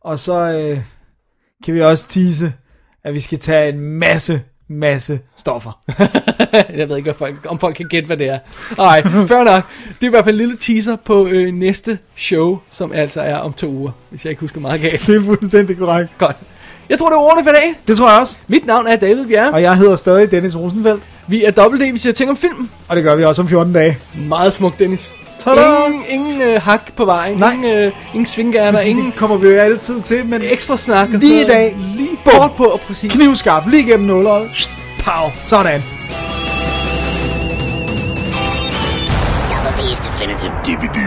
Og 0.00 0.18
så 0.18 0.32
øh, 0.34 0.78
kan 1.64 1.74
vi 1.74 1.82
også 1.82 2.08
tease, 2.08 2.52
at 3.04 3.14
vi 3.14 3.20
skal 3.20 3.38
tage 3.38 3.68
en 3.68 3.80
masse, 3.80 4.42
masse 4.68 5.20
stoffer. 5.36 5.80
Jeg 6.78 6.88
ved 6.88 6.96
ikke, 6.96 7.06
hvad 7.06 7.14
folk, 7.14 7.36
om 7.48 7.58
folk 7.58 7.76
kan 7.76 7.86
gætte, 7.88 8.06
hvad 8.06 8.16
det 8.16 8.28
er. 8.28 8.38
Nej, 8.78 9.02
fair 9.02 9.44
nok. 9.44 9.64
Det 9.88 10.02
er 10.02 10.06
i 10.06 10.10
hvert 10.10 10.24
fald 10.24 10.34
en 10.34 10.38
lille 10.38 10.56
teaser 10.56 10.96
på 10.96 11.26
øh, 11.26 11.54
næste 11.54 11.98
show, 12.16 12.58
som 12.70 12.92
altså 12.92 13.20
er 13.20 13.36
om 13.36 13.52
to 13.52 13.66
uger, 13.68 13.90
hvis 14.10 14.24
jeg 14.24 14.30
ikke 14.30 14.40
husker 14.40 14.60
meget 14.60 14.80
galt. 14.80 15.06
Det 15.06 15.16
er 15.16 15.20
fuldstændig 15.20 15.78
korrekt. 15.78 16.18
Godt. 16.18 16.36
Jeg 16.88 16.98
tror, 16.98 17.08
det 17.08 17.16
var 17.16 17.22
ordene 17.22 17.44
for 17.44 17.50
i 17.50 17.54
dag. 17.54 17.74
Det 17.88 17.96
tror 17.96 18.10
jeg 18.10 18.20
også. 18.20 18.36
Mit 18.48 18.66
navn 18.66 18.86
er 18.86 18.96
David 18.96 19.26
Bjerre. 19.26 19.52
Og 19.52 19.62
jeg 19.62 19.76
hedder 19.76 19.96
stadig 19.96 20.30
Dennis 20.30 20.56
Rosenfeldt. 20.56 21.02
Vi 21.26 21.44
er 21.44 21.50
Double 21.50 21.88
D, 21.88 21.92
vi 21.92 21.98
siger 21.98 22.12
ting 22.12 22.30
om 22.30 22.36
film. 22.36 22.70
Og 22.88 22.96
det 22.96 23.04
gør 23.04 23.16
vi 23.16 23.24
også 23.24 23.42
om 23.42 23.48
14 23.48 23.72
dage. 23.72 23.98
Meget 24.14 24.54
smukt, 24.54 24.78
Dennis. 24.78 25.14
Tada! 25.38 25.86
Ingen, 25.86 26.04
ingen 26.08 26.40
øh, 26.40 26.62
hak 26.62 26.92
på 26.96 27.04
vejen. 27.04 27.36
Nej. 27.38 27.52
Ingen, 27.52 27.76
øh, 27.78 27.92
ingen 28.14 28.26
svingærner. 28.26 28.72
Fordi 28.78 28.88
Ingen 28.90 29.06
det 29.06 29.14
kommer 29.16 29.36
vi 29.36 29.48
jo 29.48 29.54
altid 29.56 30.00
til, 30.00 30.26
men 30.26 30.42
ekstra 30.42 30.76
snak. 30.76 31.08
og 31.14 31.18
Lige 31.20 31.44
i 31.44 31.46
dag. 31.46 31.76
Lige 31.96 32.08
bort 32.24 32.52
på 32.56 32.64
og 32.64 32.80
præcis. 32.80 33.12
knivskarp 33.12 33.66
lige 33.66 33.84
gennem 33.84 34.06
nåløjet. 34.08 34.70
Pow. 35.04 35.30
Sådan. 35.44 35.82
Double 39.50 39.70
D's 39.78 40.04
Definitive 40.06 40.52
DVD. 40.64 40.98